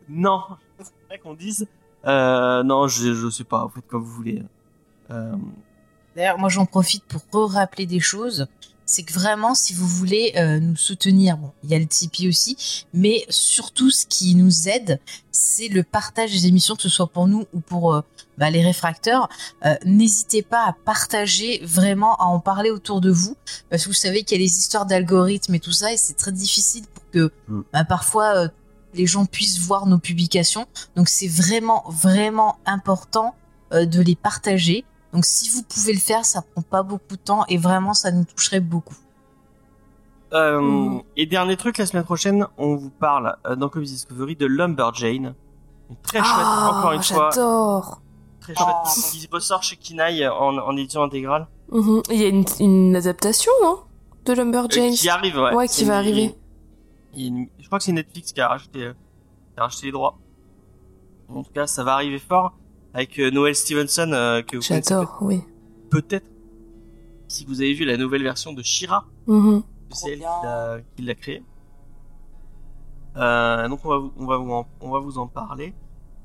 non 0.08 0.40
c'est 0.78 0.92
vrai 1.08 1.18
qu'on 1.18 1.34
dise 1.34 1.68
euh, 2.06 2.62
non 2.62 2.88
je, 2.88 3.12
je 3.12 3.28
sais 3.28 3.44
pas 3.44 3.64
vous 3.64 3.70
faites 3.74 3.86
comme 3.86 4.02
vous 4.02 4.12
voulez 4.14 4.42
euh, 5.10 5.34
D'ailleurs, 6.16 6.38
moi 6.38 6.48
j'en 6.48 6.66
profite 6.66 7.04
pour 7.04 7.22
re-rappeler 7.32 7.86
des 7.86 8.00
choses. 8.00 8.46
C'est 8.92 9.04
que 9.04 9.14
vraiment, 9.14 9.54
si 9.54 9.72
vous 9.72 9.86
voulez 9.86 10.34
euh, 10.36 10.60
nous 10.60 10.76
soutenir, 10.76 11.38
bon, 11.38 11.50
il 11.64 11.70
y 11.70 11.74
a 11.74 11.78
le 11.78 11.86
Tipeee 11.86 12.28
aussi, 12.28 12.84
mais 12.92 13.24
surtout 13.30 13.90
ce 13.90 14.04
qui 14.04 14.34
nous 14.34 14.68
aide, 14.68 15.00
c'est 15.30 15.68
le 15.68 15.82
partage 15.82 16.30
des 16.30 16.46
émissions, 16.46 16.76
que 16.76 16.82
ce 16.82 16.90
soit 16.90 17.06
pour 17.06 17.26
nous 17.26 17.46
ou 17.54 17.60
pour 17.60 17.94
euh, 17.94 18.02
bah, 18.36 18.50
les 18.50 18.62
réfracteurs. 18.62 19.30
Euh, 19.64 19.76
N'hésitez 19.86 20.42
pas 20.42 20.66
à 20.66 20.74
partager, 20.74 21.62
vraiment 21.64 22.16
à 22.16 22.24
en 22.24 22.38
parler 22.38 22.68
autour 22.68 23.00
de 23.00 23.10
vous, 23.10 23.34
parce 23.70 23.84
que 23.84 23.88
vous 23.88 23.94
savez 23.94 24.24
qu'il 24.24 24.36
y 24.36 24.40
a 24.42 24.44
les 24.44 24.58
histoires 24.58 24.84
d'algorithmes 24.84 25.54
et 25.54 25.60
tout 25.60 25.72
ça, 25.72 25.90
et 25.90 25.96
c'est 25.96 26.12
très 26.12 26.32
difficile 26.32 26.84
pour 26.92 27.04
que 27.10 27.32
Mm. 27.48 27.62
bah, 27.72 27.84
parfois 27.84 28.48
les 28.92 29.06
gens 29.06 29.24
puissent 29.24 29.58
voir 29.58 29.86
nos 29.86 29.98
publications. 29.98 30.66
Donc 30.96 31.08
c'est 31.08 31.28
vraiment, 31.28 31.82
vraiment 31.88 32.58
important 32.66 33.34
de 33.72 34.02
les 34.02 34.16
partager. 34.16 34.84
Donc 35.12 35.24
si 35.24 35.50
vous 35.50 35.62
pouvez 35.62 35.92
le 35.92 35.98
faire, 35.98 36.24
ça 36.24 36.42
prend 36.42 36.62
pas 36.62 36.82
beaucoup 36.82 37.16
de 37.16 37.20
temps 37.22 37.44
et 37.48 37.58
vraiment 37.58 37.94
ça 37.94 38.10
nous 38.10 38.24
toucherait 38.24 38.60
beaucoup. 38.60 38.96
euh, 40.32 40.60
Mm. 40.60 41.02
et 41.16 41.26
dernier 41.26 41.56
truc 41.58 41.76
la 41.78 41.84
semaine 41.84 42.04
prochaine 42.04 42.46
on 42.56 42.74
vous 42.76 42.88
parle 42.88 43.36
euh, 43.46 43.54
dans 43.54 43.68
Comics 43.68 43.88
Discovery 43.90 44.34
de 44.34 44.46
Lumberjane 44.46 45.34
très 46.02 46.20
chouette 46.20 46.46
encore 46.46 46.86
Ah, 46.90 46.94
une 46.94 47.02
fois 47.02 47.28
j'adore. 47.34 48.00
très 48.40 48.54
chouette 48.54 48.76
qui 49.12 49.28
ressort 49.30 49.62
chez 49.62 49.76
Kinaï 49.76 50.26
en, 50.26 50.56
en 50.56 50.76
édition 50.76 51.02
intégrale 51.02 51.46
Mhm. 51.70 52.02
Il 52.10 52.20
y 52.20 52.24
a 52.24 52.28
une, 52.28 52.44
une 52.60 52.96
adaptation, 52.96 53.52
non 53.62 53.80
De 54.24 54.32
Euh, 54.32 54.36
Lumberjanes 54.36 54.92
qui 54.92 55.08
arrive 55.10 55.36
ouais, 55.36 55.54
Ouais, 55.54 55.68
qui 55.68 55.84
va 55.84 55.94
une- 55.94 55.98
arriver. 55.98 56.34
il 57.14 57.26
une- 57.26 57.48
je 57.60 57.66
crois 57.66 57.78
que 57.78 57.84
c'est 57.84 57.92
Netflix 57.92 58.32
qui 58.32 58.40
a 58.40 58.48
racheté, 58.48 58.84
euh, 58.84 58.92
qui 59.54 59.60
a 59.60 59.64
racheté 59.64 59.86
les 59.86 59.92
droits. 59.92 60.16
En 61.28 61.42
tout 61.42 61.52
cas, 61.52 61.66
ça 61.66 61.82
va 61.84 61.92
arriver 61.94 62.18
fort 62.18 62.52
avec 62.94 63.18
euh, 63.18 63.30
Noel 63.30 63.54
Stevenson 63.54 64.10
euh, 64.12 64.42
que 64.42 64.56
vous 64.56 64.62
J'adore, 64.62 65.18
oui. 65.22 65.40
peut-être 65.90 66.26
si 67.28 67.44
vous 67.46 67.60
avez 67.60 67.72
vu 67.72 67.84
la 67.84 67.96
nouvelle 67.96 68.22
version 68.22 68.52
de 68.52 68.62
Shira, 68.62 69.06
Mhm. 69.26 69.62
c'est 69.90 70.12
elle 70.12 70.18
qui 70.96 71.02
l'a- 71.02 71.14
créée. 71.14 71.42
Euh, 73.16 73.68
donc 73.68 73.80
on 73.84 73.88
va 73.88 73.98
vous, 73.98 74.12
on 74.16 74.26
va 74.26 74.36
vous 74.38 74.50
en, 74.52 74.66
on 74.80 74.90
va 74.90 74.98
vous 75.00 75.18
en 75.18 75.26
parler. 75.26 75.74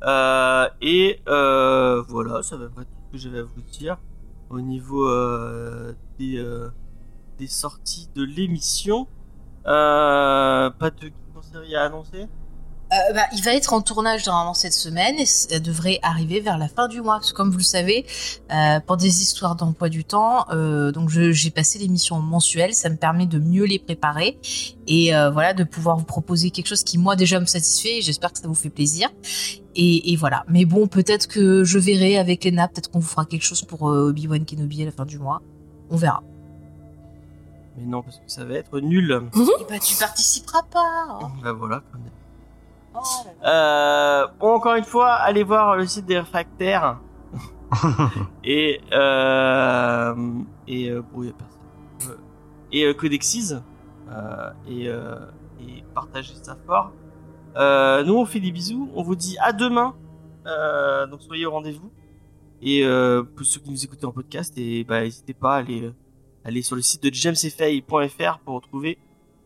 Euh, 0.03 0.67
et 0.81 1.19
voilà, 1.27 2.41
ça 2.43 2.55
va 2.57 2.65
être 2.65 2.75
tout 2.75 2.83
ce 3.07 3.11
que 3.11 3.17
j'avais 3.17 3.39
à 3.39 3.43
vous 3.43 3.61
dire 3.71 3.97
au 4.49 4.59
niveau 4.61 5.07
des 6.19 6.43
des 7.37 7.47
sorties 7.47 8.09
de 8.15 8.23
l'émission. 8.23 9.07
Pas 9.63 10.71
de 11.01 11.11
conseils 11.33 11.75
à 11.75 11.83
annoncer? 11.85 12.27
Euh, 12.93 13.13
bah, 13.13 13.23
il 13.33 13.43
va 13.43 13.53
être 13.53 13.73
en 13.73 13.81
tournage 13.81 14.25
normalement 14.25 14.53
cette 14.53 14.71
semaine 14.71 15.19
et 15.19 15.25
ça 15.25 15.59
devrait 15.59 15.99
arriver 16.03 16.39
vers 16.39 16.57
la 16.57 16.69
fin 16.69 16.87
du 16.87 17.01
mois. 17.01 17.15
Parce 17.15 17.33
que 17.33 17.37
comme 17.37 17.51
vous 17.51 17.57
le 17.57 17.63
savez, 17.63 18.05
euh, 18.53 18.79
pour 18.79 18.95
des 18.95 19.21
histoires 19.21 19.57
d'emploi 19.57 19.89
du 19.89 20.05
temps, 20.05 20.45
euh, 20.51 20.93
donc 20.93 21.09
j'ai 21.09 21.49
passé 21.51 21.79
l'émission 21.79 22.19
mensuelle, 22.21 22.73
ça 22.73 22.89
me 22.89 22.95
permet 22.95 23.25
de 23.25 23.39
mieux 23.39 23.65
les 23.65 23.77
préparer 23.77 24.39
et 24.87 25.13
euh, 25.13 25.29
voilà 25.31 25.53
de 25.53 25.65
pouvoir 25.65 25.97
vous 25.97 26.05
proposer 26.05 26.49
quelque 26.49 26.67
chose 26.67 26.83
qui 26.85 26.97
moi 26.97 27.17
déjà 27.17 27.41
me 27.41 27.45
satisfait. 27.45 27.97
et 27.97 28.01
J'espère 28.01 28.31
que 28.31 28.39
ça 28.39 28.47
vous 28.47 28.55
fait 28.55 28.69
plaisir. 28.69 29.09
Et, 29.75 30.13
et 30.13 30.15
voilà. 30.15 30.45
Mais 30.47 30.63
bon, 30.63 30.87
peut-être 30.87 31.27
que 31.27 31.65
je 31.65 31.77
verrai 31.79 32.17
avec 32.17 32.45
Lena, 32.45 32.69
peut-être 32.69 32.89
qu'on 32.89 32.99
vous 32.99 33.07
fera 33.07 33.25
quelque 33.25 33.43
chose 33.43 33.63
pour 33.63 33.89
euh, 33.89 34.09
Obi-Wan 34.09 34.45
Kenobi 34.45 34.81
à 34.83 34.85
la 34.85 34.91
fin 34.91 35.05
du 35.05 35.19
mois. 35.19 35.41
On 35.89 35.97
verra. 35.97 36.23
Mais 37.77 37.85
non, 37.85 38.01
parce 38.01 38.15
que 38.15 38.23
ça 38.27 38.45
va 38.45 38.53
être 38.55 38.79
nul. 38.79 39.11
Et 39.35 39.39
bah 39.69 39.77
tu 39.77 39.95
participeras 39.97 40.63
pas. 40.63 41.19
hein. 41.21 41.31
Bah 41.43 41.51
voilà. 41.51 41.83
Euh, 43.45 44.27
bon, 44.39 44.55
encore 44.55 44.75
une 44.75 44.83
fois, 44.83 45.13
allez 45.13 45.43
voir 45.43 45.75
le 45.75 45.85
site 45.85 46.05
des 46.05 46.19
réfractaires. 46.19 46.99
et 48.43 48.79
euh, 48.93 50.15
et 50.67 50.89
euh, 50.89 51.01
bon, 51.01 51.23
y 51.23 51.29
a 51.29 51.33
personne. 51.33 51.59
Euh, 52.09 52.15
et 52.71 52.85
euh, 52.85 52.93
Codexis 52.93 53.53
et 54.67 54.85
et 54.85 55.83
partagez 55.93 56.33
ça 56.41 56.57
fort. 56.65 56.91
Euh, 57.55 58.03
nous 58.03 58.13
on 58.13 58.25
fait 58.25 58.39
des 58.39 58.51
bisous, 58.51 58.89
on 58.95 59.03
vous 59.03 59.15
dit 59.15 59.37
à 59.41 59.53
demain. 59.53 59.95
Euh, 60.45 61.07
donc 61.07 61.21
soyez 61.21 61.45
au 61.45 61.51
rendez-vous. 61.51 61.91
Et 62.61 62.83
pour 63.35 63.45
ceux 63.45 63.59
qui 63.59 63.69
nous 63.69 63.83
écoutent 63.83 64.03
en 64.03 64.11
podcast, 64.11 64.57
et 64.57 64.83
bah 64.83 65.01
n'hésitez 65.01 65.33
pas 65.33 65.55
à 65.55 65.57
aller 65.57 65.91
aller 66.43 66.61
sur 66.61 66.75
le 66.75 66.81
site 66.81 67.03
de 67.03 67.13
jamesfay.fr 67.13 68.39
pour 68.39 68.55
retrouver 68.55 68.97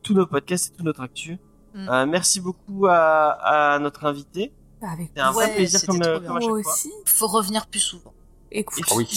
tous 0.04 0.14
nos 0.14 0.26
podcasts 0.26 0.72
et 0.72 0.78
toute 0.78 0.86
notre 0.86 1.02
actu. 1.02 1.38
Mm. 1.74 1.90
Euh, 1.90 2.06
merci 2.06 2.40
beaucoup 2.42 2.88
à, 2.88 3.74
à 3.76 3.80
notre 3.80 4.06
invité. 4.06 4.52
Avec 4.82 5.12
C'est 5.16 5.22
un 5.22 5.30
Ouais, 5.34 5.46
vrai 5.46 5.56
plaisir 5.56 5.80
c'était 5.80 5.92
comme, 5.92 6.00
trop 6.02 6.10
euh, 6.10 6.20
comme 6.20 6.38
à 6.38 6.40
chaque 6.42 6.50
moi 6.50 6.64
fois. 6.64 6.72
aussi. 6.74 6.92
Faut 7.06 7.28
revenir 7.28 7.68
plus 7.68 7.80
souvent. 7.80 8.14
Écoute, 8.52 8.84
Ah 8.90 8.96
oui. 8.96 9.08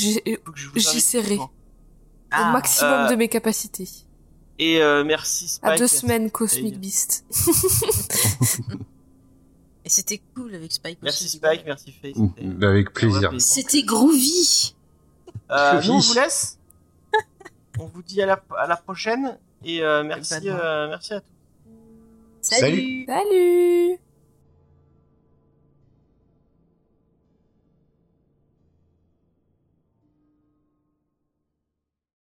J'essaierai. 0.77 1.37
au 1.39 1.49
Ah. 2.31 2.53
maximum 2.53 2.93
Euh, 2.93 3.09
de 3.11 3.17
mes 3.17 3.29
capacités. 3.29 3.89
Et 4.59 4.81
euh, 4.83 5.03
merci 5.05 5.49
Spike. 5.49 5.73
À 5.73 5.77
deux 5.77 5.89
semaines 5.89 6.31
Cosmic 6.31 6.79
Beast. 6.79 7.25
Et 9.85 9.89
c'était 9.91 10.23
cool 10.35 10.55
avec 10.55 10.73
Spike 10.73 10.99
Merci 11.03 11.25
aussi. 11.25 11.37
Spike, 11.37 11.63
merci 11.67 11.93
Faye. 11.93 12.15
C'était- 12.15 12.65
Avec 12.67 12.93
plaisir. 12.93 13.33
C'était 13.39 13.83
groovy. 13.83 14.75
Euh, 15.51 15.83
nous 15.83 15.93
on 15.95 15.99
vous 15.99 16.15
laisse. 16.15 16.59
on 17.79 17.87
vous 17.87 18.03
dit 18.03 18.23
à 18.23 18.27
la, 18.27 18.43
à 18.57 18.67
la 18.67 18.77
prochaine 18.77 19.37
et 19.65 19.83
euh, 19.83 20.03
merci, 20.05 20.35
euh, 20.49 20.89
merci 20.89 21.13
à 21.15 21.21
tous. 21.21 21.27
Salut. 22.45 23.07
Salut. 23.07 23.07
Salut 23.07 23.99